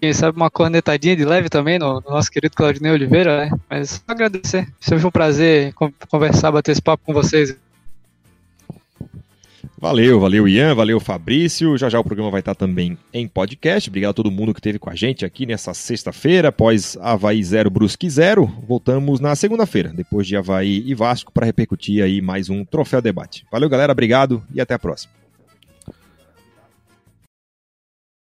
quem 0.00 0.12
sabe 0.12 0.36
uma 0.36 0.48
cornetadinha 0.48 1.16
de 1.16 1.24
leve 1.24 1.48
também 1.48 1.76
no, 1.78 1.94
no 2.00 2.10
nosso 2.10 2.30
querido 2.30 2.54
Claudinei 2.54 2.92
Oliveira, 2.92 3.46
né? 3.46 3.50
Mas 3.68 3.90
só 3.90 4.02
agradecer. 4.06 4.68
Sempre 4.78 5.04
um 5.04 5.10
prazer 5.10 5.74
conversar, 6.08 6.52
bater 6.52 6.70
esse 6.70 6.82
papo 6.82 7.02
com 7.04 7.12
vocês. 7.12 7.56
Valeu, 9.78 10.20
valeu, 10.20 10.48
Ian, 10.48 10.74
valeu, 10.74 11.00
Fabrício. 11.00 11.76
Já 11.76 11.88
já 11.88 11.98
o 11.98 12.04
programa 12.04 12.30
vai 12.30 12.40
estar 12.40 12.54
também 12.54 12.96
em 13.12 13.26
podcast. 13.26 13.88
Obrigado 13.88 14.10
a 14.10 14.14
todo 14.14 14.30
mundo 14.30 14.52
que 14.52 14.60
esteve 14.60 14.78
com 14.78 14.90
a 14.90 14.94
gente 14.94 15.24
aqui 15.24 15.46
nessa 15.46 15.74
sexta-feira, 15.74 16.48
após 16.48 16.96
Havaí 17.00 17.42
0, 17.42 17.70
Brusque 17.70 18.08
0. 18.08 18.46
Voltamos 18.66 19.20
na 19.20 19.34
segunda-feira, 19.34 19.92
depois 19.94 20.26
de 20.26 20.36
Havaí 20.36 20.82
e 20.86 20.94
Vasco, 20.94 21.32
para 21.32 21.46
repercutir 21.46 22.02
aí 22.02 22.20
mais 22.20 22.48
um 22.48 22.64
Troféu 22.64 23.02
Debate. 23.02 23.44
Valeu, 23.50 23.68
galera, 23.68 23.92
obrigado 23.92 24.42
e 24.54 24.60
até 24.60 24.74
a 24.74 24.78
próxima. 24.78 25.23